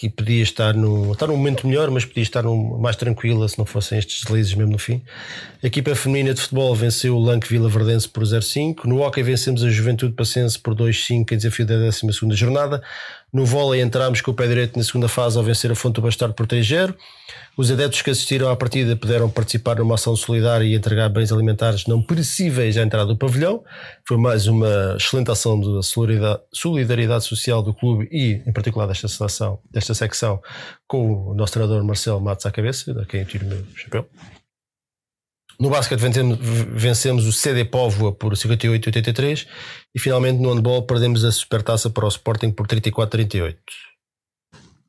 que 0.00 0.08
podia 0.08 0.42
estar 0.42 0.72
num, 0.72 1.12
estar 1.12 1.26
num 1.26 1.36
momento 1.36 1.66
melhor, 1.66 1.90
mas 1.90 2.06
podia 2.06 2.22
estar 2.22 2.42
num, 2.42 2.78
mais 2.78 2.96
tranquila 2.96 3.46
se 3.46 3.58
não 3.58 3.66
fossem 3.66 3.98
estes 3.98 4.22
deslizes 4.22 4.54
mesmo 4.54 4.72
no 4.72 4.78
fim. 4.78 5.02
A 5.62 5.66
equipa 5.66 5.94
feminina 5.94 6.32
de 6.32 6.40
futebol 6.40 6.74
venceu 6.74 7.14
o 7.14 7.22
Lanque 7.22 7.46
Vila 7.46 7.68
Verdense 7.68 8.08
por 8.08 8.22
0-5. 8.22 8.86
No 8.86 9.02
hockey 9.02 9.22
vencemos 9.22 9.62
a 9.62 9.68
Juventude 9.68 10.14
Pacense 10.14 10.58
por 10.58 10.74
2-5 10.74 11.32
em 11.32 11.36
desafio 11.36 11.66
da 11.66 11.76
12 11.76 12.06
jornada. 12.32 12.82
No 13.30 13.44
vôlei 13.44 13.82
entramos 13.82 14.22
com 14.22 14.30
o 14.30 14.34
pé 14.34 14.48
direito 14.48 14.78
na 14.78 14.82
segunda 14.82 15.06
fase 15.06 15.36
ao 15.36 15.44
vencer 15.44 15.70
a 15.70 15.74
Fonte 15.74 15.96
do 15.96 16.00
Bastardo 16.00 16.32
por 16.32 16.46
3-0. 16.46 16.94
Os 17.60 17.70
adeptos 17.70 18.00
que 18.00 18.08
assistiram 18.08 18.48
à 18.48 18.56
partida 18.56 18.96
puderam 18.96 19.28
participar 19.28 19.76
numa 19.76 19.96
ação 19.96 20.16
solidária 20.16 20.64
e 20.64 20.74
entregar 20.74 21.10
bens 21.10 21.30
alimentares 21.30 21.84
não 21.86 22.02
perecíveis 22.02 22.78
à 22.78 22.82
entrada 22.82 23.04
do 23.04 23.18
pavilhão. 23.18 23.62
Foi 24.08 24.16
mais 24.16 24.46
uma 24.46 24.96
excelente 24.96 25.30
ação 25.30 25.60
de 25.60 25.78
solidariedade, 26.54 27.24
social 27.24 27.62
do 27.62 27.74
clube 27.74 28.08
e, 28.10 28.42
em 28.46 28.52
particular, 28.54 28.86
desta 28.86 29.08
seleção, 29.08 29.60
desta 29.70 29.92
secção, 29.92 30.40
com 30.88 31.32
o 31.32 31.34
nosso 31.34 31.52
treinador 31.52 31.84
Marcelo 31.84 32.18
Matos 32.18 32.46
à 32.46 32.50
cabeça, 32.50 32.98
a 32.98 33.04
quem 33.04 33.20
eu 33.20 33.26
tiro 33.26 33.44
o 33.44 33.48
meu 33.50 33.62
chapéu. 33.76 34.08
No 35.60 35.68
basquete 35.68 36.00
vencemos 36.00 37.26
o 37.26 37.32
CD 37.34 37.66
Póvoa 37.66 38.10
por 38.10 38.32
58-83 38.32 39.46
e 39.94 40.00
finalmente 40.00 40.40
no 40.40 40.54
handball 40.54 40.86
perdemos 40.86 41.26
a 41.26 41.30
supertaça 41.30 41.90
para 41.90 42.06
o 42.06 42.08
Sporting 42.08 42.52
por 42.52 42.66
34-38. 42.66 43.58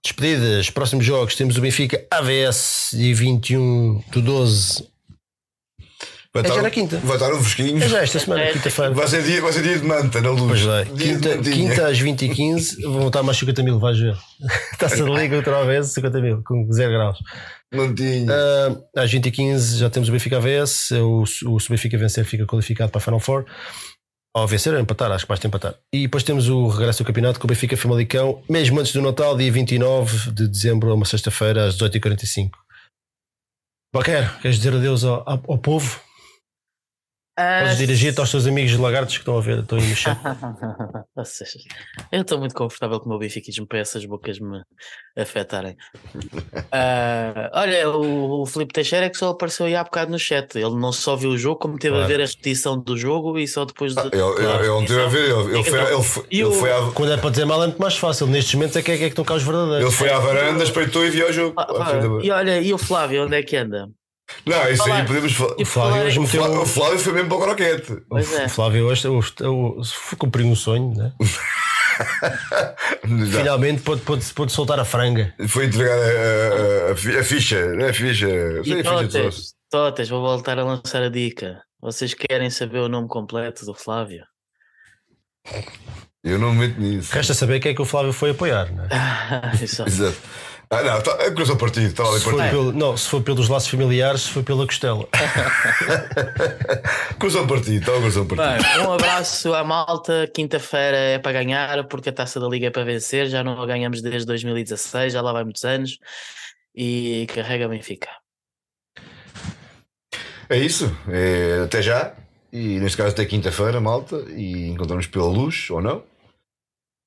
Despedidas, 0.04 0.70
próximos 0.70 1.06
jogos 1.06 1.36
temos 1.36 1.58
o 1.58 1.62
Benfica 1.62 2.04
AVS 2.10 2.90
dia 2.94 3.14
21 3.16 4.04
do 4.12 4.22
12 4.22 4.90
Vai 6.34 6.44
É 6.44 6.48
já 6.48 6.50
estar- 6.54 6.64
na 6.64 6.70
quinta. 6.70 6.98
Vai 7.04 7.18
estar 7.18 7.34
um 7.34 7.44
fresquinho. 7.44 7.84
É 7.84 7.90
já 7.90 8.02
esta 8.02 8.18
semana, 8.18 8.42
É, 8.42 8.54
quinta-feira. 8.54 8.94
Vai 8.94 9.06
ser, 9.06 9.22
dia, 9.22 9.42
vai 9.42 9.52
ser 9.52 9.64
dia 9.64 9.78
de 9.78 9.86
manta 9.86 10.22
na 10.22 10.30
luz. 10.30 10.64
Pois 10.64 10.66
é. 10.66 10.86
De 10.86 11.04
Quinta, 11.04 11.38
quinta 11.40 11.88
às 11.90 12.00
20 12.00 12.22
e 12.26 12.30
15 12.30 12.82
vão 12.84 13.08
estar 13.08 13.22
mais 13.22 13.38
50 13.38 13.62
mil, 13.62 13.78
vais 13.80 14.00
ver. 14.00 14.16
Está-se 14.72 15.04
de 15.04 15.10
liga 15.12 15.36
outra 15.36 15.66
vez, 15.66 15.88
50 15.88 16.22
mil, 16.22 16.42
com 16.42 16.66
0 16.72 16.90
graus. 16.94 17.18
Mantinha. 17.74 18.28
Ah, 18.32 19.02
às 19.04 19.12
20 19.12 19.26
e 19.26 19.32
15 19.32 19.78
já 19.78 19.90
temos 19.90 20.08
o 20.08 20.12
Benfica 20.14 20.38
AVS. 20.38 20.92
O, 20.92 21.24
o, 21.24 21.26
se 21.28 21.46
o 21.46 21.70
Benfica 21.70 21.98
vencer, 21.98 22.24
fica 22.24 22.46
qualificado 22.46 22.90
para 22.94 23.00
a 23.00 23.04
Final 23.04 23.20
Four. 23.20 23.44
Ao 24.34 24.48
vencer, 24.48 24.74
ou 24.74 24.80
empatar, 24.80 25.12
acho 25.12 25.26
que 25.26 25.30
basta 25.30 25.46
empatar. 25.46 25.76
E 25.94 26.04
depois 26.04 26.24
temos 26.24 26.48
o 26.48 26.68
regresso 26.70 27.04
do 27.04 27.08
campeonato 27.08 27.40
com 27.40 27.46
o 27.46 27.50
Benfica 27.50 27.76
Famalicão, 27.76 28.42
mesmo 28.50 28.80
antes 28.80 28.94
do 28.94 29.02
Natal, 29.02 29.38
dia 29.38 29.52
29 29.52 30.32
de 30.32 30.48
dezembro, 30.48 30.94
uma 30.94 31.06
sexta-feira, 31.06 31.68
às 31.68 31.78
18h45. 31.78 32.52
Baquer, 33.94 34.40
queres 34.42 34.56
dizer 34.56 34.74
adeus 34.74 35.04
ao, 35.04 35.24
ao 35.28 35.58
povo? 35.58 36.00
Ah, 37.42 37.60
Podes 37.64 37.78
dirigir-te 37.78 38.20
aos 38.20 38.30
teus 38.32 38.46
amigos 38.48 38.78
lagartos 38.78 39.16
que 39.16 39.22
estão 39.22 39.38
a 39.38 39.42
ver, 39.42 39.60
estão 39.60 39.78
aí 39.78 39.88
no 39.88 39.96
chat. 39.96 40.18
Eu 42.12 42.22
estou 42.22 42.40
muito 42.40 42.54
confortável 42.56 43.00
com 43.00 43.06
o 43.08 43.10
meu 43.10 43.20
bifiquismo 43.20 43.66
para 43.68 43.80
essas 43.80 44.06
bocas 44.06 44.40
me 44.40 44.62
afetarem. 45.18 45.76
Ah, 46.74 47.50
olha, 47.54 47.90
o, 47.90 48.42
o 48.44 48.46
Filipe 48.46 48.74
Teixeira 48.74 49.06
é 49.06 49.10
que 49.10 49.18
só 49.18 49.30
apareceu 49.32 49.66
aí 49.66 49.76
há 49.76 49.84
bocado 49.84 50.10
no 50.12 50.18
chat. 50.20 50.56
Ele 50.58 50.76
não 50.76 50.92
só 50.94 51.16
viu 51.18 51.32
o 51.32 51.38
jogo, 51.38 51.60
como 51.60 51.78
teve 51.78 51.92
Claro. 51.96 52.06
a 52.06 52.08
ver 52.08 52.22
a 52.24 52.26
repetição 52.26 52.80
do 52.80 52.96
jogo 52.98 53.38
e 53.38 53.46
só 53.48 53.66
depois 53.66 53.94
de. 53.94 54.02
Eu, 54.18 54.38
eu, 54.38 54.50
eu 54.64 54.76
não 54.80 54.86
tive 54.86 55.02
a 55.02 55.08
ver, 55.08 55.30
ele, 55.32 55.56
ele, 55.56 55.64
foi, 55.64 55.80
ele, 55.94 56.04
foi, 56.04 56.26
ele, 56.32 56.44
o- 56.46 56.52
foi 56.54 56.72
à, 56.72 56.92
Quando 56.94 57.12
é 57.12 57.18
para 57.18 57.30
dizer 57.30 57.46
mal 57.46 57.62
é 57.64 57.68
muito 57.68 57.82
mais 57.82 57.98
fácil. 57.98 58.26
Nestes 58.28 58.54
momentos 58.56 58.78
é 58.78 58.82
que 58.82 58.92
é 58.92 58.98
que, 58.98 59.04
é 59.04 59.08
que 59.08 59.12
estão 59.12 59.26
cá 59.26 59.34
os 59.34 59.44
verdadeiros. 59.44 59.82
ele 59.88 59.92
foi 59.92 60.10
à 60.10 60.20
varanda, 60.20 60.64
espreitou 60.64 61.06
e 61.06 61.10
viu 61.10 61.28
o 61.30 61.34
jogo. 61.34 61.54
Ah, 61.58 61.66
pá, 61.66 61.92
e 62.24 62.32
olha, 62.32 62.62
e 62.62 62.74
o 62.74 62.78
Flávio, 62.78 63.26
onde 63.26 63.36
é 63.36 63.44
que 63.44 63.58
anda? 63.58 63.90
Não, 64.46 64.70
isso 64.70 64.84
aí 64.92 65.06
podemos 65.06 65.34
falar. 65.34 65.56
O 65.60 65.66
Flávio. 65.66 66.28
Flávio, 66.28 66.62
o 66.62 66.66
Flávio 66.66 67.00
foi 67.00 67.14
mesmo 67.14 67.30
para 67.30 67.38
o 67.38 67.42
croquete. 67.42 67.92
É. 68.40 68.46
O 68.46 68.50
Flávio 68.50 68.86
hoje 68.88 69.08
o, 69.08 69.20
o, 69.20 69.84
foi 69.84 70.18
cumprir 70.18 70.46
um 70.46 70.56
sonho, 70.56 70.94
né? 70.96 71.14
Finalmente 73.32 73.82
pôde, 73.82 74.02
pôde, 74.02 74.26
pôde 74.34 74.52
soltar 74.52 74.80
a 74.80 74.86
franga. 74.86 75.34
Foi 75.48 75.66
entregar 75.66 75.98
a, 75.98 76.90
a- 76.90 76.92
a 76.92 76.96
fi- 76.96 77.18
a 77.18 77.24
ficha, 77.24 77.66
não 77.76 77.86
é 77.86 77.90
a 77.90 77.94
ficha. 77.94 78.28
Sei 78.28 78.74
E 78.74 78.80
a 78.80 78.84
ficha 78.84 78.84
de 78.84 78.84
sócio. 78.84 79.10
Totes, 79.22 79.54
Totes, 79.70 80.10
vou 80.10 80.22
voltar 80.22 80.58
a 80.60 80.64
lançar 80.64 81.04
a 81.04 81.10
dica. 81.10 81.62
Vocês 81.82 82.14
querem 82.14 82.50
saber 82.50 82.80
o 82.80 82.90
nome 82.90 83.08
completo 83.08 83.66
do 83.66 83.74
Flávio? 83.74 84.24
Eu 86.24 86.38
não 86.38 86.54
me 86.54 86.68
meto 86.68 86.80
nisso. 86.80 87.12
Resta 87.14 87.34
saber 87.34 87.60
quem 87.60 87.72
é 87.72 87.76
que 87.76 87.82
o 87.82 87.86
Flávio 87.86 88.14
foi 88.14 88.30
apoiar, 88.32 88.72
né? 88.72 88.88
Isso. 89.62 89.84
Exato. 89.84 90.18
Ah, 90.74 90.84
não, 90.84 91.02
tá, 91.02 91.18
é 91.20 91.30
coração 91.32 91.58
partido, 91.58 91.88
estava 91.88 92.08
ali 92.12 92.20
Se 92.20 92.24
for, 92.24 92.38
partido. 92.38 92.58
pelo, 92.58 92.72
não, 92.72 92.96
se 92.96 93.10
for 93.10 93.22
pelos 93.22 93.50
laços 93.50 93.70
familiares, 93.70 94.22
se 94.22 94.30
foi 94.30 94.42
pela 94.42 94.66
costela. 94.66 95.06
Coração 97.20 97.46
partido, 97.46 97.80
estava 97.80 98.00
coração 98.00 98.26
partido. 98.26 98.64
Bem, 98.64 98.88
um 98.88 98.94
abraço 98.94 99.54
à 99.54 99.66
malta. 99.66 100.32
Quinta-feira 100.34 100.96
é 100.96 101.20
para 101.20 101.34
ganhar, 101.34 101.84
porque 101.90 102.08
a 102.08 102.14
taça 102.14 102.40
da 102.40 102.48
Liga 102.48 102.68
é 102.68 102.70
para 102.70 102.86
vencer. 102.86 103.28
Já 103.28 103.44
não 103.44 103.62
a 103.62 103.66
ganhamos 103.66 104.02
desde 104.02 104.26
2016, 104.26 105.12
já 105.12 105.22
lá 105.22 105.34
vai 105.34 105.44
muitos 105.44 105.66
anos. 105.66 106.00
E 106.74 107.28
carrega 107.36 107.68
Benfica. 107.68 108.08
É 110.50 110.58
isso, 110.58 110.90
é, 111.10 111.64
até 111.66 111.82
já. 111.82 112.14
E 112.52 112.80
neste 112.80 112.96
caso 112.96 113.10
até 113.10 113.26
quinta-feira, 113.26 113.82
malta. 113.82 114.24
E 114.30 114.70
encontramos 114.70 115.06
pela 115.06 115.26
luz, 115.26 115.70
ou 115.70 115.82
não. 115.82 116.02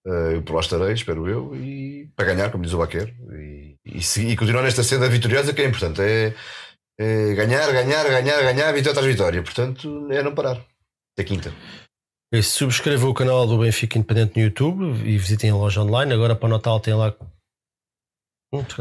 Eh, 0.06 0.34
Eu 0.34 0.42
por 0.42 0.54
lá 0.54 0.60
estarei, 0.60 0.92
espero 0.92 1.28
eu. 1.28 1.54
E 1.56 2.08
para 2.16 2.26
ganhar, 2.26 2.50
como 2.50 2.64
diz 2.64 2.72
o 2.72 2.78
Baquer. 2.78 3.14
E, 3.32 3.76
e, 3.84 4.20
e 4.20 4.36
continuar 4.36 4.62
nesta 4.62 4.82
cena 4.82 5.08
vitoriosa, 5.08 5.52
que 5.52 5.62
é 5.62 5.66
importante. 5.66 6.00
É, 6.00 6.34
é 6.98 7.34
ganhar, 7.34 7.70
ganhar, 7.72 8.04
ganhar, 8.04 8.42
ganhar, 8.42 8.72
vitória 8.72 9.02
vitória. 9.02 9.42
Portanto, 9.42 10.08
é 10.10 10.22
não 10.22 10.34
parar. 10.34 10.64
Até 11.16 11.24
quinta. 11.24 11.52
E 12.32 12.42
subscrevam 12.42 13.10
o 13.10 13.14
canal 13.14 13.46
do 13.46 13.58
Benfica 13.58 13.96
Independente 13.96 14.36
no 14.36 14.42
YouTube 14.42 14.84
e 15.08 15.16
visitem 15.16 15.50
a 15.50 15.56
loja 15.56 15.82
online. 15.82 16.12
Agora 16.12 16.34
para 16.34 16.46
o 16.46 16.50
Natal 16.50 16.80
tem 16.80 16.94
lá. 16.94 17.14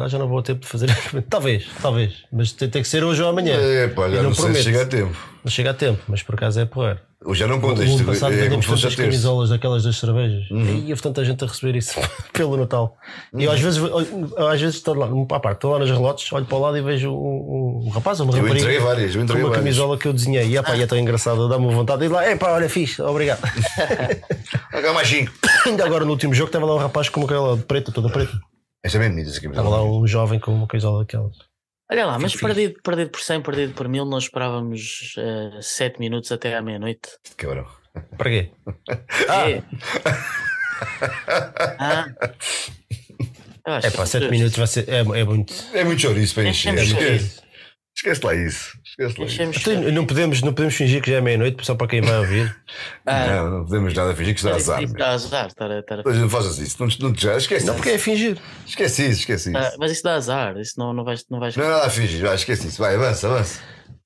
Já 0.08 0.18
não 0.20 0.28
vou 0.28 0.42
ter 0.42 0.56
de 0.56 0.68
fazer. 0.68 0.90
talvez, 1.30 1.66
talvez. 1.82 2.14
Mas 2.32 2.52
tem, 2.52 2.70
tem 2.70 2.82
que 2.82 2.88
ser 2.88 3.04
hoje 3.04 3.22
ou 3.24 3.30
amanhã. 3.30 3.56
É, 3.56 3.88
pá, 3.88 4.10
já 4.10 4.18
Eu 4.18 4.24
não, 4.24 4.30
não 4.30 4.36
sei 4.36 4.54
se 4.56 4.64
chega 4.64 4.82
a 4.82 4.86
tempo. 4.86 5.18
Não 5.44 5.52
chega 5.52 5.70
a 5.72 5.74
tempo, 5.74 6.02
mas 6.08 6.22
por 6.24 6.36
acaso 6.36 6.60
é 6.60 6.66
porra. 6.66 7.02
Hoje 7.26 7.40
já 7.40 7.48
não 7.48 7.56
No 7.56 7.62
conta 7.62 7.86
isto. 7.86 7.96
ano 8.00 8.06
passado 8.06 8.34
É, 8.34 8.36
vendemos 8.36 8.66
tantas 8.66 8.96
camisolas 8.96 9.50
daquelas 9.50 9.84
das 9.84 9.96
cervejas. 9.98 10.50
Uhum. 10.52 10.84
E 10.86 10.90
houve 10.92 11.02
tanta 11.02 11.24
gente 11.24 11.42
a 11.42 11.48
receber 11.48 11.78
isso 11.78 11.94
pelo 12.34 12.58
Natal. 12.58 12.98
E 13.34 13.46
eu 13.46 13.52
às 13.52 13.62
vezes, 13.62 13.80
eu, 13.80 14.48
às 14.50 14.60
vezes 14.60 14.76
estou 14.76 14.94
lá, 14.94 15.08
à 15.08 15.40
parte, 15.40 15.58
estou 15.60 15.72
lá 15.72 15.80
nos 15.80 15.90
relotes, 15.90 16.30
olho 16.34 16.46
para 16.46 16.58
o 16.58 16.60
lado 16.62 16.78
e 16.78 16.82
vejo 16.82 17.12
um, 17.12 17.86
um 17.86 17.90
rapaz 17.90 18.20
ou 18.20 18.26
uma 18.26 18.34
Eu 18.34 18.42
rapariga 18.42 18.66
entreguei 18.66 18.86
várias, 18.86 19.16
eu 19.16 19.20
com 19.20 19.24
entreguei 19.24 19.44
uma 19.44 19.50
várias. 19.52 19.64
camisola 19.64 19.98
que 19.98 20.06
eu 20.06 20.12
desenhei. 20.12 20.48
E, 20.48 20.58
epá, 20.58 20.76
e 20.76 20.82
é 20.82 20.86
tão 20.86 20.98
engraçado, 20.98 21.48
dá-me 21.48 21.74
vontade 21.74 22.00
de 22.02 22.06
ir 22.08 22.10
lá. 22.10 22.30
Epá, 22.30 22.52
olha, 22.52 22.68
fixe, 22.68 23.02
obrigado. 23.02 23.40
Agora 24.74 24.94
mais 24.94 25.08
5. 25.08 25.32
Ainda 25.66 25.86
agora 25.86 26.04
no 26.04 26.12
último 26.12 26.34
jogo 26.34 26.48
estava 26.50 26.66
lá 26.66 26.76
um 26.76 26.80
rapaz 26.80 27.08
com 27.08 27.22
uma 27.22 27.26
aquela 27.26 27.56
preta, 27.56 27.90
toda 27.92 28.10
preta. 28.10 28.38
Esta 28.84 28.98
é 28.98 29.10
bonita 29.10 29.30
essa 29.30 29.40
Estava 29.48 29.70
lá 29.70 29.84
um 29.84 30.06
jovem 30.06 30.40
com 30.40 30.54
uma 30.54 30.68
camisola 30.68 31.00
daquelas. 31.00 31.38
Olha 31.92 32.06
lá, 32.06 32.20
mas 32.20 32.36
perdido, 32.36 32.82
perdido 32.82 33.10
por 33.12 33.22
100, 33.22 33.42
perdido 33.42 33.74
por 33.74 33.88
1000, 33.88 34.06
nós 34.06 34.24
esperávamos 34.24 35.16
7 35.62 36.00
minutos 36.00 36.32
até 36.32 36.56
à 36.56 36.62
meia-noite. 36.62 37.10
Cabrão. 37.38 37.68
Para 38.18 38.30
quê? 38.30 38.52
Ah, 39.30 39.50
É. 39.50 39.64
Ah. 43.66 43.80
É 43.82 43.90
pá, 43.92 44.04
que 44.04 44.10
7 44.10 44.26
tu- 44.26 44.32
minutos 44.32 44.58
vai 44.58 44.68
ser. 44.68 44.90
É, 44.90 45.00
é 45.00 45.24
muito. 45.24 45.54
É 45.74 45.84
muito 45.86 46.02
chouriço 46.02 46.34
para 46.36 46.50
encher. 46.50 46.74
Enchemos 46.74 46.92
Esquece. 47.02 47.42
Esquece 47.96 48.26
lá 48.26 48.36
isso. 48.36 48.78
Então, 49.00 49.92
não, 49.92 50.06
podemos, 50.06 50.42
não 50.42 50.54
podemos 50.54 50.76
fingir 50.76 51.02
que 51.02 51.10
já 51.10 51.18
é 51.18 51.22
meia-noite 51.22 51.66
só 51.66 51.74
para 51.76 51.88
quem 51.88 52.02
vai 52.02 52.18
ouvir. 52.20 52.56
Ah, 53.06 53.28
Não, 53.28 53.50
não 53.52 53.66
podemos 53.66 53.94
nada 53.94 54.16
fingir 54.16 54.36
que 54.36 54.44
mas 54.46 54.62
isso- 54.62 54.72
azar. 54.72 54.88
dá 54.94 55.10
azar. 55.12 55.48
estar 55.48 55.72
a- 55.72 55.80
estar 55.80 56.00
a- 56.00 56.04
Pois 56.04 56.18
não 56.18 56.30
faças 56.30 56.60
isso. 56.60 56.78
Não, 56.80 56.88
não, 57.10 57.16
já, 57.16 57.36
esquece. 57.38 57.66
Não, 57.66 57.74
porque 57.76 57.90
é 57.90 57.98
fingir. 57.98 58.38
Esquece 58.68 59.04
isso, 59.10 59.20
esquece 59.22 59.50
isso. 59.50 59.58
Ah, 59.58 59.74
mas 59.80 59.92
isso 59.92 60.04
dá 60.04 60.14
azar. 60.16 60.58
Isso 60.60 60.74
não, 60.78 60.94
não 60.94 61.04
vais. 61.04 61.26
Não 61.30 61.40
vais... 61.40 61.56
Não 61.56 61.66
é 61.66 61.70
nada 61.70 61.86
a 61.88 61.90
fingir. 61.90 62.22
Vai, 62.22 62.36
esquece 62.36 62.68
isso. 62.68 62.78
Vai, 62.80 62.96
avança, 62.96 63.28
avança. 63.28 63.60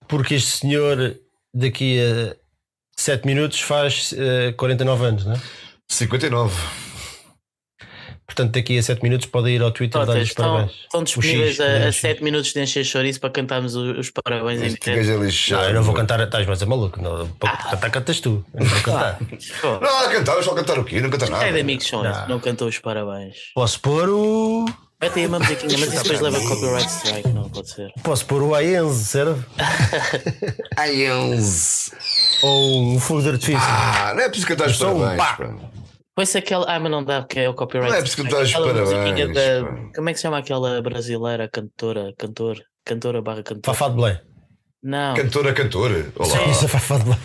Porque 0.07 0.35
este 0.35 0.51
senhor 0.51 1.17
daqui 1.53 1.99
a 1.99 2.35
7 2.95 3.25
minutos 3.25 3.59
faz 3.59 4.13
eh, 4.17 4.53
49 4.53 5.05
anos, 5.05 5.25
não 5.25 5.33
é? 5.33 5.41
59. 5.89 6.55
Portanto, 8.37 8.53
daqui 8.53 8.77
a 8.77 8.83
7 8.83 9.01
minutos 9.01 9.25
pode 9.25 9.49
ir 9.49 9.63
ao 9.63 9.71
Twitter 9.71 10.05
dar-lhe 10.05 10.21
os 10.21 10.27
estão, 10.29 10.45
parabéns. 10.53 10.71
estão 10.83 11.03
disponíveis 11.03 11.55
X, 11.55 11.59
a, 11.59 11.63
a 11.65 11.77
o 11.87 11.91
X. 11.91 11.95
7 12.01 12.23
minutos 12.23 12.53
de 12.53 12.61
encher 12.61 12.85
chouriço 12.85 13.19
para 13.19 13.31
cantarmos 13.31 13.75
os, 13.75 13.97
os 13.97 14.11
parabéns 14.11 14.61
em 14.61 14.77
direto. 14.79 15.51
Não, 15.51 15.63
eu 15.63 15.73
não 15.73 15.81
vou 15.81 15.95
cantar, 15.95 16.19
estás 16.19 16.45
mas 16.45 16.61
é 16.61 16.65
maluco. 16.67 17.01
Não, 17.01 17.27
para 17.39 17.49
Ah. 17.51 17.57
cantar, 17.71 17.89
cantas 17.89 18.19
tu. 18.19 18.45
Eu 18.53 18.59
não 18.59 18.67
vou 18.67 18.81
cantar. 18.83 19.17
Pô, 19.59 19.79
Não, 19.79 20.05
a 20.05 20.09
cantar, 20.09 20.43
só 20.43 20.53
cantar 20.53 20.77
o 20.77 20.83
quê? 20.83 21.01
Não 21.01 21.09
cantar 21.09 21.31
nada. 21.31 21.45
É 21.45 21.51
de 21.51 21.59
amigos 21.61 21.87
são 21.87 22.03
Não. 22.03 22.27
não 22.27 22.39
cantou 22.39 22.67
os 22.67 22.77
parabéns. 22.77 23.35
Posso 23.55 23.79
pôr 23.79 24.07
o. 24.07 24.65
Mete 25.01 25.19
aí 25.19 25.25
uma 25.27 25.39
musiquinha, 25.39 25.77
mas 25.79 25.93
isso 25.93 26.03
depois 26.03 26.21
leva 26.21 26.39
copyright 26.47 26.89
strike, 26.91 27.27
não 27.29 27.49
pode 27.49 27.69
ser. 27.71 27.91
Posso 28.03 28.25
pôr 28.25 28.43
o 28.43 28.53
Aenze, 28.53 29.03
serve? 29.05 29.43
Uns. 31.33 31.91
Ou 32.43 32.93
um 32.93 32.99
fogo 32.99 33.21
de 33.23 33.29
artifício. 33.29 33.59
Ah, 33.61 34.13
não 34.15 34.21
é 34.23 34.27
preciso 34.27 34.47
cantar 34.47 34.67
os 34.67 34.75
Só 34.77 34.93
um 34.93 34.99
parabéns. 34.99 35.17
pá. 35.17 35.76
Pá. 36.17 36.21
Pois 36.21 36.35
aquela. 36.35 36.65
Ah, 36.67 36.79
mas 36.79 36.91
não 36.91 37.03
dá, 37.03 37.21
porque 37.21 37.39
é 37.39 37.49
o 37.49 37.53
copyright. 37.53 37.89
Não 37.89 37.97
é 37.97 37.99
Aquela 37.99 38.73
musiquinha 38.73 39.27
parabéns, 39.27 39.33
da-. 39.33 39.91
Como 39.95 40.09
é 40.09 40.13
que 40.13 40.17
se 40.17 40.23
chama 40.23 40.37
aquela 40.39 40.81
brasileira 40.81 41.47
cantora? 41.47 42.13
Cantor? 42.17 42.57
Cantora 42.83 43.21
barra 43.21 43.43
cantora? 43.43 43.75
Fafá 43.75 43.89
de 43.89 43.95
Belém. 43.95 44.19
Não. 44.83 45.15
Cantora, 45.15 45.53
cantora. 45.53 46.11
Olá. 46.15 46.43
Isso 46.45 46.65
é 46.65 46.67
Fafá 46.67 46.97
de 46.97 47.03
Belém. 47.03 47.19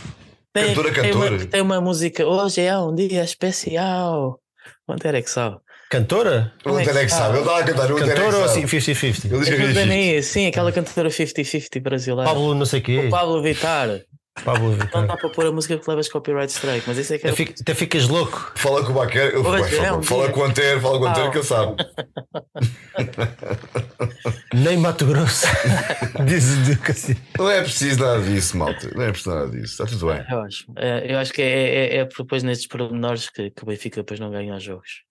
Tem, 0.54 0.66
Cantora, 0.66 0.92
tem 0.92 1.12
uma, 1.12 1.24
cantora. 1.24 1.46
tem 1.46 1.60
uma 1.62 1.80
música. 1.80 2.26
Hoje 2.26 2.60
é 2.60 2.78
um 2.78 2.94
dia 2.94 3.24
especial. 3.24 4.38
Quanto 4.86 5.06
era 5.06 5.22
que 5.22 5.30
sabe? 5.30 5.56
Cantora? 5.92 6.52
O 6.64 6.70
Antero 6.70 6.98
é 6.98 7.04
que 7.04 7.10
sabe. 7.10 7.38
Ele 7.38 7.40
está 7.40 7.58
a 7.58 7.64
cantar. 7.64 7.88
Cantora 7.88 8.38
ou 8.38 8.44
assim 8.44 8.62
50-50? 8.62 9.30
Ele 9.30 9.38
diz 9.40 9.76
que 9.76 10.16
É 10.16 10.22
sim, 10.22 10.46
aquela 10.46 10.72
cantora 10.72 11.10
50-50 11.10 11.82
brasileira. 11.82 12.30
Pablo 12.30 12.54
não 12.54 12.64
sei 12.64 12.80
o 12.80 12.82
quê. 12.82 12.98
O 13.06 13.10
Pablo 13.10 13.42
Vittar. 13.42 14.00
Pablo 14.44 14.70
Não 14.70 14.78
Vittar. 14.78 15.06
dá 15.06 15.16
para 15.16 15.28
pôr 15.28 15.46
a 15.46 15.52
música 15.52 15.78
que 15.78 15.88
levas 15.88 16.08
copyright 16.08 16.50
strike, 16.50 16.84
mas 16.86 16.98
isso 16.98 17.14
é 17.14 17.18
que 17.18 17.26
é. 17.26 17.30
Até 17.30 17.36
fica- 17.36 17.54
Até 17.60 17.74
ficas 17.74 18.08
louco. 18.08 18.52
Fala 18.56 18.84
com 18.84 18.92
o 18.92 18.94
Baquer. 18.94 19.28
ele- 19.28 19.36
Hoje 19.36 19.60
vai, 19.60 19.62
é 19.62 19.70
fala- 19.86 19.98
um 19.98 20.02
Fala 20.02 20.24
dia. 20.24 20.32
com 20.32 20.40
o 20.40 20.44
Antero, 20.44 20.80
fala 20.80 20.98
com 20.98 21.04
o 21.04 21.08
Antero 21.08 21.26
Ah. 21.26 21.30
que 21.30 21.38
ele 21.38 21.44
sabe. 21.44 21.76
Nem 24.54 24.76
Mato 24.78 25.06
Grosso. 25.06 25.46
Diz 26.26 26.68
o 26.68 26.78
Cassino. 26.80 27.20
Não 27.38 27.50
é 27.50 27.62
preciso 27.62 28.00
nada 28.00 28.22
disso, 28.22 28.56
malta. 28.56 28.90
Não 28.94 29.02
é 29.02 29.08
preciso 29.10 29.30
nada 29.34 29.50
disso. 29.50 29.82
Está 29.82 29.86
tudo 29.86 30.06
bem. 30.06 30.24
Eu 30.30 30.40
acho. 30.42 30.64
É, 30.76 31.12
eu 31.14 31.18
acho 31.18 31.32
que 31.32 31.42
é, 31.42 31.46
é, 31.46 31.96
é 31.98 32.04
depois 32.04 32.42
nestes 32.42 32.66
pormenores 32.66 33.28
que, 33.30 33.50
que 33.50 33.62
o 33.62 33.66
Benfica 33.66 33.96
depois 34.00 34.20
não 34.20 34.30
ganha 34.30 34.54
os 34.56 34.62
jogos. 34.62 35.02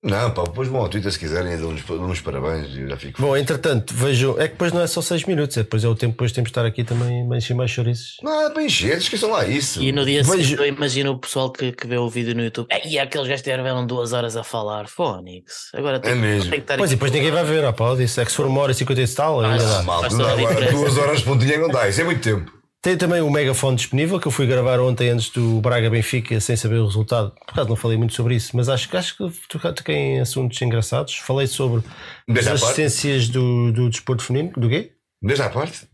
Não, 0.00 0.30
pá, 0.30 0.44
depois 0.44 0.68
vão 0.68 0.80
ao 0.80 0.88
Twitter 0.88 1.10
se 1.10 1.18
quiserem 1.18 1.52
e 1.54 1.56
dão-nos 1.56 1.82
dão-nos 1.82 2.20
parabéns 2.20 2.68
e 2.68 2.86
já 2.88 2.96
fico. 2.96 3.20
Bom, 3.20 3.36
entretanto, 3.36 3.92
vejam. 3.92 4.38
É 4.38 4.44
que 4.46 4.52
depois 4.54 4.72
não 4.72 4.80
é 4.80 4.86
só 4.86 5.02
6 5.02 5.24
minutos, 5.24 5.56
é 5.56 5.64
depois 5.64 5.82
é 5.82 5.88
o 5.88 5.94
tempo, 5.96 6.12
depois 6.12 6.30
temos 6.30 6.48
de 6.48 6.50
estar 6.52 6.64
aqui 6.64 6.84
também 6.84 7.28
a 7.32 7.36
encher 7.36 7.54
mais 7.54 7.70
chouriços. 7.72 8.16
Não, 8.22 8.46
é 8.46 8.50
para 8.50 8.62
encher, 8.62 8.96
esqueçam 8.98 9.30
lá 9.32 9.44
isso. 9.44 9.82
E 9.82 9.90
no 9.90 10.04
dia 10.04 10.22
Vejo- 10.22 10.36
seguinte 10.42 10.60
eu 10.60 10.66
imagino 10.66 11.10
o 11.12 11.18
pessoal 11.18 11.50
que, 11.50 11.72
que 11.72 11.86
vê 11.88 11.96
o 11.98 12.08
vídeo 12.08 12.32
no 12.34 12.44
YouTube. 12.44 12.68
E 12.84 12.96
aqueles 12.96 13.26
gajos 13.26 13.42
tiveram 13.42 13.84
duas 13.84 14.12
horas 14.12 14.36
a 14.36 14.44
falar. 14.44 14.86
Fónix. 14.86 15.68
Agora 15.74 15.98
tem, 15.98 16.12
É 16.12 16.14
mesmo. 16.14 16.42
tem 16.50 16.60
que 16.60 16.64
estar 16.64 16.76
Pois 16.78 16.92
e 16.92 16.94
depois 16.94 17.10
ninguém 17.10 17.32
vai 17.32 17.44
ver, 17.44 17.64
ó, 17.64 17.72
pá, 17.72 17.94
disse. 17.96 18.20
É 18.20 18.24
que 18.24 18.30
se 18.30 18.36
for 18.36 18.46
uma 18.46 18.60
hora 18.60 18.70
e 18.70 18.74
50 18.76 19.00
e 19.00 19.08
tal, 19.08 19.40
ainda 19.40 19.64
Ah, 19.64 19.82
dá. 19.82 20.08
Não 20.10 20.80
duas 20.80 20.96
horas 20.96 21.18
de 21.18 21.24
pontinha 21.24 21.58
não 21.58 21.68
dá, 21.68 21.88
isso 21.88 22.00
é 22.00 22.04
muito 22.04 22.20
tempo. 22.22 22.52
Tem 22.80 22.96
também 22.96 23.20
o 23.20 23.30
megafone 23.30 23.76
disponível 23.76 24.20
que 24.20 24.28
eu 24.28 24.32
fui 24.32 24.46
gravar 24.46 24.78
ontem 24.78 25.10
antes 25.10 25.30
do 25.30 25.60
Braga 25.60 25.90
Benfica 25.90 26.40
sem 26.40 26.54
saber 26.54 26.76
o 26.76 26.86
resultado. 26.86 27.32
Por 27.44 27.50
acaso 27.52 27.68
não 27.68 27.76
falei 27.76 27.98
muito 27.98 28.14
sobre 28.14 28.36
isso, 28.36 28.56
mas 28.56 28.68
acho, 28.68 28.88
que- 28.88 28.96
acho 28.96 29.16
que 29.16 29.58
toquei 29.74 29.96
em 29.96 30.20
assuntos 30.20 30.62
engraçados. 30.62 31.16
Falei 31.16 31.48
sobre 31.48 31.82
Desde 32.28 32.50
as 32.50 32.62
assistências 32.62 33.28
do, 33.28 33.72
do 33.72 33.90
desporto 33.90 34.22
feminino. 34.22 34.52
Do 34.56 34.68
quê? 34.68 34.92
Desde 35.20 35.42
à 35.42 35.50
parte? 35.50 35.88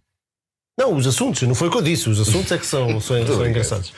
Não, 0.78 0.94
os 0.94 1.06
assuntos, 1.06 1.40
não 1.42 1.54
foi 1.54 1.68
o 1.68 1.70
que 1.70 1.78
eu 1.78 1.82
disse. 1.82 2.10
Os 2.10 2.20
assuntos 2.20 2.52
é 2.52 2.58
que 2.58 2.66
são, 2.66 2.88
são, 3.00 3.26
são 3.26 3.46
engraçados. 3.46 3.92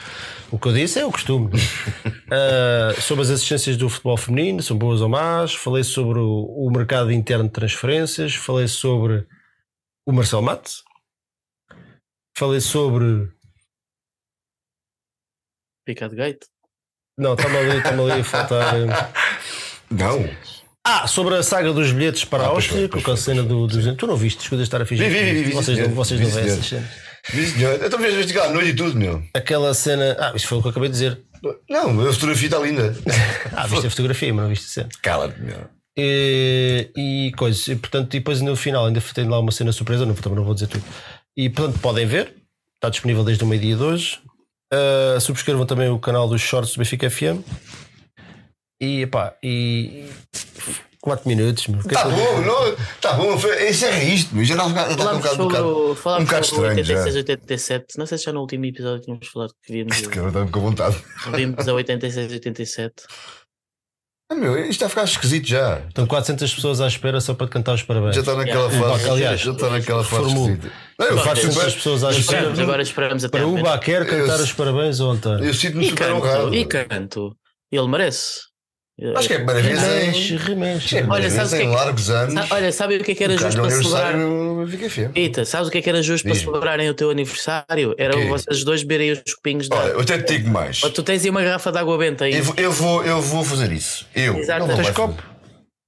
O 0.52 0.58
que 0.58 0.68
eu 0.68 0.72
disse 0.72 1.00
é 1.00 1.04
o 1.04 1.10
costume. 1.12 1.50
Ah, 2.28 2.92
sobre 3.00 3.22
as 3.22 3.30
assistências 3.30 3.76
do 3.76 3.88
futebol 3.88 4.16
feminino, 4.16 4.60
são 4.60 4.76
boas 4.76 5.00
ou 5.00 5.08
más. 5.08 5.54
Falei 5.54 5.84
sobre 5.84 6.18
o, 6.18 6.44
o 6.66 6.68
mercado 6.72 7.12
interno 7.12 7.44
de 7.44 7.50
transferências. 7.50 8.34
Falei 8.34 8.66
sobre 8.66 9.24
o 10.04 10.12
Marcel 10.12 10.42
Matos. 10.42 10.82
Falei 12.36 12.60
sobre. 12.60 13.30
Picado 15.86 16.14
Gate. 16.14 16.44
Não, 17.18 17.32
está-me 17.32 17.56
ali, 17.56 17.78
está-me 17.78 18.02
ali 18.10 18.20
a 18.20 18.24
faltar. 18.24 18.74
Não. 19.90 20.28
Ah, 20.86 21.06
sobre 21.06 21.34
a 21.34 21.42
saga 21.42 21.72
dos 21.72 21.90
bilhetes 21.92 22.24
para 22.24 22.44
a 22.44 22.46
Ah, 22.46 22.50
pois 22.50 22.64
Áustria, 22.66 22.88
com 22.88 22.98
aquela 22.98 23.16
foi, 23.16 23.24
cena 23.24 23.42
do, 23.42 23.66
do. 23.66 23.96
Tu 23.96 24.06
não 24.06 24.16
viste 24.16 24.38
as 24.38 24.48
coisas 24.48 24.66
estar 24.66 24.82
a 24.82 24.86
fingir? 24.86 25.08
Vi, 25.08 25.18
vi, 25.18 25.32
vi, 25.32 25.44
vi, 25.44 25.52
vocês, 25.52 25.76
senhor. 25.76 25.88
não, 25.88 25.96
vocês 25.96 26.20
não 26.20 26.28
Vi, 26.28 26.34
veem 26.34 26.46
essas 26.46 26.66
cenas. 26.66 26.88
Senhor. 27.54 27.84
Então 27.84 27.98
vês 27.98 28.14
investigar 28.14 28.46
à 28.46 28.50
noite 28.50 28.70
e 28.70 28.76
tudo, 28.76 28.96
meu. 28.96 29.22
Aquela 29.34 29.72
cena. 29.74 30.16
Ah, 30.20 30.32
isto 30.36 30.46
foi 30.46 30.58
o 30.58 30.60
que 30.60 30.68
eu 30.68 30.70
acabei 30.70 30.88
de 30.90 30.92
dizer. 30.92 31.20
Não, 31.68 32.08
a 32.08 32.12
fotografia 32.12 32.46
está 32.48 32.58
linda. 32.58 32.94
Ah, 33.56 33.66
viste 33.66 33.86
a 33.86 33.90
fotografia, 33.90 34.34
mas 34.34 34.42
não 34.42 34.50
viste 34.50 34.66
a 34.66 34.68
cena. 34.68 34.88
Cala-te, 35.00 35.40
meu. 35.40 35.76
E, 35.96 36.90
e 36.94 37.32
coisas. 37.36 37.66
E, 37.68 37.76
portanto, 37.76 38.14
e 38.14 38.18
depois 38.18 38.40
no 38.42 38.54
final 38.54 38.84
ainda 38.86 39.00
tem 39.00 39.26
lá 39.26 39.40
uma 39.40 39.50
cena 39.50 39.72
surpresa, 39.72 40.04
não, 40.04 40.14
também 40.14 40.36
não 40.36 40.44
vou 40.44 40.54
dizer 40.54 40.66
tudo. 40.66 40.84
E 41.36 41.50
portanto, 41.50 41.78
podem 41.80 42.06
ver, 42.06 42.34
está 42.74 42.88
disponível 42.88 43.24
desde 43.24 43.44
o 43.44 43.46
meio-dia 43.46 43.76
de 43.76 43.82
hoje. 43.82 44.20
Uh, 44.72 45.20
subscrevam 45.20 45.66
também 45.66 45.88
o 45.90 45.98
canal 45.98 46.28
dos 46.28 46.40
Shorts 46.40 46.72
do 46.74 46.78
Benfica 46.78 47.08
FM. 47.10 47.40
E 48.80 49.06
pá, 49.06 49.34
e. 49.42 50.06
4 51.00 51.28
minutos, 51.28 51.68
meu. 51.68 51.80
É 51.80 51.84
Tá 51.84 52.04
bom, 52.08 52.40
não, 52.40 52.76
tá 53.00 53.12
bom, 53.12 53.38
foi- 53.38 53.68
encerra 53.68 54.02
isto, 54.02 54.34
meu. 54.34 54.44
Já 54.44 54.54
está 54.54 54.66
um 54.66 54.70
bocado, 54.70 54.88
já 54.88 54.96
está 54.96 55.12
um 55.12 55.16
bocado, 55.18 55.34
um 55.34 55.36
sobre, 55.36 55.56
bocado. 55.56 55.68
um 56.20 56.24
bocado 56.24 56.46
sobre 56.46 56.66
o 56.66 56.68
estranho 56.70 56.84
já. 56.84 56.94
86, 56.94 57.16
87. 57.16 57.86
Não 57.98 58.06
sei 58.06 58.18
se 58.18 58.24
já 58.24 58.32
no 58.32 58.40
último 58.40 58.64
episódio 58.66 59.02
tínhamos 59.02 59.28
falado 59.28 59.52
que 59.62 59.72
víamos, 59.72 59.94
Este 59.96 60.08
cara 60.08 60.26
está 60.28 60.46
com 60.46 60.60
vontade. 60.60 60.96
vimos 61.32 61.68
a 61.68 61.72
86, 61.74 62.32
87. 62.32 62.94
Ah, 64.28 64.34
meu, 64.34 64.58
isto 64.58 64.70
está 64.70 64.86
a 64.86 64.88
ficar 64.88 65.04
esquisito 65.04 65.46
já. 65.46 65.78
Estão 65.86 66.04
400 66.04 66.52
pessoas 66.52 66.80
à 66.80 66.88
espera 66.88 67.20
só 67.20 67.32
para 67.32 67.46
te 67.46 67.50
cantar 67.50 67.74
os 67.74 67.82
parabéns. 67.84 68.14
Já 68.16 68.22
está 68.22 68.34
naquela 68.34 68.68
Yeah. 68.72 68.88
fase. 68.98 69.10
Aliás, 69.10 69.40
já 69.40 69.52
está 69.52 69.70
naquela 69.70 70.02
fase 70.04 70.26
esquisita. 70.26 70.72
Não, 70.98 71.06
eu 71.06 71.12
faço 71.18 71.24
400 71.28 71.54
super. 71.54 71.72
pessoas 71.74 72.04
à 72.04 72.10
espera. 72.10 72.20
Esperamos, 72.38 72.58
agora 72.58 72.82
esperamos 72.82 73.24
até 73.24 73.38
Para 73.38 73.46
o. 73.46 73.62
Baquer 73.62 74.04
cantar 74.04 74.38
Eu- 74.38 74.44
os 74.44 74.52
parabéns 74.52 74.98
António. 75.00 75.44
Eu 75.44 75.54
sinto-me 75.54 75.84
E 75.86 75.90
super 75.90 76.06
canto, 76.08 76.16
honrado. 76.16 76.54
e 76.54 76.64
canto. 76.64 77.36
Ele 77.70 77.86
merece. 77.88 78.40
Acho 79.14 79.28
que 79.28 79.34
é 79.34 79.36
a 79.36 79.40
primeira 79.44 79.60
vez 79.60 79.78
Remexe, 79.82 80.32
em. 80.32 80.36
remexe. 80.38 80.96
Olha, 80.96 81.10
Olha, 81.12 81.30
sabes 81.30 81.52
o 81.52 81.56
que 81.56 81.60
é 81.62 81.64
em 81.66 81.68
que- 81.68 81.76
largos 81.76 82.08
anos. 82.10 82.32
Sa- 82.34 82.46
Olha, 82.54 82.72
sabe 82.72 82.96
o 82.96 83.04
que 83.04 83.12
é 83.12 83.14
que 83.14 83.24
era 83.24 83.36
justo 83.36 83.60
para 83.60 83.70
celebrar? 83.70 84.14
aniversário 84.14 84.68
fica 84.70 84.90
feio. 84.90 85.12
Ita, 85.14 85.44
sabes 85.44 85.68
o 85.68 85.70
que 85.70 85.78
é 85.78 85.82
que 85.82 85.88
era 85.90 86.02
justo 86.02 86.24
para 86.26 86.34
celebrarem 86.34 86.88
o 86.88 86.94
teu 86.94 87.10
aniversário? 87.10 87.94
Era 87.98 88.16
O 88.16 88.20
quê? 88.22 88.26
vocês 88.28 88.64
dois 88.64 88.82
beberem 88.82 89.12
os 89.12 89.34
copinhos 89.34 89.68
de 89.68 89.74
Olha, 89.74 89.82
água. 89.90 89.94
eu 89.96 90.00
até 90.00 90.18
te 90.18 90.38
digo 90.38 90.48
mais. 90.48 90.82
Ou 90.82 90.90
tu 90.90 91.02
tens 91.02 91.22
aí 91.24 91.28
uma 91.30 91.42
garrafa 91.42 91.70
de 91.70 91.76
água 91.78 91.98
benta 91.98 92.24
aí. 92.24 92.34
Eu, 92.36 92.42
vou- 92.44 92.54
eu, 92.56 92.72
vou, 92.72 93.04
eu 93.04 93.20
vou 93.20 93.44
fazer 93.44 93.70
isso. 93.70 94.06
Eu. 94.14 94.38
Exato. 94.38 94.60
Não, 94.60 94.68
não 94.68 94.76
Tens 94.76 94.90
copo? 94.90 95.22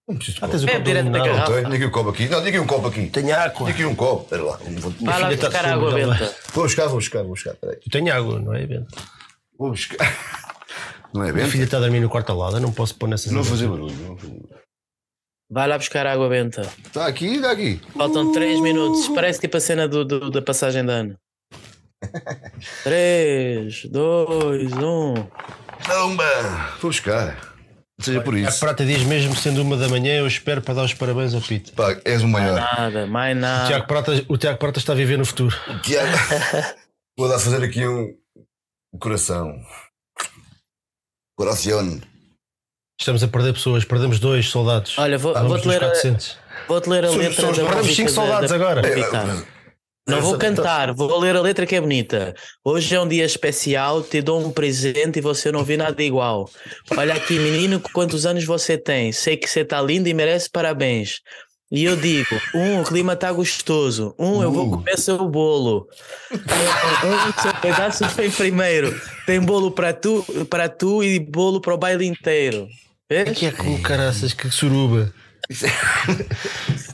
Não 0.07 0.17
preciso 0.17 0.37
de 0.39 0.45
Ah, 0.45 0.47
copo. 0.47 0.53
tens 0.59 0.65
o 0.65 0.69
É, 0.69 0.73
copo 0.73 0.85
direto 0.85 1.11
da 1.11 1.19
garrafa. 1.19 1.53
Tenho 1.63 1.75
aqui 1.75 1.85
um 1.87 1.91
copo 1.91 2.11
aqui. 2.11 2.29
Não, 2.29 2.39
diga 2.45 2.49
aqui 2.49 2.59
um 2.59 2.67
copo 2.67 2.89
aqui. 2.89 3.07
Tenho 3.07 3.35
água. 3.35 3.71
Aqui 3.71 3.85
um 3.87 3.95
copo. 3.95 4.23
Espera 4.25 4.43
lá. 4.43 4.59
Vou, 4.79 4.93
Vai 5.01 5.21
lá 5.23 5.31
buscar 5.35 5.65
a 5.65 5.73
água 5.73 5.93
benta. 5.93 6.35
vou 6.53 6.65
buscar, 6.65 6.87
vou 6.89 6.97
buscar, 6.97 7.19
vou 7.21 7.29
buscar. 7.31 7.55
Peraí. 7.55 7.77
Eu 7.77 7.91
tenho 7.91 8.15
água, 8.15 8.39
não 8.39 8.55
é, 8.55 8.67
Bento? 8.67 8.95
Vou 9.59 9.71
buscar. 9.71 9.97
Não 11.15 11.23
é 11.25 11.31
A 11.31 11.33
filha 11.35 11.49
bem? 11.49 11.63
está 11.63 11.77
a 11.79 11.81
dormir 11.81 12.01
no 12.01 12.09
quarto 12.09 12.31
ao 12.31 12.39
lado, 12.39 12.57
eu 12.57 12.61
não 12.61 12.73
posso 12.73 12.95
pôr 12.95 13.09
nessas 13.09 13.33
Não 13.33 13.43
fazer 13.45 13.67
barulho. 13.69 13.95
não 13.97 14.17
fazer 14.17 14.33
barulho. 14.33 14.59
Vai 15.51 15.67
lá 15.67 15.79
buscar 15.79 16.07
a 16.07 16.13
água 16.13 16.29
benta. 16.29 16.61
Está 16.85 17.07
aqui, 17.07 17.37
está 17.37 17.51
aqui. 17.53 17.81
Faltam 17.97 18.33
3 18.33 18.61
minutos. 18.61 19.09
Parece 19.09 19.41
tipo 19.41 19.57
a 19.57 19.61
cena 19.61 19.89
do, 19.89 20.05
do- 20.05 20.31
da 20.31 20.43
passagem 20.43 20.85
de 20.85 20.93
ano. 20.93 21.17
3, 22.85 23.85
2, 23.87 24.73
1. 24.73 25.15
Toma! 25.87 26.25
Vou 26.81 26.91
buscar. 26.91 27.55
Seja 28.01 28.21
por 28.21 28.35
A 28.35 28.39
isso. 28.39 28.61
prata 28.61 28.85
diz 28.85 29.03
mesmo 29.05 29.35
sendo 29.35 29.61
uma 29.63 29.77
da 29.77 29.89
manhã, 29.89 30.19
eu 30.19 30.27
espero 30.27 30.63
para 30.63 30.75
dar 30.75 30.85
os 30.85 30.95
parabéns 30.95 31.35
ao 31.35 31.41
Pito. 31.41 31.73
Pá, 31.73 31.97
és 32.05 32.23
o 32.23 32.29
maior. 32.29 32.55
Nada, 32.61 33.07
mais 33.07 33.37
O 33.37 33.41
nada. 33.41 33.67
Tiago, 33.67 33.87
Prata, 33.89 34.25
o 34.29 34.39
Tiago 34.39 34.59
Prata 34.59 34.79
está 34.79 34.93
a 34.93 34.97
viver 34.97 35.19
no 35.19 35.25
futuro. 35.25 35.57
Tiago. 35.83 36.13
Vou 37.19 37.27
dar 37.29 37.37
a 37.37 37.41
fazer 37.41 37.65
aqui 37.65 37.85
um 37.89 38.15
coração. 39.01 39.53
Coração. 41.39 42.01
Estamos 43.01 43.23
a 43.23 43.29
perder 43.29 43.53
pessoas, 43.53 43.85
perdemos 43.85 44.19
dois 44.19 44.49
soldados. 44.49 44.99
Olha, 44.99 45.17
vou- 45.17 45.33
vou-te 45.33 45.69
ler 45.69 45.77
a- 45.77 45.87
400. 45.91 46.37
Vou-te 46.67 46.89
ler 46.91 47.05
a 47.05 47.11
letra 47.11 47.33
somos- 47.33 47.57
da 47.59 47.63
Perdemos 47.63 47.87
música 47.87 47.95
5 47.95 48.09
da- 48.09 48.15
soldados 48.15 48.51
da- 48.51 48.57
agora. 48.57 48.83
da 48.83 48.89
Vitar. 48.91 49.45
Não 50.09 50.21
vou 50.21 50.37
cantar, 50.37 50.93
vou 50.95 51.17
ler 51.21 51.37
a 51.37 51.41
letra 51.41 51.65
que 51.65 51.77
é 51.77 51.81
bonita. 51.81 52.35
Hoje 52.65 52.93
é 52.93 53.01
um 53.01 53.07
dia 53.07 53.25
especial, 53.25 54.03
te 54.03 54.21
dou 54.21 54.45
um 54.45 54.51
presente 54.51 55.19
e 55.19 55.23
você 55.23 55.53
não 55.53 55.63
vê 55.63 55.77
nada 55.77 56.03
igual. 56.03 56.51
Olha 56.97 57.15
aqui, 57.15 57.39
menino, 57.39 57.79
quantos 57.93 58.27
anos 58.27 58.45
você 58.45 58.77
tem? 58.77 59.13
Sei 59.13 59.37
que 59.37 59.47
você 59.49 59.65
tá 59.65 59.81
lindo 59.81 60.09
e 60.09 60.15
merece 60.15 60.51
parabéns. 60.51 61.21
E 61.71 61.85
eu 61.85 61.97
digo, 61.97 62.35
um, 62.55 62.81
o 62.81 62.85
clima 62.85 63.15
tá 63.15 63.31
gostoso. 63.31 64.15
Um, 64.19 64.43
eu 64.43 64.51
vou 64.51 64.67
Uh. 64.67 64.71
comer 64.71 64.97
seu 64.99 65.29
bolo. 65.29 65.87
Um, 66.33 67.43
seu 67.43 67.53
pedaço 67.55 68.07
vem 68.17 68.31
primeiro. 68.31 68.99
Tem 69.27 69.39
bolo 69.41 69.71
para 69.71 69.93
tu, 69.93 70.25
para 70.49 70.69
tu 70.69 71.03
e 71.05 71.19
bolo 71.19 71.61
para 71.61 71.75
o 71.75 71.79
baile 71.79 72.07
inteiro. 72.07 72.67
Vês? 73.11 73.37
Que 73.39 73.47
é 73.47 73.51
com 73.53 73.81
caraças, 73.83 74.33
que 74.33 74.51
suruba. 74.51 75.13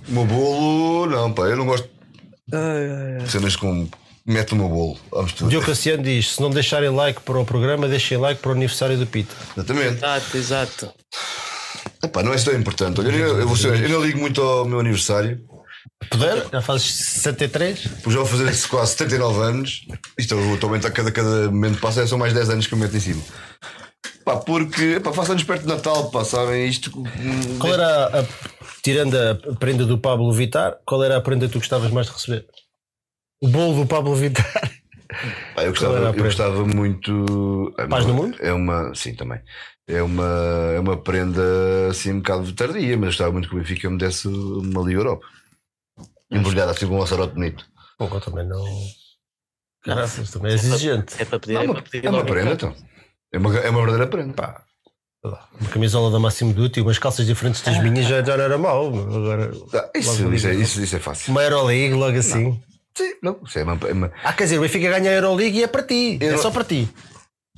O 0.08 0.12
meu 0.12 0.24
bolo. 0.24 1.06
Não, 1.06 1.32
pá, 1.32 1.42
eu 1.44 1.56
não 1.56 1.66
gosto 1.66 1.88
Ai, 2.52 3.20
ai, 3.20 3.26
cenas 3.28 3.56
com. 3.56 3.88
Mete 4.26 4.54
o 4.54 4.56
meu 4.56 4.68
bolo. 4.68 4.98
Vamos 5.10 5.32
O 5.32 5.36
tudo. 5.36 5.50
Diogo 5.50 5.66
Cassiano 5.66 6.02
diz: 6.02 6.34
se 6.34 6.40
não 6.42 6.50
deixarem 6.50 6.88
like 6.90 7.20
para 7.20 7.38
o 7.38 7.44
programa, 7.44 7.86
deixem 7.88 8.16
like 8.18 8.40
para 8.40 8.50
o 8.50 8.52
aniversário 8.52 8.96
do 8.98 9.06
Pito. 9.06 9.34
Exatamente. 9.56 9.94
Exato, 9.96 10.36
exato. 10.36 10.92
Epá, 12.04 12.22
não 12.22 12.32
é 12.32 12.36
tão 12.36 12.54
importante. 12.54 13.00
Olha, 13.00 13.08
eu, 13.08 13.40
eu, 13.40 13.56
ser, 13.56 13.82
eu 13.82 13.88
não 13.88 14.04
ligo 14.04 14.18
muito 14.18 14.40
ao 14.40 14.64
meu 14.64 14.80
aniversário. 14.80 15.44
Já 16.52 16.60
fazes 16.60 16.86
63? 16.92 17.86
Porque 17.86 18.10
já 18.10 18.18
vou 18.18 18.26
fazer 18.26 18.68
quase 18.68 18.92
79 18.92 19.40
anos. 19.40 19.86
Isto 20.18 20.34
eu 20.34 20.54
estou 20.54 20.68
a 20.74 20.90
cada, 20.90 21.10
cada 21.10 21.50
momento 21.50 21.76
que 21.76 21.80
passa, 21.80 22.06
são 22.06 22.18
mais 22.18 22.32
10 22.32 22.50
anos 22.50 22.66
que 22.66 22.74
eu 22.74 22.78
meto 22.78 22.96
em 22.96 23.00
cima. 23.00 23.22
Pá, 24.24 24.36
porque 24.36 25.00
pá, 25.00 25.12
faço 25.12 25.32
anos 25.32 25.44
perto 25.44 25.62
de 25.62 25.68
Natal, 25.68 26.10
pá, 26.10 26.24
sabem? 26.24 26.66
Isto. 26.68 26.90
Qual 27.58 27.72
era 27.72 28.06
a, 28.06 28.20
a- 28.20 28.26
tirando 28.82 29.14
a 29.16 29.54
prenda 29.56 29.84
do 29.86 29.98
Pablo 29.98 30.32
Vittar, 30.32 30.76
qual 30.86 31.02
era 31.04 31.16
a 31.16 31.20
prenda 31.20 31.46
que 31.46 31.52
tu 31.52 31.58
gostavas 31.58 31.90
mais 31.90 32.06
de 32.06 32.12
receber? 32.12 32.46
O 33.42 33.48
bolo 33.48 33.80
do 33.82 33.86
Pablo 33.86 34.14
Vittar. 34.14 34.73
Pá, 35.54 35.62
eu, 35.64 35.70
gostava, 35.70 35.98
eu 35.98 36.12
gostava 36.24 36.66
muito. 36.66 37.72
é 37.78 37.86
Paz 37.86 38.04
uma- 38.04 38.12
no 38.14 38.22
mundo? 38.22 38.36
É 38.40 38.52
uma. 38.52 38.94
Sim, 38.94 39.14
também. 39.14 39.40
É 39.86 40.02
uma, 40.02 40.24
é 40.74 40.80
uma 40.80 40.96
prenda 40.96 41.42
assim 41.90 42.12
um 42.12 42.16
bocado 42.18 42.52
tardia, 42.54 42.96
mas 42.96 43.02
eu 43.02 43.06
gostava 43.10 43.32
muito 43.32 43.48
que 43.48 43.54
o 43.54 43.58
Benfica 43.58 43.90
me 43.90 43.98
desse 43.98 44.26
uma 44.28 44.80
Liga 44.82 45.00
Europa. 45.00 45.26
Embrulhada 46.30 46.72
assim 46.72 46.86
com 46.86 46.94
um 46.96 46.98
laçarote 47.00 47.34
bonito. 47.34 47.64
Eu 48.00 48.20
também 48.20 48.46
não. 48.46 48.64
Caraças, 49.82 50.30
também 50.30 50.52
é 50.52 50.54
exigente. 50.54 51.14
É 51.20 51.24
para 51.24 51.38
pedir, 51.38 51.54
Não, 51.54 51.60
é 51.60 51.64
é 51.64 51.68
para 51.72 51.82
pedir 51.82 52.06
é 52.06 52.10
uma 52.10 52.24
prenda, 52.24 52.52
então. 52.52 52.74
É 53.32 53.38
uma, 53.38 53.56
é 53.58 53.70
uma 53.70 53.80
verdadeira 53.80 54.06
prenda. 54.10 54.32
Pá, 54.32 54.64
uma 55.60 55.70
camisola 55.70 56.10
da 56.10 56.18
Máximo 56.18 56.52
Duty, 56.52 56.80
umas 56.80 56.98
calças 56.98 57.26
diferentes 57.26 57.60
das 57.62 57.78
minhas 57.82 58.06
já, 58.06 58.22
já 58.22 58.36
não 58.36 58.44
era 58.44 58.58
mau. 58.58 58.88
Agora, 58.88 59.50
Tá, 59.70 59.90
isso, 59.94 60.32
isso, 60.34 60.46
é, 60.48 60.54
isso, 60.54 60.82
isso 60.82 60.96
é 60.96 60.98
fácil. 61.00 61.30
uma 61.30 61.42
Euroleague 61.42 61.94
logo 61.94 62.16
assim. 62.18 62.62
Sim, 62.96 63.14
não, 63.22 63.40
isso 63.44 63.58
é 63.58 63.62
uma, 63.64 63.78
é 63.88 63.92
uma- 63.92 64.12
Ah, 64.22 64.32
quer 64.32 64.44
dizer, 64.44 64.58
o 64.58 64.62
Benfica 64.62 64.88
ganha 64.88 65.10
a 65.10 65.14
Euroleague 65.14 65.58
e 65.58 65.62
é 65.64 65.66
para 65.66 65.82
ti. 65.82 66.16
Eu 66.20 66.28
É 66.28 66.32
não- 66.32 66.38
só 66.38 66.50
para 66.50 66.64
ti. 66.64 66.88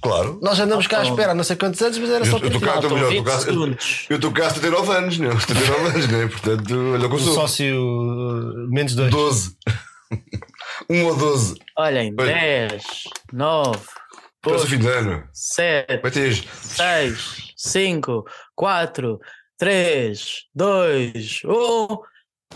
Claro. 0.03 0.39
Nós 0.43 0.59
andamos 0.61 0.87
cá 0.87 0.99
à 0.99 1.01
Oh. 1.01 1.09
espera 1.11 1.33
há 1.33 1.35
não 1.35 1.45
sei 1.45 1.57
quantos 1.57 1.81
anos, 1.83 1.99
mas 1.99 2.11
era 2.11 2.25
Eu- 2.25 2.31
só 2.31 2.39
para 2.39 2.51
ti. 2.51 2.61
cá, 2.61 2.73
Faltam 2.75 2.91
melhor, 2.91 3.09
20 3.11 3.25
por 3.25 3.31
causa- 3.31 3.45
segundos. 3.47 4.07
Eu 4.09 4.17
estou 4.17 4.33
cá 4.33 4.47
há 4.47 4.51
79 4.51 4.93
anos, 4.93 5.19
não? 5.19 5.41
79 5.41 5.89
anos, 5.89 6.09
né? 6.09 6.27
Portanto, 6.29 6.75
olha 6.95 7.09
o 7.09 7.19
sócio 7.19 7.77
uh, 7.83 8.69
menos 8.71 8.95
dois. 8.95 9.11
12. 9.11 9.57
um 10.91 11.05
ou 11.07 11.17
12. 11.17 11.55
Olhem, 11.79 12.15
Olha. 12.19 12.33
10, 12.35 12.85
9, 13.33 13.79
Parece 14.43 14.63
o 14.65 14.67
8, 14.67 14.71
fim 14.71 14.79
de 14.79 14.89
ano. 14.89 15.25
7, 15.33 16.01
Vai 16.03 16.11
ter. 16.11 16.45
6, 16.63 17.53
5, 17.57 18.25
4, 18.55 19.19
3, 19.59 20.45
2, 20.55 21.41
1. 21.45 21.99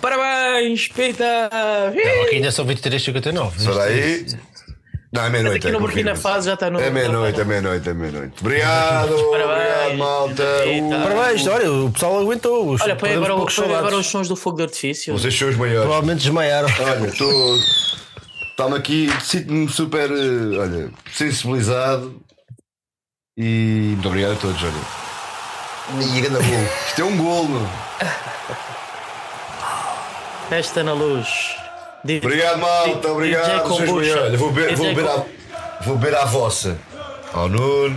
Parabéns, 0.01 0.89
Pita! 0.89 1.51
Não, 1.95 2.23
aqui 2.23 2.37
ainda 2.37 2.53
são 2.53 2.67
23,59. 2.67 3.57
Espera 3.57 3.83
aí. 3.85 4.27
Não, 5.13 5.25
é 5.25 5.31
meia-noite. 5.31 5.67
Aqui 5.67 5.73
no 5.73 5.79
é, 5.79 5.81
Burkina. 5.81 6.15
Faso 6.15 6.47
já 6.47 6.55
está 6.55 6.71
no. 6.71 6.81
É 6.81 6.89
meia-noite, 6.89 7.41
é 7.41 7.45
meia-noite, 7.45 7.89
é 7.89 7.95
meia-noite. 7.95 8.35
Obrigado, 8.41 9.13
obrigado, 9.13 9.99
malta. 9.99 10.43
Eita. 10.65 10.87
Uh, 10.87 11.03
Parabéns, 11.03 11.47
olha, 11.49 11.73
o 11.73 11.91
pessoal 11.91 12.21
aguentou. 12.21 12.71
Os, 12.71 12.81
Olha, 12.81 12.95
põe 12.95 13.15
agora, 13.15 13.35
agora 13.35 13.97
os 13.97 14.07
sons 14.07 14.29
do 14.29 14.37
fogo 14.37 14.59
de 14.59 14.63
artifício. 14.65 15.13
Vocês 15.13 15.37
são 15.37 15.49
os 15.49 15.57
maiores. 15.57 15.83
Provavelmente 15.83 16.21
desmaiaram. 16.21 16.69
Olha, 16.79 17.09
estou. 17.09 17.57
Está-me 18.51 18.77
aqui, 18.77 19.09
sinto-me 19.23 19.69
super, 19.69 20.11
eh, 20.11 20.59
olha, 20.59 20.91
sensibilizado. 21.13 22.23
E 23.37 23.93
muito 23.95 24.07
obrigado 24.07 24.33
a 24.33 24.37
todos, 24.37 24.63
olha. 24.63 26.07
E 26.17 26.21
grande 26.21 26.47
gol. 26.47 26.69
Isto 26.87 27.01
é 27.01 27.05
um 27.05 27.17
gol, 27.17 27.49
meu. 27.49 27.69
Festa 30.51 30.83
na 30.83 30.93
luz. 30.93 31.55
Obrigado, 32.03 32.59
malta. 32.59 33.13
Obrigado. 33.13 33.69
Bem, 33.79 34.13
olha, 34.13 34.37
vou 34.37 34.51
beber, 34.51 34.75
vou 34.75 34.87
beber, 34.87 35.09
a, 35.09 35.25
vou 35.83 35.97
beber 35.97 36.17
à 36.17 36.25
vossa. 36.25 36.77
Ao 37.33 37.49
Nuno, 37.49 37.97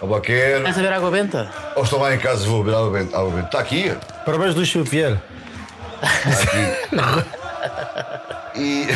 ao 0.00 0.08
Baquero. 0.08 0.60
Estás 0.60 0.78
a 0.78 0.80
ver 0.80 0.92
água 0.94 1.10
benta? 1.10 1.50
Ou 1.76 1.84
estou 1.84 2.00
lá 2.00 2.14
em 2.14 2.18
casa, 2.18 2.46
vou 2.46 2.64
beber 2.64 2.78
água 2.78 2.90
benta. 2.90 3.18
Água 3.18 3.30
benta. 3.32 3.44
Está 3.44 3.60
aqui. 3.60 3.94
Parabéns, 4.24 4.54
Luís 4.54 4.72
Vieira. 4.72 5.22
Está 6.02 6.42
aqui. 6.42 7.42
E. 8.54 8.86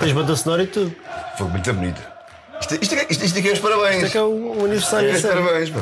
Tens 0.00 0.12
banda 0.12 0.34
sonora 0.34 0.64
e 0.64 0.66
tudo. 0.66 0.92
Foi 1.38 1.46
muito 1.46 1.72
bonita. 1.72 2.00
Isto, 2.60 2.74
isto, 2.82 2.94
isto, 3.08 3.24
isto 3.24 3.38
aqui 3.38 3.50
é 3.50 3.52
os 3.52 3.58
parabéns. 3.60 4.02
Isto 4.02 4.06
é 4.06 4.10
que 4.10 4.18
é 4.18 4.22
o, 4.22 4.60
o 4.60 4.64
aniversário. 4.64 5.10
É 5.10 5.12
os 5.12 5.20
sério. 5.20 5.44
parabéns, 5.44 5.70
pô. 5.70 5.78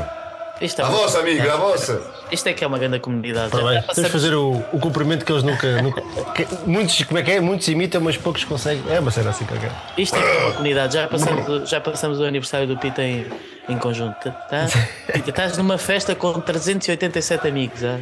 Isto 0.61 0.81
é 0.81 0.85
À 0.85 0.89
uma- 0.89 0.99
vossa, 0.99 1.19
amigo, 1.19 1.51
à 1.51 1.57
vossa. 1.57 2.01
Isto 2.31 2.49
é 2.49 2.53
que 2.53 2.63
é 2.63 2.67
uma 2.67 2.79
grande 2.79 3.01
comunidade. 3.01 3.51
Parabéns. 3.51 3.85
Já 3.87 3.93
Temos 3.95 4.05
de 4.05 4.13
fazer 4.13 4.35
o, 4.35 4.53
o 4.73 4.79
cumprimento 4.79 5.25
que 5.25 5.33
eles 5.33 5.43
nunca. 5.43 5.83
nunca 5.83 6.01
que- 6.33 6.47
muitos, 6.65 7.03
como 7.05 7.19
é 7.19 7.23
que 7.23 7.33
é? 7.33 7.41
Muitos 7.41 7.67
imitam, 7.69 8.01
mas 8.01 8.17
poucos 8.17 8.45
conseguem. 8.45 8.83
É 8.89 9.01
uma 9.01 9.11
cena 9.11 9.31
assim 9.31 9.45
qualquer. 9.45 9.73
Isto 9.99 10.17
é 10.17 10.23
que 10.23 10.27
é 10.29 10.39
uma 10.45 10.53
comunidade. 10.53 10.95
Já 10.95 11.09
passamos, 11.09 11.69
já 11.69 11.81
passamos 11.81 12.21
o 12.21 12.25
aniversário 12.25 12.69
do 12.69 12.77
Pita 12.79 13.03
em, 13.03 13.27
em 13.69 13.77
conjunto. 13.79 14.31
Tá? 14.49 14.67
Pita, 15.13 15.31
estás 15.31 15.59
numa 15.59 15.77
festa 15.77 16.15
com 16.15 16.41
387 16.41 17.49
amigos. 17.49 17.83
ah? 17.85 17.99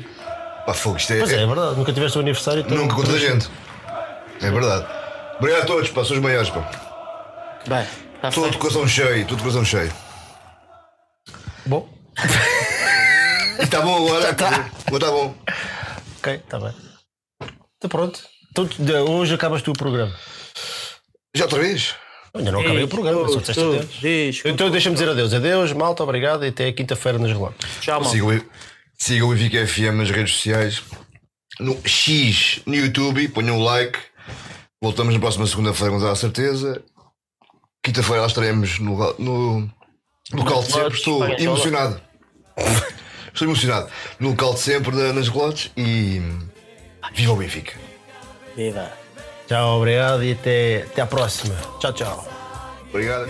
Pá, 0.67 0.75
fogo, 0.75 0.99
isto 0.99 1.13
é. 1.15 1.19
Pois 1.19 1.33
é, 1.33 1.43
é 1.43 1.47
verdade. 1.47 1.77
Nunca 1.77 1.93
tiveste 1.93 2.19
um 2.19 2.21
aniversário. 2.21 2.61
então- 2.61 2.77
Nunca 2.77 2.95
com 2.95 3.03
toda 3.03 3.17
a 3.17 3.21
gente. 3.21 3.51
É 4.43 4.51
verdade. 4.51 4.87
Obrigado 5.39 5.63
a 5.63 5.67
todos, 5.67 5.89
pá, 5.91 6.05
são 6.05 6.17
os 6.17 6.23
maiores, 6.23 6.51
pá. 6.51 6.71
Bem, 7.67 7.87
está 8.17 8.31
Todo 8.31 8.43
feito. 8.45 8.51
de 8.53 8.59
coração 8.59 8.87
cheio, 8.87 9.25
todo 9.27 9.39
de 9.39 9.43
coração 9.43 9.65
cheio. 9.65 9.91
Bom, 11.67 11.89
E 13.59 13.63
está 13.65 13.81
bom 13.81 13.97
agora? 14.07 14.31
Está 14.31 14.51
tá 14.51 15.11
bom. 15.11 15.35
ok, 16.19 16.35
está 16.35 16.59
bem. 16.61 16.75
Está 17.75 17.89
pronto. 17.89 18.21
Então, 18.51 18.65
de- 18.67 18.93
hoje 18.95 19.35
acabas 19.35 19.63
tu 19.63 19.71
o 19.71 19.75
programa. 19.77 20.15
Já 21.35 21.45
outra 21.45 21.61
vez? 21.61 21.95
Ainda 22.35 22.51
não 22.53 22.61
acabei 22.61 22.83
o 22.85 22.89
programa, 22.89 23.29
só 23.29 23.41
disseste 23.41 23.61
Tu, 23.63 23.69
adeus. 23.69 23.95
diz, 24.01 24.43
Então 24.45 24.71
deixa-me 24.71 24.95
dizer 24.95 25.09
adeus. 25.11 25.35
Adeus, 25.35 25.73
malta, 25.73 26.03
obrigado 26.03 26.45
e 26.45 26.49
até 26.49 26.71
quinta-feira 26.73 27.19
nos 27.19 27.31
relógios. 27.31 27.59
Tchau, 27.81 28.01
mal. 28.01 28.11
Sigam, 28.11 28.29
o- 28.37 28.45
sigam 28.99 29.29
o 29.29 29.33
Benfica 29.35 29.67
FM 29.67 29.97
nas 29.97 30.11
redes 30.11 30.35
sociais. 30.35 30.83
No 31.61 31.79
X 31.87 32.61
no 32.67 32.75
YouTube, 32.75 33.29
ponham 33.29 33.59
o 33.59 33.63
like. 33.65 33.99
Voltamos 34.83 35.13
na 35.15 35.21
próxima 35.21 35.47
segunda-feira, 35.47 35.93
com 35.93 35.99
toda 35.99 36.13
a 36.13 36.17
certeza. 36.17 36.83
Quinta-feira 37.85 38.23
lá 38.23 38.27
estaremos 38.27 38.79
no, 38.79 39.15
no 39.19 39.71
local 40.33 40.63
de 40.63 40.73
sempre. 40.73 40.95
Estou 40.95 41.29
emocionado. 41.29 42.01
Estou 43.33 43.49
emocionado. 43.49 43.89
No 44.21 44.31
local 44.31 44.55
de 44.55 44.61
sempre, 44.61 44.95
nas 45.13 45.29
relotes. 45.29 45.71
E. 45.77 46.21
Viva 47.15 47.33
o 47.33 47.37
Benfica! 47.37 47.73
Viva. 48.57 48.93
Tchau, 49.49 49.79
obrigado 49.79 50.23
e 50.23 50.33
até, 50.33 50.83
até 50.83 51.03
à 51.03 51.07
próxima. 51.07 51.55
Tchau, 51.81 51.93
tchau. 51.93 52.29
Obrigado. 52.91 53.29